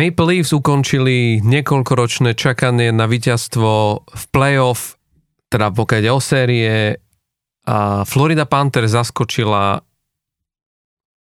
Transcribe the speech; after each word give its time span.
Maple 0.00 0.32
Leafs 0.32 0.56
ukončili 0.56 1.44
niekoľkoročné 1.44 2.32
čakanie 2.32 2.88
na 2.88 3.04
víťazstvo 3.04 3.72
v 4.08 4.24
playoff, 4.32 4.96
teda 5.52 5.68
pokiaľ 5.68 6.16
o 6.16 6.20
série. 6.24 6.96
A 7.68 8.08
Florida 8.08 8.48
Panther 8.48 8.88
zaskočila 8.88 9.84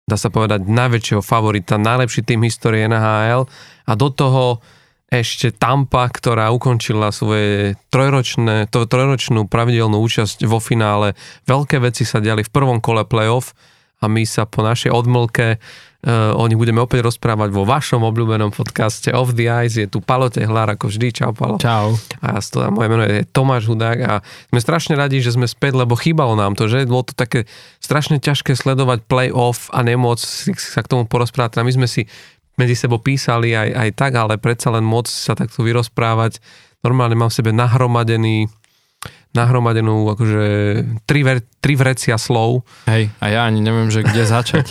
dá 0.06 0.16
sa 0.18 0.30
povedať, 0.30 0.66
najväčšieho 0.66 1.22
favorita, 1.22 1.78
najlepší 1.78 2.26
tým 2.26 2.42
histórie 2.46 2.86
NHL 2.86 3.46
a 3.86 3.92
do 3.94 4.08
toho 4.10 4.62
ešte 5.06 5.54
Tampa, 5.54 6.10
ktorá 6.10 6.50
ukončila 6.50 7.14
svoje 7.14 7.78
trojročné, 7.94 8.66
to, 8.70 8.86
trojročnú 8.90 9.46
pravidelnú 9.46 9.98
účasť 10.02 10.42
vo 10.46 10.58
finále. 10.58 11.14
Veľké 11.46 11.78
veci 11.78 12.02
sa 12.02 12.18
diali 12.18 12.42
v 12.42 12.50
prvom 12.50 12.82
kole 12.82 13.06
playoff 13.06 13.54
a 14.02 14.10
my 14.10 14.26
sa 14.26 14.46
po 14.46 14.66
našej 14.66 14.90
odmlke 14.90 15.62
o 16.06 16.44
nich 16.46 16.54
budeme 16.54 16.78
opäť 16.78 17.02
rozprávať 17.02 17.50
vo 17.50 17.66
vašom 17.66 18.06
obľúbenom 18.06 18.54
podcaste 18.54 19.10
Off 19.10 19.34
the 19.34 19.50
Ice. 19.66 19.74
Je 19.74 19.90
tu 19.90 19.98
Palo 19.98 20.30
Tehlár 20.30 20.70
ako 20.70 20.86
vždy. 20.86 21.10
Čau, 21.10 21.34
Palo. 21.34 21.58
Čau. 21.58 21.98
A 22.22 22.38
ja 22.38 22.70
moje 22.70 22.88
meno 22.88 23.02
je 23.02 23.26
Tomáš 23.26 23.66
Hudák 23.66 23.98
a 24.06 24.12
sme 24.54 24.60
strašne 24.62 24.94
radi, 24.94 25.18
že 25.18 25.34
sme 25.34 25.50
späť, 25.50 25.82
lebo 25.82 25.98
chýbalo 25.98 26.38
nám 26.38 26.54
to, 26.54 26.70
že 26.70 26.86
bolo 26.86 27.02
to 27.02 27.18
také 27.18 27.50
strašne 27.82 28.22
ťažké 28.22 28.54
sledovať 28.54 29.02
play-off 29.10 29.66
a 29.74 29.82
nemôcť 29.82 30.54
sa 30.54 30.86
k 30.86 30.90
tomu 30.94 31.10
porozprávať. 31.10 31.58
A 31.58 31.66
my 31.66 31.74
sme 31.74 31.90
si 31.90 32.06
medzi 32.56 32.78
sebou 32.78 33.02
písali 33.02 33.52
aj, 33.52 33.68
aj 33.74 33.88
tak, 33.98 34.12
ale 34.16 34.40
predsa 34.40 34.72
len 34.72 34.86
môcť 34.86 35.10
sa 35.12 35.34
takto 35.36 35.66
vyrozprávať. 35.66 36.38
Normálne 36.86 37.18
mám 37.18 37.34
v 37.34 37.38
sebe 37.42 37.50
nahromadený 37.50 38.46
nahromadenú 39.36 40.08
akože 40.16 40.44
tri, 41.04 41.20
ver, 41.20 41.44
tri 41.60 41.76
vrecia 41.76 42.16
slov. 42.16 42.64
Hej, 42.88 43.12
a 43.20 43.24
ja 43.28 43.40
ani 43.44 43.60
neviem, 43.60 43.92
že 43.92 44.00
kde 44.00 44.24
začať. 44.24 44.66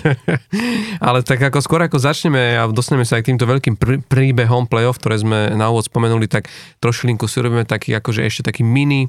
Ale 1.05 1.22
tak 1.22 1.45
ako 1.45 1.61
skôr 1.61 1.85
ako 1.85 2.02
začneme 2.02 2.57
a 2.57 2.66
dostaneme 2.67 3.05
sa 3.05 3.22
aj 3.22 3.23
k 3.23 3.30
týmto 3.31 3.45
veľkým 3.45 3.77
pr- 3.77 4.02
príbehom 4.02 4.66
playoff, 4.66 4.97
ktoré 4.97 5.22
sme 5.22 5.53
na 5.53 5.69
úvod 5.69 5.85
spomenuli, 5.85 6.25
tak 6.25 6.49
trošilinku 6.81 7.30
si 7.30 7.38
robíme 7.39 7.63
taký 7.63 7.94
akože 7.94 8.25
ešte 8.25 8.49
taký 8.49 8.66
mini, 8.66 9.07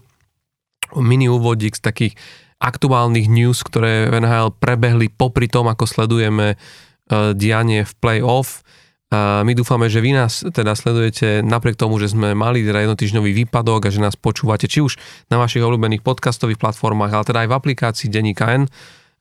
mini 0.92 1.26
úvodík 1.32 1.74
z 1.74 1.82
takých 1.82 2.14
aktuálnych 2.60 3.28
news, 3.28 3.60
ktoré 3.64 4.08
v 4.12 4.20
NHL 4.20 4.56
prebehli 4.56 5.12
popri 5.12 5.48
tom, 5.48 5.68
ako 5.68 5.84
sledujeme 5.84 6.56
uh, 6.56 7.32
dianie 7.36 7.84
v 7.84 7.92
playoff. 8.00 8.64
A 9.06 9.46
my 9.46 9.54
dúfame, 9.54 9.86
že 9.86 10.02
vy 10.02 10.18
nás 10.18 10.42
teda 10.42 10.74
sledujete 10.74 11.38
napriek 11.38 11.78
tomu, 11.78 12.02
že 12.02 12.10
sme 12.10 12.34
mali 12.34 12.66
teda 12.66 12.82
jednotýždňový 12.90 13.46
výpadok 13.46 13.86
a 13.86 13.94
že 13.94 14.02
nás 14.02 14.18
počúvate 14.18 14.66
či 14.66 14.82
už 14.82 14.98
na 15.30 15.38
vašich 15.38 15.62
obľúbených 15.62 16.02
podcastových 16.02 16.58
platformách, 16.58 17.14
ale 17.14 17.24
teda 17.24 17.38
aj 17.46 17.48
v 17.48 17.56
aplikácii 17.56 18.10
Denníka 18.10 18.50
N, 18.50 18.66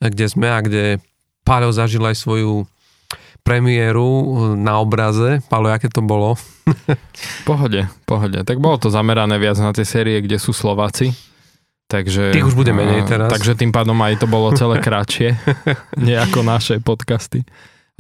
kde 0.01 0.25
sme 0.25 0.49
a 0.49 0.59
kde 0.65 0.97
Páľo 1.45 1.69
zažil 1.69 2.01
aj 2.01 2.17
svoju 2.17 2.65
premiéru 3.45 4.33
na 4.57 4.81
obraze. 4.81 5.45
Pálo, 5.45 5.69
aké 5.69 5.93
to 5.93 6.01
bolo? 6.01 6.33
pohode, 7.49 7.85
pohode. 8.09 8.41
Tak 8.41 8.57
bolo 8.57 8.81
to 8.81 8.89
zamerané 8.89 9.37
viac 9.37 9.61
na 9.61 9.69
tie 9.69 9.85
série, 9.85 10.17
kde 10.25 10.41
sú 10.41 10.57
Slováci. 10.57 11.13
Takže, 11.85 12.33
Tých 12.33 12.49
už 12.49 12.57
bude 12.57 12.73
menej 12.73 13.05
teraz. 13.05 13.29
Takže 13.29 13.53
tým 13.53 13.69
pádom 13.69 13.93
aj 14.01 14.17
to 14.17 14.25
bolo 14.25 14.49
celé 14.57 14.81
kratšie, 14.81 15.37
nie 16.01 16.17
ako 16.17 16.41
naše 16.41 16.81
podcasty. 16.81 17.45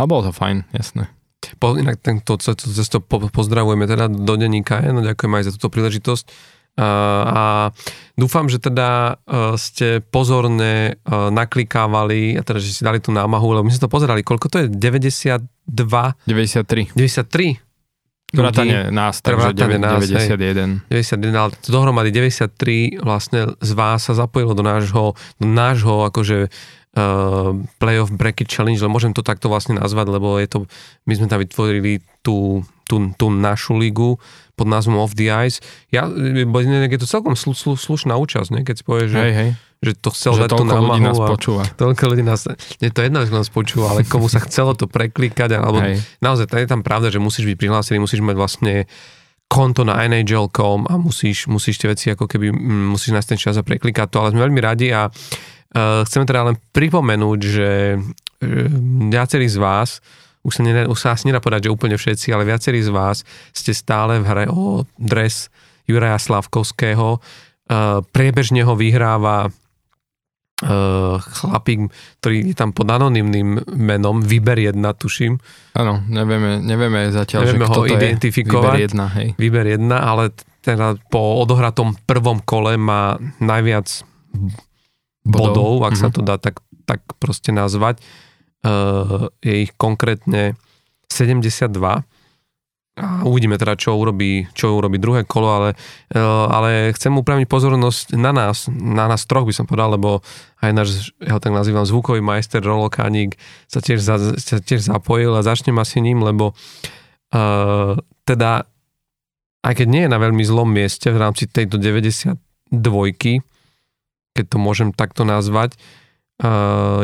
A 0.01 0.09
bolo 0.09 0.25
to 0.25 0.31
fajn, 0.33 0.65
jasné. 0.73 1.05
Po, 1.57 1.75
inak 1.77 2.01
tento 2.01 2.37
cesto 2.39 2.99
po, 3.01 3.29
pozdravujeme 3.29 3.85
teda 3.85 4.09
do 4.11 4.33
denníka, 4.35 4.81
no 4.91 5.01
ďakujem 5.01 5.33
aj 5.37 5.43
za 5.47 5.51
túto 5.55 5.69
príležitosť. 5.71 6.25
A, 6.75 6.83
a 7.23 7.43
dúfam, 8.19 8.51
že 8.51 8.59
teda 8.59 9.15
uh, 9.15 9.55
ste 9.55 10.03
pozorne 10.03 10.99
uh, 11.07 11.31
naklikávali, 11.31 12.35
a 12.35 12.43
teda, 12.43 12.59
že 12.59 12.75
si 12.75 12.83
dali 12.83 12.99
tú 12.99 13.15
námahu, 13.15 13.55
lebo 13.55 13.63
my 13.63 13.71
sme 13.71 13.87
to 13.87 13.91
pozerali, 13.91 14.27
koľko 14.27 14.51
to 14.51 14.57
je? 14.59 14.67
92? 14.67 15.47
93. 16.27 16.91
93? 16.91 17.63
Vrátane 18.35 18.91
nás, 18.91 19.23
takže 19.23 19.55
9, 19.55 19.79
nás, 19.79 20.03
91. 20.03 20.91
Hej, 20.91 21.15
91, 21.15 21.31
ale 21.31 21.49
dohromady 21.63 22.11
93 22.11 22.99
vlastne 22.99 23.55
z 23.63 23.71
vás 23.71 24.03
sa 24.03 24.13
zapojilo 24.17 24.51
do 24.51 24.63
nášho, 24.65 25.15
do 25.39 25.47
nášho 25.47 26.03
akože 26.11 26.51
playoff 27.75 28.09
bracket 28.15 28.47
challenge, 28.47 28.79
ale 28.79 28.87
môžem 28.87 29.11
to 29.11 29.19
takto 29.19 29.51
vlastne 29.51 29.75
nazvať, 29.75 30.07
lebo 30.15 30.39
je 30.39 30.47
to, 30.47 30.57
my 31.03 31.13
sme 31.19 31.27
tam 31.27 31.43
vytvorili 31.43 31.99
tú, 32.23 32.63
tú, 32.87 33.11
tú 33.19 33.27
našu 33.27 33.75
ligu 33.75 34.15
pod 34.55 34.67
názvom 34.71 35.03
Off 35.03 35.11
the 35.11 35.27
Ice. 35.27 35.59
Ja, 35.91 36.07
je 36.07 36.99
to 36.99 37.07
celkom 37.07 37.35
slu, 37.35 37.51
slu, 37.51 37.75
slušná 37.75 38.15
účasť, 38.15 38.49
ne? 38.55 38.61
keď 38.63 38.75
si 38.79 38.83
povieš, 38.87 39.09
že, 39.11 39.19
hej, 39.19 39.33
hej. 39.35 39.49
že 39.83 39.91
to 39.99 40.09
chcel 40.15 40.33
že 40.39 40.47
dať 40.47 40.49
tú 40.55 40.63
námahu. 40.63 40.95
ľudí 40.95 41.01
nás 41.03 41.19
počúva. 41.19 41.63
Toľko 41.75 42.03
ľudí 42.15 42.23
nás, 42.23 42.41
nie 42.79 42.87
to 42.87 43.03
jedno, 43.03 43.19
že 43.27 43.35
nás 43.35 43.51
počúva, 43.51 43.91
ale 43.91 44.07
komu 44.07 44.31
sa 44.31 44.39
chcelo 44.47 44.71
to 44.79 44.87
preklikať, 44.87 45.59
alebo 45.59 45.83
hej. 45.83 45.99
naozaj, 46.23 46.47
je 46.47 46.71
tam 46.71 46.79
pravda, 46.79 47.11
že 47.11 47.19
musíš 47.19 47.51
byť 47.51 47.57
prihlásený, 47.59 47.99
musíš 47.99 48.23
mať 48.23 48.35
vlastne 48.39 48.87
konto 49.51 49.85
na 49.85 49.99
NHL.com 50.07 50.89
a 50.89 50.95
musíš, 50.97 51.45
musíš 51.51 51.77
tie 51.77 51.91
veci 51.91 52.09
ako 52.09 52.25
keby, 52.25 52.49
musíš 52.95 53.13
nájsť 53.13 53.29
ten 53.29 53.39
čas 53.39 53.55
a 53.59 53.67
preklikať 53.67 54.07
to, 54.09 54.17
ale 54.23 54.33
sme 54.33 54.47
veľmi 54.47 54.61
radi 54.63 54.89
a 54.89 55.11
chceme 55.75 56.23
teda 56.23 56.47
len 56.47 56.55
pripomenúť, 56.71 57.39
že 57.43 57.99
viacerí 59.11 59.51
z 59.51 59.59
vás, 59.59 59.99
už 60.45 60.53
sa, 60.55 60.61
ne, 60.63 60.87
už 60.87 60.95
sa 60.95 61.17
asi 61.17 61.27
nedá 61.27 61.43
povedať, 61.43 61.67
že 61.67 61.75
úplne 61.75 61.99
všetci, 61.99 62.31
ale 62.31 62.47
viacerí 62.47 62.79
z 62.79 62.93
vás 62.93 63.27
ste 63.51 63.75
stále 63.75 64.21
v 64.21 64.25
hre 64.29 64.45
o 64.47 64.87
dres 64.95 65.51
Juraja 65.89 66.21
Slavkovského. 66.21 67.19
Uh, 67.65 68.05
priebežne 68.13 68.61
ho 68.61 68.77
vyhráva 68.77 69.49
chlapík, 71.19 71.91
ktorý 72.23 72.35
je 72.51 72.55
tam 72.55 72.71
pod 72.71 72.87
anonymným 72.87 73.75
menom, 73.75 74.23
Vyber 74.23 74.55
1, 74.55 74.79
tuším. 74.95 75.35
Áno, 75.75 75.99
nevieme, 76.07 76.63
nevieme 76.63 77.11
zatiaľ, 77.11 77.43
nevieme 77.43 77.67
že 77.67 77.71
ho 77.75 77.83
identifikovať. 77.83 78.79
Vyber 78.79 78.95
1, 78.95 79.15
hej. 79.19 79.27
Vyber 79.35 79.65
1, 79.75 79.91
ale 79.91 80.31
teda 80.63 80.95
po 81.11 81.43
odohratom 81.43 81.99
prvom 82.07 82.39
kole 82.39 82.79
má 82.79 83.19
najviac 83.43 84.07
bodov, 85.25 85.81
bodov 85.81 85.89
ak 85.89 85.97
mm-hmm. 85.97 86.01
sa 86.01 86.07
mhm. 86.07 86.15
to 86.15 86.21
dá 86.21 86.35
tak, 86.37 86.55
tak 86.85 87.01
proste 87.17 87.49
nazvať. 87.49 87.99
Uh, 88.65 89.29
je 89.45 89.69
ich 89.69 89.71
konkrétne 89.77 90.57
72 91.13 91.69
a 92.95 93.27
uvidíme 93.27 93.59
teda, 93.59 93.75
čo 93.75 93.99
urobí, 93.99 94.47
čo 94.55 94.79
urobí 94.79 94.95
druhé 94.97 95.27
kolo, 95.27 95.51
ale, 95.51 95.69
uh, 96.15 96.47
ale 96.47 96.95
chcem 96.95 97.11
upraviť 97.11 97.45
pozornosť 97.45 98.15
na 98.15 98.31
nás, 98.31 98.71
na 98.71 99.05
nás 99.11 99.27
troch 99.27 99.43
by 99.43 99.53
som 99.53 99.67
povedal, 99.67 99.99
lebo 99.99 100.23
aj 100.63 100.71
náš, 100.71 100.89
ja 101.19 101.35
ho 101.35 101.43
tak 101.43 101.51
nazývam, 101.51 101.83
zvukový 101.83 102.23
majster 102.23 102.63
Rolo 102.63 102.87
Kaník 102.87 103.35
sa 103.67 103.83
tiež, 103.83 103.99
za, 103.99 104.17
sa 104.39 104.57
tiež 104.63 104.87
zapojil 104.87 105.35
a 105.35 105.43
začnem 105.45 105.75
asi 105.75 105.99
ním, 105.99 106.23
lebo 106.23 106.55
uh, 107.35 107.99
teda 108.23 108.65
aj 109.65 109.73
keď 109.81 109.87
nie 109.89 110.01
je 110.07 110.13
na 110.13 110.21
veľmi 110.21 110.43
zlom 110.45 110.69
mieste 110.69 111.09
v 111.09 111.17
rámci 111.19 111.49
tejto 111.49 111.75
92 111.81 112.37
keď 114.35 114.45
to 114.51 114.57
môžem 114.59 114.91
takto 114.91 115.23
nazvať. 115.23 115.79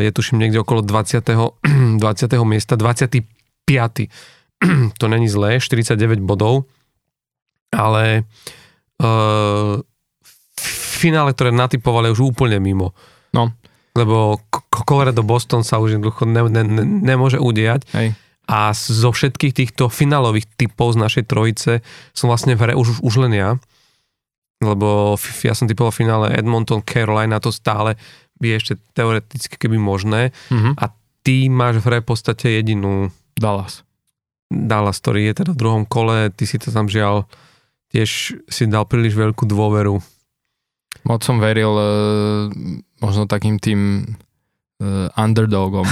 Je 0.04 0.12
tuším 0.12 0.44
niekde 0.44 0.60
okolo 0.60 0.84
20. 0.84 1.24
20. 1.24 2.00
miesta, 2.52 2.76
25. 2.76 3.24
to 5.00 5.06
není 5.08 5.32
zlé, 5.32 5.64
49 5.64 6.20
bodov, 6.20 6.68
ale 7.72 8.28
uh, 9.00 9.80
finále, 11.02 11.32
ktoré 11.34 11.50
natypovali 11.56 12.12
už 12.12 12.36
úplne 12.36 12.60
mimo. 12.60 12.94
No. 13.32 13.56
Lebo 13.96 14.44
Colorado 14.70 15.24
Boston 15.24 15.64
sa 15.64 15.80
už 15.80 15.98
jednoducho 15.98 16.28
ne, 16.28 16.46
ne, 16.52 16.64
ne, 16.64 16.84
nemôže 16.86 17.40
udiať. 17.40 17.88
Hej. 17.96 18.14
A 18.52 18.76
zo 18.76 19.16
všetkých 19.16 19.56
týchto 19.56 19.88
finálových 19.88 20.46
typov 20.60 20.94
z 20.94 21.02
našej 21.02 21.24
trojice 21.24 21.72
som 22.12 22.28
vlastne 22.28 22.60
v 22.60 22.62
hre 22.68 22.74
už, 22.76 23.00
už 23.00 23.16
len 23.24 23.34
ja 23.34 23.50
lebo 24.62 25.18
ja 25.42 25.58
som 25.58 25.66
typoval 25.66 25.92
v 25.92 26.00
finále 26.06 26.26
Edmonton, 26.38 26.86
Carolina, 26.86 27.42
to 27.42 27.50
stále 27.50 27.98
by 28.42 28.58
ešte 28.58 28.78
teoreticky 28.98 29.58
keby 29.58 29.78
možné 29.78 30.34
mm-hmm. 30.50 30.74
a 30.78 30.94
ty 31.22 31.50
máš 31.50 31.82
v 31.82 31.86
hre 31.90 31.98
v 32.02 32.08
podstate 32.10 32.62
jedinú 32.62 33.14
Dallas. 33.38 33.86
Dallas, 34.50 34.98
ktorý 35.02 35.30
je 35.32 35.34
teda 35.46 35.52
v 35.54 35.62
druhom 35.62 35.84
kole, 35.86 36.30
ty 36.34 36.46
si 36.50 36.58
to 36.58 36.74
tam 36.74 36.90
žiaľ 36.90 37.30
tiež 37.92 38.42
si 38.48 38.64
dal 38.72 38.88
príliš 38.88 39.20
veľkú 39.20 39.44
dôveru. 39.46 40.00
Moc 41.08 41.20
som 41.24 41.44
veril 41.44 41.72
e, 41.76 41.88
možno 43.04 43.28
takým 43.28 43.60
tým 43.60 44.06
underdogom 45.14 45.86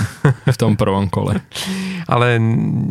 v 0.50 0.58
tom 0.58 0.74
prvom 0.74 1.06
kole. 1.14 1.38
Ale 2.14 2.42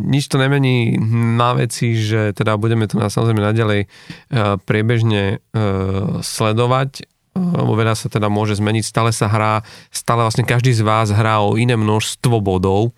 nič 0.07 0.31
to 0.31 0.39
nemení 0.39 0.95
na 1.35 1.53
veci, 1.59 1.99
že 1.99 2.31
teda 2.31 2.55
budeme 2.55 2.87
to 2.87 2.95
na, 2.95 3.11
samozrejme 3.11 3.43
naďalej 3.43 3.81
uh, 3.85 4.55
priebežne 4.63 5.43
uh, 5.43 6.23
sledovať, 6.23 7.03
lebo 7.35 7.75
veľa 7.75 7.95
sa 7.95 8.07
teda 8.11 8.27
môže 8.27 8.57
zmeniť, 8.57 8.83
stále 8.83 9.11
sa 9.15 9.31
hrá, 9.31 9.63
stále 9.91 10.23
vlastne 10.23 10.43
každý 10.43 10.75
z 10.75 10.83
vás 10.83 11.11
hrá 11.11 11.39
o 11.43 11.55
iné 11.55 11.75
množstvo 11.79 12.39
bodov, 12.43 12.91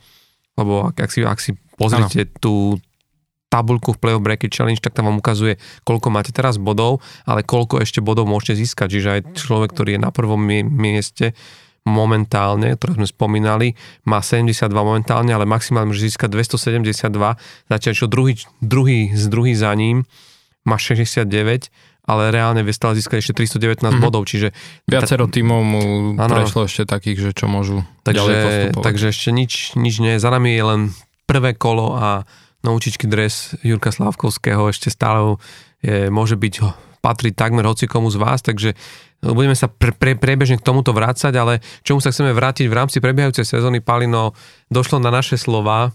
lebo 0.58 0.90
ak, 0.90 0.98
ak, 0.98 1.12
si, 1.12 1.20
ak 1.22 1.40
si 1.42 1.52
pozrite 1.78 2.30
ano. 2.30 2.38
tú 2.42 2.56
tabulku 3.52 3.92
v 3.92 4.00
Playoff 4.00 4.24
Bracket 4.24 4.56
Challenge, 4.56 4.80
tak 4.80 4.96
tam 4.96 5.12
vám 5.12 5.20
ukazuje, 5.20 5.60
koľko 5.84 6.08
máte 6.08 6.32
teraz 6.32 6.56
bodov, 6.56 7.04
ale 7.28 7.44
koľko 7.44 7.84
ešte 7.84 8.00
bodov 8.00 8.24
môžete 8.24 8.64
získať. 8.64 8.88
Čiže 8.96 9.10
aj 9.12 9.22
človek, 9.36 9.76
ktorý 9.76 10.00
je 10.00 10.06
na 10.08 10.12
prvom 10.16 10.40
mieste, 10.72 11.36
momentálne, 11.82 12.78
ktoré 12.78 12.94
sme 13.02 13.08
spomínali, 13.10 13.74
má 14.06 14.22
72 14.22 14.70
momentálne, 14.70 15.34
ale 15.34 15.50
maximálne 15.50 15.90
môže 15.90 16.06
získať 16.06 16.30
272, 16.30 17.10
zatiaľ 17.70 17.94
čo 17.98 18.06
druhý, 18.06 18.38
druhý, 18.62 19.10
z 19.18 19.26
druhý 19.30 19.54
za 19.58 19.74
ním 19.74 20.06
má 20.62 20.78
69 20.78 21.74
ale 22.02 22.34
reálne 22.34 22.66
vie 22.66 22.74
stále 22.74 22.98
získať 22.98 23.22
ešte 23.22 23.34
319 23.62 23.86
mm-hmm. 23.86 24.02
bodov, 24.02 24.26
čiže... 24.26 24.52
Viacero 24.90 25.30
ta... 25.30 25.38
tímov 25.38 25.62
mu 25.62 25.82
ano, 26.18 26.34
prešlo 26.34 26.66
ešte 26.66 26.90
takých, 26.90 27.30
že 27.30 27.32
čo 27.38 27.46
môžu 27.46 27.86
takže, 28.02 28.18
ďalej 28.18 28.36
postupovať. 28.42 28.86
Takže 28.90 29.06
ešte 29.14 29.30
nič, 29.30 29.54
nič 29.78 29.96
nie. 30.02 30.18
Za 30.18 30.34
nami 30.34 30.50
je 30.52 30.64
len 30.66 30.82
prvé 31.30 31.54
kolo 31.54 31.94
a 31.96 32.26
naučičky 32.66 33.06
dres 33.06 33.54
Jurka 33.62 33.94
Slávkovského 33.94 34.66
ešte 34.74 34.90
stále 34.90 35.38
je, 35.86 36.10
môže 36.10 36.36
byť, 36.36 36.54
patrí 37.02 37.34
takmer 37.34 37.66
hoci 37.66 37.90
komu 37.90 38.14
z 38.14 38.22
vás, 38.22 38.46
takže 38.46 38.78
budeme 39.26 39.58
sa 39.58 39.70
pre, 39.70 39.94
pre, 39.94 40.14
priebežne 40.14 40.62
k 40.62 40.66
tomuto 40.66 40.94
vrácať, 40.94 41.34
ale 41.34 41.60
čomu 41.82 42.02
sa 42.02 42.14
chceme 42.14 42.34
vrátiť 42.34 42.70
v 42.70 42.78
rámci 42.78 42.98
prebiehajúcej 43.02 43.46
sezóny, 43.46 43.82
Palino, 43.82 44.38
došlo 44.70 45.02
na 45.02 45.10
naše 45.10 45.38
slova 45.38 45.94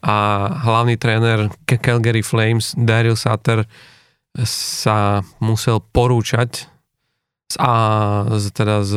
a 0.00 0.16
hlavný 0.64 0.96
tréner 0.96 1.50
Calgary 1.66 2.24
Flames, 2.24 2.72
Daryl 2.78 3.18
Sutter, 3.18 3.68
sa 4.46 5.26
musel 5.42 5.82
porúčať 5.82 6.70
z, 7.50 7.56
a, 7.58 7.72
z, 8.38 8.44
teda 8.54 8.86
z 8.86 8.94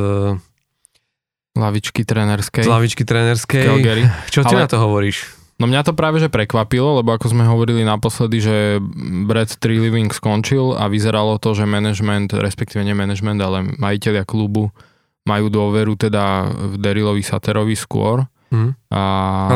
lavičky 1.57 2.05
trénerskej. 2.05 2.63
Z 2.65 2.69
lavičky 2.69 3.03
trénerskej. 3.05 3.65
Calgary. 3.65 4.03
Čo 4.29 4.45
ty 4.45 4.53
Ale... 4.53 4.65
na 4.65 4.67
to 4.69 4.77
hovoríš? 4.77 5.42
No 5.63 5.71
mňa 5.71 5.87
to 5.87 5.95
práve 5.95 6.19
že 6.19 6.27
prekvapilo, 6.27 6.99
lebo 6.99 7.15
ako 7.15 7.31
sme 7.31 7.47
hovorili 7.47 7.87
naposledy, 7.87 8.43
že 8.43 8.83
Brad 9.23 9.47
Trilliving 9.47 10.11
skončil 10.11 10.75
a 10.75 10.91
vyzeralo 10.91 11.39
to, 11.39 11.55
že 11.55 11.63
management, 11.63 12.35
respektíve 12.35 12.83
nie 12.83 12.91
management, 12.91 13.39
ale 13.39 13.71
majiteľia 13.79 14.27
klubu 14.27 14.75
majú 15.23 15.47
dôveru 15.47 15.95
teda 15.95 16.51
v 16.51 16.75
Derilovi 16.83 17.23
Saterovi 17.23 17.79
skôr. 17.79 18.27
Mm. 18.51 18.75
A... 18.91 19.01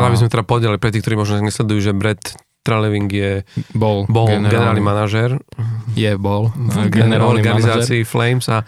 Ale 0.00 0.08
aby 0.08 0.16
sme 0.16 0.32
teda 0.32 0.48
povedali 0.48 0.80
pre 0.80 0.88
tých, 0.88 1.04
ktorí 1.04 1.20
možno 1.20 1.44
nesledujú, 1.44 1.80
že 1.84 1.92
Brad 1.92 2.24
Treleving 2.64 3.12
je 3.12 3.32
bol, 3.76 4.08
bol 4.08 4.32
generálny, 4.32 4.80
generálny 4.80 4.82
manažer. 4.82 5.30
Je 5.92 6.12
bol. 6.16 6.48
Generálny 6.88 7.44
organizácii 7.44 8.00
manažer. 8.00 8.08
Flames 8.08 8.46
a, 8.48 8.64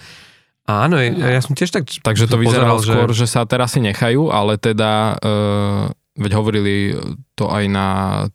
a 0.69 0.73
áno, 0.85 1.01
ja, 1.01 1.41
ja 1.41 1.41
som 1.41 1.57
tiež 1.57 1.73
tak 1.73 1.89
Takže 1.89 2.29
to 2.29 2.37
vyzeralo 2.37 2.85
že... 2.85 2.93
skôr, 2.93 3.09
že 3.17 3.25
sa 3.25 3.49
teraz 3.49 3.73
si 3.73 3.81
nechajú, 3.81 4.29
ale 4.29 4.61
teda 4.61 5.17
uh, 5.25 5.89
veď 6.20 6.32
hovorili 6.37 6.94
to 7.34 7.49
aj 7.49 7.64
na 7.67 7.87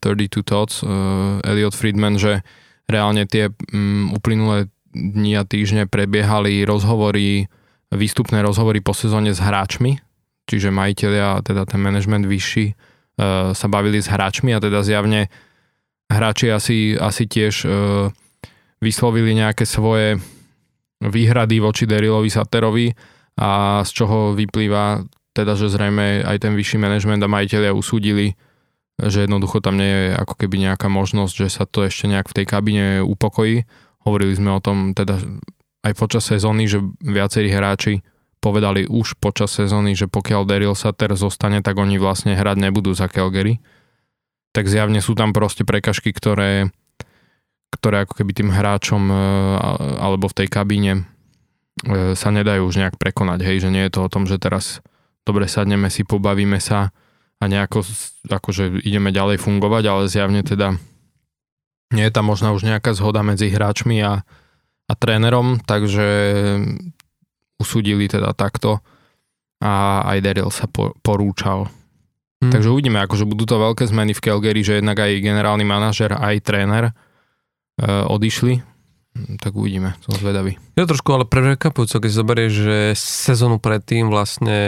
32 0.02 0.42
Thoughts 0.42 0.82
uh, 0.82 1.38
Elliot 1.46 1.72
Friedman, 1.72 2.18
že 2.18 2.42
reálne 2.90 3.24
tie 3.24 3.54
um, 3.72 4.10
uplynulé 4.12 4.66
dni 4.90 5.38
a 5.38 5.46
týždne 5.46 5.86
prebiehali 5.86 6.66
rozhovory, 6.66 7.46
výstupné 7.94 8.42
rozhovory 8.42 8.82
po 8.82 8.92
sezóne 8.92 9.30
s 9.30 9.38
hráčmi, 9.38 10.02
čiže 10.50 10.74
majiteľia, 10.74 11.46
teda 11.46 11.64
ten 11.64 11.78
management 11.78 12.26
vyšší, 12.26 12.66
uh, 12.74 13.54
sa 13.54 13.66
bavili 13.70 14.02
s 14.02 14.10
hráčmi 14.10 14.50
a 14.52 14.60
teda 14.60 14.82
zjavne 14.82 15.30
hráči 16.10 16.50
asi, 16.54 16.94
asi 16.94 17.26
tiež 17.26 17.66
e, 17.66 17.68
vyslovili 18.78 19.34
nejaké 19.34 19.66
svoje 19.66 20.18
výhrady 21.02 21.60
voči 21.60 21.84
Derilovi 21.84 22.30
Saterovi 22.30 22.88
a 23.36 23.82
z 23.84 23.90
čoho 23.92 24.32
vyplýva 24.32 25.02
teda, 25.36 25.52
že 25.52 25.68
zrejme 25.68 26.24
aj 26.24 26.48
ten 26.48 26.56
vyšší 26.56 26.80
manažment 26.80 27.20
a 27.20 27.28
majiteľia 27.28 27.76
usúdili, 27.76 28.40
že 28.96 29.28
jednoducho 29.28 29.60
tam 29.60 29.76
nie 29.76 29.86
je 29.86 30.04
ako 30.16 30.34
keby 30.40 30.56
nejaká 30.72 30.88
možnosť, 30.88 31.34
že 31.44 31.48
sa 31.52 31.64
to 31.68 31.84
ešte 31.84 32.08
nejak 32.08 32.32
v 32.32 32.36
tej 32.40 32.46
kabine 32.48 32.86
upokojí. 33.04 33.68
Hovorili 34.08 34.32
sme 34.32 34.56
o 34.56 34.64
tom 34.64 34.96
teda 34.96 35.20
aj 35.84 35.92
počas 36.00 36.24
sezóny, 36.24 36.64
že 36.64 36.80
viacerí 37.04 37.52
hráči 37.52 38.00
povedali 38.40 38.88
už 38.88 39.20
počas 39.20 39.52
sezóny, 39.52 39.92
že 39.92 40.08
pokiaľ 40.08 40.48
Daryl 40.48 40.72
Sater 40.72 41.12
zostane, 41.12 41.60
tak 41.60 41.76
oni 41.76 42.00
vlastne 42.00 42.32
hrať 42.32 42.56
nebudú 42.56 42.96
za 42.96 43.12
Calgary 43.12 43.60
tak 44.56 44.72
zjavne 44.72 45.04
sú 45.04 45.12
tam 45.12 45.36
proste 45.36 45.68
prekažky, 45.68 46.16
ktoré, 46.16 46.72
ktoré 47.76 48.08
ako 48.08 48.24
keby 48.24 48.32
tým 48.32 48.48
hráčom 48.48 49.04
e, 49.12 49.16
alebo 50.00 50.32
v 50.32 50.36
tej 50.40 50.48
kabíne 50.48 50.92
e, 51.84 52.16
sa 52.16 52.32
nedajú 52.32 52.64
už 52.64 52.80
nejak 52.80 52.96
prekonať, 52.96 53.44
hej, 53.44 53.68
že 53.68 53.68
nie 53.68 53.84
je 53.84 53.92
to 53.92 54.08
o 54.08 54.08
tom, 54.08 54.24
že 54.24 54.40
teraz 54.40 54.80
dobre 55.26 55.50
sadneme 55.50 55.90
si, 55.90 56.06
pobavíme 56.06 56.62
sa 56.62 56.94
a 57.36 57.44
nejako 57.44 57.82
akože 58.30 58.80
ideme 58.86 59.10
ďalej 59.10 59.42
fungovať, 59.42 59.84
ale 59.90 60.02
zjavne 60.08 60.40
teda 60.46 60.78
nie 61.92 62.04
je 62.06 62.14
tam 62.14 62.30
možno 62.30 62.54
už 62.54 62.64
nejaká 62.64 62.94
zhoda 62.94 63.20
medzi 63.20 63.50
hráčmi 63.50 64.00
a, 64.00 64.24
a 64.86 64.92
trénerom, 64.94 65.60
takže 65.66 66.06
usúdili 67.58 68.06
teda 68.06 68.32
takto 68.32 68.80
a 69.60 70.04
aj 70.06 70.18
Daryl 70.22 70.50
sa 70.54 70.70
po, 70.70 70.94
porúčal 71.04 71.68
Hmm. 72.36 72.52
Takže 72.52 72.68
uvidíme, 72.68 73.00
akože 73.00 73.24
budú 73.24 73.48
to 73.48 73.56
veľké 73.56 73.88
zmeny 73.88 74.12
v 74.12 74.20
Calgary, 74.20 74.60
že 74.60 74.76
jednak 74.76 75.00
aj 75.00 75.24
generálny 75.24 75.64
manažer, 75.64 76.12
aj 76.12 76.44
tréner 76.44 76.92
uh, 76.92 78.04
odišli. 78.12 78.60
Hm, 79.16 79.40
tak 79.40 79.56
uvidíme, 79.56 79.96
som 80.04 80.12
zvedavý. 80.12 80.60
Je 80.76 80.84
trošku 80.84 81.08
ale 81.08 81.24
prekvapujúco, 81.24 82.04
keď 82.04 82.10
zoberieš, 82.12 82.52
že 82.52 82.78
sezónu 83.00 83.56
predtým 83.56 84.12
vlastne 84.12 84.60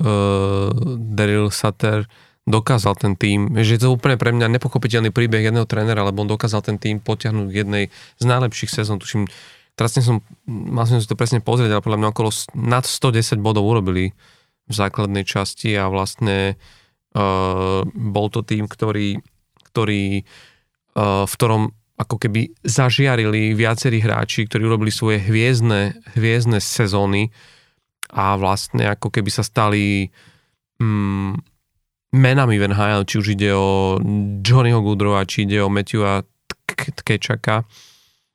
uh, 0.00 0.72
Daryl 1.12 1.52
Sutter 1.52 2.08
dokázal 2.48 2.96
ten 2.96 3.12
tým, 3.16 3.52
že 3.60 3.76
je 3.76 3.80
to 3.84 3.92
úplne 3.92 4.16
pre 4.16 4.32
mňa 4.32 4.56
nepochopiteľný 4.56 5.12
príbeh 5.12 5.48
jedného 5.48 5.68
trénera, 5.68 6.04
lebo 6.04 6.24
on 6.24 6.32
dokázal 6.32 6.64
ten 6.64 6.80
tým 6.80 7.00
potiahnuť 7.00 7.48
jednej 7.52 7.92
z 8.20 8.24
najlepších 8.24 8.72
sezón. 8.72 9.00
Tuším, 9.00 9.28
teraz 9.76 9.96
som, 10.00 10.24
mal 10.48 10.88
som 10.88 11.00
si 11.00 11.08
to 11.08 11.16
presne 11.16 11.44
pozrieť, 11.44 11.76
ale 11.76 11.84
podľa 11.84 12.00
mňa 12.00 12.12
okolo 12.12 12.30
nad 12.56 12.84
110 12.88 13.40
bodov 13.40 13.68
urobili 13.68 14.16
v 14.64 14.72
základnej 14.72 15.28
časti 15.28 15.76
a 15.76 15.92
vlastne 15.92 16.56
Uh, 17.14 17.86
bol 17.94 18.26
to 18.26 18.42
tým, 18.42 18.66
ktorý, 18.66 19.22
ktorý 19.70 20.26
uh, 20.98 21.22
v 21.30 21.32
ktorom 21.38 21.70
ako 21.94 22.18
keby 22.18 22.50
zažiarili 22.66 23.54
viacerí 23.54 24.02
hráči, 24.02 24.50
ktorí 24.50 24.66
urobili 24.66 24.90
svoje 24.90 25.22
hviezdne, 25.22 25.94
hviezdne 26.18 26.58
sezóny 26.58 27.30
a 28.10 28.34
vlastne 28.34 28.90
ako 28.90 29.14
keby 29.14 29.30
sa 29.30 29.46
stali 29.46 30.10
mm, 30.82 31.32
menami 32.14 32.58
v 32.58 32.66
NHL, 32.70 33.02
či 33.06 33.14
už 33.18 33.26
ide 33.38 33.50
o 33.54 33.98
Johnnyho 34.42 34.82
Goodrowa, 34.82 35.26
či 35.26 35.46
ide 35.46 35.62
o 35.62 35.70
Matthewa 35.70 36.26
Tkečaka. 36.66 37.66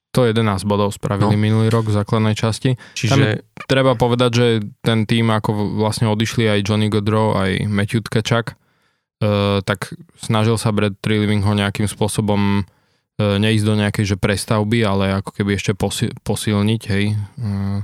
To 0.09 0.25
11 0.25 0.65
bodov 0.65 0.89
spravili 0.95 1.37
no. 1.37 1.39
minulý 1.39 1.67
rok 1.69 1.85
v 1.91 1.95
základnej 1.95 2.33
časti. 2.33 2.73
Čiže... 2.97 3.13
Tam 3.13 3.21
treba 3.69 3.93
povedať, 3.93 4.31
že 4.33 4.47
ten 4.81 5.05
tým, 5.05 5.29
ako 5.29 5.77
vlastne 5.77 6.09
odišli 6.09 6.49
aj 6.49 6.65
Johnny 6.65 6.89
Godrow, 6.89 7.37
aj 7.37 7.69
Matthew 7.69 8.01
Tkečak, 8.09 8.57
uh, 8.57 9.61
tak 9.61 9.93
snažil 10.17 10.57
sa 10.57 10.73
Brad 10.73 10.97
Trilliving 10.97 11.45
ho 11.45 11.53
nejakým 11.53 11.85
spôsobom 11.85 12.65
neísť 13.19 13.65
do 13.67 13.75
nejakej 13.75 14.15
že 14.15 14.17
prestavby, 14.17 14.79
ale 14.87 15.19
ako 15.19 15.35
keby 15.35 15.59
ešte 15.59 15.75
posil, 15.75 16.15
posilniť, 16.23 16.81
hej. 16.95 17.05
Uh, 17.35 17.83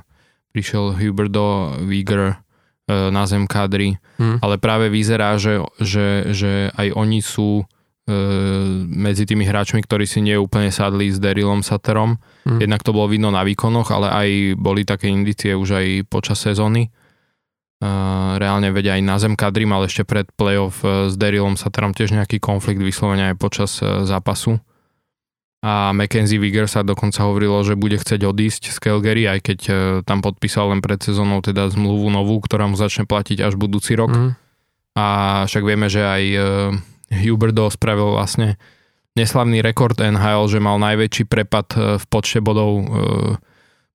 prišiel 0.56 0.96
Huberdo, 0.96 1.76
Wieger 1.84 2.32
uh, 2.32 3.12
na 3.12 3.28
zem 3.28 3.44
kadry, 3.44 4.00
hmm. 4.16 4.40
ale 4.40 4.56
práve 4.56 4.88
vyzerá, 4.88 5.36
že, 5.36 5.60
že, 5.84 6.32
že 6.32 6.72
aj 6.74 6.96
oni 6.96 7.22
sú 7.22 7.68
medzi 8.86 9.26
tými 9.26 9.50
hráčmi, 9.50 9.82
ktorí 9.82 10.06
si 10.06 10.22
nie 10.22 10.38
úplne 10.38 10.70
sadli 10.70 11.10
s 11.10 11.18
Darylom 11.18 11.66
Saterom. 11.66 12.22
Hmm. 12.46 12.62
Jednak 12.62 12.86
to 12.86 12.94
bolo 12.94 13.10
vidno 13.10 13.34
na 13.34 13.42
výkonoch, 13.42 13.90
ale 13.90 14.14
aj 14.14 14.30
boli 14.62 14.86
také 14.86 15.10
indície 15.10 15.58
už 15.58 15.82
aj 15.82 15.88
počas 16.06 16.38
sezóny 16.38 16.94
reálne 18.38 18.72
vedia 18.72 18.96
aj 18.96 19.04
na 19.04 19.18
zem 19.20 19.34
kadri, 19.36 19.68
mal 19.68 19.84
ešte 19.84 20.08
pred 20.08 20.28
playoff 20.36 20.82
e, 20.82 21.12
s 21.12 21.14
Darylom 21.20 21.60
Saterom 21.60 21.92
tiež 21.92 22.16
nejaký 22.16 22.40
konflikt 22.40 22.80
vyslovene 22.80 23.34
aj 23.34 23.36
počas 23.38 23.80
e, 23.84 24.08
zápasu. 24.08 24.60
A 25.66 25.90
Mackenzie 25.98 26.38
Wigger 26.38 26.70
sa 26.70 26.86
dokonca 26.86 27.26
hovorilo, 27.26 27.66
že 27.66 27.74
bude 27.74 27.98
chcieť 27.98 28.22
odísť 28.22 28.70
z 28.70 28.78
Calgary, 28.78 29.26
aj 29.26 29.40
keď 29.42 29.60
e, 29.66 29.74
tam 30.06 30.22
podpísal 30.22 30.70
len 30.70 30.86
pred 30.86 31.02
sezónou 31.02 31.42
teda 31.42 31.74
zmluvu 31.74 32.14
novú, 32.14 32.38
ktorá 32.38 32.70
mu 32.70 32.78
začne 32.78 33.10
platiť 33.10 33.42
až 33.42 33.58
budúci 33.58 33.98
rok. 33.98 34.14
Mm. 34.14 34.32
A 34.94 35.06
však 35.50 35.64
vieme, 35.66 35.90
že 35.90 36.06
aj 36.06 36.24
Huberdo 37.12 37.68
spravil 37.68 38.16
vlastne 38.16 38.56
neslavný 39.18 39.60
rekord 39.60 39.98
NHL, 40.00 40.48
že 40.48 40.64
mal 40.64 40.80
najväčší 40.80 41.28
prepad 41.28 42.00
v 42.00 42.06
počte 42.08 42.40
bodov 42.40 42.88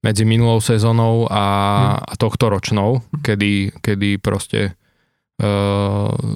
medzi 0.01 0.25
minulou 0.25 0.65
sezónou 0.65 1.29
a, 1.29 1.45
hmm. 1.45 1.97
a 2.09 2.13
tohto 2.17 2.49
ročnou, 2.49 3.05
kedy, 3.21 3.81
kedy 3.85 4.17
proste 4.17 4.80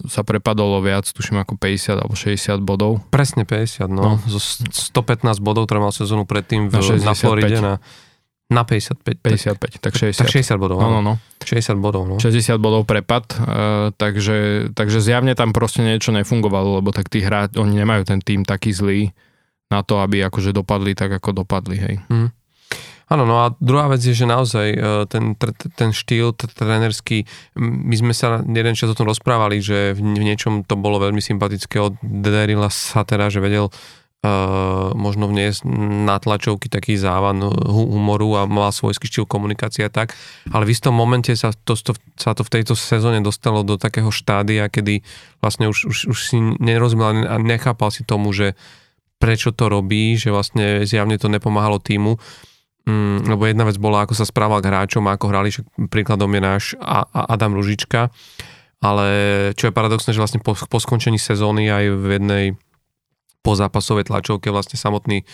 sa 0.08 0.22
prepadolo 0.24 0.80
viac, 0.80 1.04
tuším 1.04 1.44
ako 1.44 1.60
50 1.60 2.00
alebo 2.00 2.14
60 2.16 2.64
bodov. 2.64 3.04
Presne 3.12 3.44
50, 3.44 3.92
no. 3.92 4.16
no. 4.16 4.30
Zo 4.30 4.40
115 4.40 5.44
bodov, 5.44 5.68
ktoré 5.68 5.84
mal 5.84 5.92
sezónu 5.92 6.24
predtým 6.24 6.72
v, 6.72 6.80
na, 6.80 7.12
na 7.12 7.14
Floride 7.14 7.60
na, 7.60 7.74
na 8.48 8.62
55. 8.64 9.20
55, 9.20 9.84
tak 9.84 9.92
60. 9.92 10.24
Tak 10.24 10.28
60 10.32 10.56
bodov. 10.56 10.80
No, 10.80 10.88
no, 10.88 11.00
no. 11.04 11.14
60 11.44 11.76
bodov, 11.76 12.08
no. 12.08 12.16
60 12.16 12.56
bodov 12.56 12.88
prepad, 12.88 13.28
uh, 13.36 13.92
takže, 13.92 14.70
takže 14.72 14.98
zjavne 15.04 15.36
tam 15.36 15.52
proste 15.52 15.84
niečo 15.84 16.12
nefungovalo, 16.12 16.80
lebo 16.80 16.88
tak 16.92 17.12
tí 17.12 17.20
hráči, 17.20 17.60
oni 17.60 17.76
nemajú 17.76 18.08
ten 18.08 18.24
tým 18.24 18.44
taký 18.44 18.72
zlý 18.72 19.12
na 19.68 19.84
to, 19.84 20.00
aby 20.00 20.24
akože 20.24 20.52
dopadli 20.52 20.96
tak, 20.96 21.12
ako 21.12 21.44
dopadli, 21.44 21.76
hej. 21.76 21.94
Hmm. 22.08 22.32
Áno, 23.14 23.30
no 23.30 23.46
a 23.46 23.54
druhá 23.62 23.86
vec 23.86 24.02
je, 24.02 24.10
že 24.10 24.26
naozaj 24.26 24.68
e, 24.74 24.78
ten, 25.06 25.38
ten 25.78 25.94
štýl 25.94 26.34
trénerský, 26.34 27.22
my 27.62 27.94
sme 27.94 28.10
sa 28.10 28.42
jeden 28.42 28.74
čas 28.74 28.90
o 28.90 28.98
tom 28.98 29.06
rozprávali, 29.06 29.62
že 29.62 29.94
v 29.94 30.02
niečom 30.02 30.66
to 30.66 30.74
bolo 30.74 30.98
veľmi 30.98 31.22
sympatické 31.22 31.78
od 31.78 31.94
Derila 32.02 32.66
Satera, 32.74 33.30
že 33.30 33.38
vedel 33.38 33.70
uh, 33.70 34.90
možno 34.98 35.30
vniesť 35.30 35.62
na 36.02 36.18
tlačovky 36.18 36.66
taký 36.66 36.98
závan 36.98 37.44
humoru 37.44 38.42
a 38.42 38.50
mal 38.50 38.74
svojský 38.74 39.06
štýl 39.06 39.30
komunikácie 39.30 39.86
a 39.86 39.94
tak, 39.94 40.16
ale 40.50 40.66
v 40.66 40.74
istom 40.74 40.96
momente 40.96 41.30
sa 41.38 41.54
to, 41.54 41.78
to, 41.78 41.94
sa 42.18 42.34
to 42.34 42.42
v 42.42 42.50
tejto 42.50 42.74
sezóne 42.74 43.22
dostalo 43.22 43.62
do 43.62 43.78
takého 43.78 44.10
štádia, 44.10 44.66
kedy 44.66 45.06
vlastne 45.38 45.70
už, 45.70 45.86
už, 45.86 45.98
už 46.10 46.18
si 46.18 46.42
nerozumel 46.58 47.30
a 47.30 47.38
nechápal 47.38 47.94
si 47.94 48.02
tomu, 48.02 48.34
že 48.34 48.58
prečo 49.22 49.54
to 49.54 49.70
robí, 49.70 50.18
že 50.18 50.34
vlastne 50.34 50.82
zjavne 50.82 51.14
to 51.20 51.30
nepomáhalo 51.30 51.78
týmu 51.78 52.18
Mm, 52.84 53.24
lebo 53.32 53.48
jedna 53.48 53.64
vec 53.64 53.80
bola, 53.80 54.04
ako 54.04 54.12
sa 54.12 54.28
správal 54.28 54.60
k 54.60 54.68
hráčom, 54.68 55.08
ako 55.08 55.32
hrali, 55.32 55.48
príkladom 55.88 56.28
je 56.28 56.42
náš 56.44 56.64
Adam 57.16 57.56
Ružička, 57.56 58.12
ale 58.84 59.08
čo 59.56 59.72
je 59.72 59.76
paradoxné, 59.76 60.12
že 60.12 60.20
vlastne 60.20 60.44
po, 60.44 60.52
po 60.52 60.78
skončení 60.80 61.16
sezóny 61.16 61.72
aj 61.72 61.84
v 61.96 62.06
jednej 62.20 62.44
pozápasovej 63.40 64.12
tlačovke 64.12 64.52
vlastne 64.52 64.76
samotný 64.76 65.24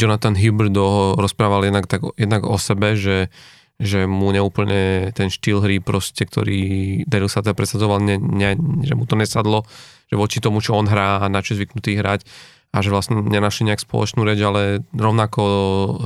Jonathan 0.00 0.32
Huber 0.32 0.72
do, 0.72 1.12
rozprával 1.20 1.68
jednak, 1.68 1.84
tak, 1.84 2.00
jednak 2.16 2.48
o 2.48 2.56
sebe, 2.56 2.96
že, 2.96 3.28
že 3.76 4.08
mu 4.08 4.32
neúplne 4.32 5.12
ten 5.12 5.28
štýl 5.28 5.60
hry 5.60 5.84
proste, 5.84 6.24
ktorý 6.24 7.04
Daryl 7.04 7.28
sa 7.28 7.44
teda 7.44 7.52
presadzoval, 7.52 8.00
ne, 8.00 8.16
ne, 8.16 8.56
že 8.80 8.96
mu 8.96 9.04
to 9.04 9.14
nesadlo, 9.14 9.68
že 10.08 10.16
voči 10.16 10.40
tomu, 10.40 10.64
čo 10.64 10.74
on 10.74 10.88
hrá 10.88 11.20
a 11.20 11.28
na 11.28 11.44
čo 11.44 11.52
zvyknutý 11.52 12.00
hrať, 12.00 12.26
a 12.74 12.82
že 12.82 12.90
vlastne 12.90 13.22
nenašli 13.22 13.70
nejak 13.70 13.86
spoločnú 13.86 14.26
reč, 14.26 14.42
ale 14.42 14.82
rovnako 14.90 15.42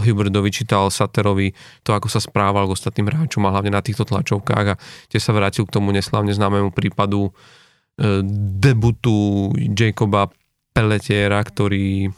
Huberto 0.04 0.44
vyčítal 0.44 0.92
Saterovi 0.92 1.56
to, 1.80 1.96
ako 1.96 2.12
sa 2.12 2.20
správal 2.20 2.68
k 2.68 2.76
ostatným 2.76 3.08
hráčom 3.08 3.40
a 3.48 3.52
hlavne 3.56 3.72
na 3.72 3.80
týchto 3.80 4.04
tlačovkách 4.04 4.66
a 4.68 4.78
tiež 5.08 5.24
sa 5.24 5.32
vrátil 5.32 5.64
k 5.64 5.72
tomu 5.72 5.96
neslavne 5.96 6.36
známemu 6.36 6.68
prípadu 6.76 7.32
e, 7.32 7.32
debutu 8.60 9.48
Jacoba 9.56 10.28
Pelletiera, 10.76 11.40
ktorý, 11.40 12.12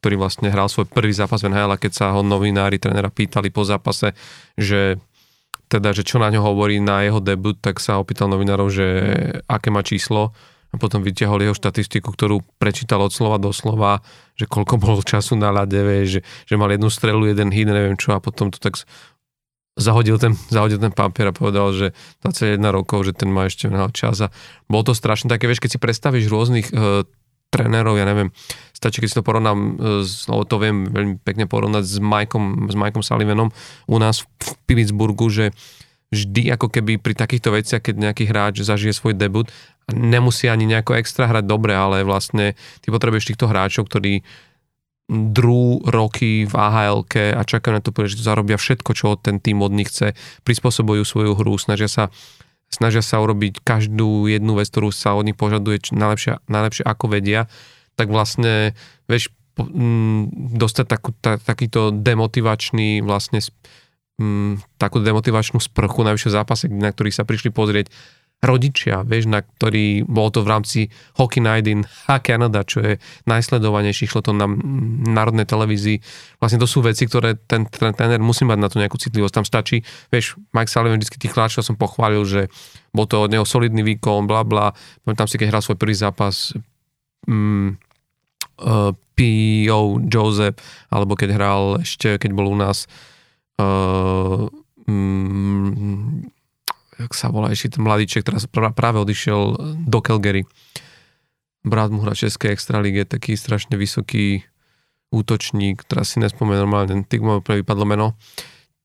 ktorý 0.00 0.14
vlastne 0.16 0.48
hral 0.48 0.72
svoj 0.72 0.88
prvý 0.88 1.12
zápas 1.12 1.44
v 1.44 1.52
NHL 1.52 1.76
a 1.76 1.80
keď 1.80 1.92
sa 1.92 2.06
ho 2.16 2.24
novinári 2.24 2.80
trénera 2.80 3.12
pýtali 3.12 3.52
po 3.52 3.68
zápase, 3.68 4.16
že 4.56 4.96
teda, 5.70 5.92
že 5.92 6.02
čo 6.02 6.18
na 6.18 6.32
ňo 6.32 6.40
hovorí 6.40 6.80
na 6.82 7.04
jeho 7.04 7.20
debut, 7.20 7.54
tak 7.60 7.78
sa 7.78 8.00
opýtal 8.00 8.26
novinárov, 8.32 8.72
že 8.72 8.88
aké 9.46 9.68
má 9.70 9.84
číslo 9.84 10.32
a 10.70 10.74
potom 10.78 11.02
vyťahol 11.02 11.42
jeho 11.42 11.54
štatistiku, 11.56 12.14
ktorú 12.14 12.46
prečítal 12.62 13.02
od 13.02 13.10
slova 13.10 13.42
do 13.42 13.50
slova, 13.50 14.06
že 14.38 14.46
koľko 14.46 14.78
bolo 14.78 15.02
času 15.02 15.34
na 15.34 15.50
ľade, 15.50 16.06
že, 16.06 16.20
že 16.22 16.54
mal 16.54 16.70
jednu 16.70 16.88
strelu, 16.88 17.26
jeden 17.26 17.50
hit, 17.50 17.66
neviem 17.66 17.98
čo 17.98 18.14
a 18.14 18.22
potom 18.22 18.54
to 18.54 18.62
tak 18.62 18.78
zahodil 19.80 20.20
ten, 20.20 20.36
zahodil 20.52 20.78
ten 20.78 20.92
papier 20.94 21.30
a 21.30 21.36
povedal, 21.36 21.72
že 21.72 21.86
21 22.22 22.60
rokov, 22.70 23.08
že 23.08 23.12
ten 23.16 23.30
má 23.32 23.48
ešte 23.48 23.66
veľa 23.66 23.90
čas 23.90 24.20
a 24.22 24.28
bolo 24.70 24.90
to 24.90 24.94
strašne 24.94 25.30
také, 25.30 25.48
vieš, 25.48 25.62
keď 25.62 25.70
si 25.74 25.82
predstavíš 25.82 26.26
rôznych 26.28 26.68
e, 26.70 27.06
trénerov, 27.50 27.98
ja 27.98 28.06
neviem, 28.06 28.30
stačí, 28.70 29.02
keď 29.02 29.08
si 29.08 29.18
to 29.18 29.26
porovnám, 29.26 29.58
e, 29.80 30.04
lebo 30.06 30.42
to 30.46 30.56
viem 30.60 30.86
veľmi 30.86 31.14
pekne 31.24 31.50
porovnať 31.50 31.84
s 31.86 31.96
Mikeom, 31.98 32.70
s 32.70 32.76
Mikeom 32.76 33.02
Sullivanom 33.02 33.50
u 33.90 33.96
nás 33.98 34.22
v 34.22 34.26
Pittsburghu, 34.68 35.26
že 35.32 35.50
vždy 36.10 36.50
ako 36.50 36.66
keby 36.70 36.98
pri 36.98 37.14
takýchto 37.14 37.54
veciach, 37.54 37.82
keď 37.82 38.10
nejaký 38.10 38.24
hráč 38.26 38.66
zažije 38.66 38.94
svoj 38.94 39.14
debut, 39.14 39.46
nemusí 39.90 40.50
ani 40.50 40.66
nejako 40.66 40.98
extra 40.98 41.30
hrať 41.30 41.46
dobre, 41.46 41.74
ale 41.74 42.02
vlastne 42.02 42.58
ty 42.82 42.90
potrebuješ 42.90 43.34
týchto 43.34 43.46
hráčov, 43.46 43.86
ktorí 43.86 44.26
drú 45.10 45.82
roky 45.82 46.46
v 46.46 46.54
ahl 46.54 47.02
a 47.02 47.42
čakajú 47.42 47.72
na 47.74 47.82
to, 47.82 47.90
že 48.06 48.22
zarobia 48.22 48.54
všetko, 48.54 48.90
čo 48.94 49.18
ten 49.18 49.42
tým 49.42 49.58
od 49.58 49.74
nich 49.74 49.90
chce, 49.90 50.14
prispôsobujú 50.46 51.02
svoju 51.02 51.34
hru, 51.34 51.58
snažia 51.58 51.90
sa, 51.90 52.14
snažia 52.70 53.02
sa 53.02 53.18
urobiť 53.18 53.58
každú 53.66 54.30
jednu 54.30 54.54
vec, 54.54 54.70
ktorú 54.70 54.94
sa 54.94 55.18
od 55.18 55.26
nich 55.26 55.34
požaduje 55.34 55.82
najlepšie, 55.90 56.38
najlepšie 56.46 56.84
ako 56.86 57.04
vedia, 57.10 57.50
tak 57.98 58.06
vlastne, 58.06 58.78
vieš, 59.10 59.34
dostať 60.56 60.86
takú, 60.86 61.10
ta, 61.18 61.36
takýto 61.42 61.90
demotivačný 61.90 63.02
vlastne 63.02 63.42
m, 64.20 64.60
takú 64.76 65.00
demotivačnú 65.00 65.56
sprchu 65.58 66.04
na 66.04 66.12
vyššie 66.12 66.36
zápase, 66.36 66.68
na 66.68 66.92
ktorých 66.92 67.16
sa 67.16 67.24
prišli 67.24 67.50
pozrieť 67.50 67.88
rodičia, 68.40 69.04
vieš, 69.04 69.28
na 69.28 69.44
ktorý, 69.44 70.08
bolo 70.08 70.32
to 70.32 70.40
v 70.40 70.48
rámci 70.48 70.80
Hockey 71.20 71.44
Night 71.44 71.68
in 71.68 71.84
Canada, 72.24 72.64
čo 72.64 72.80
je 72.80 72.92
najsledovanejší, 73.28 74.08
šlo 74.08 74.24
to 74.24 74.32
na 74.32 74.48
národnej 75.12 75.44
televízii. 75.44 76.00
Vlastne 76.40 76.56
to 76.56 76.64
sú 76.64 76.80
veci, 76.80 77.04
ktoré 77.04 77.36
ten, 77.36 77.68
ten 77.68 77.92
tréner 77.92 78.16
musí 78.16 78.48
mať 78.48 78.58
na 78.58 78.68
to 78.72 78.80
nejakú 78.80 78.96
citlivosť. 78.96 79.34
Tam 79.36 79.44
stačí, 79.44 79.84
vieš, 80.08 80.40
Mike 80.56 80.72
Sullivan 80.72 80.96
vždy 80.96 81.20
tých 81.20 81.36
kláčov 81.36 81.68
som 81.68 81.76
pochválil, 81.76 82.24
že 82.24 82.48
bol 82.96 83.04
to 83.04 83.20
od 83.20 83.28
neho 83.28 83.44
solidný 83.44 83.84
výkon, 83.84 84.24
bla 84.24 84.40
bla. 84.40 84.72
Tam 85.04 85.28
si, 85.28 85.36
keď 85.36 85.52
hral 85.52 85.62
svoj 85.62 85.76
prvý 85.76 85.92
zápas, 85.92 86.56
mm, 87.28 87.76
uh, 88.64 88.96
P.O. 89.20 90.00
Joseph, 90.08 90.56
alebo 90.88 91.12
keď 91.12 91.36
hral 91.36 91.62
ešte, 91.84 92.16
keď 92.16 92.30
bol 92.32 92.48
u 92.48 92.56
nás 92.56 92.88
mm, 94.86 96.30
jak 97.00 97.12
sa 97.16 97.32
volá 97.32 97.48
ešte 97.48 97.80
ten 97.80 97.82
mladíček, 97.84 98.26
ktorý 98.26 98.38
práve 98.76 99.00
odišiel 99.00 99.40
do 99.88 99.98
Calgary. 100.04 100.44
Brat 101.64 101.92
mu 101.92 102.00
hra 102.04 102.16
Českej 102.16 102.56
extralíge, 102.56 103.04
taký 103.04 103.36
strašne 103.36 103.76
vysoký 103.76 104.44
útočník, 105.10 105.84
teraz 105.84 106.14
si 106.14 106.22
nespomenul 106.22 106.64
normálne, 106.64 107.04
tým 107.04 107.20
mu 107.24 107.42
vypadlo 107.42 107.84
meno. 107.84 108.16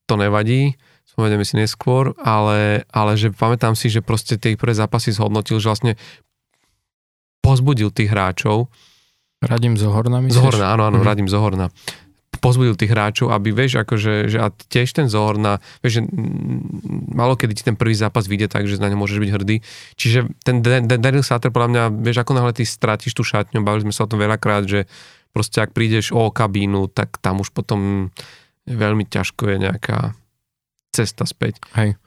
To 0.10 0.20
nevadí, 0.20 0.76
spomenieme 1.06 1.46
si 1.48 1.56
neskôr, 1.56 2.18
ale, 2.20 2.84
ale 2.92 3.12
že 3.16 3.32
pamätám 3.32 3.78
si, 3.78 3.88
že 3.88 4.04
proste 4.04 4.36
tie 4.36 4.58
prvé 4.60 4.76
zápasy 4.76 5.16
zhodnotil, 5.16 5.62
že 5.62 5.70
vlastne 5.70 5.94
pozbudil 7.40 7.94
tých 7.94 8.10
hráčov. 8.10 8.68
Radim 9.40 9.78
Zohorna, 9.78 10.20
myslíš? 10.26 10.36
Zohorna, 10.42 10.74
áno, 10.74 10.90
áno, 10.90 10.98
mm-hmm. 11.00 11.10
Radim 11.10 11.30
Zohorna 11.30 11.68
pozbudil 12.46 12.78
tých 12.78 12.94
hráčov, 12.94 13.34
aby 13.34 13.50
vieš, 13.50 13.82
akože, 13.82 14.30
že 14.30 14.38
a 14.38 14.54
tiež 14.54 14.94
ten 14.94 15.10
zohor 15.10 15.42
na, 15.42 15.58
vieš, 15.82 15.98
že 15.98 16.02
malo 17.10 17.34
kedy 17.34 17.58
ti 17.58 17.66
ten 17.66 17.74
prvý 17.74 17.98
zápas 17.98 18.30
vyjde 18.30 18.54
tak, 18.54 18.70
že 18.70 18.78
na 18.78 18.94
ňo 18.94 19.02
môžeš 19.02 19.18
byť 19.18 19.32
hrdý. 19.34 19.66
Čiže 19.98 20.30
ten 20.46 20.62
Daryl 20.86 21.26
Sutter, 21.26 21.50
podľa 21.50 21.70
mňa, 21.74 21.84
vieš, 22.06 22.22
ako 22.22 22.38
náhle 22.38 22.54
ty 22.54 22.62
stratíš 22.62 23.18
tú 23.18 23.26
šatňu, 23.26 23.66
bavili 23.66 23.90
sme 23.90 23.98
sa 23.98 24.06
o 24.06 24.12
tom 24.14 24.22
veľakrát, 24.22 24.70
že 24.70 24.86
proste 25.34 25.66
ak 25.66 25.74
prídeš 25.74 26.14
o 26.14 26.30
kabínu, 26.30 26.86
tak 26.94 27.18
tam 27.18 27.42
už 27.42 27.50
potom 27.50 28.14
veľmi 28.70 29.10
ťažko 29.10 29.50
je 29.50 29.58
nejaká 29.66 30.14
cesta 30.94 31.26
späť. 31.26 31.58
Hej. 31.74 31.98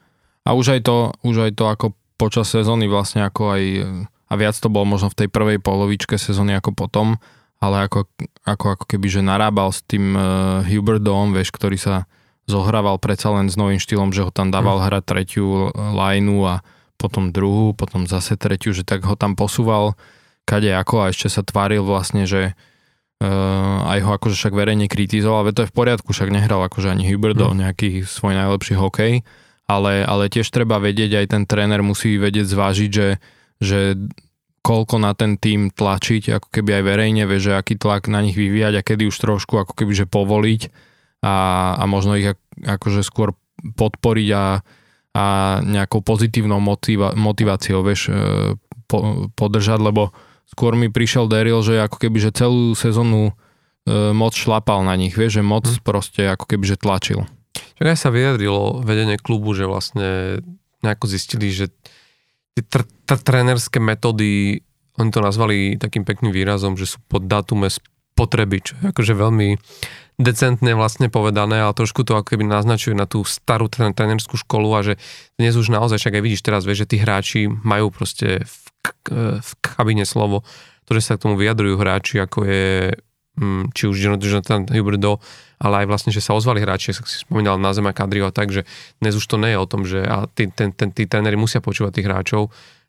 A 0.47 0.55
už 0.55 0.79
aj 0.79 0.87
to, 0.87 1.13
už 1.27 1.51
aj 1.51 1.53
to 1.59 1.67
ako 1.67 1.87
počas 2.15 2.49
sezóny 2.49 2.87
vlastne 2.87 3.27
ako 3.27 3.43
aj, 3.59 3.63
a 4.07 4.33
viac 4.39 4.57
to 4.57 4.73
bolo 4.73 4.87
možno 4.87 5.11
v 5.11 5.19
tej 5.25 5.29
prvej 5.29 5.59
polovičke 5.61 6.17
sezóny 6.17 6.57
ako 6.57 6.73
potom, 6.73 7.21
ale 7.59 7.91
ako, 7.91 8.07
ako, 8.47 8.67
ako 8.79 8.85
keby, 8.87 9.07
že 9.11 9.21
narábal 9.23 9.75
s 9.75 9.83
tým 9.83 10.15
uh, 10.15 10.63
Hubertom, 10.63 11.35
vieš, 11.35 11.51
ktorý 11.51 11.75
sa 11.75 12.07
zohrával 12.49 12.97
predsa 12.97 13.35
len 13.35 13.51
s 13.51 13.59
novým 13.59 13.83
štýlom, 13.83 14.15
že 14.15 14.25
ho 14.25 14.33
tam 14.33 14.49
dával 14.49 14.81
mm. 14.81 14.85
hrať 14.89 15.03
tretiu 15.05 15.69
lineu 15.75 16.49
a 16.49 16.65
potom 16.99 17.31
druhú, 17.31 17.77
potom 17.77 18.09
zase 18.09 18.35
tretiu, 18.41 18.73
že 18.73 18.83
tak 18.83 19.05
ho 19.05 19.15
tam 19.15 19.37
posúval 19.37 19.95
kade 20.49 20.73
ako 20.73 21.05
a 21.05 21.11
ešte 21.13 21.29
sa 21.29 21.45
tváril 21.45 21.85
vlastne, 21.85 22.25
že 22.25 22.57
uh, 23.21 23.91
aj 23.91 23.99
ho 24.01 24.11
akože 24.17 24.35
však 24.39 24.55
verejne 24.57 24.89
kritizoval, 24.89 25.45
ale 25.45 25.55
to 25.55 25.67
je 25.67 25.71
v 25.71 25.77
poriadku, 25.77 26.11
však 26.17 26.33
nehral 26.33 26.65
akože 26.65 26.89
ani 26.89 27.05
Huberto 27.11 27.53
mm. 27.53 27.59
nejaký 27.59 27.91
svoj 28.09 28.33
najlepší 28.33 28.75
hokej, 28.81 29.13
ale, 29.69 29.93
ale 30.07 30.33
tiež 30.33 30.49
treba 30.49 30.81
vedieť, 30.81 31.21
aj 31.21 31.27
ten 31.37 31.43
tréner 31.45 31.85
musí 31.85 32.17
vedieť 32.17 32.49
zvážiť, 32.49 32.91
že, 32.91 33.09
že 33.61 33.79
koľko 34.69 35.01
na 35.01 35.17
ten 35.17 35.41
tým 35.41 35.73
tlačiť, 35.73 36.37
ako 36.37 36.53
keby 36.53 36.77
aj 36.77 36.83
verejne, 36.85 37.25
vie, 37.25 37.41
že 37.41 37.57
aký 37.57 37.81
tlak 37.81 38.13
na 38.13 38.21
nich 38.21 38.37
vyvíjať 38.37 38.77
a 38.77 38.85
kedy 38.85 39.09
už 39.09 39.17
trošku 39.17 39.57
ako 39.57 39.73
keby, 39.73 39.97
že 39.97 40.05
povoliť 40.05 40.69
a, 41.25 41.37
a 41.81 41.85
možno 41.89 42.21
ich 42.21 42.37
akože 42.61 43.01
skôr 43.01 43.33
podporiť 43.57 44.29
a, 44.37 44.61
a 45.17 45.25
nejakou 45.65 46.05
pozitívnou 46.05 46.61
motiva, 46.61 47.17
motiváciou, 47.17 47.81
vieš, 47.81 48.13
e, 48.13 48.61
po, 48.85 49.33
podržať, 49.33 49.81
lebo 49.81 50.13
skôr 50.45 50.77
mi 50.77 50.93
prišiel 50.93 51.33
Daryl, 51.33 51.65
že 51.65 51.81
ako 51.81 51.97
keby, 51.97 52.29
že 52.29 52.37
celú 52.37 52.77
sezónu 52.77 53.33
e, 53.89 54.13
moc 54.13 54.37
šlapal 54.37 54.85
na 54.85 55.01
nich, 55.01 55.17
vieš, 55.17 55.41
že 55.41 55.49
moc 55.49 55.65
hmm. 55.65 55.81
proste 55.81 56.29
ako 56.29 56.45
keby, 56.45 56.77
že 56.77 56.77
tlačil. 56.77 57.25
Čo 57.81 57.89
aj 57.89 57.99
sa 57.99 58.13
vyjadrilo 58.13 58.85
vedenie 58.85 59.17
klubu, 59.17 59.57
že 59.57 59.65
vlastne 59.65 60.39
nejako 60.85 61.09
zistili, 61.09 61.51
že 61.51 61.73
tie 62.59 62.63
tr- 62.67 62.91
tr- 63.07 63.23
trénerské 63.23 63.79
metódy, 63.79 64.61
oni 64.99 65.11
to 65.15 65.23
nazvali 65.23 65.79
takým 65.79 66.03
pekným 66.03 66.35
výrazom, 66.35 66.75
že 66.75 66.91
sú 66.91 66.99
pod 67.07 67.31
datume 67.31 67.71
spotreby, 67.71 68.59
čo 68.59 68.75
je 68.83 68.91
akože 68.91 69.15
veľmi 69.15 69.55
decentne 70.19 70.75
vlastne 70.75 71.07
povedané, 71.07 71.63
ale 71.63 71.71
trošku 71.79 72.03
to 72.03 72.19
ako 72.19 72.35
keby 72.35 72.43
naznačuje 72.43 72.99
na 72.99 73.07
tú 73.07 73.23
starú 73.23 73.71
trénerskú 73.71 74.35
školu 74.35 74.69
a 74.75 74.83
že 74.83 74.95
dnes 75.39 75.55
už 75.55 75.71
naozaj, 75.71 76.03
však 76.03 76.19
aj 76.19 76.25
vidíš 76.27 76.43
teraz, 76.43 76.67
vieš, 76.67 76.83
že 76.83 76.91
tí 76.91 76.97
hráči 76.99 77.47
majú 77.47 77.95
proste 77.95 78.43
v, 78.43 78.55
v 79.39 79.51
kabíne 79.63 80.03
slovo, 80.03 80.43
to, 80.91 80.99
sa 80.99 81.15
k 81.15 81.23
tomu 81.23 81.39
vyjadrujú 81.39 81.79
hráči, 81.79 82.19
ako 82.19 82.51
je 82.51 82.99
mm, 83.39 83.71
či 83.79 83.87
už 83.87 84.19
Jonathan 84.19 84.67
Huberdo, 84.67 85.23
ale 85.59 85.85
aj 85.85 85.87
vlastne, 85.91 86.11
že 86.15 86.23
sa 86.23 86.35
ozvali 86.35 86.63
hráči, 86.63 86.95
ak 86.95 87.07
si 87.07 87.27
spomínal 87.27 87.59
na 87.59 87.75
Zema 87.75 87.91
Kadrio 87.91 88.31
a 88.31 88.35
tak, 88.35 88.55
že 88.55 88.63
dnes 89.03 89.19
už 89.19 89.27
to 89.27 89.37
nie 89.39 89.55
je 89.55 89.59
o 89.59 89.67
tom, 89.67 89.83
že 89.83 90.01
a 90.03 90.31
tí, 90.31 90.47
ten, 90.51 90.71
ten, 90.71 90.95
tí 90.95 91.05
tréneri 91.11 91.35
musia 91.35 91.59
počúvať 91.59 91.99
tých 91.99 92.09
hráčov, 92.09 92.43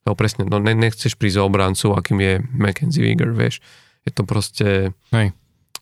lebo 0.06 0.16
presne, 0.16 0.46
no 0.46 0.62
ne, 0.62 0.74
nechceš 0.78 1.18
prísť 1.18 1.42
za 1.42 1.44
obrancu, 1.44 1.92
akým 1.98 2.18
je 2.22 2.34
Mackenzie 2.54 3.04
Wieger, 3.04 3.34
vieš. 3.34 3.60
Je 4.08 4.12
to 4.14 4.24
proste... 4.24 4.96
Hej. 5.12 5.34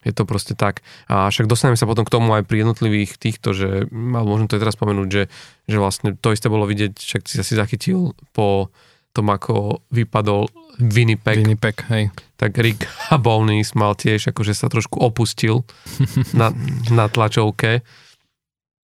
Je 0.05 0.15
to 0.15 0.23
proste 0.23 0.55
tak. 0.55 0.85
A 1.11 1.27
však 1.27 1.51
dostaneme 1.51 1.75
sa 1.75 1.89
potom 1.89 2.07
k 2.07 2.13
tomu 2.13 2.31
aj 2.31 2.47
pri 2.47 2.63
jednotlivých 2.63 3.19
týchto, 3.19 3.51
že, 3.51 3.91
alebo 3.91 4.29
môžem 4.29 4.47
to 4.47 4.55
aj 4.55 4.63
teraz 4.63 4.75
spomenúť, 4.79 5.09
že, 5.09 5.23
že 5.67 5.77
vlastne 5.81 6.15
to 6.15 6.31
isté 6.31 6.47
bolo 6.47 6.63
vidieť, 6.63 6.95
však 6.95 7.21
si 7.27 7.35
asi 7.43 7.53
zachytil 7.59 8.15
po 8.31 8.71
tom, 9.15 9.33
ako 9.33 9.81
vypadol 9.89 10.47
Winnipeg. 10.77 11.41
Winnipeg, 11.41 11.77
hej. 11.89 12.13
Tak 12.37 12.53
Rick 12.61 12.85
Bowness 13.25 13.73
mal 13.73 13.97
tiež 13.97 14.29
akože 14.29 14.53
sa 14.53 14.69
trošku 14.69 15.01
opustil 15.01 15.65
na, 16.37 16.53
na 16.93 17.09
tlačovke. 17.09 17.81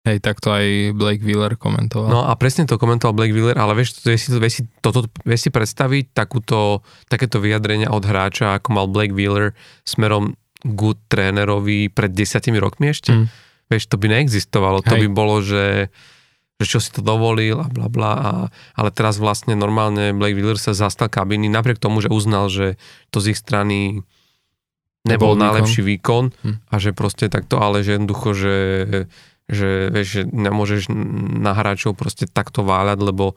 Hej, 0.02 0.19
tak 0.19 0.43
to 0.43 0.50
aj 0.50 0.99
Blake 0.99 1.23
Wheeler 1.23 1.55
komentoval. 1.55 2.11
No 2.11 2.21
a 2.26 2.35
presne 2.35 2.67
to 2.67 2.75
komentoval 2.75 3.14
Blake 3.14 3.31
Wheeler, 3.31 3.55
ale 3.55 3.79
vieš, 3.79 4.02
vieš, 4.02 4.26
si, 4.26 4.29
vieš, 4.35 4.55
si, 4.59 4.62
toto, 4.83 5.07
vieš 5.23 5.47
si 5.47 5.50
predstaviť 5.55 6.11
takúto, 6.11 6.83
takéto 7.07 7.38
vyjadrenia 7.38 7.87
od 7.87 8.02
hráča, 8.02 8.59
ako 8.59 8.69
mal 8.75 8.87
Blake 8.91 9.14
Wheeler 9.14 9.55
smerom 9.87 10.35
good 10.67 10.99
trénerovi 11.07 11.87
pred 11.87 12.11
desiatimi 12.11 12.59
rokmi 12.59 12.91
ešte? 12.91 13.14
Mm. 13.14 13.26
Vieš, 13.71 13.95
to 13.95 13.97
by 14.00 14.07
neexistovalo. 14.11 14.83
Hej. 14.83 14.91
To 14.91 14.95
by 14.99 15.09
bolo, 15.14 15.38
že, 15.38 15.87
že 16.62 16.78
čo 16.78 16.78
si 16.78 16.95
to 16.95 17.02
dovolil 17.02 17.59
a 17.61 17.66
bla 17.66 17.90
bla. 17.90 18.12
A, 18.14 18.31
ale 18.78 18.90
teraz 18.95 19.19
vlastne 19.19 19.59
normálne 19.59 20.14
Blake 20.14 20.38
Wheeler 20.38 20.57
sa 20.57 20.73
zastal 20.73 21.11
kabiny, 21.11 21.50
napriek 21.50 21.83
tomu, 21.83 21.99
že 21.99 22.09
uznal, 22.09 22.47
že 22.49 22.78
to 23.11 23.19
z 23.19 23.35
ich 23.35 23.38
strany 23.42 24.07
nebol, 25.02 25.35
nebol 25.35 25.42
najlepší 25.42 25.83
výkon, 25.83 26.31
hm. 26.31 26.57
a 26.71 26.75
že 26.78 26.95
proste 26.95 27.26
takto, 27.26 27.59
ale 27.59 27.83
že 27.83 27.99
jednoducho, 27.99 28.28
že 28.33 28.57
že, 29.50 29.90
vieš, 29.92 30.09
že 30.09 30.23
nemôžeš 30.31 30.88
na 31.42 31.52
hráčov 31.52 31.99
proste 31.99 32.25
takto 32.25 32.62
váľať, 32.64 32.99
lebo 33.04 33.37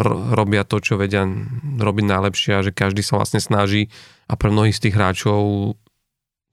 ro- 0.00 0.20
robia 0.32 0.64
to, 0.64 0.80
čo 0.80 0.96
vedia 0.96 1.28
robiť 1.76 2.04
najlepšie 2.06 2.52
a 2.56 2.64
že 2.64 2.72
každý 2.72 3.04
sa 3.04 3.20
vlastne 3.20 3.42
snaží 3.42 3.92
a 4.30 4.38
pre 4.40 4.48
mnohých 4.48 4.76
z 4.76 4.82
tých 4.88 4.96
hráčov 4.96 5.74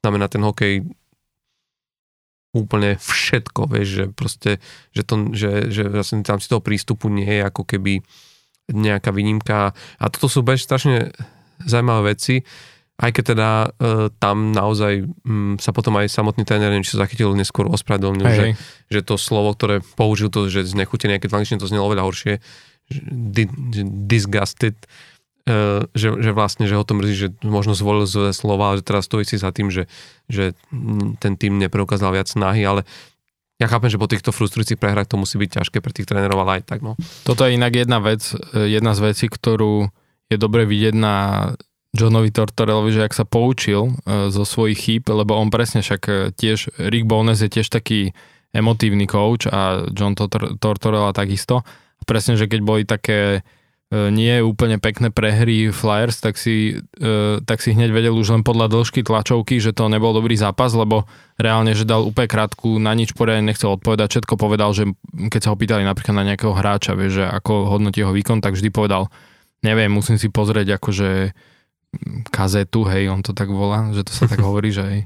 znamená 0.04 0.28
ten 0.28 0.44
hokej 0.44 0.84
úplne 2.58 2.98
všetko, 2.98 3.70
vieš, 3.70 3.88
že 3.88 4.06
proste, 4.10 4.52
že, 4.92 5.04
to, 5.06 5.30
že, 5.38 5.70
že 5.70 5.86
vlastne 5.86 6.26
tam 6.26 6.42
si 6.42 6.50
toho 6.50 6.64
prístupu 6.64 7.08
nie 7.08 7.30
je 7.30 7.44
ako 7.46 7.64
keby 7.64 8.02
nejaká 8.74 9.14
výnimka. 9.14 9.72
A 9.74 10.06
toto 10.10 10.28
sú 10.28 10.44
bež 10.44 10.66
strašne 10.66 11.14
zaujímavé 11.64 12.18
veci, 12.18 12.44
aj 12.98 13.12
keď 13.14 13.24
teda 13.38 13.50
e, 13.50 13.68
tam 14.18 14.50
naozaj 14.50 15.06
m, 15.06 15.62
sa 15.62 15.70
potom 15.70 15.94
aj 16.02 16.10
samotný 16.10 16.44
tréner, 16.50 16.74
neviem, 16.74 16.82
či 16.82 16.98
sa 16.98 17.06
zachytil 17.06 17.30
neskôr 17.38 17.70
ospravedlnil, 17.70 18.26
že, 18.34 18.46
že 18.90 19.06
to 19.06 19.22
slovo, 19.22 19.54
ktoré 19.54 19.86
použil, 19.94 20.34
to, 20.34 20.50
že 20.50 20.66
znechutené, 20.66 21.22
keď 21.22 21.30
v 21.30 21.36
angličtine 21.38 21.62
to 21.62 21.70
znelo 21.70 21.86
oveľa 21.86 22.10
horšie, 22.10 22.34
di, 23.06 23.46
disgusted, 24.10 24.74
že, 25.96 26.10
že 26.20 26.32
vlastne, 26.36 26.68
že 26.68 26.76
ho 26.76 26.84
to 26.84 26.94
mrzí, 27.00 27.16
že 27.16 27.28
možno 27.48 27.72
zvolil 27.72 28.04
zlé 28.04 28.36
slova, 28.36 28.76
že 28.76 28.84
teraz 28.84 29.08
stojí 29.08 29.24
si 29.24 29.40
za 29.40 29.56
tým, 29.56 29.72
že, 29.72 29.88
že 30.28 30.52
ten 31.24 31.40
tým 31.40 31.56
nepreukázal 31.56 32.12
viac 32.12 32.28
snahy, 32.28 32.68
ale 32.68 32.84
ja 33.58 33.66
chápem, 33.66 33.90
že 33.90 33.98
po 33.98 34.12
týchto 34.12 34.36
frustrujúcich 34.36 34.78
prehrách 34.78 35.10
to 35.10 35.18
musí 35.18 35.40
byť 35.40 35.50
ťažké 35.62 35.78
pre 35.82 35.96
tých 35.96 36.06
trénerov, 36.06 36.46
ale 36.46 36.62
aj 36.62 36.70
tak. 36.70 36.86
No. 36.86 36.94
Toto 37.26 37.48
je 37.48 37.58
inak 37.58 37.74
jedna 37.74 37.98
vec, 37.98 38.22
e, 38.54 38.70
jedna 38.70 38.94
z 38.94 39.00
vecí, 39.02 39.26
ktorú 39.26 39.90
je 40.30 40.38
dobre 40.38 40.68
vidieť 40.68 40.94
na 40.94 41.16
Johnovi 41.96 42.30
Tortorelovi, 42.30 42.94
že 42.94 43.08
ak 43.08 43.16
sa 43.16 43.26
poučil 43.26 43.90
uh, 43.90 44.28
zo 44.28 44.44
svojich 44.44 44.78
chýb, 44.78 45.04
lebo 45.08 45.34
on 45.40 45.50
presne 45.50 45.82
však 45.82 46.36
tiež, 46.36 46.76
Rick 46.92 47.08
Bones 47.08 47.40
je 47.42 47.50
tiež 47.50 47.72
taký 47.72 48.12
emotívny 48.52 49.08
coach 49.08 49.48
a 49.50 49.88
John 49.96 50.14
Tor- 50.14 50.60
Tortorella 50.60 51.16
takisto. 51.16 51.64
Presne, 52.06 52.40
že 52.40 52.46
keď 52.46 52.60
boli 52.62 52.84
také 52.84 53.42
uh, 53.92 54.10
nie 54.12 54.40
úplne 54.44 54.78
pekné 54.82 55.14
prehry 55.14 55.72
Flyers, 55.72 56.20
tak 56.20 56.36
si, 56.36 56.80
uh, 56.80 57.40
tak 57.44 57.64
si 57.64 57.74
hneď 57.76 57.92
vedel 57.92 58.16
už 58.16 58.34
len 58.34 58.44
podľa 58.44 58.72
dĺžky 58.72 59.04
tlačovky, 59.04 59.60
že 59.60 59.72
to 59.72 59.88
nebol 59.88 60.12
dobrý 60.12 60.36
zápas, 60.36 60.74
lebo 60.76 61.08
reálne, 61.40 61.76
že 61.78 61.88
dal 61.88 62.04
úplne 62.04 62.28
krátku, 62.28 62.80
na 62.82 62.92
nič 62.98 63.16
poriadne 63.16 63.52
nechcel 63.52 63.76
odpovedať, 63.78 64.20
všetko 64.20 64.36
povedal, 64.36 64.72
že 64.76 64.90
keď 65.30 65.42
sa 65.44 65.52
ho 65.54 65.60
pýtali 65.60 65.84
napríklad 65.86 66.16
na 66.16 66.28
nejakého 66.28 66.56
hráča, 66.56 66.98
vieš, 66.98 67.24
že 67.24 67.26
ako 67.28 67.72
hodnotí 67.72 68.04
jeho 68.04 68.16
výkon, 68.16 68.44
tak 68.44 68.56
vždy 68.58 68.70
povedal, 68.74 69.08
neviem, 69.64 69.90
musím 69.90 70.20
si 70.20 70.28
pozrieť 70.30 70.78
akože 70.78 71.36
kazetu, 72.30 72.84
hej, 72.88 73.10
on 73.10 73.24
to 73.24 73.32
tak 73.32 73.50
volá, 73.50 73.90
že 73.96 74.04
to 74.04 74.12
sa 74.14 74.28
tak 74.28 74.44
hovorí, 74.48 74.70
že 74.70 74.84
hej, 74.84 75.02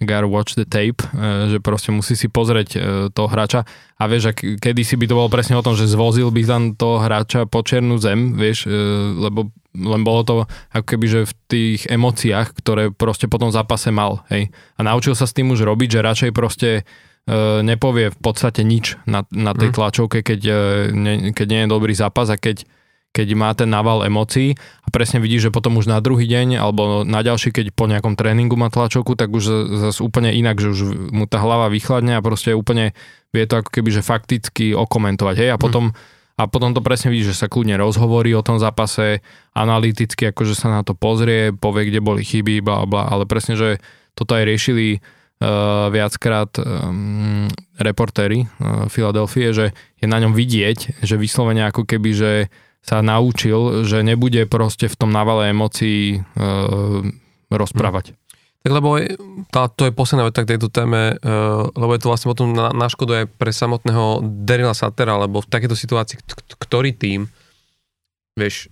gotta 0.00 0.26
watch 0.26 0.56
the 0.56 0.64
tape, 0.64 1.04
e, 1.12 1.52
že 1.52 1.58
proste 1.60 1.92
musí 1.92 2.16
si 2.16 2.32
pozrieť 2.32 2.68
e, 2.74 2.78
toho 3.12 3.28
hráča 3.28 3.68
a 4.00 4.02
vieš, 4.08 4.32
ak 4.32 4.38
kedy 4.60 4.80
si 4.80 4.96
by 4.96 5.04
to 5.04 5.14
bolo 5.14 5.28
presne 5.28 5.60
o 5.60 5.64
tom, 5.64 5.76
že 5.76 5.84
zvozil 5.84 6.32
by 6.32 6.42
tam 6.48 6.62
toho 6.72 7.04
hráča 7.04 7.44
po 7.44 7.60
černú 7.60 8.00
zem, 8.00 8.32
vieš, 8.32 8.64
e, 8.64 8.72
lebo 9.20 9.52
len 9.76 10.02
bolo 10.02 10.20
to 10.24 10.34
ako 10.72 10.86
keby, 10.96 11.06
že 11.06 11.20
v 11.28 11.34
tých 11.46 11.80
emóciách, 11.86 12.56
ktoré 12.56 12.90
proste 12.90 13.28
po 13.28 13.36
tom 13.36 13.52
zápase 13.52 13.92
mal, 13.92 14.24
hej, 14.32 14.48
a 14.50 14.80
naučil 14.80 15.12
sa 15.12 15.28
s 15.28 15.36
tým 15.36 15.52
už 15.52 15.62
robiť, 15.62 16.00
že 16.00 16.06
radšej 16.06 16.30
proste 16.32 16.88
nepovie 17.62 18.10
v 18.10 18.18
podstate 18.18 18.66
nič 18.66 18.98
na, 19.06 19.22
na 19.30 19.54
tej 19.54 19.70
mhm. 19.70 19.76
tlačovke, 19.76 20.18
keď, 20.24 20.40
ne, 20.90 21.14
keď 21.30 21.46
nie 21.46 21.60
je 21.62 21.68
dobrý 21.70 21.94
zápas 21.94 22.26
a 22.26 22.40
keď 22.40 22.66
keď 23.10 23.28
má 23.34 23.50
ten 23.58 23.66
naval 23.66 24.06
emócií 24.06 24.54
a 24.86 24.88
presne 24.94 25.18
vidí, 25.18 25.42
že 25.42 25.50
potom 25.50 25.74
už 25.82 25.90
na 25.90 25.98
druhý 25.98 26.30
deň 26.30 26.62
alebo 26.62 27.02
na 27.02 27.26
ďalší, 27.26 27.50
keď 27.50 27.74
po 27.74 27.90
nejakom 27.90 28.14
tréningu 28.14 28.54
má 28.54 28.70
tlačovku, 28.70 29.18
tak 29.18 29.34
už 29.34 29.44
zase 29.90 30.00
úplne 30.00 30.30
inak, 30.30 30.62
že 30.62 30.70
už 30.70 31.10
mu 31.10 31.26
tá 31.26 31.42
hlava 31.42 31.66
vychladne 31.74 32.14
a 32.14 32.22
proste 32.22 32.54
úplne 32.54 32.94
vie 33.34 33.44
to 33.50 33.58
ako 33.58 33.70
keby, 33.74 33.90
že 33.90 34.06
fakticky 34.06 34.74
okomentovať, 34.78 35.36
hej, 35.42 35.50
a 35.50 35.58
hm. 35.58 35.62
potom, 35.62 35.84
a 36.38 36.42
potom 36.46 36.70
to 36.70 36.82
presne 36.82 37.10
vidí, 37.10 37.26
že 37.26 37.34
sa 37.34 37.50
kľudne 37.50 37.74
rozhovorí 37.82 38.30
o 38.34 38.46
tom 38.46 38.62
zápase, 38.62 39.26
analyticky 39.58 40.30
akože 40.30 40.54
sa 40.54 40.70
na 40.70 40.86
to 40.86 40.94
pozrie, 40.94 41.50
povie, 41.50 41.90
kde 41.90 42.00
boli 42.02 42.22
chyby, 42.22 42.62
bla, 42.62 42.86
bla, 42.86 43.10
ale 43.10 43.26
presne, 43.26 43.58
že 43.58 43.82
toto 44.14 44.38
aj 44.38 44.46
riešili 44.46 44.98
uh, 44.98 45.90
viackrát 45.90 46.50
um, 46.62 47.50
reportéri 47.78 48.46
uh, 48.46 48.86
Filadelfie, 48.86 49.50
že 49.50 49.66
je 49.98 50.06
na 50.06 50.18
ňom 50.22 50.34
vidieť, 50.34 51.02
že 51.02 51.14
vyslovene 51.18 51.66
ako 51.66 51.86
keby, 51.86 52.10
že 52.14 52.30
sa 52.80 53.04
naučil, 53.04 53.84
že 53.84 54.00
nebude 54.00 54.48
proste 54.48 54.88
v 54.88 54.96
tom 54.96 55.12
návale 55.12 55.52
emócií 55.52 56.16
e, 56.16 56.48
rozprávať. 57.52 58.16
Hmm. 58.16 58.20
Tak 58.60 58.72
lebo 58.76 59.00
tá, 59.48 59.72
to 59.72 59.88
je 59.88 59.96
posledná 59.96 60.28
veta 60.28 60.44
k 60.44 60.52
tejto 60.52 60.68
téme, 60.68 61.16
uh, 61.16 61.64
lebo 61.72 61.96
je 61.96 62.00
to 62.04 62.10
vlastne 62.12 62.28
potom 62.28 62.52
na, 62.52 62.68
na 62.76 62.92
škodu 62.92 63.24
aj 63.24 63.26
pre 63.40 63.56
samotného 63.56 64.20
Daryla 64.44 64.76
Satera, 64.76 65.16
lebo 65.16 65.40
v 65.40 65.48
takejto 65.48 65.72
situácii, 65.72 66.20
ktorý 66.60 66.92
tým, 66.92 67.24
vieš, 68.36 68.68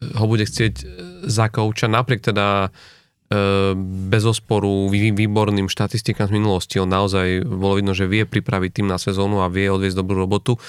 ho 0.00 0.24
bude 0.28 0.44
chcieť 0.44 0.74
e, 0.80 0.84
zakouča 1.28 1.88
napriek 1.88 2.20
teda 2.20 2.68
uh, 2.68 3.72
bez 4.12 4.28
osporu 4.28 4.92
výborným 4.92 5.72
štatistikám 5.72 6.28
z 6.28 6.36
minulosti. 6.36 6.76
On 6.76 6.88
naozaj 6.88 7.40
bolo 7.44 7.80
vidno, 7.80 7.96
že 7.96 8.08
vie 8.08 8.28
pripraviť 8.28 8.80
tým 8.80 8.92
na 8.92 9.00
sezónu 9.00 9.40
a 9.40 9.48
vie 9.48 9.72
odviesť 9.72 10.04
dobrú 10.04 10.20
robotu 10.20 10.60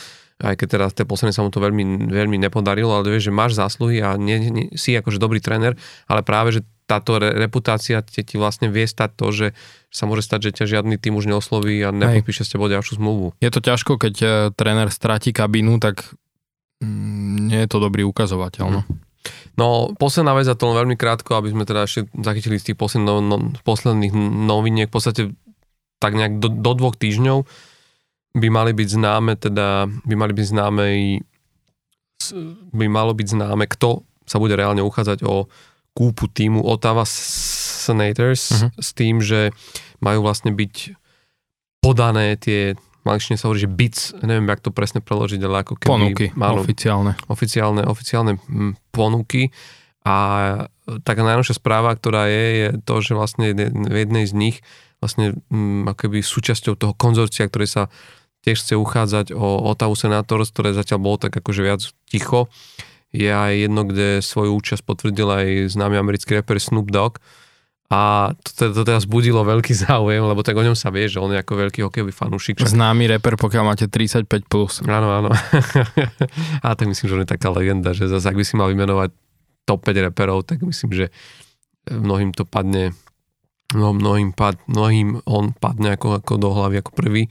aj 0.42 0.56
keď 0.58 0.68
teraz 0.68 0.90
tie 0.98 1.06
posledné 1.06 1.32
sa 1.32 1.46
mu 1.46 1.54
to 1.54 1.62
veľmi, 1.62 2.10
veľmi 2.10 2.38
nepodarilo, 2.42 2.92
ale 2.92 3.14
vieš, 3.14 3.30
že 3.30 3.34
máš 3.34 3.56
zásluhy 3.56 4.02
a 4.02 4.18
nie, 4.18 4.38
nie, 4.42 4.66
si 4.74 4.98
akože 4.98 5.22
dobrý 5.22 5.38
tréner, 5.40 5.78
ale 6.10 6.26
práve, 6.26 6.60
že 6.60 6.62
táto 6.90 7.22
re, 7.22 7.32
reputácia 7.32 8.04
ti, 8.04 8.20
ti 8.26 8.36
vlastne 8.36 8.68
vie 8.68 8.84
stať 8.84 9.10
to, 9.16 9.28
že 9.32 9.48
sa 9.88 10.04
môže 10.10 10.28
stať, 10.28 10.52
že 10.52 10.56
ťa 10.62 10.66
žiadny 10.78 11.00
tým 11.00 11.16
už 11.16 11.30
neosloví 11.30 11.80
a 11.88 11.96
nepodpíše 11.96 12.44
s 12.44 12.52
tebou 12.52 12.68
ďalšiu 12.68 13.00
zmluvu. 13.00 13.32
Je 13.40 13.48
to 13.48 13.64
ťažko, 13.64 13.96
keď 13.96 14.16
uh, 14.20 14.32
tréner 14.52 14.92
stratí 14.92 15.32
kabínu, 15.32 15.80
tak 15.80 16.04
mm, 16.84 17.48
nie 17.48 17.60
je 17.64 17.70
to 17.72 17.80
dobrý 17.80 18.04
ukazovateľ. 18.04 18.68
No. 18.68 18.82
Mm. 18.84 19.00
No, 19.56 19.94
posledná 19.96 20.34
vec, 20.34 20.50
a 20.50 20.58
to 20.58 20.74
len 20.74 20.82
veľmi 20.84 20.96
krátko, 20.98 21.38
aby 21.38 21.54
sme 21.54 21.64
teda 21.64 21.86
ešte 21.86 22.10
zachytili 22.18 22.58
z 22.58 22.74
tých 22.74 22.78
posledných, 22.80 23.08
no, 23.08 23.22
no, 23.22 23.38
posledných 23.62 24.14
noviniek, 24.50 24.90
v 24.90 24.96
podstate 24.96 25.22
tak 26.02 26.18
nejak 26.18 26.42
do, 26.42 26.50
do 26.50 26.72
dvoch 26.74 26.98
týždňov 26.98 27.46
by 28.32 28.48
mali 28.48 28.72
byť 28.72 28.90
známe, 28.96 29.36
teda 29.36 29.92
by 30.08 30.16
mali 30.16 30.34
byť 30.36 30.46
známe 30.56 30.86
by 32.72 32.86
malo 32.88 33.12
byť 33.18 33.28
známe, 33.34 33.66
kto 33.66 34.06
sa 34.30 34.38
bude 34.38 34.54
reálne 34.54 34.86
uchádzať 34.86 35.26
o 35.26 35.50
kúpu 35.98 36.30
týmu 36.32 36.64
Ottawa 36.64 37.04
Senators 37.04 38.54
uh-huh. 38.54 38.70
s 38.78 38.94
tým, 38.96 39.20
že 39.20 39.52
majú 40.00 40.24
vlastne 40.24 40.54
byť 40.56 40.96
podané 41.82 42.38
tie 42.38 42.78
malične 43.02 43.34
sa 43.34 43.50
hovorí, 43.50 43.66
že 43.66 43.72
bits, 43.72 44.14
neviem, 44.22 44.46
jak 44.46 44.62
to 44.62 44.70
presne 44.70 45.02
preložiť, 45.02 45.42
ale 45.42 45.66
ako 45.66 45.74
keby... 45.82 45.90
Ponuky, 45.90 46.26
malo, 46.38 46.62
oficiálne. 46.62 47.18
Oficiálne, 47.26 47.82
oficiálne 47.82 48.38
ponuky. 48.94 49.50
A 50.06 50.16
taká 51.02 51.22
najnovšia 51.26 51.58
správa, 51.58 51.94
ktorá 51.98 52.30
je, 52.30 52.46
je 52.58 52.68
to, 52.86 52.96
že 53.02 53.14
vlastne 53.18 53.54
v 53.74 53.96
jednej 53.98 54.26
z 54.30 54.34
nich 54.38 54.58
vlastne 55.02 55.42
m, 55.50 55.90
akoby 55.90 56.22
súčasťou 56.22 56.78
toho 56.78 56.94
konzorcia, 56.94 57.50
ktoré 57.50 57.66
sa 57.66 57.90
tiež 58.42 58.58
chce 58.62 58.74
uchádzať 58.78 59.38
o 59.38 59.70
Ottawa 59.70 59.94
Senators, 59.94 60.50
ktoré 60.50 60.74
zatiaľ 60.74 61.00
bolo 61.02 61.18
tak 61.22 61.34
akože 61.38 61.62
viac 61.62 61.82
ticho. 62.10 62.50
Je 63.12 63.28
aj 63.28 63.68
jedno, 63.68 63.84
kde 63.84 64.24
svoju 64.24 64.56
účasť 64.58 64.82
potvrdil 64.88 65.28
aj 65.28 65.48
známy 65.76 66.00
americký 66.00 66.40
rapper 66.40 66.58
Snoop 66.58 66.90
Dogg. 66.90 67.20
a 67.92 68.32
to, 68.40 68.72
to 68.72 68.82
teraz 68.88 69.04
budilo 69.04 69.44
veľký 69.44 69.76
záujem, 69.86 70.24
lebo 70.24 70.42
tak 70.42 70.58
o 70.58 70.64
ňom 70.66 70.74
sa 70.80 70.90
vie, 70.90 71.12
že 71.12 71.20
on 71.20 71.30
je 71.30 71.40
ako 71.44 71.54
veľký 71.68 71.80
hokejový 71.86 72.14
fanúšik. 72.16 72.64
Známy 72.64 73.12
reper, 73.20 73.36
pokiaľ 73.38 73.64
máte 73.68 73.86
35+. 73.86 74.48
Plus. 74.48 74.82
Áno, 74.88 75.12
áno. 75.12 75.30
a 76.66 76.68
tak 76.74 76.88
myslím, 76.88 77.06
že 77.06 77.16
on 77.20 77.24
je 77.28 77.30
taká 77.30 77.52
legenda, 77.52 77.92
že 77.92 78.08
zase 78.08 78.32
ak 78.32 78.40
by 78.40 78.46
si 78.48 78.56
mal 78.56 78.72
vymenovať 78.72 79.12
top 79.70 79.86
5 79.86 80.08
reperov, 80.10 80.48
tak 80.48 80.64
myslím, 80.66 80.90
že 80.96 81.06
mnohým 81.92 82.32
to 82.34 82.48
padne 82.48 82.96
no, 83.76 83.96
mnohým, 83.96 84.36
pad, 84.36 84.60
mnohým 84.68 85.24
on 85.28 85.56
padne 85.56 85.96
ako, 85.96 86.20
ako 86.20 86.34
do 86.40 86.50
hlavy 86.52 86.84
ako 86.84 86.92
prvý, 86.96 87.24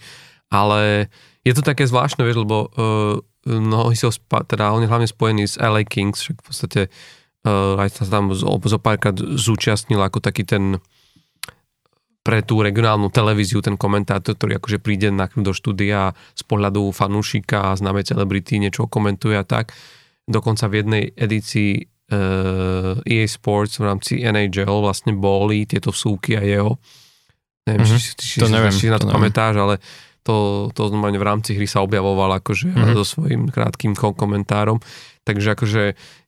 ale 0.51 1.09
je 1.47 1.53
to 1.57 1.63
také 1.65 1.87
zvláštne, 1.87 2.27
vieš, 2.27 2.45
lebo 2.45 2.69
uh, 2.69 3.17
mnohí 3.49 3.97
sú, 3.97 4.13
spa, 4.13 4.45
teda 4.45 4.75
on 4.75 4.85
je 4.85 4.91
hlavne 4.91 5.09
spojený 5.09 5.49
s 5.49 5.57
LA 5.57 5.89
Kings, 5.89 6.21
však 6.21 6.37
v 6.43 6.45
podstate 6.45 6.81
uh, 7.47 7.81
aj 7.81 8.03
sa 8.03 8.05
tam 8.11 8.35
zo, 8.37 8.59
zo 8.61 8.79
párkrát 8.83 9.17
zúčastnil 9.17 10.03
ako 10.03 10.21
taký 10.21 10.45
ten 10.45 10.83
pre 12.21 12.45
tú 12.45 12.61
regionálnu 12.61 13.09
televíziu 13.09 13.65
ten 13.65 13.81
komentátor, 13.81 14.37
ktorý 14.37 14.61
akože 14.61 14.79
príde 14.85 15.09
na 15.09 15.25
do 15.33 15.57
štúdia 15.57 16.13
z 16.37 16.43
pohľadu 16.45 16.93
fanúšika 16.93 17.73
a 17.73 17.77
známe 17.81 18.05
celebrity, 18.05 18.61
niečo 18.61 18.85
komentuje 18.85 19.41
a 19.41 19.45
tak. 19.45 19.73
Dokonca 20.29 20.69
v 20.69 20.85
jednej 20.85 21.03
edícii 21.17 21.81
uh, 21.81 23.01
EA 23.09 23.25
Sports 23.25 23.81
v 23.81 23.89
rámci 23.89 24.13
NHL 24.21 24.85
vlastne 24.85 25.17
boli 25.17 25.65
tieto 25.65 25.97
vsúky 25.97 26.37
a 26.37 26.45
jeho. 26.45 26.77
Neviem, 27.65 27.89
mm-hmm. 27.89 27.99
či, 27.99 28.37
či, 28.37 28.37
to 28.37 28.53
neviem, 28.53 28.73
či 28.73 28.93
na 28.93 29.01
to, 29.01 29.09
to 29.09 29.17
pamätáš, 29.17 29.57
ale 29.57 29.75
to, 30.21 30.69
to 30.77 30.93
normálne 30.93 31.17
v 31.17 31.29
rámci 31.29 31.57
hry 31.57 31.65
sa 31.65 31.81
objavoval 31.81 32.37
akože 32.41 32.69
mm-hmm. 32.71 32.97
so 33.01 33.05
svojím 33.05 33.49
krátkým 33.49 33.97
komentárom. 33.97 34.81
Takže 35.21 35.53
akože 35.53 35.83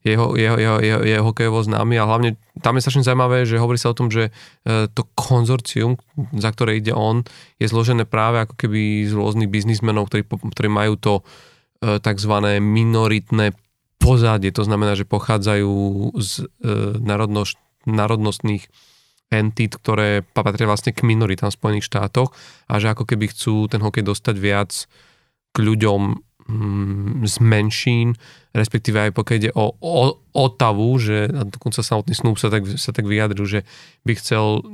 jeho, 0.05 0.37
jeho, 0.37 0.57
jeho, 0.61 0.78
jeho, 0.78 1.00
jeho 1.00 1.24
hokejovo 1.24 1.64
známy 1.64 1.96
a 1.96 2.05
hlavne 2.05 2.37
tam 2.61 2.76
je 2.76 2.85
strašne 2.85 3.05
zaujímavé, 3.09 3.48
že 3.48 3.57
hovorí 3.57 3.81
sa 3.81 3.90
o 3.90 3.96
tom, 3.96 4.12
že 4.12 4.28
e, 4.28 4.87
to 4.92 5.09
konzorcium, 5.16 5.96
za 6.37 6.52
ktoré 6.52 6.76
ide 6.76 6.92
on, 6.92 7.24
je 7.57 7.66
zložené 7.66 8.05
práve 8.05 8.44
ako 8.44 8.55
keby 8.55 9.09
z 9.09 9.12
rôznych 9.16 9.48
biznismenov, 9.48 10.12
ktorí, 10.12 10.28
ktorí 10.28 10.68
majú 10.68 10.94
to 11.00 11.14
e, 11.81 11.98
tzv. 12.05 12.35
minoritné 12.61 13.57
pozadie, 13.96 14.52
to 14.52 14.66
znamená, 14.68 14.92
že 14.92 15.09
pochádzajú 15.09 15.72
z 16.20 16.33
e, 16.42 16.70
národnoš, 17.00 17.57
národnostných 17.88 18.68
entít, 19.33 19.81
ktoré 19.81 20.21
patria 20.21 20.68
vlastne 20.68 20.92
k 20.92 21.09
minoritám 21.09 21.49
v 21.49 21.59
Spojených 21.59 21.88
štátoch 21.88 22.31
a 22.68 22.77
že 22.77 22.92
ako 22.92 23.09
keby 23.09 23.33
chcú 23.33 23.66
ten 23.73 23.81
hokej 23.81 24.05
dostať 24.05 24.37
viac 24.37 24.71
k 25.53 25.57
ľuďom 25.57 26.01
mm, 26.49 27.25
z 27.25 27.37
menšín, 27.40 28.09
respektíve 28.53 29.09
aj 29.09 29.11
pokiaľ 29.16 29.37
ide 29.40 29.51
o, 29.57 29.73
o 29.81 30.21
Otavu, 30.33 30.97
že 31.01 31.29
dokonca 31.29 31.81
samotný 31.81 32.12
Snoop 32.12 32.37
sa 32.37 32.53
tak, 32.53 32.68
sa 32.68 32.92
tak 32.92 33.09
vyjadril, 33.09 33.45
že 33.45 33.61
by 34.05 34.12
chcel 34.16 34.64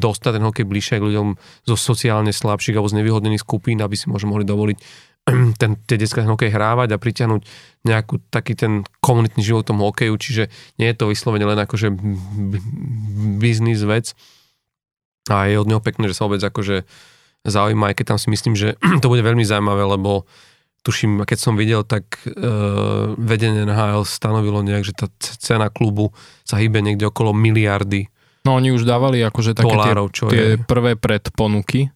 dostať 0.00 0.40
ten 0.40 0.44
hokej 0.48 0.64
bližšie 0.64 0.96
k 0.96 1.06
ľuďom 1.12 1.28
zo 1.68 1.76
sociálne 1.76 2.32
slabších 2.32 2.72
alebo 2.72 2.88
z 2.88 2.98
nevyhodnených 3.04 3.44
skupín, 3.44 3.84
aby 3.84 3.94
si 4.00 4.08
možno 4.08 4.32
mohli 4.32 4.48
dovoliť 4.48 4.78
ten, 5.60 5.78
tie 5.86 5.96
detská 5.96 6.26
hokej 6.26 6.50
hrávať 6.50 6.94
a 6.94 7.00
pritiahnuť 7.00 7.42
nejakú 7.86 8.22
taký 8.30 8.54
ten 8.54 8.86
komunitný 9.02 9.42
život 9.42 9.66
tomu 9.66 9.86
hokeju, 9.90 10.14
čiže 10.18 10.50
nie 10.78 10.90
je 10.90 10.96
to 10.98 11.10
vyslovene 11.10 11.46
len 11.46 11.58
akože 11.58 11.90
biznis 13.38 13.82
vec. 13.82 14.14
A 15.30 15.46
je 15.46 15.58
od 15.58 15.70
neho 15.70 15.78
pekné, 15.78 16.10
že 16.10 16.18
sa 16.18 16.26
vôbec 16.26 16.42
akože 16.42 16.82
zaujíma, 17.46 17.90
aj 17.90 17.96
keď 17.98 18.06
tam 18.14 18.18
si 18.18 18.28
myslím, 18.30 18.54
že 18.58 18.74
to 19.02 19.06
bude 19.10 19.22
veľmi 19.22 19.42
zaujímavé, 19.46 19.86
lebo 19.86 20.26
tuším, 20.82 21.22
keď 21.22 21.38
som 21.38 21.54
videl, 21.54 21.86
tak 21.86 22.26
uh, 22.26 23.14
vedenie 23.14 23.62
NHL 23.62 24.02
stanovilo 24.02 24.66
nejak, 24.66 24.82
že 24.82 24.94
tá 24.98 25.06
cena 25.22 25.70
klubu 25.70 26.10
sa 26.42 26.58
hýbe 26.58 26.82
niekde 26.82 27.06
okolo 27.06 27.30
miliardy 27.30 28.10
No 28.42 28.58
oni 28.58 28.74
už 28.74 28.82
dávali 28.82 29.22
akože 29.22 29.54
také 29.54 29.70
dolárov, 29.70 30.10
tie, 30.10 30.26
tie 30.26 30.46
prvé 30.58 30.98
predponuky 30.98 31.94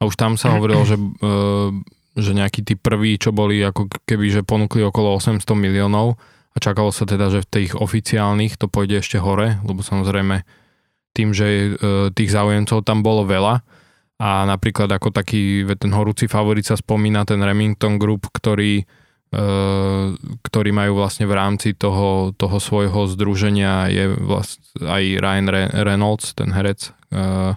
a 0.00 0.08
už 0.08 0.16
tam 0.16 0.40
sa 0.40 0.56
hovorilo, 0.56 0.82
že 0.88 0.96
uh, 0.96 1.68
že 2.12 2.36
nejakí 2.36 2.60
tí 2.60 2.76
prví, 2.76 3.16
čo 3.16 3.32
boli 3.32 3.60
ako 3.64 3.88
keby, 4.04 4.26
že 4.28 4.42
ponúkli 4.44 4.84
okolo 4.84 5.16
800 5.16 5.44
miliónov 5.56 6.20
a 6.52 6.56
čakalo 6.60 6.92
sa 6.92 7.08
teda, 7.08 7.32
že 7.32 7.40
v 7.44 7.48
tých 7.48 7.72
oficiálnych 7.72 8.60
to 8.60 8.68
pôjde 8.68 9.00
ešte 9.00 9.16
hore, 9.16 9.56
lebo 9.64 9.80
samozrejme 9.80 10.44
tým, 11.16 11.32
že 11.32 11.46
e, 11.48 11.68
tých 12.12 12.32
záujemcov 12.32 12.84
tam 12.84 13.00
bolo 13.00 13.24
veľa 13.24 13.64
a 14.20 14.44
napríklad 14.44 14.92
ako 14.92 15.12
taký 15.12 15.64
ten 15.80 15.92
horúci 15.92 16.28
favorit 16.28 16.64
sa 16.64 16.76
spomína 16.76 17.24
ten 17.24 17.40
Remington 17.40 17.96
Group, 17.96 18.28
ktorý, 18.28 18.84
e, 19.32 19.44
ktorý 20.44 20.70
majú 20.72 21.00
vlastne 21.00 21.24
v 21.24 21.36
rámci 21.36 21.72
toho, 21.72 22.36
toho 22.36 22.60
svojho 22.60 23.08
združenia 23.08 23.88
je 23.88 24.12
vlast, 24.12 24.60
aj 24.80 25.02
Ryan 25.20 25.48
Reynolds, 25.72 26.36
ten 26.36 26.52
herec 26.52 26.92
e, 27.08 27.56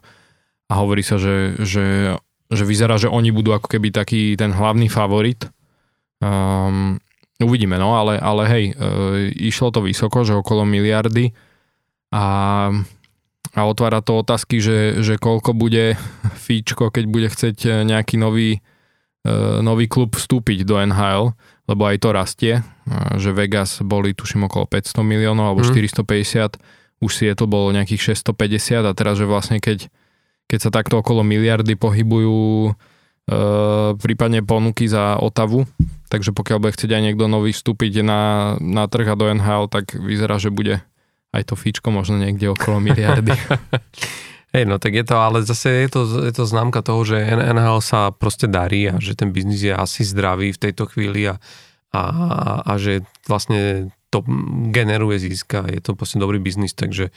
a 0.65 0.73
hovorí 0.81 1.05
sa, 1.05 1.21
že, 1.21 1.59
že 1.61 2.15
že 2.51 2.63
vyzerá, 2.63 3.01
že 3.01 3.09
oni 3.09 3.33
budú 3.33 3.53
ako 3.55 3.67
keby 3.71 3.89
taký 3.89 4.37
ten 4.37 4.53
hlavný 4.53 4.85
favorit. 4.85 5.49
Um, 6.21 7.01
uvidíme, 7.41 7.75
no, 7.75 7.97
ale, 7.97 8.21
ale 8.21 8.43
hej, 8.47 8.65
e, 8.71 8.73
išlo 9.49 9.73
to 9.73 9.83
vysoko, 9.83 10.23
že 10.23 10.37
okolo 10.37 10.63
miliardy 10.63 11.35
a, 12.13 12.25
a 13.51 13.61
otvára 13.65 13.99
to 13.99 14.23
otázky, 14.23 14.63
že, 14.63 15.03
že 15.03 15.19
koľko 15.19 15.51
bude 15.51 15.99
fíčko, 16.45 16.93
keď 16.93 17.05
bude 17.09 17.27
chceť 17.27 17.83
nejaký 17.83 18.15
nový, 18.15 18.63
e, 19.25 19.29
nový 19.59 19.91
klub 19.91 20.15
vstúpiť 20.15 20.63
do 20.63 20.79
NHL, 20.79 21.35
lebo 21.65 21.81
aj 21.89 21.97
to 21.99 22.09
rastie, 22.15 22.53
e, 22.59 22.63
že 23.19 23.35
Vegas 23.35 23.83
boli 23.83 24.15
tuším 24.15 24.47
okolo 24.47 24.69
500 24.69 25.01
miliónov 25.03 25.51
alebo 25.51 25.61
mm. 25.65 25.75
450, 25.75 26.61
už 27.03 27.11
Seattle 27.11 27.51
bolo 27.51 27.75
nejakých 27.75 28.15
650 28.15 28.87
a 28.87 28.91
teraz, 28.95 29.19
že 29.19 29.27
vlastne 29.27 29.59
keď 29.59 29.91
keď 30.45 30.59
sa 30.61 30.71
takto 30.73 31.01
okolo 31.01 31.25
miliardy 31.25 31.73
pohybujú 31.77 32.69
e, 32.69 32.71
prípadne 33.97 34.45
ponuky 34.45 34.85
za 34.85 35.17
Otavu, 35.17 35.65
takže 36.09 36.31
pokiaľ 36.31 36.57
bude 36.61 36.75
chcieť 36.75 36.91
aj 36.93 37.01
niekto 37.01 37.25
nový 37.25 37.51
vstúpiť 37.51 38.05
na, 38.05 38.53
na 38.61 38.85
trh 38.85 39.09
a 39.09 39.15
do 39.17 39.25
NHL, 39.29 39.67
tak 39.67 39.97
vyzerá, 39.97 40.37
že 40.37 40.53
bude 40.53 40.85
aj 41.35 41.43
to 41.51 41.55
fíčko 41.59 41.91
možno 41.91 42.21
niekde 42.21 42.47
okolo 42.47 42.79
miliardy. 42.79 43.35
Hej, 44.55 44.71
no 44.71 44.79
tak 44.79 44.95
je 44.95 45.03
to, 45.03 45.19
ale 45.19 45.43
zase 45.43 45.83
je 45.83 45.89
to, 45.91 46.01
je 46.23 46.31
to 46.31 46.47
známka 46.47 46.79
toho, 46.79 47.03
že 47.03 47.19
NHL 47.19 47.83
sa 47.83 48.15
proste 48.15 48.47
darí 48.47 48.87
a 48.87 48.95
že 49.03 49.11
ten 49.11 49.35
biznis 49.35 49.59
je 49.67 49.75
asi 49.75 50.07
zdravý 50.07 50.55
v 50.55 50.61
tejto 50.69 50.87
chvíli 50.87 51.27
a, 51.27 51.35
a, 51.91 52.01
a 52.63 52.73
že 52.79 53.03
vlastne 53.27 53.91
to 54.15 54.23
generuje 54.71 55.19
získa, 55.19 55.67
je 55.67 55.83
to 55.83 55.91
proste 55.91 56.23
dobrý 56.23 56.39
biznis, 56.39 56.71
takže 56.71 57.11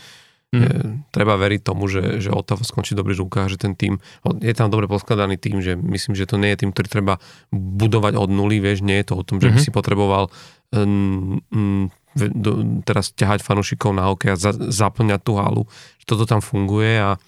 Mm. 0.48 1.04
Treba 1.12 1.37
veriť 1.37 1.61
tomu, 1.61 1.92
že, 1.92 2.24
že 2.24 2.32
Otava 2.32 2.64
skončí 2.64 2.96
v 2.96 3.04
dobrých 3.04 3.20
rukách, 3.20 3.52
že 3.52 3.61
ten 3.61 3.76
tým, 3.76 4.00
je 4.40 4.54
tam 4.56 4.72
dobre 4.72 4.88
poskladaný 4.88 5.37
tým, 5.37 5.61
že 5.61 5.76
myslím, 5.76 6.16
že 6.16 6.24
to 6.24 6.40
nie 6.40 6.56
je 6.56 6.64
tým, 6.64 6.72
ktorý 6.72 6.88
treba 6.88 7.14
budovať 7.52 8.16
od 8.16 8.32
nuly, 8.32 8.56
vieš, 8.56 8.80
nie 8.80 8.96
je 9.04 9.12
to 9.12 9.20
o 9.20 9.26
tom, 9.28 9.44
že 9.44 9.52
mm-hmm. 9.52 9.56
by 9.56 9.61
mhm. 9.61 9.66
si 9.68 9.76
potreboval 9.76 10.24
um, 10.72 11.44
um, 11.52 11.92
do, 12.16 12.80
teraz 12.80 13.12
ťahať 13.12 13.44
fanúšikov 13.44 13.92
na 13.92 14.08
hokej 14.08 14.32
a 14.32 14.40
za, 14.40 14.56
zaplňať 14.56 15.20
tú 15.20 15.37
halu, 15.37 15.62
že 16.00 16.04
toto 16.08 16.24
tam 16.24 16.40
funguje 16.40 16.96
a, 16.96 17.20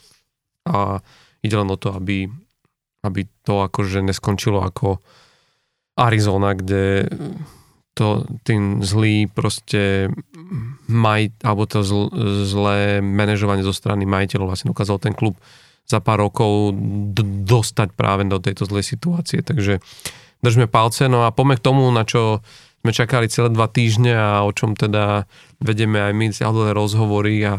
a 0.65 1.05
ide 1.45 1.57
len 1.61 1.69
o 1.69 1.77
to, 1.77 1.93
aby, 1.93 2.25
aby 3.05 3.29
to 3.45 3.69
akože 3.69 4.01
neskončilo 4.01 4.65
ako 4.65 4.97
Arizona, 6.01 6.57
kde 6.57 7.05
to 7.95 8.25
tým 8.47 8.81
zlý 8.87 9.27
proste 9.27 10.09
maj, 10.87 11.35
alebo 11.43 11.67
to 11.67 11.83
zl, 11.83 12.09
zlé 12.47 13.03
manažovanie 13.03 13.67
zo 13.67 13.75
strany 13.75 14.07
majiteľov 14.07 14.55
vlastne 14.55 14.71
dokázal 14.71 14.99
ten 15.03 15.15
klub 15.15 15.37
za 15.91 15.99
pár 15.99 16.23
rokov 16.23 16.71
d- 17.15 17.45
dostať 17.45 17.99
práve 17.99 18.23
do 18.31 18.39
tejto 18.39 18.63
zlej 18.63 18.87
situácie. 18.87 19.43
Takže 19.43 19.83
držme 20.39 20.71
palce. 20.71 21.11
No 21.11 21.27
a 21.27 21.35
poďme 21.35 21.59
k 21.59 21.67
tomu, 21.67 21.83
na 21.91 22.07
čo 22.07 22.47
sme 22.81 22.95
čakali 22.95 23.29
celé 23.29 23.53
dva 23.53 23.69
týždne 23.69 24.15
a 24.15 24.47
o 24.47 24.55
čom 24.55 24.73
teda 24.79 25.29
vedeme 25.61 26.01
aj 26.01 26.13
my 26.17 26.27
celé 26.33 26.73
rozhovory 26.73 27.45
a, 27.45 27.59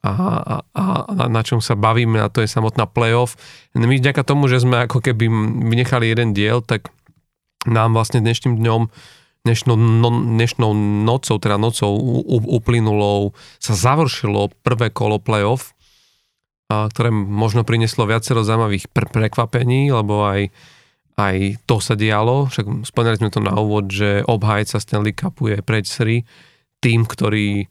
a, 0.00 0.10
a, 0.56 0.84
a 1.04 1.24
na 1.28 1.42
čom 1.44 1.60
sa 1.60 1.76
bavíme 1.76 2.16
a 2.16 2.32
to 2.32 2.40
je 2.40 2.48
samotná 2.48 2.88
playoff. 2.88 3.36
My 3.76 4.00
vďaka 4.00 4.24
tomu, 4.24 4.48
že 4.48 4.64
sme 4.64 4.88
ako 4.88 5.04
keby 5.04 5.28
vynechali 5.68 6.08
jeden 6.08 6.32
diel, 6.32 6.64
tak 6.64 6.88
nám 7.68 7.92
vlastne 7.92 8.24
dnešným 8.24 8.56
dňom 8.56 8.82
dnešnou, 9.42 9.74
no, 9.74 10.10
dnešnou 10.10 10.70
nocou, 11.02 11.36
teda 11.42 11.58
nocou 11.58 11.90
uplynulou 12.46 13.34
sa 13.58 13.74
završilo 13.74 14.54
prvé 14.62 14.94
kolo 14.94 15.18
playoff, 15.18 15.74
a, 16.70 16.86
ktoré 16.86 17.10
možno 17.10 17.66
prinieslo 17.66 18.06
viacero 18.06 18.46
zaujímavých 18.46 18.86
pr- 18.94 19.10
prekvapení, 19.10 19.90
lebo 19.90 20.22
aj, 20.22 20.54
aj 21.18 21.36
to 21.66 21.82
sa 21.82 21.98
dialo. 21.98 22.46
Však 22.48 22.86
spomínali 22.86 23.18
sme 23.18 23.34
to 23.34 23.42
na 23.42 23.54
úvod, 23.58 23.90
že 23.90 24.22
obhajca 24.24 24.78
Stanley 24.78 25.12
Cupu 25.12 25.50
je 25.50 25.58
Preď 25.58 25.84
tým, 26.82 27.06
ktorý 27.06 27.66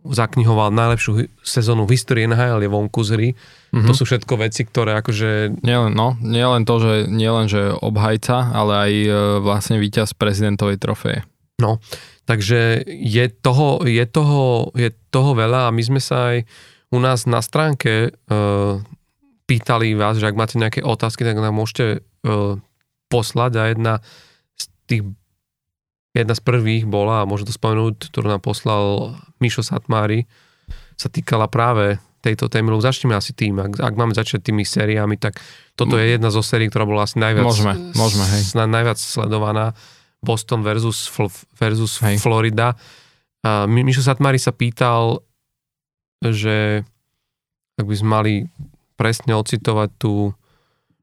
zaknihoval 0.00 0.72
najlepšiu 0.72 1.28
sezónu 1.44 1.84
v 1.84 1.94
histórii 1.96 2.24
NHL 2.24 2.64
je 2.64 2.70
vonku 2.72 3.00
z 3.04 3.10
hry. 3.12 3.28
Mm-hmm. 3.70 3.88
To 3.88 3.92
sú 3.92 4.08
všetko 4.08 4.34
veci, 4.40 4.64
ktoré 4.64 4.96
akože... 5.00 5.60
Nielen, 5.60 5.92
no, 5.92 6.16
nielen 6.24 6.64
to, 6.64 6.80
že 6.80 6.94
nielen, 7.06 7.46
že 7.46 7.76
obhajca, 7.76 8.50
ale 8.56 8.72
aj 8.88 8.92
e, 8.92 9.08
vlastne 9.44 9.76
víťaz 9.76 10.16
prezidentovej 10.16 10.80
trofeje. 10.80 11.20
No, 11.60 11.76
takže 12.24 12.80
je 12.88 13.24
toho, 13.28 13.84
je, 13.84 14.04
toho, 14.08 14.72
je 14.72 14.88
toho 15.12 15.36
veľa 15.36 15.68
a 15.68 15.74
my 15.74 15.82
sme 15.84 16.00
sa 16.00 16.32
aj 16.32 16.48
u 16.90 16.98
nás 16.98 17.28
na 17.28 17.38
stránke 17.38 18.10
uh, 18.10 18.82
pýtali 19.46 19.94
vás, 19.94 20.18
že 20.18 20.26
ak 20.26 20.34
máte 20.34 20.58
nejaké 20.58 20.82
otázky, 20.82 21.22
tak 21.22 21.38
nám 21.38 21.54
môžete 21.54 22.02
uh, 22.02 22.58
poslať 23.06 23.52
a 23.60 23.62
jedna 23.70 23.94
z 24.58 24.64
tých 24.90 25.02
jedna 26.10 26.34
z 26.34 26.42
prvých 26.42 26.84
bola, 26.90 27.22
a 27.22 27.28
môžem 27.28 27.46
to 27.46 27.54
spomenúť, 27.54 28.10
ktorú 28.10 28.26
nám 28.26 28.42
poslal 28.42 29.14
Mišo 29.40 29.64
Satmári, 29.64 30.28
sa 30.94 31.08
týkala 31.08 31.48
práve 31.48 31.96
tejto 32.20 32.52
témy, 32.52 32.76
lebo 32.76 32.84
začneme 32.84 33.16
asi 33.16 33.32
tým, 33.32 33.56
ak, 33.56 33.80
ak 33.80 33.94
máme 33.96 34.12
začať 34.12 34.52
tými 34.52 34.68
sériami, 34.68 35.16
tak 35.16 35.40
toto 35.72 35.96
je 35.96 36.12
jedna 36.12 36.28
zo 36.28 36.44
sérií, 36.44 36.68
ktorá 36.68 36.84
bola 36.84 37.08
asi 37.08 37.16
najviac, 37.16 37.48
môžeme, 37.48 37.74
môžeme, 37.96 38.24
hej. 38.28 38.52
najviac 38.52 39.00
sledovaná. 39.00 39.72
Boston 40.20 40.60
versus, 40.60 41.08
versus 41.56 41.96
Florida. 42.20 42.76
A 43.40 43.64
Mišo 43.64 44.04
Satmári 44.04 44.36
sa 44.36 44.52
pýtal, 44.52 45.24
že 46.20 46.84
ak 47.80 47.88
by 47.88 47.96
sme 47.96 48.08
mali 48.12 48.34
presne 49.00 49.32
ocitovať 49.32 49.88
tú 49.96 50.36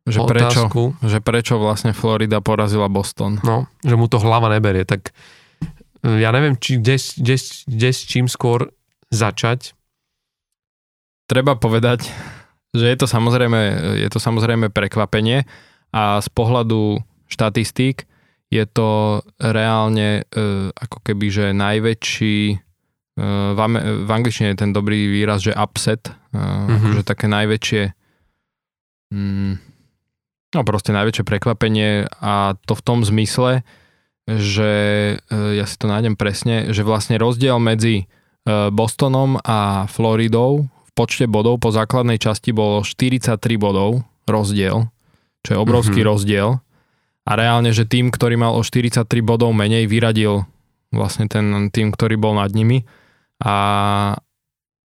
že 0.08 0.24
prečo, 0.24 0.72
že 1.04 1.20
prečo 1.20 1.60
vlastne 1.60 1.92
Florida 1.92 2.40
porazila 2.40 2.88
Boston. 2.88 3.44
No, 3.44 3.68
že 3.84 4.00
mu 4.00 4.08
to 4.08 4.24
hlava 4.24 4.48
neberie, 4.48 4.88
tak 4.88 5.12
ja 6.04 6.30
neviem, 6.30 6.58
či, 6.58 6.78
kde, 6.78 6.98
kde, 7.00 7.36
kde 7.66 7.90
s 7.90 8.02
čím 8.06 8.26
skôr 8.30 8.70
začať. 9.10 9.74
Treba 11.28 11.58
povedať, 11.60 12.08
že 12.72 12.86
je 12.88 12.98
to 12.98 13.08
samozrejme, 13.10 13.60
je 14.00 14.10
to 14.12 14.20
samozrejme 14.20 14.72
prekvapenie 14.72 15.44
a 15.92 16.20
z 16.20 16.30
pohľadu 16.32 17.02
štatistík 17.28 18.08
je 18.48 18.64
to 18.64 19.22
reálne 19.44 20.24
e, 20.24 20.72
ako 20.72 20.98
keby, 21.04 21.28
že 21.28 21.46
najväčší 21.52 22.40
e, 22.48 22.58
v, 23.52 23.60
v 24.08 24.10
angličtine 24.10 24.56
je 24.56 24.62
ten 24.64 24.72
dobrý 24.72 25.12
výraz, 25.12 25.44
že 25.44 25.52
upset, 25.52 26.08
e, 26.08 26.40
mm-hmm. 26.40 26.76
akože 26.80 27.04
také 27.04 27.28
najväčšie 27.28 27.84
mm, 29.12 29.54
no 30.56 30.60
proste 30.64 30.96
najväčšie 30.96 31.28
prekvapenie 31.28 32.08
a 32.24 32.56
to 32.64 32.74
v 32.76 32.86
tom 32.88 33.04
zmysle, 33.04 33.68
že 34.28 34.72
e, 35.16 35.36
ja 35.56 35.64
si 35.64 35.76
to 35.80 35.88
nájdem 35.88 36.20
presne, 36.20 36.76
že 36.76 36.84
vlastne 36.84 37.16
rozdiel 37.16 37.64
medzi 37.64 38.04
e, 38.04 38.06
Bostonom 38.76 39.40
a 39.40 39.88
Floridou 39.88 40.68
v 40.68 40.92
počte 40.92 41.32
bodov 41.32 41.64
po 41.64 41.72
základnej 41.72 42.20
časti 42.20 42.52
bolo 42.52 42.84
43 42.84 43.40
bodov 43.56 44.04
rozdiel, 44.28 44.92
čo 45.48 45.50
je 45.56 45.58
obrovský 45.58 46.04
mm-hmm. 46.04 46.12
rozdiel 46.12 46.50
a 47.24 47.32
reálne, 47.36 47.72
že 47.72 47.88
tým, 47.88 48.12
ktorý 48.12 48.36
mal 48.36 48.56
o 48.60 48.62
43 48.68 49.08
bodov 49.24 49.56
menej, 49.56 49.88
vyradil 49.88 50.44
vlastne 50.92 51.32
ten 51.32 51.72
tým, 51.72 51.96
ktorý 51.96 52.20
bol 52.20 52.36
nad 52.36 52.52
nimi 52.52 52.84
a, 53.40 53.56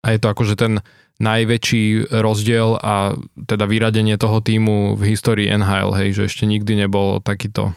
a 0.01 0.07
je 0.09 0.19
to 0.21 0.29
akože 0.33 0.57
ten 0.57 0.81
najväčší 1.17 2.13
rozdiel 2.13 2.77
a 2.77 3.17
teda 3.49 3.65
vyradenie 3.65 4.21
toho 4.21 4.45
týmu 4.45 5.01
v 5.01 5.17
histórii 5.17 5.49
NHL, 5.49 5.97
hej, 5.97 6.09
že 6.13 6.23
ešte 6.29 6.45
nikdy 6.45 6.85
nebol 6.85 7.25
takýto 7.25 7.73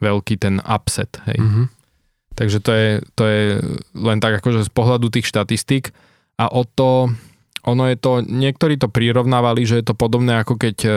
veľký 0.00 0.40
ten 0.40 0.58
upset, 0.64 1.20
hej. 1.28 1.38
Mm-hmm. 1.38 1.66
Takže 2.34 2.58
to 2.64 2.72
je, 2.72 2.88
to 3.14 3.22
je 3.28 3.44
len 3.94 4.18
tak 4.18 4.40
akože 4.40 4.64
z 4.64 4.70
pohľadu 4.72 5.12
tých 5.12 5.28
štatistík 5.28 5.92
a 6.40 6.48
o 6.48 6.64
to, 6.64 7.12
ono 7.68 7.84
je 7.86 7.96
to, 8.00 8.24
niektorí 8.24 8.80
to 8.80 8.88
prirovnávali, 8.88 9.68
že 9.68 9.84
je 9.84 9.92
to 9.92 9.94
podobné 9.94 10.40
ako 10.40 10.56
keď 10.56 10.76
e, 10.88 10.90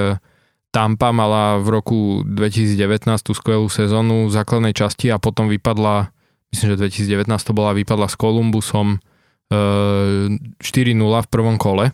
Tampa 0.72 1.12
mala 1.12 1.60
v 1.60 1.68
roku 1.70 2.00
2019 2.26 3.06
tú 3.22 3.36
skvelú 3.36 3.68
sezónu 3.68 4.26
v 4.26 4.34
základnej 4.34 4.74
časti 4.74 5.12
a 5.12 5.22
potom 5.22 5.52
vypadla, 5.52 6.10
myslím, 6.56 6.74
že 6.74 6.82
2019 7.06 7.30
to 7.30 7.54
bola, 7.54 7.78
vypadla 7.78 8.08
s 8.10 8.16
Kolumbusom 8.16 9.04
4-0 9.54 10.58
v 10.98 11.30
prvom 11.30 11.62
kole. 11.62 11.94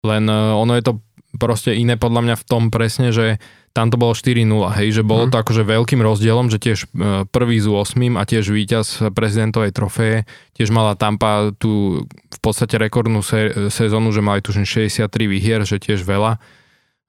Len 0.00 0.24
e, 0.24 0.40
ono 0.56 0.72
je 0.78 0.82
to 0.86 0.92
proste 1.38 1.76
iné 1.76 1.94
podľa 1.94 2.20
mňa 2.26 2.36
v 2.40 2.44
tom 2.46 2.62
presne, 2.72 3.14
že 3.14 3.38
tam 3.70 3.86
to 3.86 3.94
bolo 3.94 4.18
4-0, 4.18 4.42
hej, 4.82 4.88
že 4.98 5.02
bolo 5.06 5.26
mm. 5.26 5.30
to 5.30 5.36
akože 5.38 5.62
veľkým 5.62 6.02
rozdielom, 6.02 6.50
že 6.50 6.58
tiež 6.58 6.90
e, 6.90 7.22
prvý 7.30 7.62
z 7.62 7.70
8 7.70 8.18
a 8.18 8.22
tiež 8.26 8.50
víťaz 8.50 9.14
prezidentovej 9.14 9.70
trofeje, 9.70 10.26
tiež 10.58 10.74
mala 10.74 10.98
Tampa 10.98 11.54
tú 11.54 12.02
v 12.10 12.38
podstate 12.42 12.74
rekordnú 12.82 13.22
se- 13.22 13.70
sezónu, 13.70 14.10
že 14.10 14.26
mali 14.26 14.42
tuším 14.42 14.66
63 14.66 15.06
výhier, 15.30 15.62
že 15.62 15.78
tiež 15.78 16.02
veľa 16.02 16.42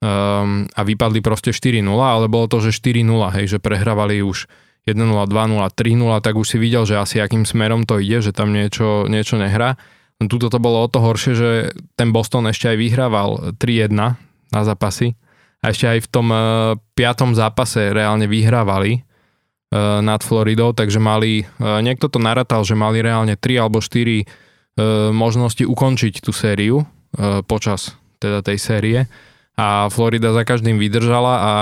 um, 0.05 0.69
a 0.69 0.81
vypadli 0.86 1.25
proste 1.25 1.49
4-0, 1.49 1.81
ale 1.89 2.29
bolo 2.29 2.45
to, 2.45 2.62
že 2.62 2.77
4-0, 2.77 3.10
hej, 3.41 3.45
že 3.47 3.57
prehrávali 3.57 4.21
už 4.21 4.45
1-0, 4.86 4.97
2-0, 4.97 5.29
3-0, 5.29 6.25
tak 6.25 6.34
už 6.38 6.45
si 6.45 6.57
videl, 6.57 6.89
že 6.89 6.97
asi 6.97 7.21
akým 7.21 7.45
smerom 7.45 7.86
to 7.86 8.01
ide, 8.01 8.21
že 8.21 8.34
tam 8.34 8.49
niečo, 8.49 9.05
niečo 9.05 9.38
nehrá. 9.38 9.77
Tuto 10.29 10.53
to 10.53 10.60
bolo 10.62 10.86
o 10.86 10.91
to 10.91 11.01
horšie, 11.01 11.34
že 11.34 11.49
ten 11.97 12.13
Boston 12.13 12.45
ešte 12.45 12.69
aj 12.69 12.77
vyhrával 12.77 13.29
3-1 13.57 13.89
na 14.51 14.62
zápasy 14.62 15.17
a 15.62 15.69
ešte 15.69 15.86
aj 15.88 15.99
v 16.05 16.07
tom 16.10 16.27
uh, 16.34 16.73
piatom 16.97 17.38
zápase 17.38 17.93
reálne 17.93 18.25
vyhrávali 18.25 19.01
uh, 19.01 20.01
nad 20.01 20.21
Floridou, 20.25 20.73
takže 20.73 20.97
mali, 20.97 21.45
uh, 21.62 21.81
niekto 21.81 22.10
to 22.10 22.17
naratal, 22.17 22.65
že 22.65 22.73
mali 22.73 23.01
reálne 23.01 23.38
3 23.38 23.62
alebo 23.62 23.81
4 23.81 23.89
uh, 23.89 24.25
možnosti 25.13 25.63
ukončiť 25.65 26.13
tú 26.21 26.34
sériu 26.34 26.86
počas 27.43 27.91
teda 28.23 28.39
tej 28.39 28.55
série 28.55 29.03
a 29.60 29.91
Florida 29.91 30.31
za 30.31 30.47
každým 30.47 30.79
vydržala 30.79 31.34
a 31.43 31.53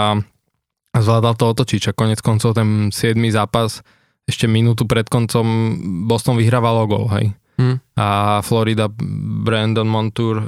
zvládal 0.94 1.34
to 1.34 1.46
otočiť. 1.50 1.90
A 1.90 1.98
konec 1.98 2.22
koncov 2.22 2.54
ten 2.54 2.94
7. 2.94 3.18
zápas 3.34 3.82
ešte 4.30 4.46
minútu 4.46 4.86
pred 4.86 5.10
koncom 5.10 5.74
Boston 6.06 6.38
vyhrával 6.38 6.86
o 6.86 6.86
gol, 6.86 7.06
hej. 7.18 7.34
Hmm. 7.60 7.84
A 8.00 8.40
Florida 8.40 8.88
Brandon 9.44 9.84
Montour 9.84 10.40
uh, 10.40 10.44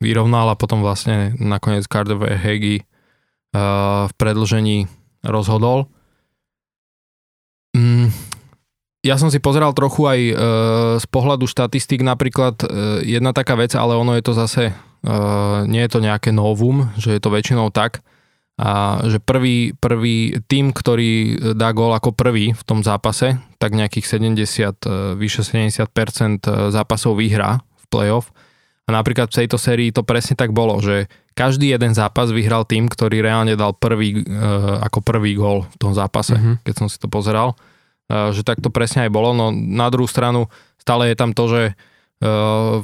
vyrovnal 0.00 0.48
a 0.48 0.56
potom 0.56 0.80
vlastne 0.80 1.36
nakoniec 1.36 1.84
Carter 1.84 2.16
Hegi 2.16 2.80
uh, 2.80 4.08
v 4.08 4.12
predlžení 4.16 4.88
rozhodol. 5.20 5.92
Mm, 7.76 8.08
ja 9.04 9.20
som 9.20 9.28
si 9.28 9.44
pozeral 9.44 9.76
trochu 9.76 10.08
aj 10.08 10.20
uh, 10.24 10.36
z 10.96 11.06
pohľadu 11.12 11.44
štatistík 11.44 12.00
napríklad 12.00 12.56
uh, 12.64 13.04
jedna 13.04 13.36
taká 13.36 13.60
vec, 13.60 13.76
ale 13.76 13.92
ono 14.00 14.16
je 14.16 14.24
to 14.24 14.32
zase 14.32 14.72
Uh, 15.00 15.64
nie 15.64 15.80
je 15.80 15.96
to 15.96 16.04
nejaké 16.04 16.28
novum, 16.28 16.92
že 17.00 17.16
je 17.16 17.20
to 17.24 17.32
väčšinou 17.32 17.72
tak, 17.72 18.04
a 18.60 19.00
že 19.08 19.24
prvý, 19.24 19.72
prvý 19.72 20.36
tým, 20.44 20.76
ktorý 20.76 21.40
dá 21.56 21.72
gól 21.72 21.96
ako 21.96 22.12
prvý 22.12 22.52
v 22.52 22.62
tom 22.68 22.84
zápase, 22.84 23.40
tak 23.56 23.72
nejakých 23.72 24.20
70, 24.20 24.84
e, 24.84 25.16
vyše 25.16 25.40
70% 25.40 26.44
e, 26.44 26.68
zápasov 26.68 27.16
vyhrá 27.16 27.64
v 27.80 27.84
playoff. 27.88 28.28
A 28.84 28.92
napríklad 28.92 29.32
v 29.32 29.44
tejto 29.44 29.56
sérii 29.56 29.88
to 29.96 30.04
presne 30.04 30.36
tak 30.36 30.52
bolo, 30.52 30.76
že 30.84 31.08
každý 31.32 31.72
jeden 31.72 31.96
zápas 31.96 32.28
vyhral 32.28 32.68
tým, 32.68 32.84
ktorý 32.84 33.24
reálne 33.24 33.56
dal 33.56 33.72
prvý, 33.72 34.26
ako 34.82 34.98
prvý 34.98 35.38
gól 35.38 35.62
v 35.70 35.76
tom 35.78 35.94
zápase, 35.94 36.34
mm-hmm. 36.34 36.66
keď 36.66 36.74
som 36.74 36.90
si 36.90 36.98
to 36.98 37.06
pozeral. 37.06 37.54
Že 38.10 38.42
tak 38.42 38.58
to 38.58 38.66
presne 38.74 39.06
aj 39.06 39.14
bolo, 39.14 39.30
no 39.30 39.54
na 39.54 39.86
druhú 39.94 40.10
stranu 40.10 40.50
stále 40.74 41.06
je 41.06 41.16
tam 41.16 41.30
to, 41.30 41.44
že 41.46 41.62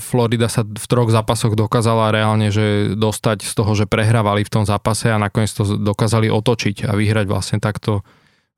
Florida 0.00 0.48
sa 0.48 0.64
v 0.64 0.86
troch 0.88 1.12
zápasoch 1.12 1.52
dokázala 1.52 2.08
reálne 2.08 2.48
že 2.48 2.96
dostať 2.96 3.44
z 3.44 3.52
toho, 3.52 3.76
že 3.76 3.84
prehrávali 3.84 4.48
v 4.48 4.52
tom 4.52 4.64
zápase 4.64 5.12
a 5.12 5.20
nakoniec 5.20 5.52
to 5.52 5.76
dokázali 5.76 6.32
otočiť 6.32 6.88
a 6.88 6.96
vyhrať 6.96 7.28
vlastne 7.28 7.60
takto, 7.60 8.00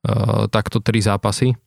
eh, 0.06 0.46
takto 0.46 0.78
tri 0.78 1.02
zápasy. 1.02 1.58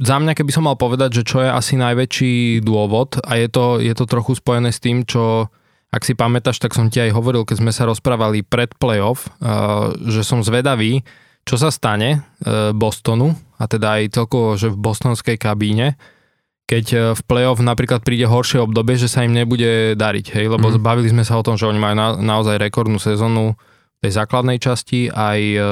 Za 0.00 0.16
mňa, 0.18 0.32
keby 0.32 0.50
som 0.50 0.64
mal 0.64 0.74
povedať, 0.74 1.20
že 1.20 1.28
čo 1.28 1.44
je 1.44 1.52
asi 1.52 1.76
najväčší 1.76 2.64
dôvod 2.64 3.20
a 3.20 3.36
je 3.36 3.46
to, 3.52 3.78
je 3.78 3.92
to 3.92 4.04
trochu 4.08 4.40
spojené 4.40 4.72
s 4.72 4.80
tým, 4.80 5.04
čo 5.04 5.52
ak 5.94 6.02
si 6.02 6.18
pamätáš, 6.18 6.58
tak 6.58 6.74
som 6.74 6.90
ti 6.90 6.98
aj 6.98 7.14
hovoril, 7.14 7.46
keď 7.46 7.62
sme 7.62 7.70
sa 7.70 7.86
rozprávali 7.86 8.40
pred 8.40 8.72
playoff, 8.80 9.28
eh, 9.28 9.92
že 10.08 10.24
som 10.24 10.40
zvedavý, 10.40 11.04
čo 11.44 11.60
sa 11.60 11.68
stane 11.68 12.24
Bostonu 12.72 13.36
a 13.58 13.64
teda 13.70 14.00
aj 14.00 14.12
celkovo, 14.12 14.58
že 14.58 14.68
v 14.68 14.80
bostonskej 14.80 15.36
kabíne, 15.38 15.94
keď 16.64 16.84
e, 16.90 16.96
v 17.14 17.20
play-off 17.24 17.60
napríklad 17.62 18.02
príde 18.02 18.26
horšie 18.26 18.64
obdobie, 18.64 18.98
že 18.98 19.08
sa 19.08 19.22
im 19.22 19.36
nebude 19.36 19.94
dariť, 19.94 20.26
hej, 20.34 20.46
lebo 20.50 20.72
mm. 20.72 20.80
bavili 20.80 21.12
sme 21.12 21.22
sa 21.22 21.38
o 21.38 21.44
tom, 21.46 21.54
že 21.60 21.68
oni 21.68 21.78
majú 21.78 21.94
na, 21.94 22.08
naozaj 22.18 22.56
rekordnú 22.58 22.96
sezónu 22.98 23.54
v 23.54 23.98
tej 24.04 24.12
základnej 24.16 24.58
časti, 24.58 25.12
aj, 25.12 25.40
e, 25.40 25.70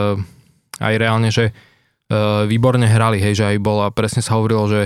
aj 0.79 0.95
reálne, 1.01 1.33
že 1.33 1.51
e, 1.51 1.53
výborne 2.47 2.87
hrali, 2.87 3.19
hej, 3.19 3.43
že 3.43 3.45
aj 3.53 3.57
bola, 3.59 3.91
presne 3.91 4.23
sa 4.23 4.39
hovorilo, 4.39 4.69
že 4.69 4.81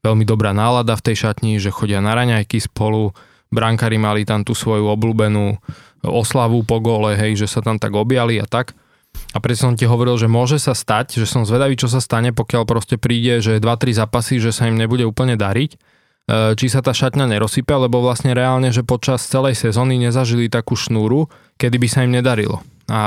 veľmi 0.00 0.24
dobrá 0.24 0.56
nálada 0.56 0.96
v 0.96 1.12
tej 1.12 1.28
šatni, 1.28 1.60
že 1.60 1.70
chodia 1.70 2.00
na 2.00 2.16
raňajky 2.16 2.56
spolu, 2.56 3.12
brankári 3.52 4.00
mali 4.00 4.24
tam 4.24 4.42
tú 4.42 4.56
svoju 4.56 4.88
obľúbenú 4.88 5.60
oslavu 6.00 6.64
po 6.64 6.80
gole, 6.80 7.12
hej, 7.14 7.36
že 7.36 7.46
sa 7.46 7.60
tam 7.60 7.76
tak 7.76 7.92
objali 7.92 8.40
a 8.40 8.48
tak. 8.48 8.72
A 9.30 9.38
preto 9.38 9.62
som 9.62 9.78
ti 9.78 9.86
hovoril, 9.86 10.18
že 10.18 10.26
môže 10.26 10.58
sa 10.58 10.74
stať, 10.74 11.22
že 11.22 11.26
som 11.26 11.46
zvedavý, 11.46 11.78
čo 11.78 11.86
sa 11.86 12.02
stane, 12.02 12.34
pokiaľ 12.34 12.66
proste 12.66 12.98
príde, 12.98 13.38
že 13.38 13.62
2-3 13.62 13.94
zápasy, 13.94 14.42
že 14.42 14.50
sa 14.50 14.66
im 14.66 14.74
nebude 14.74 15.06
úplne 15.06 15.38
dariť, 15.38 15.70
e, 15.74 15.78
či 16.58 16.66
sa 16.66 16.82
tá 16.82 16.90
šatňa 16.90 17.30
nerosype, 17.30 17.70
lebo 17.70 18.02
vlastne 18.02 18.34
reálne, 18.34 18.74
že 18.74 18.82
počas 18.82 19.22
celej 19.22 19.54
sezóny 19.54 20.02
nezažili 20.02 20.50
takú 20.50 20.74
šnúru, 20.74 21.30
kedy 21.62 21.76
by 21.78 21.88
sa 21.88 22.02
im 22.02 22.10
nedarilo. 22.10 22.58
A 22.90 23.02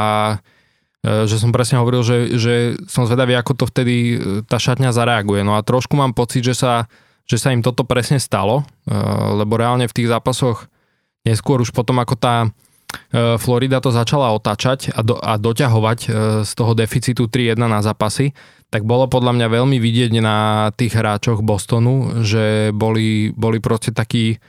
e, 1.03 1.27
že 1.27 1.35
som 1.35 1.51
presne 1.51 1.83
hovoril, 1.83 2.07
že, 2.07 2.39
že 2.39 2.53
som 2.87 3.03
zvedavý, 3.03 3.35
ako 3.35 3.59
to 3.59 3.65
vtedy 3.67 3.95
e, 4.15 4.17
tá 4.47 4.55
šatňa 4.63 4.95
zareaguje. 4.95 5.43
No 5.43 5.59
a 5.59 5.65
trošku 5.65 5.99
mám 5.99 6.15
pocit, 6.15 6.47
že 6.47 6.55
sa 6.55 6.87
že 7.23 7.39
sa 7.39 7.55
im 7.55 7.63
toto 7.63 7.87
presne 7.87 8.19
stalo, 8.19 8.67
lebo 9.31 9.55
reálne 9.55 9.87
v 9.87 9.95
tých 9.95 10.11
zápasoch 10.11 10.67
neskôr 11.23 11.63
už 11.63 11.71
potom 11.71 12.03
ako 12.03 12.19
tá 12.19 12.51
Florida 13.13 13.77
to 13.81 13.93
začala 13.93 14.33
otáčať 14.33 14.93
a, 14.93 15.01
do, 15.05 15.17
a 15.17 15.37
doťahovať 15.37 15.99
z 16.45 16.51
toho 16.53 16.73
deficitu 16.77 17.29
3-1 17.29 17.57
na 17.61 17.81
zápasy, 17.81 18.33
tak 18.73 18.89
bolo 18.89 19.05
podľa 19.05 19.37
mňa 19.37 19.47
veľmi 19.53 19.77
vidieť 19.77 20.17
na 20.17 20.69
tých 20.73 20.97
hráčoch 20.97 21.45
Bostonu, 21.45 22.25
že 22.25 22.73
boli, 22.73 23.29
boli 23.29 23.61
proste 23.61 23.93
takí, 23.93 24.41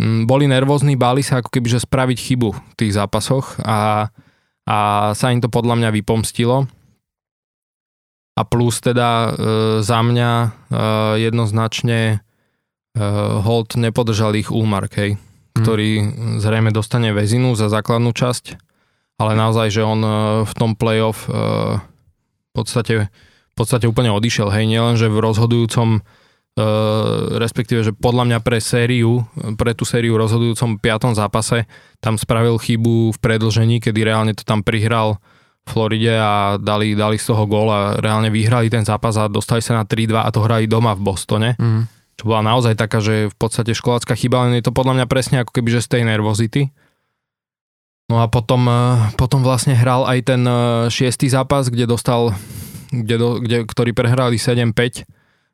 boli 0.00 0.48
nervózni, 0.48 0.96
báli 0.96 1.20
sa 1.20 1.44
ako 1.44 1.52
keby, 1.52 1.76
že 1.76 1.84
spraviť 1.84 2.16
chybu 2.16 2.48
v 2.56 2.74
tých 2.80 2.96
zápasoch 2.96 3.60
a, 3.60 4.08
a 4.64 4.76
sa 5.12 5.26
im 5.36 5.44
to 5.44 5.52
podľa 5.52 5.84
mňa 5.84 5.90
vypomstilo. 6.00 6.64
A 8.38 8.42
plus 8.48 8.80
teda 8.80 9.10
e, 9.10 9.30
za 9.84 10.00
mňa 10.00 10.30
e, 10.30 10.48
jednoznačne 11.28 12.00
e, 12.08 12.16
Holt 13.42 13.74
nepodržal 13.76 14.32
ich 14.38 14.48
Ulmark, 14.48 14.94
hej, 14.96 15.18
ktorý 15.62 15.90
zrejme 16.38 16.70
dostane 16.70 17.10
väzinu 17.10 17.54
za 17.58 17.70
základnú 17.72 18.14
časť, 18.14 18.58
ale 19.18 19.32
naozaj, 19.34 19.68
že 19.74 19.82
on 19.82 20.00
e, 20.00 20.10
v 20.46 20.52
tom 20.54 20.78
playoff 20.78 21.26
e, 21.26 21.30
v 21.82 22.52
podstate, 22.54 23.10
v 23.10 23.54
podstate 23.58 23.90
úplne 23.90 24.14
odišiel, 24.14 24.48
hej, 24.54 24.64
nielen, 24.70 24.94
že 24.94 25.10
v 25.10 25.18
rozhodujúcom 25.18 25.98
e, 25.98 26.00
respektíve, 27.42 27.82
že 27.82 27.92
podľa 27.92 28.24
mňa 28.30 28.38
pre 28.46 28.62
sériu, 28.62 29.26
pre 29.58 29.74
tú 29.74 29.82
sériu 29.82 30.14
rozhodujúcom 30.14 30.78
piatom 30.78 31.18
zápase 31.18 31.66
tam 31.98 32.14
spravil 32.14 32.62
chybu 32.62 33.14
v 33.14 33.18
predlžení, 33.18 33.82
kedy 33.82 34.06
reálne 34.06 34.32
to 34.38 34.46
tam 34.46 34.62
prihral 34.62 35.18
Floride 35.68 36.16
a 36.16 36.56
dali, 36.56 36.96
dali 36.96 37.20
z 37.20 37.28
toho 37.28 37.44
gól 37.44 37.68
a 37.68 38.00
reálne 38.00 38.32
vyhrali 38.32 38.72
ten 38.72 38.88
zápas 38.88 39.20
a 39.20 39.28
dostali 39.28 39.60
sa 39.60 39.76
na 39.76 39.84
3-2 39.84 40.16
a 40.16 40.32
to 40.32 40.40
hrali 40.40 40.64
doma 40.64 40.96
v 40.96 41.04
Bostone. 41.04 41.50
Mm. 41.60 41.97
Čo 42.18 42.26
bola 42.26 42.42
naozaj 42.42 42.74
taká, 42.74 42.98
že 42.98 43.30
v 43.30 43.36
podstate 43.38 43.78
školácka 43.78 44.18
chyba, 44.18 44.50
len 44.50 44.58
je 44.58 44.66
to 44.66 44.74
podľa 44.74 44.98
mňa 44.98 45.06
presne 45.06 45.36
ako 45.46 45.54
keby, 45.54 45.78
že 45.78 45.86
z 45.86 45.88
tej 45.94 46.02
nervozity. 46.02 46.74
No 48.10 48.24
a 48.24 48.26
potom, 48.26 48.66
eh, 48.66 49.14
potom 49.14 49.46
vlastne 49.46 49.78
hral 49.78 50.02
aj 50.08 50.18
ten 50.26 50.42
eh, 50.42 50.90
šiestý 50.90 51.30
zápas, 51.30 51.70
kde 51.70 51.86
dostal, 51.86 52.34
kde, 52.90 53.16
do, 53.20 53.28
kde, 53.38 53.68
ktorý 53.68 53.94
prehrali 53.94 54.34
7-5 54.34 55.06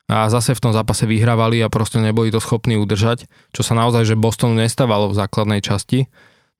a 0.05 0.29
zase 0.29 0.53
v 0.53 0.63
tom 0.63 0.73
zápase 0.73 1.09
vyhrávali 1.09 1.65
a 1.65 1.69
proste 1.69 1.97
neboli 1.97 2.29
to 2.29 2.37
schopní 2.37 2.77
udržať, 2.77 3.25
čo 3.53 3.61
sa 3.65 3.73
naozaj, 3.73 4.05
že 4.05 4.15
Bostonu 4.17 4.53
nestávalo 4.53 5.09
v 5.09 5.17
základnej 5.17 5.65
časti. 5.65 6.05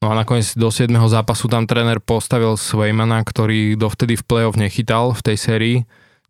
No 0.01 0.11
a 0.11 0.17
nakoniec 0.17 0.49
do 0.57 0.67
7. 0.73 0.91
zápasu 1.07 1.47
tam 1.47 1.69
tréner 1.69 2.01
postavil 2.01 2.57
Swaymana, 2.57 3.21
ktorý 3.21 3.77
dovtedy 3.77 4.17
v 4.19 4.25
play-off 4.25 4.57
nechytal 4.57 5.13
v 5.13 5.21
tej 5.21 5.37
sérii, 5.37 5.77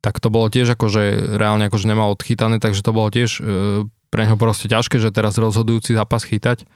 tak 0.06 0.22
to 0.22 0.30
bolo 0.30 0.54
tiež 0.54 0.78
akože 0.78 1.34
reálne 1.41 1.65
akože 1.65 1.89
nemal 1.89 2.13
odchytané, 2.13 2.62
takže 2.62 2.86
to 2.86 2.94
bolo 2.94 3.10
tiež 3.10 3.41
e, 3.41 3.89
pre 4.13 4.22
neho 4.30 4.38
proste 4.38 4.70
ťažké, 4.70 5.02
že 5.02 5.10
teraz 5.10 5.34
rozhodujúci 5.41 5.98
zápas 5.98 6.22
chytať. 6.22 6.70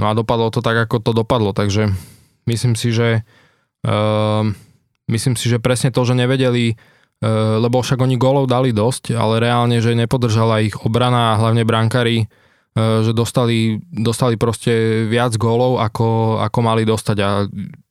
No 0.00 0.08
a 0.08 0.16
dopadlo 0.16 0.48
to 0.48 0.64
tak, 0.64 0.88
ako 0.88 1.04
to 1.04 1.12
dopadlo, 1.12 1.52
takže 1.52 1.92
myslím 2.48 2.72
si, 2.72 2.88
že 2.88 3.20
e, 3.84 3.92
myslím 5.12 5.36
si, 5.36 5.52
že 5.52 5.60
presne 5.60 5.92
to, 5.92 6.00
že 6.08 6.16
nevedeli, 6.16 6.72
e, 6.72 6.74
lebo 7.60 7.84
však 7.84 8.00
oni 8.00 8.16
golov 8.16 8.48
dali 8.48 8.72
dosť, 8.72 9.12
ale 9.12 9.36
reálne, 9.44 9.84
že 9.84 9.92
nepodržala 9.92 10.64
ich 10.64 10.80
obrana 10.80 11.36
a 11.36 11.38
hlavne 11.44 11.68
brankári 11.68 12.32
že 12.78 13.10
dostali, 13.10 13.82
dostali 13.90 14.38
proste 14.38 15.04
viac 15.10 15.34
gólov, 15.34 15.82
ako, 15.82 16.38
ako 16.38 16.58
mali 16.62 16.86
dostať 16.86 17.16
a 17.18 17.30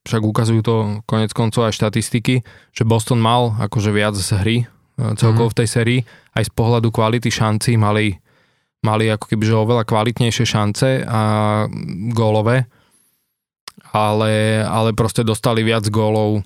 však 0.08 0.22
ukazujú 0.24 0.62
to 0.64 0.76
konec 1.04 1.36
koncov 1.36 1.68
aj 1.68 1.76
štatistiky, 1.76 2.42
že 2.72 2.88
Boston 2.88 3.20
mal 3.20 3.60
akože 3.60 3.92
viac 3.92 4.16
z 4.16 4.40
hry 4.40 4.58
e, 4.64 4.66
celkovo 5.20 5.52
mm. 5.52 5.54
v 5.54 5.58
tej 5.60 5.68
sérii, 5.68 6.00
aj 6.32 6.48
z 6.48 6.52
pohľadu 6.56 6.96
kvality 6.96 7.28
šanci 7.28 7.76
mali, 7.76 8.16
mali 8.80 9.12
ako 9.12 9.28
keby 9.28 9.44
že 9.44 9.60
oveľa 9.60 9.84
kvalitnejšie 9.84 10.46
šance 10.48 11.04
a 11.04 11.22
gólové, 12.16 12.72
ale, 13.92 14.64
ale 14.64 14.96
proste 14.96 15.28
dostali 15.28 15.60
viac 15.60 15.84
gólov 15.92 16.40
e, 16.40 16.42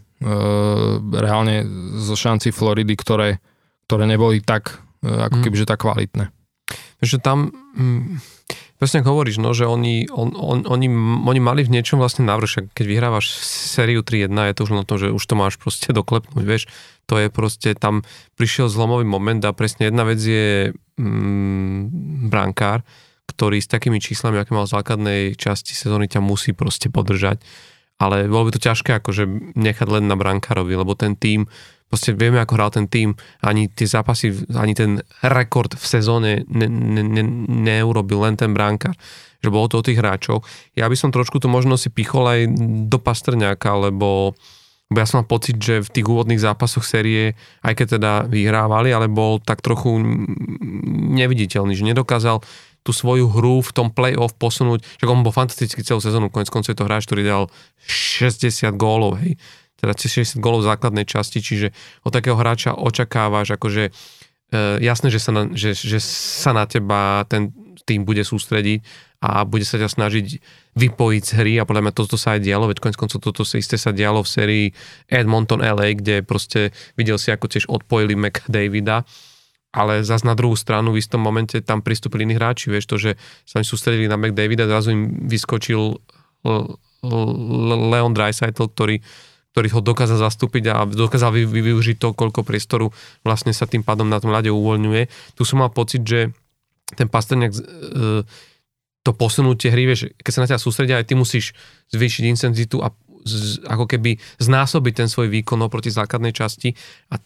reálne 1.13 1.69
zo 2.01 2.17
šanci 2.17 2.49
Floridy, 2.49 2.97
ktoré, 2.97 3.37
ktoré 3.85 4.09
neboli 4.09 4.41
tak, 4.41 4.81
e, 5.05 5.07
ako 5.07 5.37
mm. 5.37 5.43
keby 5.45 5.55
že 5.61 5.69
tak 5.69 5.85
kvalitné 5.85 6.42
že 7.03 7.19
tam, 7.19 7.51
hm, 7.75 8.23
presne 8.79 9.03
hovoríš, 9.03 9.43
no, 9.43 9.51
že 9.51 9.67
oni, 9.67 10.07
on, 10.07 10.31
on, 10.35 10.63
oni, 10.63 10.87
oni 11.27 11.39
mali 11.43 11.61
v 11.67 11.73
niečom 11.75 11.99
vlastne 11.99 12.23
navrh, 12.23 12.71
keď 12.71 12.85
vyhrávaš 12.87 13.35
sériu 13.43 14.01
3-1, 14.01 14.31
je 14.31 14.55
to 14.55 14.63
už 14.63 14.71
na 14.71 14.83
to, 14.87 14.95
že 14.95 15.07
už 15.11 15.23
to 15.23 15.35
máš 15.35 15.59
proste 15.59 15.91
doklepnúť, 15.91 16.43
vieš, 16.43 16.71
to 17.05 17.19
je 17.19 17.27
proste, 17.27 17.75
tam 17.75 18.07
prišiel 18.39 18.71
zlomový 18.71 19.03
moment 19.03 19.43
a 19.43 19.51
presne 19.51 19.91
jedna 19.91 20.07
vec 20.07 20.19
je 20.23 20.71
mm, 20.99 22.31
brankár, 22.31 22.87
ktorý 23.27 23.59
s 23.59 23.67
takými 23.67 23.99
číslami, 23.99 24.39
aké 24.39 24.55
mal 24.55 24.67
v 24.67 24.75
základnej 24.75 25.21
časti 25.35 25.75
sezóny, 25.75 26.07
ťa 26.07 26.23
musí 26.23 26.55
proste 26.55 26.87
podržať. 26.87 27.43
Ale 28.01 28.27
bolo 28.27 28.49
by 28.49 28.57
to 28.57 28.65
ťažké 28.67 28.99
akože 28.99 29.55
nechať 29.55 29.87
len 29.87 30.09
na 30.09 30.17
brankárovi, 30.17 30.75
lebo 30.75 30.97
ten 30.97 31.15
tým 31.15 31.47
proste 31.93 32.17
vieme, 32.17 32.41
ako 32.41 32.57
hral 32.57 32.73
ten 32.73 32.89
tým, 32.89 33.13
ani 33.45 33.69
tie 33.69 33.85
zápasy, 33.85 34.33
ani 34.57 34.73
ten 34.73 35.05
rekord 35.21 35.77
v 35.77 35.85
sezóne 35.85 36.41
ne, 36.49 36.65
ne, 36.65 37.05
ne, 37.05 37.23
neurobil 37.69 38.17
len 38.25 38.33
ten 38.33 38.49
bránkar 38.57 38.97
že 39.43 39.51
bolo 39.51 39.67
to 39.67 39.83
o 39.83 39.85
tých 39.85 39.99
hráčov. 39.99 40.47
Ja 40.71 40.87
by 40.87 40.95
som 40.95 41.11
trošku 41.11 41.35
to 41.43 41.51
možno 41.51 41.75
si 41.75 41.91
pichol 41.91 42.23
aj 42.31 42.47
do 42.87 42.95
Pastrňáka, 42.95 43.75
lebo, 43.75 44.31
lebo 44.87 44.97
ja 44.97 45.03
som 45.03 45.19
mal 45.19 45.27
pocit, 45.27 45.59
že 45.59 45.83
v 45.83 45.91
tých 45.99 46.07
úvodných 46.07 46.39
zápasoch 46.39 46.87
série, 46.87 47.35
aj 47.59 47.75
keď 47.75 47.87
teda 47.99 48.11
vyhrávali, 48.31 48.95
ale 48.95 49.11
bol 49.11 49.43
tak 49.43 49.59
trochu 49.59 49.99
neviditeľný, 51.19 51.75
že 51.75 51.83
nedokázal 51.83 52.39
tú 52.87 52.95
svoju 52.95 53.35
hru 53.35 53.59
v 53.59 53.71
tom 53.75 53.91
play-off 53.91 54.31
posunúť, 54.39 54.79
že 54.79 55.11
on 55.11 55.27
bol 55.27 55.35
fantastický 55.35 55.83
celú 55.83 55.99
sezónu, 55.99 56.31
konec 56.31 56.47
koncov 56.47 56.71
je 56.71 56.79
to 56.79 56.87
hráč, 56.87 57.03
ktorý 57.03 57.27
dal 57.27 57.43
60 57.83 58.47
gólov, 58.79 59.19
hej 59.19 59.35
teda 59.83 59.91
60 59.99 60.39
golov 60.39 60.63
v 60.63 60.71
základnej 60.71 61.03
časti, 61.03 61.43
čiže 61.43 61.75
od 62.07 62.15
takého 62.15 62.39
hráča 62.39 62.71
očakávaš, 62.79 63.59
akože 63.59 63.91
e, 63.91 63.91
jasné, 64.79 65.11
že 65.11 65.19
sa, 65.19 65.35
na, 65.35 65.51
že, 65.51 65.75
že 65.75 65.99
sa 65.99 66.55
na 66.55 66.63
teba 66.63 67.27
ten 67.27 67.51
tým 67.83 68.07
bude 68.07 68.23
sústrediť 68.23 68.79
a 69.19 69.43
bude 69.43 69.67
sa 69.67 69.75
ťa 69.75 69.91
snažiť 69.91 70.39
vypojiť 70.79 71.23
z 71.23 71.31
hry 71.35 71.53
a 71.59 71.67
podľa 71.67 71.83
mňa 71.83 71.93
toto 71.95 72.15
sa 72.15 72.39
aj 72.39 72.47
dialo, 72.47 72.71
veď 72.71 72.79
konec 72.79 72.95
koncov 72.95 73.19
toto 73.19 73.43
sa 73.43 73.59
isté 73.59 73.75
sa 73.75 73.91
dialo 73.91 74.23
v 74.23 74.31
sérii 74.31 74.65
Edmonton 75.11 75.59
LA, 75.59 75.99
kde 75.99 76.23
proste 76.23 76.71
videl 76.95 77.19
si, 77.19 77.31
ako 77.31 77.51
tiež 77.51 77.67
odpojili 77.67 78.15
McDavida, 78.15 79.03
ale 79.75 80.05
zase 80.05 80.23
na 80.23 80.35
druhú 80.35 80.55
stranu 80.55 80.95
v 80.95 81.03
istom 81.03 81.19
momente 81.19 81.59
tam 81.59 81.83
pristúpili 81.83 82.23
iní 82.23 82.39
hráči, 82.39 82.71
vieš 82.71 82.87
to, 82.87 82.95
že 82.95 83.11
sa 83.43 83.59
im 83.59 83.67
sústredili 83.67 84.07
na 84.07 84.15
McDavida, 84.15 84.69
zrazu 84.69 84.95
im 84.95 85.27
vyskočil 85.27 85.99
Leon 87.91 88.13
Dreisaitl, 88.15 88.69
ktorý 88.69 88.99
ktorý 89.53 89.69
ho 89.77 89.85
dokázal 89.85 90.17
zastúpiť 90.17 90.63
a 90.73 90.89
dokázal 90.89 91.29
vy, 91.29 91.45
vy, 91.45 91.61
využiť 91.71 92.01
to, 92.01 92.17
koľko 92.17 92.41
priestoru 92.41 92.89
vlastne 93.21 93.53
sa 93.53 93.69
tým 93.69 93.85
pádom 93.85 94.09
na 94.09 94.17
tom 94.17 94.33
ľade 94.33 94.49
uvoľňuje. 94.49 95.01
Tu 95.37 95.41
som 95.45 95.61
mal 95.61 95.69
pocit, 95.69 96.01
že 96.01 96.33
ten 96.97 97.05
Pasterňák 97.05 97.53
e, 97.53 97.61
to 99.05 99.11
posunutie 99.13 99.69
hry, 99.69 99.85
vieš, 99.85 100.09
keď 100.17 100.31
sa 100.33 100.41
na 100.41 100.49
ťa 100.49 100.57
sústredia, 100.57 100.97
aj 100.97 101.05
ty 101.05 101.13
musíš 101.13 101.53
zvýšiť 101.93 102.23
intenzitu 102.25 102.81
a 102.81 102.89
z, 103.23 103.61
ako 103.69 103.85
keby 103.87 104.19
znásobiť 104.41 104.93
ten 105.05 105.07
svoj 105.07 105.31
výkon 105.31 105.61
oproti 105.63 105.93
základnej 105.93 106.35
časti 106.35 106.75
a 107.13 107.21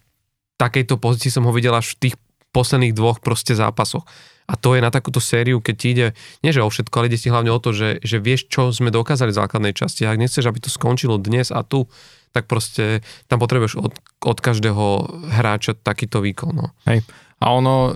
takejto 0.58 0.98
pozícii 0.98 1.32
som 1.34 1.46
ho 1.46 1.54
videl 1.54 1.74
až 1.74 1.96
v 1.96 2.10
tých 2.10 2.16
posledných 2.52 2.98
dvoch 2.98 3.22
proste 3.22 3.54
zápasoch. 3.54 4.06
A 4.48 4.56
to 4.56 4.80
je 4.80 4.82
na 4.82 4.88
takúto 4.88 5.20
sériu, 5.20 5.60
keď 5.60 5.76
ti 5.76 5.88
ide, 5.92 6.08
nie 6.40 6.56
že 6.56 6.64
o 6.64 6.72
všetko, 6.72 6.96
ale 6.96 7.12
ide 7.12 7.20
ti 7.20 7.28
hlavne 7.28 7.52
o 7.52 7.60
to, 7.60 7.76
že, 7.76 8.00
že 8.00 8.18
vieš, 8.24 8.48
čo 8.48 8.72
sme 8.72 8.96
dokázali 8.96 9.36
v 9.36 9.40
základnej 9.44 9.74
časti. 9.76 10.08
Ak 10.08 10.16
nechceš, 10.16 10.48
aby 10.48 10.64
to 10.64 10.72
skončilo 10.72 11.20
dnes 11.20 11.52
a 11.52 11.68
tu, 11.68 11.92
tak 12.32 12.50
proste 12.50 13.02
tam 13.32 13.40
potrebuješ 13.40 13.80
od, 13.80 13.94
od 14.24 14.38
každého 14.38 14.86
hráča 15.32 15.76
takýto 15.78 16.24
výkon. 16.24 16.54
No. 16.54 16.68
Hej. 16.86 17.04
A 17.38 17.54
ono, 17.54 17.76
e, 17.90 17.92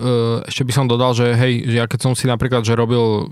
ešte 0.46 0.62
by 0.62 0.72
som 0.72 0.86
dodal, 0.86 1.18
že 1.18 1.34
hej, 1.34 1.66
ja 1.66 1.90
keď 1.90 2.00
som 2.10 2.12
si 2.14 2.30
napríklad, 2.30 2.62
že 2.62 2.78
robil 2.78 3.26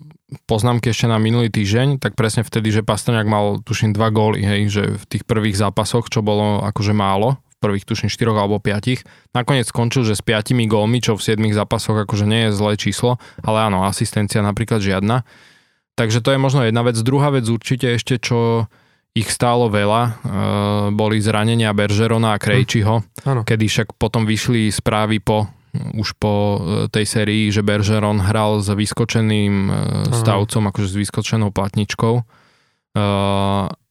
poznámky 0.50 0.90
ešte 0.90 1.06
na 1.06 1.22
minulý 1.22 1.50
týždeň, 1.50 2.02
tak 2.02 2.18
presne 2.18 2.42
vtedy, 2.42 2.70
že 2.74 2.86
Pastrňák 2.86 3.26
mal 3.26 3.62
tuším 3.62 3.94
dva 3.94 4.10
góly, 4.10 4.42
hej, 4.42 4.60
že 4.70 4.82
v 4.98 5.04
tých 5.06 5.22
prvých 5.26 5.58
zápasoch, 5.58 6.10
čo 6.10 6.22
bolo 6.22 6.62
akože 6.66 6.94
málo, 6.94 7.38
prvých 7.60 7.84
tuším 7.86 8.08
4 8.08 8.32
alebo 8.34 8.58
5. 8.58 9.36
Nakoniec 9.36 9.68
skončil, 9.68 10.02
že 10.02 10.18
s 10.18 10.22
5 10.24 10.56
gólmi, 10.66 10.98
čo 10.98 11.14
v 11.14 11.22
7 11.22 11.38
zápasoch 11.52 12.08
akože 12.08 12.24
nie 12.26 12.48
je 12.48 12.56
zlé 12.56 12.72
číslo, 12.80 13.20
ale 13.44 13.68
áno, 13.70 13.84
asistencia 13.84 14.40
napríklad 14.40 14.80
žiadna. 14.80 15.22
Takže 15.94 16.24
to 16.24 16.32
je 16.32 16.40
možno 16.40 16.64
jedna 16.64 16.80
vec. 16.80 16.96
Druhá 17.04 17.28
vec 17.28 17.44
určite 17.44 17.92
ešte, 17.92 18.16
čo 18.16 18.66
ich 19.16 19.28
stálo 19.30 19.66
veľa, 19.66 20.02
e, 20.06 20.12
boli 20.94 21.18
zranenia 21.18 21.74
Beržerona 21.74 22.36
a 22.36 22.38
Krejčiho, 22.38 23.02
hm. 23.26 23.42
kedy 23.42 23.64
však 23.66 23.88
potom 23.98 24.26
vyšli 24.26 24.70
správy 24.70 25.18
po 25.18 25.50
už 25.70 26.18
po 26.18 26.34
e, 26.34 26.58
tej 26.90 27.06
sérii, 27.06 27.54
že 27.54 27.62
Bergeron 27.62 28.18
hral 28.18 28.58
s 28.58 28.66
vyskočeným 28.74 29.54
e, 29.70 29.72
stavcom, 30.10 30.66
akože 30.66 30.88
s 30.90 30.96
vyskočenou 30.98 31.54
platničkou. 31.54 32.14
E, 32.18 32.24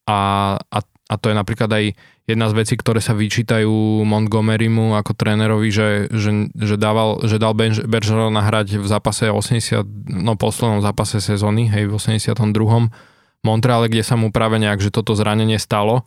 a, 0.09 0.19
a 0.59 0.79
a 1.09 1.17
to 1.17 1.33
je 1.33 1.35
napríklad 1.35 1.73
aj 1.73 1.97
jedna 2.29 2.45
z 2.53 2.53
vecí, 2.53 2.77
ktoré 2.77 3.01
sa 3.01 3.17
vyčítajú 3.17 4.05
Montgomerymu 4.05 4.93
ako 4.93 5.17
trénerovi, 5.17 5.73
že, 5.73 6.05
že, 6.13 6.53
že, 6.53 6.77
dával, 6.77 7.25
že 7.25 7.41
dal 7.41 7.57
Bergerona 7.57 8.29
nahrať 8.29 8.77
v 8.77 8.85
zápase 8.85 9.25
80, 9.25 9.89
no 10.05 10.37
poslednom 10.37 10.85
zápase 10.85 11.17
sezóny, 11.17 11.65
hej, 11.65 11.89
v 11.89 11.97
82. 11.97 12.93
Montreale, 13.45 13.87
kde 13.87 14.03
sa 14.03 14.19
mu 14.19 14.29
práve 14.29 14.59
nejak, 14.59 14.83
že 14.83 14.91
toto 14.91 15.15
zranenie 15.15 15.57
stalo 15.59 16.03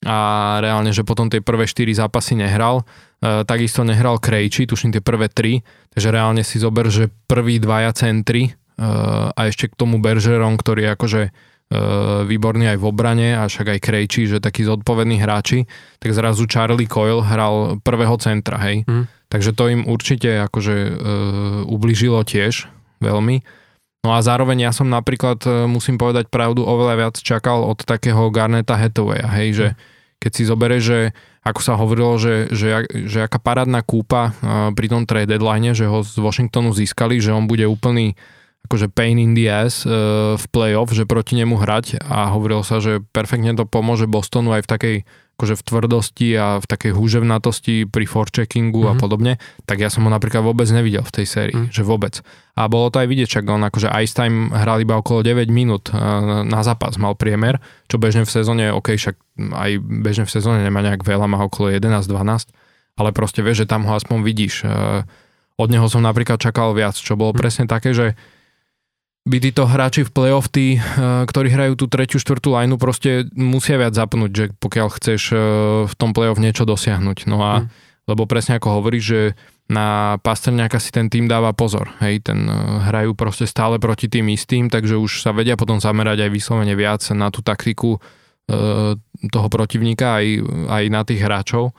a 0.00 0.56
reálne, 0.64 0.96
že 0.96 1.04
potom 1.04 1.28
tie 1.28 1.44
prvé 1.44 1.68
4 1.68 1.92
zápasy 1.92 2.32
nehral. 2.32 2.88
E, 3.20 3.44
takisto 3.44 3.84
nehral 3.84 4.16
Krejči, 4.16 4.64
tuším 4.64 4.96
tie 4.96 5.04
prvé 5.04 5.28
3, 5.28 5.60
takže 5.92 6.08
reálne 6.08 6.40
si 6.40 6.56
zober, 6.56 6.88
že 6.88 7.12
prvý 7.28 7.60
dvaja 7.60 7.92
centri 7.92 8.48
e, 8.48 8.52
a 9.28 9.40
ešte 9.44 9.68
k 9.68 9.76
tomu 9.76 10.00
Bergeron, 10.00 10.56
ktorý 10.56 10.88
je 10.88 10.90
akože 10.96 11.22
Eh, 11.70 12.26
výborný 12.26 12.66
aj 12.66 12.82
v 12.82 12.88
obrane 12.90 13.30
a 13.38 13.46
však 13.46 13.78
aj 13.78 13.78
Krejči, 13.78 14.26
že 14.26 14.42
takí 14.42 14.66
zodpovední 14.66 15.22
hráči, 15.22 15.70
tak 16.02 16.10
zrazu 16.10 16.50
Charlie 16.50 16.90
Coyle 16.90 17.22
hral 17.22 17.78
prvého 17.86 18.18
centra, 18.18 18.58
hej. 18.58 18.82
Mm. 18.90 19.06
Takže 19.30 19.54
to 19.54 19.70
im 19.70 19.86
určite 19.86 20.50
akože 20.50 20.74
e, 20.74 20.92
ubližilo 21.70 22.26
tiež 22.26 22.66
veľmi. 22.98 23.46
No 24.00 24.16
a 24.16 24.24
zároveň 24.24 24.64
ja 24.64 24.72
som 24.72 24.88
napríklad, 24.88 25.38
eh, 25.44 25.52
musím 25.68 26.00
povedať 26.00 26.32
pravdu, 26.32 26.64
oveľa 26.64 26.94
viac 26.96 27.14
čakal 27.20 27.64
od 27.64 27.84
takého 27.84 28.32
Garneta 28.32 28.76
Hathawaya, 28.76 29.28
hej, 29.36 29.48
že 29.52 29.66
mm. 29.72 29.76
keď 30.20 30.30
si 30.32 30.42
zobere, 30.48 30.76
že 30.80 31.12
ako 31.40 31.60
sa 31.64 31.72
hovorilo, 31.80 32.20
že, 32.20 32.52
že, 32.52 32.84
že 33.08 33.24
aká 33.24 33.40
parádna 33.40 33.80
kúpa 33.80 34.36
pri 34.76 34.86
tom 34.92 35.08
trade 35.08 35.32
deadline, 35.32 35.72
že 35.72 35.88
ho 35.88 36.04
z 36.04 36.20
Washingtonu 36.20 36.76
získali, 36.76 37.16
že 37.16 37.32
on 37.32 37.48
bude 37.48 37.64
úplný 37.64 38.12
akože 38.68 38.92
pain 38.92 39.16
in 39.16 39.32
the 39.32 39.48
ass 39.48 39.88
uh, 39.88 40.36
v 40.36 40.44
playoff, 40.52 40.92
že 40.92 41.08
proti 41.08 41.40
nemu 41.40 41.56
hrať 41.56 42.04
a 42.04 42.28
hovorilo 42.30 42.60
sa, 42.60 42.78
že 42.78 43.00
perfektne 43.00 43.56
to 43.56 43.64
pomôže 43.64 44.04
Bostonu 44.04 44.52
aj 44.52 44.68
v 44.68 44.70
takej 44.70 44.96
akože 45.40 45.56
v 45.56 45.62
tvrdosti 45.64 46.28
a 46.36 46.60
v 46.60 46.66
takej 46.68 46.92
húževnatosti 46.92 47.88
pri 47.88 48.04
forecheckingu 48.04 48.84
mm-hmm. 48.84 48.92
a 48.92 48.94
mhm. 48.94 49.00
podobne, 49.00 49.32
tak 49.64 49.80
ja 49.80 49.88
som 49.88 50.04
ho 50.04 50.12
napríklad 50.12 50.44
vôbec 50.44 50.68
nevidel 50.68 51.00
v 51.00 51.12
tej 51.16 51.26
sérii, 51.26 51.56
mm. 51.56 51.72
že 51.72 51.80
vôbec. 51.80 52.20
A 52.60 52.68
bolo 52.68 52.92
to 52.92 53.00
aj 53.00 53.08
vidieť, 53.08 53.40
čak 53.40 53.48
on 53.48 53.64
akože 53.64 53.88
ice 54.04 54.12
time 54.12 54.52
hral 54.52 54.84
iba 54.84 55.00
okolo 55.00 55.24
9 55.24 55.48
minút 55.48 55.88
uh, 55.96 56.44
na 56.44 56.60
zápas, 56.60 57.00
mal 57.00 57.16
priemer, 57.16 57.56
čo 57.88 57.96
bežne 57.96 58.28
v 58.28 58.30
sezóne, 58.36 58.68
ok, 58.68 59.00
však 59.00 59.16
aj 59.56 59.70
bežne 59.80 60.28
v 60.28 60.34
sezóne 60.36 60.60
nemá 60.60 60.84
nejak 60.84 61.00
veľa, 61.00 61.24
má 61.24 61.40
okolo 61.40 61.72
11-12, 61.72 62.52
ale 63.00 63.08
proste 63.16 63.40
vieš, 63.40 63.64
že 63.64 63.70
tam 63.72 63.88
ho 63.88 63.96
aspoň 63.96 64.18
vidíš. 64.20 64.68
Uh, 64.68 65.08
od 65.56 65.72
neho 65.72 65.88
som 65.88 66.04
napríklad 66.04 66.36
čakal 66.36 66.76
viac, 66.76 67.00
čo 67.00 67.16
bolo 67.16 67.32
mm. 67.32 67.38
presne 67.40 67.64
také, 67.64 67.96
že 67.96 68.12
by 69.28 69.36
títo 69.36 69.68
hráči 69.68 70.08
v 70.08 70.10
play-off, 70.12 70.48
tí, 70.48 70.80
eh, 70.80 71.24
ktorí 71.28 71.52
hrajú 71.52 71.74
tú 71.76 71.86
tretiu, 71.92 72.16
štvrtú 72.16 72.56
lineu, 72.56 72.80
proste 72.80 73.28
musia 73.36 73.76
viac 73.76 73.92
zapnúť, 73.92 74.30
že 74.32 74.44
pokiaľ 74.56 74.88
chceš 74.96 75.22
eh, 75.32 75.38
v 75.84 75.94
tom 75.96 76.16
play-off 76.16 76.40
niečo 76.40 76.64
dosiahnuť. 76.64 77.28
No 77.28 77.44
a, 77.44 77.64
mm. 77.64 77.66
lebo 78.08 78.24
presne 78.24 78.56
ako 78.56 78.80
hovoríš, 78.80 79.04
že 79.04 79.22
na 79.70 80.18
Pastrňáka 80.18 80.82
si 80.82 80.90
ten 80.90 81.06
tým 81.06 81.30
dáva 81.30 81.54
pozor. 81.54 81.94
Hej, 82.00 82.32
ten 82.32 82.48
eh, 82.48 82.54
hrajú 82.88 83.12
proste 83.12 83.44
stále 83.44 83.76
proti 83.76 84.08
tým 84.08 84.32
istým, 84.32 84.72
takže 84.72 84.96
už 84.96 85.20
sa 85.20 85.36
vedia 85.36 85.60
potom 85.60 85.76
zamerať 85.76 86.24
aj 86.24 86.30
vyslovene 86.32 86.72
viac 86.72 87.04
na 87.12 87.28
tú 87.28 87.44
taktiku 87.44 88.00
toho 89.30 89.46
protivníka, 89.46 90.18
aj, 90.18 90.42
aj 90.66 90.84
na 90.90 91.06
tých 91.06 91.22
hráčov 91.22 91.70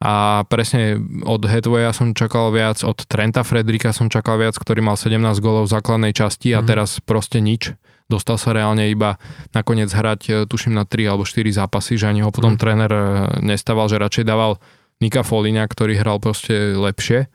a 0.00 0.48
presne 0.48 0.96
od 1.28 1.44
Headwaya 1.44 1.92
som 1.92 2.16
čakal 2.16 2.48
viac, 2.56 2.80
od 2.80 3.04
Trenta 3.04 3.44
Fredrika 3.44 3.92
som 3.92 4.08
čakal 4.08 4.40
viac, 4.40 4.56
ktorý 4.56 4.80
mal 4.80 4.96
17 4.96 5.20
golov 5.44 5.68
v 5.68 5.74
základnej 5.76 6.16
časti 6.16 6.56
a 6.56 6.64
mm. 6.64 6.66
teraz 6.66 7.04
proste 7.04 7.44
nič. 7.44 7.76
Dostal 8.08 8.40
sa 8.40 8.56
reálne 8.56 8.88
iba 8.88 9.20
nakoniec 9.52 9.92
hrať, 9.92 10.20
e, 10.26 10.32
tuším, 10.48 10.72
na 10.72 10.88
3 10.88 11.04
alebo 11.04 11.28
4 11.28 11.52
zápasy, 11.52 12.00
že 12.00 12.08
ani 12.08 12.24
ho 12.24 12.32
potom 12.32 12.56
mm. 12.56 12.60
tréner 12.64 12.88
e, 12.90 13.02
nestával, 13.44 13.92
že 13.92 14.00
radšej 14.00 14.24
dával 14.24 14.56
Nika 15.04 15.20
Folina, 15.20 15.68
ktorý 15.68 16.00
hral 16.00 16.16
proste 16.16 16.72
lepšie. 16.80 17.28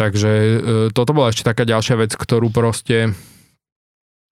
Takže 0.00 0.30
e, 0.32 0.56
toto 0.96 1.12
bola 1.12 1.36
ešte 1.36 1.44
taká 1.44 1.68
ďalšia 1.68 2.00
vec, 2.00 2.16
ktorú 2.16 2.48
proste 2.48 3.12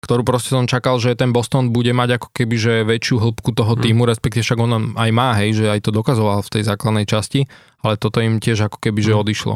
ktorú 0.04 0.28
proste 0.28 0.52
som 0.52 0.68
čakal, 0.68 1.00
že 1.00 1.16
ten 1.16 1.32
Boston 1.32 1.72
bude 1.72 1.96
mať 1.96 2.20
ako 2.20 2.28
keby 2.36 2.56
že 2.60 2.74
väčšiu 2.84 3.24
hĺbku 3.24 3.56
toho 3.56 3.80
mhm. 3.80 3.82
týmu, 3.88 4.04
mm. 4.04 4.10
respektíve 4.12 4.44
však 4.44 4.60
on 4.60 4.72
aj 5.00 5.10
má, 5.16 5.32
hej, 5.40 5.64
že 5.64 5.66
aj 5.72 5.80
to 5.88 5.96
dokazoval 5.96 6.44
v 6.44 6.52
tej 6.60 6.64
základnej 6.68 7.08
časti, 7.08 7.48
ale 7.80 7.96
toto 7.96 8.20
im 8.20 8.44
tiež 8.44 8.68
ako 8.68 8.84
keby 8.84 9.00
že 9.00 9.16
mm. 9.16 9.20
odišlo. 9.24 9.56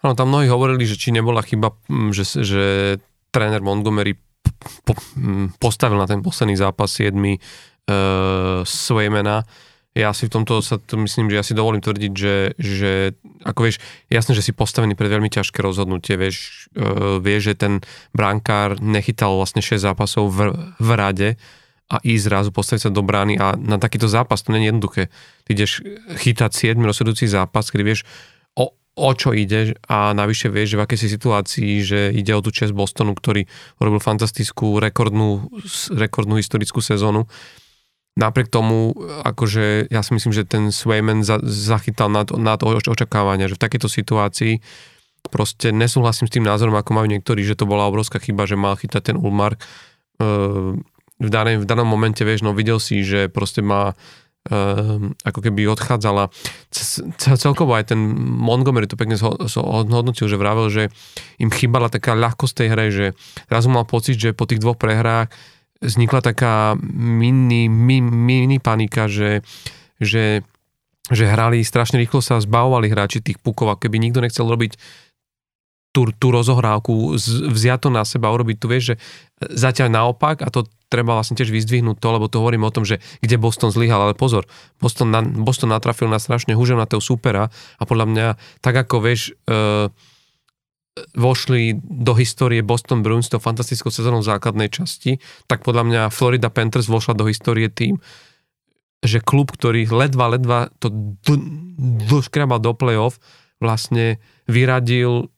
Áno, 0.00 0.12
tam 0.16 0.32
mnohí 0.32 0.48
hovorili, 0.48 0.88
že 0.88 0.96
či 0.96 1.12
nebola 1.12 1.44
chyba, 1.44 1.76
že, 2.12 2.24
že 2.40 2.64
tréner 3.28 3.60
Montgomery 3.60 4.16
po, 4.84 4.96
postavil 5.60 6.00
na 6.00 6.08
ten 6.08 6.24
posledný 6.24 6.56
zápas 6.56 6.88
7 6.88 7.12
uh, 7.12 7.36
Swaymana, 8.64 9.44
ja 9.90 10.14
si 10.14 10.30
v 10.30 10.34
tomto 10.38 10.62
sa 10.62 10.78
to 10.78 10.94
myslím, 11.02 11.34
že 11.34 11.38
ja 11.38 11.44
si 11.44 11.50
dovolím 11.50 11.82
tvrdiť, 11.82 12.12
že, 12.14 12.54
že 12.54 12.92
ako 13.42 13.66
vieš, 13.66 13.82
jasné, 14.06 14.38
že 14.38 14.46
si 14.46 14.52
postavený 14.54 14.94
pred 14.94 15.10
veľmi 15.10 15.26
ťažké 15.26 15.58
rozhodnutie, 15.58 16.14
vieš, 16.14 16.70
uh, 16.78 17.18
vieš, 17.18 17.54
že 17.54 17.54
ten 17.58 17.72
brankár 18.14 18.78
nechytal 18.78 19.34
vlastne 19.34 19.58
6 19.58 19.82
zápasov 19.82 20.30
v, 20.30 20.38
v 20.78 20.90
rade 20.94 21.28
a 21.90 21.96
ísť 22.06 22.22
zrazu 22.22 22.50
postaviť 22.54 22.86
sa 22.86 22.90
do 22.94 23.02
brány 23.02 23.34
a 23.34 23.58
na 23.58 23.82
takýto 23.82 24.06
zápas 24.06 24.46
to 24.46 24.54
nie 24.54 24.62
je 24.62 24.70
jednoduché. 24.70 25.02
Ty 25.42 25.48
ideš 25.58 25.82
chytať 26.22 26.50
7 26.54 26.78
rozhodujúci 26.78 27.26
zápas, 27.26 27.66
kedy 27.66 27.82
vieš 27.82 28.06
o, 28.54 28.70
o 28.94 29.10
čo 29.18 29.34
ide 29.34 29.74
a 29.90 30.14
navyše 30.14 30.54
vieš, 30.54 30.78
že 30.78 30.78
v 30.78 30.84
akej 30.86 30.98
si 31.02 31.08
situácii, 31.10 31.72
že 31.82 32.00
ide 32.14 32.30
o 32.30 32.44
tú 32.46 32.54
čest 32.54 32.70
Bostonu, 32.70 33.18
ktorý 33.18 33.50
robil 33.82 33.98
fantastickú 33.98 34.78
rekordnú, 34.78 35.50
rekordnú 35.90 36.38
historickú 36.38 36.78
sezónu 36.78 37.26
napriek 38.20 38.52
tomu, 38.52 38.92
akože 39.24 39.88
ja 39.88 40.04
si 40.04 40.12
myslím, 40.12 40.36
že 40.36 40.44
ten 40.44 40.68
Swayman 40.68 41.24
za, 41.24 41.40
zachytal 41.40 42.12
na 42.12 42.28
to, 42.28 42.36
na 42.36 42.60
to 42.60 42.68
očakávania, 42.68 43.48
že 43.48 43.56
v 43.56 43.64
takejto 43.64 43.88
situácii 43.88 44.60
proste 45.32 45.72
nesúhlasím 45.72 46.28
s 46.28 46.34
tým 46.36 46.44
názorom, 46.44 46.76
ako 46.76 46.92
majú 46.92 47.08
niektorí, 47.08 47.40
že 47.44 47.56
to 47.56 47.64
bola 47.64 47.88
obrovská 47.88 48.20
chyba, 48.20 48.44
že 48.44 48.60
mal 48.60 48.76
chytať 48.76 49.12
ten 49.12 49.16
Ulmar. 49.16 49.56
v, 51.20 51.28
danej, 51.28 51.60
v 51.60 51.66
danom 51.68 51.88
momente, 51.88 52.24
vieš, 52.24 52.44
no 52.44 52.56
videl 52.56 52.80
si, 52.80 53.04
že 53.04 53.28
proste 53.28 53.60
má 53.60 53.92
ako 55.20 55.40
keby 55.44 55.68
odchádzala. 55.68 56.32
Celkovo 57.36 57.76
aj 57.76 57.92
ten 57.92 58.00
Montgomery 58.40 58.88
to 58.88 58.96
pekne 58.96 59.20
hodnotil, 59.20 60.32
že 60.32 60.40
vravel, 60.40 60.72
že 60.72 60.88
im 61.36 61.52
chýbala 61.52 61.92
taká 61.92 62.16
ľahkosť 62.16 62.54
tej 62.56 62.68
hre, 62.72 62.86
že 62.88 63.06
raz 63.52 63.68
mal 63.68 63.84
pocit, 63.84 64.16
že 64.16 64.32
po 64.32 64.48
tých 64.48 64.64
dvoch 64.64 64.80
prehrách 64.80 65.28
vznikla 65.80 66.20
taká 66.20 66.76
mini, 66.96 67.66
mini, 67.66 68.04
mini 68.04 68.58
panika, 68.60 69.08
že, 69.08 69.40
že, 69.96 70.44
že 71.08 71.24
hrali, 71.24 71.64
strašne 71.64 71.96
rýchlo 71.96 72.20
sa 72.20 72.40
zbavovali 72.40 72.92
hráči 72.92 73.24
tých 73.24 73.40
pukov, 73.40 73.72
a 73.72 73.80
keby 73.80 73.96
nikto 73.96 74.20
nechcel 74.20 74.44
robiť 74.44 74.76
tú, 75.90 76.06
tú 76.14 76.30
rozohrávku, 76.30 77.18
vziať 77.50 77.78
to 77.82 77.88
na 77.90 78.06
seba, 78.06 78.30
urobiť 78.30 78.56
tu, 78.60 78.66
vieš, 78.70 78.94
že 78.94 78.96
zatiaľ 79.40 79.90
naopak, 79.90 80.44
a 80.44 80.48
to 80.52 80.68
treba 80.90 81.18
vlastne 81.18 81.38
tiež 81.38 81.50
vyzdvihnúť 81.50 81.98
to, 81.98 82.08
lebo 82.10 82.26
to 82.26 82.42
hovorím 82.42 82.66
o 82.66 82.74
tom, 82.74 82.86
že 82.86 83.02
kde 83.22 83.38
Boston 83.38 83.74
zlyhal, 83.74 84.10
ale 84.10 84.14
pozor, 84.14 84.46
Boston, 84.78 85.10
na, 85.10 85.22
Boston 85.22 85.74
natrafil 85.74 86.06
na 86.06 86.18
strašne 86.22 86.54
húževnatého 86.54 87.02
supera 87.02 87.50
a 87.78 87.82
podľa 87.86 88.06
mňa, 88.10 88.26
tak 88.62 88.74
ako 88.86 89.02
vieš, 89.02 89.34
uh, 89.50 89.90
vošli 91.14 91.78
do 91.82 92.12
histórie 92.16 92.64
Boston 92.64 93.04
Bruins 93.04 93.28
to 93.28 93.42
fantastickou 93.42 93.92
sezónou 93.92 94.24
základnej 94.24 94.68
časti, 94.72 95.18
tak 95.46 95.64
podľa 95.66 95.84
mňa 95.86 96.02
Florida 96.14 96.48
Panthers 96.48 96.88
vošla 96.88 97.16
do 97.16 97.28
histórie 97.28 97.68
tým, 97.68 97.98
že 99.00 99.24
klub, 99.24 99.52
ktorý 99.52 99.88
ledva, 99.88 100.36
ledva 100.36 100.58
to 100.76 100.92
doškrabal 102.08 102.60
do 102.60 102.76
play-off, 102.76 103.16
vlastne 103.60 104.20
vyradil 104.44 105.32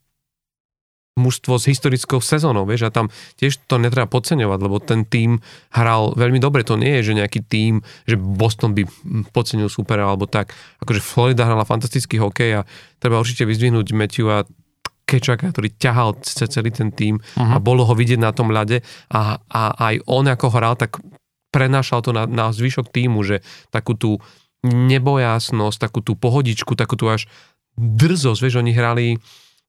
mužstvo 1.13 1.61
s 1.61 1.69
historickou 1.69 2.25
sezónou, 2.25 2.65
vieš, 2.65 2.89
a 2.89 2.95
tam 2.95 3.13
tiež 3.37 3.61
to 3.69 3.77
netreba 3.77 4.09
podceňovať, 4.09 4.59
lebo 4.65 4.81
ten 4.81 5.05
tým 5.05 5.45
hral 5.77 6.17
veľmi 6.17 6.41
dobre, 6.41 6.65
to 6.65 6.81
nie 6.81 7.01
je, 7.01 7.13
že 7.13 7.19
nejaký 7.21 7.41
tým, 7.45 7.85
že 8.09 8.17
Boston 8.17 8.73
by 8.73 8.89
podcenil 9.29 9.69
super 9.69 10.01
alebo 10.01 10.25
tak, 10.25 10.57
akože 10.81 11.05
Florida 11.05 11.45
hrala 11.45 11.69
fantastický 11.69 12.17
hokej 12.17 12.65
a 12.65 12.67
treba 12.97 13.21
určite 13.21 13.45
vyzdvihnúť 13.45 13.93
Matthewa 13.93 14.49
Kečaka, 15.13 15.53
ktorý 15.53 15.77
ťahal 15.77 16.17
celý 16.25 16.73
ten 16.73 16.89
tým 16.89 17.21
uh-huh. 17.21 17.53
a 17.53 17.57
bolo 17.61 17.85
ho 17.85 17.93
vidieť 17.93 18.17
na 18.17 18.33
tom 18.33 18.49
ľade 18.49 18.81
a, 19.13 19.37
a 19.37 19.63
aj 19.93 20.09
on 20.09 20.25
ako 20.25 20.49
hral, 20.49 20.81
tak 20.81 20.97
prenášal 21.53 22.01
to 22.01 22.17
na, 22.17 22.25
na 22.25 22.49
zvyšok 22.49 22.89
týmu, 22.89 23.21
že 23.21 23.45
takú 23.69 23.93
tú 23.93 24.25
nebojasnosť, 24.65 25.77
takú 25.77 26.01
tú 26.01 26.17
pohodičku, 26.17 26.73
takú 26.73 26.97
tú 26.97 27.13
až 27.13 27.29
drzosť, 27.77 28.41
vieš, 28.41 28.57
oni 28.65 28.73
hrali 28.73 29.07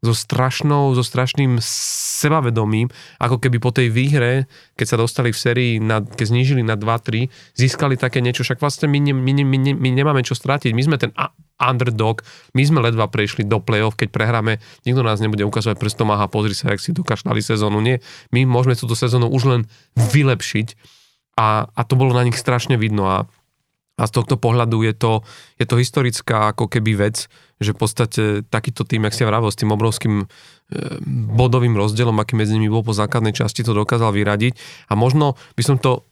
so 0.04 0.12
strašnou, 0.12 0.91
so 0.91 1.01
strašným 1.01 1.64
sebavedomím, 1.64 2.91
ako 3.24 3.39
keby 3.39 3.58
po 3.64 3.72
tej 3.72 3.88
výhre, 3.88 4.51
keď 4.76 4.88
sa 4.91 4.97
dostali 4.99 5.32
v 5.32 5.39
sérii, 5.39 5.74
na, 5.80 6.04
keď 6.04 6.36
znížili 6.36 6.60
na 6.60 6.76
2-3, 6.76 7.32
získali 7.56 7.95
také 7.95 8.20
niečo, 8.20 8.43
však 8.43 8.60
vlastne 8.60 8.91
my, 8.91 8.99
ne, 8.99 9.16
my, 9.16 9.32
ne, 9.32 9.43
my, 9.47 9.58
ne, 9.58 9.74
my 9.80 9.89
nemáme 9.95 10.22
čo 10.28 10.36
strátiť, 10.36 10.76
my 10.76 10.84
sme 10.84 10.99
ten 10.99 11.16
underdog, 11.56 12.28
my 12.51 12.64
sme 12.68 12.84
ledva 12.84 13.08
prešli 13.08 13.47
do 13.47 13.64
play-off, 13.64 13.95
keď 13.95 14.12
prehráme, 14.12 14.60
nikto 14.84 15.01
nás 15.08 15.24
nebude 15.24 15.47
ukazovať 15.47 15.80
prstom, 15.80 16.12
aha, 16.12 16.28
pozri 16.28 16.51
sa, 16.51 16.76
jak 16.76 16.84
si 16.84 16.91
dokašľali 16.91 17.39
sezónu, 17.39 17.80
nie, 17.80 18.04
my 18.36 18.43
môžeme 18.43 18.76
túto 18.76 18.99
sezónu 18.99 19.32
už 19.32 19.43
len 19.47 19.62
vylepšiť. 19.95 20.99
A, 21.34 21.66
a 21.66 21.82
to 21.82 21.97
bolo 21.97 22.14
na 22.14 22.22
nich 22.22 22.38
strašne 22.38 22.78
vidno. 22.78 23.10
A, 23.10 23.26
a 23.94 24.10
z 24.10 24.12
tohto 24.12 24.41
pohľadu 24.41 24.82
je 24.82 24.94
to, 24.98 25.22
je 25.62 25.66
to 25.70 25.76
historická 25.78 26.50
ako 26.50 26.66
keby 26.66 26.98
vec, 26.98 27.30
že 27.62 27.72
v 27.72 27.80
podstate 27.80 28.24
takýto 28.50 28.84
tým, 28.84 29.06
jak 29.06 29.14
si 29.14 29.24
vravil, 29.24 29.54
s 29.54 29.60
tým 29.60 29.70
obrovským 29.70 30.26
e, 30.26 30.26
bodovým 31.30 31.78
rozdielom, 31.78 32.18
aký 32.18 32.34
medzi 32.34 32.58
nimi 32.58 32.74
bol 32.74 32.82
po 32.82 32.98
základnej 32.98 33.38
časti, 33.38 33.62
to 33.62 33.78
dokázal 33.78 34.10
vyradiť. 34.10 34.58
A 34.89 34.98
možno 34.98 35.38
by 35.54 35.62
som 35.62 35.78
to 35.78 36.04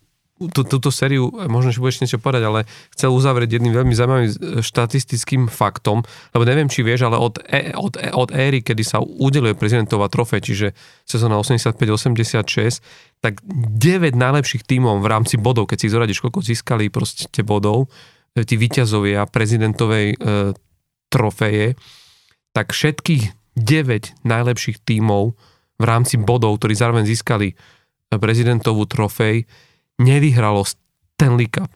tú, 0.49 0.65
túto 0.65 0.89
sériu, 0.89 1.29
možno, 1.29 1.69
že 1.69 1.77
budeš 1.77 2.01
niečo 2.01 2.17
povedať, 2.17 2.43
ale 2.49 2.59
chcel 2.97 3.13
uzavrieť 3.13 3.61
jedným 3.61 3.77
veľmi 3.77 3.93
zaujímavým 3.93 4.29
e, 4.31 4.35
štatistickým 4.65 5.45
faktom, 5.45 6.01
lebo 6.33 6.43
neviem, 6.49 6.65
či 6.65 6.81
vieš, 6.81 7.05
ale 7.05 7.21
od, 7.21 7.37
e, 7.45 7.69
od, 7.77 7.93
e, 8.01 8.09
od 8.09 8.33
éry, 8.33 8.65
kedy 8.65 8.81
sa 8.81 8.97
udeluje 9.03 9.53
prezidentová 9.53 10.09
trofej, 10.09 10.41
čiže 10.41 10.67
sezóna 11.05 11.37
85-86, 11.37 12.81
tak 13.21 13.37
9 13.45 14.17
najlepších 14.17 14.65
tímov 14.65 15.05
v 15.05 15.07
rámci 15.07 15.37
bodov, 15.37 15.69
keď 15.69 15.77
si 15.77 15.93
zoradíš, 15.93 16.25
koľko 16.25 16.41
získali 16.41 16.89
proste 16.89 17.45
bodov, 17.45 17.93
e, 18.33 18.41
tí 18.41 18.57
výťazovia 18.57 19.29
prezidentovej 19.29 20.07
e, 20.13 20.17
trofeje, 21.13 21.77
tak 22.51 22.73
všetkých 22.73 23.55
9 23.55 24.25
najlepších 24.25 24.81
tímov 24.81 25.37
v 25.77 25.83
rámci 25.85 26.17
bodov, 26.17 26.57
ktorí 26.57 26.73
zároveň 26.73 27.05
získali 27.05 27.53
prezidentovú 28.11 28.89
trofej, 28.89 29.47
nevyhralo 30.01 30.65
Stanley 30.65 31.47
Cup. 31.47 31.71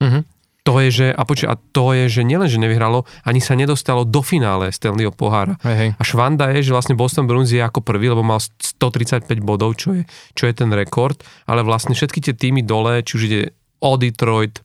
Uh-huh. 0.00 0.22
To 0.68 0.76
je, 0.84 0.88
že, 0.92 1.06
a, 1.16 1.24
počuť, 1.24 1.48
a 1.48 1.56
to 1.56 1.96
je, 1.96 2.20
že 2.20 2.22
nielen, 2.28 2.44
že 2.44 2.60
nevyhralo, 2.60 3.08
ani 3.24 3.40
sa 3.40 3.56
nedostalo 3.56 4.04
do 4.04 4.20
finále 4.20 4.68
Stanleyho 4.68 5.16
pohára. 5.16 5.56
Hej, 5.64 5.76
hej. 5.80 5.90
A 5.96 6.02
švanda 6.04 6.52
je, 6.52 6.60
že 6.60 6.76
vlastne 6.76 6.92
Boston 6.92 7.24
Bruins 7.24 7.48
je 7.48 7.64
ako 7.64 7.80
prvý, 7.80 8.12
lebo 8.12 8.20
mal 8.20 8.36
135 8.36 9.24
bodov, 9.40 9.80
čo 9.80 9.96
je, 9.96 10.04
čo 10.36 10.44
je 10.44 10.52
ten 10.52 10.68
rekord, 10.68 11.16
ale 11.48 11.64
vlastne 11.64 11.96
všetky 11.96 12.20
tie 12.20 12.36
týmy 12.36 12.60
dole, 12.68 13.00
či 13.00 13.16
už 13.16 13.22
ide 13.32 13.42
o 13.80 13.96
Detroit, 13.96 14.60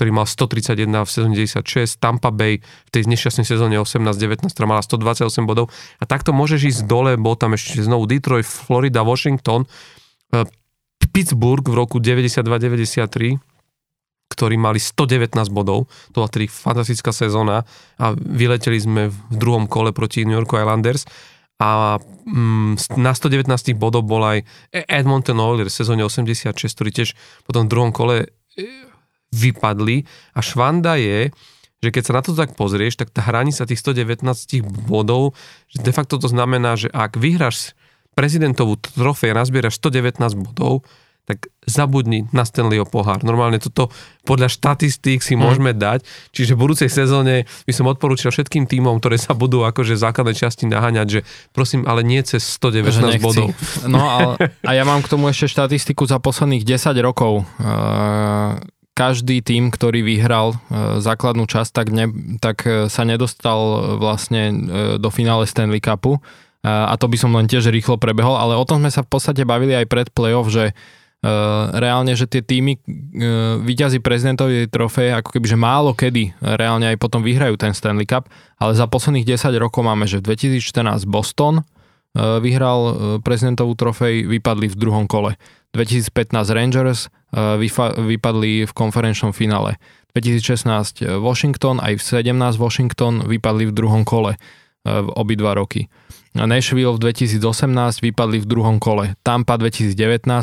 ktorý 0.00 0.16
mal 0.16 0.24
131 0.24 1.04
v 1.04 1.10
sezóne 1.12 1.34
96, 1.36 2.00
Tampa 2.00 2.32
Bay 2.32 2.64
v 2.64 2.90
tej 2.90 3.04
nešťastnej 3.04 3.44
sezóne 3.44 3.76
18-19, 3.76 4.48
ktorá 4.48 4.64
mala 4.64 4.80
128 4.80 5.28
bodov. 5.44 5.68
A 6.00 6.08
takto 6.08 6.32
môžeš 6.32 6.72
ísť 6.72 6.80
dole, 6.88 7.20
bol 7.20 7.36
tam 7.36 7.52
ešte 7.52 7.84
znovu 7.84 8.08
Detroit, 8.08 8.48
Florida, 8.48 9.04
Washington, 9.04 9.68
e, 10.32 10.48
Pittsburgh 11.12 11.62
v 11.62 11.74
roku 11.76 12.00
92-93, 12.00 13.38
ktorí 14.34 14.58
mali 14.58 14.82
119 14.82 15.30
bodov, 15.54 15.86
to 16.10 16.20
bola 16.20 16.30
tedy 16.30 16.50
fantastická 16.50 17.14
sezóna 17.14 17.62
a 17.96 18.12
vyleteli 18.14 18.78
sme 18.82 19.02
v 19.08 19.34
druhom 19.34 19.70
kole 19.70 19.94
proti 19.94 20.26
New 20.26 20.34
York 20.34 20.58
Islanders. 20.58 21.06
A 21.62 22.02
mm, 22.26 22.98
na 22.98 23.14
119 23.14 23.46
bodov 23.78 24.02
bol 24.04 24.26
aj 24.26 24.42
Edmonton 24.74 25.38
Oilers 25.38 25.70
v 25.70 25.80
sezóne 25.86 26.02
86, 26.02 26.50
ktorí 26.58 26.90
tiež 26.90 27.14
potom 27.46 27.64
v 27.64 27.70
druhom 27.70 27.92
kole 27.94 28.26
e, 28.26 28.26
vypadli. 29.30 30.02
A 30.34 30.42
švanda 30.42 30.98
je, 30.98 31.30
že 31.78 31.92
keď 31.94 32.02
sa 32.02 32.12
na 32.18 32.22
to 32.26 32.32
tak 32.34 32.58
pozrieš, 32.58 32.98
tak 32.98 33.14
tá 33.14 33.22
hranica 33.22 33.68
tých 33.68 33.78
119 33.78 34.26
bodov, 34.88 35.38
že 35.70 35.84
de 35.84 35.92
facto 35.94 36.18
to 36.18 36.26
znamená, 36.26 36.74
že 36.74 36.90
ak 36.90 37.20
vyhráš 37.20 37.78
prezidentovú 38.18 38.78
trofej 38.78 39.34
a 39.34 39.38
nazbieraš 39.42 39.78
119 39.78 40.18
bodov, 40.38 40.86
tak 41.24 41.48
zabudni 41.64 42.28
na 42.36 42.44
Stanleyho 42.44 42.84
pohár. 42.84 43.24
Normálne 43.24 43.56
toto 43.56 43.88
podľa 44.28 44.52
štatistík 44.52 45.24
si 45.24 45.32
mm. 45.32 45.40
môžeme 45.40 45.72
dať, 45.72 46.04
čiže 46.36 46.52
v 46.52 46.68
budúcej 46.68 46.92
sezóne 46.92 47.48
by 47.64 47.72
som 47.72 47.88
odporúčal 47.88 48.28
všetkým 48.28 48.68
týmom, 48.68 49.00
ktoré 49.00 49.16
sa 49.16 49.32
budú 49.32 49.64
akože 49.64 49.96
základnej 49.96 50.36
časti 50.36 50.68
naháňať, 50.68 51.06
že 51.08 51.20
prosím, 51.56 51.88
ale 51.88 52.04
nie 52.04 52.20
cez 52.20 52.44
119 52.60 53.24
bodov. 53.24 53.56
No 53.88 54.04
a, 54.04 54.36
a 54.36 54.70
ja 54.76 54.84
mám 54.84 55.00
k 55.00 55.08
tomu 55.08 55.32
ešte 55.32 55.48
štatistiku 55.48 56.04
za 56.04 56.20
posledných 56.20 56.64
10 56.68 56.92
rokov. 57.00 57.48
Uh, 57.56 58.60
každý 58.92 59.40
tým, 59.40 59.72
ktorý 59.72 60.04
vyhral 60.04 60.54
uh, 60.54 61.00
základnú 61.00 61.48
časť, 61.48 61.70
tak, 61.72 61.88
ne, 61.88 62.06
tak 62.36 62.68
uh, 62.68 62.92
sa 62.92 63.08
nedostal 63.08 63.96
vlastne 63.96 64.52
do 65.00 65.08
finále 65.08 65.48
Stanley 65.48 65.80
Cupu. 65.80 66.20
A 66.64 66.96
to 66.96 67.12
by 67.12 67.20
som 67.20 67.36
len 67.36 67.44
tiež 67.44 67.68
rýchlo 67.68 68.00
prebehol, 68.00 68.40
ale 68.40 68.56
o 68.56 68.64
tom 68.64 68.80
sme 68.80 68.88
sa 68.88 69.04
v 69.04 69.12
podstate 69.12 69.44
bavili 69.44 69.76
aj 69.76 69.84
pred 69.84 70.08
playoff, 70.08 70.48
že 70.48 70.72
reálne, 71.80 72.12
že 72.12 72.28
tie 72.28 72.44
týmy 72.44 72.76
uh, 72.76 72.82
vyťazí 73.64 74.04
prezidentovi 74.04 74.68
trofeje, 74.68 75.16
ako 75.16 75.32
keby, 75.32 75.46
že 75.48 75.56
málo 75.56 75.96
kedy 75.96 76.36
reálne 76.44 76.92
aj 76.92 77.00
potom 77.00 77.24
vyhrajú 77.24 77.56
ten 77.56 77.72
Stanley 77.72 78.04
Cup, 78.04 78.28
ale 78.60 78.76
za 78.76 78.84
posledných 78.84 79.24
10 79.24 79.56
rokov 79.56 79.80
máme, 79.80 80.04
že 80.04 80.20
v 80.20 80.36
2014 80.36 81.08
Boston 81.08 81.64
vyhral 82.14 82.94
prezidentovú 83.26 83.74
trofej, 83.74 84.30
vypadli 84.30 84.70
v 84.70 84.76
druhom 84.78 85.10
kole. 85.10 85.34
2015 85.74 86.30
Rangers 86.54 87.10
vypadli 87.98 88.70
v 88.70 88.72
konferenčnom 88.72 89.34
finále. 89.34 89.82
2016 90.14 91.02
Washington, 91.18 91.82
aj 91.82 91.98
v 91.98 92.02
17 92.22 92.54
Washington 92.62 93.26
vypadli 93.26 93.66
v 93.66 93.72
druhom 93.74 94.06
kole 94.06 94.38
v 94.84 95.08
obidva 95.16 95.56
roky. 95.56 95.88
Nashville 96.34 96.98
v 96.98 97.14
2018 97.14 97.40
vypadli 98.02 98.42
v 98.42 98.46
druhom 98.46 98.76
kole. 98.82 99.14
Tampa 99.22 99.54
2019, 99.54 99.94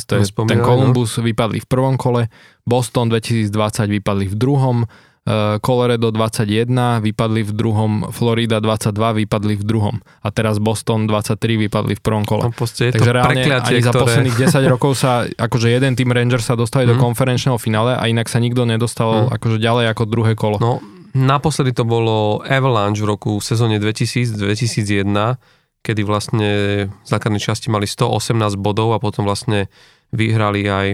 to 0.08 0.14
je 0.18 0.24
no, 0.24 0.48
ten 0.48 0.64
Columbus, 0.64 1.20
no. 1.20 1.28
vypadli 1.28 1.60
v 1.60 1.68
prvom 1.68 2.00
kole. 2.00 2.32
Boston 2.64 3.12
2020 3.12 3.52
vypadli 4.00 4.26
v 4.32 4.36
druhom. 4.40 4.88
Eh, 5.22 5.62
Colorado 5.62 6.10
21 6.10 6.98
vypadli 6.98 7.46
v 7.46 7.52
druhom, 7.54 8.10
Florida 8.10 8.58
22 8.58 9.22
vypadli 9.22 9.54
v 9.54 9.64
druhom 9.70 9.96
a 10.02 10.28
teraz 10.34 10.58
Boston 10.58 11.06
23 11.06 11.62
vypadli 11.70 11.94
v 11.94 12.02
prvom 12.02 12.26
kole. 12.26 12.50
No, 12.50 12.56
je 12.58 12.90
Takže 12.90 13.06
to 13.06 13.14
reálne 13.14 13.38
ani 13.38 13.54
ktoré... 13.54 13.86
za 13.86 13.94
posledných 13.94 14.38
10 14.50 14.66
rokov 14.66 14.98
sa, 14.98 15.30
akože 15.30 15.70
jeden 15.70 15.94
tým 15.94 16.10
Rangers 16.10 16.50
sa 16.50 16.58
dostali 16.58 16.90
mm. 16.90 16.90
do 16.90 16.96
mhm. 16.98 17.02
konferenčného 17.06 17.58
finále 17.62 17.94
a 17.94 18.10
inak 18.10 18.26
sa 18.34 18.42
nikto 18.42 18.66
nedostal 18.66 19.30
mm. 19.30 19.38
akože 19.38 19.58
ďalej 19.62 19.94
ako 19.94 20.04
druhé 20.10 20.34
kolo. 20.34 20.58
No, 20.58 20.82
naposledy 21.14 21.76
to 21.76 21.84
bolo 21.84 22.40
Avalanche 22.46 23.04
v 23.04 23.10
roku 23.10 23.32
v 23.40 23.44
sezóne 23.44 23.78
2000-2001 23.80 25.62
kedy 25.82 26.02
vlastne 26.06 26.50
v 26.88 27.06
základnej 27.06 27.42
časti 27.42 27.74
mali 27.74 27.90
118 27.90 28.38
bodov 28.62 28.94
a 28.94 29.02
potom 29.02 29.26
vlastne 29.26 29.68
vyhrali 30.14 30.70
aj, 30.70 30.88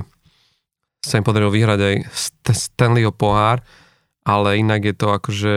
sa 1.03 1.19
im 1.19 1.27
podarilo 1.27 1.51
vyhrať 1.51 1.79
aj 1.79 1.95
Stanleyho 2.55 3.11
pohár, 3.11 3.59
ale 4.23 4.59
inak 4.63 4.87
je 4.87 4.95
to 4.95 5.07
akože... 5.11 5.55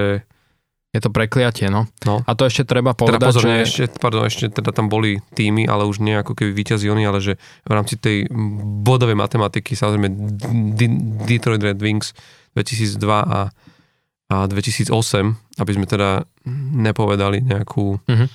Je 0.90 0.98
to 0.98 1.14
prekliatie, 1.14 1.70
no. 1.70 1.86
no. 2.02 2.26
A 2.26 2.34
to 2.34 2.50
ešte 2.50 2.66
treba 2.66 2.90
teda 2.90 2.98
povedať, 2.98 3.18
teda 3.22 3.28
pozor, 3.30 3.42
že... 3.46 3.54
Ešte, 3.62 3.84
pardon, 4.02 4.26
ešte 4.26 4.50
teda 4.50 4.74
tam 4.74 4.90
boli 4.90 5.22
týmy, 5.38 5.62
ale 5.70 5.86
už 5.86 6.02
nie 6.02 6.18
ako 6.18 6.34
keby 6.34 6.50
víťazí 6.50 6.90
oni, 6.90 7.06
ale 7.06 7.22
že 7.22 7.38
v 7.62 7.72
rámci 7.78 7.94
tej 7.94 8.26
bodovej 8.82 9.14
matematiky 9.14 9.78
samozrejme 9.78 10.10
Detroit 11.30 11.62
Red 11.62 11.78
Wings 11.78 12.10
2002 12.58 13.06
a, 13.06 13.54
a 14.30 14.46
2008, 14.46 14.94
aby 15.58 15.70
sme 15.74 15.86
teda 15.90 16.24
nepovedali 16.78 17.42
nejakú... 17.42 17.98
Uh-huh 17.98 18.30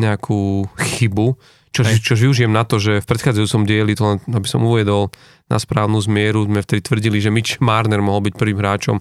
nejakú 0.00 0.66
chybu, 0.76 1.36
čo, 1.72 1.80
čo 1.84 2.14
využijem 2.16 2.52
na 2.52 2.64
to, 2.68 2.76
že 2.76 3.00
v 3.00 3.08
predchádzajúcom 3.08 3.62
dieli, 3.64 3.96
to 3.96 4.04
len 4.04 4.16
aby 4.28 4.44
som 4.48 4.64
uvedol 4.64 5.08
na 5.48 5.56
správnu 5.56 6.00
zmieru, 6.00 6.44
sme 6.44 6.64
vtedy 6.64 6.84
tvrdili, 6.84 7.18
že 7.20 7.32
Mitch 7.32 7.60
Marner 7.60 8.00
mohol 8.04 8.28
byť 8.28 8.34
prvým 8.36 8.60
hráčom, 8.60 8.96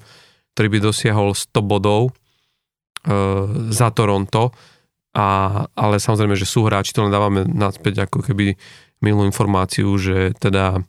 ktorý 0.55 0.67
by 0.71 0.79
dosiahol 0.79 1.35
100 1.35 1.51
bodov 1.63 2.01
e, 2.07 2.11
za 3.71 3.91
Toronto, 3.91 4.55
a, 5.11 5.27
ale 5.75 5.99
samozrejme, 5.99 6.39
že 6.39 6.47
sú 6.47 6.63
hráči, 6.63 6.95
to 6.95 7.03
len 7.03 7.11
dávame 7.11 7.43
naspäť 7.43 8.07
ako 8.07 8.23
keby 8.23 8.55
milú 9.03 9.27
informáciu, 9.27 9.91
že 9.99 10.31
teda 10.39 10.79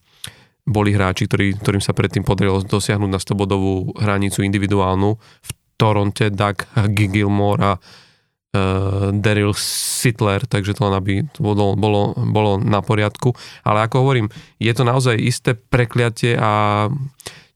boli 0.62 0.94
hráči, 0.94 1.26
ktorý, 1.26 1.58
ktorým 1.58 1.82
sa 1.82 1.90
predtým 1.90 2.22
podarilo 2.22 2.62
dosiahnuť 2.62 3.10
na 3.10 3.18
100 3.18 3.34
bodovú 3.34 3.90
hranicu 3.98 4.46
individuálnu 4.46 5.18
v 5.18 5.50
Toronte, 5.74 6.30
Doug 6.30 6.62
Gilmore 6.94 7.60
a 7.62 7.72
uh, 7.74 9.10
Daryl 9.10 9.50
Sittler, 9.58 10.46
takže 10.46 10.78
to 10.78 10.86
len 10.86 10.94
aby 10.94 11.12
to 11.34 11.42
bolo, 11.42 11.74
bolo, 11.74 12.14
bolo 12.14 12.62
na 12.62 12.78
poriadku. 12.78 13.34
Ale 13.66 13.90
ako 13.90 14.06
hovorím, 14.06 14.30
je 14.62 14.70
to 14.70 14.86
naozaj 14.86 15.18
isté 15.18 15.58
prekliatie 15.58 16.38
a 16.38 16.86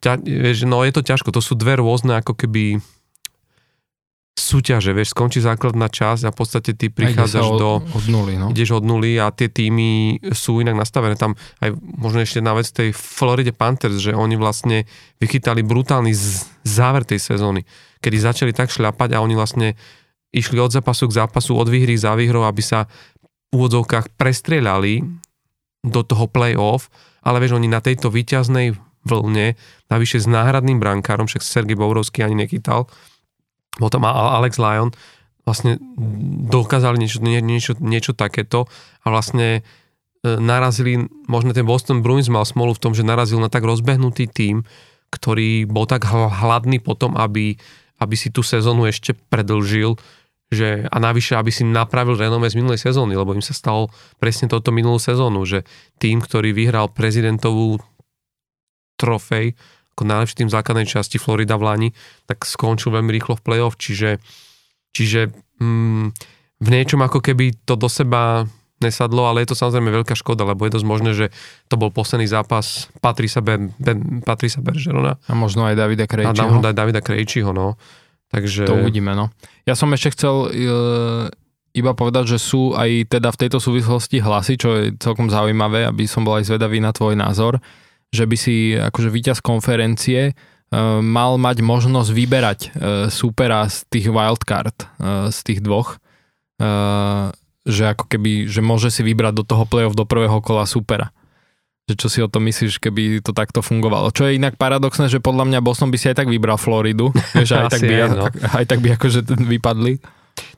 ťa, 0.02 0.26
vieš, 0.26 0.66
no 0.66 0.82
je 0.82 0.90
to 0.90 1.06
ťažko, 1.06 1.30
to 1.30 1.38
sú 1.38 1.54
dve 1.54 1.78
rôzne 1.78 2.18
ako 2.18 2.34
keby 2.34 2.82
súťaže, 4.36 4.92
vieš, 4.92 5.16
skončí 5.16 5.40
základná 5.40 5.88
časť 5.88 6.28
a 6.28 6.30
v 6.30 6.36
podstate 6.36 6.76
ty 6.76 6.92
prichádzaš 6.92 7.46
od, 7.48 7.56
do... 7.56 7.70
Od 7.88 8.04
nuly, 8.12 8.36
no. 8.36 8.52
Ideš 8.52 8.76
od 8.76 8.84
nuly 8.84 9.16
a 9.16 9.32
tie 9.32 9.48
týmy 9.48 10.20
sú 10.36 10.60
inak 10.60 10.76
nastavené. 10.76 11.16
Tam 11.16 11.32
aj 11.64 11.72
možno 11.80 12.20
ešte 12.20 12.44
jedna 12.44 12.52
vec 12.52 12.68
tej 12.68 12.92
Floride 12.92 13.56
Panthers, 13.56 13.96
že 13.96 14.12
oni 14.12 14.36
vlastne 14.36 14.84
vychytali 15.24 15.64
brutálny 15.64 16.12
z, 16.12 16.44
záver 16.68 17.08
tej 17.08 17.16
sezóny, 17.16 17.64
kedy 18.04 18.16
začali 18.20 18.52
tak 18.52 18.68
šľapať 18.68 19.16
a 19.16 19.24
oni 19.24 19.32
vlastne 19.32 19.72
išli 20.36 20.60
od 20.60 20.68
zápasu 20.68 21.08
k 21.08 21.16
zápasu, 21.16 21.56
od 21.56 21.72
výhry 21.72 21.96
za 21.96 22.12
výhrou, 22.12 22.44
aby 22.44 22.60
sa 22.60 22.84
v 23.48 23.56
úvodzovkách 23.56 24.20
prestrieľali 24.20 25.00
do 25.80 26.00
toho 26.04 26.28
play-off, 26.28 26.92
ale 27.24 27.40
vieš, 27.40 27.56
oni 27.56 27.72
na 27.72 27.80
tejto 27.80 28.12
výťaznej 28.12 28.76
vlne, 29.06 29.56
navyše 29.88 30.18
s 30.20 30.26
náhradným 30.28 30.76
brankárom, 30.82 31.24
však 31.24 31.40
Sergej 31.40 31.78
Bourovský 31.78 32.26
ani 32.26 32.44
nechytal, 32.44 32.90
bol 33.76 33.92
tam 33.92 34.08
Alex 34.08 34.56
Lyon, 34.56 34.92
vlastne 35.46 35.78
dokázali 36.50 36.98
niečo, 36.98 37.22
nie, 37.22 37.38
niečo, 37.38 37.78
niečo 37.78 38.12
takéto. 38.16 38.66
A 39.06 39.14
vlastne 39.14 39.62
narazili, 40.34 41.06
možno 41.30 41.54
ten 41.54 41.62
Boston 41.62 42.02
Bruins 42.02 42.26
mal 42.26 42.42
smolu 42.42 42.74
v 42.74 42.82
tom, 42.82 42.92
že 42.96 43.06
narazil 43.06 43.38
na 43.38 43.46
tak 43.46 43.62
rozbehnutý 43.62 44.26
tým, 44.26 44.66
ktorý 45.14 45.70
bol 45.70 45.86
tak 45.86 46.08
hladný 46.10 46.82
potom, 46.82 47.14
aby, 47.14 47.54
aby 48.02 48.14
si 48.18 48.34
tú 48.34 48.42
sezónu 48.42 48.90
ešte 48.90 49.14
predlžil, 49.14 49.94
že, 50.50 50.86
a 50.86 50.96
navyše, 50.98 51.34
aby 51.34 51.50
si 51.50 51.66
napravil 51.66 52.18
renome 52.18 52.46
z 52.46 52.58
minulej 52.58 52.78
sezóny, 52.78 53.18
lebo 53.18 53.34
im 53.34 53.42
sa 53.42 53.54
stalo 53.54 53.90
presne 54.18 54.46
toto 54.46 54.70
minulú 54.70 54.98
sezónu, 54.98 55.42
že 55.46 55.66
tým, 55.98 56.22
ktorý 56.22 56.54
vyhral 56.54 56.90
prezidentovú 56.90 57.82
trofej, 58.98 59.58
ako 59.96 60.04
najlepší 60.04 60.44
tým 60.44 60.52
základnej 60.52 60.84
časti 60.84 61.16
Florida 61.16 61.56
v 61.56 61.64
Lani, 61.64 61.88
tak 62.28 62.44
skončil 62.44 62.92
veľmi 62.92 63.08
rýchlo 63.16 63.40
v 63.40 63.44
playoff, 63.48 63.80
čiže, 63.80 64.20
čiže 64.92 65.32
mm, 65.56 66.12
v 66.60 66.68
niečom 66.68 67.00
ako 67.00 67.24
keby 67.24 67.56
to 67.64 67.80
do 67.80 67.88
seba 67.88 68.44
nesadlo, 68.76 69.24
ale 69.24 69.40
je 69.40 69.52
to 69.52 69.56
samozrejme 69.56 69.88
veľká 69.88 70.12
škoda, 70.12 70.44
lebo 70.44 70.68
je 70.68 70.76
dosť 70.76 70.86
možné, 70.86 71.10
že 71.16 71.26
to 71.72 71.80
bol 71.80 71.88
posledný 71.88 72.28
zápas 72.28 72.92
Patrisa, 73.00 73.40
ben, 73.40 73.72
ben, 73.80 74.20
Patrisa 74.20 74.60
Bergerona. 74.60 75.16
A 75.16 75.32
možno 75.32 75.64
aj 75.64 75.80
Davida 75.80 76.04
Krejčího. 76.04 76.36
A 76.36 76.52
možno 76.52 76.68
aj 76.68 76.76
Davida 76.76 77.00
Krejčího, 77.00 77.56
no. 77.56 77.80
Takže... 78.28 78.68
To 78.68 78.76
uvidíme, 78.84 79.16
no. 79.16 79.32
Ja 79.64 79.72
som 79.72 79.88
ešte 79.96 80.12
chcel 80.12 80.34
e, 80.44 80.48
iba 81.72 81.92
povedať, 81.96 82.36
že 82.36 82.38
sú 82.40 82.76
aj 82.76 83.16
teda 83.16 83.32
v 83.32 83.40
tejto 83.40 83.58
súvislosti 83.64 84.20
hlasy, 84.20 84.60
čo 84.60 84.68
je 84.76 84.84
celkom 85.00 85.32
zaujímavé, 85.32 85.88
aby 85.88 86.04
som 86.04 86.20
bol 86.20 86.36
aj 86.36 86.52
zvedavý 86.52 86.76
na 86.76 86.92
tvoj 86.92 87.16
názor, 87.16 87.56
že 88.14 88.24
by 88.24 88.36
si 88.36 88.76
akože 88.76 89.08
víťaz 89.10 89.38
konferencie 89.42 90.30
e, 90.30 90.32
mal 91.02 91.36
mať 91.36 91.62
možnosť 91.62 92.10
vyberať 92.10 92.60
e, 92.60 92.68
supera 93.10 93.66
z 93.66 93.84
tých 93.90 94.06
wildcard, 94.08 94.76
e, 94.76 94.86
z 95.32 95.38
tých 95.42 95.60
dvoch. 95.62 95.98
Že 97.66 97.82
ako 97.92 98.04
keby, 98.08 98.48
že 98.48 98.64
môže 98.64 98.88
si 98.88 99.04
vybrať 99.04 99.42
do 99.42 99.44
toho 99.44 99.68
play-off 99.68 99.92
do 99.92 100.08
prvého 100.08 100.40
kola 100.40 100.64
supera. 100.64 101.12
Že 101.84 101.94
čo 102.00 102.08
si 102.08 102.18
o 102.24 102.32
tom 102.32 102.48
myslíš, 102.48 102.80
keby 102.80 103.20
to 103.20 103.36
takto 103.36 103.60
fungovalo. 103.60 104.08
Čo 104.08 104.24
je 104.24 104.40
inak 104.40 104.56
paradoxné, 104.56 105.12
že 105.12 105.20
podľa 105.20 105.44
mňa 105.52 105.60
Boston 105.60 105.92
by 105.92 105.98
si 106.00 106.08
aj 106.08 106.24
tak 106.24 106.32
vybral 106.32 106.56
Floridu, 106.56 107.12
že 107.48 107.60
aj, 107.60 107.76
tak 107.76 107.84
by, 107.84 107.94
aj, 107.94 108.10
no. 108.16 108.24
aj 108.32 108.64
tak 108.64 108.80
by 108.80 108.96
akože 108.96 109.20
vypadli. 109.28 110.00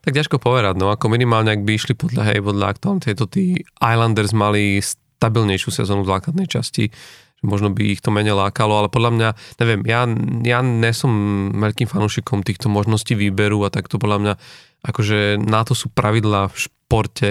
Tak 0.07 0.15
ťažko 0.15 0.39
povedať, 0.39 0.79
no 0.79 0.95
ako 0.95 1.11
minimálne, 1.11 1.51
ak 1.55 1.67
by 1.67 1.73
išli 1.75 1.99
podľa, 1.99 2.23
hej, 2.31 2.39
podľa 2.43 2.67
aktuálne 2.71 3.03
tieto 3.03 3.27
tí 3.27 3.63
Islanders 3.83 4.31
mali 4.31 4.79
stabilnejšiu 5.19 5.71
sezónu 5.75 6.07
v 6.07 6.13
základnej 6.15 6.47
časti, 6.47 6.95
že 7.39 7.45
možno 7.47 7.71
by 7.71 7.95
ich 7.95 8.03
to 8.03 8.11
menej 8.11 8.35
lákalo, 8.35 8.75
ale 8.75 8.89
podľa 8.91 9.11
mňa, 9.15 9.29
neviem, 9.63 9.81
ja, 9.87 10.03
ja 10.43 10.59
nesom 10.59 11.13
veľkým 11.55 11.87
fanúšikom 11.87 12.43
týchto 12.43 12.67
možností 12.67 13.15
výberu 13.15 13.63
a 13.63 13.71
takto 13.71 14.03
podľa 14.03 14.19
mňa 14.19 14.35
akože 14.83 15.43
na 15.43 15.63
to 15.67 15.75
sú 15.75 15.91
pravidlá 15.91 16.51
v 16.51 16.57
športe, 16.59 17.31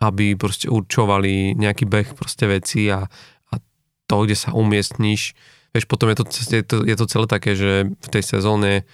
aby 0.00 0.32
proste 0.36 0.68
určovali 0.72 1.56
nejaký 1.56 1.84
beh 1.84 2.16
proste 2.16 2.48
veci 2.48 2.88
a, 2.88 3.04
a 3.52 3.54
to, 4.08 4.16
kde 4.24 4.36
sa 4.36 4.56
umiestníš, 4.56 5.36
vieš, 5.76 5.84
potom 5.84 6.08
je 6.12 6.16
to, 6.20 6.24
je 6.28 6.64
to, 6.64 6.76
je 6.88 6.96
to 6.96 7.06
celé 7.06 7.26
také, 7.28 7.52
že 7.52 7.92
v 7.92 8.08
tej 8.08 8.24
sezóne 8.24 8.88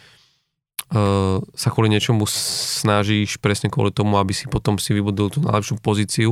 uh, 0.90 1.38
sa 1.54 1.68
kvôli 1.70 1.94
niečomu 1.94 2.26
snažíš 2.26 3.38
presne 3.38 3.70
kvôli 3.70 3.94
tomu, 3.94 4.18
aby 4.18 4.34
si 4.34 4.50
potom 4.50 4.82
si 4.82 4.90
vybudil 4.90 5.30
tú 5.30 5.38
najlepšiu 5.46 5.78
pozíciu 5.78 6.30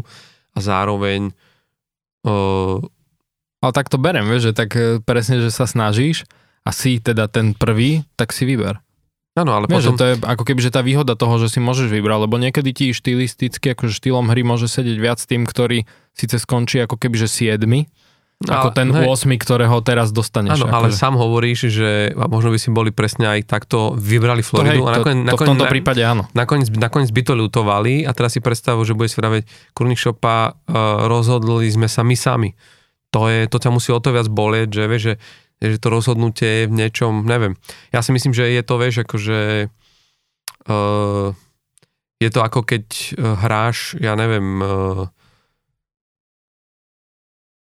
a 0.54 0.58
zároveň 0.58 1.30
uh, 2.26 2.82
ale 3.64 3.72
tak 3.72 3.88
to 3.88 3.96
berem, 3.96 4.28
vieš, 4.28 4.52
že 4.52 4.52
tak 4.52 4.70
e, 4.76 5.00
presne, 5.00 5.40
že 5.40 5.48
sa 5.48 5.64
snažíš 5.64 6.28
a 6.64 6.70
si 6.70 7.00
teda 7.00 7.32
ten 7.32 7.56
prvý, 7.56 8.04
tak 8.20 8.36
si 8.36 8.44
vyber. 8.44 8.84
Áno, 9.34 9.50
ale 9.50 9.66
Vieš, 9.66 9.90
potom... 9.90 9.94
že 9.96 9.98
to 9.98 10.04
je 10.06 10.14
ako 10.22 10.44
keby 10.46 10.60
že 10.62 10.70
tá 10.70 10.78
výhoda 10.84 11.18
toho, 11.18 11.42
že 11.42 11.50
si 11.50 11.58
môžeš 11.58 11.90
vybrať, 11.90 12.18
lebo 12.22 12.38
niekedy 12.38 12.70
ti 12.70 12.86
štilisticky, 12.94 13.74
akože 13.74 13.90
štýlom 13.98 14.30
hry 14.30 14.46
môže 14.46 14.70
sedieť 14.70 14.98
viac 15.02 15.18
tým, 15.18 15.42
ktorý 15.42 15.90
síce 16.14 16.38
skončí 16.38 16.78
ako 16.78 16.94
keby 16.94 17.18
že 17.18 17.26
7, 17.26 17.58
ako 18.46 18.68
ale, 18.70 18.76
ten 18.76 18.88
hej. 18.94 19.06
8, 19.10 19.30
ktorého 19.40 19.76
teraz 19.80 20.14
dostaneš. 20.14 20.62
Áno, 20.62 20.70
ale 20.70 20.92
že... 20.92 20.98
sám 21.00 21.16
hovoríš, 21.16 21.70
že 21.72 22.12
možno 22.14 22.52
by 22.52 22.58
si 22.60 22.68
boli 22.70 22.90
presne 22.90 23.30
aj 23.30 23.46
takto 23.46 23.94
vybrali 23.96 24.44
Floridu. 24.44 24.84
To, 24.84 24.86
hej, 24.86 24.90
a 24.90 24.92
nakoniec, 25.00 25.18
to, 25.18 25.26
to 25.26 25.30
nakoniec, 25.30 25.38
v 25.46 25.50
tomto 25.50 25.66
prípade 25.70 26.02
áno. 26.04 26.22
Nakoniec, 26.34 26.68
nakoniec 26.70 27.10
by 27.14 27.22
to 27.24 27.34
ľutovali 27.34 27.94
a 28.04 28.10
teraz 28.12 28.36
si 28.36 28.40
predstavu, 28.44 28.82
že 28.84 28.92
bude 28.92 29.08
spraviť 29.08 29.74
Kurník 29.74 29.98
Šopa, 29.98 30.54
uh, 30.54 31.10
rozhodli 31.10 31.70
sme 31.70 31.88
sa 31.88 32.04
my 32.04 32.16
sami. 32.18 32.54
To, 33.14 33.30
je, 33.30 33.46
to 33.46 33.62
ťa 33.62 33.70
musí 33.70 33.94
o 33.94 34.02
to 34.02 34.10
viac 34.10 34.26
bolieť, 34.26 34.68
že 34.74 34.84
vieš, 34.90 35.02
že 35.06 35.14
že 35.62 35.78
to 35.80 35.88
rozhodnutie 35.88 36.64
je 36.64 36.68
v 36.68 36.76
niečom, 36.76 37.24
neviem. 37.24 37.56
Ja 37.94 38.04
si 38.04 38.12
myslím, 38.12 38.34
že 38.36 38.50
je 38.50 38.62
to, 38.64 38.74
vieš, 38.76 39.06
akože 39.06 39.70
uh, 40.68 41.28
je 42.20 42.28
to 42.30 42.40
ako 42.42 42.60
keď 42.66 42.84
uh, 43.16 43.38
hráš, 43.38 43.96
ja 44.00 44.18
neviem, 44.18 44.60
uh, 44.60 45.08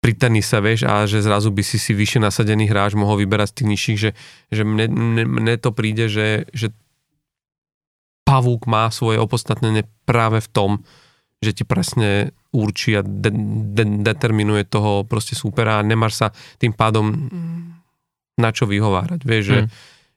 pri 0.03 0.19
tenise, 0.19 0.59
vieš, 0.59 0.83
a 0.83 1.07
že 1.07 1.23
zrazu 1.23 1.55
by 1.55 1.63
si 1.63 1.79
si 1.79 1.95
vyššie 1.95 2.27
nasadený 2.27 2.67
hráč 2.67 2.99
mohol 2.99 3.23
vyberať 3.23 3.55
z 3.55 3.57
tých 3.63 3.69
nižších, 3.71 3.99
že, 3.99 4.11
že 4.51 4.63
mne, 4.67 4.91
mne, 4.91 5.25
mne 5.31 5.55
to 5.63 5.71
príde, 5.71 6.11
že, 6.11 6.51
že 6.51 6.75
pavúk 8.27 8.67
má 8.67 8.91
svoje 8.91 9.23
opodstatnenie 9.23 9.87
práve 10.03 10.43
v 10.43 10.49
tom, 10.51 10.71
že 11.43 11.51
ti 11.51 11.67
presne 11.67 12.31
určí 12.55 12.95
a 12.95 13.03
de, 13.03 13.35
de, 13.75 13.85
determinuje 14.07 14.63
toho 14.63 15.03
proste 15.03 15.35
súpera 15.35 15.83
a 15.83 15.87
nemáš 15.87 16.23
sa 16.23 16.27
tým 16.63 16.71
pádom 16.71 17.11
na 18.39 18.51
čo 18.55 18.71
vyhovárať. 18.71 19.21
Vieš, 19.27 19.45
mm. 19.45 19.51
že, 19.51 19.59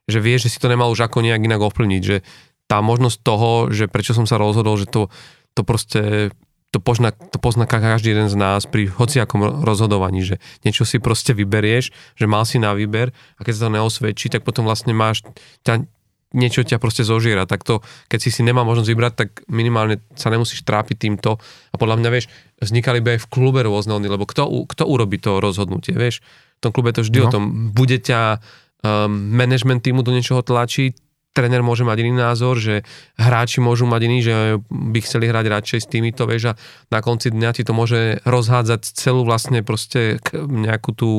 že 0.05 0.19
vieš, 0.21 0.47
že 0.47 0.51
si 0.55 0.61
to 0.61 0.69
nemal 0.69 0.93
už 0.93 1.09
ako 1.09 1.25
nejak 1.25 1.41
inak 1.41 1.59
ovplniť, 1.65 2.01
že 2.05 2.21
tá 2.69 2.81
možnosť 2.81 3.17
toho, 3.25 3.73
že 3.73 3.89
prečo 3.89 4.13
som 4.13 4.29
sa 4.29 4.37
rozhodol, 4.37 4.77
že 4.77 4.85
to, 4.89 5.09
to 5.57 5.61
proste 5.65 6.33
to 6.75 6.83
pozná, 6.83 7.15
to 7.15 7.39
pozná 7.39 7.63
každý 7.63 8.11
jeden 8.11 8.27
z 8.27 8.35
nás 8.35 8.67
pri 8.67 8.91
hociakom 8.91 9.63
rozhodovaní, 9.63 10.27
že 10.27 10.43
niečo 10.67 10.83
si 10.83 10.99
proste 10.99 11.31
vyberieš, 11.31 11.95
že 12.19 12.25
mal 12.27 12.43
si 12.43 12.59
na 12.59 12.75
výber 12.75 13.15
a 13.39 13.47
keď 13.47 13.53
sa 13.55 13.63
to 13.71 13.75
neosvedčí, 13.79 14.27
tak 14.27 14.43
potom 14.43 14.67
vlastne 14.67 14.91
máš, 14.91 15.23
ťa, 15.63 15.87
niečo 16.35 16.67
ťa 16.67 16.77
proste 16.77 17.07
zožiera. 17.07 17.47
Tak 17.47 17.63
to, 17.63 17.79
keď 18.11 18.19
si 18.19 18.29
si 18.29 18.41
nemá 18.43 18.67
možnosť 18.67 18.89
vybrať, 18.91 19.13
tak 19.15 19.29
minimálne 19.47 20.03
sa 20.19 20.27
nemusíš 20.27 20.67
trápiť 20.67 21.07
týmto. 21.07 21.39
A 21.71 21.75
podľa 21.79 22.03
mňa, 22.03 22.09
vieš, 22.11 22.27
vznikali 22.59 22.99
by 22.99 23.15
aj 23.15 23.19
v 23.23 23.29
klube 23.31 23.63
rôzne 23.63 23.95
lebo 23.95 24.27
kto, 24.27 24.67
kto 24.67 24.83
urobí 24.83 25.17
to 25.17 25.39
rozhodnutie, 25.39 25.95
vieš? 25.95 26.19
V 26.59 26.69
tom 26.69 26.71
klube 26.75 26.91
to 26.91 27.01
vždy 27.01 27.19
no. 27.23 27.25
o 27.25 27.31
tom. 27.31 27.43
Bude 27.71 27.97
ťa 27.97 28.37
um, 28.83 29.09
management 29.31 29.81
týmu 29.81 30.03
do 30.03 30.11
niečoho 30.11 30.43
tlačiť, 30.43 31.05
tréner 31.35 31.59
môže 31.59 31.83
mať 31.83 31.97
iný 31.99 32.15
názor, 32.15 32.55
že 32.55 32.87
hráči 33.19 33.59
môžu 33.59 33.83
mať 33.83 34.01
iný, 34.07 34.17
že 34.23 34.35
by 34.71 34.99
chceli 35.03 35.27
hrať 35.27 35.45
radšej 35.51 35.79
s 35.83 35.91
týmito, 35.91 36.23
vieš, 36.23 36.55
a 36.55 36.57
na 36.87 37.03
konci 37.03 37.27
dňa 37.27 37.49
ti 37.51 37.67
to 37.67 37.75
môže 37.75 38.23
rozhádzať 38.23 38.81
celú 38.95 39.27
vlastne 39.27 39.59
proste 39.59 40.23
nejakú 40.39 40.95
tú 40.95 41.11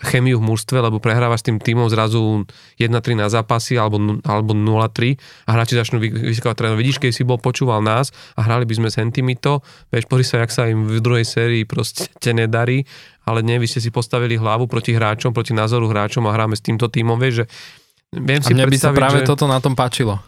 chemiu 0.00 0.38
v 0.38 0.54
mužstve, 0.54 0.78
lebo 0.78 1.02
prehrávaš 1.02 1.42
s 1.42 1.46
tým 1.50 1.58
týmom 1.58 1.90
zrazu 1.90 2.46
1-3 2.78 3.18
na 3.18 3.26
zápasy 3.26 3.76
alebo, 3.76 3.98
alebo 4.22 4.54
0-3 4.54 5.18
a 5.44 5.50
hráči 5.52 5.74
začnú 5.76 5.98
vyskávať 6.00 6.56
tréner. 6.56 6.78
Vidíš, 6.78 7.02
keď 7.02 7.10
si 7.10 7.26
bol 7.26 7.42
počúval 7.42 7.82
nás 7.82 8.14
a 8.38 8.46
hrali 8.46 8.64
by 8.64 8.74
sme 8.80 8.88
s 8.88 8.96
Entimito, 9.02 9.60
vieš, 9.90 10.06
pozri 10.06 10.24
sa, 10.24 10.40
jak 10.40 10.54
sa 10.54 10.70
im 10.70 10.88
v 10.88 11.02
druhej 11.02 11.26
sérii 11.26 11.62
proste 11.66 12.30
nedarí 12.30 12.86
ale 13.30 13.46
nie, 13.46 13.62
vy 13.62 13.70
ste 13.70 13.78
si 13.78 13.94
postavili 13.94 14.34
hlavu 14.34 14.66
proti 14.66 14.90
hráčom, 14.90 15.30
proti 15.30 15.54
názoru 15.54 15.86
hráčom 15.86 16.26
a 16.26 16.34
hráme 16.34 16.58
s 16.58 16.64
týmto 16.64 16.90
týmom, 16.90 17.14
vieš, 17.14 17.44
že 17.44 18.18
viem 18.18 18.42
si 18.42 18.50
a 18.50 18.58
mne 18.58 18.66
by 18.66 18.78
sa 18.80 18.90
práve 18.90 19.22
že... 19.22 19.28
toto 19.30 19.46
na 19.46 19.62
tom 19.62 19.78
páčilo. 19.78 20.18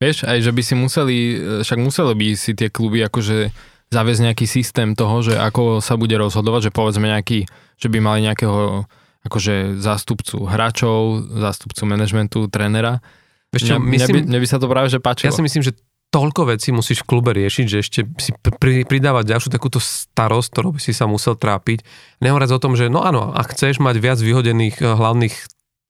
Vieš, 0.00 0.24
aj 0.24 0.40
že 0.40 0.52
by 0.56 0.62
si 0.64 0.74
museli, 0.78 1.16
však 1.60 1.76
museli 1.76 2.12
by 2.16 2.26
si 2.32 2.56
tie 2.56 2.72
kluby 2.72 3.04
akože 3.04 3.52
zaviesť 3.92 4.22
nejaký 4.32 4.46
systém 4.48 4.96
toho, 4.96 5.20
že 5.20 5.36
ako 5.36 5.84
sa 5.84 6.00
bude 6.00 6.16
rozhodovať, 6.16 6.70
že 6.70 6.72
povedzme 6.72 7.12
nejaký, 7.12 7.44
že 7.80 7.88
by 7.88 7.98
mali 7.98 8.28
nejakého 8.28 8.84
akože 9.24 9.80
zástupcu 9.80 10.48
hráčov, 10.48 11.28
zástupcu 11.28 11.82
manažmentu, 11.84 12.48
trénera. 12.48 13.04
Vieš 13.52 13.62
čo, 13.66 13.74
myslím, 13.82 14.28
mne, 14.28 14.38
by, 14.40 14.46
sa 14.48 14.62
to 14.62 14.70
práve 14.70 14.88
že 14.88 15.02
páčilo. 15.02 15.28
Ja 15.28 15.36
si 15.36 15.44
myslím, 15.44 15.64
že 15.66 15.76
toľko 16.10 16.50
vecí 16.50 16.74
musíš 16.74 17.02
v 17.04 17.08
klube 17.14 17.30
riešiť, 17.34 17.66
že 17.66 17.78
ešte 17.82 18.00
si 18.18 18.30
pri, 18.34 18.82
pridávať 18.82 19.30
ďalšiu 19.30 19.50
takúto 19.50 19.78
starosť, 19.78 20.48
ktorou 20.50 20.70
by 20.74 20.80
si 20.82 20.92
sa 20.96 21.06
musel 21.06 21.38
trápiť. 21.38 21.86
Nehovoriac 22.22 22.50
o 22.54 22.62
tom, 22.62 22.74
že 22.74 22.90
no 22.90 23.02
áno, 23.02 23.30
ak 23.30 23.54
chceš 23.54 23.78
mať 23.78 23.96
viac 23.98 24.18
vyhodených 24.18 24.76
eh, 24.80 24.86
hlavných 24.86 25.34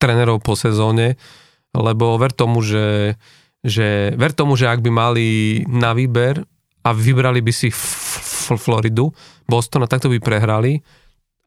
trénerov 0.01 0.41
po 0.41 0.57
sezóne, 0.57 1.17
lebo 1.77 2.17
ver 2.17 2.33
tomu, 2.33 2.65
že, 2.65 3.15
že, 3.61 4.11
ver 4.17 4.33
tomu, 4.33 4.57
že 4.57 4.69
ak 4.69 4.81
by 4.81 4.91
mali 4.91 5.27
na 5.69 5.93
výber 5.93 6.41
a 6.81 6.89
vybrali 6.91 7.39
by 7.45 7.53
si 7.53 7.69
Floridu, 8.57 9.13
Boston 9.45 9.85
a 9.85 9.91
takto 9.91 10.09
by 10.09 10.17
prehrali 10.17 10.81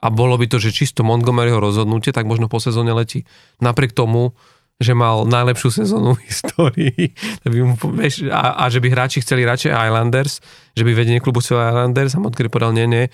a 0.04 0.12
bolo 0.12 0.36
by 0.36 0.44
to, 0.52 0.60
že 0.60 0.76
čisto 0.76 1.00
Montgomeryho 1.00 1.56
rozhodnutie, 1.56 2.12
tak 2.12 2.28
možno 2.28 2.52
po 2.52 2.60
sezóne 2.60 2.92
letí. 2.92 3.24
Napriek 3.64 3.96
tomu, 3.96 4.36
že 4.76 4.92
mal 4.92 5.24
najlepšiu 5.24 5.70
sezónu 5.70 6.18
v 6.18 6.20
histórii 6.28 7.16
a, 8.28 8.44
a 8.60 8.64
že 8.68 8.82
by 8.84 8.88
hráči 8.92 9.24
chceli 9.24 9.48
radšej 9.48 9.72
Islanders, 9.72 10.44
že 10.76 10.82
by 10.84 10.92
vedenie 10.92 11.24
klubu 11.24 11.40
chcel 11.40 11.62
Islanders 11.62 12.12
a 12.12 12.20
Montgomery 12.20 12.52
povedal, 12.52 12.76
nie, 12.76 12.84
nie, 12.90 13.04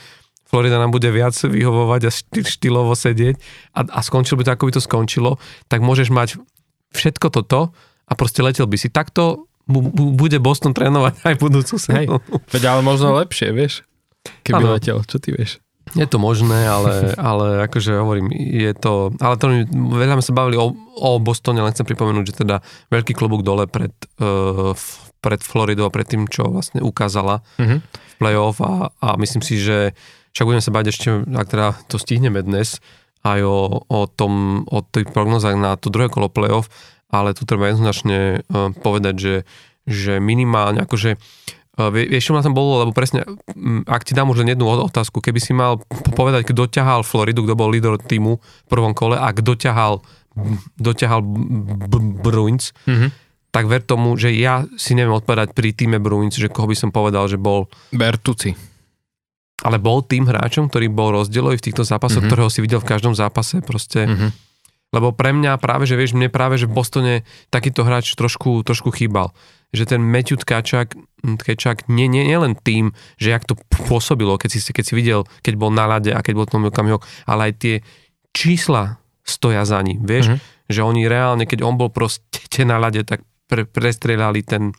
Florida 0.50 0.82
nám 0.82 0.90
bude 0.90 1.06
viac 1.14 1.36
vyhovovať 1.36 2.00
a 2.08 2.10
štýlovo 2.42 2.96
sedieť 2.98 3.38
a, 3.76 3.86
a 3.86 4.00
skončilo 4.02 4.42
by 4.42 4.44
to, 4.48 4.52
ako 4.56 4.64
by 4.66 4.72
to 4.74 4.82
skončilo, 4.82 5.30
tak 5.70 5.78
môžeš 5.84 6.10
mať 6.10 6.42
všetko 6.90 7.30
toto 7.30 7.70
a 8.10 8.12
proste 8.18 8.42
letel 8.42 8.66
by 8.66 8.74
si. 8.74 8.90
Takto 8.90 9.46
bu, 9.70 9.78
bu, 9.86 10.10
bude 10.10 10.42
Boston 10.42 10.74
trénovať 10.74 11.22
aj 11.28 11.34
budúcu 11.38 11.78
sezónu. 11.78 12.18
Veď 12.50 12.62
ale 12.66 12.82
možno 12.82 13.14
lepšie, 13.14 13.54
vieš. 13.54 13.86
keby 14.42 14.64
ano. 14.66 14.74
letel, 14.74 14.98
čo 15.06 15.22
ty 15.22 15.30
vieš? 15.30 15.62
Je 15.98 16.06
to 16.06 16.22
možné, 16.22 16.70
ale, 16.70 17.14
ale 17.18 17.66
akože 17.66 17.98
hovorím, 17.98 18.30
je 18.34 18.72
to... 18.78 19.10
Ale 19.18 19.34
to 19.34 19.50
veľa 19.74 20.18
sme 20.20 20.24
sa 20.24 20.34
bavili 20.36 20.56
o, 20.56 20.70
o 20.76 21.10
Bostone, 21.18 21.58
len 21.58 21.74
chcem 21.74 21.86
pripomenúť, 21.86 22.24
že 22.30 22.40
teda 22.46 22.62
veľký 22.94 23.12
klobúk 23.14 23.42
dole 23.42 23.66
pred, 23.66 23.90
uh, 24.22 24.70
pred 25.18 25.40
Floridou 25.42 25.90
a 25.90 25.94
pred 25.94 26.06
tým, 26.06 26.30
čo 26.30 26.46
vlastne 26.46 26.78
ukázala 26.78 27.42
uh-huh. 27.58 27.82
v 27.82 28.14
playoff 28.22 28.62
a, 28.62 28.94
a 29.02 29.08
myslím 29.18 29.42
si, 29.42 29.58
že 29.58 29.98
však 30.30 30.46
budeme 30.46 30.62
sa 30.62 30.74
bať 30.74 30.84
ešte, 30.94 31.08
ak 31.26 31.46
teda 31.50 31.66
to 31.90 31.98
stihneme 31.98 32.38
dnes, 32.46 32.78
aj 33.26 33.42
o, 33.42 33.82
o 33.82 34.00
tom, 34.06 34.64
o 34.70 34.78
tých 34.86 35.10
prognozách 35.10 35.58
na 35.58 35.74
to 35.74 35.90
druhé 35.90 36.06
kolo 36.06 36.30
playoff, 36.30 36.70
ale 37.10 37.34
tu 37.34 37.42
treba 37.42 37.66
jednoznačne 37.66 38.46
uh, 38.46 38.70
povedať, 38.78 39.14
že, 39.18 39.34
že 39.90 40.12
minimálne 40.22 40.86
akože 40.86 41.18
uh, 41.18 41.50
vieš, 41.88 42.28
čo 42.28 42.36
ma 42.36 42.44
tam 42.44 42.52
bolo, 42.52 42.84
lebo 42.84 42.92
presne, 42.92 43.24
ak 43.88 44.04
ti 44.04 44.12
dám 44.12 44.28
už 44.28 44.44
len 44.44 44.52
jednu 44.52 44.68
otázku, 44.68 45.24
keby 45.24 45.40
si 45.40 45.56
mal 45.56 45.80
povedať, 46.12 46.52
kto 46.52 46.68
ťahal 46.68 47.00
Floridu, 47.00 47.48
kto 47.48 47.56
bol 47.56 47.72
líder 47.72 47.96
týmu 47.96 48.36
v 48.36 48.68
prvom 48.68 48.92
kole 48.92 49.16
a 49.16 49.32
kto 49.32 49.56
ťahal, 49.56 50.04
doťahal 50.76 51.24
Bruins, 52.20 52.76
mm-hmm. 52.84 53.10
tak 53.48 53.64
ver 53.64 53.80
tomu, 53.80 54.20
že 54.20 54.34
ja 54.36 54.68
si 54.76 54.92
neviem 54.92 55.16
odpovedať 55.16 55.56
pri 55.56 55.72
týme 55.72 55.96
Bruins, 55.96 56.36
že 56.36 56.52
koho 56.52 56.68
by 56.68 56.76
som 56.76 56.92
povedal, 56.92 57.24
že 57.30 57.40
bol... 57.40 57.72
Bertuci 57.96 58.68
ale 59.60 59.76
bol 59.76 60.00
tým 60.00 60.24
hráčom, 60.24 60.72
ktorý 60.72 60.88
bol 60.88 61.12
rozdielový 61.12 61.60
v 61.60 61.66
týchto 61.68 61.84
zápasoch, 61.84 62.24
mm-hmm. 62.24 62.32
ktorého 62.32 62.48
si 62.48 62.64
videl 62.64 62.80
v 62.80 62.96
každom 62.96 63.12
zápase 63.12 63.60
proste. 63.60 64.08
Mm-hmm. 64.08 64.30
Lebo 64.90 65.14
pre 65.14 65.30
mňa 65.30 65.54
práve, 65.62 65.86
že 65.86 65.94
vieš, 65.94 66.18
mne 66.18 66.26
práve, 66.26 66.58
že 66.58 66.66
v 66.66 66.74
Bostone 66.74 67.14
takýto 67.54 67.86
hráč 67.86 68.18
trošku, 68.18 68.66
trošku 68.66 68.90
chýbal. 68.90 69.30
Že 69.70 69.94
ten 69.96 70.02
Matthew 70.02 70.42
Tkačak, 70.42 70.98
Tkačak 71.22 71.86
nie, 71.86 72.10
nie, 72.10 72.26
nie 72.26 72.34
len 72.34 72.58
tým, 72.58 72.90
že 73.14 73.30
jak 73.30 73.46
to 73.46 73.54
pôsobilo, 73.86 74.34
keď 74.34 74.50
si, 74.50 74.60
keď 74.74 74.84
si 74.84 74.94
videl, 74.98 75.20
keď 75.46 75.54
bol 75.54 75.70
na 75.70 75.86
lade 75.86 76.10
a 76.10 76.18
keď 76.18 76.32
bol 76.34 76.46
tom 76.50 76.66
Kamihok, 76.66 77.06
ale 77.30 77.50
aj 77.50 77.52
tie 77.62 77.74
čísla 78.34 78.98
stoja 79.22 79.62
za 79.62 79.78
ním, 79.78 80.02
vieš, 80.02 80.34
mm-hmm. 80.34 80.74
že 80.74 80.80
oni 80.82 81.02
reálne, 81.06 81.46
keď 81.46 81.62
on 81.62 81.78
bol 81.78 81.94
proste 81.94 82.66
na 82.70 82.82
lade, 82.82 83.06
tak 83.06 83.22
pre, 83.46 83.62
prestrelali 83.62 84.42
ten, 84.42 84.74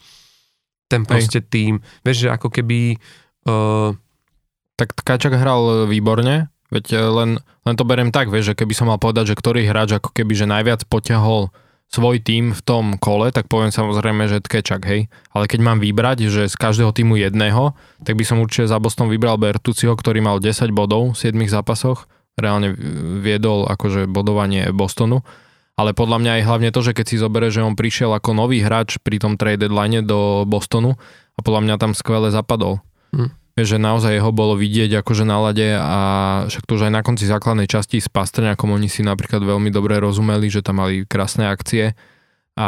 ten 0.91 1.07
proste 1.07 1.39
Hej. 1.39 1.47
tým. 1.47 1.73
Vieš, 2.03 2.27
že 2.27 2.35
ako 2.35 2.51
keby 2.51 2.99
uh, 3.47 3.95
tak 4.75 4.91
Kačak 5.07 5.39
hral 5.39 5.87
výborne, 5.87 6.50
veď 6.71 6.85
e, 6.95 6.97
len, 6.97 7.29
len 7.67 7.75
to 7.75 7.83
beriem 7.83 8.09
tak, 8.09 8.31
vieš, 8.31 8.55
že 8.55 8.57
keby 8.63 8.73
som 8.73 8.87
mal 8.89 8.97
povedať, 8.97 9.35
že 9.35 9.39
ktorý 9.39 9.67
hráč 9.67 9.99
ako 9.99 10.09
keby 10.15 10.33
že 10.33 10.49
najviac 10.49 10.87
poťahol 10.87 11.51
svoj 11.91 12.23
tým 12.23 12.55
v 12.55 12.61
tom 12.63 12.95
kole, 12.95 13.35
tak 13.35 13.51
poviem 13.51 13.67
samozrejme, 13.67 14.23
že 14.31 14.39
Tkečak, 14.39 14.81
hej. 14.87 15.11
Ale 15.35 15.43
keď 15.51 15.59
mám 15.59 15.83
vybrať, 15.83 16.31
že 16.31 16.47
z 16.47 16.55
každého 16.55 16.95
týmu 16.95 17.19
jedného, 17.19 17.75
tak 18.07 18.15
by 18.15 18.23
som 18.23 18.39
určite 18.39 18.71
za 18.71 18.79
Boston 18.79 19.11
vybral 19.11 19.35
Bertuciho, 19.35 19.91
ktorý 19.91 20.23
mal 20.23 20.39
10 20.39 20.71
bodov 20.71 21.11
v 21.13 21.19
7 21.19 21.35
zápasoch, 21.51 22.07
reálne 22.39 22.71
viedol 23.19 23.67
akože 23.67 24.07
bodovanie 24.07 24.71
Bostonu. 24.71 25.27
Ale 25.75 25.91
podľa 25.91 26.23
mňa 26.23 26.31
aj 26.39 26.43
hlavne 26.47 26.69
to, 26.71 26.79
že 26.79 26.95
keď 26.95 27.05
si 27.11 27.19
zoberie, 27.19 27.51
že 27.51 27.59
on 27.59 27.75
prišiel 27.75 28.15
ako 28.15 28.39
nový 28.39 28.63
hráč 28.63 28.95
pri 29.03 29.19
tom 29.19 29.35
trade 29.35 29.67
deadline 29.67 30.07
do 30.07 30.47
Bostonu 30.47 30.95
a 31.35 31.39
podľa 31.43 31.61
mňa 31.67 31.75
tam 31.75 31.91
skvele 31.91 32.31
zapadol. 32.31 32.79
Hm 33.11 33.40
že 33.63 33.81
naozaj 33.81 34.17
jeho 34.17 34.31
bolo 34.33 34.57
vidieť 34.57 35.01
akože 35.01 35.23
na 35.25 35.37
lade 35.39 35.73
a 35.73 35.99
však 36.47 36.63
to 36.65 36.75
už 36.77 36.89
aj 36.89 36.93
na 36.93 37.01
konci 37.01 37.25
základnej 37.25 37.65
časti 37.65 38.01
s 38.01 38.09
Pastrňakom 38.11 38.69
oni 38.71 38.87
si 38.89 39.01
napríklad 39.01 39.41
veľmi 39.41 39.69
dobre 39.69 39.97
rozumeli, 39.97 40.47
že 40.51 40.65
tam 40.65 40.83
mali 40.83 41.05
krásne 41.07 41.49
akcie 41.49 41.93
a 42.59 42.67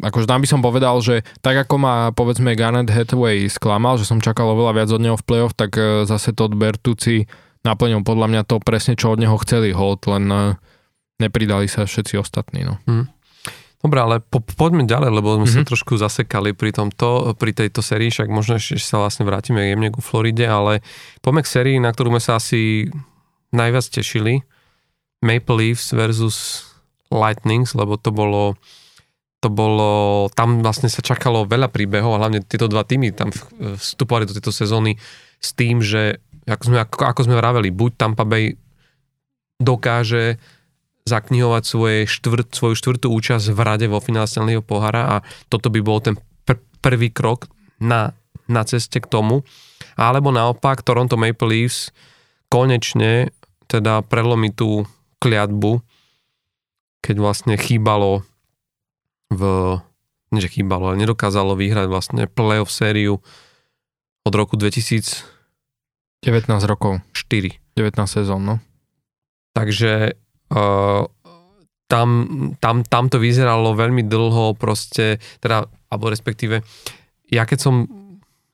akože 0.00 0.24
tam 0.24 0.40
by 0.40 0.48
som 0.48 0.64
povedal, 0.64 0.96
že 1.04 1.20
tak 1.44 1.68
ako 1.68 1.74
ma 1.76 1.94
povedzme 2.16 2.56
Garnet 2.56 2.88
Hathaway 2.88 3.44
sklamal, 3.52 4.00
že 4.00 4.08
som 4.08 4.24
čakal 4.24 4.48
oveľa 4.56 4.72
viac 4.72 4.88
od 4.88 5.04
neho 5.04 5.16
v 5.20 5.26
play-off, 5.26 5.52
tak 5.52 5.76
e, 5.76 6.08
zase 6.08 6.32
Todd 6.32 6.56
Bertucci 6.56 7.28
naplnil 7.60 8.00
podľa 8.00 8.26
mňa 8.32 8.42
to 8.48 8.56
presne, 8.56 8.96
čo 8.96 9.12
od 9.12 9.20
neho 9.20 9.36
chceli 9.44 9.76
hold, 9.76 10.08
len 10.08 10.24
e, 10.32 10.40
nepridali 11.20 11.68
sa 11.68 11.84
všetci 11.84 12.16
ostatní. 12.16 12.64
No. 12.64 12.80
Hmm. 12.88 13.12
Dobre, 13.80 13.98
ale 14.00 14.16
po, 14.20 14.44
poďme 14.44 14.84
ďalej, 14.84 15.08
lebo 15.08 15.40
sme 15.40 15.48
mm-hmm. 15.48 15.56
sa 15.56 15.60
mhm. 15.64 15.68
trošku 15.72 15.92
zasekali 15.96 16.52
pri 16.52 16.76
tomto, 16.76 17.32
pri 17.40 17.56
tejto 17.56 17.80
sérii, 17.80 18.12
však 18.12 18.28
možno 18.28 18.60
ešte 18.60 18.76
sa 18.76 19.00
vlastne 19.00 19.24
vrátime 19.24 19.72
jemne 19.72 19.88
ku 19.88 20.04
Floride, 20.04 20.44
ale 20.44 20.84
poďme 21.24 21.40
k 21.44 21.52
sérii, 21.52 21.76
na 21.80 21.88
ktorú 21.88 22.12
sme 22.12 22.22
sa 22.22 22.36
asi 22.36 22.92
najviac 23.56 23.88
tešili. 23.88 24.44
Maple 25.20 25.56
Leafs 25.56 25.92
versus 25.92 26.64
Lightnings, 27.12 27.76
lebo 27.76 28.00
to 28.00 28.12
bolo 28.12 28.56
to 29.40 29.48
bolo, 29.48 30.28
tam 30.36 30.60
vlastne 30.60 30.92
sa 30.92 31.00
čakalo 31.00 31.48
veľa 31.48 31.72
príbehov, 31.72 32.12
a 32.12 32.20
hlavne 32.20 32.44
tieto 32.44 32.68
dva 32.68 32.84
týmy 32.84 33.16
tam 33.16 33.32
vstupovali 33.56 34.28
do 34.28 34.36
tejto 34.36 34.52
sezóny 34.52 35.00
s 35.40 35.56
tým, 35.56 35.80
že 35.80 36.20
ako 36.44 36.62
sme, 36.68 36.78
ako, 36.84 36.96
ako 37.08 37.20
sme 37.24 37.40
vraveli, 37.40 37.72
buď 37.72 37.90
Tampa 37.96 38.28
Bay 38.28 38.52
dokáže 39.56 40.36
zaknihovať 41.10 41.62
svoje 41.66 41.98
štvrt, 42.06 42.54
svoju 42.54 42.74
štvrtú 42.78 43.10
účasť 43.10 43.50
v 43.50 43.60
rade 43.60 43.86
vo 43.90 43.98
finále 43.98 44.30
Stanleyho 44.30 44.62
pohára 44.62 45.18
a 45.18 45.26
toto 45.50 45.66
by 45.68 45.80
bol 45.82 45.98
ten 45.98 46.14
pr- 46.46 46.62
prvý 46.78 47.10
krok 47.10 47.50
na, 47.82 48.14
na 48.46 48.62
ceste 48.62 49.02
k 49.02 49.10
tomu. 49.10 49.42
Alebo 49.98 50.30
naopak 50.30 50.86
Toronto 50.86 51.18
Maple 51.18 51.50
Leafs 51.50 51.90
konečne 52.46 53.34
teda 53.66 54.06
prelomí 54.06 54.54
tú 54.54 54.86
kliatbu, 55.18 55.82
keď 57.02 57.16
vlastne 57.18 57.54
chýbalo 57.58 58.22
v, 59.30 59.42
nie 60.34 60.40
že 60.42 60.50
chýbalo, 60.50 60.94
ale 60.94 61.02
nedokázalo 61.02 61.54
vyhrať 61.58 61.86
vlastne 61.86 62.22
playoff 62.30 62.70
sériu 62.70 63.22
od 64.22 64.32
roku 64.34 64.54
2000 64.54 65.40
19 66.20 66.52
rokov. 66.68 67.00
4. 67.16 67.56
19 67.80 68.04
sezón, 68.04 68.44
no. 68.44 68.56
Takže 69.56 70.20
tam, 71.90 72.08
tam, 72.58 72.76
tam 72.86 73.04
to 73.10 73.18
vyzeralo 73.18 73.74
veľmi 73.74 74.06
dlho 74.06 74.54
proste, 74.58 75.22
teda, 75.38 75.66
alebo 75.90 76.10
respektíve, 76.10 76.62
ja 77.30 77.46
keď 77.46 77.58
som 77.58 77.74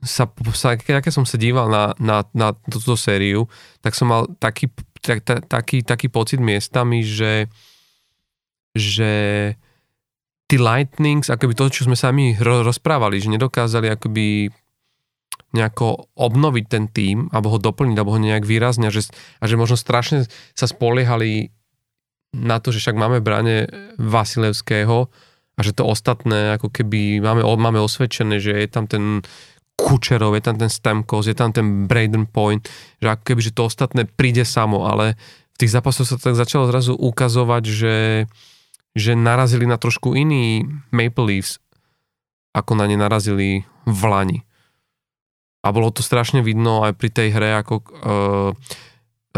sa, 0.04 0.28
sa 0.52 0.76
keď, 0.76 1.00
keď 1.00 1.12
som 1.12 1.24
sa 1.24 1.40
díval 1.40 1.72
na, 1.72 1.96
na, 1.96 2.24
na 2.36 2.52
túto 2.68 2.96
sériu, 2.96 3.48
tak 3.80 3.96
som 3.96 4.12
mal 4.12 4.28
taký, 4.40 4.68
tak, 5.00 5.24
taký, 5.24 5.80
taký 5.84 6.08
pocit 6.12 6.40
miestami, 6.40 7.00
že 7.04 7.48
že 8.76 9.12
tí 10.46 10.60
Lightnings, 10.60 11.32
akoby 11.32 11.56
to, 11.56 11.72
čo 11.72 11.88
sme 11.88 11.96
sami 11.96 12.36
rozprávali, 12.38 13.18
že 13.18 13.32
nedokázali 13.32 13.90
akoby 13.90 14.52
nejako 15.56 16.12
obnoviť 16.12 16.64
ten 16.68 16.84
tým, 16.92 17.32
alebo 17.32 17.56
ho 17.56 17.58
doplniť, 17.58 17.96
alebo 17.96 18.12
ho 18.14 18.20
nejak 18.20 18.44
výrazne, 18.44 18.92
že, 18.92 19.08
a 19.40 19.48
že 19.48 19.56
možno 19.56 19.80
strašne 19.80 20.28
sa 20.52 20.68
spoliehali 20.68 21.50
na 22.36 22.60
to, 22.60 22.70
že 22.70 22.84
však 22.84 23.00
máme 23.00 23.24
brane 23.24 23.66
Vasilevského 23.96 25.08
a 25.56 25.60
že 25.64 25.72
to 25.72 25.88
ostatné, 25.88 26.60
ako 26.60 26.68
keby 26.68 27.24
máme, 27.24 27.40
máme 27.40 27.80
osvedčené, 27.80 28.36
že 28.36 28.52
je 28.52 28.68
tam 28.68 28.84
ten 28.84 29.24
Kučerov, 29.76 30.32
je 30.36 30.42
tam 30.44 30.56
ten 30.56 30.72
Stamkos, 30.72 31.28
je 31.28 31.36
tam 31.36 31.52
ten 31.52 31.84
Braden 31.84 32.28
Point, 32.28 32.64
že 33.00 33.12
ako 33.12 33.22
keby, 33.28 33.40
že 33.44 33.52
to 33.52 33.68
ostatné 33.68 34.08
príde 34.08 34.44
samo, 34.44 34.88
ale 34.88 35.20
v 35.56 35.64
tých 35.64 35.72
zápasoch 35.72 36.08
sa 36.08 36.16
tak 36.16 36.36
začalo 36.36 36.68
zrazu 36.68 36.92
ukazovať, 36.96 37.62
že, 37.64 37.96
že 38.96 39.12
narazili 39.16 39.68
na 39.68 39.76
trošku 39.80 40.16
iný 40.16 40.64
Maple 40.92 41.28
Leafs, 41.28 41.60
ako 42.56 42.72
na 42.76 42.88
ne 42.88 42.96
narazili 42.96 43.68
v 43.84 44.00
Lani. 44.04 44.38
A 45.60 45.72
bolo 45.72 45.92
to 45.92 46.00
strašne 46.00 46.40
vidno 46.40 46.84
aj 46.84 46.96
pri 46.96 47.08
tej 47.12 47.28
hre, 47.36 47.60
ako 47.60 47.74
uh, 47.80 47.84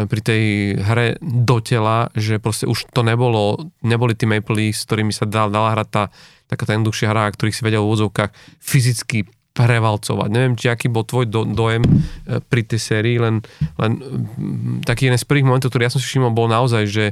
pri 0.07 0.21
tej 0.21 0.43
hre 0.79 1.17
do 1.25 1.59
tela, 1.65 2.13
že 2.15 2.39
proste 2.39 2.69
už 2.69 2.93
to 2.95 3.03
nebolo, 3.03 3.73
neboli 3.83 4.15
tí 4.15 4.29
Maple 4.29 4.55
Leafs, 4.55 4.85
s 4.85 4.87
ktorými 4.87 5.11
sa 5.11 5.25
dala, 5.27 5.49
dala 5.51 5.69
hrať 5.75 5.89
tá, 5.89 6.05
taká 6.47 6.69
tá 6.69 6.73
jednoduchšia 6.77 7.11
hra, 7.11 7.33
ktorých 7.33 7.57
si 7.57 7.63
vedel 7.65 7.83
v 7.83 7.89
úvodzovkách 7.91 8.31
fyzicky 8.63 9.27
prevalcovať. 9.59 10.29
Neviem, 10.31 10.55
či 10.55 10.71
aký 10.71 10.87
bol 10.87 11.03
tvoj 11.03 11.27
do, 11.27 11.43
dojem 11.43 11.83
e, 11.83 11.91
pri 12.39 12.63
tej 12.63 12.79
sérii, 12.79 13.19
len, 13.19 13.43
len 13.75 13.93
taký 14.87 15.11
jeden 15.11 15.19
z 15.19 15.27
prvých 15.27 15.51
momentov, 15.51 15.75
ktorý 15.75 15.91
ja 15.91 15.95
som 15.97 15.99
si 15.99 16.07
všimol, 16.07 16.31
bol 16.31 16.47
naozaj, 16.47 16.87
že, 16.87 17.07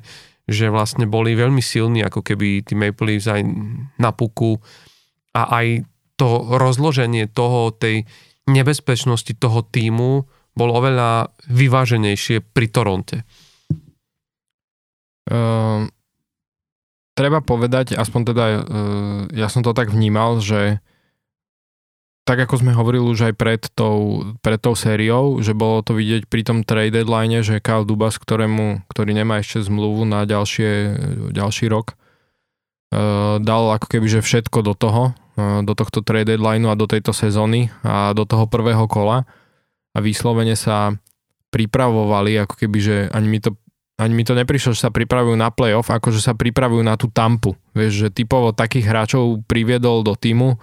že 0.47 0.71
vlastne 0.71 1.11
boli 1.11 1.35
veľmi 1.35 1.59
silní, 1.59 2.07
ako 2.07 2.23
keby 2.23 2.63
tí 2.63 2.79
Maple 2.79 3.11
Leafs 3.11 3.27
aj 3.27 3.43
na 3.99 4.15
puku 4.15 4.63
a 5.35 5.43
aj 5.59 5.83
to 6.15 6.47
rozloženie 6.55 7.27
toho, 7.27 7.75
tej 7.75 8.07
nebezpečnosti 8.47 9.35
toho 9.37 9.67
týmu 9.67 10.31
bol 10.57 10.73
oveľa 10.73 11.31
vyváženejšie 11.53 12.41
pri 12.41 12.67
Toronte. 12.73 13.23
Uh, 15.29 15.85
treba 17.13 17.45
povedať, 17.45 17.93
aspoň 17.93 18.21
teda 18.33 18.45
uh, 18.49 18.61
ja 19.37 19.53
som 19.53 19.61
to 19.61 19.77
tak 19.77 19.93
vnímal, 19.93 20.41
že 20.41 20.81
tak 22.27 22.43
ako 22.43 22.59
sme 22.59 22.75
hovorili 22.75 23.07
už 23.07 23.31
aj 23.31 23.35
pred 23.39 23.63
tou, 23.79 24.27
pred 24.43 24.59
tou 24.59 24.75
sériou, 24.75 25.39
že 25.39 25.55
bolo 25.55 25.79
to 25.87 25.95
vidieť 25.95 26.27
pri 26.27 26.43
tom 26.43 26.59
trade 26.67 26.91
deadline, 26.91 27.39
že 27.47 27.63
Kyle 27.63 27.87
Dubas, 27.87 28.19
ktorému, 28.19 28.83
ktorý 28.91 29.15
nemá 29.15 29.39
ešte 29.39 29.63
zmluvu 29.63 30.03
na 30.03 30.27
ďalšie, 30.27 30.71
ďalší 31.31 31.71
rok, 31.71 31.95
uh, 31.95 33.39
dal 33.39 33.77
ako 33.77 33.87
keby 33.93 34.07
že 34.09 34.21
všetko 34.27 34.59
do 34.67 34.75
toho, 34.75 35.03
uh, 35.39 35.63
do 35.63 35.77
tohto 35.79 36.03
trade 36.03 36.35
deadline 36.35 36.67
a 36.67 36.75
do 36.75 36.91
tejto 36.91 37.15
sezóny 37.15 37.71
a 37.87 38.11
do 38.17 38.27
toho 38.27 38.51
prvého 38.51 38.89
kola 38.91 39.23
a 39.97 39.99
vyslovene 40.05 40.53
sa 40.53 40.93
pripravovali, 41.49 42.37
ako 42.45 42.55
keby, 42.61 42.79
že 42.79 42.97
ani 43.17 43.29
mi 43.33 43.41
to 43.41 43.57
ani 43.97 44.13
mi 44.13 44.29
to 44.29 44.37
neprišlo, 44.37 44.77
že 44.77 44.85
sa 44.85 44.93
pripravujú 44.93 45.41
na 45.41 45.49
playoff, 45.49 45.89
ako 45.89 46.13
že 46.13 46.21
sa 46.21 46.37
pripravujú 46.37 46.85
na 46.85 47.01
tú 47.01 47.09
tampu. 47.09 47.57
Vieš, 47.73 47.93
že 48.05 48.09
typovo 48.13 48.53
takých 48.53 48.93
hráčov 48.93 49.41
priviedol 49.49 50.05
do 50.05 50.13
týmu 50.13 50.61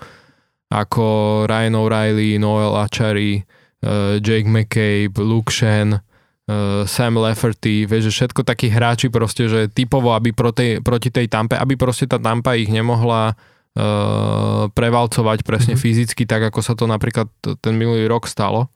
ako 0.74 1.06
Ryan 1.46 1.78
O'Reilly, 1.78 2.42
Noel 2.42 2.74
Achary, 2.74 3.46
uh, 3.86 4.18
Jake 4.18 4.50
McCabe, 4.50 5.14
Luke 5.22 5.54
Shen, 5.54 5.98
uh, 5.98 6.82
Sam 6.90 7.22
Lafferty, 7.22 7.86
vieš, 7.86 8.10
že 8.10 8.26
všetko 8.26 8.42
takí 8.42 8.74
hráči 8.74 9.14
proste, 9.14 9.46
že 9.46 9.70
typovo, 9.70 10.18
aby 10.18 10.34
proti, 10.34 10.82
proti 10.82 11.14
tej 11.14 11.30
tampe, 11.30 11.58
aby 11.58 11.78
proste 11.78 12.10
tá 12.10 12.18
tampa 12.18 12.58
ich 12.58 12.74
nemohla 12.74 13.38
uh, 13.38 14.66
prevalcovať 14.74 15.46
presne 15.46 15.78
mm-hmm. 15.78 15.86
fyzicky, 15.86 16.26
tak 16.26 16.50
ako 16.50 16.60
sa 16.66 16.74
to 16.74 16.90
napríklad 16.90 17.30
ten 17.62 17.74
minulý 17.78 18.10
rok 18.10 18.26
stalo. 18.26 18.74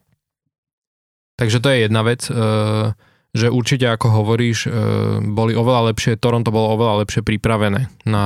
Takže 1.38 1.62
to 1.62 1.70
je 1.70 1.78
jedna 1.86 2.02
vec, 2.02 2.26
uh, 2.28 2.98
že 3.32 3.54
určite 3.54 3.86
ako 3.86 4.10
hovoríš, 4.10 4.68
uh, 4.68 5.22
boli 5.22 5.54
oveľa 5.54 5.94
lepšie, 5.94 6.18
Toronto 6.18 6.50
bolo 6.50 6.74
oveľa 6.74 7.06
lepšie 7.06 7.22
pripravené 7.22 7.88
na, 8.10 8.26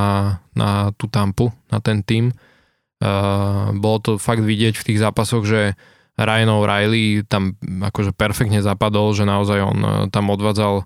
na 0.56 0.96
tú 0.96 1.12
tampu, 1.12 1.52
na 1.68 1.84
ten 1.84 2.02
tým. 2.02 2.32
Uh, 3.02 3.76
bolo 3.76 3.98
to 4.00 4.12
fakt 4.16 4.42
vidieť 4.42 4.80
v 4.80 4.86
tých 4.88 5.02
zápasoch, 5.04 5.44
že 5.44 5.76
Ryan 6.16 6.54
O'Reilly 6.56 7.28
tam 7.28 7.58
akože 7.62 8.16
perfektne 8.16 8.64
zapadol, 8.64 9.12
že 9.12 9.26
naozaj 9.26 9.60
on 9.64 9.80
tam 10.14 10.30
odvádzal 10.30 10.86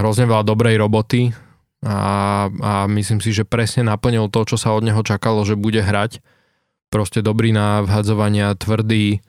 hrozne 0.00 0.24
veľa 0.28 0.44
dobrej 0.44 0.76
roboty 0.80 1.32
a, 1.80 2.48
a 2.48 2.72
myslím 2.92 3.24
si, 3.24 3.32
že 3.32 3.48
presne 3.48 3.88
naplnil 3.88 4.28
to, 4.28 4.44
čo 4.44 4.56
sa 4.60 4.76
od 4.76 4.84
neho 4.84 5.00
čakalo, 5.00 5.44
že 5.48 5.56
bude 5.56 5.80
hrať. 5.80 6.20
Proste 6.92 7.24
dobrý 7.24 7.56
na 7.56 7.80
vhadzovania, 7.86 8.52
tvrdý, 8.58 9.16
e, 9.16 9.20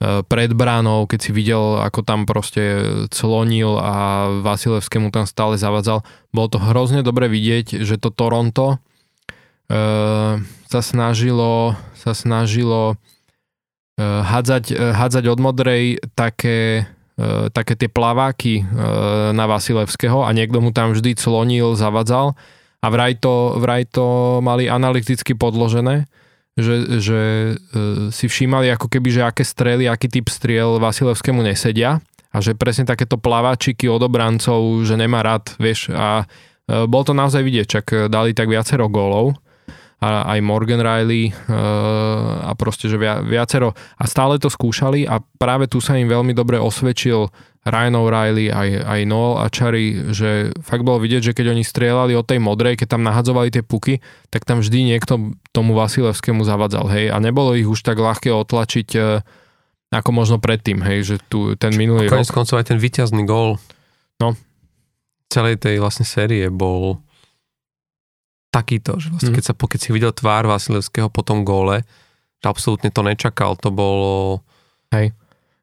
pred 0.00 0.50
bránou, 0.50 1.06
keď 1.06 1.18
si 1.20 1.30
videl, 1.30 1.78
ako 1.78 2.02
tam 2.02 2.26
proste 2.26 2.82
clonil 3.10 3.78
a 3.78 4.26
Vasilevskému 4.42 5.14
tam 5.14 5.30
stále 5.30 5.54
zavadzal. 5.54 6.02
Bolo 6.34 6.48
to 6.50 6.58
hrozne 6.58 7.06
dobre 7.06 7.30
vidieť, 7.30 7.86
že 7.86 8.02
to 8.02 8.10
Toronto 8.10 8.76
e, 8.76 8.76
sa 10.42 10.80
snažilo, 10.82 11.78
sa 11.94 12.18
snažilo 12.18 12.98
e, 13.94 14.02
hádzať, 14.02 14.64
e, 14.74 14.90
hádzať 14.90 15.24
od 15.30 15.38
modrej 15.38 16.02
také 16.18 16.90
E, 17.12 17.52
také 17.52 17.76
tie 17.76 17.92
plaváky 17.92 18.64
e, 18.64 18.64
na 19.36 19.44
Vasilevského 19.44 20.24
a 20.24 20.32
niekto 20.32 20.64
mu 20.64 20.72
tam 20.72 20.96
vždy 20.96 21.12
clonil, 21.12 21.76
zavadzal 21.76 22.32
a 22.80 22.86
vraj 22.88 23.20
to, 23.20 23.60
vraj 23.60 23.84
to 23.84 24.40
mali 24.40 24.64
analyticky 24.64 25.36
podložené, 25.36 26.08
že, 26.56 27.00
že 27.00 27.20
e, 27.52 27.54
si 28.12 28.26
všímali 28.28 28.68
ako 28.72 28.88
keby, 28.92 29.08
že 29.08 29.22
aké 29.24 29.44
strely, 29.44 29.88
aký 29.88 30.08
typ 30.08 30.28
striel 30.28 30.76
Vasilevskému 30.76 31.40
nesedia 31.40 32.00
a 32.32 32.36
že 32.40 32.56
presne 32.56 32.88
takéto 32.88 33.20
plaváčiky 33.20 33.88
od 33.88 34.04
obrancov, 34.04 34.60
že 34.84 34.96
nemá 34.96 35.20
rád, 35.20 35.52
vieš, 35.60 35.92
a 35.92 36.24
bol 36.64 37.04
to 37.04 37.12
naozaj 37.12 37.44
vidieť, 37.44 37.66
čak 37.68 37.86
dali 38.08 38.32
tak 38.32 38.48
viacero 38.48 38.88
gólov 38.88 39.36
a 40.02 40.34
aj 40.34 40.38
Morgan 40.42 40.82
Riley 40.82 41.30
e, 41.30 41.32
a 42.42 42.50
proste, 42.58 42.90
že 42.90 42.98
viacero 42.98 43.70
a 43.70 44.04
stále 44.10 44.42
to 44.42 44.50
skúšali 44.50 45.06
a 45.06 45.22
práve 45.38 45.70
tu 45.70 45.78
sa 45.78 45.94
im 45.94 46.10
veľmi 46.10 46.34
dobre 46.34 46.58
osvedčil 46.58 47.30
Ryan 47.62 47.94
O'Reilly, 47.94 48.50
aj, 48.50 48.82
aj 48.82 49.00
Noel 49.06 49.38
a 49.38 49.46
Chary, 49.46 50.10
že 50.10 50.50
fakt 50.66 50.82
bolo 50.82 50.98
vidieť, 50.98 51.30
že 51.30 51.36
keď 51.38 51.54
oni 51.54 51.62
strieľali 51.62 52.18
od 52.18 52.26
tej 52.26 52.42
modrej, 52.42 52.82
keď 52.82 52.98
tam 52.98 53.06
nahadzovali 53.06 53.54
tie 53.54 53.62
puky, 53.62 54.02
tak 54.34 54.42
tam 54.42 54.58
vždy 54.58 54.90
niekto 54.90 55.38
tomu 55.54 55.78
Vasilevskému 55.78 56.42
zavadzal, 56.42 56.90
hej, 56.90 57.14
a 57.14 57.22
nebolo 57.22 57.54
ich 57.54 57.70
už 57.70 57.86
tak 57.86 58.02
ľahké 58.02 58.34
otlačiť 58.34 58.88
e, 58.98 59.22
ako 59.94 60.10
možno 60.10 60.42
predtým, 60.42 60.82
hej, 60.82 60.98
že 61.06 61.16
tu 61.30 61.54
ten 61.54 61.70
minulý 61.78 62.10
rok... 62.10 62.18
Konec 62.18 62.34
koncov 62.34 62.58
aj 62.58 62.74
ten 62.74 62.82
vyťazný 62.82 63.22
gól 63.22 63.62
no. 64.18 64.34
celej 65.30 65.62
tej 65.62 65.78
vlastne 65.78 66.02
série 66.02 66.50
bol 66.50 66.98
takýto, 68.52 69.00
že 69.00 69.08
vlastne 69.08 69.32
mm. 69.32 69.36
keď, 69.40 69.44
sa, 69.48 69.54
keď 69.56 69.80
si 69.80 69.90
videl 69.90 70.12
tvár 70.12 70.44
Vasilevského 70.44 71.08
po 71.08 71.24
tom 71.24 71.42
góle, 71.42 71.88
že 72.44 72.46
absolútne 72.46 72.92
to 72.92 73.00
nečakal, 73.00 73.56
to 73.56 73.72
bolo... 73.72 74.44
Hej. 74.92 75.16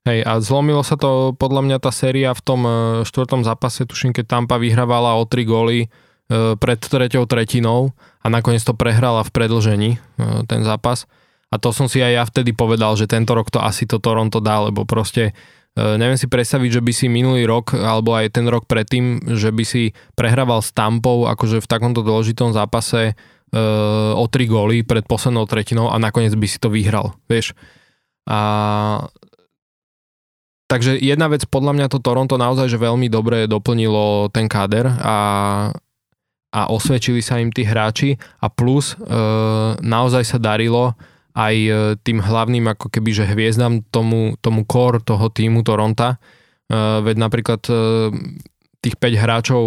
Hej, 0.10 0.26
a 0.26 0.42
zlomilo 0.42 0.82
sa 0.82 0.98
to 0.98 1.38
podľa 1.38 1.62
mňa 1.70 1.78
tá 1.78 1.94
séria 1.94 2.34
v 2.34 2.42
tom 2.42 2.62
e, 2.66 2.72
štvrtom 3.06 3.46
zápase, 3.46 3.86
tuším, 3.86 4.10
keď 4.10 4.26
Tampa 4.26 4.58
vyhrávala 4.58 5.14
o 5.20 5.28
tri 5.30 5.46
góly 5.46 5.86
e, 5.86 5.88
pred 6.58 6.80
treťou 6.82 7.30
tretinou 7.30 7.94
a 8.24 8.28
nakoniec 8.32 8.66
to 8.66 8.74
prehrala 8.74 9.22
v 9.22 9.30
predlžení 9.30 9.90
e, 9.96 9.98
ten 10.50 10.66
zápas. 10.66 11.06
A 11.54 11.62
to 11.62 11.70
som 11.76 11.86
si 11.86 12.02
aj 12.02 12.14
ja 12.16 12.24
vtedy 12.26 12.56
povedal, 12.58 12.98
že 12.98 13.12
tento 13.12 13.38
rok 13.38 13.54
to 13.54 13.62
asi 13.62 13.86
to 13.86 14.02
Toronto 14.02 14.42
dá, 14.42 14.66
lebo 14.66 14.88
proste 14.88 15.38
neviem 15.78 16.18
si 16.18 16.26
predstaviť, 16.26 16.80
že 16.80 16.82
by 16.82 16.92
si 16.96 17.06
minulý 17.12 17.46
rok 17.46 17.78
alebo 17.78 18.16
aj 18.18 18.34
ten 18.34 18.46
rok 18.50 18.66
predtým, 18.66 19.36
že 19.38 19.54
by 19.54 19.64
si 19.68 19.94
prehrával 20.18 20.66
s 20.66 20.74
Tampou 20.74 21.30
akože 21.30 21.62
v 21.62 21.70
takomto 21.70 22.02
dôležitom 22.02 22.52
zápase 22.52 23.14
e, 23.14 23.14
o 24.16 24.26
tri 24.28 24.50
góly 24.50 24.82
pred 24.82 25.06
poslednou 25.06 25.46
tretinou 25.46 25.94
a 25.94 26.02
nakoniec 26.02 26.34
by 26.36 26.48
si 26.50 26.58
to 26.58 26.74
vyhral, 26.74 27.16
vieš. 27.30 27.54
A 28.30 29.08
Takže 30.70 31.02
jedna 31.02 31.26
vec, 31.26 31.50
podľa 31.50 31.74
mňa 31.74 31.88
to 31.90 31.98
Toronto 31.98 32.38
naozaj 32.38 32.70
že 32.70 32.78
veľmi 32.78 33.10
dobre 33.10 33.50
doplnilo 33.50 34.30
ten 34.30 34.46
káder 34.46 34.86
a, 34.86 35.18
a 36.54 36.62
osvedčili 36.70 37.26
sa 37.26 37.42
im 37.42 37.50
tí 37.50 37.66
hráči 37.66 38.22
a 38.38 38.54
plus 38.54 38.94
e, 38.94 38.96
naozaj 39.82 40.22
sa 40.30 40.38
darilo 40.38 40.94
aj 41.34 41.56
e, 41.56 41.72
tým 42.02 42.20
hlavným 42.22 42.66
ako 42.70 42.90
keby, 42.90 43.12
že 43.14 43.26
hviezdam 43.30 43.86
tomu, 43.90 44.38
tomu 44.40 44.66
core 44.66 45.04
toho 45.04 45.30
týmu 45.30 45.62
Toronta. 45.62 46.16
E, 46.16 46.78
veď 46.78 47.16
napríklad 47.20 47.62
e, 47.70 47.74
tých 48.80 48.96
5 48.96 49.24
hráčov, 49.28 49.64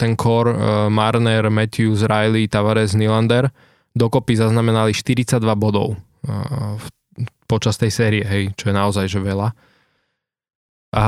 ten 0.00 0.16
core 0.16 0.56
Marner, 0.88 1.52
Matthews, 1.52 2.08
Riley, 2.08 2.48
Tavares, 2.48 2.96
Nylander 2.96 3.52
dokopy 3.92 4.32
zaznamenali 4.32 4.96
42 4.96 5.44
bodov 5.60 6.00
počas 7.44 7.76
tej 7.76 7.92
série, 7.92 8.24
hej, 8.24 8.56
čo 8.56 8.72
je 8.72 8.74
naozaj 8.74 9.12
že 9.12 9.20
veľa. 9.20 9.52
A 10.96 11.04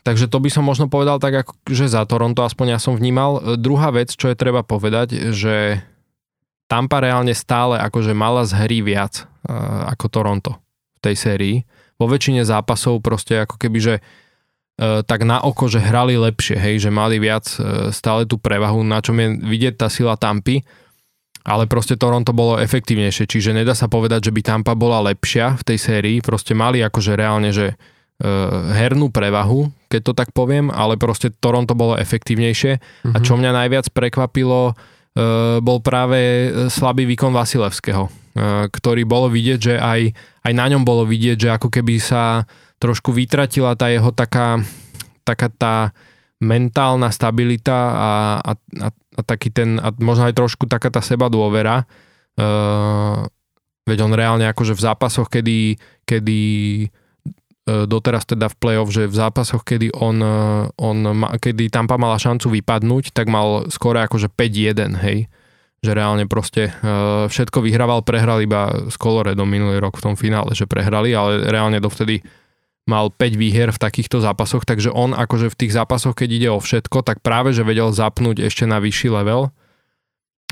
Takže 0.00 0.32
to 0.32 0.40
by 0.40 0.48
som 0.48 0.64
možno 0.64 0.88
povedal 0.88 1.20
tak, 1.20 1.44
ako, 1.44 1.52
že 1.68 1.92
za 1.92 2.08
Toronto 2.08 2.40
aspoň 2.40 2.76
ja 2.76 2.78
som 2.80 2.96
vnímal. 2.96 3.60
Druhá 3.60 3.92
vec, 3.92 4.08
čo 4.16 4.32
je 4.32 4.36
treba 4.36 4.64
povedať, 4.64 5.28
že 5.36 5.84
Tampa 6.70 7.02
reálne 7.02 7.34
stále 7.34 7.82
akože 7.82 8.14
mala 8.14 8.46
z 8.46 8.54
hry 8.54 8.78
viac 8.78 9.26
uh, 9.26 9.90
ako 9.90 10.06
Toronto 10.06 10.54
v 10.94 10.98
tej 11.02 11.16
sérii. 11.18 11.56
Vo 11.98 12.06
väčšine 12.06 12.46
zápasov 12.46 13.02
proste 13.02 13.42
ako 13.42 13.58
keby, 13.58 13.78
že 13.82 13.94
uh, 13.98 15.02
tak 15.02 15.26
na 15.26 15.42
oko, 15.42 15.66
že 15.66 15.82
hrali 15.82 16.14
lepšie, 16.14 16.54
hej, 16.54 16.86
že 16.86 16.94
mali 16.94 17.18
viac 17.18 17.50
uh, 17.58 17.90
stále 17.90 18.22
tú 18.22 18.38
prevahu, 18.38 18.86
na 18.86 19.02
čom 19.02 19.18
je 19.18 19.34
vidieť 19.42 19.82
tá 19.82 19.90
sila 19.90 20.14
Tampy, 20.14 20.62
ale 21.42 21.66
proste 21.66 21.98
Toronto 21.98 22.30
bolo 22.30 22.62
efektívnejšie, 22.62 23.26
čiže 23.26 23.50
nedá 23.50 23.74
sa 23.74 23.90
povedať, 23.90 24.30
že 24.30 24.34
by 24.34 24.40
Tampa 24.46 24.78
bola 24.78 25.02
lepšia 25.10 25.58
v 25.58 25.74
tej 25.74 25.78
sérii, 25.82 26.16
proste 26.22 26.54
mali 26.54 26.78
akože 26.86 27.18
reálne, 27.18 27.50
že 27.50 27.74
hernú 28.76 29.08
prevahu, 29.08 29.72
keď 29.88 30.00
to 30.04 30.12
tak 30.12 30.36
poviem, 30.36 30.68
ale 30.68 31.00
proste 31.00 31.32
Toronto 31.32 31.72
bolo 31.72 31.96
efektívnejšie. 31.96 32.76
Mm-hmm. 32.76 33.16
A 33.16 33.18
mhm. 33.18 33.24
čo 33.24 33.40
mňa 33.40 33.50
najviac 33.56 33.88
prekvapilo, 33.96 34.76
Eh, 34.76 34.99
bol 35.60 35.78
práve 35.84 36.18
eh, 36.18 36.48
slabý 36.72 37.04
výkon 37.08 37.32
Vasilevského, 37.34 38.08
eh, 38.08 38.66
ktorý 38.70 39.04
bolo 39.04 39.28
vidieť, 39.28 39.58
že 39.60 39.74
aj, 39.76 40.00
aj 40.46 40.52
na 40.52 40.66
ňom 40.70 40.82
bolo 40.82 41.04
vidieť, 41.04 41.36
že 41.36 41.48
ako 41.54 41.68
keby 41.68 42.00
sa 42.00 42.44
trošku 42.80 43.12
vytratila 43.12 43.76
tá 43.76 43.92
jeho 43.92 44.08
taká, 44.10 44.60
taká 45.22 45.48
tá 45.52 45.76
mentálna 46.40 47.12
stabilita 47.12 47.76
a, 47.76 48.12
a, 48.40 48.52
a, 48.56 48.88
a 48.90 49.20
taký 49.20 49.52
ten, 49.52 49.76
a 49.76 49.92
možno 50.00 50.24
aj 50.24 50.38
trošku 50.40 50.64
taká 50.64 50.88
tá 50.88 51.04
seba 51.04 51.28
dôvera. 51.28 51.84
Uh, 52.40 53.28
veď 53.84 54.08
on 54.08 54.16
reálne 54.16 54.48
akože 54.48 54.72
v 54.72 54.80
zápasoch, 54.80 55.28
kedy, 55.28 55.76
kedy 56.08 56.40
doteraz 57.68 58.24
teda 58.24 58.48
v 58.48 58.56
play-off, 58.56 58.90
že 58.90 59.04
v 59.06 59.14
zápasoch, 59.14 59.62
kedy 59.62 59.92
on, 59.92 60.16
e, 60.20 60.38
on 60.80 60.96
kedy 61.36 61.68
Tampa 61.68 62.00
mala 62.00 62.16
šancu 62.16 62.48
vypadnúť, 62.60 63.12
tak 63.12 63.28
mal 63.28 63.68
skoro 63.68 64.00
akože 64.00 64.32
5-1, 64.32 64.96
hej. 65.04 65.28
Že 65.80 65.96
reálne 65.96 66.28
proste 66.28 66.76
uh, 66.84 67.24
všetko 67.24 67.64
vyhrával, 67.64 68.04
prehral 68.04 68.44
iba 68.44 68.68
s 68.92 69.00
Coloredom 69.00 69.48
minulý 69.48 69.80
rok 69.80 69.96
v 69.96 70.12
tom 70.12 70.12
finále, 70.12 70.52
že 70.52 70.68
prehrali, 70.68 71.16
ale 71.16 71.48
reálne 71.48 71.80
dovtedy 71.80 72.20
mal 72.84 73.08
5 73.08 73.40
výher 73.40 73.72
v 73.72 73.80
takýchto 73.80 74.20
zápasoch, 74.20 74.68
takže 74.68 74.92
on 74.92 75.16
akože 75.16 75.48
v 75.48 75.56
tých 75.56 75.72
zápasoch, 75.72 76.12
keď 76.12 76.28
ide 76.36 76.48
o 76.52 76.60
všetko, 76.60 77.00
tak 77.00 77.24
práve, 77.24 77.56
že 77.56 77.64
vedel 77.64 77.96
zapnúť 77.96 78.44
ešte 78.44 78.68
na 78.68 78.76
vyšší 78.76 79.08
level. 79.08 79.48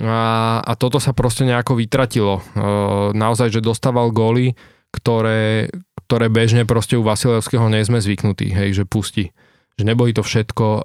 A, 0.01 0.63
a 0.65 0.73
toto 0.81 0.97
sa 0.97 1.13
proste 1.13 1.45
nejako 1.45 1.77
vytratilo. 1.77 2.41
Uh, 2.57 3.13
naozaj, 3.13 3.53
že 3.53 3.61
dostával 3.61 4.09
góly, 4.09 4.57
ktoré, 4.89 5.69
ktoré 6.09 6.33
bežne 6.33 6.65
proste 6.65 6.97
u 6.97 7.05
Vasilevského 7.05 7.69
nie 7.69 7.85
sme 7.85 8.01
zvyknutí, 8.01 8.49
hej, 8.49 8.73
že 8.73 8.85
pustí. 8.89 9.37
Že 9.77 9.93
neboli 9.93 10.17
to 10.17 10.25
všetko. 10.25 10.67
E, 10.81 10.83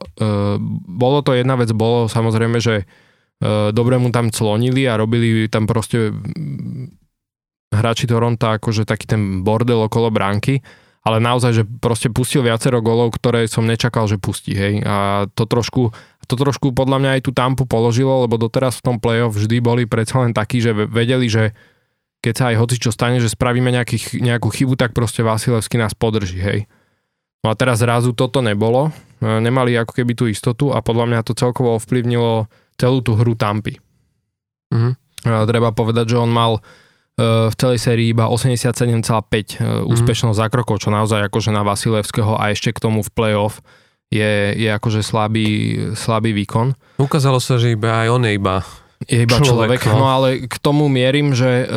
bolo 0.92 1.24
to 1.24 1.32
jedna 1.32 1.56
vec, 1.56 1.72
bolo 1.72 2.12
samozrejme, 2.12 2.60
že 2.60 2.84
e, 2.84 2.86
dobre 3.72 3.96
mu 4.04 4.12
tam 4.12 4.28
clonili 4.28 4.84
a 4.84 5.00
robili 5.00 5.48
tam 5.48 5.64
proste 5.64 6.12
hráči 7.72 8.04
Toronto 8.06 8.52
akože 8.52 8.84
taký 8.84 9.08
ten 9.08 9.48
bordel 9.48 9.88
okolo 9.88 10.12
bránky, 10.12 10.60
ale 11.08 11.24
naozaj, 11.24 11.52
že 11.56 11.64
proste 11.64 12.12
pustil 12.12 12.44
viacero 12.44 12.84
golov, 12.84 13.16
ktoré 13.16 13.48
som 13.48 13.64
nečakal, 13.64 14.12
že 14.12 14.20
pustí, 14.20 14.52
hej. 14.52 14.84
A 14.84 15.28
to 15.40 15.48
trošku, 15.48 15.96
to 16.28 16.36
trošku 16.36 16.76
podľa 16.76 17.00
mňa 17.00 17.10
aj 17.16 17.22
tú 17.28 17.32
tampu 17.32 17.64
položilo, 17.64 18.28
lebo 18.28 18.36
doteraz 18.36 18.80
v 18.80 18.92
tom 18.92 18.98
playoff 19.00 19.40
vždy 19.40 19.64
boli 19.64 19.84
predsa 19.88 20.20
len 20.20 20.36
takí, 20.36 20.60
že 20.60 20.76
vedeli, 20.76 21.32
že 21.32 21.56
keď 22.24 22.34
sa 22.40 22.46
aj 22.56 22.56
hoci 22.56 22.76
čo 22.80 22.96
stane, 22.96 23.20
že 23.20 23.28
spravíme 23.28 23.68
nejaký, 23.68 24.24
nejakú 24.24 24.48
chybu, 24.48 24.80
tak 24.80 24.96
proste 24.96 25.20
Vasilevský 25.28 25.76
nás 25.76 25.92
podrží, 25.92 26.40
hej. 26.40 26.60
No 27.44 27.52
a 27.52 27.60
teraz 27.60 27.84
zrazu 27.84 28.16
toto 28.16 28.40
nebolo, 28.40 28.96
e, 29.20 29.28
nemali 29.28 29.76
ako 29.76 29.92
keby 29.92 30.16
tú 30.16 30.32
istotu 30.32 30.72
a 30.72 30.80
podľa 30.80 31.12
mňa 31.12 31.20
to 31.28 31.36
celkovo 31.36 31.76
ovplyvnilo 31.76 32.48
celú 32.80 33.04
tú 33.04 33.20
hru 33.20 33.36
Tampy. 33.36 33.76
Mm-hmm. 34.72 34.94
Treba 35.52 35.76
povedať, 35.76 36.16
že 36.16 36.24
on 36.24 36.32
mal 36.32 36.64
e, 37.20 37.52
v 37.52 37.56
celej 37.60 37.84
sérii 37.84 38.16
iba 38.16 38.32
87,5 38.32 39.04
mm-hmm. 39.04 39.92
úspešnosť 39.92 40.40
zákrokov, 40.40 40.80
čo 40.80 40.96
naozaj 40.96 41.28
akože 41.28 41.52
na 41.52 41.68
Vasilevského 41.68 42.40
a 42.40 42.56
ešte 42.56 42.72
k 42.72 42.80
tomu 42.80 43.04
v 43.04 43.12
playoff 43.12 43.60
je, 44.08 44.56
je 44.56 44.70
akože 44.72 45.04
slabý, 45.04 45.48
slabý 46.00 46.32
výkon. 46.32 46.80
Ukázalo 46.96 47.44
sa, 47.44 47.60
že 47.60 47.76
iba 47.76 48.08
aj 48.08 48.08
on 48.08 48.24
je 48.24 48.40
iba 48.40 48.64
je 49.08 49.20
iba 49.24 49.38
človek. 49.40 49.80
človek 49.80 49.82
no. 49.94 50.04
no 50.04 50.06
ale 50.10 50.30
k 50.46 50.56
tomu 50.60 50.92
mierim, 50.92 51.32
že 51.36 51.66
uh, 51.66 51.68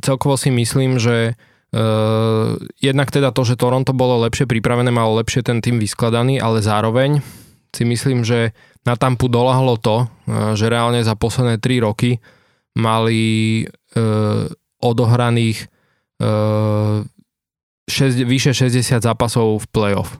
celkovo 0.00 0.38
si 0.38 0.50
myslím, 0.50 0.98
že 1.00 1.36
Uh, 1.74 2.56
jednak 2.78 3.10
teda 3.10 3.34
to, 3.34 3.42
že 3.42 3.58
Toronto 3.58 3.90
bolo 3.90 4.22
lepšie 4.22 4.46
pripravené, 4.46 4.88
malo 4.94 5.18
lepšie 5.18 5.42
ten 5.44 5.58
tým 5.58 5.82
vyskladaný, 5.82 6.38
ale 6.38 6.62
zároveň 6.62 7.20
si 7.74 7.82
myslím, 7.84 8.22
že 8.22 8.54
na 8.86 8.94
Tampu 8.94 9.26
dolahlo 9.26 9.74
to, 9.76 10.06
uh, 10.06 10.54
že 10.54 10.70
reálne 10.70 11.02
za 11.02 11.18
posledné 11.18 11.58
3 11.58 11.84
roky 11.84 12.22
mali 12.78 13.66
uh, 13.66 14.46
odohraných 14.78 15.68
uh, 16.22 17.02
6, 17.90 18.24
vyše 18.24 18.54
60 18.54 19.02
zápasov 19.02 19.60
v 19.62 19.66
playoff 19.68 20.16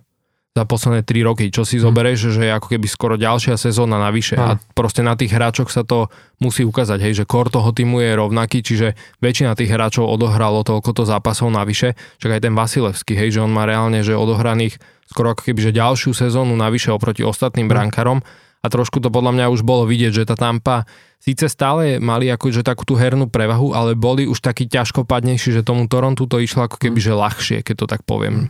za 0.56 0.64
posledné 0.64 1.04
3 1.04 1.28
roky, 1.28 1.52
čo 1.52 1.68
si 1.68 1.76
hm. 1.76 1.84
zoberieš, 1.84 2.32
že 2.32 2.48
je 2.48 2.52
ako 2.56 2.72
keby 2.72 2.88
skoro 2.88 3.20
ďalšia 3.20 3.60
sezóna 3.60 4.00
navyše 4.00 4.40
a 4.40 4.56
proste 4.72 5.04
na 5.04 5.12
tých 5.12 5.36
hráčoch 5.36 5.68
sa 5.68 5.84
to 5.84 6.08
musí 6.40 6.64
ukázať, 6.64 7.04
hej, 7.04 7.12
že 7.22 7.24
kor 7.28 7.52
toho 7.52 7.76
týmu 7.76 8.00
je 8.00 8.16
rovnaký, 8.16 8.64
čiže 8.64 8.96
väčšina 9.20 9.52
tých 9.52 9.68
hráčov 9.68 10.08
odohralo 10.08 10.64
toľko 10.64 10.90
to 10.96 11.02
zápasov 11.04 11.52
navyše, 11.52 11.92
čak 12.16 12.40
aj 12.40 12.48
ten 12.48 12.56
Vasilevský, 12.56 13.12
hej, 13.12 13.36
že 13.36 13.44
on 13.44 13.52
má 13.52 13.68
reálne, 13.68 14.00
že 14.00 14.16
odohraných 14.16 14.80
skoro 15.12 15.36
ako 15.36 15.52
keby, 15.52 15.60
že 15.60 15.76
ďalšiu 15.76 16.16
sezónu 16.16 16.56
navyše 16.56 16.88
oproti 16.88 17.20
ostatným 17.20 17.68
hm. 17.68 17.72
brankárom 17.76 18.18
a 18.64 18.66
trošku 18.72 18.98
to 19.04 19.12
podľa 19.12 19.36
mňa 19.36 19.46
už 19.52 19.60
bolo 19.60 19.84
vidieť, 19.84 20.24
že 20.24 20.24
tá 20.24 20.34
Tampa 20.34 20.88
síce 21.20 21.52
stále 21.52 22.00
mali 22.00 22.32
akože 22.32 22.64
takú 22.64 22.88
tú 22.88 22.96
hernú 22.96 23.28
prevahu, 23.28 23.76
ale 23.76 23.92
boli 23.92 24.24
už 24.24 24.40
taký 24.40 24.66
ťažko 24.66 25.04
padnejší, 25.04 25.60
že 25.60 25.62
tomu 25.62 25.84
Torontu 25.86 26.24
to 26.24 26.40
išlo 26.40 26.64
ako 26.64 26.80
keby, 26.80 26.96
hm. 26.96 27.04
že 27.04 27.12
ľahšie, 27.12 27.58
keď 27.60 27.74
to 27.76 27.86
tak 27.86 28.00
poviem. 28.08 28.48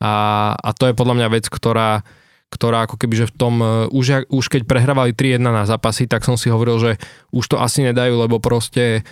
A, 0.00 0.12
a 0.56 0.70
to 0.72 0.88
je 0.88 0.96
podľa 0.96 1.14
mňa 1.20 1.28
vec, 1.28 1.44
ktorá, 1.46 2.00
ktorá 2.48 2.88
ako 2.88 2.96
keby, 2.96 3.14
že 3.24 3.26
v 3.28 3.34
tom, 3.36 3.54
e, 3.60 3.86
už, 3.92 4.32
už 4.32 4.44
keď 4.48 4.64
prehrávali 4.64 5.12
3-1 5.12 5.44
na 5.44 5.68
zápasy, 5.68 6.08
tak 6.08 6.24
som 6.24 6.40
si 6.40 6.48
hovoril, 6.48 6.80
že 6.80 6.92
už 7.30 7.44
to 7.52 7.56
asi 7.60 7.84
nedajú, 7.84 8.16
lebo 8.16 8.40
proste 8.40 9.04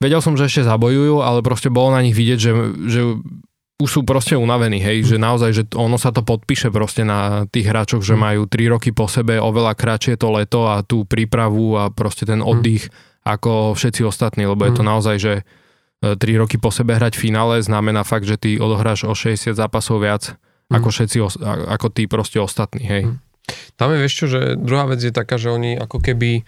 vedel 0.00 0.24
som, 0.24 0.34
že 0.34 0.48
ešte 0.48 0.64
zabojujú, 0.64 1.20
ale 1.20 1.44
proste 1.44 1.68
bolo 1.68 1.92
na 1.92 2.00
nich 2.00 2.16
vidieť, 2.16 2.38
že, 2.40 2.52
že 2.88 3.00
už 3.74 3.90
sú 3.90 4.00
proste 4.06 4.38
unavení, 4.38 4.78
hej, 4.78 5.04
že 5.04 5.16
naozaj, 5.18 5.50
že 5.50 5.62
ono 5.74 5.98
sa 5.98 6.14
to 6.14 6.22
podpíše 6.22 6.70
proste 6.70 7.02
na 7.02 7.44
tých 7.50 7.66
hráčoch, 7.66 8.06
že 8.06 8.14
mm. 8.14 8.20
majú 8.20 8.42
3 8.46 8.72
roky 8.72 8.90
po 8.94 9.10
sebe, 9.10 9.36
oveľa 9.36 9.74
kratšie 9.74 10.14
to 10.14 10.30
leto 10.30 10.70
a 10.70 10.86
tú 10.86 11.02
prípravu 11.02 11.74
a 11.74 11.90
proste 11.90 12.22
ten 12.22 12.38
mm. 12.38 12.46
oddych 12.46 12.86
ako 13.26 13.74
všetci 13.74 14.06
ostatní, 14.06 14.46
lebo 14.46 14.62
je 14.62 14.72
to 14.78 14.84
mm. 14.86 14.88
naozaj, 14.88 15.16
že 15.18 15.34
3 16.12 16.40
roky 16.40 16.60
po 16.60 16.68
sebe 16.68 16.92
hrať 16.92 17.16
finále 17.16 17.64
znamená 17.64 18.04
fakt, 18.04 18.28
že 18.28 18.36
ty 18.36 18.60
odohráš 18.60 19.08
o 19.08 19.16
60 19.16 19.56
zápasov 19.56 20.04
viac 20.04 20.36
mm. 20.68 20.76
ako 20.76 20.88
všetci, 20.92 21.16
ako 21.72 21.86
tí 21.88 22.04
proste 22.04 22.36
ostatní, 22.36 22.84
hej. 22.84 23.02
Mm. 23.08 23.16
Tam 23.76 23.92
je 23.92 24.08
čo, 24.08 24.24
že 24.28 24.56
druhá 24.56 24.88
vec 24.88 25.04
je 25.04 25.12
taká, 25.12 25.36
že 25.36 25.52
oni 25.52 25.76
ako 25.76 26.00
keby 26.00 26.44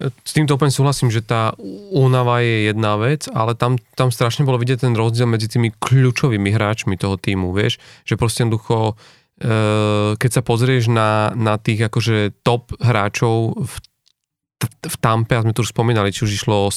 s 0.00 0.32
týmto 0.32 0.56
úplne 0.56 0.72
súhlasím, 0.72 1.12
že 1.12 1.20
tá 1.20 1.52
únava 1.92 2.40
je 2.40 2.72
jedna 2.72 2.96
vec, 2.96 3.28
ale 3.28 3.52
tam, 3.52 3.76
tam 3.92 4.08
strašne 4.08 4.48
bolo 4.48 4.56
vidieť 4.56 4.88
ten 4.88 4.96
rozdiel 4.96 5.28
medzi 5.28 5.44
tými 5.44 5.76
kľúčovými 5.76 6.48
hráčmi 6.56 6.96
toho 6.96 7.20
týmu, 7.20 7.52
vieš, 7.52 7.76
že 8.08 8.16
proste 8.16 8.48
jednoducho 8.48 8.96
e, 9.36 10.16
keď 10.16 10.30
sa 10.32 10.40
pozrieš 10.40 10.88
na, 10.88 11.36
na 11.36 11.60
tých 11.60 11.84
akože 11.92 12.32
top 12.40 12.72
hráčov 12.80 13.60
v, 13.60 13.74
v 14.88 14.96
Tampe, 15.04 15.36
a 15.36 15.44
sme 15.44 15.52
tu 15.52 15.60
už 15.60 15.76
spomínali, 15.76 16.16
či 16.16 16.24
už 16.24 16.32
išlo 16.32 16.72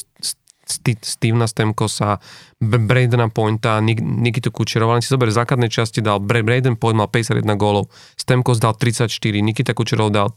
Stevena 0.64 1.46
Stemkosa, 1.46 2.18
Bradena 2.60 3.28
Pointa, 3.28 3.80
Nikitu 3.80 4.48
Kučerova, 4.48 4.96
len 4.96 5.04
si 5.04 5.12
zober, 5.12 5.28
v 5.28 5.36
základnej 5.36 5.68
časti 5.68 6.00
dal, 6.00 6.20
Braden 6.20 6.80
Point 6.80 6.96
mal 6.96 7.08
51 7.08 7.44
gólov, 7.60 7.92
Stemkos 8.16 8.58
dal 8.58 8.76
34, 8.76 9.12
Nikita 9.44 9.76
Kučerov 9.76 10.10
dal 10.10 10.32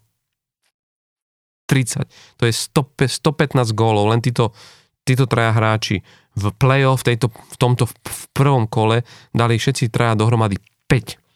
30. 1.68 2.08
To 2.40 2.44
je 2.48 2.54
100, 2.54 3.08
115 3.08 3.76
gólov, 3.76 4.12
len 4.12 4.24
títo, 4.24 4.56
títo 5.04 5.28
traja 5.28 5.52
hráči 5.52 6.00
v 6.38 6.44
play-off 6.56 7.04
tejto, 7.04 7.28
v 7.32 7.56
tomto 7.60 7.88
v 7.88 8.24
prvom 8.32 8.70
kole 8.70 9.04
dali 9.36 9.60
všetci 9.60 9.92
traja 9.92 10.16
dohromady 10.16 10.60
5 10.88 11.27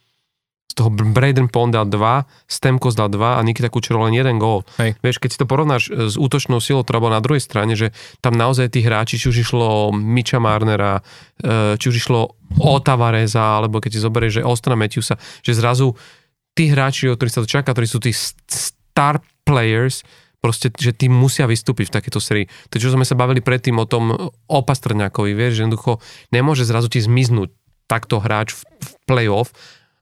z 0.71 0.73
toho 0.79 0.87
Braden 0.87 1.51
Pond 1.51 1.75
dal 1.75 1.83
2, 1.83 2.47
Stemkos 2.47 2.95
dal 2.95 3.11
2 3.11 3.19
a 3.35 3.41
Nikita 3.43 3.67
Kučerov 3.67 4.07
len 4.07 4.15
jeden 4.15 4.39
gól. 4.39 4.63
Vieš, 4.79 5.19
keď 5.19 5.29
si 5.35 5.39
to 5.43 5.43
porovnáš 5.43 5.91
e, 5.91 6.07
s 6.07 6.15
útočnou 6.15 6.63
silou, 6.63 6.87
ktorá 6.87 7.03
bola 7.03 7.19
na 7.19 7.23
druhej 7.23 7.43
strane, 7.43 7.75
že 7.75 7.91
tam 8.23 8.39
naozaj 8.39 8.71
tí 8.71 8.79
hráči, 8.79 9.19
či 9.19 9.27
už 9.27 9.43
išlo 9.43 9.91
Micha 9.91 10.39
Marnera, 10.39 11.03
e, 11.43 11.75
či 11.75 11.91
už 11.91 11.95
išlo 11.99 12.39
o 12.63 12.73
Tavareza, 12.79 13.59
alebo 13.59 13.83
keď 13.83 13.91
si 13.91 13.99
zoberieš, 13.99 14.33
že 14.39 14.47
Ostana 14.47 14.79
Matthewsa, 14.79 15.19
že 15.43 15.51
zrazu 15.51 15.91
tí 16.55 16.71
hráči, 16.71 17.11
o 17.11 17.19
ktorých 17.19 17.35
sa 17.35 17.43
to 17.43 17.51
čaká, 17.51 17.75
ktorí 17.75 17.87
sú 17.91 17.99
tí 17.99 18.15
star 18.15 19.19
players, 19.43 20.07
proste, 20.41 20.73
že 20.73 20.95
tí 20.95 21.05
musia 21.11 21.45
vystúpiť 21.45 21.91
v 21.91 21.95
takéto 22.01 22.17
sérii. 22.17 22.49
To, 22.73 22.81
čo 22.81 22.89
sme 22.89 23.05
sa 23.05 23.13
bavili 23.13 23.43
predtým 23.43 23.77
o 23.77 23.85
tom 23.85 24.33
opastrňakovi, 24.49 25.37
vieš, 25.37 25.61
že 25.61 25.61
jednoducho 25.67 26.01
nemôže 26.33 26.65
zrazu 26.65 26.89
ti 26.89 26.97
zmiznúť 26.97 27.53
takto 27.85 28.23
hráč 28.23 28.55
v, 28.55 28.65
v 28.79 28.91
play-off 29.05 29.51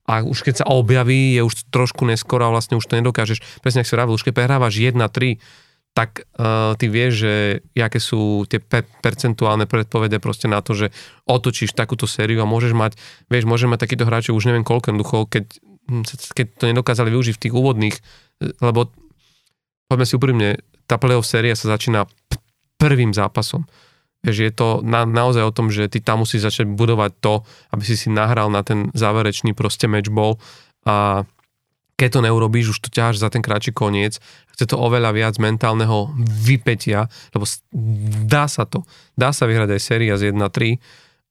a 0.09 0.25
už 0.25 0.41
keď 0.41 0.65
sa 0.65 0.65
objaví, 0.65 1.37
je 1.37 1.45
už 1.45 1.69
trošku 1.69 2.01
neskoro 2.09 2.49
a 2.49 2.53
vlastne 2.53 2.81
už 2.81 2.89
to 2.89 2.97
nedokážeš. 2.97 3.61
Presne 3.61 3.85
ak 3.85 3.87
si 3.87 3.93
hovoril, 3.93 4.17
už 4.17 4.25
keď 4.25 4.33
prehrávaš 4.33 4.81
1-3, 4.81 5.37
tak 5.93 6.25
uh, 6.37 6.73
ty 6.77 6.85
vieš, 6.89 7.25
že 7.25 7.33
aké 7.77 8.01
sú 8.01 8.45
tie 8.49 8.57
pe- 8.57 8.87
percentuálne 9.05 9.69
predpovede 9.69 10.17
proste 10.17 10.49
na 10.49 10.65
to, 10.65 10.73
že 10.73 10.87
otočíš 11.29 11.77
takúto 11.77 12.09
sériu 12.09 12.41
a 12.41 12.49
môžeš 12.49 12.73
mať, 12.73 12.97
vieš, 13.29 13.45
môžeš 13.45 13.67
mať 13.69 13.79
takýto 13.85 14.07
hráčov 14.09 14.37
už 14.37 14.49
neviem 14.49 14.65
koľko 14.65 14.93
jednoducho, 14.93 15.17
keď, 15.29 15.45
keď 16.33 16.47
to 16.57 16.63
nedokázali 16.73 17.09
využiť 17.13 17.35
v 17.35 17.43
tých 17.45 17.53
úvodných, 17.53 17.95
lebo 18.63 18.89
poďme 19.89 20.05
si 20.05 20.13
úprimne, 20.15 20.49
tá 20.85 21.01
playoff 21.01 21.27
séria 21.27 21.57
sa 21.57 21.73
začína 21.73 22.05
p- 22.05 22.41
prvým 22.79 23.11
zápasom. 23.11 23.65
Vieš, 24.19 24.37
je 24.43 24.51
to 24.51 24.67
na, 24.83 25.07
naozaj 25.07 25.47
o 25.47 25.55
tom, 25.55 25.71
že 25.71 25.87
ty 25.87 26.03
tam 26.03 26.27
musíš 26.27 26.51
začať 26.51 26.67
budovať 26.67 27.11
to, 27.23 27.33
aby 27.71 27.83
si 27.87 27.95
si 27.95 28.11
nahral 28.11 28.51
na 28.51 28.67
ten 28.67 28.91
záverečný 28.91 29.55
proste 29.55 29.87
matchball. 29.87 30.35
A 30.83 31.23
keď 31.95 32.09
to 32.19 32.25
neurobíš, 32.27 32.75
už 32.75 32.79
to 32.83 32.89
ťaháš 32.91 33.19
za 33.19 33.31
ten 33.31 33.39
kratší 33.43 33.71
koniec, 33.71 34.19
chce 34.55 34.65
to 34.67 34.75
oveľa 34.75 35.15
viac 35.15 35.35
mentálneho 35.39 36.11
vypetia, 36.19 37.07
lebo 37.31 37.47
dá 38.27 38.47
sa 38.51 38.67
to, 38.67 38.83
dá 39.15 39.31
sa 39.31 39.47
vyhrať 39.47 39.75
aj 39.75 39.81
séria 39.83 40.15
z 40.19 40.35
1-3, 40.35 40.79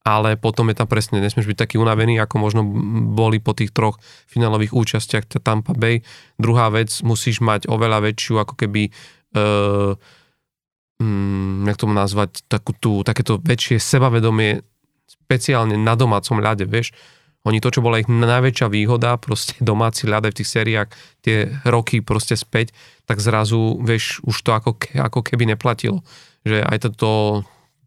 ale 0.09 0.41
potom 0.41 0.72
je 0.72 0.76
tam 0.80 0.89
presne, 0.89 1.20
nesmieš 1.20 1.53
byť 1.53 1.59
taký 1.61 1.76
unavený, 1.76 2.16
ako 2.24 2.36
možno 2.41 2.64
boli 3.12 3.36
po 3.36 3.53
tých 3.53 3.76
troch 3.76 4.01
finálových 4.24 4.72
účastiach 4.72 5.28
Tampa 5.45 5.76
Bay. 5.76 6.01
Druhá 6.41 6.72
vec, 6.72 6.89
musíš 7.05 7.45
mať 7.45 7.68
oveľa 7.68 8.09
väčšiu 8.09 8.41
ako 8.41 8.55
keby 8.57 8.89
uh, 8.89 9.93
mm, 10.99 11.66
jak 11.66 11.78
tomu 11.78 11.94
nazvať, 11.94 12.44
takú 12.46 12.74
tú, 12.74 13.03
takéto 13.07 13.38
väčšie 13.38 13.78
sebavedomie, 13.78 14.62
speciálne 15.09 15.78
na 15.78 15.94
domácom 15.94 16.38
ľade, 16.42 16.66
vieš. 16.68 16.92
Oni 17.46 17.62
to, 17.62 17.70
čo 17.70 17.80
bola 17.80 18.03
ich 18.03 18.11
najväčšia 18.11 18.66
výhoda, 18.68 19.16
proste 19.16 19.57
domáci 19.64 20.11
ľade 20.11 20.34
v 20.34 20.38
tých 20.42 20.51
sériách 20.51 20.88
tie 21.22 21.49
roky 21.64 22.03
proste 22.03 22.34
späť, 22.34 22.74
tak 23.07 23.22
zrazu, 23.22 23.78
vieš, 23.80 24.20
už 24.26 24.36
to 24.42 24.51
ako, 24.53 24.76
ako 24.99 25.20
keby 25.24 25.49
neplatilo. 25.49 26.05
Že 26.44 26.66
aj 26.66 26.78
to, 26.84 26.88
to, 26.92 27.12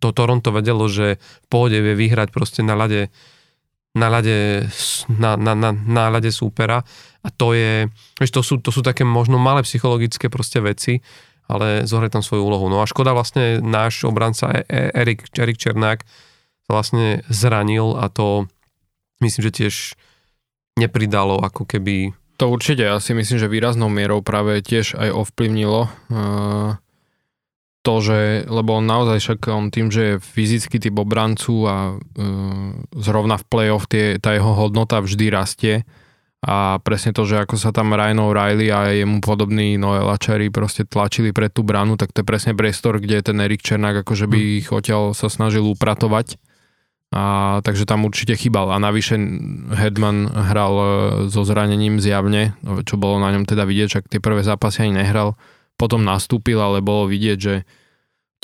to 0.02 0.08
Toronto 0.16 0.50
vedelo, 0.50 0.90
že 0.90 1.20
v 1.20 1.48
pohode 1.52 1.78
vie 1.78 1.94
vyhrať 1.94 2.34
proste 2.34 2.64
na 2.66 2.74
ľade 2.74 3.12
na 3.92 4.08
ľade, 4.08 4.72
na, 5.12 5.36
na, 5.36 5.52
na, 5.52 5.76
na 5.76 6.08
ľade 6.08 6.32
súpera 6.32 6.80
a 7.22 7.28
to 7.28 7.52
je, 7.52 7.92
vieš, 8.24 8.32
to 8.32 8.42
sú, 8.42 8.56
to 8.64 8.72
sú 8.72 8.80
také 8.80 9.04
možno 9.04 9.36
malé 9.36 9.68
psychologické 9.68 10.32
proste 10.32 10.64
veci, 10.64 11.04
ale 11.52 11.84
zohrať 11.84 12.16
tam 12.16 12.24
svoju 12.24 12.48
úlohu. 12.48 12.72
No 12.72 12.80
a 12.80 12.88
škoda 12.88 13.12
vlastne 13.12 13.60
náš 13.60 14.08
obranca 14.08 14.48
e- 14.50 14.64
e- 14.72 14.92
Erik, 14.96 15.28
Erik 15.36 15.60
Černák 15.60 16.08
sa 16.66 16.72
vlastne 16.72 17.28
zranil 17.28 18.00
a 18.00 18.08
to 18.08 18.48
myslím, 19.20 19.52
že 19.52 19.58
tiež 19.60 19.76
nepridalo 20.80 21.44
ako 21.44 21.68
keby... 21.68 22.16
To 22.40 22.50
určite, 22.50 22.88
ja 22.88 22.98
si 22.98 23.14
myslím, 23.14 23.38
že 23.38 23.52
výraznou 23.52 23.92
mierou 23.92 24.24
práve 24.26 24.64
tiež 24.66 24.98
aj 24.98 25.14
ovplyvnilo 25.14 25.92
uh, 26.10 26.80
to, 27.82 27.94
že, 28.02 28.46
lebo 28.46 28.78
on 28.78 28.86
naozaj 28.86 29.18
však 29.22 29.40
on 29.50 29.74
tým, 29.74 29.90
že 29.90 30.02
je 30.02 30.16
fyzicky 30.22 30.78
typ 30.78 30.94
obrancu 30.98 31.66
a 31.66 31.98
uh, 31.98 32.72
zrovna 32.98 33.42
v 33.42 33.46
play-off 33.46 33.86
tie, 33.90 34.22
tá 34.22 34.38
jeho 34.38 34.54
hodnota 34.54 35.02
vždy 35.02 35.26
rastie 35.34 35.76
a 36.42 36.82
presne 36.82 37.14
to, 37.14 37.22
že 37.22 37.38
ako 37.46 37.54
sa 37.54 37.70
tam 37.70 37.94
Ryan 37.94 38.18
O'Reilly 38.18 38.68
a 38.74 38.90
jemu 38.90 39.22
podobný 39.22 39.78
Noel 39.78 40.10
Achary 40.10 40.50
proste 40.50 40.90
tlačili 40.90 41.30
pred 41.30 41.54
tú 41.54 41.62
branu, 41.62 42.02
tak 42.02 42.18
to 42.18 42.26
je 42.26 42.30
presne 42.30 42.58
priestor, 42.58 42.98
kde 42.98 43.22
ten 43.22 43.38
Erik 43.38 43.62
Černák 43.62 44.02
akože 44.02 44.26
by 44.26 44.40
hm. 44.42 44.50
ich 44.66 44.68
odtiaľ 44.74 45.14
sa 45.14 45.30
snažil 45.30 45.62
upratovať. 45.70 46.42
A, 47.12 47.60
takže 47.68 47.84
tam 47.84 48.08
určite 48.08 48.40
chýbal. 48.40 48.72
A 48.72 48.80
navyše 48.80 49.20
Hedman 49.76 50.32
hral 50.32 50.74
e, 50.80 50.86
so 51.28 51.44
zranením 51.44 52.00
zjavne, 52.00 52.56
čo 52.88 52.96
bolo 52.96 53.20
na 53.20 53.36
ňom 53.36 53.44
teda 53.44 53.68
vidieť, 53.68 54.00
čak 54.00 54.04
tie 54.08 54.24
prvé 54.24 54.48
zápasy 54.48 54.88
ani 54.88 55.04
nehral 55.04 55.36
potom 55.82 56.06
nastúpil, 56.06 56.62
ale 56.62 56.86
bolo 56.86 57.10
vidieť, 57.10 57.38
že 57.42 57.66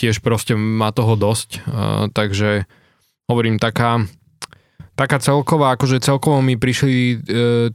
tiež 0.01 0.25
proste 0.25 0.57
má 0.57 0.89
toho 0.89 1.13
dosť. 1.13 1.49
Uh, 1.61 2.09
takže 2.09 2.65
hovorím, 3.29 3.61
taká, 3.61 4.09
taká 4.97 5.21
celková, 5.21 5.77
akože 5.77 6.01
celkovo 6.01 6.41
mi 6.41 6.57
prišli 6.57 6.95
uh, 6.97 7.19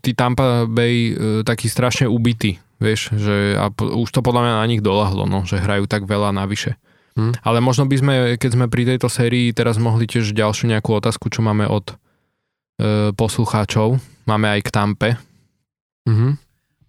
tí 0.03 0.13
Tampa 0.13 0.67
Bay 0.67 1.15
uh, 1.15 1.17
takí 1.47 1.71
strašne 1.71 2.11
ubití, 2.11 2.59
vieš, 2.83 3.15
že 3.15 3.55
a 3.55 3.71
po, 3.71 3.87
už 3.87 4.11
to 4.11 4.21
podľa 4.21 4.43
mňa 4.43 4.55
na 4.59 4.67
nich 4.67 4.83
dolahlo, 4.83 5.25
no, 5.31 5.47
že 5.47 5.63
hrajú 5.63 5.87
tak 5.87 6.11
veľa 6.11 6.35
navyše. 6.35 6.75
Hmm. 7.13 7.37
Ale 7.45 7.61
možno 7.61 7.85
by 7.85 7.97
sme, 7.97 8.15
keď 8.41 8.51
sme 8.57 8.67
pri 8.73 8.89
tejto 8.89 9.09
sérii 9.13 9.53
teraz 9.53 9.77
mohli 9.77 10.09
tiež 10.09 10.33
ďalšiu 10.33 10.73
nejakú 10.73 10.97
otázku, 10.97 11.29
čo 11.29 11.45
máme 11.45 11.69
od 11.69 11.93
e, 11.93 11.95
poslucháčov. 13.13 14.01
Máme 14.25 14.49
aj 14.49 14.61
k 14.65 14.69
Tampe. 14.73 15.11
Mm-hmm. 16.09 16.33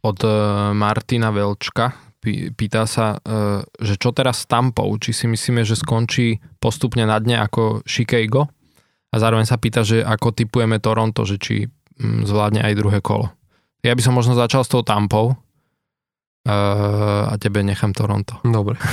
Od 0.07 0.19
e, 0.23 0.31
Martina 0.71 1.27
Velčka 1.27 1.91
pýta 2.55 2.88
sa, 2.88 3.19
e, 3.19 3.67
že 3.84 3.99
čo 3.99 4.15
teraz 4.15 4.47
s 4.47 4.47
Tampou, 4.47 4.95
či 4.95 5.11
si 5.11 5.27
myslíme, 5.27 5.67
že 5.67 5.75
skončí 5.75 6.39
postupne 6.63 7.03
na 7.03 7.19
dne 7.19 7.43
ako 7.43 7.84
Chicago 7.84 8.47
a 9.14 9.16
zároveň 9.22 9.45
sa 9.45 9.61
pýta, 9.61 9.86
že 9.86 10.01
ako 10.01 10.34
typujeme 10.34 10.82
Toronto, 10.82 11.22
že 11.22 11.38
či 11.38 11.70
mm, 11.70 12.26
zvládne 12.26 12.66
aj 12.66 12.74
druhé 12.74 12.97
kolo. 13.05 13.30
Ja 13.86 13.93
by 13.93 14.01
som 14.01 14.18
možno 14.18 14.34
začal 14.34 14.66
s 14.66 14.72
tou 14.74 14.82
Tampou 14.82 15.32
e, 15.32 15.36
a 17.30 17.38
tebe 17.38 17.61
nechám 17.61 17.93
Toronto. 17.93 18.41
Dobre. 18.41 18.82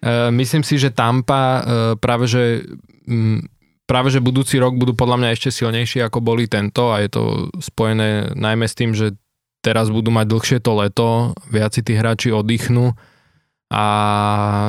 E, 0.00 0.32
myslím 0.32 0.64
si, 0.64 0.80
že 0.80 0.96
Tampa 0.96 1.60
práve, 2.00 2.24
že 2.24 2.64
mm, 3.04 3.44
práve, 3.84 4.08
že 4.08 4.24
budúci 4.24 4.56
rok 4.56 4.72
budú 4.72 4.96
podľa 4.96 5.20
mňa 5.20 5.30
ešte 5.36 5.52
silnejší 5.52 6.00
ako 6.00 6.24
boli 6.24 6.48
tento 6.48 6.88
a 6.88 7.04
je 7.04 7.12
to 7.12 7.52
spojené 7.60 8.32
najmä 8.32 8.64
s 8.64 8.78
tým, 8.80 8.96
že 8.96 9.12
teraz 9.60 9.92
budú 9.92 10.08
mať 10.08 10.26
dlhšie 10.30 10.58
to 10.64 10.72
leto, 10.72 11.08
viac 11.52 11.76
si 11.76 11.84
tí 11.84 11.92
hráči 11.92 12.32
oddychnú 12.32 12.96
a 13.70 13.84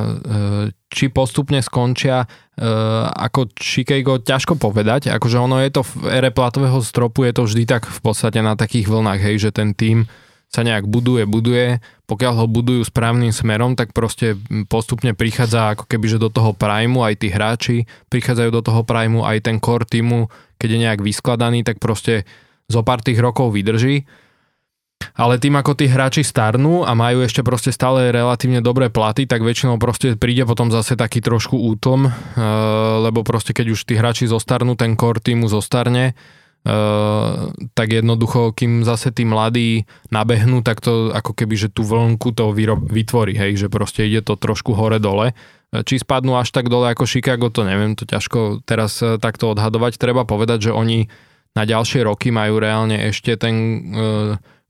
e, 0.06 0.70
či 0.94 1.10
postupne 1.10 1.58
skončia 1.66 2.22
e, 2.22 2.28
ako 3.10 3.50
Chicago, 3.58 4.22
ťažko 4.22 4.62
povedať, 4.62 5.10
akože 5.10 5.42
ono 5.42 5.58
je 5.58 5.74
to 5.74 5.82
v 5.82 6.22
ére 6.22 6.30
platového 6.30 6.78
stropu, 6.86 7.26
je 7.26 7.34
to 7.34 7.50
vždy 7.50 7.64
tak 7.66 7.90
v 7.90 8.00
podstate 8.06 8.46
na 8.46 8.54
takých 8.54 8.86
vlnách, 8.86 9.20
hej, 9.26 9.50
že 9.50 9.52
ten 9.52 9.74
tým 9.74 10.06
sa 10.52 10.62
nejak 10.62 10.86
buduje, 10.86 11.24
buduje, 11.26 11.80
pokiaľ 12.06 12.34
ho 12.44 12.46
budujú 12.46 12.84
správnym 12.84 13.32
smerom, 13.32 13.74
tak 13.80 13.96
proste 13.96 14.36
postupne 14.68 15.16
prichádza 15.16 15.74
ako 15.74 15.88
keby, 15.88 16.06
že 16.12 16.20
do 16.20 16.28
toho 16.28 16.52
primu 16.52 17.08
aj 17.08 17.24
tí 17.24 17.32
hráči, 17.32 17.78
prichádzajú 18.12 18.50
do 18.52 18.62
toho 18.62 18.84
primu 18.84 19.24
aj 19.24 19.48
ten 19.48 19.58
core 19.64 19.88
týmu, 19.88 20.28
keď 20.60 20.70
je 20.70 20.80
nejak 20.84 21.02
vyskladaný, 21.02 21.64
tak 21.64 21.80
proste 21.80 22.28
zo 22.68 22.84
pár 22.84 23.00
tých 23.00 23.18
rokov 23.18 23.56
vydrží 23.56 24.06
ale 25.18 25.42
tým 25.42 25.58
ako 25.58 25.78
tí 25.78 25.86
hráči 25.90 26.22
starnú 26.26 26.86
a 26.86 26.96
majú 26.96 27.26
ešte 27.26 27.42
proste 27.42 27.74
stále 27.74 28.10
relatívne 28.10 28.64
dobré 28.64 28.88
platy, 28.88 29.26
tak 29.26 29.44
väčšinou 29.44 29.82
proste 29.82 30.16
príde 30.16 30.46
potom 30.48 30.70
zase 30.70 30.96
taký 30.96 31.20
trošku 31.20 31.58
útlm, 31.58 32.08
eh, 32.08 32.14
lebo 33.04 33.26
proste 33.26 33.52
keď 33.52 33.74
už 33.74 33.86
tí 33.86 33.98
hráči 33.98 34.30
zostarnú, 34.30 34.78
ten 34.78 34.96
core 34.96 35.22
týmu 35.22 35.50
zostarne, 35.52 36.14
Uh, 36.62 37.50
tak 37.74 37.90
jednoducho, 37.90 38.54
kým 38.54 38.86
zase 38.86 39.10
tí 39.10 39.26
mladí 39.26 39.90
nabehnú, 40.14 40.62
tak 40.62 40.78
to 40.78 41.10
ako 41.10 41.34
keby, 41.34 41.58
že 41.58 41.74
tú 41.74 41.82
vlnku 41.82 42.38
to 42.38 42.54
vytvorí, 42.86 43.34
hej, 43.34 43.66
že 43.66 43.66
proste 43.66 44.06
ide 44.06 44.22
to 44.22 44.38
trošku 44.38 44.78
hore-dole. 44.78 45.34
Či 45.74 46.06
spadnú 46.06 46.38
až 46.38 46.54
tak 46.54 46.70
dole 46.70 46.94
ako 46.94 47.10
Chicago, 47.10 47.50
to 47.50 47.66
neviem, 47.66 47.98
to 47.98 48.06
ťažko 48.06 48.62
teraz 48.62 49.02
takto 49.02 49.58
odhadovať. 49.58 49.98
Treba 49.98 50.22
povedať, 50.22 50.70
že 50.70 50.72
oni 50.78 51.10
na 51.58 51.66
ďalšie 51.66 52.06
roky 52.06 52.30
majú 52.30 52.62
reálne 52.62 53.10
ešte 53.10 53.42
ten 53.42 53.56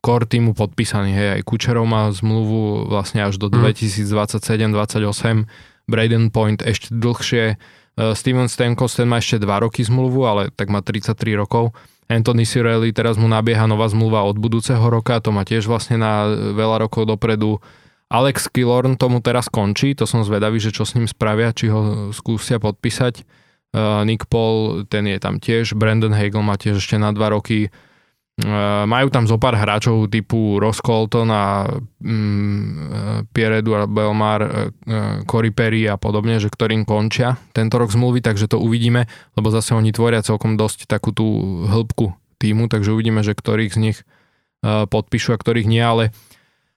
core 0.02 0.26
týmu 0.26 0.58
podpísaný, 0.58 1.14
hej, 1.14 1.30
aj 1.40 1.42
Kučerov 1.46 1.86
má 1.86 2.10
zmluvu 2.10 2.90
vlastne 2.90 3.22
až 3.22 3.38
do 3.38 3.54
mm. 3.54 3.78
2027-28, 3.78 5.46
Braden 5.86 6.34
Point 6.34 6.66
ešte 6.66 6.90
dlhšie, 6.90 7.56
uh, 7.56 8.18
Steven 8.18 8.50
Stamkos 8.50 8.98
ten 8.98 9.06
má 9.06 9.22
ešte 9.22 9.38
2 9.38 9.46
roky 9.62 9.86
zmluvu, 9.86 10.26
ale 10.26 10.42
tak 10.50 10.74
má 10.74 10.82
33 10.82 11.38
rokov. 11.38 11.78
Anthony 12.12 12.44
Cirelli 12.44 12.92
teraz 12.92 13.16
mu 13.16 13.30
nabieha 13.30 13.70
nová 13.70 13.88
zmluva 13.88 14.28
od 14.28 14.36
budúceho 14.36 14.84
roka, 14.84 15.22
to 15.24 15.32
má 15.32 15.48
tiež 15.48 15.70
vlastne 15.70 15.96
na 16.02 16.28
veľa 16.34 16.90
rokov 16.90 17.08
dopredu. 17.08 17.62
Alex 18.12 18.52
Killorn 18.52 19.00
tomu 19.00 19.24
teraz 19.24 19.48
končí, 19.48 19.96
to 19.96 20.04
som 20.04 20.20
zvedavý, 20.26 20.60
že 20.60 20.76
čo 20.76 20.84
s 20.84 21.00
ním 21.00 21.08
spravia, 21.08 21.56
či 21.56 21.72
ho 21.72 22.12
skúsia 22.12 22.60
podpísať. 22.60 23.24
Uh, 23.72 24.04
Nick 24.04 24.28
Paul, 24.28 24.84
ten 24.92 25.08
je 25.08 25.16
tam 25.16 25.40
tiež, 25.40 25.80
Brandon 25.80 26.12
Hagel 26.12 26.44
má 26.44 26.60
tiež 26.60 26.84
ešte 26.84 27.00
na 27.00 27.16
2 27.16 27.24
roky. 27.32 27.72
Eh, 28.42 28.86
majú 28.90 29.14
tam 29.14 29.30
zo 29.30 29.38
pár 29.38 29.54
hráčov 29.54 30.10
typu 30.10 30.58
Ross 30.58 30.82
Colton 30.82 31.30
a 31.30 31.70
mm, 32.02 33.30
Pierre 33.30 33.62
Edouard 33.62 33.86
Belmar, 33.86 34.42
uh, 34.42 34.52
Cory 35.30 35.54
Perry 35.54 35.86
a 35.86 35.96
podobne, 36.02 36.42
že 36.42 36.50
ktorým 36.50 36.82
končia 36.82 37.38
tento 37.54 37.78
rok 37.78 37.94
zmluvy, 37.94 38.26
takže 38.26 38.50
to 38.50 38.58
uvidíme, 38.58 39.06
lebo 39.38 39.54
zase 39.54 39.78
oni 39.78 39.94
tvoria 39.94 40.26
celkom 40.26 40.58
dosť 40.58 40.90
takú 40.90 41.14
tú 41.14 41.28
hĺbku 41.70 42.18
týmu, 42.42 42.66
takže 42.66 42.90
uvidíme, 42.90 43.22
že 43.22 43.38
ktorých 43.38 43.72
z 43.78 43.80
nich 43.80 43.98
uh, 44.66 44.90
podpíšu 44.90 45.38
a 45.38 45.42
ktorých 45.42 45.70
nie, 45.70 45.84
ale 45.86 46.10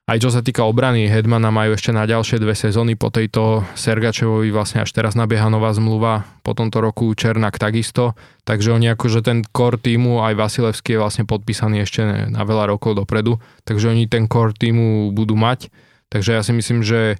aj 0.05 0.19
čo 0.21 0.29
sa 0.29 0.45
týka 0.45 0.69
obrany 0.69 1.09
Hedmana 1.09 1.49
majú 1.49 1.73
ešte 1.73 1.89
na 1.89 2.05
ďalšie 2.05 2.37
dve 2.37 2.53
sezóny 2.53 2.93
po 2.93 3.09
tejto 3.09 3.65
Sergačevovi 3.73 4.53
vlastne 4.53 4.85
až 4.85 4.93
teraz 4.93 5.17
nabieha 5.17 5.49
nová 5.49 5.73
zmluva, 5.73 6.29
po 6.45 6.53
tomto 6.53 6.85
roku 6.85 7.09
Černak 7.17 7.57
takisto, 7.57 8.13
takže 8.45 8.77
oni 8.77 8.93
akože 8.93 9.25
ten 9.25 9.41
core 9.49 9.81
týmu 9.81 10.21
aj 10.21 10.37
Vasilevský 10.37 10.97
je 10.97 11.01
vlastne 11.01 11.25
podpísaný 11.25 11.89
ešte 11.89 12.05
na 12.29 12.43
veľa 12.45 12.77
rokov 12.77 13.01
dopredu, 13.01 13.41
takže 13.65 13.97
oni 13.97 14.05
ten 14.05 14.29
core 14.29 14.53
týmu 14.53 15.17
budú 15.17 15.41
mať, 15.41 15.73
takže 16.13 16.37
ja 16.37 16.45
si 16.45 16.53
myslím, 16.53 16.85
že 16.85 17.17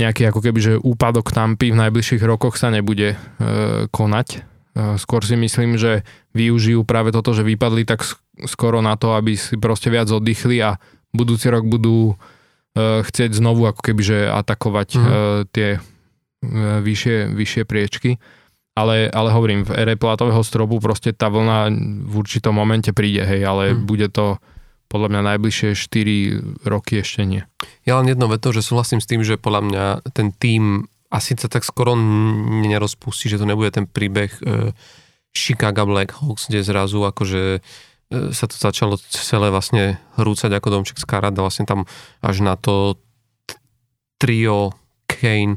nejaký 0.00 0.32
ako 0.32 0.40
keby, 0.40 0.58
že 0.58 0.72
úpadok 0.80 1.30
Tampy 1.30 1.70
v 1.70 1.80
najbližších 1.86 2.24
rokoch 2.24 2.56
sa 2.56 2.72
nebude 2.72 3.14
e, 3.14 3.16
konať. 3.92 4.28
E, 4.32 4.38
skôr 4.96 5.20
si 5.20 5.36
myslím, 5.36 5.76
že 5.76 6.08
využijú 6.32 6.88
práve 6.88 7.12
toto, 7.12 7.36
že 7.36 7.44
vypadli 7.44 7.84
tak 7.84 8.08
skoro 8.48 8.80
na 8.80 8.96
to, 8.96 9.12
aby 9.12 9.36
si 9.36 9.60
proste 9.60 9.92
viac 9.92 10.08
oddychli 10.08 10.56
a 10.64 10.80
budúci 11.12 11.46
rok 11.50 11.66
budú 11.66 12.14
uh, 12.14 13.02
chcieť 13.02 13.34
znovu 13.34 13.66
ako 13.66 13.80
keby, 13.82 14.02
že 14.02 14.18
atakovať 14.30 14.88
mm. 14.94 15.02
uh, 15.02 15.10
tie 15.50 15.68
uh, 15.78 16.78
vyššie, 16.82 17.34
vyššie 17.34 17.62
priečky. 17.66 18.16
Ale, 18.78 19.10
ale 19.10 19.34
hovorím, 19.34 19.66
v 19.66 19.74
ére 19.76 19.94
platového 19.98 20.40
stropu 20.46 20.78
proste 20.78 21.10
tá 21.10 21.26
vlna 21.26 21.74
v 22.06 22.14
určitom 22.16 22.54
momente 22.54 22.94
príde, 22.94 23.26
hej, 23.26 23.42
ale 23.44 23.74
mm. 23.74 23.84
bude 23.84 24.08
to 24.08 24.38
podľa 24.90 25.10
mňa 25.10 25.22
najbližšie 25.34 25.70
4 25.74 26.66
roky 26.66 26.98
ešte 27.02 27.22
nie. 27.22 27.42
Ja 27.86 27.98
len 28.02 28.10
jedno 28.10 28.26
veto, 28.26 28.50
že 28.50 28.62
súhlasím 28.62 28.98
s 28.98 29.06
tým, 29.06 29.22
že 29.22 29.38
podľa 29.38 29.62
mňa 29.66 29.84
ten 30.10 30.34
tým 30.34 30.90
asi 31.10 31.34
sa 31.34 31.50
tak 31.50 31.66
skoro 31.66 31.98
nerozpustí, 32.66 33.26
že 33.30 33.38
to 33.38 33.46
nebude 33.46 33.70
ten 33.74 33.86
príbeh 33.86 34.30
uh, 34.42 34.70
Chicago 35.30 35.86
Blackhawks, 35.86 36.50
kde 36.50 36.66
zrazu 36.66 37.02
akože 37.06 37.62
E, 37.62 37.89
sa 38.10 38.44
to 38.50 38.58
začalo 38.58 38.98
celé 39.14 39.54
vlastne 39.54 40.02
hrúcať 40.18 40.50
ako 40.50 40.68
domček 40.68 40.98
z 40.98 41.06
karát 41.06 41.30
a 41.30 41.44
vlastne 41.46 41.62
tam 41.62 41.86
až 42.20 42.42
na 42.42 42.58
to 42.58 42.98
trio 44.18 44.74
Kane, 45.06 45.56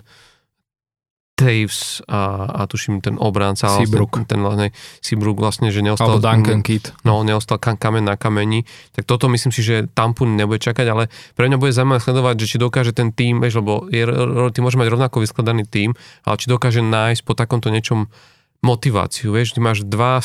Taves 1.33 2.05
a, 2.05 2.45
a 2.45 2.69
tuším 2.69 3.01
ten 3.01 3.17
obránca. 3.17 3.65
Seabrook. 3.65 4.21
Vlastne, 4.21 4.29
ten 4.29 4.39
vlastne, 4.45 4.67
Seabrook 5.01 5.41
vlastne, 5.41 5.73
že 5.73 5.81
neostal... 5.81 6.21
Alebo 6.21 6.21
Duncan 6.21 6.61
Kidd. 6.61 6.93
No, 7.01 7.25
neostal 7.25 7.57
kam, 7.57 7.73
kamen 7.73 8.05
na 8.05 8.13
kameni. 8.21 8.69
Tak 8.93 9.09
toto 9.09 9.25
myslím 9.33 9.49
si, 9.49 9.65
že 9.65 9.89
Tampu 9.97 10.29
nebude 10.29 10.61
čakať, 10.61 10.85
ale 10.93 11.09
pre 11.33 11.49
mňa 11.49 11.57
bude 11.57 11.73
zaujímavé 11.73 12.05
sledovať, 12.05 12.35
že 12.37 12.49
či 12.53 12.57
dokáže 12.61 12.93
ten 12.93 13.09
tým, 13.09 13.41
vieš, 13.41 13.65
lebo 13.65 13.89
je, 13.89 14.05
ty 14.53 14.61
môže 14.61 14.77
mať 14.77 14.93
rovnako 14.93 15.25
vyskladaný 15.25 15.65
tým, 15.65 15.97
ale 16.21 16.37
či 16.37 16.53
dokáže 16.53 16.85
nájsť 16.85 17.25
po 17.25 17.33
takomto 17.33 17.73
niečom 17.73 18.13
motiváciu, 18.61 19.33
vieš, 19.33 19.57
ty 19.57 19.59
máš 19.59 19.81
dva, 19.83 20.21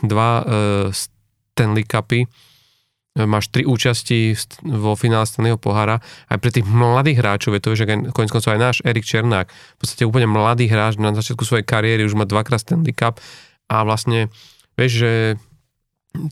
dva 0.00 0.30
uh, 0.40 0.88
Stanley 1.54 1.86
Cupy, 1.86 2.26
máš 3.14 3.46
tri 3.46 3.62
účasti 3.62 4.34
vo 4.66 4.98
finále 4.98 5.22
Stanleyho 5.22 5.54
pohára. 5.54 6.02
Aj 6.26 6.34
pre 6.34 6.50
tých 6.50 6.66
mladých 6.66 7.22
hráčov 7.22 7.54
je 7.54 7.62
to, 7.62 7.70
že 7.78 7.86
konec 8.10 8.30
koncov 8.34 8.50
aj 8.50 8.58
náš 8.58 8.76
Erik 8.82 9.06
Černák, 9.06 9.46
v 9.54 9.78
podstate 9.78 10.02
úplne 10.02 10.26
mladý 10.26 10.66
hráč 10.66 10.98
na 10.98 11.14
začiatku 11.14 11.46
svojej 11.46 11.62
kariéry, 11.62 12.02
už 12.02 12.18
má 12.18 12.26
dvakrát 12.26 12.58
Stanley 12.58 12.90
Cup. 12.90 13.22
A 13.70 13.86
vlastne, 13.86 14.34
vieš, 14.74 15.06
že 15.06 15.12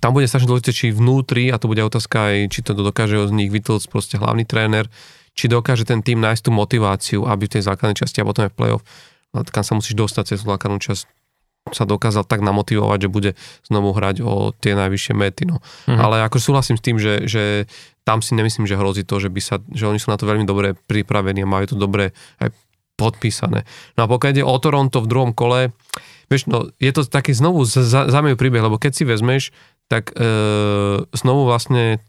tam 0.03 0.11
bude 0.11 0.27
strašne 0.27 0.51
dôležité, 0.51 0.75
či 0.75 0.87
vnútri, 0.91 1.55
a 1.55 1.63
to 1.63 1.71
bude 1.71 1.87
otázka 1.87 2.35
aj, 2.35 2.51
či 2.51 2.67
to 2.67 2.75
dokáže 2.75 3.15
z 3.15 3.33
nich 3.35 3.55
vytlcť 3.55 3.87
proste 3.87 4.19
hlavný 4.19 4.43
tréner, 4.43 4.91
či 5.39 5.47
dokáže 5.47 5.87
ten 5.87 6.03
tým 6.03 6.19
nájsť 6.19 6.43
tú 6.45 6.51
motiváciu, 6.51 7.31
aby 7.31 7.47
v 7.47 7.53
tej 7.59 7.63
základnej 7.71 7.95
časti 7.95 8.21
a 8.21 8.27
potom 8.27 8.47
aj 8.47 8.53
v 8.53 8.59
play-off, 8.59 8.83
kam 9.55 9.63
sa 9.63 9.79
musíš 9.79 9.95
dostať 9.95 10.35
cez 10.35 10.43
základnú 10.43 10.83
časť, 10.83 11.07
sa 11.71 11.87
dokázal 11.87 12.27
tak 12.27 12.43
namotivovať, 12.43 13.07
že 13.07 13.13
bude 13.13 13.31
znovu 13.63 13.95
hrať 13.95 14.27
o 14.27 14.51
tie 14.51 14.75
najvyššie 14.75 15.15
mety. 15.15 15.47
No. 15.47 15.63
Mm-hmm. 15.63 16.01
Ale 16.03 16.27
ako 16.27 16.43
súhlasím 16.43 16.75
s 16.75 16.83
tým, 16.83 16.99
že, 16.99 17.23
že 17.31 17.71
tam 18.03 18.19
si 18.19 18.35
nemyslím, 18.35 18.67
že 18.67 18.75
hrozí 18.75 19.07
to, 19.07 19.23
že, 19.23 19.31
by 19.31 19.39
sa, 19.39 19.63
že 19.71 19.87
oni 19.87 20.03
sú 20.03 20.11
na 20.11 20.19
to 20.19 20.27
veľmi 20.27 20.43
dobre 20.43 20.75
pripravení 20.91 21.47
a 21.47 21.49
majú 21.49 21.71
to 21.71 21.77
dobre 21.79 22.11
aj 22.43 22.51
podpísané. 22.99 23.63
No 23.95 24.05
a 24.05 24.11
pokiaľ 24.11 24.31
ide 24.35 24.45
o 24.45 24.59
Toronto 24.59 24.99
v 24.99 25.11
druhom 25.11 25.31
kole, 25.31 25.71
vieš, 26.27 26.51
no, 26.51 26.71
je 26.83 26.91
to 26.91 27.07
taký 27.07 27.31
znovu 27.31 27.63
zaujímavý 27.67 28.35
príbeh, 28.35 28.63
lebo 28.67 28.77
keď 28.77 28.93
si 28.93 29.05
vezmeš, 29.07 29.55
tak 29.87 30.11
e, 30.13 30.25
znovu 31.15 31.47
vlastne 31.47 32.03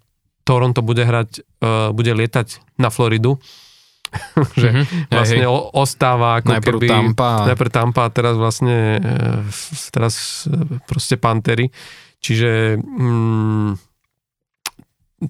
Toronto 0.43 0.83
bude 0.83 1.05
hrať, 1.07 1.29
e, 1.39 1.71
bude 1.95 2.11
lietať 2.11 2.77
na 2.81 2.89
Floridu 2.89 3.39
že 4.61 4.69
mm-hmm. 4.69 5.09
vlastne 5.09 5.45
hej, 5.45 5.51
ostáva 5.73 6.41
ako 6.41 6.49
najprv 6.57 6.79
keby... 6.79 6.87
Tampa. 6.89 7.31
Najprv 7.49 7.71
Tampa 7.71 8.01
a 8.07 8.13
teraz 8.13 8.35
vlastne 8.37 8.77
e, 8.97 9.89
teraz 9.89 10.45
e, 10.47 10.79
proste 10.85 11.17
Pantery. 11.17 11.69
Čiže 12.23 12.79
mm, 12.79 13.69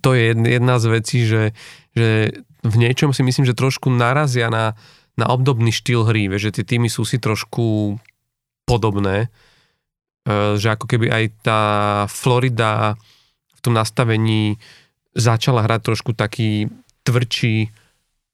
to 0.02 0.10
je 0.14 0.24
jedna 0.34 0.76
z 0.78 0.86
vecí, 0.90 1.20
že, 1.26 1.58
že 1.98 2.38
v 2.64 2.76
niečom 2.80 3.12
si 3.12 3.22
myslím, 3.26 3.46
že 3.46 3.58
trošku 3.58 3.90
narazia 3.92 4.48
na, 4.48 4.78
na 5.20 5.30
obdobný 5.30 5.74
štýl 5.74 6.08
hry, 6.08 6.32
že 6.38 6.54
tie 6.54 6.66
týmy 6.66 6.88
sú 6.90 7.04
si 7.04 7.18
trošku 7.18 7.98
podobné, 8.64 9.28
e, 10.28 10.58
že 10.58 10.74
ako 10.74 10.86
keby 10.88 11.08
aj 11.12 11.24
tá 11.44 11.62
Florida 12.10 12.96
v 13.54 13.60
tom 13.60 13.74
nastavení 13.76 14.62
začala 15.14 15.64
hrať 15.66 15.82
trošku 15.82 16.12
taký 16.18 16.74
tvrdší 17.06 17.83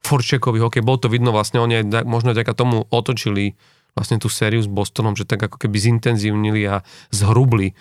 forčekový 0.04 0.64
hokej. 0.64 0.86
Bolo 0.86 1.00
to 1.02 1.12
vidno 1.12 1.36
vlastne, 1.36 1.60
oni 1.60 1.84
aj 1.84 2.08
možno 2.08 2.32
vďaka 2.32 2.54
tomu 2.56 2.88
otočili 2.90 3.60
vlastne 3.98 4.22
tú 4.22 4.32
sériu 4.32 4.64
s 4.64 4.70
Bostonom, 4.70 5.18
že 5.18 5.28
tak 5.28 5.44
ako 5.44 5.60
keby 5.60 5.76
zintenzívnili 5.76 6.62
a 6.70 6.86
zhrubli 7.12 7.76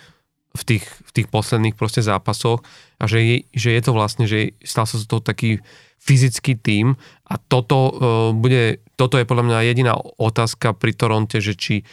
v 0.57 0.63
tých, 0.65 0.85
v 1.05 1.11
tých 1.13 1.27
posledných 1.29 1.77
proste 1.77 2.01
zápasoch 2.01 2.65
a 2.97 3.05
že 3.05 3.19
je, 3.21 3.35
že 3.53 3.69
je 3.71 3.81
to 3.85 3.91
vlastne, 3.93 4.25
že 4.25 4.57
stal 4.65 4.89
sa 4.89 4.97
to 4.97 5.21
taký 5.21 5.61
fyzický 6.01 6.57
tím 6.57 6.97
a 7.29 7.37
toto 7.37 7.77
uh, 7.77 7.91
bude, 8.33 8.81
toto 8.97 9.21
je 9.21 9.29
podľa 9.29 9.45
mňa 9.45 9.67
jediná 9.69 9.93
otázka 9.99 10.73
pri 10.73 10.91
Toronte, 10.97 11.37
že 11.37 11.53
či, 11.53 11.85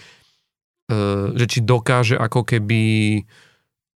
uh, 0.88 1.36
že 1.36 1.46
či 1.46 1.58
dokáže 1.60 2.16
ako 2.16 2.48
keby 2.48 2.82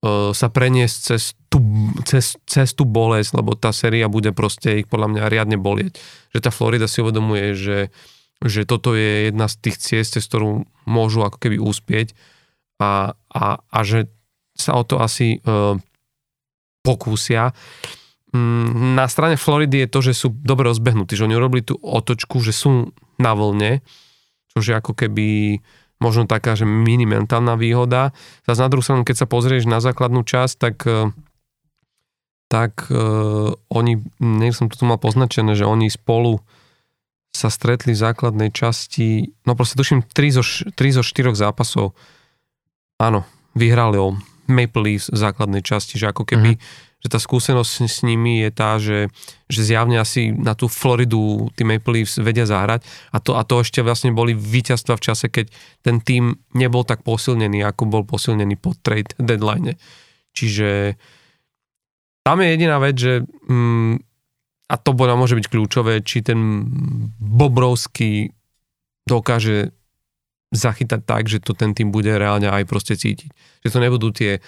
uh, 0.03 0.35
sa 0.35 0.51
preniesť 0.51 0.97
cez 1.15 1.39
tú, 1.49 1.59
cez, 2.05 2.38
cez 2.45 2.69
tú 2.77 2.85
bolesť, 2.85 3.41
lebo 3.41 3.57
tá 3.57 3.73
séria 3.73 4.05
bude 4.05 4.30
proste 4.31 4.85
ich 4.85 4.88
podľa 4.88 5.17
mňa 5.17 5.23
riadne 5.34 5.57
bolieť. 5.57 5.97
Že 6.31 6.39
tá 6.45 6.51
Florida 6.53 6.85
si 6.85 7.01
uvedomuje, 7.01 7.57
že, 7.57 7.89
že 8.45 8.69
toto 8.69 8.93
je 8.93 9.34
jedna 9.34 9.49
z 9.49 9.55
tých 9.57 9.77
ciest, 9.81 10.15
cez 10.15 10.30
ktorú 10.30 10.69
môžu 10.85 11.26
ako 11.26 11.41
keby 11.41 11.57
úspieť 11.57 12.13
a, 12.80 13.17
a, 13.34 13.45
a 13.65 13.80
že 13.81 14.07
sa 14.53 14.77
o 14.77 14.85
to 14.85 15.01
asi 15.01 15.41
uh, 15.43 15.76
pokúsia. 16.85 17.51
Mm, 18.31 18.93
na 18.95 19.09
strane 19.09 19.35
Floridy 19.35 19.84
je 19.84 19.89
to, 19.89 19.99
že 20.05 20.13
sú 20.13 20.27
dobre 20.31 20.69
rozbehnutí, 20.69 21.17
že 21.17 21.26
oni 21.26 21.35
urobili 21.35 21.65
tú 21.65 21.81
otočku, 21.81 22.39
že 22.45 22.53
sú 22.53 22.93
na 23.17 23.34
vlne, 23.34 23.81
čo 24.53 24.61
je 24.61 24.77
ako 24.77 24.93
keby 24.93 25.59
možno 25.99 26.30
taká, 26.30 26.55
že 26.55 26.63
minimentálna 26.63 27.59
výhoda. 27.59 28.15
Zase 28.47 28.63
na 28.63 28.71
druhú 28.71 28.84
stranu, 28.85 29.03
keď 29.03 29.26
sa 29.26 29.27
pozrieš 29.27 29.67
na 29.67 29.84
základnú 29.84 30.23
časť, 30.23 30.55
tak 30.55 30.76
uh, 30.88 31.11
tak 32.49 32.89
uh, 32.89 33.53
oni, 33.69 34.01
nech 34.17 34.57
som 34.57 34.67
to 34.67 34.76
tu 34.76 34.84
mal 34.89 34.97
poznačené, 34.97 35.53
že 35.53 35.69
oni 35.69 35.88
spolu 35.93 36.41
sa 37.30 37.53
stretli 37.53 37.93
v 37.93 38.01
základnej 38.01 38.49
časti, 38.49 39.38
no 39.45 39.53
proste 39.53 39.77
tuším 39.77 40.01
3 40.01 40.38
zo, 40.41 40.43
3 40.73 40.97
zo 40.97 41.03
4 41.05 41.38
zápasov. 41.38 41.93
Áno, 42.97 43.23
vyhrali 43.53 44.01
o 44.01 44.17
Maple 44.49 44.81
Leafs 44.81 45.13
v 45.13 45.17
základnej 45.21 45.61
časti, 45.61 46.01
že 46.01 46.09
ako 46.09 46.26
keby, 46.26 46.57
mm-hmm. 46.57 46.99
že 47.05 47.07
tá 47.07 47.21
skúsenosť 47.21 47.85
s 47.85 48.01
nimi 48.01 48.41
je 48.41 48.49
tá, 48.49 48.81
že, 48.81 49.13
že 49.45 49.61
zjavne 49.61 50.01
asi 50.01 50.34
na 50.34 50.57
tú 50.57 50.65
Floridu 50.65 51.53
tí 51.53 51.61
Maple 51.61 52.01
Leafs 52.01 52.17
vedia 52.17 52.49
zahrať 52.49 52.81
a 53.13 53.21
to, 53.21 53.38
a 53.38 53.45
to 53.45 53.61
ešte 53.61 53.85
vlastne 53.85 54.09
boli 54.09 54.34
víťazstva 54.34 54.97
v 54.97 55.05
čase, 55.05 55.30
keď 55.30 55.53
ten 55.85 56.01
tým 56.01 56.34
nebol 56.57 56.81
tak 56.81 57.05
posilnený, 57.05 57.61
ako 57.61 57.85
bol 57.85 58.03
posilnený 58.09 58.57
po 58.57 58.73
trade 58.73 59.13
deadline. 59.21 59.77
Čiže 60.34 60.97
tam 62.23 62.37
je 62.43 62.47
jediná 62.53 62.77
vec, 62.77 62.95
že 62.99 63.13
mm, 63.23 63.93
a 64.69 64.75
to 64.77 64.93
bola 64.93 65.17
môže 65.17 65.33
byť 65.33 65.45
kľúčové, 65.49 66.05
či 66.05 66.21
ten 66.21 66.69
Bobrovský 67.17 68.29
dokáže 69.09 69.73
zachytať 70.53 71.01
tak, 71.05 71.29
že 71.29 71.41
to 71.41 71.57
ten 71.57 71.73
tým 71.73 71.89
bude 71.89 72.09
reálne 72.09 72.49
aj 72.49 72.69
proste 72.69 72.93
cítiť. 72.97 73.29
Že 73.65 73.69
to 73.73 73.79
nebudú 73.81 74.09
tie 74.13 74.41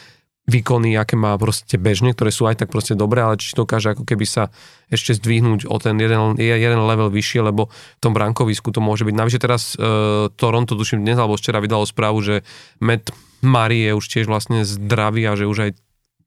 výkony, 0.50 0.98
aké 0.98 1.14
má 1.14 1.38
proste 1.38 1.78
bežne, 1.78 2.18
ktoré 2.18 2.34
sú 2.34 2.50
aj 2.50 2.66
tak 2.66 2.74
proste 2.74 2.98
dobré, 2.98 3.22
ale 3.22 3.38
či 3.38 3.54
dokáže 3.54 3.94
ako 3.94 4.04
keby 4.10 4.26
sa 4.26 4.50
ešte 4.90 5.14
zdvihnúť 5.22 5.70
o 5.70 5.78
ten 5.78 5.94
jeden, 6.02 6.36
jeden 6.42 6.82
level 6.82 7.14
vyššie, 7.14 7.46
lebo 7.46 7.70
v 7.70 8.02
tom 8.02 8.18
brankovisku 8.18 8.74
to 8.74 8.82
môže 8.82 9.06
byť. 9.06 9.16
Navyše 9.16 9.40
teraz 9.40 9.78
uh, 9.78 10.34
Toronto, 10.34 10.74
tuším 10.74 11.06
dnes 11.06 11.22
alebo 11.22 11.38
včera 11.38 11.62
vydalo 11.62 11.86
správu, 11.86 12.26
že 12.26 12.36
Matt 12.82 13.14
Murray 13.46 13.90
je 13.90 13.92
už 13.94 14.06
tiež 14.06 14.26
vlastne 14.26 14.66
zdravý 14.66 15.30
a 15.30 15.38
že 15.38 15.46
už 15.46 15.70
aj 15.70 15.72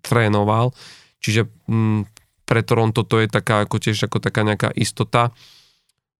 trénoval. 0.06 0.70
Čiže 1.24 1.48
m, 1.72 1.72
mm, 1.72 2.00
pre 2.44 2.60
Toronto 2.60 3.08
to 3.08 3.24
je 3.24 3.28
taká 3.32 3.64
ako 3.64 3.80
tiež 3.80 4.04
ako 4.04 4.20
taká 4.20 4.44
nejaká 4.44 4.68
istota 4.76 5.32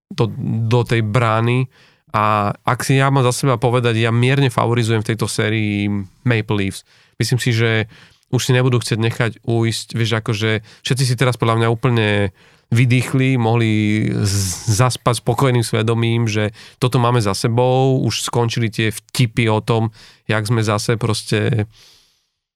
do, 0.09 0.25
do 0.65 0.81
tej 0.81 1.05
brány 1.05 1.69
a 2.15 2.55
ak 2.63 2.87
si 2.87 2.95
ja 2.95 3.11
mám 3.11 3.27
za 3.27 3.35
seba 3.35 3.59
povedať, 3.59 3.99
ja 3.99 4.09
mierne 4.09 4.47
favorizujem 4.47 5.03
v 5.03 5.09
tejto 5.11 5.27
sérii 5.27 5.91
Maple 6.23 6.55
Leafs. 6.55 6.87
Myslím 7.19 7.43
si, 7.43 7.51
že 7.51 7.91
už 8.31 8.39
si 8.39 8.51
nebudú 8.55 8.79
chcieť 8.79 8.99
nechať 8.99 9.31
uísť, 9.43 9.87
vieš, 9.99 10.23
akože 10.23 10.63
všetci 10.81 11.03
si 11.03 11.15
teraz 11.19 11.35
podľa 11.35 11.61
mňa 11.61 11.67
úplne 11.69 12.31
vydýchli, 12.73 13.37
mohli 13.37 14.09
zaspať 14.65 15.21
spokojným 15.21 15.61
svedomím, 15.61 16.25
že 16.25 16.55
toto 16.81 16.97
máme 16.97 17.21
za 17.21 17.37
sebou, 17.37 18.01
už 18.01 18.25
skončili 18.25 18.73
tie 18.73 18.89
vtipy 18.89 19.51
o 19.51 19.61
tom, 19.61 19.93
jak 20.25 20.47
sme 20.47 20.65
zase 20.65 20.97
proste 20.97 21.69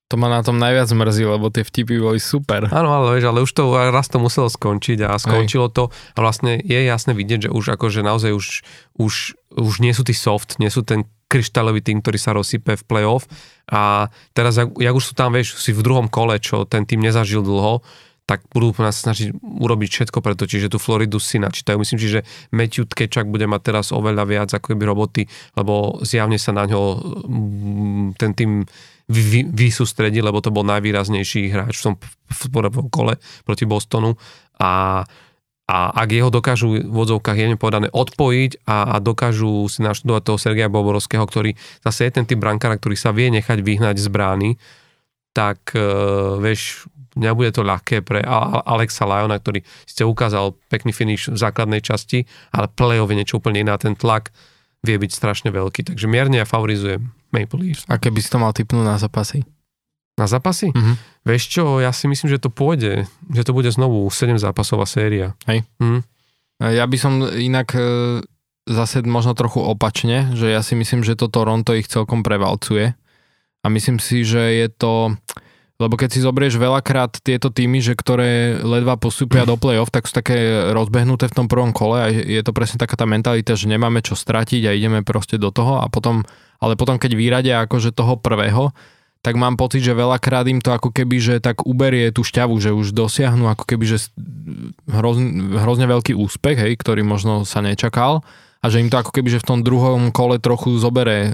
to 0.10 0.18
ma 0.18 0.26
na 0.26 0.42
tom 0.42 0.58
najviac 0.58 0.90
mrzí, 0.90 1.24
lebo 1.30 1.54
tie 1.54 1.62
vtipy 1.62 2.02
boli 2.02 2.18
super. 2.18 2.66
Áno, 2.74 2.90
ale 2.90 3.22
vieš, 3.22 3.30
ale 3.30 3.46
už 3.46 3.52
to 3.54 3.70
raz 3.94 4.10
to 4.10 4.18
muselo 4.18 4.50
skončiť 4.50 5.06
a 5.06 5.14
skončilo 5.22 5.70
Hej. 5.70 5.76
to 5.78 5.84
a 5.94 6.20
vlastne 6.20 6.58
je 6.58 6.82
jasné 6.82 7.14
vidieť, 7.14 7.46
že 7.46 7.50
už 7.54 7.78
akože 7.78 8.02
naozaj 8.02 8.34
už, 8.34 8.66
už, 8.98 9.14
už 9.54 9.74
nie 9.86 9.94
sú 9.94 10.02
tí 10.02 10.18
soft, 10.18 10.58
nie 10.58 10.74
sú 10.74 10.82
ten 10.82 11.06
kryštálový 11.30 11.86
tým, 11.86 12.02
ktorý 12.02 12.18
sa 12.18 12.34
rozsype 12.34 12.74
v 12.74 12.84
playoff 12.90 13.30
a 13.70 14.10
teraz, 14.34 14.58
jak, 14.58 14.74
jak 14.74 14.98
už 14.98 15.06
sú 15.06 15.14
tam, 15.14 15.30
vieš, 15.30 15.62
si 15.62 15.78
v 15.78 15.86
druhom 15.86 16.10
kole, 16.10 16.42
čo 16.42 16.66
ten 16.66 16.90
tým 16.90 17.06
nezažil 17.06 17.46
dlho, 17.46 17.86
tak 18.26 18.46
budú 18.50 18.74
nás 18.82 18.98
snažiť 18.98 19.42
urobiť 19.42 19.90
všetko 19.90 20.22
preto, 20.22 20.46
čiže 20.46 20.70
tú 20.70 20.78
Floridu 20.78 21.18
si 21.18 21.42
načítajú. 21.42 21.82
Myslím 21.82 21.98
si, 21.98 22.14
že 22.14 22.22
Matthew 22.54 22.86
Tkečak 22.86 23.26
bude 23.26 23.50
mať 23.50 23.74
teraz 23.74 23.90
oveľa 23.90 24.26
viac 24.30 24.50
ako 24.54 24.74
keby 24.74 24.86
roboty, 24.86 25.26
lebo 25.58 25.98
zjavne 26.06 26.38
sa 26.38 26.54
na 26.54 26.70
ňo 26.70 26.82
mm, 27.26 28.22
ten 28.22 28.32
tým 28.38 28.52
vy, 29.10 29.50
vysústrediť, 29.50 30.22
lebo 30.22 30.40
to 30.40 30.54
bol 30.54 30.62
najvýraznejší 30.64 31.50
hráč 31.50 31.82
v 31.82 31.84
tom 31.84 31.96
v 32.30 32.42
prvom 32.54 32.88
kole 32.94 33.18
proti 33.44 33.66
Bostonu 33.66 34.16
a 34.62 35.04
a 35.70 35.94
ak 35.94 36.10
jeho 36.10 36.34
dokážu 36.34 36.82
v 36.82 36.90
vodzovkách 36.90 37.38
jemne 37.38 37.54
povedané 37.54 37.94
odpojiť 37.94 38.66
a, 38.66 38.90
a 38.90 38.96
dokážu 38.98 39.70
si 39.70 39.86
naštudovať 39.86 40.24
toho 40.26 40.42
Sergeja 40.42 40.66
Boborovského, 40.66 41.22
ktorý 41.22 41.54
zase 41.86 42.10
je 42.10 42.18
ten 42.18 42.26
typ 42.26 42.42
brankára, 42.42 42.74
ktorý 42.74 42.98
sa 42.98 43.14
vie 43.14 43.30
nechať 43.30 43.62
vyhnať 43.62 44.02
z 44.02 44.08
brány, 44.10 44.50
tak 45.30 45.78
e, 45.78 45.86
vieš, 46.42 46.90
nebude 47.14 47.54
to 47.54 47.62
ľahké 47.62 48.02
pre 48.02 48.26
Alexa 48.66 49.06
Lyona, 49.06 49.38
ktorý 49.38 49.62
ste 49.86 50.10
ukázal 50.10 50.58
pekný 50.74 50.90
finish 50.90 51.30
v 51.30 51.38
základnej 51.38 51.86
časti, 51.86 52.26
ale 52.50 52.66
play-off 52.74 53.14
je 53.14 53.20
niečo 53.22 53.38
úplne 53.38 53.62
iné 53.62 53.78
ten 53.78 53.94
tlak 53.94 54.34
vie 54.82 54.98
byť 54.98 55.12
strašne 55.14 55.54
veľký. 55.54 55.86
Takže 55.86 56.10
mierne 56.10 56.42
ja 56.42 56.50
favorizujem 56.50 57.14
Maple 57.32 57.60
Leafs. 57.60 57.84
A 57.88 58.02
keby 58.02 58.20
si 58.20 58.30
to 58.30 58.42
mal 58.42 58.54
typnúť 58.56 58.86
na 58.86 58.96
zápasy? 58.98 59.46
Na 60.20 60.28
zápasy? 60.28 60.76
Mm-hmm. 60.76 60.96
Vieš 61.24 61.44
čo, 61.48 61.64
ja 61.80 61.96
si 61.96 62.10
myslím, 62.12 62.28
že 62.28 62.42
to 62.42 62.52
pôjde, 62.52 63.08
že 63.32 63.44
to 63.48 63.56
bude 63.56 63.72
znovu 63.72 64.04
7 64.12 64.36
zápasová 64.36 64.84
séria. 64.84 65.38
Hej. 65.48 65.64
Mm. 65.80 66.04
Ja 66.60 66.84
by 66.84 66.98
som 67.00 67.24
inak 67.24 67.72
e, 67.72 67.82
zase 68.68 69.00
možno 69.08 69.32
trochu 69.32 69.64
opačne, 69.64 70.36
že 70.36 70.52
ja 70.52 70.60
si 70.60 70.76
myslím, 70.76 71.08
že 71.08 71.16
to 71.16 71.32
Toronto 71.32 71.72
ich 71.72 71.88
celkom 71.88 72.20
prevalcuje. 72.20 73.00
A 73.64 73.66
myslím 73.72 74.00
si, 74.00 74.28
že 74.28 74.60
je 74.60 74.68
to 74.68 75.16
lebo 75.80 75.96
keď 75.96 76.10
si 76.12 76.20
zobrieš 76.20 76.60
veľakrát 76.60 77.24
tieto 77.24 77.48
týmy, 77.48 77.80
že 77.80 77.96
ktoré 77.96 78.60
ledva 78.60 79.00
postupia 79.00 79.48
do 79.48 79.56
play-off, 79.56 79.88
tak 79.88 80.12
sú 80.12 80.14
také 80.20 80.36
rozbehnuté 80.76 81.32
v 81.32 81.38
tom 81.40 81.48
prvom 81.48 81.72
kole 81.72 81.98
a 82.04 82.12
je 82.12 82.44
to 82.44 82.52
presne 82.52 82.76
taká 82.76 83.00
tá 83.00 83.08
mentalita, 83.08 83.56
že 83.56 83.72
nemáme 83.72 84.04
čo 84.04 84.20
stratiť 84.20 84.68
a 84.68 84.76
ideme 84.76 85.08
proste 85.08 85.40
do 85.40 85.56
toho 85.56 85.80
a 85.80 85.88
potom, 85.88 86.28
ale 86.60 86.76
potom 86.76 87.00
keď 87.00 87.12
vyradia 87.16 87.56
akože 87.64 87.96
toho 87.96 88.20
prvého, 88.20 88.72
tak 89.20 89.36
mám 89.36 89.60
pocit, 89.60 89.84
že 89.84 89.92
veľakrát 89.92 90.48
im 90.48 90.64
to 90.64 90.72
ako 90.72 90.96
keby, 90.96 91.20
že 91.20 91.36
tak 91.44 91.68
uberie 91.68 92.08
tú 92.16 92.24
šťavu, 92.24 92.56
že 92.56 92.72
už 92.72 92.96
dosiahnu 92.96 93.52
ako 93.52 93.68
keby, 93.68 93.84
že 93.84 94.08
hrozne, 94.88 95.60
hrozne 95.60 95.92
veľký 95.92 96.16
úspech, 96.16 96.56
hej, 96.56 96.80
ktorý 96.80 97.04
možno 97.04 97.44
sa 97.44 97.60
nečakal. 97.60 98.24
A 98.60 98.66
že 98.68 98.80
im 98.80 98.92
to 98.92 99.00
ako 99.00 99.12
keby, 99.16 99.32
že 99.32 99.44
v 99.44 99.48
tom 99.56 99.60
druhom 99.64 100.12
kole 100.12 100.40
trochu 100.40 100.76
zobere 100.80 101.18
e, 101.20 101.32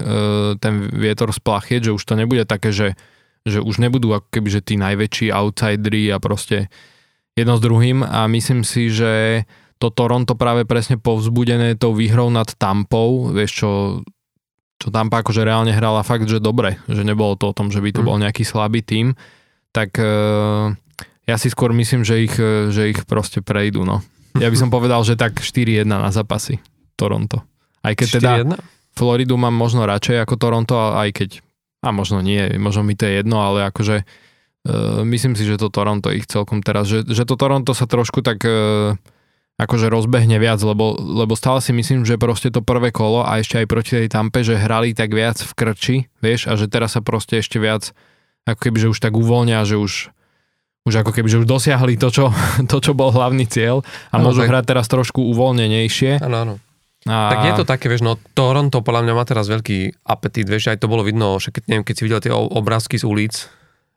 ten 0.62 0.90
vietor 0.94 1.30
z 1.34 1.42
plachiet, 1.42 1.82
že 1.86 1.94
už 1.94 2.02
to 2.02 2.14
nebude 2.18 2.46
také, 2.46 2.70
že, 2.70 2.94
že 3.42 3.62
už 3.62 3.82
nebudú 3.82 4.14
ako 4.14 4.30
keby, 4.30 4.48
že 4.50 4.62
tí 4.62 4.78
najväčší 4.78 5.34
outsideri 5.34 6.10
a 6.10 6.22
proste 6.22 6.70
jedno 7.38 7.58
s 7.58 7.62
druhým. 7.62 8.02
A 8.02 8.26
myslím 8.30 8.62
si, 8.66 8.90
že 8.90 9.42
to 9.78 9.90
Toronto 9.90 10.38
práve 10.38 10.66
presne 10.66 10.98
povzbudené 10.98 11.74
tou 11.78 11.94
výhrou 11.94 12.30
nad 12.30 12.50
Tampou, 12.58 13.30
vieš 13.34 13.62
čo, 13.62 13.70
čo 14.76 14.92
Tampa 14.92 15.24
akože 15.24 15.44
reálne 15.44 15.72
hrala 15.72 16.04
fakt, 16.04 16.28
že 16.28 16.36
dobre, 16.36 16.76
že 16.84 17.00
nebolo 17.00 17.34
to 17.34 17.48
o 17.50 17.56
tom, 17.56 17.72
že 17.72 17.80
by 17.80 17.90
to 17.96 18.04
mm. 18.04 18.06
bol 18.06 18.16
nejaký 18.20 18.44
slabý 18.44 18.84
tým, 18.84 19.16
tak 19.72 19.96
uh, 19.96 20.72
ja 21.26 21.36
si 21.40 21.48
skôr 21.48 21.72
myslím, 21.72 22.06
že 22.06 22.22
ich, 22.22 22.34
e, 22.38 22.70
že 22.70 22.94
ich 22.94 23.02
proste 23.02 23.42
prejdú, 23.42 23.82
no. 23.82 24.00
Ja 24.38 24.46
by 24.46 24.56
som 24.56 24.70
povedal, 24.76 25.02
že 25.02 25.18
tak 25.18 25.42
4-1 25.42 25.88
na 25.88 26.12
zápasy 26.12 26.62
Toronto. 26.94 27.42
Aj 27.82 27.92
keď 27.92 28.08
teda 28.20 28.32
Floridu 28.96 29.36
mám 29.36 29.52
možno 29.52 29.84
radšej 29.84 30.22
ako 30.22 30.34
Toronto, 30.40 30.76
aj 30.96 31.12
keď, 31.12 31.30
a 31.84 31.90
možno 31.92 32.24
nie, 32.24 32.40
možno 32.56 32.86
mi 32.86 32.96
to 32.96 33.04
je 33.04 33.20
jedno, 33.20 33.42
ale 33.42 33.68
akože 33.68 34.06
uh, 34.06 35.02
myslím 35.04 35.34
si, 35.34 35.44
že 35.44 35.60
to 35.60 35.68
Toronto 35.68 36.14
ich 36.14 36.28
celkom 36.28 36.60
teraz, 36.62 36.88
že, 36.88 37.04
že 37.04 37.26
to 37.26 37.34
Toronto 37.34 37.74
sa 37.74 37.88
trošku 37.88 38.22
tak 38.22 38.40
uh, 38.46 38.96
akože 39.56 39.88
rozbehne 39.88 40.36
viac, 40.36 40.60
lebo, 40.60 41.00
lebo 41.00 41.32
stále 41.32 41.64
si 41.64 41.72
myslím, 41.72 42.04
že 42.04 42.20
proste 42.20 42.52
to 42.52 42.60
prvé 42.60 42.92
kolo 42.92 43.24
a 43.24 43.40
ešte 43.40 43.64
aj 43.64 43.66
proti 43.66 43.92
tej 43.96 44.12
Tampe, 44.12 44.44
že 44.44 44.60
hrali 44.60 44.92
tak 44.92 45.16
viac 45.16 45.40
v 45.40 45.52
krči, 45.56 45.96
vieš, 46.20 46.52
a 46.52 46.60
že 46.60 46.68
teraz 46.68 46.92
sa 46.92 47.00
proste 47.00 47.40
ešte 47.40 47.56
viac, 47.56 47.96
ako 48.44 48.60
keby, 48.68 48.76
že 48.84 48.88
už 48.92 48.98
tak 49.00 49.16
uvoľnia, 49.16 49.64
že 49.64 49.80
už 49.80 50.12
už 50.86 51.02
ako 51.02 51.10
keby, 51.10 51.26
že 51.26 51.42
už 51.42 51.50
dosiahli 51.50 51.98
to, 51.98 52.14
čo, 52.14 52.30
to, 52.70 52.76
čo 52.78 52.94
bol 52.94 53.10
hlavný 53.10 53.42
cieľ 53.48 53.82
a 54.12 54.22
ano, 54.22 54.30
môžu 54.30 54.46
tak... 54.46 54.54
hrať 54.54 54.64
teraz 54.70 54.86
trošku 54.86 55.18
uvoľnenejšie. 55.34 56.22
Áno, 56.22 56.36
áno. 56.46 56.54
A... 57.10 57.34
Tak 57.34 57.42
je 57.42 57.52
to 57.58 57.64
také, 57.66 57.90
vieš, 57.90 58.06
no 58.06 58.18
Toronto 58.38 58.82
podľa 58.86 59.02
mňa 59.02 59.14
má 59.14 59.24
teraz 59.26 59.50
veľký 59.50 60.06
apetit, 60.06 60.46
vieš, 60.46 60.70
aj 60.70 60.78
to 60.78 60.90
bolo 60.90 61.02
vidno, 61.02 61.38
však 61.42 61.58
keď, 61.58 61.62
neviem, 61.66 61.86
keď 61.86 61.94
si 61.94 62.02
videl 62.06 62.20
tie 62.22 62.32
obrázky 62.34 63.02
z 63.02 63.04
ulic, 63.06 63.34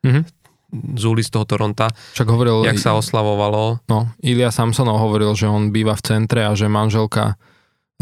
mm-hmm 0.02 0.39
z 0.72 1.04
ulic 1.04 1.26
toho 1.26 1.44
Toronta, 1.44 1.90
Však 2.14 2.30
hovoril, 2.30 2.62
jak 2.66 2.78
sa 2.78 2.94
oslavovalo. 2.94 3.82
No, 3.90 4.10
Ilia 4.22 4.54
Samsonov 4.54 5.02
hovoril, 5.02 5.34
že 5.34 5.50
on 5.50 5.74
býva 5.74 5.98
v 5.98 6.02
centre 6.06 6.46
a 6.46 6.54
že 6.54 6.70
manželka 6.70 7.34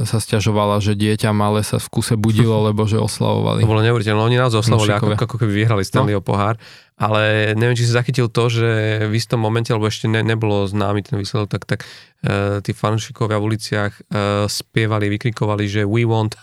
sa 0.06 0.22
stiažovala, 0.22 0.78
že 0.78 0.94
dieťa 0.94 1.34
malé 1.34 1.66
sa 1.66 1.82
v 1.82 1.88
kuse 1.90 2.14
budilo, 2.14 2.62
lebo 2.68 2.86
že 2.86 3.00
oslavovali. 3.00 3.64
To 3.64 3.70
bolo 3.70 3.82
neuveriteľné. 3.82 4.20
Oni 4.20 4.38
naozaj 4.38 4.62
oslavovali, 4.62 4.92
ako, 4.94 5.08
ako 5.18 5.36
keby 5.42 5.52
vyhrali 5.64 5.82
Stanleyho 5.82 6.22
no. 6.22 6.26
pohár. 6.26 6.54
Ale 6.98 7.54
neviem, 7.54 7.78
či 7.78 7.86
si 7.86 7.94
zachytil 7.94 8.26
to, 8.26 8.50
že 8.50 8.68
v 9.06 9.14
istom 9.14 9.38
momente, 9.38 9.70
lebo 9.70 9.86
ešte 9.86 10.10
ne, 10.10 10.22
nebolo 10.22 10.66
známy 10.66 11.06
ten 11.06 11.14
výsledok, 11.18 11.46
tak, 11.46 11.62
tak 11.66 11.80
uh, 11.86 12.58
tí 12.58 12.74
fanúšikovia 12.74 13.38
v 13.38 13.46
uliciach 13.54 13.92
uh, 13.94 14.46
spievali, 14.50 15.06
vykrikovali, 15.06 15.64
že 15.70 15.82
we 15.86 16.02
want 16.02 16.34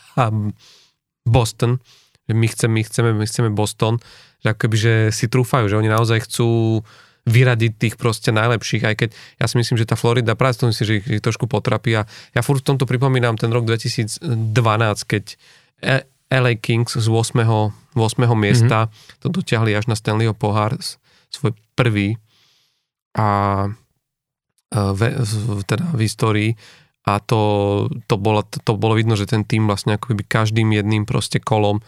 Boston, 1.27 1.83
že 2.23 2.33
my 2.33 2.47
chceme, 2.47 2.71
my 2.71 2.81
chceme, 2.87 3.09
my 3.11 3.25
chceme 3.27 3.49
Boston 3.51 3.99
že 4.45 4.53
akoby, 4.53 4.77
že 4.77 4.93
si 5.09 5.25
trúfajú, 5.25 5.65
že 5.65 5.81
oni 5.81 5.89
naozaj 5.89 6.29
chcú 6.29 6.81
vyradiť 7.25 7.71
tých 7.81 7.95
proste 7.97 8.29
najlepších, 8.29 8.85
aj 8.85 8.95
keď 9.01 9.09
ja 9.41 9.45
si 9.49 9.57
myslím, 9.57 9.81
že 9.81 9.89
tá 9.89 9.97
Florida, 9.97 10.37
práve 10.37 10.61
to 10.61 10.69
myslím, 10.69 10.85
že 10.85 10.95
ich, 11.01 11.05
ich 11.09 11.25
trošku 11.25 11.49
potrapí 11.49 11.97
a 11.97 12.05
ja 12.37 12.41
furt 12.45 12.61
v 12.61 12.69
tomto 12.69 12.85
pripomínam 12.85 13.33
ten 13.33 13.49
rok 13.49 13.65
2012, 13.65 14.21
keď 15.09 15.33
LA 16.29 16.53
Kings 16.61 16.93
z 16.93 17.07
8. 17.09 17.41
8. 17.97 17.97
miesta 18.37 18.85
mm-hmm. 18.85 19.25
to 19.25 19.27
dotiahli 19.33 19.73
až 19.73 19.89
na 19.89 19.97
Stanleyho 19.97 20.37
pohár, 20.37 20.77
svoj 21.33 21.57
prvý 21.73 22.21
a 23.17 23.73
v, 24.69 25.01
teda 25.65 25.85
v 25.97 25.99
histórii 26.05 26.51
a 27.05 27.21
to, 27.21 27.41
to, 28.09 28.15
bolo, 28.17 28.41
to 28.45 28.71
bolo 28.77 28.97
vidno, 28.97 29.13
že 29.17 29.29
ten 29.29 29.45
tým 29.45 29.69
vlastne 29.69 29.97
ako 29.97 30.13
keby 30.13 30.25
každým 30.25 30.73
jedným 30.73 31.05
proste 31.05 31.37
kolom 31.37 31.81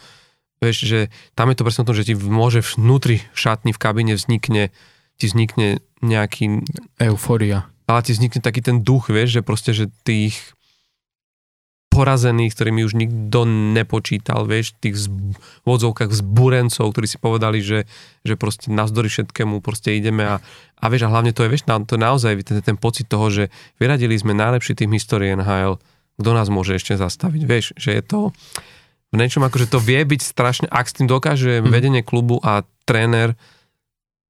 Vieš, 0.58 0.78
že 0.90 1.00
tam 1.38 1.54
je 1.54 1.56
to 1.58 1.66
presne 1.66 1.86
o 1.86 1.90
tom, 1.94 1.98
že 1.98 2.08
ti 2.08 2.14
môže 2.18 2.66
vnútri 2.66 3.22
šatni 3.38 3.74
v 3.74 3.82
kabíne 3.82 4.14
vznikne, 4.18 4.74
ti 5.22 5.26
vznikne 5.30 5.82
nejaký... 6.02 6.66
Eufória. 6.98 7.70
Ale 7.86 8.02
ti 8.04 8.12
vznikne 8.18 8.42
taký 8.42 8.66
ten 8.66 8.82
duch, 8.82 9.14
vieš, 9.14 9.40
že 9.40 9.42
proste, 9.46 9.72
že 9.72 9.94
tých 10.02 10.58
porazených, 11.98 12.54
ktorými 12.54 12.86
už 12.86 12.94
nikto 12.94 13.50
nepočítal, 13.74 14.46
vieš, 14.46 14.78
tých 14.78 15.10
zb- 15.10 15.34
v 15.34 15.66
odzovkách 15.66 16.14
zburencov, 16.14 16.94
ktorí 16.94 17.08
si 17.10 17.18
povedali, 17.18 17.58
že, 17.66 17.90
že 18.22 18.38
proste 18.38 18.70
navzdory 18.70 19.10
všetkému 19.10 19.66
proste 19.66 19.98
ideme 19.98 20.22
a, 20.22 20.38
a 20.78 20.86
vieš, 20.94 21.10
a 21.10 21.12
hlavne 21.14 21.34
to 21.34 21.42
je, 21.42 21.50
vieš, 21.50 21.66
to 21.66 21.98
je 21.98 22.02
naozaj 22.06 22.38
ten, 22.46 22.62
ten 22.62 22.78
pocit 22.78 23.10
toho, 23.10 23.34
že 23.34 23.50
vyradili 23.82 24.14
sme 24.14 24.38
najlepší 24.38 24.78
tým 24.78 24.94
histórie 24.94 25.34
NHL, 25.34 25.82
kto 26.22 26.30
nás 26.38 26.54
môže 26.54 26.78
ešte 26.78 26.94
zastaviť, 26.94 27.42
vieš, 27.50 27.74
že 27.74 27.98
je 27.98 28.04
to, 28.06 28.22
v 29.12 29.16
niečom 29.16 29.44
akože 29.44 29.72
to 29.72 29.80
vie 29.80 30.04
byť 30.04 30.22
strašne, 30.22 30.68
ak 30.68 30.86
s 30.88 30.96
tým 31.00 31.08
dokáže 31.08 31.64
mm. 31.64 31.68
vedenie 31.72 32.02
klubu 32.04 32.40
a 32.44 32.68
tréner 32.84 33.40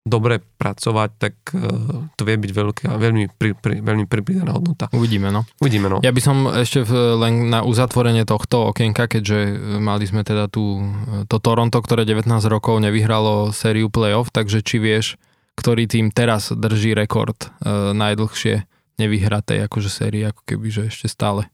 dobre 0.07 0.39
pracovať, 0.39 1.09
tak 1.19 1.35
uh, 1.51 2.07
to 2.15 2.23
vie 2.23 2.39
byť 2.39 2.51
veľká, 2.55 2.87
veľmi, 2.95 3.35
pri, 3.35 3.51
pri, 3.59 3.83
veľmi 3.83 4.07
pripridaná 4.07 4.55
hodnota. 4.55 4.87
Uvidíme, 4.95 5.29
no. 5.29 5.43
Uvidíme, 5.59 5.91
no. 5.91 5.99
Ja 5.99 6.15
by 6.15 6.21
som 6.23 6.47
ešte 6.47 6.87
v, 6.87 7.19
len 7.19 7.51
na 7.51 7.61
uzatvorenie 7.67 8.23
tohto 8.23 8.71
okienka, 8.71 9.11
keďže 9.11 9.37
e, 9.37 9.53
mali 9.83 10.07
sme 10.07 10.23
teda 10.23 10.47
tu 10.47 10.79
e, 10.79 11.27
to 11.27 11.37
Toronto, 11.43 11.83
ktoré 11.83 12.07
19 12.07 12.23
rokov 12.47 12.79
nevyhralo 12.79 13.51
sériu 13.51 13.91
playoff, 13.91 14.31
takže 14.31 14.63
či 14.63 14.79
vieš, 14.79 15.19
ktorý 15.59 15.91
tým 15.91 16.13
teraz 16.13 16.53
drží 16.53 16.93
rekord 16.93 17.35
uh, 17.35 17.89
najdlhšie 17.89 18.69
nevyhratej 19.01 19.65
akože 19.65 19.89
série, 19.89 20.29
ako 20.29 20.41
keby, 20.45 20.67
že 20.69 20.81
ešte 20.93 21.09
stále. 21.09 21.49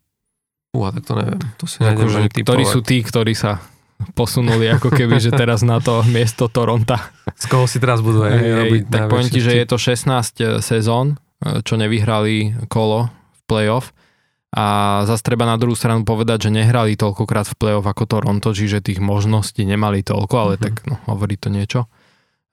Uha, 0.73 0.89
tak 0.89 1.03
to 1.05 1.13
neviem. 1.13 1.41
To 1.61 1.65
si 1.69 1.77
ako, 1.85 2.09
že, 2.09 2.19
ktorí 2.33 2.63
sú 2.65 2.81
tí, 2.81 3.05
ktorí 3.05 3.37
sa 3.37 3.61
posunuli 4.17 4.67
ako 4.73 4.89
keby, 4.89 5.21
že 5.21 5.29
teraz 5.31 5.61
na 5.61 5.77
to 5.77 6.01
miesto 6.09 6.49
Toronta. 6.49 7.13
Z 7.37 7.45
koho 7.47 7.69
si 7.69 7.77
teraz 7.77 8.01
budú 8.01 8.25
aj 8.25 8.35
robiť 8.41 8.81
Tak 8.89 9.07
poviem 9.07 9.29
ti, 9.29 9.39
že 9.39 9.53
je 9.53 9.65
to 9.69 9.77
16 9.77 10.09
eh, 10.09 10.59
sezón, 10.59 11.21
eh, 11.45 11.61
čo 11.61 11.77
nevyhrali 11.77 12.67
kolo 12.67 13.07
v 13.13 13.41
playoff 13.45 13.93
a 14.53 15.01
zase 15.09 15.25
treba 15.25 15.49
na 15.49 15.57
druhú 15.57 15.73
stranu 15.73 16.05
povedať, 16.05 16.45
že 16.45 16.49
nehrali 16.53 16.93
toľkokrát 16.93 17.49
v 17.49 17.57
playoff 17.57 17.89
ako 17.89 18.05
Toronto, 18.05 18.53
čiže 18.53 18.85
tých 18.85 19.01
možností 19.01 19.65
nemali 19.65 20.05
toľko, 20.05 20.35
ale 20.37 20.53
mm-hmm. 20.53 20.65
tak 20.69 20.73
no, 20.85 21.01
hovorí 21.09 21.41
to 21.41 21.49
niečo. 21.49 21.89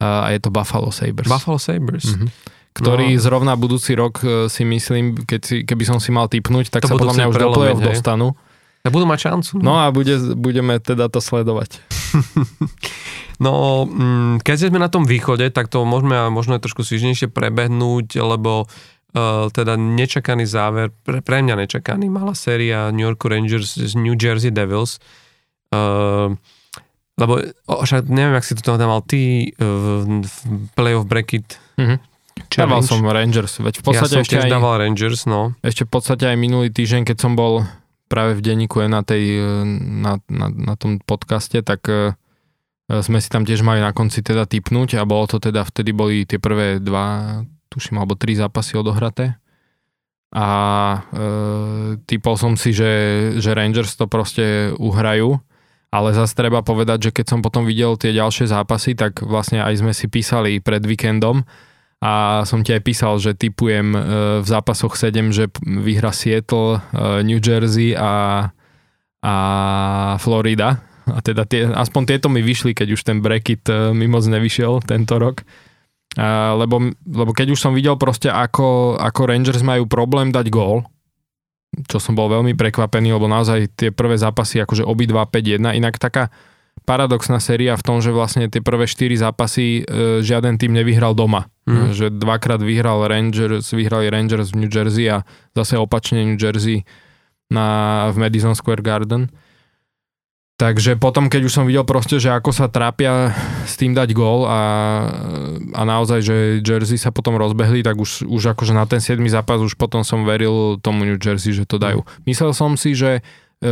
A 0.01 0.33
je 0.33 0.41
to 0.41 0.49
Buffalo 0.49 0.89
Sabres. 0.97 1.29
Buffalo 1.29 1.61
Sabres. 1.61 2.09
Mm-hmm 2.09 2.60
ktorý 2.71 3.19
no. 3.19 3.21
zrovna 3.21 3.55
budúci 3.59 3.99
rok 3.99 4.23
e, 4.23 4.47
si 4.47 4.63
myslím, 4.63 5.27
keď 5.27 5.41
si, 5.43 5.57
keby 5.67 5.85
som 5.85 5.99
si 5.99 6.15
mal 6.15 6.31
typnúť, 6.31 6.71
tak 6.71 6.87
to 6.87 6.95
sa 6.95 6.95
podľa 6.95 7.15
mňa 7.19 7.27
už 7.27 7.37
do 7.37 7.49
play-off 7.51 7.83
dostanú. 7.83 8.39
Tak 8.81 8.97
budú 8.97 9.05
mať 9.05 9.21
šancu. 9.29 9.53
No, 9.61 9.77
no 9.77 9.85
a 9.85 9.93
bude, 9.93 10.17
budeme 10.39 10.81
teda 10.81 11.13
to 11.13 11.21
sledovať. 11.21 11.85
no, 13.45 13.85
mm, 13.85 14.41
keď 14.41 14.73
sme 14.73 14.81
na 14.81 14.89
tom 14.89 15.05
východe, 15.05 15.45
tak 15.53 15.69
to 15.69 15.85
môžeme 15.85 16.17
možno 16.33 16.57
trošku 16.57 16.81
svižnejšie 16.81 17.29
prebehnúť, 17.29 18.17
lebo 18.17 18.65
uh, 18.65 19.53
teda 19.53 19.77
nečakaný 19.77 20.49
záver, 20.49 20.97
pre, 21.05 21.21
pre 21.21 21.45
mňa 21.45 21.61
nečakaný, 21.61 22.09
mala 22.09 22.33
séria 22.33 22.89
New 22.89 23.05
York 23.05 23.21
Rangers 23.21 23.77
z 23.77 23.93
New 24.01 24.17
Jersey 24.17 24.49
Devils. 24.49 24.97
Uh, 25.69 26.33
lebo 27.21 27.37
však 27.69 28.09
neviem, 28.09 28.33
ak 28.33 28.49
si 28.49 28.57
to 28.57 28.65
tam 28.65 28.89
mal 28.89 29.05
ty 29.05 29.53
v, 29.61 30.25
v 30.25 30.35
playoff 30.73 31.05
bracket, 31.05 31.61
mm-hmm. 31.77 32.10
Dával 32.59 32.83
som 32.83 32.99
Rangers, 33.07 33.63
veď 33.63 33.75
v 33.79 33.83
podstate 33.87 34.19
ja 34.19 34.23
som 34.23 34.25
ešte 34.27 34.39
aj, 34.43 34.51
dával 34.51 34.75
Rangers, 34.83 35.29
no. 35.31 35.55
Ešte 35.63 35.87
v 35.87 35.91
podstate 35.95 36.25
aj 36.27 36.37
minulý 36.41 36.75
týždeň, 36.75 37.07
keď 37.07 37.17
som 37.23 37.39
bol 37.39 37.63
práve 38.11 38.35
v 38.35 38.43
denníku 38.43 38.83
na, 38.91 39.07
tej, 39.07 39.39
na, 40.03 40.19
na, 40.27 40.47
na 40.51 40.75
tom 40.75 40.99
podcaste, 40.99 41.63
tak 41.63 41.87
uh, 41.87 42.11
sme 42.91 43.23
si 43.23 43.31
tam 43.31 43.47
tiež 43.47 43.63
mali 43.63 43.79
na 43.79 43.95
konci 43.95 44.19
teda 44.19 44.51
typnúť 44.51 44.99
a 44.99 45.07
bolo 45.07 45.31
to 45.31 45.39
teda, 45.39 45.63
vtedy 45.63 45.95
boli 45.95 46.27
tie 46.27 46.43
prvé 46.43 46.83
dva, 46.83 47.39
tuším, 47.71 48.03
alebo 48.03 48.19
tri 48.19 48.35
zápasy 48.35 48.75
odohraté 48.75 49.39
a 50.31 50.47
e, 50.95 50.99
typol 52.07 52.39
som 52.39 52.55
si, 52.55 52.71
že, 52.71 52.93
že 53.43 53.51
Rangers 53.51 53.99
to 53.99 54.07
proste 54.07 54.71
uhrajú, 54.79 55.43
ale 55.91 56.15
zase 56.15 56.39
treba 56.39 56.63
povedať, 56.63 57.11
že 57.11 57.15
keď 57.15 57.27
som 57.27 57.41
potom 57.43 57.67
videl 57.67 57.99
tie 57.99 58.15
ďalšie 58.15 58.47
zápasy, 58.47 58.95
tak 58.95 59.27
vlastne 59.27 59.59
aj 59.59 59.83
sme 59.83 59.91
si 59.91 60.07
písali 60.07 60.63
pred 60.63 60.87
víkendom, 60.87 61.43
a 62.01 62.43
som 62.49 62.65
ti 62.65 62.73
aj 62.73 62.81
písal, 62.81 63.21
že 63.21 63.37
typujem 63.37 63.93
e, 63.93 64.01
v 64.41 64.47
zápasoch 64.49 64.97
7, 64.97 65.37
že 65.37 65.53
vyhra 65.61 66.17
Seattle, 66.17 66.81
e, 66.81 67.21
New 67.29 67.37
Jersey 67.37 67.93
a, 67.93 68.49
a 69.21 69.35
Florida. 70.17 70.81
A 71.05 71.21
teda 71.21 71.45
tie, 71.45 71.69
aspoň 71.69 72.03
tieto 72.09 72.33
mi 72.33 72.41
vyšli, 72.41 72.73
keď 72.73 72.89
už 72.97 73.05
ten 73.05 73.21
bracket 73.21 73.69
e, 73.69 73.93
mi 73.93 74.09
moc 74.09 74.25
nevyšiel 74.25 74.81
tento 74.81 75.21
rok. 75.21 75.45
A, 76.17 76.57
lebo, 76.57 76.89
lebo 77.05 77.37
keď 77.37 77.53
už 77.53 77.61
som 77.61 77.77
videl 77.77 78.01
proste, 78.01 78.33
ako, 78.33 78.97
ako 78.97 79.21
Rangers 79.29 79.61
majú 79.61 79.85
problém 79.85 80.33
dať 80.33 80.49
gól, 80.49 80.89
čo 81.85 82.01
som 82.01 82.17
bol 82.17 82.33
veľmi 82.33 82.57
prekvapený, 82.57 83.13
lebo 83.13 83.29
naozaj 83.29 83.77
tie 83.77 83.93
prvé 83.93 84.17
zápasy 84.17 84.65
akože 84.65 84.89
obidva 84.89 85.29
5-1, 85.29 85.77
inak 85.77 86.01
taká 86.01 86.33
paradoxná 86.91 87.39
séria 87.39 87.79
v 87.79 87.87
tom, 87.87 88.03
že 88.03 88.11
vlastne 88.11 88.51
tie 88.51 88.59
prvé 88.59 88.91
4 88.91 89.15
zápasy 89.23 89.87
e, 89.87 90.21
žiaden 90.27 90.59
tým 90.59 90.75
nevyhral 90.75 91.15
doma. 91.15 91.47
Mm. 91.71 91.95
Že 91.95 92.07
dvakrát 92.19 92.59
vyhral 92.59 93.07
Rangers, 93.07 93.71
vyhrali 93.71 94.11
Rangers 94.11 94.51
v 94.51 94.67
New 94.67 94.71
Jersey 94.75 95.07
a 95.07 95.23
zase 95.55 95.79
opačne 95.79 96.27
New 96.27 96.35
Jersey 96.35 96.83
na, 97.47 98.11
v 98.11 98.27
Madison 98.27 98.59
Square 98.59 98.83
Garden. 98.83 99.31
Takže 100.59 100.99
potom, 100.99 101.31
keď 101.31 101.47
už 101.47 101.55
som 101.57 101.65
videl 101.65 101.87
proste, 101.87 102.21
že 102.21 102.29
ako 102.29 102.53
sa 102.53 102.69
trápia 102.69 103.33
s 103.65 103.81
tým 103.81 103.97
dať 103.97 104.13
gól 104.13 104.45
a, 104.45 104.61
a 105.73 105.83
naozaj, 105.87 106.21
že 106.21 106.37
Jersey 106.61 107.01
sa 107.01 107.15
potom 107.15 107.39
rozbehli, 107.39 107.81
tak 107.81 107.97
už, 107.97 108.29
už 108.29 108.53
akože 108.53 108.77
na 108.77 108.85
ten 108.85 109.01
7. 109.01 109.17
zápas 109.31 109.63
už 109.63 109.79
potom 109.79 110.05
som 110.05 110.27
veril 110.27 110.77
tomu 110.83 111.07
New 111.07 111.17
Jersey, 111.17 111.55
že 111.55 111.65
to 111.65 111.81
dajú. 111.81 112.05
Myslel 112.29 112.53
som 112.53 112.77
si, 112.77 112.93
že 112.93 113.25
e, 113.63 113.71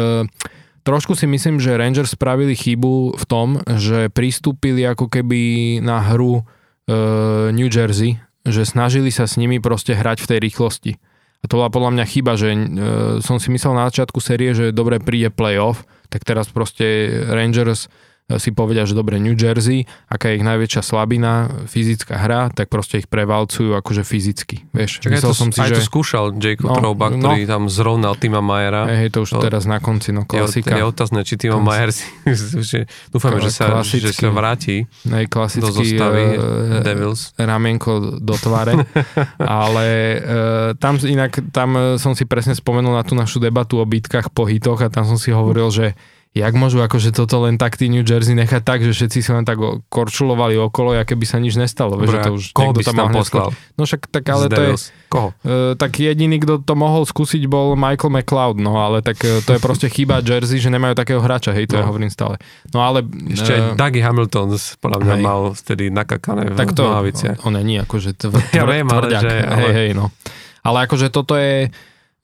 trošku 0.82 1.14
si 1.14 1.26
myslím, 1.30 1.58
že 1.62 1.76
Rangers 1.76 2.14
spravili 2.14 2.54
chybu 2.54 3.18
v 3.18 3.24
tom, 3.24 3.62
že 3.64 4.10
pristúpili 4.10 4.82
ako 4.84 5.10
keby 5.10 5.40
na 5.82 6.02
hru 6.02 6.40
e, 6.40 6.42
New 7.54 7.70
Jersey, 7.70 8.18
že 8.46 8.68
snažili 8.68 9.12
sa 9.12 9.26
s 9.28 9.38
nimi 9.38 9.58
proste 9.62 9.94
hrať 9.94 10.24
v 10.24 10.28
tej 10.34 10.38
rýchlosti. 10.42 10.92
A 11.38 11.44
to 11.46 11.62
bola 11.62 11.70
podľa 11.70 11.94
mňa 11.94 12.04
chyba, 12.10 12.32
že 12.34 12.48
e, 12.50 12.58
som 13.22 13.38
si 13.38 13.48
myslel 13.54 13.78
na 13.78 13.86
začiatku 13.86 14.18
série, 14.18 14.50
že 14.52 14.74
dobre 14.74 14.98
príde 14.98 15.30
playoff, 15.30 15.86
tak 16.10 16.26
teraz 16.26 16.50
proste 16.50 17.10
Rangers 17.30 17.86
si 18.36 18.52
povedia, 18.52 18.84
že 18.84 18.92
dobre 18.92 19.16
New 19.16 19.32
Jersey, 19.32 19.88
aká 20.04 20.28
je 20.28 20.36
ich 20.36 20.44
najväčšia 20.44 20.84
slabina, 20.84 21.48
fyzická 21.64 22.20
hra, 22.20 22.52
tak 22.52 22.68
proste 22.68 23.00
ich 23.00 23.08
prevalcujú 23.08 23.72
akože 23.72 24.04
fyzicky. 24.04 24.68
Vieš, 24.76 25.00
Čakaj, 25.00 25.24
to, 25.24 25.32
som 25.32 25.48
si, 25.48 25.64
aj 25.64 25.72
že... 25.72 25.76
to 25.80 25.82
skúšal 25.88 26.36
Jacob 26.36 26.68
no, 26.68 26.76
Trouba, 26.76 27.08
no. 27.08 27.24
ktorý 27.24 27.48
tam 27.48 27.72
zrovnal 27.72 28.20
Tima 28.20 28.44
Majera. 28.44 28.84
Hej, 28.84 29.16
to 29.16 29.24
už 29.24 29.40
to, 29.40 29.40
teraz 29.40 29.64
na 29.64 29.80
konci, 29.80 30.12
no 30.12 30.28
klasika. 30.28 30.76
Je, 30.76 30.84
je 30.84 30.84
otázne, 30.84 31.24
či 31.24 31.40
Tima 31.40 31.56
Majer 31.56 31.88
si, 31.96 32.04
dúfame, 33.08 33.40
že 33.40 33.48
sa, 33.48 33.80
že 33.80 34.12
sa 34.12 34.28
vráti 34.28 34.84
hej, 35.08 35.24
do 35.32 35.68
zostavy 35.72 36.36
uh, 36.36 36.84
Devils. 36.84 37.32
Ramienko 37.40 38.20
do 38.20 38.36
tváre, 38.36 38.76
ale 39.64 39.86
uh, 40.20 40.76
tam 40.76 41.00
inak, 41.00 41.48
tam 41.48 41.96
som 41.96 42.12
si 42.12 42.28
presne 42.28 42.52
spomenul 42.52 42.92
na 42.92 43.00
tú 43.08 43.16
našu 43.16 43.40
debatu 43.40 43.80
o 43.80 43.88
bitkách 43.88 44.28
po 44.36 44.44
hitoch 44.44 44.84
a 44.84 44.92
tam 44.92 45.08
som 45.08 45.16
si 45.16 45.32
hovoril, 45.32 45.72
že 45.72 45.96
jak 46.36 46.52
môžu 46.54 46.84
akože 46.84 47.10
toto 47.10 47.48
len 47.48 47.56
tak 47.56 47.80
tí 47.80 47.88
New 47.88 48.04
Jersey 48.04 48.36
nechať 48.36 48.62
tak, 48.62 48.84
že 48.84 48.92
všetci 48.92 49.18
si 49.24 49.30
len 49.32 49.48
tak 49.48 49.58
korčulovali 49.88 50.60
okolo, 50.60 50.94
aké 50.94 51.16
by 51.16 51.26
sa 51.26 51.40
nič 51.40 51.56
nestalo. 51.56 51.96
Dobre, 51.96 52.12
že 52.12 52.18
to 52.20 52.32
už 52.36 52.44
koho 52.52 52.72
by 52.76 52.82
tam 52.84 52.96
mal 53.00 53.08
poslal? 53.10 53.48
No 53.74 53.88
však 53.88 54.12
tak 54.12 54.24
ale 54.28 54.46
to 54.52 54.60
je... 54.60 54.72
Koho? 55.08 55.32
Uh, 55.40 55.72
tak 55.74 55.96
jediný, 55.96 56.36
kto 56.36 56.60
to 56.60 56.74
mohol 56.76 57.08
skúsiť 57.08 57.48
bol 57.48 57.74
Michael 57.74 58.12
McLeod, 58.12 58.60
no 58.60 58.76
ale 58.76 59.00
tak 59.00 59.18
uh, 59.24 59.40
to 59.40 59.56
je 59.56 59.60
proste 59.60 59.88
chyba 59.88 60.20
Jersey, 60.20 60.60
že 60.60 60.68
nemajú 60.68 60.92
takého 60.92 61.18
hráča, 61.18 61.56
hej, 61.56 61.64
to 61.64 61.80
no. 61.80 61.80
ja 61.80 61.84
hovorím 61.88 62.12
stále. 62.12 62.36
No 62.76 62.84
ale... 62.84 63.08
Ešte 63.32 63.56
uh, 63.56 63.72
Dougie 63.72 64.04
Hamilton 64.04 64.52
podľa 64.78 64.98
mňa 65.00 65.14
hej. 65.16 65.24
mal 65.24 65.40
vtedy 65.56 65.84
nakakané 65.88 66.52
tak 66.54 66.76
to, 66.76 66.84
v 66.84 67.14
On, 67.40 67.50
on 67.50 67.52
není 67.56 67.80
akože 67.80 68.14
tvr, 68.14 68.40
tvr, 68.52 68.56
ja 68.58 68.64
viem, 68.68 68.86
ale, 68.90 69.06
že. 69.16 69.32
Hej, 69.32 69.72
hej, 69.72 69.90
no. 69.96 70.12
Ale 70.66 70.84
akože 70.84 71.08
toto 71.08 71.38
je 71.38 71.72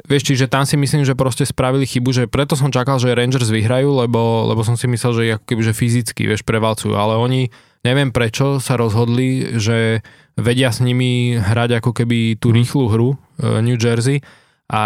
Vieš, 0.03 0.27
čiže 0.27 0.51
tam 0.51 0.66
si 0.66 0.75
myslím, 0.75 1.07
že 1.07 1.15
proste 1.15 1.47
spravili 1.47 1.87
chybu, 1.87 2.11
že 2.11 2.25
preto 2.27 2.59
som 2.59 2.75
čakal, 2.75 2.99
že 2.99 3.15
Rangers 3.15 3.47
vyhrajú, 3.47 3.95
lebo, 3.95 4.51
lebo 4.51 4.66
som 4.66 4.75
si 4.75 4.91
myslel, 4.91 5.12
že 5.15 5.23
ako 5.39 5.47
keby, 5.47 5.62
že 5.62 5.73
fyzicky, 5.73 6.23
vieš, 6.27 6.43
prevalcujú, 6.43 6.99
ale 6.99 7.15
oni, 7.15 7.49
neviem 7.87 8.11
prečo, 8.11 8.59
sa 8.59 8.75
rozhodli, 8.75 9.55
že 9.55 10.03
vedia 10.35 10.75
s 10.75 10.83
nimi 10.83 11.39
hrať 11.39 11.79
ako 11.79 11.95
keby 11.95 12.43
tú 12.43 12.51
mhm. 12.51 12.57
rýchlu 12.59 12.85
hru 12.91 13.09
uh, 13.15 13.62
New 13.62 13.79
Jersey 13.79 14.19
a, 14.66 14.85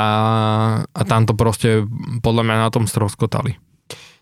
a 0.84 1.02
tam 1.08 1.24
to 1.24 1.32
proste 1.32 1.88
podľa 2.20 2.42
mňa 2.44 2.56
na 2.60 2.68
tom 2.68 2.84
stroskotali. 2.84 3.56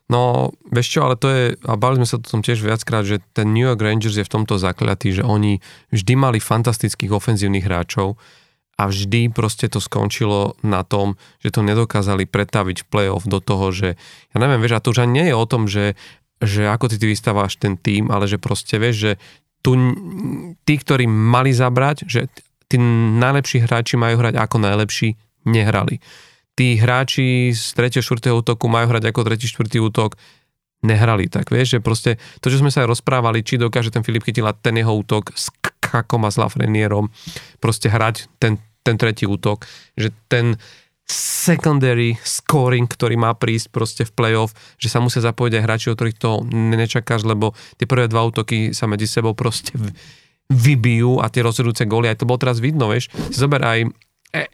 No, 0.07 0.55
vieš 0.71 0.95
čo, 0.95 1.01
ale 1.03 1.19
to 1.19 1.27
je, 1.27 1.45
a 1.67 1.75
bavili 1.75 2.07
sme 2.07 2.11
sa 2.15 2.17
o 2.23 2.23
tom 2.23 2.39
tiež 2.39 2.63
viackrát, 2.63 3.03
že 3.03 3.19
ten 3.35 3.51
New 3.51 3.67
York 3.67 3.83
Rangers 3.83 4.15
je 4.15 4.23
v 4.23 4.33
tomto 4.39 4.55
zakliatý, 4.55 5.19
že 5.19 5.27
oni 5.27 5.59
vždy 5.91 6.15
mali 6.15 6.39
fantastických 6.39 7.11
ofenzívnych 7.11 7.67
hráčov, 7.67 8.15
a 8.77 8.83
vždy 8.93 9.33
proste 9.33 9.73
to 9.73 9.81
skončilo 9.81 10.53
na 10.61 10.85
tom, 10.85 11.17
že 11.41 11.49
to 11.49 11.65
nedokázali 11.65 12.29
pretaviť 12.29 12.85
v 12.85 12.89
playoff 12.89 13.25
do 13.25 13.41
toho, 13.41 13.73
že 13.73 13.97
ja 14.33 14.37
neviem, 14.37 14.61
vieš, 14.61 14.77
a 14.77 14.85
to 14.85 14.93
už 14.93 15.09
ani 15.09 15.13
nie 15.17 15.27
je 15.33 15.35
o 15.37 15.47
tom, 15.49 15.65
že, 15.65 15.97
že 16.45 16.69
ako 16.69 16.93
ty, 16.93 17.01
ty 17.01 17.09
vystávaš 17.09 17.57
ten 17.57 17.81
tým, 17.81 18.13
ale 18.13 18.29
že 18.29 18.37
proste 18.37 18.77
vieš, 18.77 18.97
že 18.97 19.13
tu 19.65 19.75
tí, 20.63 20.75
ktorí 20.77 21.09
mali 21.09 21.51
zabrať, 21.57 22.07
že 22.07 22.29
tí 22.69 22.77
najlepší 23.19 23.65
hráči 23.65 23.97
majú 23.97 24.21
hrať 24.21 24.39
ako 24.39 24.57
najlepší, 24.63 25.17
nehrali. 25.49 25.99
Tí 26.57 26.77
hráči 26.77 27.53
z 27.53 27.65
3. 27.75 28.01
4. 28.01 28.33
útoku 28.33 28.69
majú 28.69 28.93
hrať 28.93 29.11
ako 29.11 29.21
3. 29.25 29.41
4. 29.41 29.89
útok, 29.89 30.21
nehrali 30.87 31.27
tak, 31.27 31.51
vieš, 31.51 31.77
že 31.77 31.81
proste 31.83 32.11
to, 32.39 32.49
čo 32.49 32.63
sme 32.63 32.71
sa 32.71 32.87
aj 32.87 32.95
rozprávali, 32.95 33.43
či 33.43 33.59
dokáže 33.59 33.91
ten 33.91 34.07
Filip 34.07 34.23
Chytila 34.23 34.55
ten 34.55 34.79
jeho 34.79 34.95
útok 34.95 35.35
s 35.35 35.51
Kakom 35.83 36.23
a 36.25 36.31
s 36.31 36.39
Lafrenierom 36.39 37.11
proste 37.59 37.91
hrať 37.91 38.31
ten, 38.39 38.63
ten 38.87 38.95
tretí 38.95 39.27
útok, 39.27 39.67
že 39.99 40.15
ten 40.31 40.55
secondary 41.07 42.19
scoring, 42.27 42.91
ktorý 42.91 43.15
má 43.15 43.31
prísť 43.39 43.67
proste 43.71 44.03
v 44.03 44.15
playoff, 44.15 44.51
že 44.75 44.91
sa 44.91 44.99
musia 44.99 45.23
zapojiť 45.23 45.53
aj 45.55 45.63
hráči, 45.63 45.87
o 45.91 45.95
ktorých 45.95 46.19
to 46.19 46.43
nečakáš, 46.51 47.23
lebo 47.23 47.55
tie 47.79 47.87
prvé 47.87 48.11
dva 48.11 48.27
útoky 48.27 48.75
sa 48.75 48.91
medzi 48.91 49.07
sebou 49.07 49.31
proste 49.39 49.71
vybijú 50.51 51.23
a 51.23 51.31
tie 51.31 51.47
rozhodujúce 51.47 51.87
góly, 51.87 52.11
aj 52.11 52.23
to 52.23 52.29
bolo 52.29 52.43
teraz 52.43 52.59
vidno, 52.59 52.91
vieš, 52.91 53.11
si 53.31 53.39
zober 53.39 53.63
aj 53.63 53.91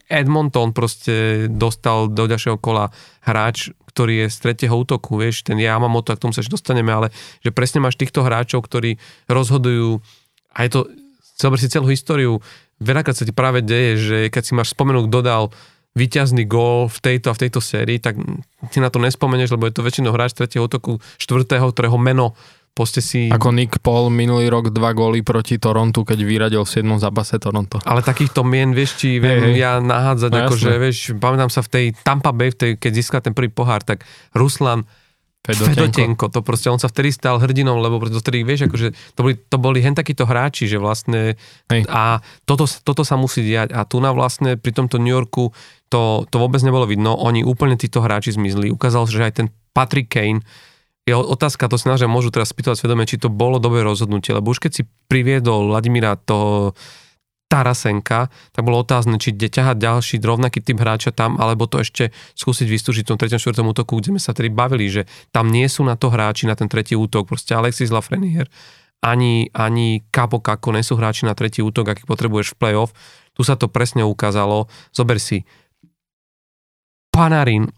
Edmonton 0.07 0.71
proste 0.77 1.47
dostal 1.49 2.07
do 2.13 2.29
ďalšieho 2.29 2.61
kola 2.61 2.93
hráč, 3.25 3.73
ktorý 3.93 4.25
je 4.25 4.27
z 4.33 4.37
tretieho 4.41 4.73
útoku, 4.73 5.21
vieš, 5.21 5.45
ten 5.45 5.61
Yamamoto, 5.61 6.17
k 6.17 6.23
tomu 6.23 6.33
sa 6.33 6.41
ešte 6.41 6.57
dostaneme, 6.57 6.93
ale 6.93 7.09
že 7.45 7.53
presne 7.53 7.85
máš 7.85 8.01
týchto 8.01 8.25
hráčov, 8.25 8.65
ktorí 8.65 8.97
rozhodujú 9.29 10.01
a 10.53 10.59
je 10.65 10.71
to 10.73 10.81
zober 11.37 11.59
si 11.59 11.69
celú 11.69 11.91
históriu, 11.91 12.39
veľakrát 12.79 13.17
sa 13.19 13.27
ti 13.27 13.35
práve 13.35 13.61
deje, 13.65 13.93
že 13.99 14.19
keď 14.31 14.43
si 14.43 14.53
máš 14.55 14.73
spomenúť, 14.73 15.05
kto 15.11 15.19
dal 15.21 15.45
výťazný 15.93 16.49
gól 16.49 16.89
v 16.89 16.99
tejto 17.05 17.29
a 17.33 17.37
v 17.37 17.43
tejto 17.47 17.61
sérii, 17.61 18.01
tak 18.01 18.17
si 18.73 18.79
na 18.81 18.89
to 18.89 18.97
nespomeneš, 18.97 19.53
lebo 19.53 19.69
je 19.69 19.77
to 19.77 19.85
väčšinou 19.85 20.17
hráč 20.17 20.33
tretieho 20.33 20.65
útoku, 20.65 21.05
štvrtého, 21.21 21.69
ktorého 21.69 22.01
meno 22.01 22.33
poste 22.73 23.05
si... 23.05 23.29
Ako 23.29 23.53
Nick 23.53 23.81
Paul 23.85 24.09
minulý 24.09 24.49
rok 24.49 24.73
dva 24.73 24.97
góly 24.97 25.21
proti 25.21 25.61
Torontu, 25.61 26.09
keď 26.09 26.19
vyradil 26.25 26.63
v 26.65 26.71
7. 26.81 26.89
zápase 26.97 27.37
Toronto. 27.37 27.79
Ale 27.85 28.01
takýchto 28.01 28.41
mien, 28.43 28.73
vieš, 28.73 28.97
či 29.05 29.21
viem 29.21 29.53
hey, 29.53 29.61
ja 29.61 29.79
nahádzať, 29.79 30.31
no, 30.33 30.39
akože, 30.49 30.71
vieš, 30.81 30.97
pamätám 31.21 31.53
sa 31.53 31.61
v 31.61 31.69
tej 31.69 31.85
Tampa 32.01 32.33
Bay, 32.33 32.51
v 32.51 32.57
tej, 32.57 32.71
keď 32.81 32.93
získal 32.97 33.21
ten 33.21 33.37
prvý 33.37 33.53
pohár, 33.53 33.85
tak 33.85 34.09
Ruslan 34.33 34.89
Fedotenko. 35.43 35.75
Fedotenko, 35.75 36.25
to 36.31 36.41
proste, 36.47 36.71
on 36.71 36.79
sa 36.79 36.87
vtedy 36.87 37.11
stal 37.11 37.43
hrdinom, 37.43 37.83
lebo 37.83 37.99
vtedy, 37.99 38.47
vieš, 38.47 38.71
akože 38.71 38.95
to 39.19 39.21
boli, 39.27 39.35
to 39.35 39.57
boli 39.59 39.79
hen 39.83 39.99
takíto 39.99 40.23
hráči, 40.23 40.71
že 40.71 40.79
vlastne 40.79 41.35
Hej. 41.67 41.83
a 41.91 42.23
toto, 42.47 42.65
toto 42.65 43.03
sa 43.03 43.19
musí 43.19 43.43
diať 43.43 43.75
a 43.75 43.83
tu 43.83 43.99
na 43.99 44.15
vlastne 44.15 44.55
pri 44.55 44.71
tomto 44.71 45.03
New 45.03 45.11
Yorku 45.11 45.51
to, 45.91 46.25
to 46.31 46.37
vôbec 46.39 46.63
nebolo 46.63 46.87
vidno, 46.87 47.19
oni 47.19 47.43
úplne 47.43 47.75
títo 47.75 48.01
hráči 48.01 48.39
zmizli, 48.39 48.71
ukázalo 48.71 49.05
sa, 49.11 49.19
že 49.19 49.27
aj 49.27 49.35
ten 49.35 49.49
Patrick 49.75 50.15
Kane, 50.15 50.47
je 51.03 51.15
otázka, 51.19 51.67
to 51.67 51.75
si 51.75 51.91
naozaj 51.91 52.07
môžu 52.07 52.31
teraz 52.31 52.55
spýtovať 52.55 52.79
svedome, 52.79 53.03
či 53.09 53.19
to 53.19 53.27
bolo 53.27 53.59
dobré 53.59 53.83
rozhodnutie, 53.83 54.31
lebo 54.31 54.55
už 54.55 54.63
keď 54.63 54.73
si 54.73 54.83
priviedol 55.11 55.75
Vladimíra 55.75 56.15
toho 56.15 56.79
Tarasenka, 57.51 58.33
tak 58.55 58.63
bolo 58.65 58.81
otázne, 58.81 59.21
či 59.21 59.35
ide 59.35 59.51
ťahať 59.51 59.77
ďalší 59.77 60.15
rovnaký 60.25 60.65
typ 60.65 60.79
hráča 60.81 61.13
tam, 61.13 61.37
alebo 61.37 61.69
to 61.69 61.85
ešte 61.85 62.15
skúsiť 62.39 62.65
vystúžiť 62.65 63.05
v 63.05 63.11
tom 63.13 63.19
3. 63.21 63.37
4. 63.37 63.61
útoku, 63.61 64.01
kde 64.01 64.17
sme 64.17 64.23
sa 64.23 64.33
tedy 64.33 64.49
bavili, 64.49 64.89
že 64.89 65.05
tam 65.35 65.53
nie 65.53 65.69
sú 65.69 65.85
na 65.85 65.99
to 65.99 66.09
hráči 66.09 66.49
na 66.49 66.57
ten 66.57 66.71
tretí 66.71 66.97
útok, 66.97 67.29
proste 67.29 67.53
Alexis 67.53 67.93
Lafreniere, 67.93 68.49
ani, 69.03 69.51
ani 69.53 70.07
Capo 70.15 70.39
Kako 70.39 70.73
nie 70.73 70.87
sú 70.87 70.95
hráči 70.97 71.27
na 71.27 71.35
tretí 71.35 71.61
útok, 71.61 71.93
aký 71.93 72.07
potrebuješ 72.07 72.55
v 72.55 72.59
playoff. 72.63 72.95
Tu 73.35 73.43
sa 73.43 73.59
to 73.59 73.67
presne 73.67 74.07
ukázalo. 74.07 74.71
Zober 74.95 75.19
si, 75.19 75.43
Panarin 77.13 77.69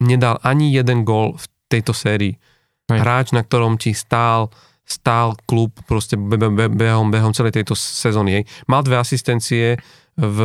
nedal 0.00 0.40
ani 0.40 0.72
jeden 0.72 1.04
gól 1.04 1.36
v 1.36 1.44
tejto 1.66 1.92
sérii. 1.96 2.38
Hráč, 2.86 3.34
na 3.34 3.42
ktorom 3.42 3.78
ti 3.78 3.94
stál 3.94 4.50
stál 4.86 5.34
klub 5.50 5.74
proste 5.90 6.14
behom, 6.14 7.10
behom 7.10 7.34
celej 7.34 7.58
tejto 7.58 7.74
sezóny. 7.74 8.40
Hej. 8.40 8.42
Mal 8.70 8.86
dve 8.86 9.02
asistencie 9.02 9.82
v 10.16 10.38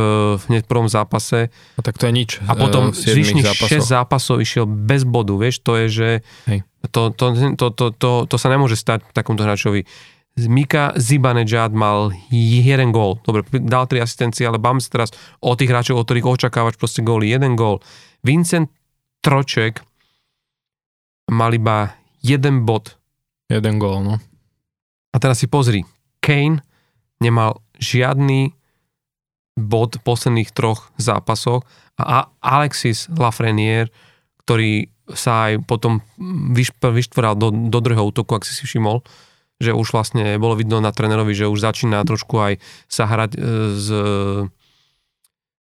hneď 0.50 0.68
prvom 0.68 0.90
zápase. 0.90 1.48
A 1.78 1.80
tak 1.80 1.96
to 1.96 2.10
je 2.10 2.12
nič. 2.12 2.30
A 2.44 2.58
potom 2.58 2.90
uh, 2.90 2.92
zvyšných 2.92 3.46
6 3.46 3.80
zápasov 3.80 4.42
išiel 4.42 4.68
bez 4.68 5.08
bodu, 5.08 5.32
vieš, 5.38 5.64
to 5.64 5.80
je, 5.80 5.86
že 5.88 6.08
to, 6.92 7.14
to, 7.14 7.54
to, 7.56 7.66
to, 7.72 7.86
to, 7.96 8.10
to 8.28 8.36
sa 8.36 8.48
nemôže 8.52 8.76
stať 8.76 9.06
takomto 9.16 9.46
hráčovi. 9.46 9.86
Mika 10.32 10.96
Zibanejad 10.96 11.72
mal 11.76 12.12
jeden 12.32 12.90
gól. 12.92 13.20
Dobre, 13.24 13.44
dal 13.64 13.84
tri 13.84 14.00
asistencie, 14.00 14.48
ale 14.48 14.56
bám 14.56 14.80
teraz 14.80 15.12
o 15.44 15.52
tých 15.52 15.68
hráčov, 15.68 16.00
o 16.00 16.04
ktorých 16.04 16.24
očakávaš 16.24 16.80
proste 16.80 17.04
góly. 17.04 17.32
Jeden 17.32 17.52
gól. 17.52 17.84
Vincent 18.24 18.72
Troček 19.20 19.84
mal 21.32 21.56
iba 21.56 21.96
jeden 22.20 22.68
bod. 22.68 23.00
Jeden 23.48 23.80
gól, 23.80 24.04
no. 24.04 24.14
A 25.12 25.16
teraz 25.20 25.40
si 25.40 25.48
pozri, 25.48 25.84
Kane 26.20 26.64
nemal 27.20 27.60
žiadny 27.76 28.54
bod 29.58 30.00
v 30.00 30.04
posledných 30.04 30.54
troch 30.56 30.88
zápasoch 30.96 31.66
a 32.00 32.32
Alexis 32.40 33.10
Lafreniere, 33.12 33.92
ktorý 34.44 34.88
sa 35.12 35.52
aj 35.52 35.68
potom 35.68 36.00
vyštvoral 36.80 37.36
do, 37.36 37.52
do 37.52 37.78
druhého 37.82 38.08
útoku, 38.08 38.32
ak 38.32 38.48
si 38.48 38.56
si 38.56 38.64
všimol, 38.64 39.04
že 39.60 39.76
už 39.76 39.92
vlastne 39.92 40.40
bolo 40.40 40.56
vidno 40.56 40.80
na 40.80 40.94
trénerovi, 40.94 41.36
že 41.36 41.50
už 41.50 41.60
začína 41.60 42.00
trošku 42.08 42.34
aj 42.40 42.52
sa 42.88 43.04
hrať 43.04 43.36
s, 43.76 43.88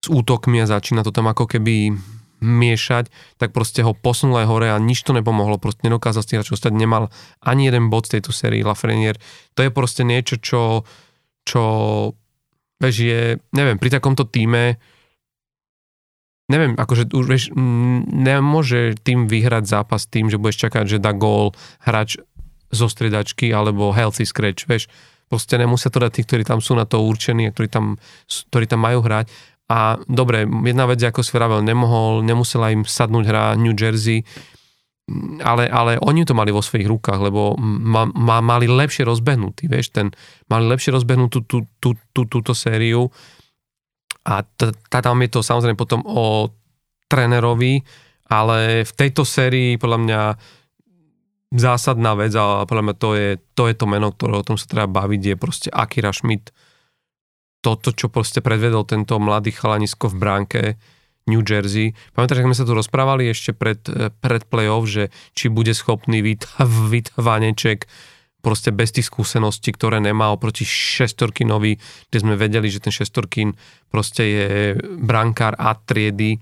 s 0.02 0.08
útokmi 0.10 0.60
a 0.64 0.72
začína 0.72 1.06
to 1.06 1.14
tam 1.14 1.30
ako 1.30 1.46
keby 1.46 1.94
miešať, 2.44 3.12
tak 3.40 3.56
proste 3.56 3.84
ho 3.86 3.96
posunul 3.96 4.44
aj 4.44 4.48
hore 4.50 4.68
a 4.72 4.78
nič 4.82 5.04
to 5.04 5.16
nepomohlo, 5.16 5.60
proste 5.62 5.88
nedokázal 5.88 6.24
si 6.24 6.36
hráčov 6.36 6.60
stať, 6.60 6.76
nemal 6.76 7.14
ani 7.40 7.68
jeden 7.72 7.88
bod 7.88 8.08
z 8.08 8.20
tejto 8.20 8.36
sérii 8.36 8.66
Lafreniere. 8.66 9.22
To 9.56 9.64
je 9.64 9.72
proste 9.72 10.04
niečo, 10.04 10.40
čo, 10.40 10.84
čo 11.48 11.64
vieš, 12.80 12.96
je, 13.00 13.22
neviem, 13.56 13.80
pri 13.80 13.90
takomto 14.00 14.28
týme 14.28 14.80
neviem, 16.46 16.78
akože 16.78 17.10
už 17.10 17.26
vieš, 17.26 17.44
nemôže 18.14 18.94
tým 19.02 19.26
vyhrať 19.26 19.66
zápas 19.66 20.06
tým, 20.06 20.30
že 20.30 20.38
budeš 20.38 20.70
čakať, 20.70 20.98
že 20.98 21.02
dá 21.02 21.10
gól 21.10 21.58
hráč 21.82 22.22
zo 22.70 22.86
stredačky 22.86 23.50
alebo 23.50 23.96
healthy 23.96 24.26
scratch, 24.28 24.70
vieš. 24.70 24.86
Proste 25.26 25.58
nemusia 25.58 25.90
to 25.90 25.98
dať 25.98 26.12
tí, 26.14 26.22
ktorí 26.22 26.44
tam 26.46 26.62
sú 26.62 26.78
na 26.78 26.86
to 26.86 27.02
určení 27.02 27.50
a 27.50 27.54
ktorí 27.54 27.66
tam, 27.66 27.98
ktorí 28.30 28.70
tam 28.70 28.86
majú 28.86 29.02
hrať 29.02 29.26
a 29.66 29.98
dobre, 30.06 30.46
jedna 30.46 30.86
vec, 30.86 31.02
ako 31.02 31.26
si 31.26 31.34
vravel, 31.34 31.66
nemohol, 31.66 32.22
nemusela 32.22 32.70
im 32.70 32.86
sadnúť 32.86 33.26
hra 33.26 33.44
New 33.58 33.74
Jersey, 33.74 34.22
ale, 35.42 35.70
ale 35.70 36.02
oni 36.02 36.26
to 36.26 36.34
mali 36.34 36.50
vo 36.50 36.66
svojich 36.66 36.90
rukách, 36.90 37.22
lebo 37.22 37.58
ma, 37.62 38.10
ma, 38.10 38.42
mali 38.42 38.66
lepšie 38.66 39.06
rozbehnutý, 39.06 39.70
vieš, 39.70 39.94
ten, 39.94 40.14
mali 40.50 40.66
lepšie 40.70 40.94
rozbehnutú 40.94 41.46
tú, 41.46 41.66
tú, 41.78 41.98
tú, 42.14 42.26
túto 42.26 42.54
sériu. 42.58 43.10
A 44.26 44.42
t- 44.42 44.74
tam 44.90 45.22
je 45.22 45.30
to 45.30 45.46
samozrejme 45.46 45.78
potom 45.78 46.02
o 46.06 46.50
trénerovi, 47.06 47.86
ale 48.34 48.82
v 48.82 48.92
tejto 48.98 49.22
sérii 49.22 49.78
podľa 49.78 50.00
mňa 50.02 50.22
zásadná 51.54 52.18
vec 52.18 52.34
a 52.34 52.66
podľa 52.66 52.84
mňa 52.90 52.96
to 52.98 53.10
je 53.14 53.30
to, 53.54 53.64
je 53.70 53.76
to 53.78 53.86
meno, 53.86 54.10
ktoré 54.10 54.42
o 54.42 54.48
tom 54.48 54.58
sa 54.58 54.66
treba 54.66 54.90
baviť, 54.90 55.22
je 55.22 55.36
proste 55.38 55.70
Akira 55.70 56.10
Schmidt, 56.10 56.50
toto, 57.66 57.90
čo 57.90 58.14
proste 58.14 58.46
predvedol 58.46 58.86
tento 58.86 59.18
mladý 59.18 59.50
chalanisko 59.50 60.14
v 60.14 60.20
bránke 60.22 60.62
New 61.26 61.42
Jersey. 61.42 61.98
Pamätáš, 62.14 62.46
že 62.46 62.46
sme 62.46 62.58
sa 62.58 62.68
tu 62.70 62.78
rozprávali 62.78 63.34
ešte 63.34 63.58
pred, 63.58 63.82
eh, 63.90 64.14
pred 64.14 64.46
playoff, 64.46 64.86
že 64.86 65.10
či 65.34 65.50
bude 65.50 65.74
schopný 65.74 66.22
Vít, 66.22 66.46
Vít 66.94 67.10
Vaneček 67.18 67.90
proste 68.46 68.70
bez 68.70 68.94
tých 68.94 69.10
skúseností, 69.10 69.74
ktoré 69.74 69.98
nemá 69.98 70.30
oproti 70.30 70.70
šestorkinovi, 70.70 71.82
kde 72.14 72.18
sme 72.22 72.38
vedeli, 72.38 72.70
že 72.70 72.78
ten 72.78 72.94
šestorkin 72.94 73.58
proste 73.90 74.22
je 74.22 74.48
brankár 75.02 75.58
A 75.58 75.74
triedy 75.74 76.38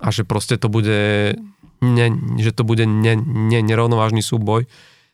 a 0.00 0.08
že 0.08 0.24
proste 0.24 0.56
to 0.56 0.72
bude, 0.72 1.36
ne, 1.84 2.06
že 2.40 2.56
to 2.56 2.64
bude 2.64 2.88
ne, 2.88 3.12
ne, 3.20 3.60
nerovnovážny 3.60 4.24
súboj, 4.24 4.64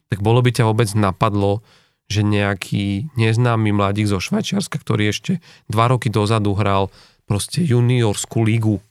tak 0.06 0.22
bolo 0.22 0.38
by 0.38 0.54
ťa 0.54 0.70
vôbec 0.70 0.86
napadlo, 0.94 1.66
že 2.08 2.20
nejaký 2.20 3.16
neznámy 3.16 3.72
mladík 3.72 4.08
zo 4.08 4.20
Švajčiarska, 4.20 4.76
ktorý 4.76 5.08
ešte 5.08 5.40
dva 5.72 5.88
roky 5.88 6.12
dozadu 6.12 6.52
hral 6.52 6.92
proste 7.24 7.64
juniorskú 7.64 8.44
ligu, 8.44 8.84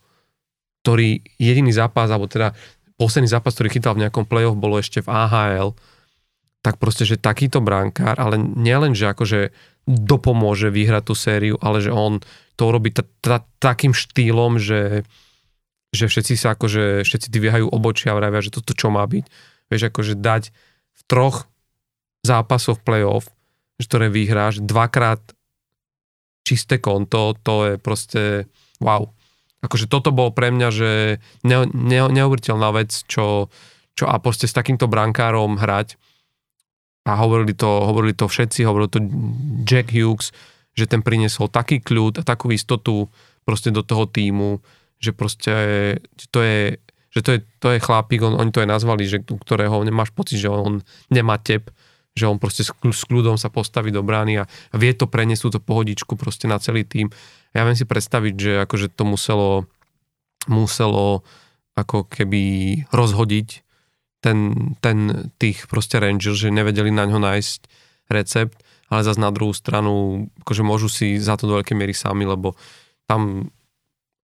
ktorý 0.81 1.21
jediný 1.37 1.69
zápas, 1.69 2.09
alebo 2.09 2.25
teda 2.25 2.57
posledný 2.97 3.29
zápas, 3.29 3.53
ktorý 3.53 3.69
chytal 3.69 3.93
v 3.93 4.07
nejakom 4.07 4.25
playoff, 4.25 4.57
bolo 4.57 4.81
ešte 4.81 5.05
v 5.05 5.11
AHL, 5.13 5.77
tak 6.63 6.79
proste, 6.79 7.03
že 7.03 7.19
takýto 7.19 7.59
brankár, 7.59 8.17
ale 8.17 8.39
nielen, 8.39 8.95
že 8.95 9.11
akože 9.11 9.51
dopomôže 9.83 10.71
vyhrať 10.71 11.03
tú 11.03 11.13
sériu, 11.13 11.55
ale 11.59 11.83
že 11.83 11.91
on 11.91 12.23
to 12.55 12.71
robí 12.71 12.95
t- 12.95 13.03
t- 13.03 13.49
takým 13.59 13.91
štýlom, 13.91 14.55
že, 14.57 15.03
že 15.91 16.07
všetci 16.07 16.33
sa 16.39 16.55
akože, 16.55 17.03
všetci 17.03 17.27
dvíhajú 17.27 17.67
obočia 17.67 18.15
a 18.15 18.17
vravia, 18.17 18.39
že 18.39 18.55
toto 18.55 18.71
čo 18.71 18.87
má 18.87 19.03
byť. 19.03 19.25
Vieš, 19.67 19.83
akože 19.91 20.13
dať 20.15 20.43
v 20.95 21.01
troch 21.03 21.51
zápasov 22.23 22.79
playoff, 22.81 23.27
ktoré 23.77 24.07
vyhráš, 24.07 24.63
dvakrát 24.63 25.19
čisté 26.47 26.79
konto, 26.79 27.35
to 27.43 27.53
je 27.67 27.73
proste 27.79 28.23
wow. 28.79 29.11
Akože 29.63 29.87
toto 29.87 30.11
bolo 30.11 30.35
pre 30.35 30.51
mňa, 30.51 30.69
že 30.71 30.91
ne, 31.47 31.57
ne, 31.71 31.99
neuveriteľná 32.11 32.75
vec, 32.75 32.91
čo, 33.07 33.47
čo 33.95 34.03
a 34.07 34.19
proste 34.19 34.47
s 34.47 34.55
takýmto 34.55 34.91
brankárom 34.91 35.55
hrať. 35.55 35.95
A 37.07 37.19
hovorili 37.19 37.55
to, 37.55 37.67
hovorili 37.67 38.15
to 38.15 38.27
všetci, 38.27 38.67
hovoril 38.67 38.87
to 38.91 39.03
Jack 39.63 39.91
Hughes, 39.91 40.31
že 40.75 40.87
ten 40.87 41.03
priniesol 41.03 41.51
taký 41.51 41.79
kľud 41.79 42.19
a 42.19 42.27
takú 42.27 42.51
istotu 42.51 43.07
proste 43.43 43.71
do 43.71 43.83
toho 43.83 44.07
týmu, 44.07 44.59
že 44.99 45.11
proste 45.11 45.51
to 46.31 46.39
je, 46.39 46.79
že 47.11 47.19
to 47.19 47.29
je, 47.35 47.39
to 47.59 47.67
je 47.75 47.83
chlapík, 47.83 48.23
on, 48.23 48.39
oni 48.39 48.51
to 48.51 48.63
aj 48.63 48.69
nazvali, 48.71 49.03
že 49.03 49.19
ktorého 49.23 49.83
nemáš 49.83 50.15
pocit, 50.15 50.39
že 50.39 50.47
on 50.51 50.83
nemá 51.11 51.39
tep, 51.39 51.71
že 52.13 52.29
on 52.29 52.37
proste 52.37 52.61
s 52.69 53.03
kľudom 53.09 53.41
sa 53.41 53.49
postaví 53.49 53.89
do 53.89 54.05
brány 54.05 54.45
a 54.45 54.47
vie 54.77 54.93
to 54.93 55.09
preniesť 55.09 55.49
túto 55.49 55.59
pohodičku 55.59 56.13
proste 56.13 56.45
na 56.45 56.61
celý 56.61 56.85
tým. 56.85 57.09
Ja 57.57 57.65
viem 57.65 57.77
si 57.77 57.89
predstaviť, 57.89 58.33
že 58.37 58.51
akože 58.65 58.93
to 58.93 59.03
muselo, 59.05 59.65
muselo 60.45 61.25
ako 61.73 62.05
keby 62.05 62.43
rozhodiť 62.93 63.65
ten, 64.21 64.39
ten 64.79 65.29
tých 65.41 65.65
proste 65.65 65.97
Rangers, 65.97 66.37
že 66.37 66.53
nevedeli 66.53 66.93
na 66.93 67.09
ňo 67.09 67.19
nájsť 67.19 67.59
recept, 68.13 68.55
ale 68.93 69.01
zase 69.01 69.19
na 69.19 69.33
druhú 69.33 69.51
stranu, 69.51 70.25
akože 70.45 70.63
môžu 70.63 70.87
si 70.87 71.17
za 71.17 71.33
to 71.33 71.49
do 71.49 71.57
veľkej 71.59 71.75
miery 71.75 71.97
sami, 71.97 72.29
lebo 72.29 72.53
tam 73.09 73.49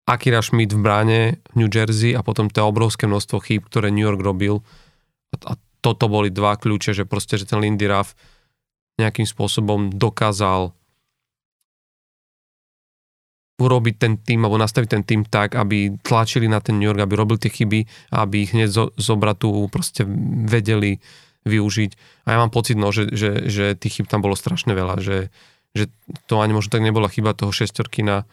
Akira 0.06 0.42
Schmidt 0.42 0.74
v 0.74 0.82
bráne 0.82 1.20
v 1.54 1.66
New 1.66 1.70
Jersey 1.70 2.14
a 2.14 2.26
potom 2.26 2.50
to 2.50 2.66
obrovské 2.66 3.06
množstvo 3.06 3.38
chýb, 3.46 3.66
ktoré 3.70 3.94
New 3.94 4.06
York 4.06 4.22
robil 4.22 4.62
a, 5.34 5.54
a 5.54 5.54
toto 5.80 6.12
boli 6.12 6.30
dva 6.30 6.60
kľúče, 6.60 6.92
že 6.92 7.08
proste, 7.08 7.40
že 7.40 7.48
ten 7.48 7.60
Lindy 7.64 7.88
Ruff 7.88 8.16
nejakým 9.00 9.24
spôsobom 9.24 9.96
dokázal 9.96 10.76
urobiť 13.60 13.96
ten 14.00 14.14
tým, 14.16 14.48
alebo 14.48 14.56
nastaviť 14.56 14.90
ten 14.90 15.04
tým 15.04 15.22
tak, 15.28 15.60
aby 15.60 16.00
tlačili 16.00 16.48
na 16.48 16.64
ten 16.64 16.80
New 16.80 16.88
York, 16.88 17.04
aby 17.04 17.14
robili 17.20 17.44
tie 17.44 17.52
chyby, 17.52 17.80
aby 18.16 18.48
ich 18.48 18.56
hneď 18.56 18.72
zo, 18.72 18.86
zobratu 18.96 19.68
proste 19.68 20.08
vedeli 20.48 21.04
využiť. 21.44 21.92
A 22.24 22.36
ja 22.36 22.38
mám 22.40 22.56
pocit, 22.56 22.80
no, 22.80 22.96
že, 22.96 23.12
že, 23.12 23.52
že 23.52 23.76
tých 23.76 24.00
chyb 24.00 24.08
tam 24.08 24.24
bolo 24.24 24.40
strašne 24.40 24.72
veľa, 24.72 25.04
že, 25.04 25.32
že 25.76 25.92
to 26.32 26.40
ani 26.40 26.56
možno 26.56 26.72
tak 26.72 26.88
nebola 26.88 27.12
chyba 27.12 27.36
toho 27.36 27.52
šestorkina, 27.52 28.24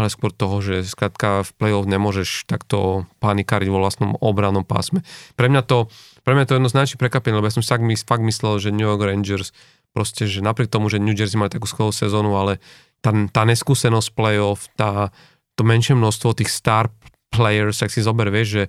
ale 0.00 0.08
skôr 0.10 0.34
toho, 0.34 0.58
že 0.64 0.82
skrátka 0.82 1.46
v 1.46 1.50
play-off 1.54 1.86
nemôžeš 1.86 2.50
takto 2.50 3.06
panikáriť 3.22 3.68
vo 3.70 3.78
vlastnom 3.84 4.18
obranom 4.18 4.66
pásme. 4.66 5.06
Pre 5.38 5.46
mňa 5.46 5.62
to, 5.62 5.92
pre 6.22 6.32
mňa 6.36 6.48
to 6.48 6.56
jednoznačne 6.56 6.96
prekvapenie, 7.00 7.36
lebo 7.38 7.48
ja 7.48 7.54
som 7.54 7.64
fakt, 7.64 7.84
fakt 7.84 8.24
myslel, 8.24 8.54
že 8.60 8.74
New 8.74 8.86
York 8.86 9.02
Rangers 9.02 9.54
proste, 9.90 10.28
že 10.30 10.44
napriek 10.44 10.70
tomu, 10.70 10.86
že 10.86 11.02
New 11.02 11.16
Jersey 11.16 11.40
mali 11.40 11.50
takú 11.50 11.66
skvelú 11.66 11.90
sezónu, 11.90 12.38
ale 12.38 12.62
tá, 13.02 13.10
tá 13.32 13.42
neskúsenosť 13.48 14.08
play-off, 14.14 14.70
tá, 14.78 15.10
to 15.58 15.66
menšie 15.66 15.98
množstvo 15.98 16.38
tých 16.38 16.52
star 16.52 16.92
players, 17.34 17.82
ak 17.82 17.90
si 17.90 18.04
zober, 18.04 18.30
vieš, 18.30 18.48
že, 18.48 18.64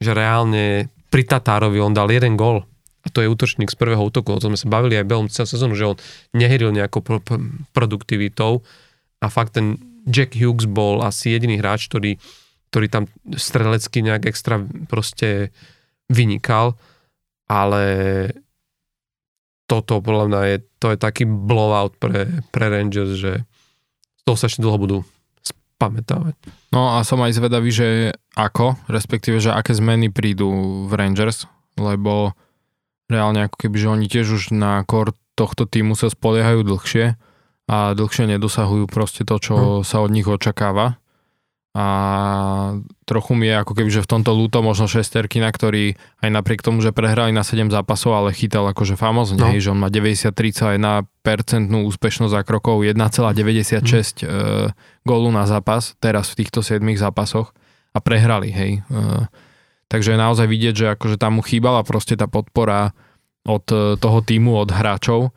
že 0.00 0.10
reálne 0.16 0.88
pri 1.12 1.22
Tatárovi 1.28 1.78
on 1.78 1.92
dal 1.92 2.08
jeden 2.08 2.38
gol 2.38 2.64
a 3.04 3.08
to 3.12 3.20
je 3.20 3.28
útočník 3.28 3.68
z 3.68 3.76
prvého 3.76 4.00
útoku, 4.00 4.32
o 4.32 4.40
tom 4.40 4.56
sme 4.56 4.60
sa 4.64 4.72
bavili 4.72 4.96
aj 4.96 5.06
behom 5.06 5.28
celú 5.28 5.44
sezónu, 5.44 5.76
že 5.76 5.92
on 5.92 6.00
nehyril 6.32 6.72
nejakou 6.72 7.04
pro, 7.04 7.20
produktivitou. 7.76 8.64
A 9.20 9.28
fakt 9.28 9.60
ten 9.60 9.76
Jack 10.08 10.32
Hughes 10.32 10.64
bol 10.64 11.04
asi 11.04 11.36
jediný 11.36 11.60
hráč, 11.60 11.92
ktorý, 11.92 12.16
ktorý 12.72 12.86
tam 12.88 13.04
strelecky 13.36 14.00
nejak 14.00 14.24
extra 14.24 14.56
proste 14.88 15.52
vynikal, 16.08 16.76
ale 17.48 17.84
toto 19.64 20.04
podľa 20.04 20.24
mňa 20.28 20.40
je, 20.48 20.56
to 20.80 20.86
je 20.92 20.98
taký 21.00 21.24
blowout 21.24 21.96
pre, 21.96 22.28
pre 22.52 22.68
Rangers, 22.68 23.16
že 23.16 23.48
toho 24.24 24.36
sa 24.36 24.48
ešte 24.48 24.60
dlho 24.60 24.78
budú 24.80 24.98
spamätávať. 25.40 26.36
No 26.72 26.96
a 26.96 27.04
som 27.04 27.20
aj 27.24 27.36
zvedavý, 27.36 27.70
že 27.72 27.88
ako, 28.36 28.76
respektíve, 28.88 29.40
že 29.40 29.52
aké 29.52 29.72
zmeny 29.72 30.12
prídu 30.12 30.48
v 30.88 30.92
Rangers, 30.92 31.48
lebo 31.76 32.36
reálne 33.08 33.44
ako 33.44 33.56
keby, 33.68 33.76
že 33.76 33.92
oni 33.92 34.06
tiež 34.08 34.26
už 34.36 34.42
na 34.56 34.80
kor 34.84 35.12
tohto 35.34 35.66
týmu 35.66 35.98
sa 35.98 36.08
spoliehajú 36.08 36.62
dlhšie 36.62 37.18
a 37.68 37.76
dlhšie 37.96 38.24
nedosahujú 38.36 38.86
proste 38.86 39.26
to, 39.26 39.36
čo 39.40 39.54
hmm. 39.56 39.84
sa 39.84 40.00
od 40.04 40.10
nich 40.12 40.28
očakáva. 40.28 41.00
A 41.74 41.86
trochu 43.02 43.34
mi 43.34 43.50
je 43.50 43.58
ako 43.58 43.74
keby, 43.74 43.90
že 43.90 44.06
v 44.06 44.10
tomto 44.14 44.30
lúto 44.30 44.62
možno 44.62 44.86
šesterkina, 44.86 45.50
ktorý 45.50 45.98
aj 46.22 46.30
napriek 46.30 46.62
tomu, 46.62 46.78
že 46.78 46.94
prehrali 46.94 47.34
na 47.34 47.42
7 47.42 47.66
zápasov, 47.66 48.14
ale 48.14 48.30
chytal 48.30 48.70
akože 48.70 48.94
famozne, 48.94 49.42
no. 49.42 49.50
že 49.58 49.74
on 49.74 49.82
má 49.82 49.90
93,1% 49.90 50.38
úspešnosť 51.66 52.30
za 52.30 52.42
krokov, 52.46 52.86
1,96 52.86 52.94
hmm. 52.94 53.90
e, 53.90 54.30
gólu 55.02 55.34
na 55.34 55.50
zápas, 55.50 55.98
teraz 55.98 56.30
v 56.30 56.46
týchto 56.46 56.62
7 56.62 56.78
zápasoch 56.94 57.50
a 57.90 57.98
prehrali, 57.98 58.54
hej. 58.54 58.72
E, 58.86 59.00
takže 59.90 60.14
je 60.14 60.18
naozaj 60.22 60.46
vidieť, 60.46 60.74
že 60.78 60.86
akože 60.94 61.18
tam 61.18 61.38
mu 61.38 61.42
chýbala 61.42 61.82
proste 61.82 62.14
tá 62.14 62.30
podpora 62.30 62.94
od 63.42 63.66
e, 63.74 63.98
toho 63.98 64.18
týmu, 64.22 64.54
od 64.62 64.70
hráčov. 64.70 65.20
E, 65.26 65.30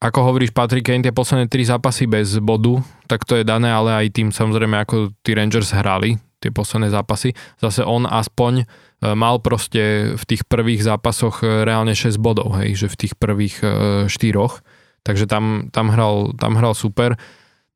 ako 0.00 0.32
hovoríš, 0.32 0.56
Patrick 0.56 0.88
Kane, 0.88 1.04
tie 1.04 1.12
posledné 1.12 1.52
tri 1.52 1.62
zápasy 1.62 2.08
bez 2.08 2.40
bodu, 2.40 2.80
tak 3.04 3.28
to 3.28 3.36
je 3.36 3.44
dané, 3.44 3.68
ale 3.68 3.92
aj 3.92 4.16
tým 4.16 4.28
samozrejme, 4.32 4.80
ako 4.80 5.12
tí 5.20 5.36
Rangers 5.36 5.76
hrali. 5.76 6.16
tie 6.40 6.48
posledné 6.48 6.88
zápasy. 6.88 7.36
Zase 7.60 7.84
on 7.84 8.08
aspoň 8.08 8.64
mal 9.04 9.44
proste 9.44 10.16
v 10.16 10.24
tých 10.24 10.48
prvých 10.48 10.80
zápasoch 10.80 11.44
reálne 11.44 11.92
6 11.92 12.16
bodov, 12.16 12.56
hej, 12.56 12.80
že 12.80 12.88
v 12.88 12.96
tých 12.96 13.12
prvých 13.20 13.60
štyroch. 14.08 14.64
Takže 15.04 15.28
tam, 15.28 15.68
tam, 15.68 15.92
hral, 15.92 16.32
tam 16.40 16.56
hral 16.56 16.72
super 16.72 17.20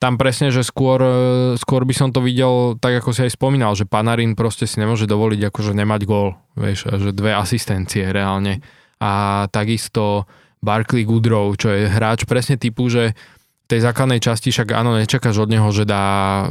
tam 0.05 0.21
presne, 0.21 0.53
že 0.53 0.61
skôr, 0.61 1.01
e, 1.01 1.57
skôr 1.57 1.89
by 1.89 1.95
som 1.97 2.13
to 2.13 2.21
videl 2.21 2.77
tak, 2.77 3.01
ako 3.01 3.17
si 3.17 3.25
aj 3.25 3.41
spomínal, 3.41 3.73
že 3.73 3.89
Panarin 3.89 4.37
proste 4.37 4.69
si 4.69 4.77
nemôže 4.77 5.09
dovoliť 5.09 5.49
akože 5.49 5.73
nemať 5.73 6.01
gól, 6.05 6.37
vieš, 6.61 6.93
že 6.93 7.17
dve 7.17 7.33
asistencie 7.33 8.13
reálne. 8.13 8.61
A 9.01 9.45
takisto 9.49 10.29
Barkley 10.65 11.05
Goodrow, 11.05 11.53
čo 11.55 11.69
je 11.69 11.87
hráč 11.87 12.25
presne 12.25 12.57
typu, 12.57 12.89
že 12.89 13.13
v 13.65 13.67
tej 13.69 13.81
základnej 13.81 14.21
časti 14.21 14.53
však 14.53 14.77
áno, 14.77 14.93
nečakáš 14.97 15.41
od 15.41 15.49
neho, 15.49 15.65
že 15.73 15.89
dá 15.89 16.49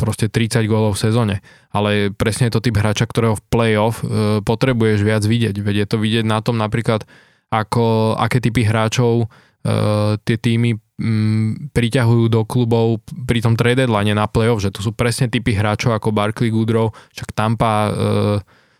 proste 0.00 0.32
30 0.32 0.64
gólov 0.64 0.96
v 0.96 1.02
sezóne, 1.04 1.36
ale 1.68 2.08
presne 2.08 2.48
je 2.48 2.56
to 2.56 2.64
typ 2.64 2.76
hráča, 2.80 3.04
ktorého 3.04 3.36
v 3.36 3.44
playoff 3.52 4.00
e, 4.00 4.40
potrebuješ 4.40 5.04
viac 5.04 5.24
vidieť. 5.28 5.60
Veď 5.60 5.84
je 5.84 5.86
to 5.92 5.96
vidieť 6.00 6.24
na 6.24 6.40
tom 6.40 6.56
napríklad, 6.56 7.04
ako, 7.52 8.16
aké 8.16 8.40
typy 8.40 8.64
hráčov 8.64 9.28
uh, 9.28 10.16
tie 10.24 10.40
týmy 10.40 10.72
um, 10.72 11.68
priťahujú 11.68 12.32
do 12.32 12.48
klubov 12.48 13.04
pri 13.28 13.44
tom 13.44 13.60
trade 13.60 13.84
deadline 13.84 14.16
na 14.16 14.24
playoff, 14.24 14.64
že 14.64 14.72
to 14.72 14.80
sú 14.80 14.96
presne 14.96 15.28
typy 15.28 15.52
hráčov 15.52 15.92
ako 15.92 16.16
Barkley 16.16 16.48
Goodrow, 16.48 16.96
však 17.12 17.36
Tampa 17.36 17.74
uh, 17.92 17.92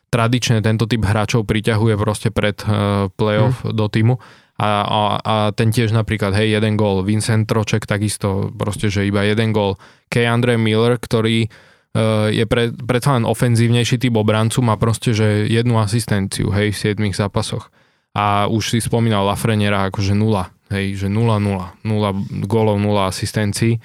tradične 0.08 0.64
tento 0.64 0.88
typ 0.88 1.04
hráčov 1.04 1.44
priťahuje 1.44 1.94
proste 2.00 2.28
pred 2.32 2.56
uh, 2.64 3.12
playoff 3.12 3.60
mm. 3.60 3.76
do 3.76 3.86
týmu 3.92 4.14
a, 4.62 4.70
a, 4.86 5.00
a 5.18 5.34
ten 5.50 5.74
tiež 5.74 5.90
napríklad, 5.90 6.38
hej, 6.38 6.54
jeden 6.54 6.78
gól, 6.78 7.02
Vincent 7.02 7.50
Troček 7.50 7.82
takisto, 7.82 8.54
proste, 8.54 8.86
že 8.86 9.02
iba 9.02 9.26
jeden 9.26 9.50
gól, 9.50 9.74
Kay 10.06 10.30
Andre 10.30 10.54
Miller, 10.54 11.02
ktorý 11.02 11.50
uh, 11.50 12.30
je 12.30 12.46
pre, 12.46 12.70
predsa 12.70 13.18
len 13.18 13.26
ofenzívnejší 13.26 13.98
typ 13.98 14.14
obrancu, 14.14 14.62
má 14.62 14.78
proste, 14.78 15.10
že 15.10 15.50
jednu 15.50 15.82
asistenciu, 15.82 16.54
hej, 16.54 16.70
v 16.70 16.94
7 16.94 17.10
zápasoch. 17.10 17.74
A 18.14 18.46
už 18.46 18.76
si 18.76 18.78
spomínal 18.78 19.26
Lafreniera 19.26 19.88
akože 19.90 20.14
nula 20.14 20.52
Hej, 20.72 21.04
že 21.04 21.08
0-0. 21.12 21.84
0 21.84 22.48
gólov, 22.48 22.80
0 22.80 23.04
asistencií. 23.04 23.76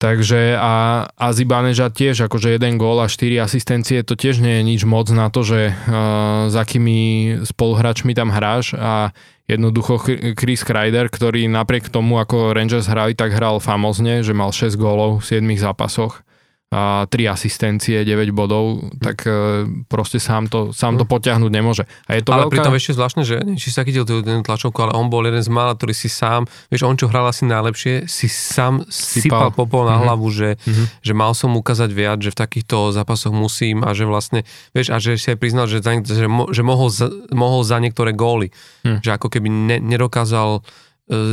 Takže 0.00 0.56
a, 0.56 1.04
a 1.12 1.26
Zibaneža 1.36 1.92
tiež, 1.92 2.24
akože 2.24 2.56
jeden 2.56 2.80
gól 2.80 3.04
a 3.04 3.12
4 3.12 3.36
asistencie, 3.44 4.00
to 4.00 4.16
tiež 4.16 4.40
nie 4.40 4.56
je 4.56 4.62
nič 4.64 4.80
moc 4.88 5.12
na 5.12 5.28
to, 5.28 5.44
že 5.44 5.76
uh, 5.76 6.48
za 6.48 6.64
akými 6.64 7.44
spoluhráčmi 7.44 8.16
tam 8.16 8.32
hráš 8.32 8.72
a 8.80 9.12
jednoducho 9.44 10.00
Chris 10.40 10.64
Kreider, 10.64 11.12
ktorý 11.12 11.44
napriek 11.52 11.92
tomu, 11.92 12.16
ako 12.16 12.56
Rangers 12.56 12.88
hrali, 12.88 13.12
tak 13.12 13.36
hral 13.36 13.60
famozne, 13.60 14.24
že 14.24 14.32
mal 14.32 14.56
6 14.56 14.72
gólov 14.80 15.20
v 15.20 15.36
7 15.36 15.44
zápasoch 15.60 16.24
a 16.70 17.02
3 17.10 17.34
asistencie, 17.34 18.06
9 18.06 18.30
bodov, 18.30 18.94
tak 19.02 19.26
e, 19.26 19.66
proste 19.90 20.22
sám 20.22 20.46
to, 20.46 20.70
sám 20.70 21.02
to 21.02 21.02
hm. 21.02 21.10
potiahnuť 21.10 21.50
nemôže. 21.50 21.82
A 22.06 22.14
je 22.14 22.22
to 22.22 22.30
ale 22.30 22.46
veľká... 22.46 22.62
pritom 22.62 22.74
ešte 22.78 22.94
zvláštne, 22.94 23.22
že 23.26 23.42
či 23.58 23.74
sa 23.74 23.82
chytil 23.82 24.06
tú 24.06 24.22
tlačovku, 24.22 24.78
ale 24.78 24.94
on 24.94 25.10
bol 25.10 25.26
jeden 25.26 25.42
z 25.42 25.50
mála, 25.50 25.74
ktorý 25.74 25.90
si 25.90 26.06
sám, 26.06 26.46
vieš, 26.70 26.86
on 26.86 26.94
čo 26.94 27.10
hral 27.10 27.26
asi 27.26 27.42
najlepšie, 27.50 28.06
si 28.06 28.30
sám 28.30 28.86
sypal, 28.86 29.50
sypal 29.50 29.50
popol 29.50 29.82
na 29.82 29.98
mm-hmm. 29.98 30.02
hlavu, 30.06 30.26
že, 30.30 30.50
mm-hmm. 30.62 30.86
že 31.02 31.12
mal 31.12 31.34
som 31.34 31.50
ukázať 31.58 31.90
viac, 31.90 32.22
že 32.22 32.30
v 32.30 32.38
takýchto 32.38 32.94
zápasoch 32.94 33.34
musím 33.34 33.82
a 33.82 33.90
že 33.90 34.06
vlastne, 34.06 34.46
vieš, 34.70 34.94
a 34.94 35.02
že 35.02 35.18
si 35.18 35.26
aj 35.34 35.42
priznal, 35.42 35.66
že, 35.66 35.82
že, 35.82 36.30
že 36.30 36.62
mohol, 36.62 36.86
za, 36.86 37.10
mohol 37.34 37.66
za 37.66 37.82
niektoré 37.82 38.14
góly. 38.14 38.54
Mm. 38.86 39.02
Že 39.02 39.10
ako 39.18 39.26
keby 39.26 39.48
ne, 39.50 39.76
nedokázal 39.82 40.62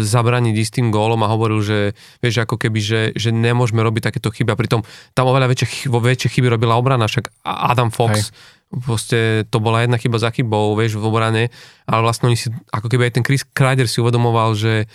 zabraniť 0.01 0.55
istým 0.57 0.89
gólom 0.89 1.21
a 1.21 1.29
hovoril, 1.29 1.61
že 1.61 1.77
vieš, 2.17 2.41
ako 2.41 2.57
keby, 2.57 2.79
že, 2.81 3.01
že 3.13 3.29
nemôžeme 3.29 3.79
robiť 3.85 4.09
takéto 4.09 4.33
chyby 4.33 4.49
a 4.53 4.57
pritom 4.57 4.81
tam 5.13 5.25
oveľa 5.29 5.53
väčšie, 5.53 5.93
vo 5.93 6.01
väčšie 6.01 6.33
chyby 6.33 6.49
robila 6.49 6.73
obrana, 6.75 7.05
však 7.05 7.29
Adam 7.45 7.93
Fox, 7.93 8.33
Hej. 8.33 8.81
proste 8.81 9.19
to 9.53 9.61
bola 9.61 9.85
jedna 9.85 10.01
chyba 10.01 10.17
za 10.17 10.33
chybou, 10.33 10.73
vieš, 10.73 10.97
v 10.97 11.05
obrane, 11.05 11.43
ale 11.85 12.01
vlastne 12.01 12.33
oni 12.33 12.37
si, 12.37 12.49
ako 12.73 12.89
keby 12.89 13.07
aj 13.07 13.13
ten 13.21 13.23
Chris 13.23 13.45
Kreider 13.45 13.85
si 13.85 14.01
uvedomoval, 14.01 14.57
že, 14.57 14.89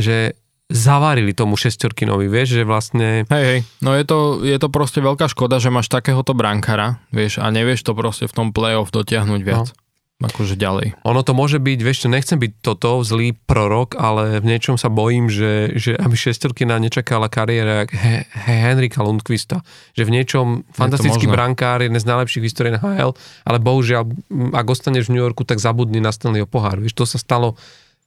že 0.00 0.32
zavarili 0.66 1.30
tomu 1.36 1.54
šestorkinovi, 1.54 2.26
vieš, 2.26 2.58
že 2.58 2.62
vlastne... 2.66 3.28
Hej, 3.28 3.44
hej, 3.44 3.60
no 3.84 3.94
je 3.94 4.04
to, 4.08 4.42
je 4.42 4.56
to 4.56 4.72
proste 4.72 4.98
veľká 4.98 5.28
škoda, 5.30 5.60
že 5.60 5.68
máš 5.68 5.92
takéhoto 5.92 6.32
brankara, 6.32 7.04
vieš, 7.12 7.38
a 7.38 7.52
nevieš 7.52 7.84
to 7.84 7.92
proste 7.92 8.26
v 8.26 8.34
tom 8.34 8.48
play-off 8.50 8.90
dotiahnuť 8.90 9.42
viac. 9.44 9.68
No 9.70 9.85
akože 10.16 10.56
ďalej. 10.56 10.96
Ono 11.04 11.20
to 11.20 11.36
môže 11.36 11.60
byť, 11.60 11.78
vieš 11.84 12.08
nechcem 12.08 12.40
byť 12.40 12.64
toto 12.64 13.04
zlý 13.04 13.36
prorok, 13.36 14.00
ale 14.00 14.40
v 14.40 14.48
niečom 14.48 14.80
sa 14.80 14.88
bojím, 14.88 15.28
že, 15.28 15.76
že 15.76 15.92
aby 15.92 16.16
šestorkina 16.16 16.80
nečakala 16.80 17.28
kariéra 17.28 17.84
He, 17.92 18.24
He, 18.24 18.54
Henrika 18.64 19.04
Lundqvista. 19.04 19.60
Že 19.92 20.02
v 20.08 20.14
niečom 20.16 20.46
fantastický 20.72 21.28
brankár, 21.28 21.84
jeden 21.84 22.00
z 22.00 22.08
najlepších 22.08 22.40
v 22.40 22.48
histórii 22.48 22.72
NHL, 22.72 23.12
ale 23.44 23.58
bohužiaľ, 23.60 24.08
ak 24.56 24.66
ostaneš 24.72 25.12
v 25.12 25.20
New 25.20 25.24
Yorku, 25.24 25.44
tak 25.44 25.60
zabudni 25.60 26.00
na 26.00 26.16
Stanleyho 26.16 26.48
pohár. 26.48 26.80
Vieš, 26.80 26.96
to 26.96 27.04
sa 27.04 27.20
stalo 27.20 27.60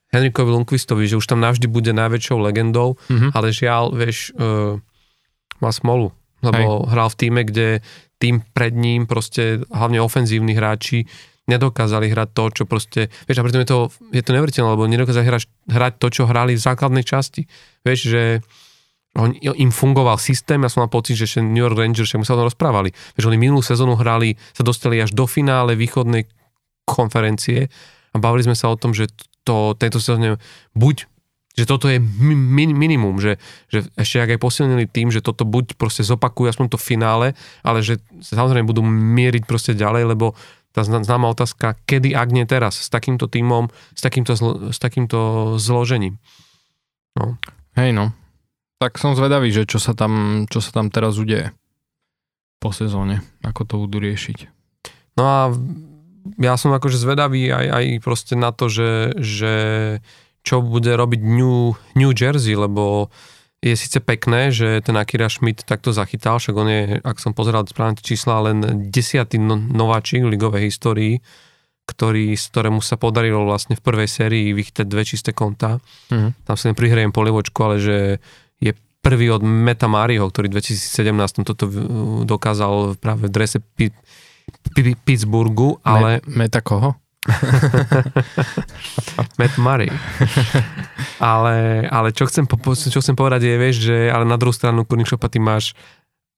Henrikovi 0.10 0.50
Lundqvistovi, 0.50 1.06
že 1.06 1.22
už 1.22 1.30
tam 1.30 1.46
navždy 1.46 1.70
bude 1.70 1.94
najväčšou 1.94 2.42
legendou, 2.42 2.98
mm-hmm. 3.06 3.38
ale 3.38 3.54
žiaľ, 3.54 3.94
vieš, 3.94 4.34
uh, 4.34 4.82
má 5.62 5.70
smolu, 5.70 6.10
lebo 6.42 6.58
Hej. 6.58 6.90
hral 6.90 7.10
v 7.14 7.20
týme, 7.22 7.42
kde 7.46 7.68
tým 8.20 8.42
pred 8.52 8.74
ním 8.74 9.06
proste 9.06 9.62
hlavne 9.70 10.02
ofenzívni 10.02 10.58
hráči 10.58 11.06
nedokázali 11.50 12.14
hrať 12.14 12.30
to, 12.32 12.44
čo 12.54 12.64
proste, 12.70 13.10
vieš, 13.26 13.42
a 13.42 13.46
preto 13.46 13.58
je 13.58 13.70
to, 13.70 13.80
je 14.14 14.22
to 14.22 14.32
neveriteľné, 14.38 14.70
lebo 14.78 14.86
nedokázali 14.86 15.26
hrať, 15.26 15.44
hrať 15.66 15.94
to, 15.98 16.08
čo 16.14 16.24
hrali 16.30 16.54
v 16.54 16.62
základnej 16.62 17.02
časti. 17.02 17.50
Vieš, 17.82 18.00
že 18.06 18.24
on, 19.18 19.34
im 19.42 19.74
fungoval 19.74 20.22
systém, 20.22 20.62
ja 20.62 20.70
som 20.70 20.86
mal 20.86 20.94
pocit, 20.94 21.18
že 21.18 21.42
New 21.42 21.66
York 21.66 21.74
Rangers, 21.74 22.06
však 22.06 22.22
sa 22.22 22.38
o 22.38 22.46
tom 22.46 22.50
rozprávali, 22.50 22.94
vieš, 23.18 23.26
oni 23.26 23.42
minulú 23.42 23.66
sezónu 23.66 23.98
hrali, 23.98 24.38
sa 24.54 24.62
dostali 24.62 25.02
až 25.02 25.18
do 25.18 25.26
finále 25.26 25.74
východnej 25.74 26.30
konferencie 26.86 27.74
a 28.14 28.18
bavili 28.22 28.46
sme 28.46 28.58
sa 28.58 28.70
o 28.70 28.78
tom, 28.78 28.94
že 28.94 29.10
to, 29.42 29.74
tento 29.78 29.98
sezóne 29.98 30.38
buď 30.78 31.10
že 31.60 31.68
toto 31.68 31.92
je 31.92 32.00
min, 32.00 32.72
minimum, 32.72 33.20
že, 33.20 33.36
že 33.68 33.84
ešte 34.00 34.24
ak 34.24 34.32
aj 34.38 34.40
posilnili 34.40 34.88
tým, 34.88 35.12
že 35.12 35.20
toto 35.20 35.44
buď 35.44 35.76
proste 35.76 36.08
zopakujú 36.08 36.48
aspoň 36.48 36.72
to 36.72 36.80
finále, 36.80 37.36
ale 37.68 37.84
že 37.84 38.00
samozrejme 38.24 38.64
budú 38.64 38.80
mieriť 38.88 39.44
proste 39.44 39.76
ďalej, 39.76 40.16
lebo 40.16 40.40
tá 40.72 40.86
známa 40.86 41.34
otázka, 41.34 41.78
kedy, 41.90 42.14
ak 42.14 42.30
nie 42.30 42.46
teraz, 42.46 42.78
s 42.78 42.90
takýmto 42.94 43.26
týmom, 43.26 43.74
s 43.98 44.02
takýmto, 44.06 44.38
zlo, 44.38 44.52
s 44.70 44.78
takýmto 44.78 45.54
zložením. 45.58 46.22
No. 47.18 47.42
Hej 47.74 47.98
no. 47.98 48.14
Tak 48.80 48.96
som 48.96 49.18
zvedavý, 49.18 49.52
že 49.52 49.68
čo 49.68 49.82
sa 49.82 49.92
tam, 49.92 50.46
čo 50.48 50.64
sa 50.64 50.72
tam 50.72 50.88
teraz 50.88 51.20
udeje 51.20 51.52
po 52.64 52.72
sezóne, 52.72 53.24
ako 53.44 53.62
to 53.68 53.76
budú 53.88 53.98
riešiť. 54.04 54.48
No 55.20 55.24
a 55.26 55.40
ja 56.40 56.54
som 56.56 56.72
akože 56.72 57.00
zvedavý 57.00 57.52
aj, 57.52 57.68
aj 57.72 57.86
proste 58.04 58.36
na 58.40 58.52
to, 58.56 58.72
že, 58.72 59.16
že 59.20 59.54
čo 60.44 60.64
bude 60.64 60.96
robiť 60.96 61.20
New, 61.24 61.76
New 62.00 62.12
Jersey, 62.16 62.56
lebo 62.56 63.12
je 63.60 63.76
síce 63.76 64.00
pekné, 64.00 64.56
že 64.56 64.80
ten 64.80 64.96
Akira 64.96 65.28
Schmidt 65.28 65.68
takto 65.68 65.92
zachytal, 65.92 66.40
však 66.40 66.56
on 66.56 66.70
je, 66.72 66.82
ak 67.04 67.20
som 67.20 67.36
pozeral 67.36 67.68
správne 67.68 68.00
čísla, 68.00 68.48
len 68.48 68.88
desiatý 68.88 69.36
no, 69.36 69.60
nováčik 69.60 70.24
v 70.24 70.32
ligovej 70.32 70.72
histórii, 70.72 71.20
ktorý, 71.84 72.40
z 72.40 72.46
ktorému 72.56 72.80
sa 72.80 72.96
podarilo 72.96 73.44
vlastne 73.44 73.76
v 73.76 73.84
prvej 73.84 74.08
sérii 74.08 74.56
vychytať 74.56 74.86
dve 74.88 75.04
čisté 75.04 75.36
konta. 75.36 75.84
Mm. 76.08 76.32
Tam 76.48 76.56
sa 76.56 76.72
len 76.72 76.78
prihrajem 76.78 77.12
polivočku, 77.12 77.60
ale 77.66 77.76
že 77.84 77.98
je 78.64 78.72
prvý 79.04 79.28
od 79.34 79.44
Meta 79.44 79.92
Mariho, 79.92 80.30
ktorý 80.32 80.48
v 80.54 80.62
2017 80.62 81.44
toto 81.44 81.66
dokázal 82.24 82.96
práve 82.96 83.28
v 83.28 83.34
drese 83.34 83.60
Pittsburghu, 85.04 85.84
ale... 85.84 86.24
Meta 86.30 86.64
koho? 86.64 86.96
Matt 89.40 89.56
Murray. 89.58 89.92
ale, 91.22 91.86
ale 91.88 92.12
čo, 92.12 92.26
chcem, 92.26 92.50
čo 92.90 93.00
chcem 93.00 93.16
povedať 93.16 93.48
je, 93.48 93.56
vieš, 93.56 93.76
že 93.92 93.98
ale 94.10 94.26
na 94.26 94.36
druhú 94.36 94.56
stranu 94.56 94.84
Kurničopa, 94.84 95.32
ty 95.32 95.40
máš 95.40 95.78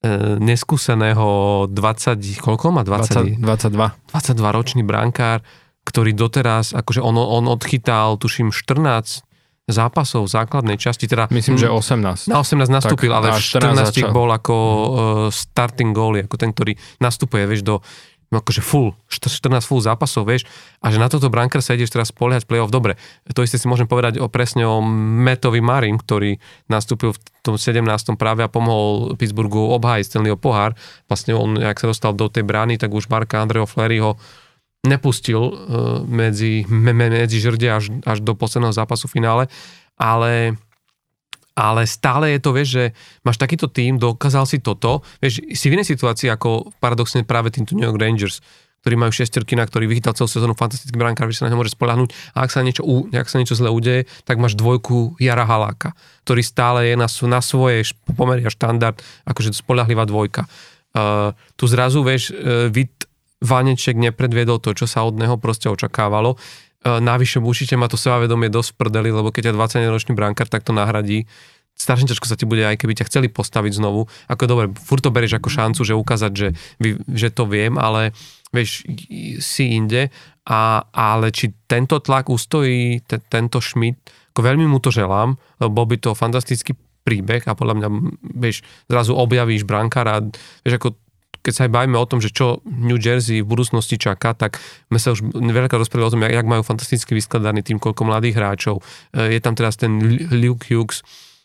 e, 0.04 0.38
neskúseného 0.38 1.66
20, 1.70 2.42
koľko 2.42 2.74
má? 2.74 2.82
20, 2.84 3.40
20, 3.40 3.72
22. 3.72 4.12
22 4.12 4.56
ročný 4.56 4.82
brankár, 4.86 5.42
ktorý 5.82 6.14
doteraz, 6.14 6.76
akože 6.76 7.02
on, 7.02 7.18
on 7.18 7.50
odchytal, 7.50 8.20
tuším, 8.20 8.54
14 8.54 9.26
zápasov 9.70 10.26
v 10.26 10.30
základnej 10.30 10.76
časti. 10.76 11.06
Teda, 11.06 11.30
Myslím, 11.30 11.54
že 11.54 11.70
18. 11.70 12.26
Na 12.26 12.42
18 12.42 12.66
nastúpil, 12.66 13.14
tak, 13.14 13.18
ale 13.22 13.26
v 13.38 13.40
14 13.40 14.10
bol 14.10 14.30
ako 14.30 14.54
uh, 14.54 14.86
starting 15.30 15.94
goalie, 15.94 16.26
ako 16.26 16.34
ten, 16.34 16.50
ktorý 16.50 16.74
nastupuje, 16.98 17.46
vieš, 17.46 17.62
do 17.62 17.74
akože 18.40 18.64
full, 18.64 18.96
14 19.12 19.44
full 19.66 19.84
zápasov, 19.84 20.24
vieš, 20.24 20.48
a 20.80 20.88
že 20.88 20.96
na 20.96 21.12
toto 21.12 21.28
brankar 21.28 21.60
sa 21.60 21.76
ideš 21.76 21.92
teraz 21.92 22.08
spoliehať 22.08 22.48
play-off, 22.48 22.72
dobre, 22.72 22.96
to 23.28 23.44
isté 23.44 23.60
si 23.60 23.68
môžem 23.68 23.84
povedať 23.84 24.16
o, 24.16 24.30
presne 24.32 24.64
o 24.64 24.80
Metovi 24.80 25.60
Marin, 25.60 26.00
ktorý 26.00 26.40
nastúpil 26.72 27.12
v 27.12 27.18
tom 27.44 27.60
17. 27.60 27.84
práve 28.16 28.40
a 28.40 28.48
pomohol 28.48 29.18
Pittsburghu 29.20 29.76
obhájiť 29.76 30.04
Stanleyho 30.08 30.40
pohár, 30.40 30.72
vlastne 31.12 31.36
on, 31.36 31.60
ak 31.60 31.76
sa 31.76 31.92
dostal 31.92 32.16
do 32.16 32.32
tej 32.32 32.48
brány, 32.48 32.80
tak 32.80 32.94
už 32.96 33.12
Marka 33.12 33.44
Andreho 33.44 33.68
Fleryho 33.68 34.16
nepustil 34.82 35.42
uh, 35.42 35.52
medzi, 36.02 36.66
me, 36.66 36.90
medzi 36.96 37.38
žrde 37.38 37.68
až, 37.70 37.84
až 38.02 38.18
do 38.24 38.34
posledného 38.34 38.74
zápasu 38.74 39.06
finále, 39.06 39.46
ale 39.94 40.58
ale 41.52 41.84
stále 41.84 42.32
je 42.36 42.40
to, 42.40 42.50
vieš, 42.56 42.68
že 42.72 42.84
máš 43.22 43.36
takýto 43.36 43.68
tým, 43.68 44.00
dokázal 44.00 44.48
si 44.48 44.58
toto, 44.60 45.04
vieš, 45.20 45.44
si 45.52 45.66
v 45.68 45.76
inej 45.76 45.92
situácii 45.92 46.32
ako 46.32 46.72
paradoxne 46.80 47.24
práve 47.28 47.52
týmto 47.52 47.76
New 47.76 47.84
York 47.84 48.00
Rangers, 48.00 48.40
ktorí 48.82 48.98
majú 48.98 49.14
šestorky, 49.14 49.54
na 49.54 49.62
ktorý 49.62 49.86
vychytal 49.86 50.10
celú 50.18 50.26
sezónu 50.26 50.58
fantastický 50.58 50.98
brankár, 50.98 51.30
že 51.30 51.38
sa 51.38 51.46
na 51.46 51.54
ňo 51.54 51.62
môže 51.62 51.78
spolahnuť 51.78 52.10
a 52.34 52.42
ak 52.42 52.50
sa 52.50 52.66
niečo, 52.66 52.82
ak 53.14 53.30
sa 53.30 53.38
niečo 53.38 53.54
zle 53.54 53.70
udeje, 53.70 54.10
tak 54.26 54.42
máš 54.42 54.58
dvojku 54.58 55.14
Jara 55.22 55.46
Haláka, 55.46 55.94
ktorý 56.26 56.42
stále 56.42 56.90
je 56.90 56.94
na, 56.98 57.06
na 57.06 57.40
svoje 57.40 57.94
pomery 58.18 58.42
a 58.42 58.50
štandard, 58.50 58.98
akože 59.22 59.54
spolahlivá 59.54 60.02
dvojka. 60.02 60.50
Uh, 60.92 61.30
tu 61.54 61.70
zrazu, 61.70 62.02
vieš, 62.02 62.34
uh, 62.34 62.68
vid 62.68 62.90
Vaneček 63.42 63.98
nepredviedol 63.98 64.62
to, 64.62 64.74
čo 64.74 64.86
sa 64.86 65.02
od 65.02 65.18
neho 65.18 65.34
proste 65.38 65.66
očakávalo. 65.66 66.38
Uh, 66.82 66.98
navyše 66.98 67.38
určite 67.38 67.78
má 67.78 67.86
to 67.86 67.94
sebavedomie 67.94 68.50
dosť 68.50 68.74
prdeli, 68.74 69.14
lebo 69.14 69.30
keď 69.30 69.50
ťa 69.50 69.58
20-ročný 69.58 70.12
brankár 70.18 70.50
takto 70.50 70.74
nahradí, 70.74 71.30
strašne 71.78 72.10
ťažko 72.10 72.26
sa 72.28 72.36
ti 72.38 72.44
bude, 72.44 72.62
aj 72.62 72.78
keby 72.78 72.98
ťa 72.98 73.08
chceli 73.08 73.28
postaviť 73.32 73.78
znovu. 73.78 74.06
Ako 74.28 74.44
dobre, 74.46 74.66
furt 74.76 75.02
to 75.02 75.14
berieš 75.14 75.40
ako 75.40 75.48
šancu, 75.50 75.80
že 75.82 75.94
ukázať, 75.96 76.32
že, 76.34 76.48
že 77.08 77.28
to 77.32 77.48
viem, 77.48 77.80
ale 77.80 78.12
vieš, 78.52 78.84
si 79.40 79.64
inde. 79.72 80.12
A, 80.42 80.84
ale 80.90 81.30
či 81.30 81.54
tento 81.70 82.02
tlak 82.02 82.28
ustojí, 82.28 83.02
te, 83.06 83.22
tento 83.30 83.62
Schmidt, 83.62 84.02
ako 84.34 84.40
veľmi 84.42 84.66
mu 84.66 84.82
to 84.82 84.90
želám, 84.90 85.38
lebo 85.62 85.86
by 85.86 85.96
to 86.02 86.18
fantastický 86.18 86.74
príbeh 87.02 87.46
a 87.46 87.54
podľa 87.54 87.74
mňa, 87.78 87.88
vieš, 88.38 88.62
zrazu 88.86 89.14
objavíš 89.14 89.66
brankára, 89.66 90.22
vieš, 90.62 90.74
ako 90.78 90.88
keď 91.42 91.52
sa 91.52 91.62
aj 91.66 91.74
bavíme 91.74 91.98
o 91.98 92.06
tom, 92.06 92.22
že 92.22 92.30
čo 92.30 92.62
New 92.64 92.96
Jersey 93.02 93.42
v 93.42 93.50
budúcnosti 93.50 93.98
čaká, 93.98 94.32
tak 94.32 94.62
sme 94.88 94.98
sa 95.02 95.10
už 95.10 95.34
veľká 95.34 95.74
rozprávali 95.74 96.08
o 96.08 96.14
tom, 96.14 96.22
jak, 96.22 96.46
majú 96.46 96.62
fantasticky 96.62 97.18
vyskladaný 97.18 97.66
tým, 97.66 97.82
koľko 97.82 98.06
mladých 98.06 98.38
hráčov. 98.38 98.80
E, 99.10 99.36
je 99.36 99.40
tam 99.42 99.58
teraz 99.58 99.74
ten 99.74 99.98
Luke 100.30 100.70
Hughes, 100.70 101.02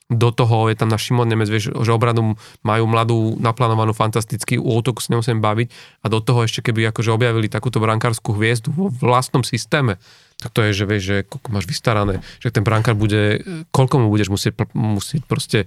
do 0.07 0.31
toho 0.31 0.71
je 0.71 0.75
tam 0.79 0.87
na 0.87 0.95
Šimon 0.95 1.27
Nemec, 1.27 1.51
vieš, 1.51 1.75
že 1.75 1.91
obradu 1.91 2.39
majú 2.63 2.83
mladú 2.87 3.35
naplánovanú 3.43 3.91
fantasticky, 3.91 4.55
u 4.55 4.79
útoku 4.79 5.03
sa 5.03 5.11
nemusím 5.11 5.43
baviť 5.43 5.67
a 5.99 6.05
do 6.07 6.23
toho 6.23 6.47
ešte 6.47 6.63
keby 6.63 6.95
akože 6.95 7.11
objavili 7.11 7.51
takúto 7.51 7.83
brankárskú 7.83 8.31
hviezdu 8.39 8.71
vo 8.71 8.87
vlastnom 8.87 9.43
systéme, 9.43 9.99
tak 10.39 10.55
to 10.55 10.63
je, 10.63 10.71
že 10.71 10.85
vieš, 10.87 11.03
že 11.03 11.17
koľko 11.27 11.49
máš 11.51 11.65
vystarané, 11.67 12.23
že 12.39 12.55
ten 12.55 12.63
brankár 12.63 12.95
bude, 12.95 13.43
koľko 13.75 13.99
mu 13.99 14.07
budeš 14.07 14.31
musieť, 14.31 14.53
musieť 14.71 15.21
proste 15.27 15.59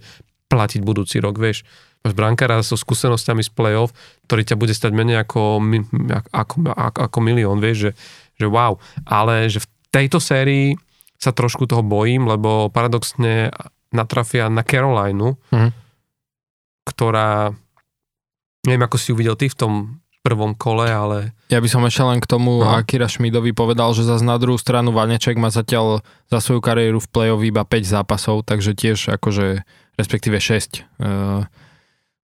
platiť 0.48 0.80
budúci 0.82 1.20
rok, 1.20 1.36
vieš. 1.36 1.68
Máš 2.00 2.14
brankára 2.16 2.64
so 2.64 2.80
skúsenosťami 2.80 3.44
z 3.44 3.50
play-off, 3.52 3.92
ktorý 4.24 4.42
ťa 4.46 4.56
bude 4.56 4.72
stať 4.72 4.92
menej 4.96 5.20
ako, 5.20 5.60
ako, 6.32 6.54
ako, 6.72 6.98
ako 7.10 7.18
milión, 7.20 7.60
vieš, 7.60 7.76
že, 7.76 7.92
že 8.40 8.46
wow. 8.48 8.80
Ale 9.04 9.52
že 9.52 9.60
v 9.60 9.68
tejto 9.92 10.16
sérii 10.16 10.80
sa 11.20 11.36
trošku 11.36 11.68
toho 11.68 11.84
bojím, 11.84 12.24
lebo 12.24 12.72
paradoxne 12.72 13.52
natrafia 13.92 14.48
na 14.48 14.64
Carolinu, 14.64 15.36
mm. 15.52 15.70
ktorá, 16.88 17.52
neviem 18.64 18.86
ako 18.88 18.96
si 18.96 19.12
uvidel 19.12 19.36
ty 19.36 19.52
v 19.52 19.58
tom 19.58 19.72
prvom 20.20 20.52
kole, 20.52 20.88
ale... 20.88 21.32
Ja 21.48 21.60
by 21.60 21.68
som 21.68 21.84
ešte 21.88 22.04
len 22.04 22.20
k 22.20 22.28
tomu 22.28 22.60
no. 22.60 22.68
Akira 22.68 23.08
Šmidovi 23.08 23.56
povedal, 23.56 23.96
že 23.96 24.04
zase 24.04 24.20
na 24.20 24.36
druhú 24.36 24.60
stranu 24.60 24.92
Vaneček 24.92 25.40
má 25.40 25.48
zatiaľ 25.48 26.04
za 26.28 26.38
svoju 26.44 26.60
kariéru 26.60 27.00
v 27.00 27.08
play-off 27.08 27.40
iba 27.40 27.64
5 27.64 28.00
zápasov, 28.00 28.44
takže 28.44 28.76
tiež 28.76 29.16
akože 29.16 29.64
respektíve 29.96 30.36
6. 30.36 30.40
Uh, 30.46 30.48
e, 30.48 30.80
e, 30.80 31.59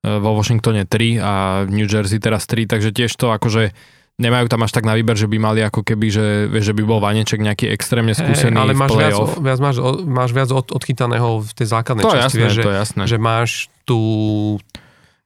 vo 0.06 0.30
Washingtone 0.38 0.86
3 0.86 1.18
a 1.18 1.32
New 1.66 1.90
Jersey 1.90 2.22
teraz 2.22 2.46
3, 2.46 2.70
takže 2.70 2.94
tiež 2.94 3.10
to 3.18 3.34
akože 3.34 3.74
nemajú 4.16 4.46
tam 4.48 4.64
až 4.64 4.72
tak 4.72 4.88
na 4.88 4.96
výber, 4.96 5.12
že 5.12 5.28
by 5.28 5.36
mali 5.36 5.60
ako 5.60 5.84
keby, 5.84 6.06
že, 6.08 6.26
že 6.48 6.72
by 6.72 6.82
bol 6.88 7.04
Vaneček 7.04 7.36
nejaký 7.36 7.68
extrémne 7.68 8.16
skúsený 8.16 8.56
hey, 8.56 8.62
ale 8.64 8.72
máš 8.72 8.90
v 8.90 8.96
viac, 8.96 9.16
viac, 9.44 9.58
máš, 9.60 9.76
máš 10.08 10.30
viac 10.32 10.50
od, 10.56 10.66
odchytaného 10.72 11.44
v 11.44 11.50
tej 11.52 11.66
základnej 11.68 12.04
to 12.04 12.12
časti. 12.16 12.24
Jasné, 12.24 12.40
vieš, 12.40 12.54
to 12.56 12.70
že, 12.72 12.72
jasné. 12.72 13.02
že 13.04 13.18
máš 13.20 13.50
tú 13.84 14.00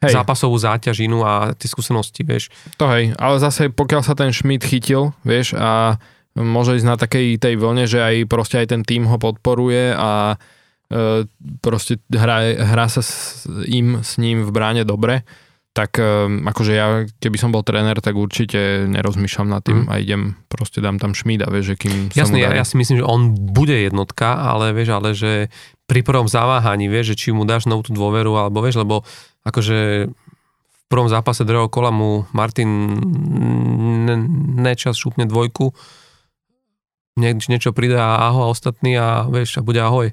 hej. 0.02 0.10
zápasovú 0.10 0.58
záťažinu 0.58 1.22
a 1.22 1.54
tie 1.54 1.70
skúsenosti, 1.70 2.26
vieš. 2.26 2.50
To 2.82 2.90
hej, 2.90 3.14
ale 3.14 3.36
zase 3.38 3.70
pokiaľ 3.70 4.02
sa 4.02 4.18
ten 4.18 4.34
Schmidt 4.34 4.66
chytil, 4.66 5.14
vieš, 5.22 5.54
a 5.54 6.02
môže 6.34 6.74
ísť 6.74 6.86
na 6.86 6.96
takej 6.98 7.38
tej 7.38 7.54
vlne, 7.62 7.86
že 7.86 8.02
aj 8.02 8.14
proste 8.26 8.58
aj 8.58 8.74
ten 8.74 8.82
tým 8.82 9.06
ho 9.06 9.18
podporuje 9.22 9.94
a 9.94 10.34
e, 10.34 10.36
proste 11.62 12.02
hrá, 12.10 12.50
hrá 12.58 12.86
sa 12.90 12.98
s, 12.98 13.46
im, 13.70 14.02
s 14.02 14.18
ním 14.18 14.42
v 14.42 14.50
bráne 14.50 14.82
dobre, 14.82 15.22
tak 15.70 16.02
ehm, 16.02 16.50
akože 16.50 16.72
ja, 16.74 17.06
keby 17.22 17.36
som 17.38 17.54
bol 17.54 17.62
tréner, 17.62 17.94
tak 18.02 18.18
určite 18.18 18.90
nerozmýšľam 18.90 19.48
nad 19.48 19.62
tým 19.62 19.86
mm. 19.86 19.90
a 19.90 19.94
idem, 20.02 20.34
proste 20.50 20.82
dám 20.82 20.98
tam 20.98 21.14
šmída, 21.14 21.46
vieš, 21.46 21.74
že 21.74 21.86
kým 21.86 21.94
Jasne, 22.10 22.42
ja, 22.42 22.50
ja 22.50 22.66
si 22.66 22.74
myslím, 22.74 22.98
že 22.98 23.06
on 23.06 23.38
bude 23.38 23.78
jednotka, 23.78 24.34
ale 24.34 24.74
vieš, 24.74 24.90
ale 24.90 25.14
že 25.14 25.46
pri 25.86 26.02
prvom 26.02 26.26
zaváhaní, 26.26 26.90
vieš, 26.90 27.14
že 27.14 27.18
či 27.22 27.28
mu 27.30 27.46
dáš 27.46 27.70
novú 27.70 27.86
tú 27.86 27.94
dôveru, 27.94 28.34
alebo 28.34 28.58
vieš, 28.66 28.82
lebo 28.82 29.06
akože 29.46 30.10
v 30.10 30.84
prvom 30.90 31.06
zápase 31.06 31.46
druhého 31.46 31.70
kola 31.70 31.94
mu 31.94 32.26
Martin 32.34 32.66
nečas 34.58 34.98
šupne 34.98 35.22
dvojku, 35.22 35.70
nie, 37.14 37.38
niečo 37.46 37.70
pridá 37.70 38.26
ahoj 38.26 38.50
a 38.50 38.50
ostatní 38.50 38.98
a 38.98 39.22
vieš, 39.30 39.58
a 39.58 39.62
bude 39.62 39.78
ahoj. 39.78 40.10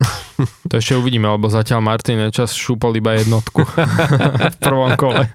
To 0.70 0.80
ešte 0.80 0.96
uvidíme, 0.96 1.28
lebo 1.28 1.52
zatiaľ 1.52 1.84
Martin 1.84 2.16
Nečas 2.16 2.56
šúpol 2.56 2.96
iba 2.96 3.12
jednotku 3.18 3.60
v 4.54 4.56
prvom 4.56 4.96
kole. 4.96 5.28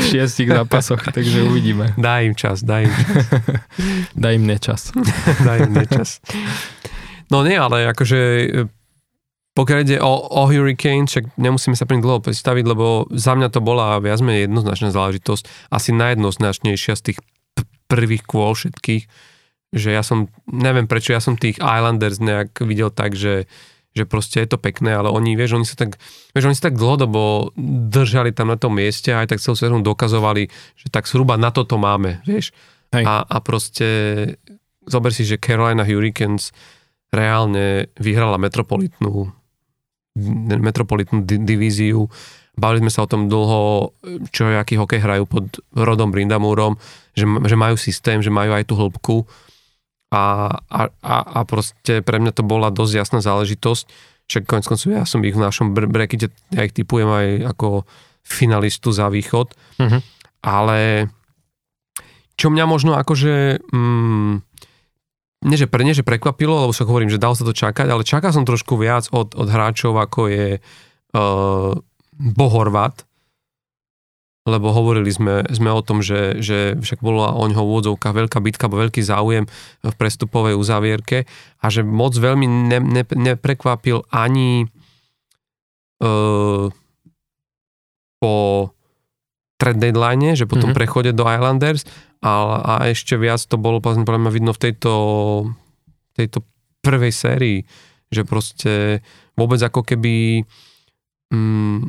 V 0.00 0.04
šiestich 0.12 0.50
zápasoch, 0.52 1.00
takže 1.08 1.44
uvidíme. 1.48 1.96
Daj 1.96 2.20
im 2.28 2.34
čas, 2.36 2.60
daj 2.60 2.84
im 2.88 2.92
čas. 2.92 3.24
daj 4.22 4.32
im 4.36 4.44
nečas. 4.44 4.82
daj 5.40 5.58
im 5.64 5.72
nečas. 5.72 6.10
No 7.32 7.40
nie, 7.40 7.56
ale 7.56 7.88
akože 7.88 8.20
pokiaľ 9.54 9.78
ide 9.86 9.98
o, 10.02 10.12
o 10.18 10.50
Hurricane, 10.50 11.06
však 11.06 11.38
nemusíme 11.38 11.78
sa 11.78 11.86
pri 11.86 12.02
dlho 12.02 12.18
predstaviť, 12.18 12.64
lebo 12.66 13.06
za 13.14 13.38
mňa 13.38 13.48
to 13.54 13.62
bola 13.62 14.02
viac 14.02 14.18
menej 14.18 14.50
jednoznačná 14.50 14.90
záležitosť, 14.90 15.70
asi 15.70 15.94
najjednoznačnejšia 15.94 16.98
z 16.98 17.02
tých 17.06 17.18
prvých 17.86 18.26
kôl 18.26 18.58
všetkých 18.58 19.06
že 19.74 19.90
ja 19.90 20.06
som, 20.06 20.30
neviem 20.46 20.86
prečo, 20.86 21.10
ja 21.10 21.18
som 21.18 21.34
tých 21.34 21.58
Islanders 21.58 22.22
nejak 22.22 22.62
videl 22.62 22.94
tak, 22.94 23.18
že, 23.18 23.50
že 23.90 24.06
proste 24.06 24.46
je 24.46 24.54
to 24.54 24.58
pekné, 24.62 24.94
ale 24.94 25.10
oni, 25.10 25.34
vieš, 25.34 25.58
oni 25.58 25.66
sa 25.66 25.74
tak, 25.74 25.98
vieš, 26.30 26.46
oni 26.46 26.54
sa 26.54 26.70
tak 26.70 26.78
dlhodobo 26.78 27.50
držali 27.90 28.30
tam 28.30 28.54
na 28.54 28.58
tom 28.58 28.78
mieste 28.78 29.10
a 29.10 29.26
aj 29.26 29.34
tak 29.34 29.42
celú 29.42 29.58
sezónu 29.58 29.82
dokazovali, 29.82 30.46
že 30.78 30.86
tak 30.94 31.10
zhruba 31.10 31.34
na 31.34 31.50
toto 31.50 31.74
máme, 31.74 32.22
vieš. 32.22 32.54
A, 32.94 33.26
a 33.26 33.36
proste 33.42 33.86
zober 34.86 35.10
si, 35.10 35.26
že 35.26 35.42
Carolina 35.42 35.82
Hurricanes 35.82 36.54
reálne 37.10 37.90
vyhrala 37.98 38.38
metropolitnú 38.38 39.34
metropolitnú 40.38 41.26
divíziu. 41.26 42.06
Bavili 42.54 42.86
sme 42.86 42.92
sa 42.94 43.02
o 43.02 43.10
tom 43.10 43.26
dlho, 43.26 43.90
čo 44.30 44.46
aký 44.46 44.78
hokej 44.78 45.02
hrajú 45.02 45.26
pod 45.26 45.58
Rodom 45.74 46.14
Brindamúrom, 46.14 46.78
že, 47.18 47.26
že 47.26 47.56
majú 47.58 47.74
systém, 47.74 48.22
že 48.22 48.30
majú 48.30 48.54
aj 48.54 48.62
tú 48.62 48.78
hĺbku 48.78 49.26
a, 50.14 50.84
a, 51.02 51.16
a 51.18 51.40
proste 51.42 52.00
pre 52.06 52.22
mňa 52.22 52.32
to 52.38 52.46
bola 52.46 52.70
dosť 52.70 52.92
jasná 52.94 53.18
záležitosť. 53.18 53.84
Však 54.30 54.46
konec 54.46 54.64
koncov 54.70 54.88
ja 54.94 55.04
som 55.04 55.20
ich 55.26 55.34
v 55.34 55.42
našom 55.42 55.74
brekite, 55.74 56.30
ja 56.54 56.62
ich 56.64 56.72
typujem 56.72 57.10
aj 57.10 57.28
ako 57.56 57.84
finalistu 58.24 58.94
za 58.94 59.12
východ. 59.12 59.52
Uh-huh. 59.76 60.00
Ale 60.40 61.10
čo 62.38 62.48
mňa 62.50 62.64
možno 62.64 62.96
akože... 62.96 63.66
Mm, 63.74 64.40
nie, 65.44 65.60
že, 65.60 65.68
pre, 65.68 65.84
nie, 65.84 65.92
že 65.92 66.08
prekvapilo, 66.08 66.64
lebo 66.64 66.72
sa 66.72 66.88
hovorím, 66.88 67.12
že 67.12 67.20
dalo 67.20 67.36
sa 67.36 67.44
to 67.44 67.52
čakať, 67.52 67.84
ale 67.84 68.00
čakal 68.00 68.32
som 68.32 68.48
trošku 68.48 68.80
viac 68.80 69.12
od, 69.12 69.36
od 69.36 69.44
hráčov, 69.44 69.92
ako 69.92 70.32
je 70.32 70.48
uh, 70.56 71.72
Bohorvat, 72.16 73.04
lebo 74.44 74.76
hovorili 74.76 75.08
sme, 75.08 75.40
sme 75.48 75.72
o 75.72 75.80
tom, 75.80 76.04
že, 76.04 76.36
že 76.44 76.76
však 76.76 77.00
bola 77.00 77.32
o 77.32 77.48
ňoho 77.48 77.64
úvodzovka 77.64 78.12
veľká 78.12 78.44
bitka, 78.44 78.68
bo 78.68 78.76
veľký 78.76 79.00
záujem 79.00 79.48
v 79.80 79.94
prestupovej 79.96 80.52
uzavierke 80.52 81.24
a 81.64 81.66
že 81.72 81.80
moc 81.80 82.12
veľmi 82.12 82.44
ne, 82.44 82.78
ne, 82.84 83.04
neprekvapil 83.08 84.04
ani 84.12 84.68
uh, 86.04 86.68
po 88.20 88.34
trade 89.56 89.80
deadline, 89.80 90.36
že 90.36 90.44
po 90.44 90.60
tom 90.60 90.76
mm-hmm. 90.76 90.76
prechode 90.76 91.10
do 91.16 91.24
Islanders 91.24 91.88
a, 92.20 92.60
a 92.60 92.72
ešte 92.92 93.16
viac 93.16 93.40
to 93.48 93.56
bolo 93.56 93.80
podľa 93.80 94.20
mňa 94.20 94.32
vidno 94.32 94.52
v 94.52 94.60
tejto, 94.60 94.92
tejto 96.12 96.44
prvej 96.84 97.12
sérii, 97.16 97.58
že 98.12 98.28
proste 98.28 99.00
vôbec 99.40 99.56
ako 99.64 99.80
keby 99.88 100.44
um, 101.32 101.88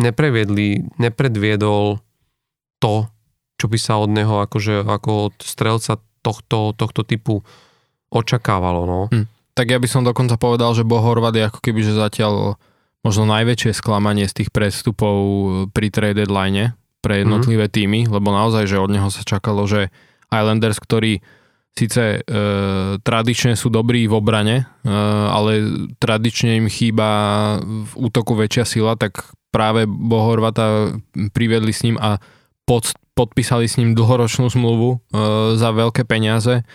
nepreviedli, 0.00 0.86
nepredviedol 0.98 2.02
to, 2.82 2.94
čo 3.60 3.66
by 3.70 3.78
sa 3.78 4.00
od 4.02 4.10
neho 4.10 4.42
akože, 4.42 4.82
ako 4.82 5.30
od 5.30 5.36
strelca 5.40 6.02
tohto, 6.24 6.74
tohto 6.74 7.06
typu 7.06 7.44
očakávalo. 8.10 8.82
No. 8.86 9.00
Hm. 9.10 9.26
Tak 9.54 9.66
ja 9.70 9.78
by 9.78 9.86
som 9.86 10.02
dokonca 10.02 10.34
povedal, 10.34 10.74
že 10.74 10.82
Bohorvad 10.82 11.34
je 11.38 11.46
ako 11.46 11.62
keby, 11.62 11.80
že 11.86 11.94
zatiaľ 11.94 12.58
možno 13.06 13.28
najväčšie 13.28 13.76
sklamanie 13.76 14.26
z 14.26 14.42
tých 14.42 14.50
prestupov 14.50 15.14
pri 15.70 15.92
trade 15.92 16.24
deadline 16.24 16.74
pre 17.04 17.20
jednotlivé 17.20 17.68
mm. 17.68 17.72
týmy, 17.76 18.00
lebo 18.08 18.32
naozaj, 18.32 18.64
že 18.64 18.80
od 18.80 18.88
neho 18.88 19.12
sa 19.12 19.20
čakalo, 19.20 19.68
že 19.68 19.92
Islanders, 20.32 20.80
ktorí 20.80 21.20
síce 21.76 22.24
e, 22.24 22.38
tradične 23.04 23.60
sú 23.60 23.68
dobrí 23.68 24.08
v 24.08 24.16
obrane, 24.16 24.64
e, 24.64 24.88
ale 25.28 25.52
tradične 26.00 26.64
im 26.64 26.72
chýba 26.72 27.08
v 27.60 27.92
útoku 28.08 28.32
väčšia 28.32 28.64
sila, 28.64 28.96
tak 28.96 29.36
práve 29.54 29.86
Bohorvata 29.86 30.98
privedli 31.30 31.70
s 31.70 31.86
ním 31.86 31.94
a 32.02 32.18
pod, 32.66 32.90
podpísali 33.14 33.70
s 33.70 33.78
ním 33.78 33.94
dlhoročnú 33.94 34.50
zmluvu 34.50 34.90
e, 34.90 34.98
za 35.54 35.70
veľké 35.70 36.02
peniaze 36.02 36.66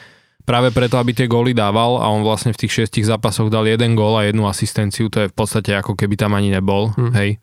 práve 0.47 0.71
preto, 0.71 0.95
aby 0.95 1.11
tie 1.11 1.27
góly 1.27 1.51
dával 1.51 1.99
a 1.99 2.07
on 2.07 2.23
vlastne 2.23 2.55
v 2.55 2.65
tých 2.65 2.81
šiestich 2.81 3.05
zápasoch 3.05 3.51
dal 3.51 3.67
jeden 3.67 3.93
gól 3.93 4.17
a 4.17 4.25
jednu 4.25 4.47
asistenciu, 4.47 5.11
to 5.11 5.27
je 5.27 5.29
v 5.29 5.35
podstate 5.35 5.75
ako 5.75 5.93
keby 5.93 6.15
tam 6.15 6.33
ani 6.33 6.49
nebol, 6.49 6.95
hmm. 6.95 7.13
hej, 7.13 7.37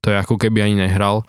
to 0.00 0.14
je 0.14 0.16
ako 0.16 0.38
keby 0.38 0.64
ani 0.64 0.88
nehral 0.88 1.26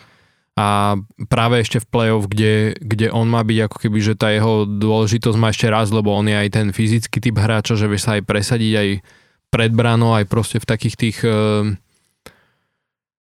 a 0.58 0.98
práve 1.30 1.62
ešte 1.62 1.78
v 1.78 1.86
play-off, 1.86 2.26
kde, 2.26 2.74
kde 2.82 3.14
on 3.14 3.30
má 3.30 3.46
byť 3.46 3.70
ako 3.70 3.78
keby, 3.78 4.00
že 4.02 4.18
tá 4.18 4.34
jeho 4.34 4.66
dôležitosť 4.66 5.38
má 5.38 5.54
ešte 5.54 5.70
raz, 5.70 5.94
lebo 5.94 6.10
on 6.10 6.26
je 6.26 6.34
aj 6.34 6.50
ten 6.50 6.68
fyzický 6.74 7.22
typ 7.22 7.38
hráča, 7.38 7.78
že 7.78 7.86
vie 7.86 8.02
sa 8.02 8.18
aj 8.18 8.26
presadiť 8.26 8.74
aj 8.74 8.90
pred 9.54 9.70
branou, 9.70 10.18
aj 10.18 10.26
proste 10.26 10.58
v 10.58 10.66
takých 10.66 10.96
tých 10.98 11.18
eh, 11.22 11.78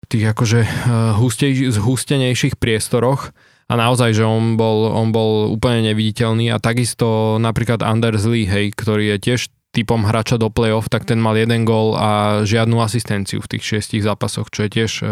tých 0.09 0.25
akože 0.31 0.59
eh, 0.63 0.69
hustej, 1.17 1.69
zhustenejších 1.73 2.57
priestoroch 2.57 3.33
a 3.71 3.73
naozaj, 3.79 4.11
že 4.11 4.27
on 4.27 4.59
bol, 4.59 4.91
on 4.91 5.15
bol 5.15 5.47
úplne 5.47 5.91
neviditeľný 5.91 6.51
a 6.51 6.59
takisto 6.59 7.39
napríklad 7.39 7.79
Anders 7.79 8.27
Lee, 8.27 8.43
hej, 8.43 8.75
ktorý 8.75 9.15
je 9.15 9.17
tiež 9.31 9.41
typom 9.71 10.03
hráča 10.03 10.35
do 10.35 10.51
play-off, 10.51 10.91
tak 10.91 11.07
ten 11.07 11.15
mal 11.15 11.39
jeden 11.39 11.63
gól 11.63 11.95
a 11.95 12.43
žiadnu 12.43 12.83
asistenciu 12.83 13.39
v 13.39 13.55
tých 13.55 13.63
šiestich 13.63 14.03
zápasoch, 14.03 14.51
čo 14.51 14.67
je 14.67 14.69
tiež 14.75 14.91
e, 14.99 15.05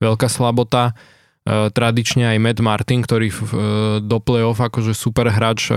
veľká 0.00 0.24
slabota. 0.32 0.96
E, 1.44 1.68
tradične 1.68 2.32
aj 2.32 2.38
Matt 2.40 2.60
Martin, 2.64 3.04
ktorý 3.04 3.28
v, 3.28 3.40
e, 3.44 3.48
do 4.00 4.18
play-off 4.24 4.64
akože 4.64 4.96
super 4.96 5.28
hráč 5.28 5.68
e, 5.68 5.76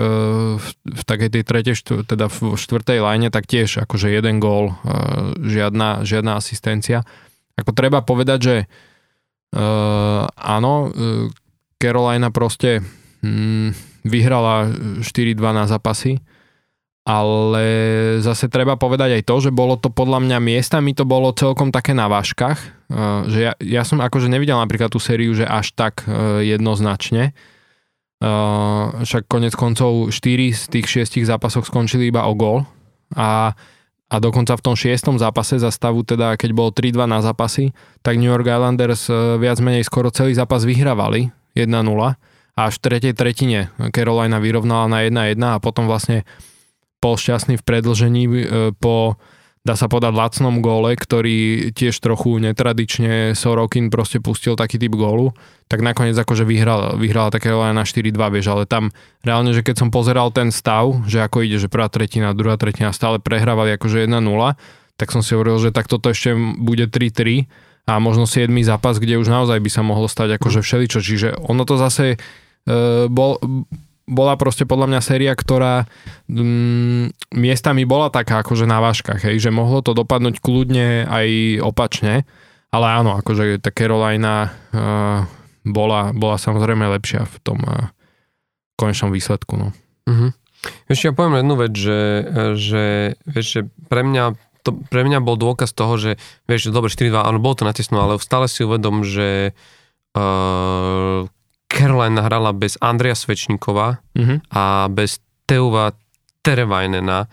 v, 0.56 0.68
v 0.88 1.02
takej 1.04 1.30
tej 1.36 1.44
tretej, 1.44 1.76
štv, 1.76 2.08
teda 2.08 2.32
v 2.32 2.56
štvrtej 2.56 3.00
line, 3.04 3.28
tak 3.28 3.44
tiež 3.44 3.84
akože 3.84 4.08
jeden 4.08 4.40
gól, 4.40 4.80
e, 4.88 5.36
žiadna, 5.44 6.08
žiadna 6.08 6.40
asistencia. 6.40 7.04
Ako 7.58 7.72
treba 7.76 8.06
povedať, 8.06 8.40
že 8.40 8.56
e, 8.64 8.66
áno, 10.36 10.74
e, 10.88 10.90
Carolina 11.82 12.30
proste 12.30 12.86
hm, 13.26 13.74
vyhrala 14.06 14.70
4-2 15.02 15.42
na 15.54 15.66
zápasy, 15.66 16.22
ale 17.02 17.66
zase 18.22 18.46
treba 18.46 18.78
povedať 18.78 19.18
aj 19.18 19.24
to, 19.26 19.36
že 19.50 19.52
bolo 19.52 19.74
to 19.74 19.90
podľa 19.90 20.22
mňa 20.22 20.38
miestami 20.38 20.94
to 20.94 21.02
bolo 21.02 21.34
celkom 21.34 21.74
také 21.74 21.98
na 21.98 22.06
váškach, 22.06 22.58
uh, 22.62 23.26
že 23.26 23.40
ja, 23.50 23.54
ja 23.58 23.82
som 23.82 23.98
akože 24.06 24.30
nevidel 24.30 24.62
napríklad 24.62 24.94
tú 24.94 25.02
sériu, 25.02 25.34
že 25.34 25.50
až 25.50 25.74
tak 25.74 26.06
uh, 26.06 26.46
jednoznačne. 26.46 27.34
Uh, 28.22 29.02
však 29.02 29.26
konec 29.26 29.58
koncov 29.58 30.14
4 30.14 30.54
z 30.54 30.64
tých 30.70 31.10
6 31.10 31.26
zápasoch 31.26 31.66
skončili 31.66 32.14
iba 32.14 32.30
o 32.30 32.38
gól 32.38 32.70
a, 33.18 33.58
a 34.12 34.20
dokonca 34.20 34.60
v 34.60 34.66
tom 34.68 34.76
šiestom 34.76 35.16
zápase 35.16 35.56
za 35.56 35.72
stavu, 35.72 36.04
teda 36.04 36.36
keď 36.36 36.52
bolo 36.52 36.76
3-2 36.76 37.08
na 37.08 37.24
zápasy, 37.24 37.72
tak 38.04 38.20
New 38.20 38.28
York 38.28 38.44
Islanders 38.44 39.08
viac 39.40 39.64
menej 39.64 39.88
skoro 39.88 40.12
celý 40.12 40.36
zápas 40.36 40.68
vyhrávali 40.68 41.32
1-0 41.56 41.72
a 42.52 42.60
až 42.60 42.76
v 42.78 42.84
tretej 42.84 43.14
tretine 43.16 43.72
Carolina 43.96 44.44
vyrovnala 44.44 44.92
na 44.92 45.00
1-1 45.08 45.40
a 45.40 45.64
potom 45.64 45.88
vlastne 45.88 46.28
bol 47.02 47.16
šťastný 47.16 47.58
v 47.58 47.64
predlžení 47.66 48.24
e, 48.28 48.32
po 48.78 49.18
dá 49.62 49.78
sa 49.78 49.86
povedať 49.86 50.18
lacnom 50.18 50.58
góle, 50.58 50.98
ktorý 50.98 51.70
tiež 51.70 51.94
trochu 52.02 52.42
netradične 52.42 53.38
Sorokin 53.38 53.94
proste 53.94 54.18
pustil 54.18 54.58
taký 54.58 54.82
typ 54.82 54.98
gólu, 54.98 55.38
tak 55.70 55.86
nakoniec 55.86 56.18
akože 56.18 56.44
vyhral, 56.44 56.98
vyhrala 56.98 57.30
také 57.30 57.54
len 57.54 57.78
na 57.78 57.86
4-2, 57.86 58.18
vieš, 58.34 58.50
ale 58.50 58.64
tam 58.66 58.90
reálne, 59.22 59.54
že 59.54 59.62
keď 59.62 59.86
som 59.86 59.90
pozeral 59.94 60.34
ten 60.34 60.50
stav, 60.50 61.06
že 61.06 61.22
ako 61.22 61.46
ide, 61.46 61.62
že 61.62 61.70
prvá 61.70 61.88
tretina, 61.94 62.34
druhá 62.34 62.58
tretina 62.58 62.90
stále 62.90 63.22
prehrávali 63.22 63.78
akože 63.78 64.10
1-0, 64.10 64.18
tak 64.98 65.08
som 65.14 65.22
si 65.22 65.38
hovoril, 65.38 65.62
že 65.62 65.70
tak 65.70 65.86
toto 65.86 66.10
ešte 66.10 66.34
bude 66.58 66.90
3-3 66.90 67.46
a 67.86 67.98
možno 68.02 68.26
7. 68.26 68.50
zápas, 68.66 68.98
kde 68.98 69.22
už 69.22 69.30
naozaj 69.30 69.58
by 69.62 69.70
sa 69.70 69.82
mohlo 69.86 70.06
stať 70.06 70.38
akože 70.38 70.62
všeličo. 70.62 71.00
Čiže 71.02 71.28
ono 71.42 71.66
to 71.66 71.82
zase 71.82 72.14
e, 72.14 72.18
bol, 73.10 73.42
bola 74.10 74.36
proste 74.36 74.66
podľa 74.66 74.88
mňa 74.92 75.02
séria, 75.02 75.34
ktorá 75.34 75.86
mm, 76.28 77.34
miestami 77.38 77.86
bola 77.86 78.10
taká 78.10 78.42
akože 78.42 78.66
na 78.66 78.82
váškach, 78.82 79.24
hej, 79.26 79.38
že 79.40 79.54
mohlo 79.54 79.80
to 79.86 79.94
dopadnúť 79.94 80.42
kľudne 80.42 81.06
aj 81.08 81.28
opačne, 81.64 82.28
ale 82.72 82.86
áno, 82.92 83.20
akože 83.20 83.62
tá 83.62 83.70
Carolina 83.70 84.48
e, 84.48 84.50
bola, 85.68 86.12
bola 86.16 86.38
samozrejme 86.40 86.88
lepšia 86.98 87.28
v 87.28 87.36
tom 87.44 87.60
e, 87.62 87.92
konečnom 88.80 89.14
výsledku. 89.14 89.54
No. 89.60 89.68
Mm-hmm. 90.10 90.32
Ešte 90.90 91.10
ja 91.10 91.14
poviem 91.14 91.42
jednu 91.42 91.56
vec, 91.58 91.74
že, 91.74 92.02
že, 92.54 92.86
vieš, 93.26 93.48
že 93.50 93.62
pre 93.90 94.06
mňa 94.06 94.38
to 94.62 94.78
pre 94.94 95.02
mňa 95.02 95.26
bol 95.26 95.42
dôkaz 95.42 95.74
toho, 95.74 95.98
že 95.98 96.22
vieš, 96.46 96.70
dobre, 96.70 96.94
4-2, 96.94 97.18
áno, 97.18 97.42
bolo 97.42 97.58
to 97.58 97.66
natesno, 97.66 97.98
ale 97.98 98.22
stále 98.22 98.46
si 98.46 98.62
uvedom, 98.62 99.02
že 99.02 99.58
uh, 100.14 101.26
Caroline 101.72 102.20
hrala 102.20 102.52
bez 102.52 102.76
Andreja 102.84 103.16
Svečníkova 103.16 104.04
uh-huh. 104.04 104.38
a 104.52 104.92
bez 104.92 105.24
Teuva 105.48 105.96
Terevajnena 106.44 107.32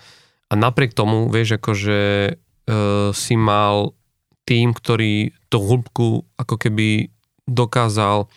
a 0.48 0.52
napriek 0.56 0.97
tomu, 0.97 1.28
vieš, 1.28 1.60
akože 1.60 2.01
uh, 2.32 3.10
si 3.12 3.35
mal 3.36 3.93
tým, 4.48 4.73
ktorý 4.73 5.36
to 5.52 5.60
hĺbku 5.60 6.24
ako 6.40 6.55
keby 6.56 7.12
dokázal 7.44 8.28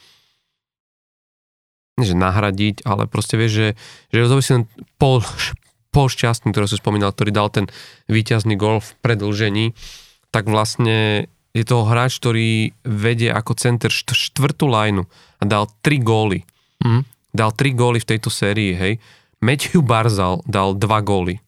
že 2.02 2.18
nahradiť, 2.18 2.82
ale 2.88 3.06
proste 3.06 3.38
vieš, 3.38 3.52
že, 3.54 3.70
že 4.10 4.42
si 4.42 4.52
len 4.58 4.66
pol, 4.98 5.22
Paul 5.94 6.08
Šťastný, 6.10 6.50
ktorý 6.56 6.66
som 6.72 6.82
spomínal, 6.82 7.14
ktorý 7.14 7.30
dal 7.30 7.52
ten 7.52 7.66
víťazný 8.08 8.58
gol 8.58 8.82
v 8.82 8.90
predlžení, 9.04 9.66
tak 10.32 10.48
vlastne 10.48 11.30
je 11.52 11.64
to 11.68 11.84
hráč, 11.84 12.18
ktorý 12.24 12.72
vedie 12.88 13.28
ako 13.28 13.60
center 13.60 13.92
štvrtú 13.92 14.72
lajnu 14.72 15.04
a 15.42 15.44
dal 15.44 15.66
tri 15.82 15.98
góly. 15.98 16.46
Mm. 16.86 17.02
Dal 17.34 17.52
tri 17.58 17.74
góly 17.74 17.98
v 17.98 18.10
tejto 18.16 18.30
sérii, 18.30 18.78
hej. 18.78 18.94
Matthew 19.42 19.82
Barzal 19.82 20.46
dal 20.46 20.78
dva 20.78 21.02
góly, 21.02 21.42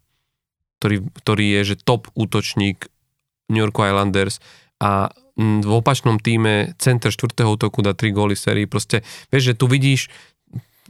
ktorý, 0.81 1.05
ktorý 1.21 1.45
je 1.61 1.61
že 1.73 1.75
top 1.77 2.09
útočník 2.17 2.89
New 3.53 3.61
York 3.61 3.77
Islanders 3.77 4.41
a 4.81 5.13
v 5.37 5.71
opačnom 5.71 6.21
týme 6.21 6.77
center 6.77 7.09
štvrtého 7.09 7.57
útoku 7.57 7.81
dá 7.81 7.97
tri 7.97 8.13
góly 8.13 8.37
v 8.37 8.43
sérii. 8.43 8.65
Proste, 8.69 9.01
vieš, 9.33 9.53
že 9.53 9.57
tu 9.57 9.65
vidíš, 9.65 10.09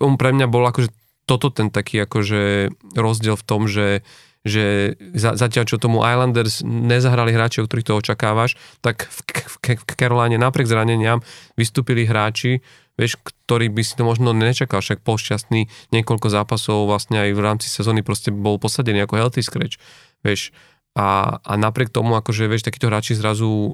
on 0.04 0.20
pre 0.20 0.36
mňa 0.36 0.48
bol 0.52 0.68
akože 0.68 0.92
toto 1.24 1.48
ten 1.48 1.72
taký 1.72 2.04
akože 2.04 2.72
rozdiel 3.00 3.40
v 3.40 3.48
tom, 3.48 3.72
že 3.72 4.04
že 4.44 4.96
za, 5.16 5.40
zatiaľ 5.40 5.64
čo 5.64 5.80
tomu 5.80 6.04
Islanders 6.04 6.60
nezahrali 6.68 7.32
hráči, 7.32 7.64
o 7.64 7.68
ktorých 7.68 7.88
to 7.88 8.00
očakávaš, 8.00 8.60
tak 8.84 9.08
v, 9.08 9.20
v, 9.32 9.56
v 9.80 9.96
Caroline 9.96 10.36
napriek 10.36 10.68
zraneniam 10.68 11.24
vystúpili 11.56 12.04
hráči, 12.04 12.60
vieš, 13.00 13.18
ktorí 13.24 13.72
by 13.72 13.82
si 13.82 13.96
to 13.96 14.04
možno 14.04 14.36
nečakal, 14.36 14.84
však 14.84 15.02
polšťastný 15.02 15.72
niekoľko 15.96 16.28
zápasov 16.28 16.86
vlastne 16.86 17.24
aj 17.24 17.30
v 17.34 17.42
rámci 17.42 17.68
sezóny 17.72 18.04
proste 18.04 18.30
bol 18.30 18.60
posadený 18.60 19.08
ako 19.08 19.16
healthy 19.18 19.42
scratch, 19.42 19.80
vieš, 20.22 20.52
a, 20.94 21.42
a 21.42 21.54
napriek 21.58 21.90
tomu, 21.90 22.14
akože 22.14 22.46
vieš, 22.46 22.70
takíto 22.70 22.92
hráči 22.92 23.18
zrazu 23.18 23.74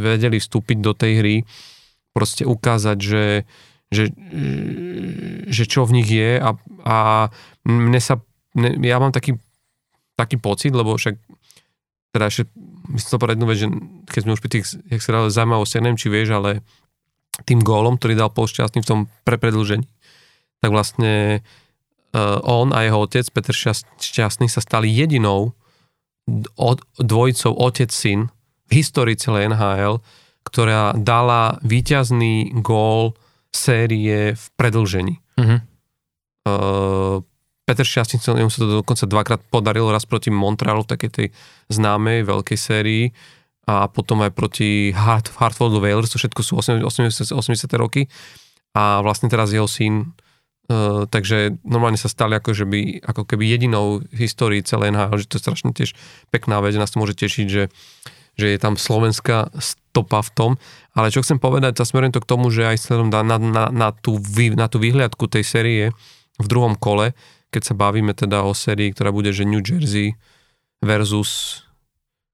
vedeli 0.00 0.40
vstúpiť 0.40 0.78
do 0.80 0.96
tej 0.96 1.12
hry, 1.20 1.36
proste 2.16 2.48
ukázať, 2.48 2.98
že, 2.98 3.26
že, 3.92 4.14
že 5.44 5.64
čo 5.68 5.84
v 5.84 6.00
nich 6.00 6.08
je 6.08 6.40
a, 6.40 6.56
a 6.88 6.96
mne 7.68 8.00
sa, 8.00 8.24
mne, 8.56 8.80
ja 8.80 8.96
mám 8.96 9.12
taký, 9.12 9.36
taký 10.18 10.42
pocit, 10.42 10.74
lebo 10.74 10.98
však 10.98 11.14
teda 12.10 12.26
ešte 12.26 12.50
myslím 12.90 13.10
to 13.14 13.20
povedať 13.20 13.36
jednu 13.38 13.48
vec, 13.48 13.58
že 13.60 13.68
keď 14.10 14.20
sme 14.24 14.34
už 14.34 14.42
pri 14.42 14.50
tých, 14.50 14.64
jak 14.90 15.00
sa 15.04 15.14
dali 15.14 15.30
zaujímavosti, 15.30 15.78
neviem, 15.78 16.00
či 16.00 16.08
vieš, 16.10 16.28
ale 16.34 16.50
tým 17.46 17.62
gólom, 17.62 18.00
ktorý 18.00 18.18
dal 18.18 18.34
Paul 18.34 18.50
Šťastný 18.50 18.82
v 18.82 18.88
tom 18.88 19.00
prepredlžení, 19.22 19.86
tak 20.58 20.70
vlastne 20.74 21.44
uh, 22.16 22.42
on 22.42 22.74
a 22.74 22.82
jeho 22.82 22.98
otec, 23.06 23.22
Peter 23.30 23.54
Šťastný, 23.54 24.50
sa 24.50 24.58
stali 24.58 24.90
jedinou 24.90 25.54
dvojicou 26.98 27.52
otec-syn 27.56 28.28
v 28.68 28.70
histórii 28.72 29.16
celej 29.16 29.54
NHL, 29.54 30.02
ktorá 30.44 30.96
dala 30.96 31.60
víťazný 31.64 32.52
gól 32.60 33.16
série 33.52 34.36
v 34.36 34.44
predlžení. 34.60 35.20
Uh-huh. 35.40 35.58
Uh, 36.44 37.16
Peter 37.68 37.84
Šťastný, 37.84 38.24
jemu 38.24 38.48
sa 38.48 38.64
to 38.64 38.80
dokonca 38.80 39.04
dvakrát 39.04 39.40
podarilo, 39.52 39.92
raz 39.92 40.08
proti 40.08 40.32
Montrealu 40.32 40.88
v 40.88 40.90
takej 40.96 41.10
tej 41.12 41.26
známej 41.68 42.24
veľkej 42.24 42.56
sérii 42.56 43.12
a 43.68 43.92
potom 43.92 44.24
aj 44.24 44.32
proti 44.32 44.96
Hart, 44.96 45.36
Hartfordu 45.36 45.76
Whalers, 45.76 46.08
to 46.08 46.16
všetko 46.16 46.40
sú 46.40 46.56
80, 46.56 46.80
80, 46.80 47.36
80 47.36 47.68
roky. 47.76 48.08
A 48.72 49.04
vlastne 49.04 49.28
teraz 49.28 49.52
jeho 49.52 49.68
syn 49.68 50.16
Uh, 50.68 51.08
takže 51.08 51.56
normálne 51.64 51.96
sa 51.96 52.12
stali 52.12 52.36
ako, 52.36 52.52
že 52.52 52.68
by, 52.68 53.00
ako 53.00 53.24
keby 53.24 53.56
jedinou 53.56 54.04
v 54.04 54.18
histórii 54.20 54.60
celej 54.60 54.92
NHL, 54.92 55.16
že 55.16 55.28
to 55.32 55.40
je 55.40 55.44
strašne 55.48 55.72
tiež 55.72 55.96
pekná 56.28 56.60
vec, 56.60 56.76
nás 56.76 56.92
to 56.92 57.00
môže 57.00 57.16
tešiť, 57.16 57.46
že, 57.48 57.72
že 58.36 58.46
je 58.52 58.58
tam 58.60 58.76
slovenská 58.76 59.48
stopa 59.56 60.20
v 60.20 60.30
tom, 60.36 60.50
ale 60.92 61.08
čo 61.08 61.24
chcem 61.24 61.40
povedať, 61.40 61.80
sa 61.80 61.88
smerujem 61.88 62.12
to 62.12 62.20
k 62.20 62.28
tomu, 62.28 62.52
že 62.52 62.68
aj 62.68 62.84
na, 63.08 63.40
na, 63.40 63.64
na, 63.72 63.88
tú, 63.96 64.20
na 64.60 64.68
tú 64.68 64.76
výhľadku 64.76 65.24
tej 65.32 65.40
série 65.48 65.88
v 66.36 66.46
druhom 66.52 66.76
kole, 66.76 67.16
keď 67.48 67.62
sa 67.62 67.74
bavíme 67.74 68.12
teda 68.12 68.44
o 68.44 68.52
sérii, 68.52 68.92
ktorá 68.92 69.12
bude, 69.12 69.32
že 69.32 69.48
New 69.48 69.64
Jersey 69.64 70.16
versus 70.84 71.62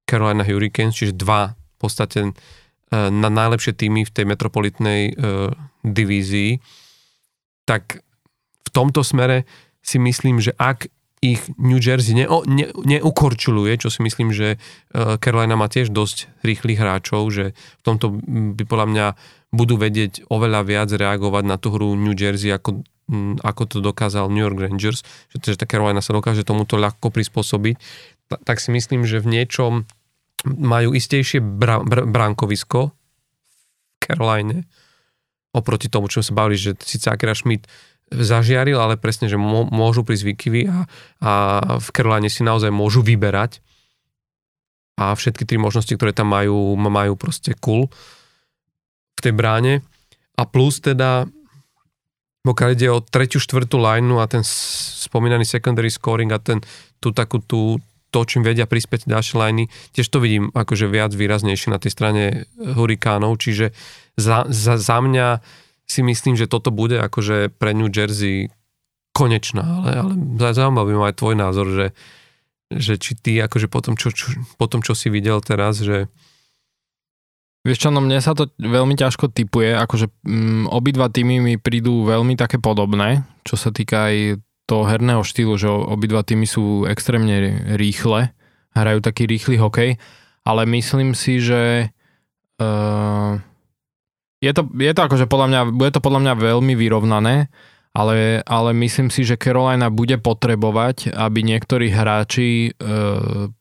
Carolina 0.05 0.45
Hurricanes, 0.45 0.95
čiže 0.95 1.16
dva 1.16 1.55
v 1.55 1.77
podstate 1.78 2.19
e, 2.28 2.32
na 2.93 3.31
najlepšie 3.31 3.73
týmy 3.73 4.05
v 4.05 4.15
tej 4.15 4.24
metropolitnej 4.28 5.01
uh, 5.16 5.53
divízii, 5.85 6.61
tak 7.65 8.05
v 8.65 8.69
tomto 8.73 9.01
smere 9.01 9.49
si 9.81 9.97
myslím, 10.01 10.41
že 10.41 10.53
ak 10.57 10.89
ich 11.24 11.41
New 11.57 11.81
Jersey 11.81 12.12
ne, 12.12 12.28
ne, 12.45 12.69
neukorčuluje, 12.85 13.81
čo 13.81 13.89
si 13.89 14.05
myslím, 14.05 14.28
že 14.36 14.61
uh, 14.61 15.16
Carolina 15.16 15.57
má 15.57 15.73
tiež 15.73 15.89
dosť 15.89 16.28
rýchlych 16.45 16.77
hráčov, 16.77 17.32
že 17.32 17.57
v 17.57 17.82
tomto 17.82 18.20
by 18.61 18.65
podľa 18.69 18.86
mňa 18.93 19.07
budú 19.55 19.81
vedieť 19.81 20.28
oveľa 20.28 20.61
viac 20.69 20.89
reagovať 20.93 21.45
na 21.49 21.57
tú 21.57 21.73
hru 21.73 21.97
New 21.97 22.12
Jersey, 22.12 22.53
ako, 22.53 22.85
ako 23.44 23.62
to 23.68 23.76
dokázal 23.85 24.32
New 24.32 24.40
York 24.40 24.56
Rangers, 24.56 25.05
že, 25.32 25.55
že 25.55 25.60
tá 25.60 25.68
Carolina 25.68 26.01
sa 26.01 26.16
dokáže 26.16 26.47
tomuto 26.47 26.81
ľahko 26.81 27.12
prispôsobiť, 27.12 27.76
tak 28.48 28.56
si 28.60 28.72
myslím, 28.72 29.05
že 29.05 29.20
v 29.20 29.40
niečom 29.40 29.85
majú 30.44 30.97
istejšie 30.97 31.40
bra, 31.40 31.85
br, 31.85 32.09
bránkovisko 32.09 32.81
v 32.89 33.97
Caroline 34.01 34.64
oproti 35.55 35.86
tomu, 35.86 36.10
čo 36.10 36.20
sa 36.20 36.35
bavili, 36.35 36.59
že 36.59 36.74
síce 36.82 37.06
Akira 37.06 37.32
Schmidt 37.32 37.70
zažiaril, 38.10 38.76
ale 38.76 38.98
presne, 38.98 39.31
že 39.31 39.39
môžu 39.39 40.02
prísť 40.02 40.24
výkyvy 40.35 40.62
a, 40.68 40.78
a 41.22 41.32
v 41.78 41.89
Caroline 41.94 42.28
si 42.28 42.43
naozaj 42.43 42.74
môžu 42.74 43.01
vyberať. 43.01 43.62
A 44.98 45.14
všetky 45.14 45.47
tri 45.47 45.59
možnosti, 45.59 45.90
ktoré 45.90 46.14
tam 46.14 46.31
majú, 46.31 46.74
majú 46.78 47.14
proste 47.18 47.55
cool 47.59 47.90
v 49.18 49.20
tej 49.22 49.32
bráne. 49.35 49.82
A 50.35 50.43
plus 50.47 50.82
teda 50.82 51.31
pokiaľ 52.45 52.69
ide 52.77 52.89
o 52.93 53.01
tretiu, 53.01 53.41
štvrtú 53.41 53.81
lineu 53.81 54.21
a 54.21 54.29
ten 54.29 54.45
spomínaný 54.45 55.49
secondary 55.49 55.89
scoring 55.89 56.29
a 56.29 56.39
ten, 56.39 56.61
tú 57.01 57.11
takú 57.11 57.41
tú, 57.41 57.81
to, 58.12 58.21
čím 58.29 58.45
vedia 58.45 58.69
prispieť 58.69 59.09
ďalšie 59.09 59.35
liney, 59.41 59.66
tiež 59.97 60.12
to 60.12 60.21
vidím 60.21 60.53
akože 60.53 60.87
viac 60.87 61.16
výraznejšie 61.16 61.73
na 61.73 61.81
tej 61.81 61.91
strane 61.91 62.25
hurikánov, 62.61 63.41
čiže 63.41 63.73
za, 64.21 64.45
za, 64.47 64.77
za 64.77 64.99
mňa 65.01 65.41
si 65.89 66.01
myslím, 66.05 66.37
že 66.37 66.47
toto 66.47 66.69
bude 66.69 67.01
akože 67.01 67.57
pre 67.57 67.73
New 67.73 67.89
Jersey 67.89 68.53
konečná, 69.16 69.65
ale, 69.65 69.91
ale 70.39 70.53
zaujímavý 70.53 70.93
ma 71.01 71.09
aj 71.09 71.16
tvoj 71.16 71.35
názor, 71.39 71.66
že, 71.73 71.87
že 72.69 73.01
či 73.01 73.16
ty 73.16 73.33
akože 73.41 73.73
po 73.73 73.81
tom, 73.81 73.95
čo, 73.97 74.12
čo, 74.12 74.37
po 74.61 74.66
tom, 74.69 74.85
čo 74.85 74.93
si 74.93 75.09
videl 75.09 75.41
teraz, 75.41 75.81
že 75.81 76.12
Vieš 77.65 77.81
čo, 77.81 77.89
no 77.89 78.05
mne 78.05 78.20
sa 78.20 78.36
to 78.36 78.53
veľmi 78.61 78.93
ťažko 78.93 79.32
typuje, 79.32 79.73
akože 79.73 80.12
mm, 80.20 80.69
obidva 80.69 81.09
týmy 81.09 81.41
mi 81.41 81.55
prídu 81.57 82.05
veľmi 82.05 82.36
také 82.36 82.61
podobné, 82.61 83.24
čo 83.41 83.57
sa 83.57 83.73
týka 83.73 84.12
aj 84.12 84.45
toho 84.69 84.85
herného 84.85 85.24
štýlu, 85.24 85.57
že 85.57 85.69
obidva 85.69 86.20
týmy 86.24 86.45
sú 86.45 86.85
extrémne 86.85 87.65
rýchle, 87.81 88.36
hrajú 88.77 89.01
taký 89.01 89.24
rýchly 89.24 89.57
hokej, 89.57 89.97
ale 90.45 90.62
myslím 90.77 91.16
si, 91.16 91.41
že 91.41 91.89
uh, 92.61 93.41
je 94.45 94.53
to, 94.53 94.69
je 94.69 94.93
to 94.93 95.01
akože 95.01 95.24
podľa 95.24 95.49
mňa, 95.49 95.61
bude 95.73 95.91
to 95.93 96.05
podľa 96.05 96.20
mňa 96.20 96.35
veľmi 96.36 96.74
vyrovnané, 96.77 97.49
ale, 97.97 98.45
ale 98.45 98.70
myslím 98.77 99.09
si, 99.09 99.24
že 99.24 99.41
Carolina 99.41 99.89
bude 99.89 100.20
potrebovať, 100.20 101.15
aby 101.15 101.41
niektorí 101.47 101.95
hráči 101.95 102.74
e, 102.74 102.91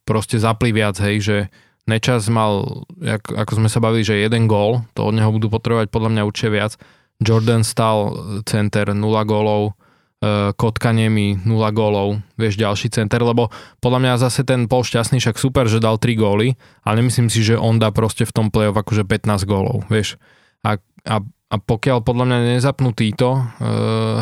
proste 0.09 0.41
zapli 0.41 0.73
viac, 0.73 0.97
hej, 0.97 1.17
že 1.21 1.37
Nečas 1.83 2.31
mal, 2.31 2.87
ako, 3.03 3.31
ako 3.35 3.51
sme 3.59 3.67
sa 3.67 3.83
bavili, 3.83 4.07
že 4.07 4.23
jeden 4.23 4.47
gól, 4.47 4.87
to 4.95 5.03
od 5.03 5.19
neho 5.19 5.27
budú 5.35 5.51
potrebovať 5.51 5.91
podľa 5.91 6.09
mňa 6.15 6.23
určite 6.23 6.49
viac. 6.55 6.73
Jordan 7.19 7.67
stal 7.67 8.15
center 8.47 8.95
0 8.95 9.03
gólov, 9.27 9.75
e, 10.23 10.55
Kotkaniemi 10.55 11.43
0 11.43 11.75
gólov, 11.75 12.23
vieš, 12.39 12.55
ďalší 12.55 12.87
center, 12.87 13.19
lebo 13.19 13.51
podľa 13.83 13.99
mňa 13.99 14.13
zase 14.23 14.47
ten 14.47 14.71
Paul 14.71 14.87
Šťastný 14.87 15.19
však 15.19 15.35
super, 15.35 15.67
že 15.67 15.83
dal 15.83 15.99
3 15.99 16.15
góly, 16.15 16.55
ale 16.87 17.03
nemyslím 17.03 17.27
si, 17.27 17.43
že 17.43 17.59
on 17.59 17.83
dá 17.83 17.91
proste 17.91 18.23
v 18.23 18.31
tom 18.31 18.47
play-off 18.47 18.79
akože 18.79 19.03
15 19.03 19.43
gólov, 19.43 19.83
vieš. 19.91 20.15
A, 20.63 20.79
a, 21.03 21.19
a 21.51 21.55
pokiaľ 21.59 21.99
podľa 21.99 22.25
mňa 22.31 22.37
nezapnú 22.63 22.95
títo 22.95 23.35
e, 23.35 23.41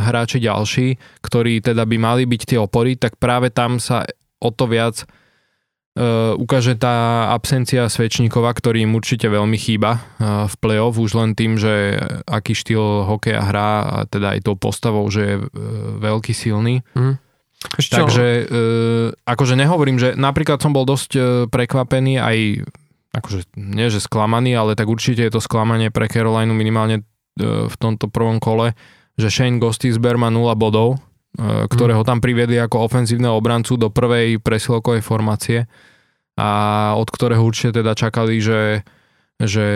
hráči 0.02 0.42
ďalší, 0.42 0.98
ktorí 1.22 1.62
teda 1.62 1.86
by 1.86 1.98
mali 2.02 2.26
byť 2.26 2.42
tie 2.42 2.58
opory, 2.58 2.98
tak 2.98 3.22
práve 3.22 3.54
tam 3.54 3.78
sa 3.78 4.10
o 4.42 4.50
to 4.50 4.66
viac 4.66 5.06
Uh, 5.92 6.40
ukáže 6.40 6.80
tá 6.80 7.28
absencia 7.36 7.84
Svečníkova, 7.92 8.56
ktorý 8.56 8.88
im 8.88 8.96
určite 8.96 9.28
veľmi 9.28 9.60
chýba 9.60 10.00
uh, 10.00 10.48
v 10.48 10.56
play-off, 10.64 10.96
už 10.96 11.20
len 11.20 11.36
tým, 11.36 11.60
že 11.60 12.00
aký 12.24 12.56
štýl 12.56 13.04
hokeja 13.04 13.44
hrá 13.44 13.72
a 13.84 13.98
teda 14.08 14.40
aj 14.40 14.48
tou 14.48 14.56
postavou, 14.56 15.04
že 15.12 15.22
je 15.22 15.36
uh, 15.36 15.48
veľký 16.00 16.32
silný. 16.32 16.80
Mm. 16.96 17.20
Takže 17.76 18.26
uh, 18.48 19.12
akože 19.28 19.60
nehovorím, 19.60 20.00
že 20.00 20.16
napríklad 20.16 20.64
som 20.64 20.72
bol 20.72 20.88
dosť 20.88 21.12
uh, 21.20 21.24
prekvapený 21.52 22.24
aj 22.24 22.38
akože 23.12 23.52
nie, 23.60 23.92
že 23.92 24.00
sklamaný, 24.00 24.56
ale 24.56 24.80
tak 24.80 24.88
určite 24.88 25.28
je 25.28 25.34
to 25.36 25.44
sklamanie 25.44 25.92
pre 25.92 26.08
Carolinu 26.08 26.56
minimálne 26.56 27.04
uh, 27.04 27.68
v 27.68 27.76
tomto 27.76 28.08
prvom 28.08 28.40
kole, 28.40 28.80
že 29.20 29.28
Shane 29.28 29.60
Gostisbehere 29.60 30.16
má 30.16 30.32
0 30.32 30.56
bodov, 30.56 31.04
ktorého 31.40 32.04
tam 32.04 32.20
priviedli 32.20 32.60
ako 32.60 32.92
ofenzívneho 32.92 33.36
obrancu 33.36 33.80
do 33.80 33.88
prvej 33.88 34.40
presilovkovej 34.44 35.00
formácie 35.00 35.60
a 36.36 36.50
od 37.00 37.08
ktorého 37.08 37.44
určite 37.44 37.80
teda 37.80 37.96
čakali, 37.96 38.44
že, 38.44 38.84
že 39.40 39.68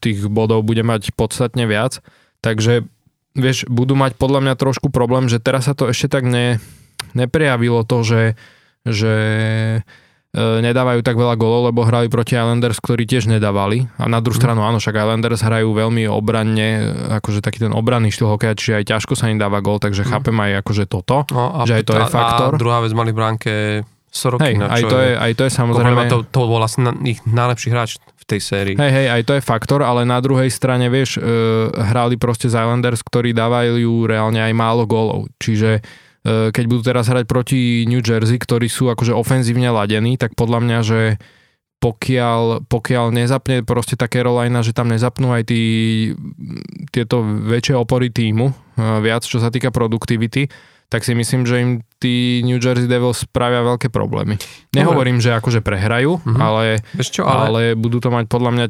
tých 0.00 0.24
bodov 0.28 0.64
bude 0.64 0.80
mať 0.80 1.12
podstatne 1.12 1.68
viac. 1.68 2.00
Takže 2.40 2.88
vieš, 3.36 3.68
budú 3.68 3.92
mať 3.92 4.16
podľa 4.16 4.40
mňa 4.48 4.54
trošku 4.56 4.88
problém, 4.88 5.28
že 5.28 5.42
teraz 5.42 5.68
sa 5.68 5.76
to 5.76 5.88
ešte 5.92 6.08
tak 6.16 6.24
ne, 6.24 6.62
neprejavilo 7.12 7.84
to, 7.84 8.00
že, 8.00 8.22
že 8.88 9.14
E, 9.80 10.07
nedávajú 10.36 11.00
tak 11.00 11.16
veľa 11.16 11.40
golov, 11.40 11.72
lebo 11.72 11.88
hrali 11.88 12.12
proti 12.12 12.36
Islanders, 12.36 12.76
ktorí 12.84 13.08
tiež 13.08 13.32
nedávali. 13.32 13.88
A 13.96 14.12
na 14.12 14.20
druhú 14.20 14.36
mm. 14.36 14.42
stranu, 14.44 14.60
áno, 14.60 14.76
však 14.76 15.00
Islanders 15.00 15.40
hrajú 15.40 15.72
veľmi 15.72 16.04
obranne, 16.04 16.92
akože 17.16 17.40
taký 17.40 17.64
ten 17.64 17.72
obranný 17.72 18.12
štýl 18.12 18.36
hokeja, 18.36 18.52
čiže 18.52 18.72
aj 18.76 18.84
ťažko 18.92 19.16
sa 19.16 19.32
im 19.32 19.40
dáva 19.40 19.64
gol, 19.64 19.80
takže 19.80 20.04
mm. 20.04 20.08
chápem 20.12 20.36
aj 20.36 20.52
akože 20.60 20.84
toto, 20.84 21.24
no, 21.32 21.44
a 21.56 21.64
že 21.64 21.80
aj 21.80 21.84
to 21.88 21.92
a, 21.96 21.98
je 21.98 22.04
faktor. 22.12 22.52
A 22.54 22.60
druhá 22.60 22.78
vec 22.84 22.92
mali 22.92 23.10
v 23.10 23.16
bránke 23.16 23.52
Sorokina, 24.08 24.72
hej, 24.72 24.76
aj 24.76 24.82
to 24.88 24.96
je, 25.00 25.12
aj 25.16 25.32
to 25.32 25.42
je 25.48 25.52
samozrejme... 25.52 26.00
To, 26.12 26.18
to 26.28 26.40
bol 26.44 26.60
asi 26.60 26.78
na, 26.84 26.92
ich 27.08 27.20
najlepší 27.24 27.68
hráč 27.72 27.90
v 27.96 28.24
tej 28.28 28.40
sérii. 28.44 28.74
Hej, 28.76 28.92
hej, 28.92 29.06
aj 29.08 29.22
to 29.24 29.32
je 29.36 29.42
faktor, 29.44 29.80
ale 29.80 30.04
na 30.04 30.20
druhej 30.20 30.52
strane, 30.52 30.92
vieš, 30.92 31.16
e, 31.16 31.24
hrali 31.72 32.20
proste 32.20 32.52
z 32.52 32.56
Islanders, 32.56 33.00
ktorí 33.00 33.32
dávajú 33.32 34.04
reálne 34.04 34.44
aj 34.44 34.52
málo 34.52 34.84
gólov. 34.84 35.28
Čiže 35.40 35.80
E, 35.80 36.07
keď 36.28 36.64
budú 36.68 36.82
teraz 36.84 37.08
hrať 37.08 37.24
proti 37.24 37.84
New 37.88 38.04
Jersey, 38.04 38.36
ktorí 38.36 38.68
sú 38.68 38.92
akože 38.92 39.16
ofenzívne 39.16 39.72
ladení, 39.72 40.20
tak 40.20 40.36
podľa 40.36 40.58
mňa, 40.64 40.78
že 40.84 41.00
pokiaľ, 41.78 42.66
pokiaľ 42.66 43.14
nezapne 43.14 43.62
proste 43.62 43.94
tá 43.94 44.10
Carolina, 44.10 44.66
že 44.66 44.74
tam 44.74 44.90
nezapnú 44.90 45.30
aj 45.30 45.46
tí, 45.46 45.62
tieto 46.90 47.22
väčšie 47.22 47.78
opory 47.78 48.10
týmu, 48.10 48.50
e, 48.50 48.54
viac 48.98 49.22
čo 49.22 49.38
sa 49.38 49.46
týka 49.54 49.70
produktivity, 49.70 50.50
tak 50.90 51.06
si 51.06 51.14
myslím, 51.14 51.46
že 51.46 51.56
im 51.62 51.70
tí 52.02 52.42
New 52.42 52.58
Jersey 52.58 52.90
Devils 52.90 53.22
spravia 53.22 53.62
veľké 53.62 53.92
problémy. 53.94 54.40
Nehovorím, 54.74 55.22
Dobre. 55.22 55.26
že 55.30 55.38
akože 55.38 55.60
prehrajú, 55.62 56.18
mm-hmm. 56.18 56.40
ale, 56.40 56.82
čo, 56.98 57.22
ale... 57.28 57.44
ale 57.46 57.62
budú 57.78 58.02
to 58.02 58.10
mať 58.10 58.26
podľa 58.26 58.50
mňa 58.56 58.66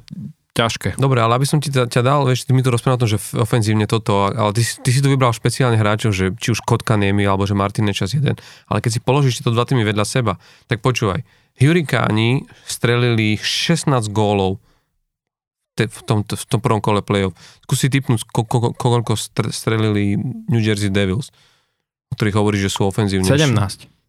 ťažké. 0.59 0.89
Dobre, 0.99 1.23
ale 1.23 1.39
aby 1.39 1.47
som 1.47 1.63
ti 1.63 1.71
ťa, 1.71 1.87
ťa 1.87 2.03
dal, 2.03 2.27
vieš, 2.27 2.43
ty 2.43 2.51
mi 2.51 2.67
tu 2.67 2.75
rozprával 2.75 2.99
o 2.99 3.03
tom, 3.07 3.11
že 3.15 3.23
ofenzívne 3.39 3.87
toto, 3.87 4.27
ale 4.27 4.51
ty, 4.51 4.67
ty 4.67 4.91
si 4.91 4.99
tu 4.99 5.07
vybral 5.07 5.31
špeciálne 5.31 5.79
hráčov, 5.79 6.11
že 6.11 6.35
či 6.35 6.51
už 6.51 6.67
Kotka 6.67 6.99
Niemi, 6.99 7.23
alebo 7.23 7.47
že 7.47 7.55
Martin 7.55 7.87
Nečas 7.87 8.11
jeden, 8.11 8.35
ale 8.67 8.79
keď 8.83 8.99
si 8.99 9.01
položíš 9.01 9.39
tieto 9.39 9.55
dva 9.55 9.63
týmy 9.63 9.87
vedľa 9.87 10.03
seba, 10.03 10.43
tak 10.67 10.83
počúvaj, 10.83 11.23
Hurikáni 11.59 12.47
strelili 12.67 13.39
16 13.39 13.91
gólov 14.11 14.63
v 15.79 16.01
tom, 16.03 16.27
v 16.27 16.45
tom 16.51 16.59
prvom 16.59 16.83
kole 16.83 17.07
play-off. 17.07 17.39
Skúsi 17.63 17.87
typnúť, 17.87 18.27
ko, 18.27 18.43
ko, 18.43 18.75
koľko 18.75 19.15
strelili 19.55 20.19
New 20.51 20.59
Jersey 20.59 20.91
Devils, 20.91 21.31
o 22.11 22.19
ktorých 22.19 22.35
hovorí, 22.35 22.59
že 22.59 22.67
sú 22.67 22.91
ofenzívne. 22.91 23.31
17. 23.31 23.55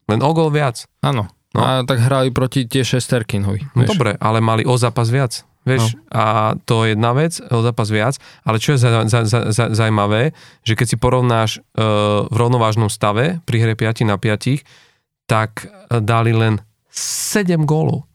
Len 0.10 0.20
o 0.26 0.32
gól 0.34 0.50
viac. 0.50 0.90
Áno. 1.06 1.30
No. 1.50 1.62
A 1.66 1.82
tak 1.82 1.98
hrali 1.98 2.30
proti 2.30 2.70
tie 2.70 2.86
Šesterkinovi. 2.86 3.74
No 3.74 3.82
dobre, 3.90 4.14
ale 4.22 4.38
mali 4.38 4.62
o 4.70 4.78
zápas 4.78 5.10
viac. 5.10 5.49
Vieš, 5.68 5.96
no. 5.96 6.02
a 6.16 6.24
to 6.64 6.88
je 6.88 6.96
jedna 6.96 7.12
vec, 7.12 7.36
o 7.44 7.60
zápas 7.60 7.92
viac, 7.92 8.16
ale 8.48 8.58
čo 8.64 8.74
je 8.74 8.80
za, 8.80 9.06
za, 9.06 9.20
za, 9.28 9.40
za, 9.52 9.66
zaujímavé, 9.76 10.32
že 10.64 10.74
keď 10.74 10.88
si 10.88 10.98
porovnáš 10.98 11.60
uh, 11.60 12.26
v 12.32 12.36
rovnovážnom 12.36 12.88
stave 12.88 13.44
pri 13.44 13.58
hre 13.68 13.74
5 13.76 14.08
na 14.08 14.16
5, 14.16 14.64
tak 15.28 15.68
uh, 15.68 16.00
dali 16.00 16.32
len 16.32 16.64
7 16.90 17.68
gólov. 17.68 18.08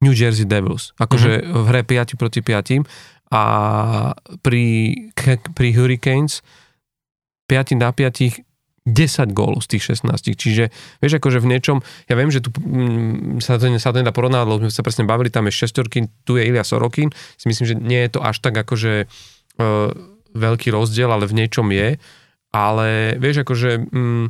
New 0.00 0.16
Jersey 0.16 0.48
Devils. 0.48 0.96
Akože 0.96 1.44
mm-hmm. 1.44 1.60
v 1.60 1.64
hre 1.68 1.82
5 1.84 2.16
proti 2.16 2.40
5 2.40 2.88
a 3.30 3.42
pri, 4.40 4.66
pri 5.54 5.68
Hurricanes 5.76 6.40
5 7.46 7.78
na 7.78 7.92
5 7.92 8.49
10 8.88 9.36
gólov 9.36 9.68
z 9.68 9.76
tých 9.76 9.92
16. 9.92 10.40
Čiže 10.40 10.64
vieš, 11.04 11.20
akože 11.20 11.38
v 11.44 11.50
niečom, 11.52 11.84
ja 12.08 12.14
viem, 12.16 12.32
že 12.32 12.40
tu 12.40 12.48
mm, 12.48 13.44
sa, 13.44 13.60
to, 13.60 13.68
sa 13.76 13.92
to 13.92 14.00
nedá 14.00 14.12
porovnať, 14.12 14.48
lebo 14.48 14.64
sme 14.64 14.72
sa 14.72 14.80
presne 14.80 15.04
bavili, 15.04 15.28
tam 15.28 15.44
je 15.46 15.52
šestorkin, 15.52 16.08
tu 16.24 16.40
je 16.40 16.48
Ilia 16.48 16.64
Sorokin, 16.64 17.12
si 17.36 17.46
myslím, 17.52 17.66
že 17.68 17.76
nie 17.76 18.00
je 18.08 18.16
to 18.16 18.20
až 18.24 18.40
tak 18.40 18.56
akože 18.56 19.04
uh, 19.04 19.92
veľký 20.32 20.72
rozdiel, 20.72 21.12
ale 21.12 21.28
v 21.28 21.36
niečom 21.44 21.68
je. 21.68 22.00
ale 22.50 23.14
vieš, 23.20 23.46
akože 23.46 23.70
mm, 23.92 24.26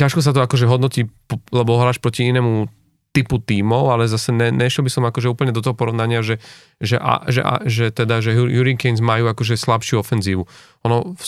ťažko 0.00 0.20
sa 0.24 0.32
to 0.32 0.40
akože 0.40 0.64
hodnotí, 0.64 1.06
lebo 1.52 1.76
hráš 1.76 2.00
proti 2.00 2.26
inému 2.26 2.79
typu 3.10 3.42
tímov, 3.42 3.90
ale 3.90 4.06
zase 4.06 4.30
ne, 4.30 4.54
nešiel 4.54 4.86
by 4.86 4.90
som 4.90 5.02
akože 5.02 5.26
úplne 5.26 5.50
do 5.50 5.58
toho 5.58 5.74
porovnania, 5.74 6.22
že, 6.22 6.38
že, 6.78 6.94
a, 6.94 7.26
že, 7.26 7.42
a, 7.42 7.54
že 7.66 7.90
teda, 7.90 8.22
že 8.22 8.38
Hurricanes 8.38 9.02
majú 9.02 9.26
akože 9.26 9.58
slabšiu 9.58 9.98
ofenzívu. 9.98 10.46
Ono 10.86 11.18
v, 11.18 11.24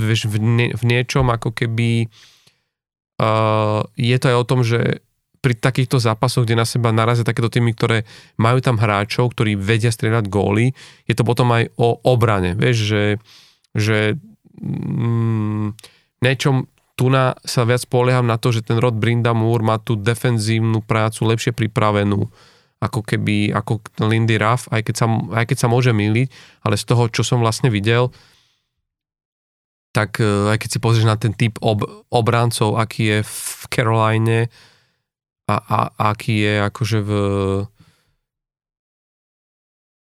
v, 0.00 0.12
v, 0.16 0.40
v 0.72 0.82
niečom 0.88 1.28
ako 1.28 1.52
keby 1.52 2.08
uh, 3.20 3.84
je 4.00 4.16
to 4.16 4.26
aj 4.32 4.36
o 4.40 4.48
tom, 4.48 4.60
že 4.64 5.04
pri 5.40 5.56
takýchto 5.56 5.96
zápasoch, 5.96 6.44
kde 6.44 6.60
na 6.60 6.68
seba 6.68 6.92
narazia 6.92 7.24
takéto 7.24 7.48
týmy, 7.48 7.72
ktoré 7.72 8.04
majú 8.36 8.60
tam 8.60 8.76
hráčov, 8.76 9.32
ktorí 9.32 9.56
vedia 9.56 9.88
strieľať 9.88 10.28
góly, 10.28 10.76
je 11.08 11.14
to 11.16 11.24
potom 11.24 11.48
aj 11.56 11.72
o 11.80 11.96
obrane. 12.04 12.52
Vieš, 12.52 12.76
že, 12.76 13.04
že 13.72 13.98
mm, 14.60 15.80
niečom, 16.20 16.68
tu 17.00 17.08
na, 17.08 17.32
sa 17.48 17.64
viac 17.64 17.80
polieham 17.88 18.28
na 18.28 18.36
to, 18.36 18.52
že 18.52 18.60
ten 18.60 18.76
Rod 18.76 18.92
Brindamur 18.92 19.64
má 19.64 19.80
tú 19.80 19.96
defenzívnu 19.96 20.84
prácu 20.84 21.24
lepšie 21.32 21.56
pripravenú 21.56 22.28
ako 22.76 23.00
keby, 23.00 23.56
ako 23.56 23.80
Lindy 24.04 24.36
Ruff, 24.36 24.68
aj 24.68 24.84
keď 24.84 24.94
sa, 25.00 25.06
aj 25.08 25.44
keď 25.48 25.56
sa 25.64 25.68
môže 25.72 25.96
myliť, 25.96 26.28
ale 26.60 26.76
z 26.76 26.84
toho, 26.84 27.08
čo 27.08 27.24
som 27.24 27.40
vlastne 27.40 27.72
videl, 27.72 28.12
tak 29.96 30.20
e, 30.20 30.52
aj 30.52 30.60
keď 30.60 30.68
si 30.68 30.78
pozrieš 30.80 31.08
na 31.08 31.16
ten 31.16 31.32
typ 31.32 31.56
ob, 31.64 31.88
obráncov, 32.12 32.76
aký 32.76 33.16
je 33.16 33.18
v 33.24 33.64
Caroline 33.72 34.52
a, 35.48 35.56
a 35.56 35.78
aký 36.12 36.44
je 36.44 36.54
akože 36.68 36.98
v 37.00 37.12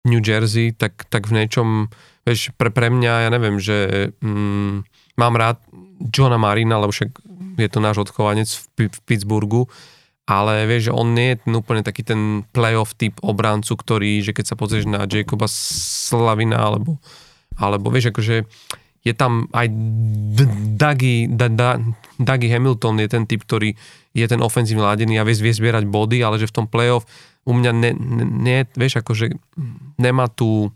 New 0.07 0.23
Jersey, 0.23 0.71
tak, 0.71 1.07
tak 1.11 1.27
v 1.27 1.43
niečom, 1.43 1.91
vieš, 2.23 2.55
pre, 2.55 2.71
pre 2.71 2.87
mňa, 2.87 3.27
ja 3.27 3.29
neviem, 3.31 3.59
že 3.59 4.11
mm, 4.23 4.83
mám 5.19 5.35
rád 5.35 5.59
Johna 5.99 6.35
Marina, 6.35 6.79
lebo 6.81 6.91
však 6.91 7.09
je 7.55 7.69
to 7.71 7.79
náš 7.79 8.07
odchovanec 8.07 8.47
v, 8.47 8.91
v 8.91 8.99
Pittsburghu, 9.07 9.67
ale 10.25 10.65
vieš, 10.65 10.89
že 10.89 10.95
on 10.97 11.13
nie 11.13 11.33
je 11.33 11.45
ten 11.45 11.53
úplne 11.53 11.81
taký 11.85 12.01
ten 12.01 12.41
playoff 12.49 12.97
typ 12.97 13.15
obrancu, 13.21 13.77
ktorý, 13.77 14.25
že 14.25 14.33
keď 14.33 14.45
sa 14.53 14.55
pozrieš 14.57 14.89
na 14.89 15.05
Jacoba 15.05 15.45
Slavina, 15.47 16.57
alebo, 16.57 16.97
alebo 17.55 17.93
vieš, 17.93 18.09
akože 18.11 18.43
je 19.05 19.13
tam 19.13 19.45
aj 19.53 19.69
Dougie, 20.81 21.29
Dougie 22.17 22.49
Hamilton 22.49 23.05
je 23.05 23.09
ten 23.09 23.23
typ, 23.29 23.45
ktorý 23.45 23.77
je 24.17 24.25
ten 24.25 24.41
ofenzívny 24.41 24.81
ladený 24.81 25.21
a 25.21 25.27
vie, 25.27 25.37
vie 25.37 25.53
zbierať 25.53 25.85
body, 25.85 26.25
ale 26.25 26.41
že 26.41 26.49
v 26.49 26.55
tom 26.57 26.65
playoff 26.65 27.05
u 27.45 27.53
mňa 27.53 27.71
ne, 27.77 27.91
ne, 27.93 28.25
ne 28.25 28.57
vieš, 28.73 29.05
akože 29.05 29.29
nemá 30.01 30.25
tu 30.33 30.73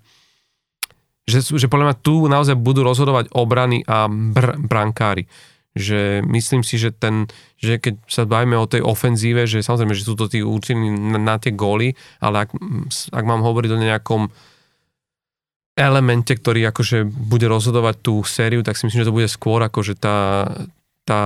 že, 1.29 1.45
že 1.45 1.69
podľa 1.69 1.93
mňa 1.93 1.97
tu 2.01 2.25
naozaj 2.25 2.57
budú 2.57 2.81
rozhodovať 2.81 3.29
obrany 3.31 3.85
a 3.85 4.09
br- 4.09 4.57
brankári. 4.57 5.29
Že 5.77 6.25
myslím 6.25 6.65
si, 6.65 6.81
že 6.81 6.89
ten, 6.89 7.29
že 7.61 7.77
keď 7.77 8.01
sa 8.09 8.25
bavíme 8.25 8.57
o 8.57 8.65
tej 8.65 8.81
ofenzíve, 8.81 9.45
že 9.45 9.61
samozrejme, 9.61 9.93
že 9.93 10.09
sú 10.09 10.17
to 10.17 10.25
tí 10.25 10.41
určení 10.41 10.89
na, 10.89 11.21
na 11.21 11.35
tie 11.37 11.53
góly, 11.53 11.93
ale 12.19 12.49
ak, 12.49 12.57
ak 13.13 13.23
mám 13.23 13.45
hovoriť 13.45 13.71
o 13.71 13.83
nejakom 13.85 14.23
elemente, 15.79 16.35
ktorý 16.35 16.67
akože 16.73 17.07
bude 17.07 17.47
rozhodovať 17.47 17.95
tú 18.03 18.19
sériu, 18.27 18.65
tak 18.65 18.75
si 18.75 18.89
myslím, 18.89 19.05
že 19.05 19.09
to 19.13 19.15
bude 19.15 19.29
skôr 19.31 19.63
akože 19.63 19.95
tá, 19.95 20.49
tá 21.07 21.21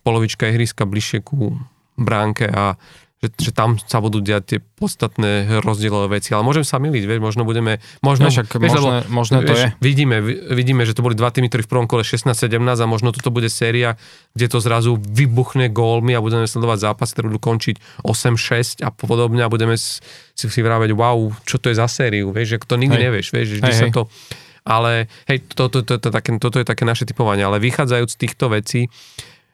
polovička 0.00 0.48
ihriska 0.48 0.88
bližšie 0.88 1.20
ku 1.20 1.60
bránke 2.00 2.48
a 2.48 2.80
že, 3.22 3.30
že 3.38 3.50
tam 3.54 3.78
sa 3.78 4.02
budú 4.02 4.18
diať 4.18 4.42
tie 4.42 4.58
podstatné 4.58 5.62
rozdielové 5.62 6.18
veci. 6.18 6.34
Ale 6.34 6.42
môžem 6.42 6.66
sa 6.66 6.82
miliť, 6.82 7.06
vieš, 7.06 7.20
možno 7.22 7.46
budeme... 7.46 7.78
Možno, 8.02 8.26
no, 8.26 8.34
však 8.34 8.58
vieš, 8.58 8.82
možné, 8.82 8.98
lebo, 8.98 9.14
možné 9.14 9.36
to 9.46 9.54
vieš, 9.54 9.62
je. 9.62 9.68
Vidíme, 9.78 10.16
vidíme, 10.50 10.82
že 10.82 10.92
to 10.98 11.06
boli 11.06 11.14
dva 11.14 11.30
týmy, 11.30 11.46
ktorí 11.46 11.62
v 11.62 11.70
prvom 11.70 11.86
kole 11.86 12.02
16-17 12.02 12.58
a 12.58 12.86
možno 12.90 13.14
toto 13.14 13.30
bude 13.30 13.46
séria, 13.46 13.94
kde 14.34 14.50
to 14.50 14.58
zrazu 14.58 14.98
vybuchne 14.98 15.70
gólmi 15.70 16.18
a 16.18 16.20
budeme 16.20 16.50
sledovať 16.50 16.82
zápas, 16.82 17.14
ktoré 17.14 17.30
budú 17.30 17.38
končiť 17.38 18.02
8-6 18.02 18.82
a 18.82 18.90
podobne 18.90 19.46
a 19.46 19.48
budeme 19.48 19.78
si, 19.78 20.02
si 20.34 20.60
vravať, 20.60 20.90
wow, 20.90 21.30
čo 21.46 21.62
to 21.62 21.70
je 21.70 21.78
za 21.78 21.86
sériu, 21.86 22.34
vieš, 22.34 22.58
že 22.58 22.66
to 22.66 22.74
nikdy 22.74 22.98
hej. 22.98 23.06
nevieš, 23.06 23.26
vieš, 23.30 23.46
že 23.54 23.70
hej, 23.70 23.78
sa 23.78 23.86
to... 23.94 24.10
Ale 24.62 25.10
hej, 25.26 25.42
to, 25.58 25.66
to, 25.66 25.82
to, 25.82 25.98
to, 25.98 26.10
to, 26.10 26.38
toto 26.38 26.56
je 26.62 26.66
také 26.66 26.86
naše 26.86 27.02
typovanie, 27.02 27.42
ale 27.42 27.58
vychádzajúc 27.58 28.10
z 28.14 28.18
týchto 28.18 28.46
vecí, 28.46 28.86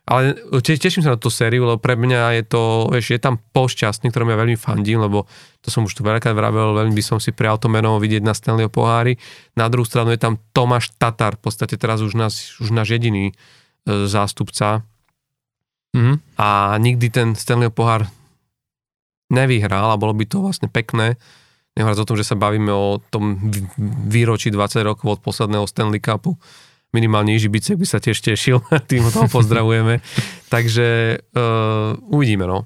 ale 0.08 0.40
teším 0.64 1.04
sa 1.04 1.12
na 1.12 1.20
tú 1.20 1.28
sériu, 1.28 1.68
lebo 1.68 1.76
pre 1.76 1.92
mňa 1.92 2.40
je 2.40 2.44
to, 2.48 2.88
vieš, 2.88 3.12
je 3.12 3.20
tam 3.20 3.36
pošťastný, 3.36 4.08
ktorým 4.08 4.32
ja 4.32 4.40
veľmi 4.40 4.56
fandím, 4.56 5.04
lebo 5.04 5.28
to 5.60 5.68
som 5.68 5.84
už 5.84 5.92
tu 5.92 6.00
veľakrát 6.00 6.32
vravel, 6.32 6.72
veľmi 6.72 6.96
by 6.96 7.04
som 7.04 7.20
si 7.20 7.28
prial 7.28 7.60
to 7.60 7.68
meno 7.68 8.00
vidieť 8.00 8.24
na 8.24 8.32
Stanleyho 8.32 8.72
pohári. 8.72 9.20
Na 9.52 9.68
druhú 9.68 9.84
stranu 9.84 10.08
je 10.16 10.20
tam 10.20 10.40
Tomáš 10.56 10.96
Tatar, 10.96 11.36
v 11.36 11.44
podstate 11.44 11.76
teraz 11.76 12.00
už 12.00 12.16
náš, 12.16 12.56
už 12.56 12.72
náš 12.72 12.96
jediný 12.96 13.30
e, 13.30 13.34
zástupca. 14.08 14.80
Mm-hmm. 15.92 16.16
A 16.40 16.80
nikdy 16.80 17.06
ten 17.12 17.28
Stanleyho 17.36 17.74
pohár 17.76 18.08
nevyhral 19.28 19.92
a 19.92 20.00
bolo 20.00 20.16
by 20.16 20.24
to 20.24 20.40
vlastne 20.40 20.72
pekné. 20.72 21.20
Nehovoriac 21.76 22.00
o 22.00 22.08
tom, 22.08 22.16
že 22.16 22.24
sa 22.24 22.34
bavíme 22.34 22.72
o 22.72 22.96
tom 23.12 23.52
výročí 24.08 24.48
20 24.48 24.88
rokov 24.88 25.20
od 25.20 25.20
posledného 25.20 25.68
Stanley 25.68 26.00
Cupu 26.00 26.32
minimálne 26.92 27.36
Ižibicek 27.36 27.76
by 27.76 27.86
sa 27.86 27.98
tiež 28.00 28.18
tešil, 28.20 28.64
tým 28.90 29.04
ho 29.04 29.10
toho 29.12 29.28
pozdravujeme. 29.28 30.00
Takže 30.54 31.20
uh, 31.36 31.96
uvidíme, 32.08 32.48
no. 32.48 32.64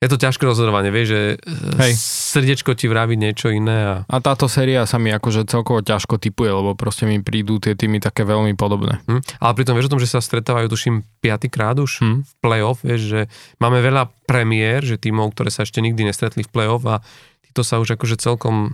Je 0.00 0.08
to 0.08 0.16
ťažké 0.16 0.48
rozhodovanie, 0.48 0.88
vieš, 0.88 1.12
že 1.12 1.20
eh, 1.36 1.82
Hej. 1.84 1.92
srdiečko 2.32 2.72
ti 2.72 2.88
vraví 2.88 3.20
niečo 3.20 3.52
iné. 3.52 3.84
A... 3.84 3.94
a 4.08 4.16
táto 4.24 4.48
séria 4.48 4.88
sa 4.88 4.96
mi 4.96 5.12
akože 5.12 5.44
celkovo 5.44 5.84
ťažko 5.84 6.16
typuje, 6.16 6.48
lebo 6.48 6.72
proste 6.72 7.04
mi 7.04 7.20
prídu 7.20 7.60
tie 7.60 7.76
týmy 7.76 8.00
také 8.00 8.24
veľmi 8.24 8.56
podobné. 8.56 9.04
Hm. 9.04 9.20
Ale 9.44 9.52
pritom 9.52 9.76
vieš 9.76 9.92
o 9.92 9.92
tom, 9.92 10.00
že 10.00 10.08
sa 10.08 10.24
stretávajú, 10.24 10.72
tuším, 10.72 11.04
piatýkrát 11.20 11.76
už 11.76 12.00
hm. 12.00 12.16
v 12.24 12.32
play-off, 12.40 12.80
vieš, 12.80 13.12
že 13.12 13.20
máme 13.60 13.84
veľa 13.84 14.08
premiér, 14.24 14.80
že 14.88 14.96
týmov, 14.96 15.36
ktoré 15.36 15.52
sa 15.52 15.68
ešte 15.68 15.84
nikdy 15.84 16.08
nestretli 16.08 16.48
v 16.48 16.52
play-off 16.52 16.80
a 16.88 17.04
títo 17.44 17.60
sa 17.60 17.76
už 17.76 18.00
akože 18.00 18.16
celkom 18.16 18.72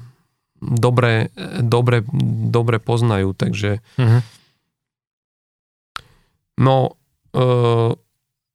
dobre, 0.63 1.35
dobre, 1.59 2.07
dobre 2.55 2.79
poznajú, 2.79 3.35
takže... 3.35 3.83
Hm 3.99 4.46
No, 6.57 6.97
uh, 7.37 7.93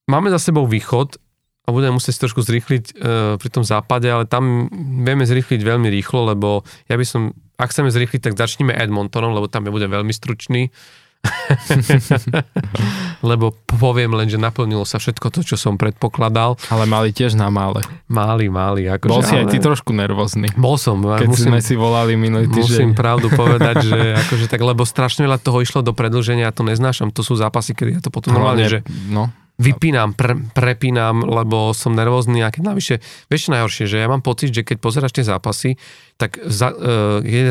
máme 0.09 0.33
za 0.33 0.41
sebou 0.41 0.65
východ 0.65 1.21
a 1.65 1.69
budeme 1.69 2.01
musieť 2.01 2.17
si 2.17 2.23
trošku 2.25 2.41
zrýchliť 2.41 2.85
uh, 2.97 3.35
pri 3.37 3.49
tom 3.53 3.61
západe, 3.61 4.09
ale 4.09 4.25
tam 4.25 4.67
vieme 5.05 5.23
zrýchliť 5.23 5.61
veľmi 5.61 5.87
rýchlo, 5.93 6.33
lebo 6.33 6.65
ja 6.89 6.97
by 6.97 7.05
som, 7.05 7.37
ak 7.61 7.69
chceme 7.69 7.93
zrýchliť, 7.93 8.21
tak 8.25 8.37
začneme 8.37 8.73
Edmontonom, 8.73 9.37
lebo 9.37 9.45
tam 9.45 9.69
ja 9.69 9.71
budem 9.71 9.93
veľmi 9.93 10.13
stručný. 10.13 10.73
Lebo 13.29 13.53
poviem 13.69 14.17
len, 14.17 14.27
že 14.27 14.41
naplnilo 14.41 14.87
sa 14.87 14.97
všetko 14.97 15.29
to, 15.29 15.45
čo 15.45 15.55
som 15.59 15.77
predpokladal. 15.77 16.57
Ale 16.73 16.89
mali 16.89 17.13
tiež 17.13 17.37
na 17.37 17.53
mále. 17.53 17.85
Mali, 18.09 18.49
mali. 18.49 18.89
Ako 18.89 19.11
Bol 19.11 19.21
si 19.21 19.37
aj 19.37 19.53
ty 19.53 19.61
trošku 19.61 19.93
nervózny. 19.93 20.49
Bol 20.57 20.81
som. 20.81 21.01
Keď 21.01 21.29
musím, 21.29 21.53
sme 21.53 21.61
si 21.61 21.77
volali 21.77 22.17
minulý 22.17 22.49
týždeň. 22.49 22.89
Musím 22.89 22.91
pravdu 22.97 23.29
povedať, 23.31 23.85
že 23.85 23.99
akože 24.25 24.49
tak, 24.49 24.61
lebo 24.61 24.81
strašne 24.83 25.29
veľa 25.29 25.37
toho 25.37 25.61
išlo 25.61 25.85
do 25.85 25.93
predlženia, 25.93 26.49
ja 26.49 26.55
to 26.55 26.65
neznášam. 26.65 27.13
To 27.13 27.21
sú 27.21 27.37
zápasy, 27.37 27.77
kedy 27.77 27.91
ja 27.97 28.01
to 28.01 28.09
potom 28.09 28.33
normálne, 28.33 28.65
že 28.65 28.79
no. 29.11 29.29
vypínam, 29.61 30.17
pre, 30.17 30.33
prepínam, 30.57 31.21
lebo 31.21 31.77
som 31.77 31.93
nervózny 31.93 32.41
a 32.41 32.49
keď 32.49 32.73
navyše, 32.73 32.95
vieš 33.29 33.53
najhoršie, 33.53 33.85
že 33.85 34.01
ja 34.01 34.09
mám 34.09 34.25
pocit, 34.25 34.49
že 34.49 34.65
keď 34.65 34.77
pozeráš 34.81 35.13
tie 35.13 35.25
zápasy, 35.27 35.77
tak 36.17 36.41
za, 36.41 36.73
uh, 36.73 37.21
keď, 37.21 37.37
je, 37.37 37.45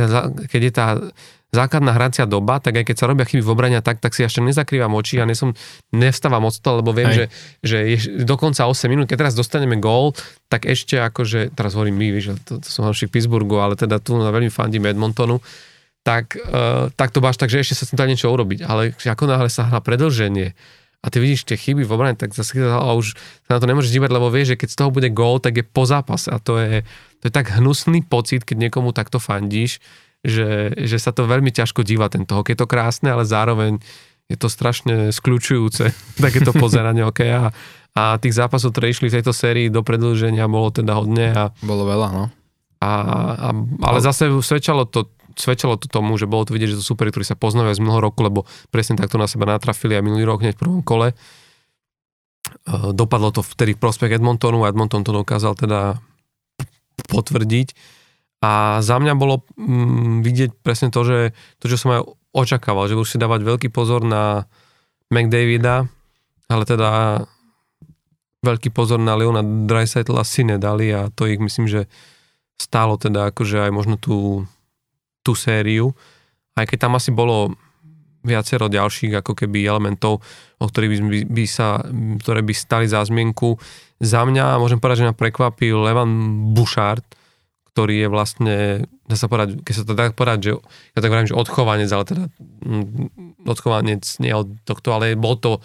keď 0.51 0.61
je 0.61 0.73
tá 0.75 0.87
základná 1.51 1.91
hracia 1.91 2.31
doba, 2.31 2.63
tak 2.63 2.83
aj 2.83 2.85
keď 2.87 2.97
sa 2.97 3.11
robia 3.11 3.27
chyby 3.27 3.43
v 3.43 3.51
obrania 3.51 3.83
tak, 3.83 3.99
tak 3.99 4.15
si 4.15 4.23
ešte 4.23 4.39
nezakrývam 4.39 4.95
oči 4.95 5.19
a 5.19 5.27
nesom, 5.27 5.55
nevstávam 5.91 6.47
od 6.47 6.55
toho, 6.55 6.79
lebo 6.79 6.95
viem, 6.95 7.11
že, 7.11 7.25
že 7.61 7.79
je 7.91 7.97
dokonca 8.23 8.71
8 8.71 8.87
minút, 8.87 9.11
keď 9.11 9.27
teraz 9.27 9.35
dostaneme 9.35 9.75
gól, 9.83 10.15
tak 10.47 10.71
ešte 10.71 11.03
akože, 11.03 11.55
teraz 11.59 11.75
hovorím 11.75 11.99
my, 11.99 12.09
víš, 12.15 12.39
to, 12.47 12.63
to 12.63 12.69
som 12.71 12.87
v 12.87 13.11
Pittsburghu, 13.11 13.59
ale 13.59 13.75
teda 13.75 13.99
tu 13.99 14.15
na 14.15 14.31
veľmi 14.31 14.51
fandím 14.51 14.87
Edmontonu, 14.87 15.43
tak, 16.01 16.39
uh, 16.39 16.89
tak 16.97 17.13
to 17.13 17.21
máš 17.21 17.37
tak, 17.37 17.53
že 17.53 17.61
ešte 17.61 17.75
sa 17.77 17.85
s 17.85 17.91
tým 17.93 18.01
dá 18.01 18.09
niečo 18.09 18.33
urobiť. 18.33 18.65
Ale 18.65 18.97
ako 18.97 19.25
náhle 19.29 19.53
sa 19.53 19.69
hrá 19.69 19.85
predlženie 19.85 20.57
a 21.01 21.07
ty 21.09 21.17
vidíš 21.17 21.49
tie 21.49 21.57
chyby 21.57 21.85
v 21.85 21.93
obrane, 21.93 22.17
tak 22.17 22.37
zase 22.37 22.61
a 22.61 22.93
už 22.93 23.17
sa 23.49 23.57
na 23.57 23.61
to 23.61 23.69
nemôžeš 23.69 23.93
dívať, 23.93 24.11
lebo 24.13 24.29
vieš, 24.29 24.57
že 24.57 24.61
keď 24.61 24.69
z 24.69 24.77
toho 24.77 24.91
bude 24.93 25.09
gól, 25.13 25.41
tak 25.41 25.57
je 25.57 25.65
po 25.65 25.89
zápase. 25.89 26.29
A 26.29 26.37
to 26.37 26.61
je, 26.61 26.85
to 27.25 27.25
je 27.29 27.33
tak 27.33 27.57
hnusný 27.57 28.05
pocit, 28.05 28.45
keď 28.45 28.69
niekomu 28.69 28.93
takto 28.93 29.17
fandíš, 29.17 29.81
že, 30.21 30.77
že 30.77 30.99
sa 31.01 31.11
to 31.17 31.25
veľmi 31.25 31.49
ťažko 31.49 31.81
díva 31.81 32.13
tento 32.13 32.37
hokej. 32.37 32.55
Je 32.57 32.61
to 32.61 32.69
krásne, 32.69 33.09
ale 33.09 33.25
zároveň 33.25 33.81
je 34.31 34.37
to 34.39 34.47
strašne 34.47 35.11
skľúčujúce, 35.11 35.91
takéto 36.25 36.53
pozeranie 36.55 37.03
hokeja. 37.03 37.51
A 37.91 38.17
tých 38.23 38.39
zápasov, 38.39 38.71
ktoré 38.71 38.95
išli 38.95 39.11
v 39.11 39.19
tejto 39.19 39.35
sérii 39.35 39.67
do 39.67 39.83
predlženia, 39.83 40.47
bolo 40.47 40.71
teda 40.71 40.95
hodne. 40.95 41.35
A, 41.35 41.51
bolo 41.59 41.89
veľa, 41.91 42.09
no. 42.15 42.25
A, 42.81 42.91
a, 42.91 43.49
ale 43.83 43.99
zase 44.01 44.31
svedčalo 44.41 44.87
to, 44.87 45.11
svedčalo 45.35 45.75
to 45.77 45.91
tomu, 45.91 46.15
že 46.15 46.31
bolo 46.31 46.47
to 46.47 46.55
vidieť, 46.55 46.73
že 46.73 46.81
to 46.81 46.87
super, 46.87 47.11
ktorí 47.11 47.27
sa 47.27 47.35
poznajú 47.37 47.75
z 47.75 47.83
minulého 47.83 48.09
roku, 48.09 48.23
lebo 48.23 48.47
presne 48.71 48.97
takto 48.97 49.19
na 49.19 49.27
seba 49.27 49.45
natrafili 49.45 49.99
aj 49.99 50.07
minulý 50.07 50.25
rok 50.25 50.41
hneď 50.41 50.55
v 50.57 50.63
prvom 50.63 50.83
kole. 50.87 51.13
E, 51.13 51.15
dopadlo 52.95 53.35
to 53.35 53.43
vtedy 53.43 53.75
v 53.75 53.83
prospech 53.83 54.17
Edmontonu 54.17 54.63
a 54.65 54.71
Edmonton 54.71 55.03
to 55.03 55.13
dokázal 55.13 55.59
teda 55.59 55.99
potvrdiť. 57.11 58.00
A 58.41 58.81
za 58.81 58.97
mňa 58.97 59.15
bolo 59.21 59.45
mm, 59.57 60.25
vidieť 60.25 60.51
presne 60.65 60.89
to, 60.89 61.05
že 61.05 61.19
to, 61.61 61.69
čo 61.69 61.77
som 61.77 61.91
aj 61.93 62.03
očakával, 62.33 62.89
že 62.89 62.97
už 62.97 63.17
si 63.17 63.21
dávať 63.21 63.45
veľký 63.45 63.69
pozor 63.69 64.01
na 64.01 64.49
McDavida, 65.13 65.85
ale 66.49 66.63
teda 66.65 67.23
veľký 68.41 68.73
pozor 68.73 68.97
na 68.97 69.13
Leona 69.19 69.45
Dreisaitla 69.45 70.25
si 70.25 70.49
nedali 70.49 70.89
a 70.89 71.13
to 71.13 71.29
ich 71.29 71.37
myslím, 71.37 71.69
že 71.69 71.85
stálo 72.57 72.97
teda 72.97 73.33
akože 73.33 73.69
aj 73.69 73.73
možno 73.73 74.01
tú, 74.01 74.49
tú 75.21 75.37
sériu. 75.37 75.93
Aj 76.57 76.65
keď 76.65 76.89
tam 76.89 76.97
asi 76.97 77.13
bolo 77.13 77.57
viacero 78.21 78.69
ďalších 78.69 79.17
ako 79.21 79.33
keby 79.33 79.65
elementov, 79.65 80.21
o 80.61 80.65
ktorých 80.69 80.91
by, 81.01 81.21
by 81.29 81.45
sa, 81.49 81.81
ktoré 82.21 82.45
by 82.45 82.53
stali 82.53 82.85
za 82.85 83.01
zmienku. 83.01 83.57
Za 84.01 84.29
mňa 84.29 84.61
môžem 84.61 84.77
povedať, 84.77 85.05
že 85.05 85.09
ma 85.09 85.17
prekvapil 85.17 85.77
Levan 85.77 86.13
Bouchard, 86.53 87.05
ktorý 87.71 88.07
je 88.07 88.09
vlastne, 88.11 88.57
dá 89.07 89.17
sa 89.17 89.31
povedať, 89.31 89.63
keď 89.63 89.75
sa 89.75 89.85
to 89.87 89.93
dá 89.95 90.11
povedať, 90.11 90.39
že 90.43 90.53
ja 90.95 90.99
tak 90.99 91.11
hovorím, 91.11 91.31
že 91.31 91.39
odchovanec, 91.39 91.91
ale 91.91 92.05
teda 92.05 92.25
mm, 92.67 93.47
odchovanec 93.47 94.03
nie 94.19 94.33
od 94.35 94.49
tohto, 94.67 94.89
ale 94.95 95.15
bol 95.15 95.39
to 95.39 95.63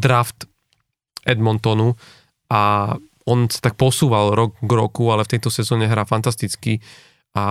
draft 0.00 0.48
Edmontonu 1.24 1.96
a 2.48 2.94
on 3.24 3.48
sa 3.48 3.60
tak 3.64 3.80
posúval 3.80 4.36
rok 4.36 4.56
k 4.60 4.72
roku, 4.72 5.08
ale 5.08 5.24
v 5.24 5.36
tejto 5.36 5.48
sezóne 5.48 5.88
hrá 5.88 6.04
fantasticky 6.04 6.84
a 7.34 7.44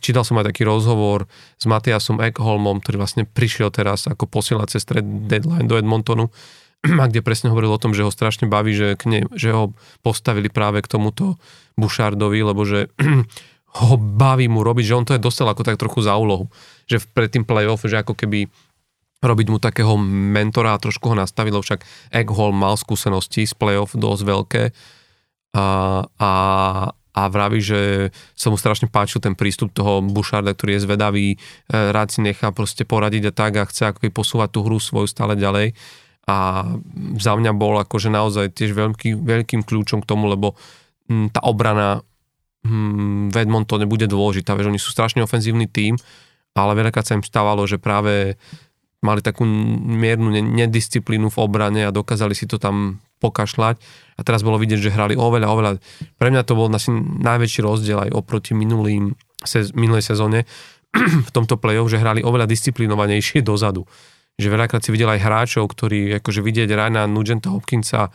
čítal 0.00 0.24
som 0.24 0.40
aj 0.40 0.56
taký 0.56 0.64
rozhovor 0.64 1.28
s 1.60 1.68
Matiasom 1.68 2.16
Eckholmom, 2.16 2.80
ktorý 2.80 2.96
vlastne 2.96 3.28
prišiel 3.28 3.68
teraz 3.68 4.08
ako 4.08 4.24
posielať 4.24 4.72
cez 4.72 4.88
deadline 5.28 5.68
do 5.68 5.76
Edmontonu 5.76 6.32
a 7.02 7.04
kde 7.04 7.20
presne 7.20 7.52
hovoril 7.52 7.76
o 7.76 7.82
tom, 7.82 7.92
že 7.92 8.08
ho 8.08 8.14
strašne 8.14 8.48
baví, 8.48 8.72
že, 8.72 8.96
k 8.96 9.04
ne, 9.04 9.20
že 9.36 9.52
ho 9.52 9.76
postavili 10.00 10.48
práve 10.48 10.80
k 10.80 10.88
tomuto 10.88 11.36
Bouchardovi, 11.80 12.44
lebo 12.44 12.62
že 12.68 12.92
ho 13.80 13.94
baví 13.96 14.46
mu 14.52 14.60
robiť, 14.60 14.84
že 14.84 14.96
on 14.96 15.06
to 15.08 15.16
je 15.16 15.22
dostal 15.22 15.48
ako 15.48 15.64
tak 15.64 15.80
trochu 15.80 16.04
za 16.04 16.14
úlohu, 16.20 16.52
že 16.84 17.00
pred 17.00 17.32
tým 17.32 17.48
playoff, 17.48 17.86
že 17.86 18.02
ako 18.02 18.12
keby 18.12 18.50
robiť 19.20 19.46
mu 19.52 19.58
takého 19.60 20.00
mentora 20.00 20.74
a 20.74 20.80
trošku 20.80 21.12
ho 21.12 21.16
nastaviť, 21.16 21.52
lebo 21.52 21.64
však 21.64 21.84
Eggholm 22.08 22.56
mal 22.56 22.74
skúsenosti 22.80 23.44
z 23.44 23.52
playoff 23.52 23.92
dosť 23.92 24.22
veľké. 24.24 24.62
A, 25.50 25.66
a, 26.06 26.32
a 26.94 27.22
vraví, 27.28 27.60
že 27.60 28.10
sa 28.32 28.48
mu 28.48 28.56
strašne 28.56 28.88
páčil 28.88 29.20
ten 29.20 29.36
prístup 29.36 29.74
toho 29.76 30.00
Boucharda, 30.00 30.56
ktorý 30.56 30.78
je 30.78 30.84
zvedavý, 30.86 31.26
e, 31.34 31.36
rád 31.68 32.14
si 32.14 32.24
nechá 32.24 32.54
proste 32.54 32.86
poradiť 32.86 33.28
a 33.28 33.32
tak 33.34 33.52
a 33.60 33.68
chce 33.68 33.92
ako 33.92 34.08
posúvať 34.08 34.56
tú 34.56 34.64
hru 34.64 34.80
svoju 34.80 35.10
stále 35.10 35.36
ďalej. 35.36 35.76
A 36.30 36.64
za 37.18 37.32
mňa 37.34 37.52
bol 37.52 37.82
akože 37.82 38.08
naozaj 38.08 38.54
tiež 38.54 38.72
veľký, 38.72 39.18
veľkým 39.18 39.66
kľúčom 39.66 40.00
k 40.00 40.08
tomu, 40.08 40.30
lebo 40.30 40.54
m, 40.54 40.56
tá 41.34 41.40
obrana 41.42 42.06
m, 42.64 43.28
v 43.30 43.36
Edmontone 43.36 43.88
bude 43.88 44.06
dôležitá, 44.06 44.54
vieš, 44.54 44.70
oni 44.70 44.80
sú 44.80 44.94
strašne 44.94 45.24
ofenzívny 45.24 45.66
tím, 45.66 45.98
ale 46.54 46.78
veľakrát 46.78 47.06
sa 47.06 47.16
im 47.18 47.24
stávalo, 47.24 47.66
že 47.66 47.78
práve 47.78 48.38
mali 49.00 49.24
takú 49.24 49.48
miernu 49.48 50.28
nedisciplínu 50.28 51.32
v 51.32 51.40
obrane 51.40 51.88
a 51.88 51.94
dokázali 51.94 52.36
si 52.36 52.44
to 52.44 52.60
tam 52.60 53.00
pokašľať 53.20 53.80
a 54.16 54.20
teraz 54.24 54.44
bolo 54.44 54.60
vidieť, 54.60 54.80
že 54.80 54.92
hrali 54.92 55.16
oveľa, 55.16 55.48
oveľa. 55.48 55.70
Pre 56.20 56.28
mňa 56.28 56.42
to 56.44 56.56
bol 56.56 56.68
asi 56.72 56.92
najväčší 57.20 57.60
rozdiel 57.64 57.98
aj 58.08 58.10
oproti 58.12 58.52
minulým, 58.52 59.16
sez, 59.44 59.72
minulej 59.72 60.04
sezóne 60.04 60.44
v 61.28 61.30
tomto 61.32 61.56
play-off, 61.56 61.88
že 61.88 62.00
hrali 62.00 62.20
oveľa 62.20 62.48
disciplinovanejšie 62.48 63.40
dozadu. 63.40 63.88
Že 64.40 64.56
veľakrát 64.56 64.84
si 64.84 64.92
videl 64.92 65.08
aj 65.12 65.20
hráčov, 65.20 65.68
ktorí 65.68 66.16
akože 66.20 66.40
vidieť 66.40 66.68
Ryana 66.68 67.04
Nugenta 67.08 67.52
Hopkinsa 67.52 68.08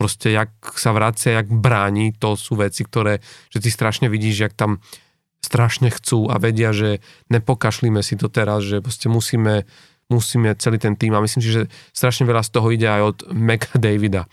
proste 0.00 0.32
jak 0.32 0.48
sa 0.80 0.96
vracia, 0.96 1.36
jak 1.36 1.52
bráni, 1.52 2.16
to 2.16 2.32
sú 2.40 2.56
veci, 2.56 2.88
ktoré, 2.88 3.20
že 3.52 3.60
ty 3.60 3.68
strašne 3.68 4.08
vidíš, 4.08 4.48
jak 4.48 4.54
tam 4.56 4.80
strašne 5.44 5.92
chcú 5.92 6.32
a 6.32 6.40
vedia, 6.40 6.72
že 6.72 7.04
nepokašlíme 7.28 8.00
si 8.00 8.16
to 8.16 8.32
teraz, 8.32 8.64
že 8.64 8.80
proste 8.80 9.12
musíme 9.12 9.68
musíme 10.10 10.58
celý 10.58 10.82
ten 10.82 10.98
tým. 10.98 11.14
A 11.14 11.22
myslím 11.22 11.40
si, 11.40 11.54
že 11.54 11.70
strašne 11.94 12.26
veľa 12.26 12.42
z 12.42 12.50
toho 12.50 12.68
ide 12.74 12.90
aj 12.90 13.02
od 13.14 13.18
Meka 13.30 13.78
Davida, 13.78 14.26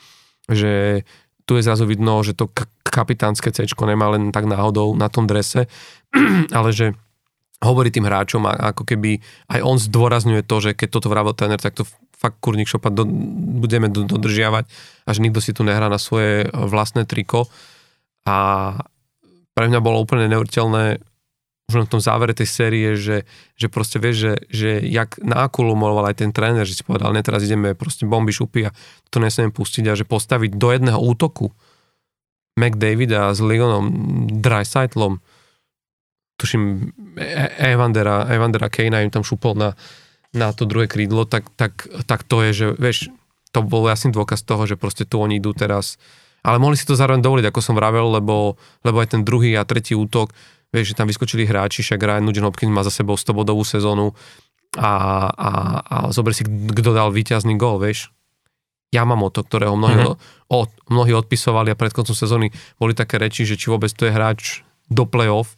že 0.49 1.05
tu 1.45 1.55
je 1.55 1.63
zrazu 1.63 1.85
vidno, 1.85 2.17
že 2.25 2.33
to 2.33 2.49
kapitánske 2.83 3.53
C 3.53 3.63
nemá 3.63 4.11
len 4.11 4.33
tak 4.33 4.49
náhodou 4.49 4.97
na 4.97 5.07
tom 5.07 5.29
drese, 5.29 5.69
ale 6.57 6.73
že 6.73 6.97
hovorí 7.61 7.89
tým 7.89 8.05
hráčom 8.05 8.43
a 8.45 8.73
ako 8.73 8.83
keby 8.85 9.21
aj 9.53 9.59
on 9.65 9.77
zdôrazňuje 9.77 10.43
to, 10.45 10.55
že 10.61 10.71
keď 10.77 10.87
toto 10.91 11.07
vravel 11.09 11.33
tréner, 11.33 11.61
tak 11.61 11.77
to 11.77 11.85
fakt 12.17 12.41
kurník 12.41 12.65
šopa 12.65 12.89
do, 12.89 13.05
budeme 13.61 13.93
do, 13.93 14.01
dodržiavať 14.03 14.65
a 15.05 15.09
nikto 15.13 15.39
si 15.39 15.53
tu 15.53 15.61
nehrá 15.61 15.85
na 15.85 16.01
svoje 16.01 16.49
vlastné 16.49 17.05
triko. 17.05 17.45
A 18.25 18.37
pre 19.53 19.69
mňa 19.69 19.79
bolo 19.79 20.01
úplne 20.01 20.25
neuveriteľné 20.25 20.99
už 21.67 21.83
na 21.83 21.87
tom 21.87 21.99
závere 21.99 22.31
tej 22.31 22.47
série, 22.47 22.95
že, 22.95 23.27
že 23.59 23.67
proste 23.67 23.99
vieš, 23.99 24.15
že, 24.15 24.33
že 24.47 24.71
jak 24.87 25.19
nakulumoval 25.19 26.07
aj 26.07 26.23
ten 26.23 26.31
tréner, 26.31 26.63
že 26.63 26.79
si 26.79 26.83
povedal, 26.87 27.11
ne 27.11 27.19
teraz 27.19 27.43
ideme 27.43 27.75
proste 27.75 28.07
bomby 28.07 28.31
šupy 28.31 28.71
a 28.71 28.75
to 29.11 29.19
nesmieme 29.19 29.51
pustiť. 29.51 29.83
A 29.91 29.99
že 29.99 30.07
postaviť 30.07 30.55
do 30.55 30.71
jedného 30.71 30.95
útoku 30.95 31.51
McDavida 32.55 33.35
s 33.35 33.43
Leonom 33.43 33.91
Dreisaitlom, 34.39 35.19
tuším 36.39 36.95
e- 37.19 37.75
Evandera, 37.75 38.31
Evandera 38.31 38.71
Kejna 38.71 39.03
im 39.03 39.11
tam 39.11 39.27
šupol 39.27 39.59
na, 39.59 39.75
na 40.35 40.51
to 40.51 40.67
druhé 40.67 40.89
krídlo, 40.89 41.23
tak, 41.23 41.47
tak, 41.55 41.87
tak 42.07 42.23
to 42.27 42.43
je, 42.47 42.51
že 42.51 42.65
vieš, 42.75 42.97
to 43.55 43.63
bol 43.63 43.87
jasný 43.87 44.11
dôkaz 44.11 44.43
toho, 44.43 44.67
že 44.67 44.79
proste 44.79 45.07
tu 45.07 45.19
oni 45.19 45.39
idú 45.39 45.55
teraz 45.55 45.99
ale 46.45 46.63
mohli 46.63 46.79
si 46.79 46.87
to 46.87 46.95
zároveň 46.95 47.19
dovoliť, 47.19 47.51
ako 47.51 47.59
som 47.59 47.75
vravel, 47.75 48.07
lebo, 48.07 48.55
lebo 48.79 49.03
aj 49.03 49.19
ten 49.19 49.21
druhý 49.27 49.59
a 49.59 49.67
tretí 49.67 49.91
útok 49.91 50.31
Vieš, 50.67 50.93
že 50.93 50.97
tam 50.99 51.07
vyskočili 51.07 51.47
hráči, 51.47 51.79
však 51.79 51.99
Ryan 51.99 52.23
Nugent 52.27 52.43
Hopkins 52.43 52.73
má 52.75 52.83
za 52.83 52.91
sebou 52.91 53.15
100 53.15 53.31
bodovú 53.31 53.63
sezónu 53.63 54.11
a, 54.75 54.91
a, 55.31 55.49
a 55.79 55.95
zober 56.11 56.35
si, 56.35 56.43
kto 56.43 56.91
dal 56.91 57.15
víťazný 57.15 57.55
gol, 57.55 57.79
vieš. 57.79 58.11
Yamamoto, 58.91 59.47
ktorého 59.47 59.79
mnohí, 59.79 59.95
mm-hmm. 59.95 60.51
od, 60.51 60.69
mnohí 60.91 61.11
odpisovali 61.15 61.71
a 61.71 61.79
pred 61.79 61.95
koncom 61.95 62.15
sezóny 62.15 62.51
boli 62.79 62.91
také 62.91 63.15
reči, 63.15 63.47
že 63.47 63.55
či 63.55 63.71
vôbec 63.71 63.91
to 63.95 64.07
je 64.07 64.15
hráč 64.15 64.63
do 64.91 65.07
play-off. 65.07 65.55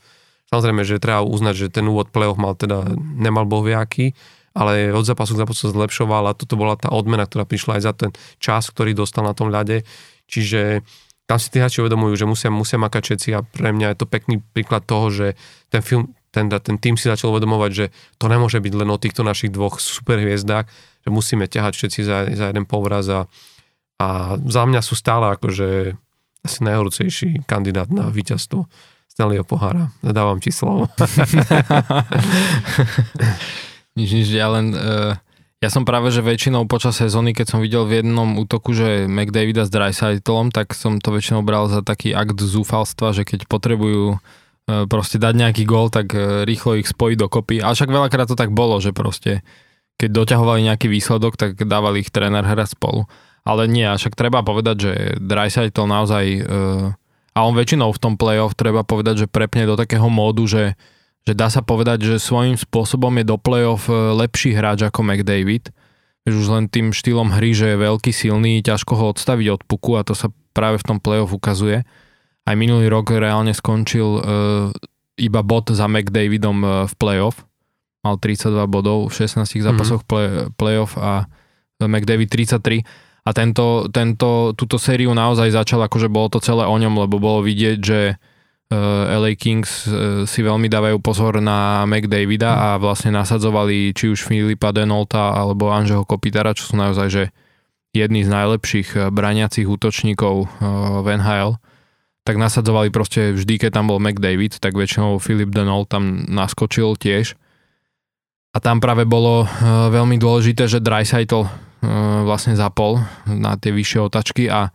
Samozrejme, 0.53 0.81
že 0.85 1.01
treba 1.01 1.25
uznať, 1.25 1.53
že 1.57 1.67
ten 1.73 1.85
úvod 1.89 2.13
play-off 2.13 2.37
mal 2.37 2.53
teda, 2.53 2.85
nemal 2.97 3.49
bohviaký, 3.49 4.13
ale 4.53 4.93
od 4.93 5.05
zápasu 5.05 5.37
k 5.37 5.41
zápasu 5.45 5.69
sa 5.69 5.75
zlepšoval 5.75 6.23
a 6.29 6.37
toto 6.37 6.57
bola 6.57 6.75
tá 6.75 6.89
odmena, 6.89 7.25
ktorá 7.25 7.45
prišla 7.45 7.77
aj 7.77 7.83
za 7.83 7.93
ten 7.93 8.11
čas, 8.41 8.69
ktorý 8.69 8.97
dostal 8.97 9.25
na 9.25 9.37
tom 9.37 9.53
ľade. 9.53 9.85
Čiže 10.29 10.81
tam 11.29 11.37
si 11.37 11.53
tí 11.53 11.61
hráči 11.61 11.85
uvedomujú, 11.85 12.17
že 12.17 12.25
musia, 12.25 12.49
musia 12.49 12.81
makať 12.81 13.01
všetci 13.05 13.29
a 13.37 13.45
pre 13.45 13.69
mňa 13.69 13.93
je 13.93 13.97
to 14.01 14.09
pekný 14.09 14.41
príklad 14.53 14.81
toho, 14.89 15.13
že 15.13 15.27
ten 15.69 15.85
film, 15.85 16.09
ten, 16.33 16.49
ten 16.49 16.77
tým 16.81 16.97
si 16.97 17.05
začal 17.05 17.29
uvedomovať, 17.33 17.71
že 17.73 17.85
to 18.17 18.25
nemôže 18.25 18.57
byť 18.57 18.73
len 18.73 18.89
o 18.89 18.97
týchto 18.97 19.21
našich 19.21 19.53
dvoch 19.53 19.77
superhviezdách, 19.77 20.65
že 21.05 21.09
musíme 21.09 21.45
ťahať 21.45 21.73
všetci 21.77 22.01
za, 22.01 22.25
za 22.33 22.45
jeden 22.49 22.65
povraz 22.65 23.05
a, 23.13 23.29
a 24.01 24.41
za 24.41 24.63
mňa 24.65 24.81
sú 24.81 24.97
stále 24.97 25.29
akože 25.37 25.93
asi 26.41 26.59
najhorúcejší 26.65 27.45
kandidát 27.45 27.93
na 27.93 28.09
víťazstvo 28.09 28.65
Stanleyho 29.09 29.43
pohára. 29.43 29.91
Zadávam 29.99 30.39
ti 30.39 30.49
slovo. 30.49 30.87
nič, 33.99 34.09
nič, 34.23 34.27
ja 34.31 34.47
len 34.47 34.71
uh 34.71 35.19
ja 35.59 35.67
som 35.67 35.83
práve, 35.83 36.07
že 36.07 36.23
väčšinou 36.23 36.71
počas 36.71 36.95
sezóny, 36.95 37.35
keď 37.35 37.51
som 37.51 37.59
videl 37.59 37.83
v 37.83 37.99
jednom 37.99 38.39
útoku, 38.39 38.71
že 38.71 39.11
McDavida 39.11 39.67
s 39.67 39.71
Dreisaitlom, 39.71 40.55
tak 40.55 40.71
som 40.71 41.03
to 41.03 41.11
väčšinou 41.11 41.43
bral 41.43 41.67
za 41.67 41.83
taký 41.83 42.15
akt 42.15 42.39
zúfalstva, 42.39 43.11
že 43.11 43.27
keď 43.27 43.43
potrebujú 43.43 44.15
e, 44.15 44.17
proste 44.87 45.19
dať 45.19 45.35
nejaký 45.35 45.67
gól, 45.67 45.91
tak 45.91 46.15
e, 46.15 46.47
rýchlo 46.47 46.79
ich 46.79 46.87
spojiť 46.87 47.17
dokopy. 47.19 47.59
A 47.59 47.75
však 47.75 47.91
veľakrát 47.91 48.31
to 48.31 48.39
tak 48.39 48.55
bolo, 48.55 48.79
že 48.79 48.95
proste 48.95 49.43
keď 49.99 50.23
doťahovali 50.23 50.63
nejaký 50.63 50.87
výsledok, 50.87 51.35
tak 51.35 51.59
dávali 51.59 52.07
ich 52.07 52.11
tréner 52.15 52.47
hrať 52.47 52.79
spolu. 52.79 53.11
Ale 53.43 53.67
nie, 53.67 53.83
a 53.83 53.99
však 53.99 54.15
treba 54.15 54.47
povedať, 54.47 54.75
že 54.79 54.91
Dreisaitl 55.19 55.83
naozaj, 55.83 56.47
a 57.35 57.39
on 57.43 57.51
väčšinou 57.51 57.91
v 57.91 57.99
tom 57.99 58.15
playoff 58.15 58.55
treba 58.55 58.87
povedať, 58.87 59.27
že 59.27 59.31
prepne 59.31 59.67
do 59.67 59.75
takého 59.75 60.07
módu, 60.07 60.47
že 60.47 60.79
že 61.27 61.33
dá 61.35 61.51
sa 61.51 61.59
povedať, 61.59 62.05
že 62.05 62.15
svojím 62.21 62.55
spôsobom 62.55 63.11
je 63.19 63.25
do 63.27 63.37
play-off 63.37 63.91
e, 63.91 63.93
lepší 63.93 64.55
hráč 64.55 64.87
ako 64.87 65.03
McDavid. 65.03 65.69
Už 66.29 66.47
len 66.51 66.69
tým 66.69 66.93
štýlom 66.93 67.33
hry, 67.33 67.57
že 67.57 67.73
je 67.73 67.77
veľký, 67.81 68.11
silný, 68.13 68.61
ťažko 68.61 68.93
ho 68.95 69.05
odstaviť 69.13 69.47
od 69.49 69.61
puku 69.65 69.97
a 69.97 70.05
to 70.05 70.13
sa 70.13 70.29
práve 70.53 70.77
v 70.77 70.85
tom 70.85 70.97
play-off 71.01 71.33
ukazuje. 71.33 71.87
Aj 72.45 72.55
minulý 72.57 72.89
rok 72.89 73.09
reálne 73.13 73.53
skončil 73.53 74.05
uh, 74.05 74.21
iba 75.17 75.41
bod 75.41 75.73
za 75.73 75.89
McDavidom 75.89 76.57
uh, 76.61 76.69
v 76.85 76.93
play-off. 77.01 77.45
Mal 78.05 78.15
32 78.21 78.69
bodov 78.69 79.09
v 79.09 79.25
16 79.25 79.41
mhm. 79.41 79.65
zápasoch 79.65 80.01
mm-hmm. 80.05 80.11
play, 80.11 80.27
play-off 80.53 80.93
a 81.01 81.25
McDavid 81.81 82.29
33. 82.29 82.85
A 83.25 83.29
tento, 83.35 83.89
tento, 83.89 84.53
túto 84.53 84.77
sériu 84.81 85.13
naozaj 85.13 85.53
začal, 85.53 85.85
akože 85.85 86.09
bolo 86.09 86.29
to 86.33 86.39
celé 86.41 86.65
o 86.65 86.75
ňom, 86.77 87.05
lebo 87.05 87.21
bolo 87.21 87.45
vidieť, 87.45 87.77
že 87.81 87.99
LA 88.69 89.33
Kings 89.33 89.89
eh, 89.89 89.93
si 90.29 90.45
veľmi 90.45 90.69
dávajú 90.69 91.01
pozor 91.01 91.41
na 91.41 91.89
McDavida 91.89 92.53
a 92.53 92.67
vlastne 92.77 93.09
nasadzovali 93.09 93.97
či 93.97 94.13
už 94.13 94.29
Filipa 94.29 94.69
Denolta 94.69 95.33
alebo 95.33 95.73
Anžeho 95.73 96.05
Kopitara, 96.05 96.53
čo 96.53 96.69
sú 96.69 96.75
naozaj 96.77 97.07
že 97.09 97.23
jedni 97.97 98.21
z 98.21 98.29
najlepších 98.29 98.89
eh, 98.93 99.01
braniacich 99.09 99.65
útočníkov 99.65 100.35
v 101.01 101.07
NHL, 101.17 101.57
tak 102.21 102.37
nasadzovali 102.37 102.93
proste 102.93 103.33
vždy, 103.33 103.57
keď 103.57 103.81
tam 103.81 103.89
bol 103.89 103.97
McDavid, 103.97 104.61
tak 104.61 104.77
väčšinou 104.77 105.17
Filip 105.17 105.49
Denolt 105.49 105.89
tam 105.89 106.29
naskočil 106.29 106.93
tiež. 106.93 107.33
A 108.53 108.57
tam 108.61 108.81
práve 108.81 109.05
bolo 109.05 109.45
veľmi 109.93 110.17
dôležité, 110.17 110.65
že 110.65 110.81
Dreisaitl 110.81 111.45
vlastne 112.25 112.57
zapol 112.57 112.97
na 113.29 113.53
tie 113.61 113.69
vyššie 113.69 113.99
otačky 114.01 114.49
a 114.49 114.73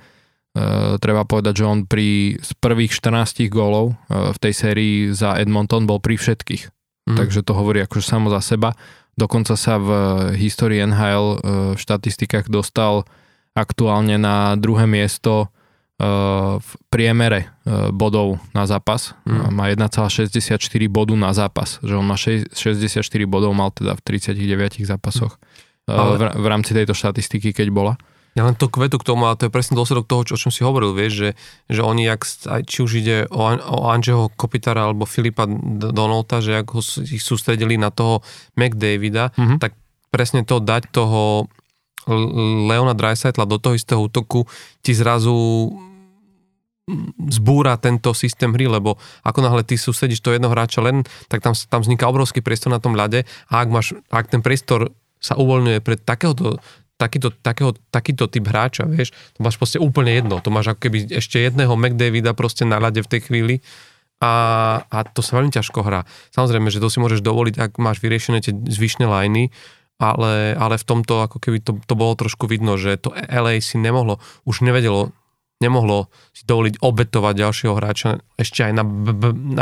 treba 1.02 1.26
povedať, 1.26 1.60
že 1.60 1.64
on 1.66 1.82
pri 1.82 2.38
z 2.38 2.50
prvých 2.62 2.94
14 2.94 3.50
gólov 3.50 3.98
v 4.08 4.38
tej 4.38 4.54
sérii 4.54 4.94
za 5.10 5.34
Edmonton 5.34 5.82
bol 5.82 5.98
pri 5.98 6.14
všetkých. 6.14 6.70
Mm. 7.10 7.18
Takže 7.18 7.42
to 7.42 7.52
hovorí 7.58 7.82
akože 7.82 8.06
samo 8.06 8.30
za 8.30 8.38
seba. 8.38 8.78
Dokonca 9.18 9.58
sa 9.58 9.82
v 9.82 9.90
histórii 10.38 10.78
NHL 10.82 11.26
v 11.74 11.78
štatistikách 11.78 12.46
dostal 12.50 13.02
aktuálne 13.54 14.18
na 14.18 14.54
druhé 14.54 14.86
miesto 14.86 15.50
v 16.58 16.70
priemere 16.90 17.54
bodov 17.94 18.42
na 18.50 18.66
zápas. 18.66 19.14
Mm. 19.26 19.54
Má 19.54 19.64
1,64 19.70 20.58
bodu 20.90 21.14
na 21.14 21.30
zápas. 21.30 21.78
Že 21.82 22.02
on 22.02 22.06
má 22.06 22.18
64 22.18 22.98
bodov, 23.30 23.54
mal 23.54 23.70
teda 23.70 23.94
v 23.94 24.02
39 24.02 24.82
zápasoch 24.82 25.38
Ale... 25.86 26.18
v, 26.18 26.22
v 26.34 26.46
rámci 26.50 26.74
tejto 26.74 26.98
štatistiky, 26.98 27.54
keď 27.54 27.70
bola. 27.70 27.94
Ja 28.34 28.42
len 28.42 28.58
to 28.58 28.66
kvetu 28.66 28.98
k 28.98 29.06
tomu, 29.06 29.30
a 29.30 29.38
to 29.38 29.46
je 29.46 29.54
presne 29.54 29.78
dôsledok 29.78 30.10
toho, 30.10 30.22
čo, 30.26 30.32
o 30.34 30.40
čom 30.42 30.50
si 30.50 30.66
hovoril, 30.66 30.90
vieš, 30.90 31.12
že, 31.14 31.30
že 31.70 31.80
oni, 31.86 32.02
jak, 32.10 32.26
či 32.66 32.78
už 32.82 32.92
ide 32.98 33.16
o, 33.30 33.46
o 33.54 33.86
Anžeho 33.86 34.26
Kopitara 34.34 34.90
alebo 34.90 35.06
Filipa 35.06 35.46
Donolta, 35.46 36.42
že 36.42 36.58
ak 36.58 36.66
ho 36.74 36.82
ich 37.06 37.22
sústredili 37.22 37.78
na 37.78 37.94
toho 37.94 38.26
McDavida, 38.58 39.30
mm-hmm. 39.38 39.62
tak 39.62 39.78
presne 40.10 40.42
to 40.42 40.58
dať 40.58 40.90
toho 40.90 41.46
Leona 42.68 42.92
Dreisaitla 42.92 43.48
do 43.48 43.56
toho 43.56 43.78
istého 43.78 44.02
útoku 44.02 44.44
ti 44.84 44.92
zrazu 44.92 45.72
zbúra 47.32 47.80
tento 47.80 48.12
systém 48.12 48.52
hry, 48.52 48.68
lebo 48.68 49.00
ako 49.24 49.40
náhle 49.40 49.64
ty 49.64 49.80
sústredíš 49.80 50.20
to 50.20 50.36
jedno 50.36 50.52
hráča 50.52 50.84
len, 50.84 51.00
tak 51.32 51.40
tam, 51.40 51.56
tam 51.56 51.80
vzniká 51.80 52.04
obrovský 52.04 52.44
priestor 52.44 52.68
na 52.68 52.82
tom 52.82 52.92
ľade 52.92 53.24
a 53.48 53.54
ak, 53.64 53.68
máš, 53.72 53.96
ak 54.12 54.28
ten 54.28 54.44
priestor 54.44 54.92
sa 55.16 55.40
uvoľňuje 55.40 55.80
pre 55.80 55.96
takéhoto 55.96 56.60
takýto, 56.96 57.34
takého, 57.34 57.74
takýto 57.90 58.30
typ 58.30 58.46
hráča, 58.46 58.86
vieš, 58.86 59.10
to 59.34 59.42
máš 59.42 59.58
proste 59.58 59.78
úplne 59.82 60.14
jedno, 60.14 60.38
to 60.38 60.54
máš 60.54 60.74
ako 60.74 60.88
keby 60.88 60.98
ešte 61.10 61.42
jedného 61.42 61.74
McDavida 61.74 62.32
proste 62.32 62.62
na 62.62 62.78
ľade 62.78 63.02
v 63.02 63.10
tej 63.10 63.20
chvíli 63.26 63.54
a, 64.22 64.32
a 64.86 64.98
to 65.04 65.20
sa 65.20 65.36
veľmi 65.36 65.50
ťažko 65.50 65.82
hrá. 65.82 66.06
Samozrejme, 66.32 66.70
že 66.70 66.78
to 66.78 66.88
si 66.88 67.02
môžeš 67.02 67.20
dovoliť, 67.20 67.54
ak 67.58 67.72
máš 67.82 67.98
vyriešené 67.98 68.38
tie 68.40 68.54
zvyšné 68.54 69.04
lajny, 69.10 69.50
ale, 69.98 70.54
ale 70.58 70.74
v 70.78 70.84
tomto 70.86 71.22
ako 71.22 71.38
keby 71.38 71.58
to, 71.62 71.78
to 71.82 71.94
bolo 71.94 72.14
trošku 72.18 72.50
vidno, 72.50 72.74
že 72.78 72.98
to 72.98 73.14
LA 73.14 73.62
si 73.62 73.78
nemohlo, 73.78 74.18
už 74.46 74.66
nevedelo, 74.66 75.14
nemohlo 75.62 76.10
si 76.34 76.42
dovoliť 76.46 76.82
obetovať 76.82 77.34
ďalšieho 77.38 77.74
hráča 77.78 78.22
ešte 78.38 78.66
aj 78.66 78.72
na, 78.74 78.84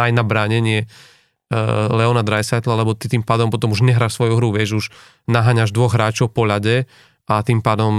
aj 0.01 0.11
na 0.13 0.25
bránenie 0.25 0.89
uh, 0.89 1.93
Leona 1.93 2.25
Dreisaitla, 2.25 2.81
lebo 2.81 2.97
ty 2.97 3.13
tým 3.13 3.25
pádom 3.25 3.53
potom 3.53 3.77
už 3.77 3.85
nehráš 3.85 4.17
svoju 4.17 4.41
hru, 4.41 4.57
vieš, 4.57 4.71
už 4.85 4.87
naháňaš 5.29 5.73
dvoch 5.73 5.93
hráčov 5.93 6.33
po 6.33 6.49
ľade 6.49 6.89
a 7.31 7.39
tým 7.47 7.62
pádom 7.62 7.94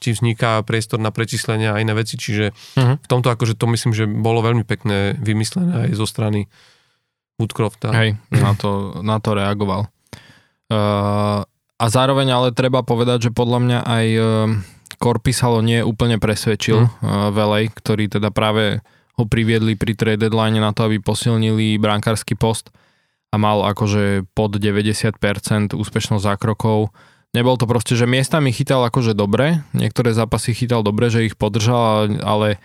ti 0.00 0.16
vzniká 0.16 0.64
priestor 0.64 0.96
na 0.96 1.12
prečíslenie 1.12 1.68
a 1.68 1.80
iné 1.80 1.92
veci, 1.92 2.16
čiže 2.16 2.56
uh-huh. 2.56 2.96
v 2.98 3.06
tomto 3.08 3.28
akože 3.28 3.54
to 3.56 3.68
myslím, 3.68 3.92
že 3.92 4.08
bolo 4.08 4.40
veľmi 4.40 4.64
pekné 4.64 5.20
vymyslené 5.20 5.88
aj 5.88 5.88
zo 5.92 6.08
strany 6.08 6.48
Woodcrofta. 7.36 7.92
Hej, 7.92 8.16
na 8.32 8.52
to, 8.56 9.00
na 9.04 9.20
to 9.20 9.36
reagoval. 9.36 9.92
Uh, 10.72 11.44
a 11.82 11.84
zároveň 11.90 12.32
ale 12.32 12.48
treba 12.54 12.86
povedať, 12.86 13.28
že 13.28 13.30
podľa 13.34 13.58
mňa 13.58 13.78
aj 13.82 14.06
Korpisalo 15.02 15.58
e, 15.60 15.66
nie 15.66 15.80
úplne 15.82 16.22
presvedčil 16.22 16.78
mm. 16.78 17.34
Velej, 17.34 17.74
ktorý 17.74 18.06
teda 18.06 18.30
práve 18.30 18.78
ho 19.18 19.24
priviedli 19.26 19.74
pri 19.74 19.98
trade 19.98 20.22
deadline 20.22 20.62
na 20.62 20.70
to, 20.70 20.86
aby 20.86 21.02
posilnili 21.02 21.76
brankársky 21.82 22.38
post 22.38 22.70
a 23.32 23.36
mal 23.36 23.66
akože 23.66 24.30
pod 24.32 24.56
90% 24.56 25.74
úspešnosť 25.74 26.22
zákrokov. 26.22 26.94
Nebol 27.32 27.56
to 27.56 27.64
proste, 27.64 27.96
že 27.96 28.04
miestami 28.04 28.52
chytal 28.52 28.84
akože 28.84 29.16
dobre, 29.16 29.64
niektoré 29.72 30.12
zápasy 30.12 30.52
chytal 30.52 30.84
dobre, 30.84 31.08
že 31.08 31.24
ich 31.24 31.36
podržal, 31.40 32.20
ale 32.20 32.60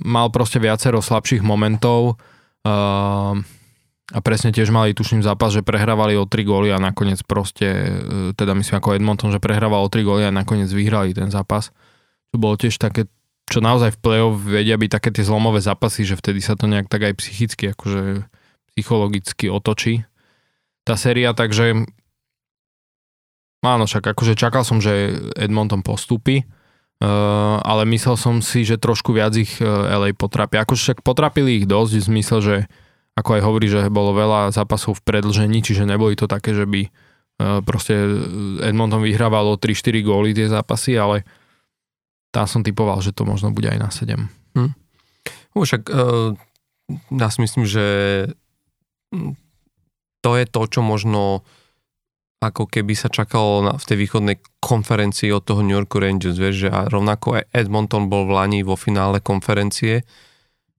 mal 0.00 0.32
proste 0.32 0.56
viacero 0.56 1.04
slabších 1.04 1.44
momentov. 1.44 2.16
Uh, 2.64 3.44
a 4.08 4.18
presne 4.24 4.48
tiež 4.48 4.72
mali, 4.72 4.96
tuším, 4.96 5.20
zápas, 5.20 5.52
že 5.52 5.60
prehrávali 5.60 6.16
o 6.16 6.24
3 6.24 6.40
góly 6.40 6.72
a 6.72 6.80
nakoniec 6.80 7.20
proste, 7.28 7.68
e, 7.68 8.32
teda 8.32 8.56
myslím 8.56 8.80
ako 8.80 8.96
Edmonton, 8.96 9.28
že 9.28 9.36
prehrával 9.36 9.84
o 9.84 9.92
3 9.92 10.00
góly 10.00 10.24
a 10.24 10.32
nakoniec 10.32 10.72
vyhrali 10.72 11.12
ten 11.12 11.28
zápas. 11.28 11.76
To 12.32 12.40
bolo 12.40 12.56
tiež 12.56 12.80
také, 12.80 13.04
čo 13.52 13.60
naozaj 13.60 13.92
v 13.92 14.00
play-off 14.00 14.40
vedia 14.40 14.80
byť 14.80 14.90
také 14.96 15.12
tie 15.12 15.28
zlomové 15.28 15.60
zápasy, 15.60 16.08
že 16.08 16.16
vtedy 16.16 16.40
sa 16.40 16.56
to 16.56 16.64
nejak 16.64 16.88
tak 16.88 17.04
aj 17.04 17.20
psychicky, 17.20 17.76
akože 17.76 18.24
psychologicky 18.72 19.52
otočí 19.52 20.08
tá 20.88 20.96
séria, 20.96 21.36
takže 21.36 21.84
áno, 23.64 23.84
však 23.86 24.14
akože 24.14 24.38
čakal 24.38 24.62
som, 24.62 24.78
že 24.82 25.16
Edmonton 25.38 25.82
postupí, 25.82 26.44
Uh, 26.98 27.62
ale 27.62 27.86
myslel 27.94 28.18
som 28.18 28.42
si, 28.42 28.66
že 28.66 28.74
trošku 28.74 29.14
viac 29.14 29.30
ich 29.38 29.62
uh, 29.62 29.86
LA 29.86 30.18
potrapia. 30.18 30.66
Akože 30.66 30.82
však 30.82 31.06
potrapili 31.06 31.62
ich 31.62 31.70
dosť 31.70 31.94
v 31.94 32.06
zmysle, 32.10 32.38
že 32.42 32.56
ako 33.18 33.38
aj 33.38 33.42
hovorí, 33.42 33.66
že 33.70 33.86
bolo 33.86 34.14
veľa 34.14 34.54
zápasov 34.54 34.98
v 34.98 35.04
predlžení, 35.06 35.62
čiže 35.62 35.86
neboli 35.86 36.14
to 36.14 36.30
také, 36.30 36.54
že 36.54 36.70
by 36.70 36.86
e, 36.86 36.90
proste 37.66 37.98
Edmonton 38.62 39.02
vyhrával 39.02 39.42
o 39.50 39.58
3-4 39.58 40.06
góly 40.06 40.30
tie 40.30 40.46
zápasy, 40.46 40.94
ale 40.94 41.26
tam 42.30 42.46
som 42.46 42.62
typoval, 42.62 43.02
že 43.02 43.10
to 43.10 43.26
možno 43.26 43.50
bude 43.50 43.66
aj 43.66 43.78
na 43.82 43.90
7. 43.90 44.22
Hm. 44.54 44.72
Však 45.58 45.90
uh, 45.90 46.38
ja 47.10 47.28
si 47.34 47.38
myslím, 47.42 47.66
že 47.66 47.86
to 50.22 50.30
je 50.38 50.44
to, 50.46 50.62
čo 50.70 50.80
možno 50.86 51.42
ako 52.38 52.70
keby 52.70 52.94
sa 52.94 53.10
čakalo 53.10 53.66
na, 53.66 53.72
v 53.74 53.84
tej 53.84 53.98
východnej 53.98 54.36
konferencii 54.62 55.34
od 55.34 55.42
toho 55.42 55.66
New 55.66 55.74
York 55.74 55.90
Rangers, 55.90 56.38
vieš, 56.38 56.66
že 56.66 56.68
a 56.70 56.86
rovnako 56.86 57.42
aj 57.42 57.50
Edmonton 57.50 58.06
bol 58.06 58.30
v 58.30 58.34
Lani 58.38 58.60
vo 58.62 58.78
finále 58.78 59.18
konferencie, 59.18 60.06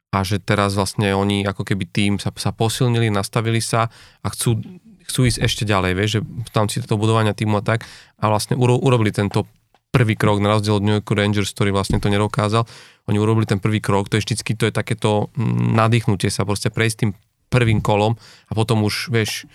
a 0.09 0.25
že 0.25 0.41
teraz 0.41 0.73
vlastne 0.73 1.13
oni 1.13 1.45
ako 1.45 1.61
keby 1.61 1.85
tým 1.85 2.13
sa, 2.17 2.33
sa 2.33 2.49
posilnili, 2.49 3.13
nastavili 3.13 3.61
sa 3.61 3.93
a 4.25 4.27
chcú, 4.33 4.57
chcú 5.05 5.19
ísť 5.29 5.39
ešte 5.45 5.63
ďalej, 5.69 5.91
vieš, 5.93 6.09
že 6.17 6.21
v 6.25 6.51
rámci 6.53 6.81
toho 6.81 6.97
budovania 6.97 7.37
týmu 7.37 7.61
a 7.61 7.63
tak 7.63 7.85
a 8.17 8.25
vlastne 8.25 8.57
uro, 8.57 8.81
urobili 8.81 9.13
tento 9.13 9.45
prvý 9.93 10.17
krok 10.17 10.41
na 10.41 10.53
rozdiel 10.53 10.81
od 10.81 10.85
New 10.85 10.97
York 10.97 11.09
Rangers, 11.13 11.53
ktorý 11.53 11.73
vlastne 11.73 12.01
to 12.01 12.09
nedokázal. 12.09 12.65
Oni 13.09 13.17
urobili 13.17 13.45
ten 13.45 13.61
prvý 13.61 13.81
krok, 13.81 14.09
to 14.09 14.17
je 14.17 14.25
vždycky 14.25 14.53
to 14.53 14.69
je 14.69 14.73
takéto 14.73 15.33
nadýchnutie 15.77 16.29
sa, 16.33 16.45
proste 16.45 16.73
prejsť 16.73 16.97
tým 17.05 17.11
prvým 17.49 17.81
kolom 17.81 18.17
a 18.49 18.51
potom 18.53 18.85
už, 18.85 19.09
vieš, 19.09 19.49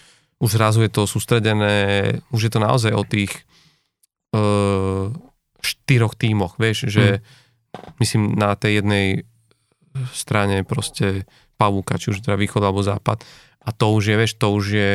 už 0.44 0.60
zrazu 0.60 0.84
je 0.84 0.92
to 0.92 1.08
sústredené, 1.08 2.20
už 2.28 2.40
je 2.48 2.52
to 2.52 2.60
naozaj 2.60 2.92
o 2.92 3.00
tých 3.08 3.32
uh, 4.36 5.08
štyroch 5.64 6.12
tímoch, 6.20 6.60
vieš, 6.60 6.92
že 6.92 7.04
hmm. 7.18 7.24
myslím 8.04 8.22
na 8.36 8.52
tej 8.52 8.84
jednej 8.84 9.06
strane 10.12 10.60
proste 10.68 11.24
pavúka, 11.56 11.96
či 11.96 12.12
už 12.12 12.20
teda 12.20 12.36
východ 12.36 12.60
alebo 12.60 12.84
západ. 12.84 13.24
A 13.64 13.72
to 13.72 13.96
už 13.96 14.12
je, 14.12 14.14
vieš, 14.20 14.32
to 14.36 14.52
už 14.52 14.66
je 14.68 14.92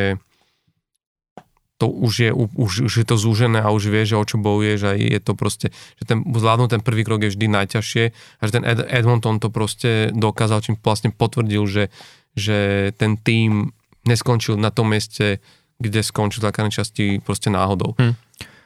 to 1.79 1.87
už 1.87 2.13
je, 2.19 2.29
už, 2.35 2.91
už 2.91 2.93
je 2.99 3.05
to 3.07 3.15
zúžené 3.15 3.63
a 3.63 3.71
už 3.71 3.87
vieš, 3.87 4.11
že 4.11 4.19
o 4.19 4.27
čo 4.27 4.35
bojuješ 4.35 4.79
a 4.83 4.91
je 4.99 5.19
to 5.23 5.31
proste, 5.31 5.71
že 5.71 6.03
ten, 6.03 6.27
zvládnuť 6.27 6.75
ten 6.75 6.83
prvý 6.83 7.07
krok 7.07 7.23
je 7.23 7.31
vždy 7.31 7.47
najťažšie 7.47 8.03
a 8.11 8.41
že 8.43 8.51
ten 8.51 8.67
Ed, 8.67 8.83
Edmonton 8.83 9.39
to 9.39 9.47
proste 9.47 10.11
dokázal, 10.11 10.59
čím 10.59 10.75
vlastne 10.75 11.15
potvrdil, 11.15 11.63
že, 11.71 11.87
že 12.35 12.91
ten 12.99 13.15
tým 13.15 13.71
neskončil 14.09 14.57
na 14.57 14.73
tom 14.73 14.89
mieste, 14.89 15.37
kde 15.79 16.03
skončil 16.03 16.43
v 16.43 16.51
časti 16.73 17.21
proste 17.23 17.47
náhodou. 17.47 17.95
Hmm. 17.95 18.17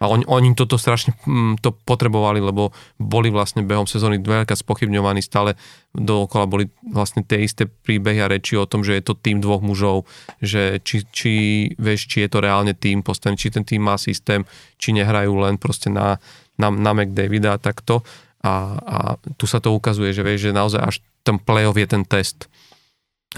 A 0.03 0.11
oni, 0.11 0.27
oni 0.27 0.51
toto 0.51 0.75
strašne 0.75 1.15
mm, 1.23 1.63
to 1.63 1.71
potrebovali, 1.71 2.43
lebo 2.43 2.75
boli 2.99 3.31
vlastne 3.31 3.63
behom 3.63 3.87
sezóny 3.87 4.19
dvakrát 4.19 4.59
spochybňovaní, 4.59 5.23
stále 5.23 5.55
dookola 5.95 6.43
boli 6.43 6.67
vlastne 6.83 7.23
tie 7.23 7.47
isté 7.47 7.71
príbehy 7.71 8.19
a 8.19 8.27
reči 8.27 8.59
o 8.59 8.67
tom, 8.67 8.83
že 8.83 8.99
je 8.99 9.03
to 9.05 9.15
tým 9.15 9.39
dvoch 9.39 9.63
mužov, 9.63 10.03
že 10.43 10.83
či, 10.83 11.07
či, 11.07 11.33
vieš, 11.79 12.11
či 12.11 12.27
je 12.27 12.29
to 12.35 12.43
reálne 12.43 12.75
tým 12.75 12.99
postavený, 12.99 13.39
či 13.39 13.53
ten 13.55 13.63
tým 13.63 13.79
má 13.79 13.95
systém, 13.95 14.43
či 14.75 14.91
nehrajú 14.91 15.39
len 15.39 15.55
proste 15.55 15.87
na, 15.87 16.19
na, 16.59 16.67
na 16.67 16.91
McDavida 16.91 17.55
a 17.55 17.61
takto. 17.61 18.03
A, 18.43 18.75
a 18.83 18.97
tu 19.39 19.47
sa 19.47 19.63
to 19.63 19.71
ukazuje, 19.71 20.11
že 20.11 20.25
vieš, 20.25 20.51
že 20.51 20.57
naozaj 20.57 20.81
až 20.83 20.95
ten 21.23 21.39
playoff 21.39 21.79
je 21.79 21.87
ten 21.87 22.03
test. 22.03 22.51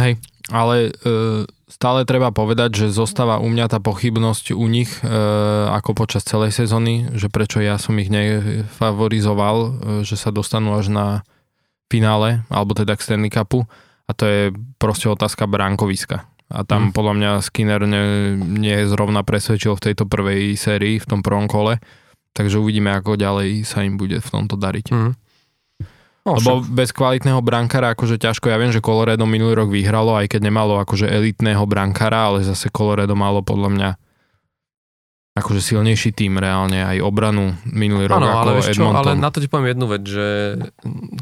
Hej, 0.02 0.18
ale 0.50 0.90
e, 1.06 1.46
stále 1.66 2.06
treba 2.06 2.30
povedať, 2.30 2.86
že 2.86 2.94
zostáva 2.94 3.42
u 3.42 3.50
mňa 3.50 3.66
tá 3.74 3.80
pochybnosť 3.82 4.54
u 4.54 4.66
nich 4.70 4.90
e, 5.02 5.10
ako 5.70 5.98
počas 5.98 6.26
celej 6.26 6.54
sezóny, 6.54 7.10
že 7.18 7.30
prečo 7.30 7.62
ja 7.62 7.82
som 7.82 7.98
ich 7.98 8.14
nefavorizoval, 8.14 9.58
e, 9.58 9.70
že 10.06 10.16
sa 10.18 10.30
dostanú 10.30 10.78
až 10.78 10.94
na 10.94 11.08
finále, 11.90 12.46
alebo 12.50 12.78
teda 12.78 12.94
k 12.98 13.04
Stanley 13.06 13.34
Cupu 13.34 13.66
a 14.06 14.12
to 14.14 14.24
je 14.26 14.42
proste 14.78 15.10
otázka 15.10 15.50
bránkoviska. 15.50 16.26
A 16.46 16.62
tam 16.62 16.90
mm. 16.90 16.94
podľa 16.94 17.14
mňa 17.18 17.32
Skinner 17.42 17.82
nie, 17.90 18.38
nie 18.38 18.78
zrovna 18.86 19.26
presvedčil 19.26 19.74
v 19.74 19.84
tejto 19.92 20.06
prvej 20.06 20.54
sérii, 20.54 21.02
v 21.02 21.10
tom 21.10 21.26
prvom 21.26 21.50
kole, 21.50 21.82
takže 22.38 22.62
uvidíme, 22.62 22.94
ako 22.94 23.18
ďalej 23.18 23.66
sa 23.66 23.82
im 23.82 23.98
bude 23.98 24.22
v 24.22 24.30
tomto 24.30 24.54
dariť. 24.54 24.86
Mm. 24.94 25.12
No, 26.26 26.42
Lebo 26.42 26.66
však. 26.66 26.74
bez 26.74 26.90
kvalitného 26.90 27.38
brankára 27.46 27.94
akože 27.94 28.18
ťažko, 28.18 28.50
ja 28.50 28.58
viem, 28.58 28.74
že 28.74 28.82
Colorado 28.82 29.30
minulý 29.30 29.54
rok 29.62 29.70
vyhralo, 29.70 30.18
aj 30.18 30.34
keď 30.34 30.50
nemalo 30.50 30.82
akože 30.82 31.06
elitného 31.06 31.62
brankára, 31.70 32.34
ale 32.34 32.42
zase 32.42 32.74
Colorado 32.74 33.14
malo 33.14 33.46
podľa 33.46 33.70
mňa 33.70 33.90
akože 35.38 35.62
silnejší 35.62 36.18
tým 36.18 36.42
reálne, 36.42 36.82
aj 36.82 36.98
obranu 37.06 37.54
minulý 37.70 38.10
rok 38.10 38.24
Áno, 38.24 38.32
ako 38.32 38.40
ale, 38.42 38.52
vieš 38.58 38.74
čo, 38.74 38.88
ale 38.90 39.14
na 39.20 39.30
to 39.30 39.38
ti 39.38 39.52
poviem 39.52 39.78
jednu 39.78 39.86
vec, 39.86 40.04
že 40.08 40.28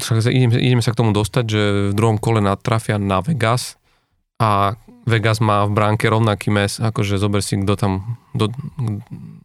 však 0.00 0.30
ideme, 0.30 0.54
ideme 0.56 0.82
sa 0.86 0.94
k 0.94 0.98
tomu 1.04 1.10
dostať, 1.12 1.44
že 1.44 1.62
v 1.90 1.94
druhom 1.98 2.16
kole 2.16 2.40
natrafia 2.40 2.96
na 2.96 3.20
Vegas 3.20 3.76
a 4.40 4.78
Vegas 5.04 5.42
má 5.44 5.68
v 5.68 5.76
bránke 5.76 6.08
rovnaký 6.08 6.48
mes, 6.48 6.80
akože 6.80 7.20
zober 7.20 7.44
si, 7.44 7.60
kto 7.60 7.76
tam, 7.76 8.16
kto, 8.32 8.56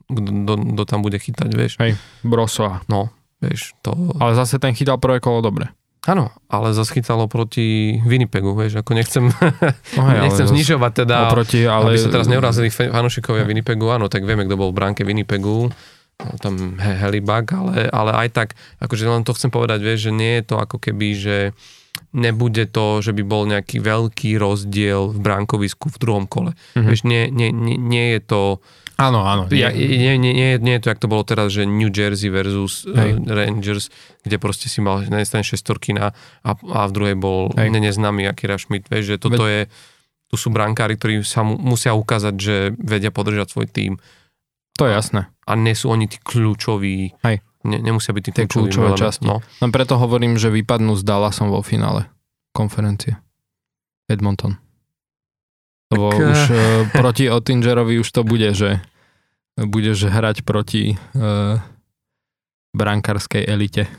kto, 0.07 0.53
kto 0.56 0.84
tam 0.88 0.99
bude 1.03 1.19
chytať, 1.19 1.49
vieš. 1.52 1.76
Hej, 1.84 1.99
Brosoa. 2.23 2.86
No, 2.88 3.11
vieš, 3.39 3.75
to... 3.83 3.95
Ale 4.19 4.35
zase 4.35 4.59
ten 4.59 4.75
chytal 4.75 4.99
prvé 4.99 5.19
kolo 5.23 5.43
dobre. 5.43 5.71
Áno, 6.07 6.31
ale 6.47 6.71
zase 6.71 6.95
chytalo 6.95 7.27
proti 7.27 7.99
Winnipegu, 8.07 8.55
vieš, 8.55 8.79
ako 8.79 8.91
nechcem, 8.95 9.25
No 9.99 10.01
hej, 10.07 10.17
nechcem 10.31 10.47
znižovať 10.47 11.03
teda, 11.03 11.27
Oproti, 11.27 11.67
ale... 11.67 11.91
aby 11.91 11.99
sa 11.99 12.07
teraz 12.07 12.31
neurazili 12.31 12.71
fanúšikovia 12.71 13.43
Winnipegu, 13.43 13.83
áno, 13.91 14.07
tak 14.07 14.23
vieme, 14.23 14.47
kto 14.47 14.55
bol 14.55 14.71
v 14.71 14.79
bránke 14.79 15.03
Winnipegu, 15.03 15.67
tam 16.39 16.79
He- 16.79 16.97
Helibak, 17.03 17.51
ale, 17.51 17.91
ale 17.91 18.11
aj 18.15 18.27
tak, 18.31 18.49
akože 18.79 19.11
len 19.11 19.27
to 19.27 19.35
chcem 19.35 19.51
povedať, 19.51 19.83
vieš, 19.83 20.07
že 20.07 20.11
nie 20.15 20.39
je 20.39 20.43
to 20.47 20.55
ako 20.59 20.79
keby, 20.79 21.07
že 21.19 21.37
nebude 22.15 22.63
to, 22.71 23.03
že 23.03 23.11
by 23.11 23.23
bol 23.27 23.43
nejaký 23.43 23.83
veľký 23.83 24.39
rozdiel 24.39 25.11
v 25.11 25.19
bránkovisku 25.19 25.91
v 25.91 25.97
druhom 25.99 26.25
kole. 26.25 26.55
Mhm. 26.79 26.87
Vieš, 26.87 27.01
nie, 27.03 27.27
nie, 27.27 27.51
nie, 27.51 27.75
nie 27.75 28.05
je 28.17 28.21
to 28.23 28.41
Áno, 28.99 29.23
áno. 29.23 29.47
ja, 29.49 29.71
nie, 29.71 30.19
nie, 30.19 30.35
nie, 30.35 30.59
nie 30.59 30.73
je 30.76 30.81
to, 30.84 30.88
jak 30.91 30.99
to 30.99 31.07
bolo 31.07 31.23
teraz, 31.23 31.55
že 31.55 31.63
New 31.63 31.88
Jersey 31.88 32.27
versus 32.27 32.84
uh, 32.84 32.91
Hej. 32.99 33.23
Rangers, 33.26 33.88
kde 34.27 34.35
proste 34.35 34.67
si 34.67 34.84
mal 34.84 35.07
na 35.07 35.23
jednej 35.23 35.47
strane 35.47 36.03
a, 36.03 36.11
a 36.43 36.80
v 36.84 36.91
druhej 36.91 37.15
bol 37.15 37.47
Hej. 37.55 37.71
ne, 37.71 37.80
neznámy 37.80 38.27
Akira 38.27 38.59
Schmidt. 38.59 38.91
Vieš, 38.91 39.05
že 39.05 39.17
toto 39.17 39.47
je, 39.47 39.71
tu 40.27 40.35
sú 40.35 40.51
brankári, 40.51 40.99
ktorí 40.99 41.23
sa 41.23 41.47
mu, 41.47 41.55
musia 41.55 41.95
ukázať, 41.95 42.35
že 42.35 42.55
vedia 42.76 43.09
podržať 43.09 43.55
svoj 43.55 43.71
tým 43.71 43.95
To 44.76 44.84
je 44.84 44.91
jasné. 44.91 45.31
a 45.47 45.51
nie 45.55 45.73
sú 45.73 45.88
oni 45.89 46.11
tí 46.11 46.19
kľúčoví. 46.19 47.15
Hej. 47.23 47.39
Ne, 47.63 47.77
nemusia 47.80 48.11
byť 48.11 48.23
tí 48.23 48.31
Tie 48.35 48.45
kľúčoví. 48.47 48.67
kľúčové 48.67 48.88
element. 48.93 49.03
časti. 49.03 49.26
No. 49.27 49.39
Len 49.59 49.71
preto 49.71 49.95
hovorím, 49.95 50.35
že 50.35 50.51
vypadnú 50.51 50.95
s 50.95 51.03
Dallasom 51.03 51.51
vo 51.51 51.63
finále 51.63 52.07
konferencie. 52.51 53.15
Edmonton. 54.07 54.59
Lebo 55.89 56.05
Tak, 56.09 56.21
už 56.21 56.39
uh, 56.47 56.57
proti 56.91 57.25
Ottingerovi 57.27 57.97
už 57.97 58.09
to 58.09 58.21
bude, 58.21 58.53
že 58.53 58.77
budeš 59.57 60.05
hrať 60.05 60.41
proti 60.41 60.93
uh, 60.95 61.57
brankárskej 62.71 63.43
elite. 63.43 63.89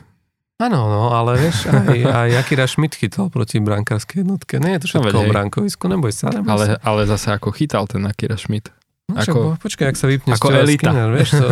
Áno, 0.57 0.85
no, 0.85 1.09
ale 1.09 1.41
vieš, 1.41 1.65
aj, 1.67 1.89
aj 2.05 2.29
Akira 2.37 2.69
Schmidt 2.69 2.93
chytal 2.93 3.27
proti 3.27 3.57
brankárskej 3.57 4.21
jednotke. 4.21 4.61
Nie 4.61 4.77
je 4.77 4.85
to 4.85 4.87
No, 4.87 4.91
všetko 5.01 5.09
veď, 5.09 5.15
o 5.17 5.31
brankovisku, 5.33 5.83
neboj 5.89 6.13
sa. 6.13 6.29
Neboj 6.29 6.47
sa. 6.47 6.53
Ale, 6.53 6.65
ale 6.79 7.01
zase 7.09 7.27
ako 7.33 7.49
chytal 7.49 7.89
ten 7.89 8.05
Akira 8.05 8.37
Schmidt. 8.37 8.69
No, 9.09 9.17
ako- 9.17 9.57
ako, 9.57 9.59
počkaj, 9.59 9.89
ak 9.89 9.97
sa 9.97 10.05
vypne 10.05 10.31
ako 10.31 10.47
elita. 10.53 10.93
Skinner, 10.93 11.09
vieš, 11.09 11.29
to, 11.33 11.47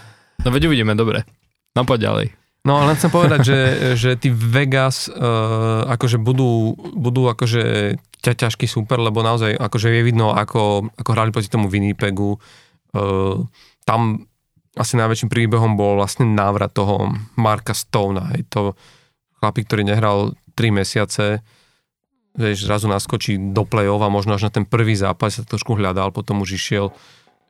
No 0.44 0.48
veď 0.48 0.62
uvidíme, 0.66 0.92
dobre. 0.92 1.22
No 1.72 1.84
poď 1.84 2.10
ďalej. 2.10 2.26
No 2.64 2.80
ale 2.80 2.96
chcem 2.96 3.12
povedať, 3.12 3.40
že, 3.44 3.58
že 4.02 4.10
tí 4.16 4.32
Vegas 4.32 5.12
uh, 5.12 5.84
akože 5.84 6.16
budú, 6.16 6.72
budú 6.96 7.28
akože 7.28 7.96
ťa, 8.24 8.32
ťažký 8.48 8.64
super, 8.64 8.96
lebo 8.96 9.20
naozaj 9.20 9.52
akože 9.52 9.92
je 9.92 10.02
vidno, 10.02 10.32
ako, 10.32 10.88
ako 10.96 11.10
hrali 11.12 11.30
proti 11.30 11.52
tomu 11.52 11.68
Winnipegu. 11.68 12.40
Uh, 12.96 13.44
tam 13.84 14.24
asi 14.74 14.98
najväčším 14.98 15.30
príbehom 15.30 15.78
bol 15.78 16.00
vlastne 16.00 16.26
návrat 16.26 16.74
toho 16.74 17.14
Marka 17.38 17.76
Stona. 17.76 18.34
Hej, 18.34 18.48
to 18.50 18.60
chlapík, 19.38 19.68
ktorý 19.70 19.86
nehral 19.86 20.34
3 20.58 20.72
mesiace, 20.72 21.44
vieš, 22.34 22.66
zrazu 22.66 22.90
naskočí 22.90 23.38
do 23.54 23.62
play-off 23.62 24.02
a 24.02 24.10
možno 24.10 24.34
až 24.34 24.48
na 24.48 24.50
ten 24.50 24.66
prvý 24.66 24.98
zápas 24.98 25.38
sa 25.38 25.46
trošku 25.46 25.78
hľadal, 25.78 26.10
potom 26.10 26.42
už 26.42 26.58
išiel 26.58 26.90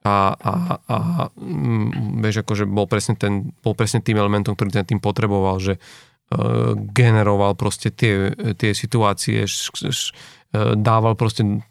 a, 0.05 0.36
a, 0.36 0.52
a 0.85 0.97
mm, 1.32 2.20
vieš, 2.20 2.44
akože 2.44 2.68
bol 2.68 2.85
presne, 2.85 3.16
ten, 3.16 3.56
bol 3.64 3.72
presne 3.72 4.05
tým 4.05 4.20
elementom, 4.20 4.52
ktorý 4.52 4.70
ten 4.70 4.85
tým 4.85 5.01
potreboval, 5.01 5.56
že 5.59 5.81
uh, 5.81 6.76
generoval 6.76 7.56
proste 7.56 7.89
tie, 7.89 8.36
tie 8.55 8.76
situácie, 8.76 9.48
š, 9.48 9.72
š, 9.72 10.12
uh, 10.52 10.76
dával 10.76 11.16
proste 11.16 11.64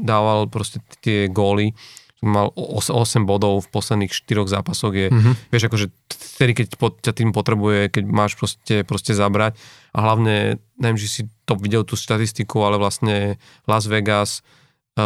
dával 0.00 0.48
proste 0.48 0.80
tie 1.04 1.28
góly, 1.28 1.76
mal 2.24 2.50
8 2.56 2.88
bodov 3.28 3.62
v 3.62 3.70
posledných 3.70 4.10
4 4.10 4.48
zápasoch 4.48 4.90
je, 4.90 5.06
Mhm. 5.12 5.54
vieš, 5.54 5.68
akože 5.68 5.86
vtedy, 6.08 6.52
keď 6.56 6.66
po, 6.80 6.88
ťa 6.90 7.12
tým 7.14 7.30
potrebuje, 7.30 7.92
keď 7.92 8.04
máš 8.08 8.34
proste, 8.34 8.82
proste 8.82 9.14
zabrať 9.14 9.54
a 9.94 9.98
hlavne, 10.02 10.58
neviem, 10.80 10.98
či 10.98 11.06
si 11.06 11.22
to 11.46 11.54
videl 11.54 11.84
tú 11.86 11.94
štatistiku, 11.94 12.64
ale 12.64 12.80
vlastne 12.80 13.36
Las 13.70 13.86
Vegas 13.86 14.42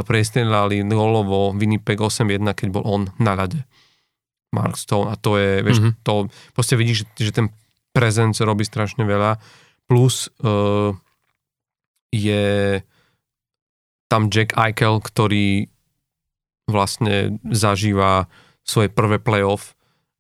prestrelali 0.01 0.81
golovo 0.83 1.53
Winnipeg 1.53 2.01
8-1, 2.01 2.41
keď 2.57 2.69
bol 2.71 2.81
on 2.83 3.03
na 3.19 3.37
ľade. 3.37 3.61
Mark 4.51 4.77
Stone 4.77 5.09
a 5.09 5.17
to 5.17 5.37
je, 5.37 5.61
vieš, 5.61 5.81
Mhm. 5.81 5.85
mm-hmm. 5.87 6.01
to 6.01 6.15
proste 6.53 6.75
vidíš, 6.75 6.97
že, 6.99 7.29
že 7.29 7.33
ten 7.35 7.47
prezenc 7.91 8.37
robí 8.39 8.65
strašne 8.65 9.05
veľa, 9.05 9.37
plus 9.85 10.33
uh, 10.41 10.97
je 12.09 12.81
tam 14.09 14.29
Jack 14.29 14.53
Eichel, 14.55 14.97
ktorý 14.99 15.69
vlastne 16.65 17.41
zažíva 17.49 18.29
svoje 18.65 18.89
prvé 18.89 19.17
playoff 19.17 19.73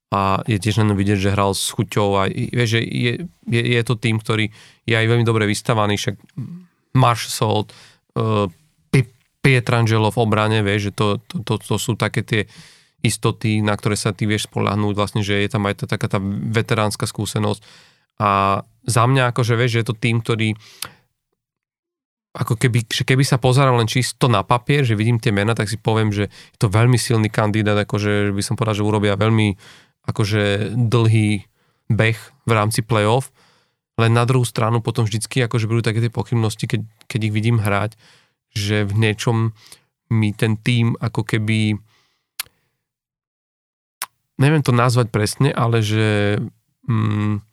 a 0.09 0.41
je 0.45 0.57
tiež 0.57 0.81
ňom 0.81 0.93
vidieť, 0.93 1.19
že 1.19 1.33
hral 1.33 1.53
s 1.53 1.69
chuťou 1.71 2.09
a 2.17 2.29
vieš, 2.29 2.77
že 2.77 2.81
je, 2.83 3.13
je, 3.49 3.63
je 3.73 3.81
to 3.81 3.95
tým, 3.97 4.17
ktorý 4.17 4.49
je 4.85 4.95
aj 4.97 5.07
veľmi 5.07 5.25
dobre 5.25 5.45
vystavaný, 5.45 5.97
však 5.97 6.17
Marshall, 6.93 7.69
uh, 8.17 8.49
Pi- 8.49 8.62
Pietrangelo 9.43 10.15
v 10.15 10.21
obrane, 10.23 10.63
vieš, 10.63 10.91
že 10.91 10.93
to, 10.95 11.07
to, 11.27 11.43
to, 11.43 11.55
to 11.59 11.77
sú 11.77 11.99
také 11.99 12.23
tie 12.23 12.43
istoty, 13.03 13.59
na 13.59 13.75
ktoré 13.75 13.99
sa 13.99 14.15
ty 14.15 14.31
vieš 14.31 14.47
spolahnúť, 14.47 14.95
vlastne, 14.95 15.21
že 15.27 15.43
je 15.43 15.51
tam 15.51 15.67
aj 15.67 15.83
tá, 15.83 15.87
taká 15.99 16.07
tá 16.07 16.23
veteránska 16.23 17.05
skúsenosť. 17.11 17.61
A 18.23 18.63
za 18.87 19.05
mňa 19.11 19.35
akože 19.35 19.59
vieš, 19.59 19.71
že 19.75 19.81
je 19.83 19.89
to 19.91 19.99
tým, 19.99 20.23
ktorý 20.23 20.55
ako 22.33 22.57
keby, 22.57 22.89
že 22.89 23.05
keby 23.05 23.29
sa 23.29 23.37
pozeral 23.37 23.77
len 23.77 23.85
čisto 23.85 24.25
na 24.25 24.41
papier, 24.41 24.89
že 24.89 24.97
vidím 24.97 25.21
tie 25.21 25.35
mená, 25.35 25.53
tak 25.53 25.69
si 25.69 25.77
poviem, 25.77 26.09
že 26.09 26.33
je 26.33 26.59
to 26.59 26.73
veľmi 26.73 26.97
silný 26.97 27.29
kandidát, 27.29 27.77
akože 27.77 28.33
by 28.33 28.41
som 28.41 28.57
povedal, 28.57 28.81
že 28.81 28.89
urobia 28.89 29.21
veľmi 29.21 29.53
akože 30.09 30.73
dlhý 30.75 31.45
beh 31.93 32.19
v 32.49 32.53
rámci 32.53 32.81
playoff, 32.81 33.29
len 34.01 34.17
na 34.17 34.25
druhú 34.25 34.49
stranu 34.49 34.81
potom 34.81 35.05
vždycky 35.05 35.45
akože 35.45 35.69
budú 35.69 35.85
také 35.85 36.01
tie 36.01 36.09
pochybnosti, 36.09 36.65
keď, 36.65 36.81
keď 37.05 37.21
ich 37.29 37.35
vidím 37.37 37.61
hrať, 37.61 38.01
že 38.53 38.85
v 38.85 38.93
niečom 38.97 39.57
mi 40.13 40.31
ten 40.37 40.61
tým 40.61 40.93
ako 41.01 41.25
keby 41.25 41.81
neviem 44.37 44.63
to 44.65 44.77
nazvať 44.77 45.09
presne, 45.09 45.49
ale 45.53 45.81
že 45.81 46.37
mm, 46.89 47.53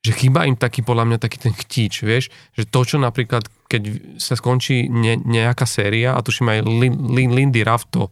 že 0.00 0.16
chýba 0.16 0.48
im 0.48 0.56
taký, 0.56 0.80
podľa 0.80 1.04
mňa, 1.04 1.18
taký 1.20 1.38
ten 1.44 1.52
chtíč, 1.52 2.00
vieš, 2.08 2.32
že 2.56 2.64
to, 2.64 2.80
čo 2.88 2.96
napríklad, 2.96 3.44
keď 3.68 4.16
sa 4.16 4.32
skončí 4.32 4.88
ne, 4.88 5.20
nejaká 5.20 5.68
séria, 5.68 6.16
a 6.16 6.24
tuším 6.24 6.48
aj 6.48 6.58
Lin, 6.64 6.94
Lin, 7.12 7.30
Lindy 7.36 7.60
Ruff 7.60 7.84
to, 7.92 8.08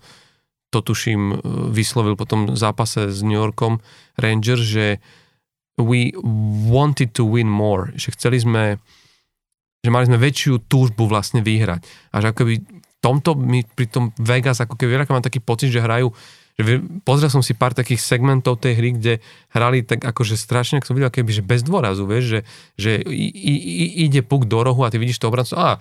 to 0.69 0.85
tuším 0.85 1.21
e, 1.33 1.37
vyslovil 1.73 2.13
po 2.13 2.29
tom 2.29 2.53
zápase 2.61 3.09
s 3.09 3.25
New 3.25 3.41
Yorkom 3.41 3.81
Rangers, 4.21 4.69
že 4.69 5.01
we 5.81 6.13
wanted 6.69 7.17
to 7.17 7.25
win 7.25 7.49
more, 7.49 7.89
že 7.97 8.13
chceli 8.13 8.37
sme, 8.37 8.77
že 9.83 9.91
mali 9.95 10.11
sme 10.11 10.19
väčšiu 10.19 10.67
túžbu 10.67 11.07
vlastne 11.07 11.41
vyhrať. 11.41 11.87
A 12.13 12.23
že 12.23 12.35
akoby 12.35 12.55
v 12.63 12.97
tomto 12.99 13.39
mi 13.39 13.63
pri 13.63 13.87
tom 13.87 14.11
Vegas, 14.19 14.59
ako 14.59 14.75
keby 14.75 15.07
mám 15.07 15.23
taký 15.23 15.39
pocit, 15.39 15.71
že 15.71 15.83
hrajú 15.83 16.11
že 16.59 16.83
pozrel 17.07 17.31
som 17.31 17.39
si 17.39 17.55
pár 17.55 17.71
takých 17.71 18.03
segmentov 18.03 18.59
tej 18.59 18.75
hry, 18.75 18.91
kde 18.99 19.15
hrali 19.55 19.87
tak 19.87 20.03
akože 20.03 20.35
strašne, 20.35 20.83
ak 20.83 20.91
som 20.91 20.99
videl, 20.99 21.07
keby, 21.07 21.31
že 21.31 21.47
bez 21.47 21.63
dôrazu, 21.63 22.03
vieš, 22.03 22.25
že, 22.27 22.41
že 22.75 22.93
i, 23.07 23.31
i, 23.31 23.85
ide 24.11 24.27
puk 24.27 24.51
do 24.51 24.67
rohu 24.67 24.83
a 24.83 24.91
ty 24.91 24.99
vidíš 24.99 25.23
to 25.23 25.31
obrancu, 25.31 25.55
a 25.55 25.79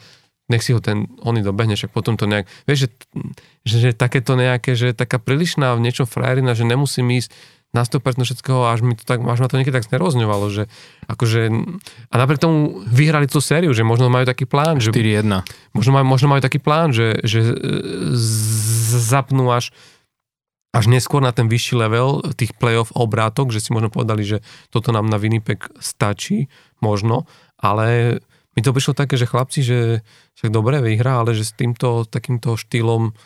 nech 0.54 0.62
si 0.62 0.78
ho 0.78 0.80
ten, 0.80 1.10
oný 1.26 1.42
dobehne, 1.42 1.74
však 1.74 1.90
potom 1.90 2.14
to 2.14 2.30
nejak, 2.30 2.46
vieš, 2.70 2.86
že, 2.86 2.90
že, 3.66 3.78
že 3.90 3.92
takéto 3.98 4.38
nejaké, 4.38 4.78
že 4.78 4.94
taká 4.94 5.18
prílišná 5.18 5.74
v 5.74 5.82
niečom 5.82 6.06
frajerina, 6.06 6.54
že 6.54 6.62
nemusím 6.62 7.10
ísť 7.10 7.34
na 7.76 7.84
100% 7.84 8.24
všetkého, 8.24 8.64
až 8.72 8.80
mi 8.82 8.96
to 8.96 9.04
tak, 9.04 9.20
až 9.22 9.40
ma 9.44 9.48
to 9.52 9.60
niekedy 9.60 9.76
tak 9.76 9.88
znerozňovalo, 9.88 10.48
že 10.50 10.64
akože, 11.12 11.42
a 12.10 12.16
napriek 12.16 12.40
tomu 12.40 12.82
vyhrali 12.88 13.28
tú 13.28 13.44
sériu, 13.44 13.76
že 13.76 13.84
možno 13.84 14.08
majú 14.08 14.24
taký 14.24 14.48
plán, 14.48 14.80
že 14.80 14.96
4-1. 14.96 15.44
možno 15.76 15.92
majú, 15.92 16.06
možno 16.08 16.28
majú 16.32 16.42
taký 16.42 16.64
plán, 16.64 16.96
že, 16.96 17.20
že 17.28 17.44
e, 17.44 17.54
zapnú 18.98 19.52
až 19.52 19.76
až 20.76 20.94
neskôr 20.94 21.24
na 21.24 21.34
ten 21.34 21.50
vyšší 21.50 21.74
level 21.80 22.22
tých 22.38 22.54
playoff 22.54 22.94
obrátok, 22.94 23.50
že 23.50 23.64
si 23.64 23.74
možno 23.74 23.90
povedali, 23.90 24.22
že 24.22 24.46
toto 24.70 24.94
nám 24.94 25.10
na 25.10 25.18
Winnipeg 25.18 25.74
stačí, 25.82 26.52
možno, 26.84 27.26
ale 27.58 28.20
mi 28.54 28.62
to 28.62 28.76
prišlo 28.76 28.94
také, 28.94 29.18
že 29.18 29.30
chlapci, 29.30 29.66
že 29.66 30.06
však 30.38 30.54
dobre 30.54 30.78
vyhrá, 30.82 31.22
ale 31.22 31.34
že 31.34 31.50
s 31.50 31.54
týmto 31.58 32.06
takýmto 32.06 32.58
štýlom 32.58 33.18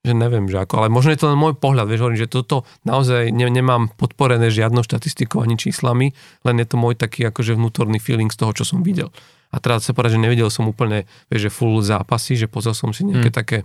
že 0.00 0.16
neviem, 0.16 0.48
že 0.48 0.56
ako, 0.56 0.80
ale 0.80 0.88
možno 0.88 1.12
je 1.12 1.20
to 1.20 1.28
len 1.28 1.36
môj 1.36 1.52
pohľad, 1.54 1.84
vieš, 1.84 2.00
hovorím, 2.02 2.20
že 2.20 2.32
toto 2.32 2.64
naozaj 2.82 3.28
ne, 3.28 3.44
nemám 3.46 3.92
podporené 3.94 4.48
žiadnou 4.48 4.80
štatistikou 4.80 5.44
ani 5.44 5.60
číslami, 5.60 6.16
len 6.40 6.56
je 6.56 6.66
to 6.66 6.76
môj 6.76 6.96
taký 6.96 7.28
akože 7.28 7.52
vnútorný 7.52 8.00
feeling 8.00 8.32
z 8.32 8.40
toho, 8.40 8.56
čo 8.56 8.64
som 8.64 8.80
videl. 8.80 9.12
A 9.50 9.60
teraz 9.60 9.84
sa 9.84 9.92
povedať, 9.92 10.16
že 10.16 10.24
nevidel 10.24 10.48
som 10.48 10.64
úplne, 10.64 11.04
vieš, 11.28 11.46
že 11.46 11.50
full 11.52 11.82
zápasy, 11.82 12.38
že 12.38 12.48
pozrel 12.48 12.72
som 12.72 12.94
si 12.94 13.04
nejaké 13.04 13.28
Hmm. 13.28 13.38
také, 13.44 13.58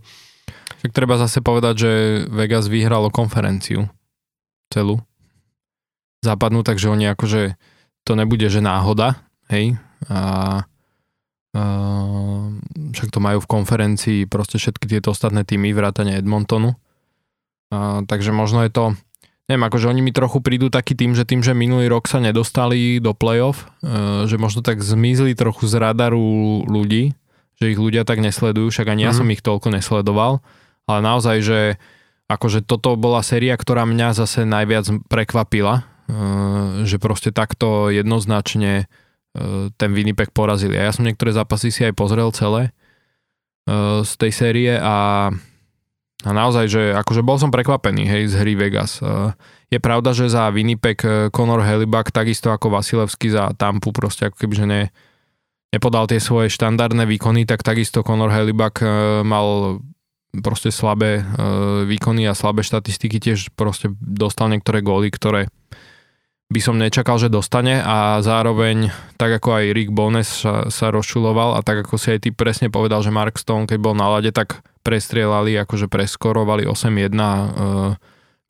Však 0.81 0.91
treba 0.91 1.15
zase 1.15 1.39
povedať, 1.39 1.73
že 1.77 1.91
Vegas 2.29 2.67
vyhralo 2.67 3.09
konferenciu. 3.09 3.87
celú 4.67 4.99
západnú, 6.19 6.65
takže 6.65 6.89
oni 6.89 7.05
akože 7.07 7.53
to 8.01 8.17
nebude, 8.17 8.49
že 8.49 8.59
náhoda, 8.59 9.21
hej, 9.47 9.77
a 10.09 10.65
však 12.91 13.09
to 13.15 13.19
majú 13.23 13.39
v 13.39 13.51
konferencii 13.51 14.19
proste 14.27 14.59
všetky 14.59 14.91
tieto 14.91 15.15
ostatné 15.15 15.47
týmy, 15.47 15.71
vrátane 15.71 16.19
Edmontonu. 16.19 16.75
A, 17.71 18.03
takže 18.03 18.35
možno 18.35 18.61
je 18.67 18.71
to, 18.71 18.85
neviem, 19.47 19.63
akože 19.63 19.87
oni 19.87 20.01
mi 20.03 20.11
trochu 20.11 20.43
prídu 20.43 20.67
taký 20.67 20.93
tým, 20.99 21.15
že 21.15 21.23
tým, 21.23 21.41
že 21.41 21.55
minulý 21.55 21.87
rok 21.87 22.11
sa 22.11 22.19
nedostali 22.19 22.99
do 22.99 23.15
playoff, 23.15 23.71
e, 23.81 24.27
že 24.27 24.35
možno 24.35 24.61
tak 24.61 24.83
zmizli 24.83 25.33
trochu 25.33 25.65
z 25.65 25.79
radaru 25.79 26.61
ľudí, 26.67 27.15
že 27.57 27.71
ich 27.71 27.79
ľudia 27.79 28.03
tak 28.03 28.19
nesledujú, 28.19 28.69
však 28.69 28.91
ani 28.91 29.03
mm. 29.03 29.07
ja 29.07 29.11
mhm. 29.15 29.17
som 29.17 29.27
ich 29.31 29.41
toľko 29.41 29.67
nesledoval, 29.71 30.43
ale 30.85 30.99
naozaj, 31.01 31.37
že 31.41 31.59
akože 32.29 32.67
toto 32.67 32.93
bola 32.99 33.23
séria, 33.23 33.55
ktorá 33.55 33.87
mňa 33.87 34.17
zase 34.17 34.43
najviac 34.43 34.91
prekvapila, 35.07 35.95
Eh, 36.05 36.85
že 36.85 37.01
proste 37.01 37.33
takto 37.33 37.89
jednoznačne 37.89 38.85
ten 39.75 39.91
Winnipeg 39.91 40.31
porazili. 40.31 40.79
A 40.79 40.87
ja 40.87 40.91
som 40.95 41.03
niektoré 41.03 41.35
zápasy 41.35 41.69
si 41.69 41.81
aj 41.83 41.93
pozrel 41.95 42.31
celé 42.31 42.71
eh, 43.67 44.01
z 44.01 44.11
tej 44.15 44.31
série 44.31 44.73
a, 44.75 45.29
a 46.23 46.29
naozaj, 46.31 46.65
že 46.71 46.83
akože 46.95 47.21
bol 47.21 47.35
som 47.35 47.51
prekvapený 47.51 48.07
hej, 48.07 48.23
z 48.31 48.35
hry 48.39 48.55
Vegas. 48.55 49.03
Je 49.67 49.79
pravda, 49.81 50.15
že 50.15 50.31
za 50.31 50.47
Winnipeg 50.53 51.01
Conor 51.35 51.61
Helibak 51.65 52.13
takisto 52.13 52.53
ako 52.53 52.79
Vasilevský 52.79 53.33
za 53.33 53.51
Tampu 53.57 53.91
proste 53.91 54.31
ako 54.31 54.37
keby, 54.39 54.53
že 54.55 54.65
ne, 54.65 54.81
nepodal 55.73 56.07
tie 56.07 56.21
svoje 56.23 56.47
štandardné 56.53 57.03
výkony, 57.03 57.43
tak 57.43 57.65
takisto 57.65 58.05
Conor 58.05 58.31
Helibak 58.31 58.79
mal 59.25 59.81
proste 60.39 60.69
slabé 60.69 61.25
výkony 61.89 62.29
a 62.29 62.37
slabé 62.37 62.61
štatistiky, 62.61 63.17
tiež 63.19 63.51
proste 63.57 63.91
dostal 63.99 64.47
niektoré 64.53 64.85
góly, 64.85 65.11
ktoré 65.11 65.49
by 66.45 66.59
som 66.61 66.77
nečakal, 66.77 67.17
že 67.17 67.33
dostane 67.33 67.81
a 67.81 68.21
zároveň, 68.21 68.93
tak 69.17 69.41
ako 69.41 69.49
aj 69.57 69.65
Rick 69.73 69.89
Bones 69.89 70.45
sa, 70.45 70.69
sa 70.69 70.93
rozčuloval 70.93 71.57
a 71.57 71.65
tak 71.65 71.81
ako 71.85 71.97
si 71.97 72.13
aj 72.13 72.19
ty 72.21 72.29
presne 72.29 72.69
povedal, 72.69 73.01
že 73.01 73.09
Mark 73.09 73.41
Stone, 73.41 73.65
keď 73.65 73.77
bol 73.81 73.97
na 73.97 74.05
lade, 74.05 74.29
tak 74.29 74.61
prestrielali, 74.85 75.57
akože 75.57 75.89
preskorovali 75.89 76.69
8-1 76.69 77.17
uh, 77.17 77.97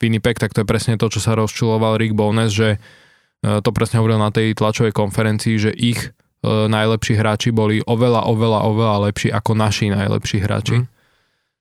Winnipeg, 0.04 0.36
tak 0.36 0.52
to 0.52 0.68
je 0.68 0.68
presne 0.68 1.00
to, 1.00 1.08
čo 1.08 1.24
sa 1.24 1.40
rozčuloval 1.40 1.96
Rick 1.96 2.12
Bones, 2.12 2.52
že 2.52 2.84
uh, 2.84 3.64
to 3.64 3.72
presne 3.72 4.04
hovoril 4.04 4.20
na 4.20 4.28
tej 4.28 4.52
tlačovej 4.52 4.92
konferencii, 4.92 5.56
že 5.56 5.72
ich 5.72 6.12
uh, 6.44 6.68
najlepší 6.68 7.16
hráči 7.16 7.56
boli 7.56 7.80
oveľa, 7.80 8.28
oveľa, 8.28 8.60
oveľa 8.68 8.98
lepší 9.08 9.32
ako 9.32 9.56
naši 9.56 9.96
najlepší 9.96 10.44
hráči. 10.44 10.84
Mm. 10.84 10.88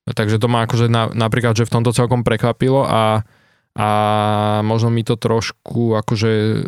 Takže 0.05 0.37
to 0.37 0.51
ma 0.51 0.67
akože 0.67 0.91
na, 0.91 1.09
napríklad, 1.15 1.57
že 1.57 1.65
v 1.65 1.73
tomto 1.79 1.95
celkom 1.95 2.21
prekvapilo 2.21 2.85
a 2.85 3.25
a 3.75 3.89
možno 4.63 4.87
mi 4.87 5.03
to 5.03 5.19
trošku 5.19 5.99
akože 5.99 6.31
e, 6.31 6.59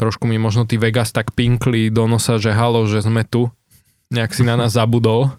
trošku 0.00 0.24
mi 0.24 0.40
možno 0.40 0.64
tí 0.64 0.80
Vegas 0.80 1.12
tak 1.12 1.36
pinkli 1.36 1.92
do 1.92 2.08
nosa, 2.08 2.40
že 2.40 2.56
halo, 2.56 2.88
že 2.88 3.04
sme 3.04 3.28
tu, 3.28 3.52
nejak 4.08 4.32
si 4.32 4.42
na 4.48 4.56
nás 4.56 4.72
zabudol, 4.78 5.36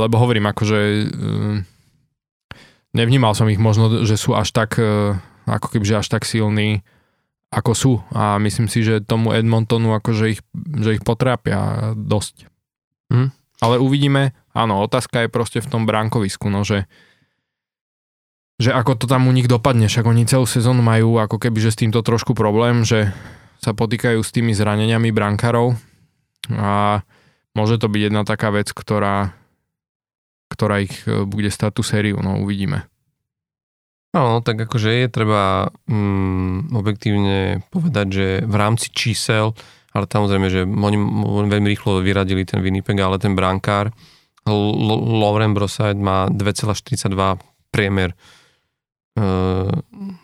lebo 0.00 0.14
hovorím 0.16 0.48
akože 0.48 0.80
e, 0.80 1.04
nevnímal 2.96 3.36
som 3.36 3.48
ich 3.52 3.60
možno, 3.60 4.08
že 4.08 4.16
sú 4.16 4.32
až 4.32 4.56
tak 4.56 4.80
e, 4.80 5.20
ako 5.44 5.68
keby, 5.76 5.84
že 5.84 6.00
až 6.00 6.08
tak 6.08 6.24
silní 6.24 6.80
ako 7.52 7.72
sú 7.76 7.92
a 8.16 8.40
myslím 8.40 8.64
si, 8.72 8.80
že 8.80 9.04
tomu 9.04 9.36
Edmontonu 9.36 9.92
akože 9.92 10.24
ich, 10.32 10.40
že 10.80 10.96
ich 10.96 11.04
potrápia 11.04 11.92
dosť. 11.92 12.48
Hm? 13.12 13.28
Ale 13.60 13.76
uvidíme, 13.76 14.32
áno, 14.56 14.80
otázka 14.80 15.28
je 15.28 15.28
proste 15.28 15.60
v 15.60 15.68
tom 15.68 15.84
bránkovisku, 15.84 16.48
no 16.48 16.64
že 16.64 16.88
že 18.62 18.70
ako 18.70 18.94
to 18.94 19.06
tam 19.10 19.26
u 19.26 19.34
nich 19.34 19.50
dopadne, 19.50 19.90
však 19.90 20.06
oni 20.06 20.22
celú 20.30 20.46
sezónu 20.46 20.86
majú 20.86 21.18
ako 21.18 21.42
keby, 21.42 21.58
že 21.58 21.74
s 21.74 21.80
týmto 21.82 21.98
trošku 22.06 22.38
problém, 22.38 22.86
že 22.86 23.10
sa 23.58 23.74
potýkajú 23.74 24.22
s 24.22 24.30
tými 24.30 24.54
zraneniami 24.54 25.10
brankárov 25.10 25.74
a 26.54 27.02
môže 27.58 27.82
to 27.82 27.90
byť 27.90 28.00
jedna 28.06 28.22
taká 28.22 28.54
vec, 28.54 28.70
ktorá, 28.70 29.34
ktorá 30.50 30.82
ich 30.82 30.94
e, 31.06 31.26
bude 31.26 31.50
stať 31.50 31.78
tú 31.78 31.82
sériu, 31.82 32.22
no 32.22 32.38
uvidíme. 32.42 32.86
No, 34.12 34.44
tak 34.44 34.62
akože 34.68 34.92
je 35.02 35.08
treba 35.08 35.72
mm, 35.88 36.70
objektívne 36.76 37.64
povedať, 37.72 38.06
že 38.12 38.26
v 38.44 38.54
rámci 38.54 38.92
čísel, 38.92 39.56
ale 39.90 40.04
samozrejme, 40.06 40.46
že 40.52 40.68
oni, 40.68 40.98
veľmi 41.48 41.68
rýchlo 41.72 42.04
vyradili 42.04 42.44
ten 42.44 42.60
Winnipeg, 42.60 43.00
ale 43.00 43.16
ten 43.18 43.32
brankár 43.32 43.90
Lauren 44.42 45.54
Broside 45.54 45.96
má 45.96 46.26
2,42 46.28 47.14
priemer 47.72 48.12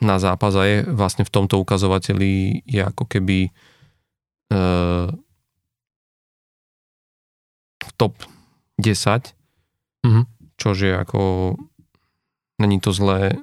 na 0.00 0.16
zápas 0.16 0.56
a 0.56 0.64
je 0.64 0.76
vlastne 0.88 1.24
v 1.28 1.32
tomto 1.32 1.60
ukazovateli 1.60 2.64
je 2.64 2.80
ako 2.80 3.04
keby 3.04 3.52
uh, 4.52 5.12
v 7.78 7.90
top 8.00 8.16
10, 8.80 9.36
mm-hmm. 10.06 10.24
čo 10.56 10.68
je 10.72 10.92
ako 10.96 11.52
není 12.58 12.80
to 12.80 12.96
zlé 12.96 13.36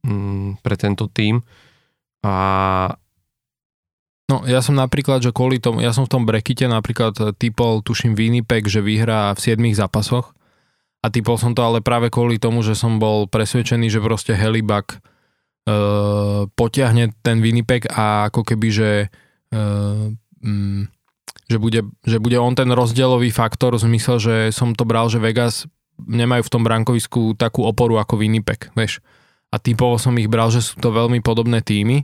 mm, 0.00 0.64
pre 0.64 0.74
tento 0.80 1.08
tým 1.12 1.44
a 2.24 2.34
No 4.26 4.42
ja 4.42 4.58
som 4.58 4.74
napríklad, 4.74 5.22
že 5.22 5.30
kvôli 5.30 5.62
tomu, 5.62 5.86
ja 5.86 5.94
som 5.94 6.02
v 6.02 6.10
tom 6.10 6.26
brekite 6.26 6.66
napríklad 6.66 7.38
typol, 7.38 7.78
tuším 7.78 8.18
Winnipeg, 8.18 8.66
že 8.66 8.82
vyhrá 8.82 9.30
v 9.38 9.54
7 9.54 9.78
zápasoch 9.78 10.34
a 11.06 11.12
typol 11.14 11.38
som 11.38 11.54
to 11.54 11.62
ale 11.62 11.78
práve 11.78 12.10
kvôli 12.10 12.42
tomu, 12.42 12.66
že 12.66 12.74
som 12.74 12.98
bol 12.98 13.30
presvedčený, 13.30 13.86
že 13.86 14.02
proste 14.02 14.34
Helibak 14.34 14.98
uh, 14.98 16.50
potiahne 16.50 17.14
ten 17.22 17.38
Winnipeg 17.38 17.86
a 17.94 18.26
ako 18.26 18.42
keby, 18.42 18.68
že 18.74 18.90
uh, 19.54 20.10
mm, 20.42 20.90
že 21.46 21.62
bude, 21.62 21.86
že 22.02 22.18
bude 22.18 22.34
on 22.42 22.58
ten 22.58 22.66
rozdielový 22.66 23.30
faktor 23.30 23.78
v 23.78 23.86
zmysle, 23.86 24.18
že 24.18 24.34
som 24.50 24.74
to 24.74 24.82
bral, 24.82 25.06
že 25.06 25.22
Vegas 25.22 25.70
nemajú 26.02 26.42
v 26.42 26.52
tom 26.52 26.66
brankovisku 26.66 27.38
takú 27.38 27.62
oporu 27.62 28.02
ako 28.02 28.18
Winnipeg, 28.18 28.74
vieš. 28.74 28.98
A 29.54 29.62
typovo 29.62 29.94
som 29.96 30.18
ich 30.18 30.26
bral, 30.26 30.50
že 30.50 30.60
sú 30.60 30.82
to 30.82 30.90
veľmi 30.90 31.22
podobné 31.22 31.62
týmy. 31.62 32.02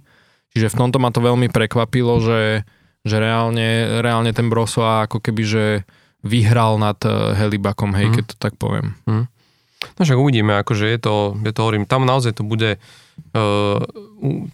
Čiže 0.54 0.72
v 0.72 0.78
tomto 0.78 1.02
ma 1.02 1.10
to 1.10 1.18
veľmi 1.18 1.50
prekvapilo, 1.50 2.22
že, 2.22 2.62
že 3.02 3.16
reálne, 3.18 3.98
reálne 3.98 4.30
ten 4.30 4.46
Broso 4.46 4.86
ako 4.86 5.18
keby, 5.18 5.42
že 5.42 5.64
vyhral 6.22 6.78
nad 6.78 6.98
eh, 7.04 7.34
Helibakom, 7.36 7.94
hej, 7.98 8.10
mm. 8.10 8.14
keď 8.18 8.24
to 8.32 8.36
tak 8.38 8.54
poviem. 8.58 8.94
Mm. 9.06 9.26
No 9.98 10.00
však 10.06 10.18
uvidíme, 10.18 10.54
akože 10.62 10.86
je 10.94 10.98
to, 11.02 11.34
je 11.42 11.50
to 11.50 11.60
hovorím, 11.66 11.90
tam 11.90 12.06
naozaj 12.06 12.38
to 12.38 12.46
bude 12.46 12.78
uh, 13.34 13.82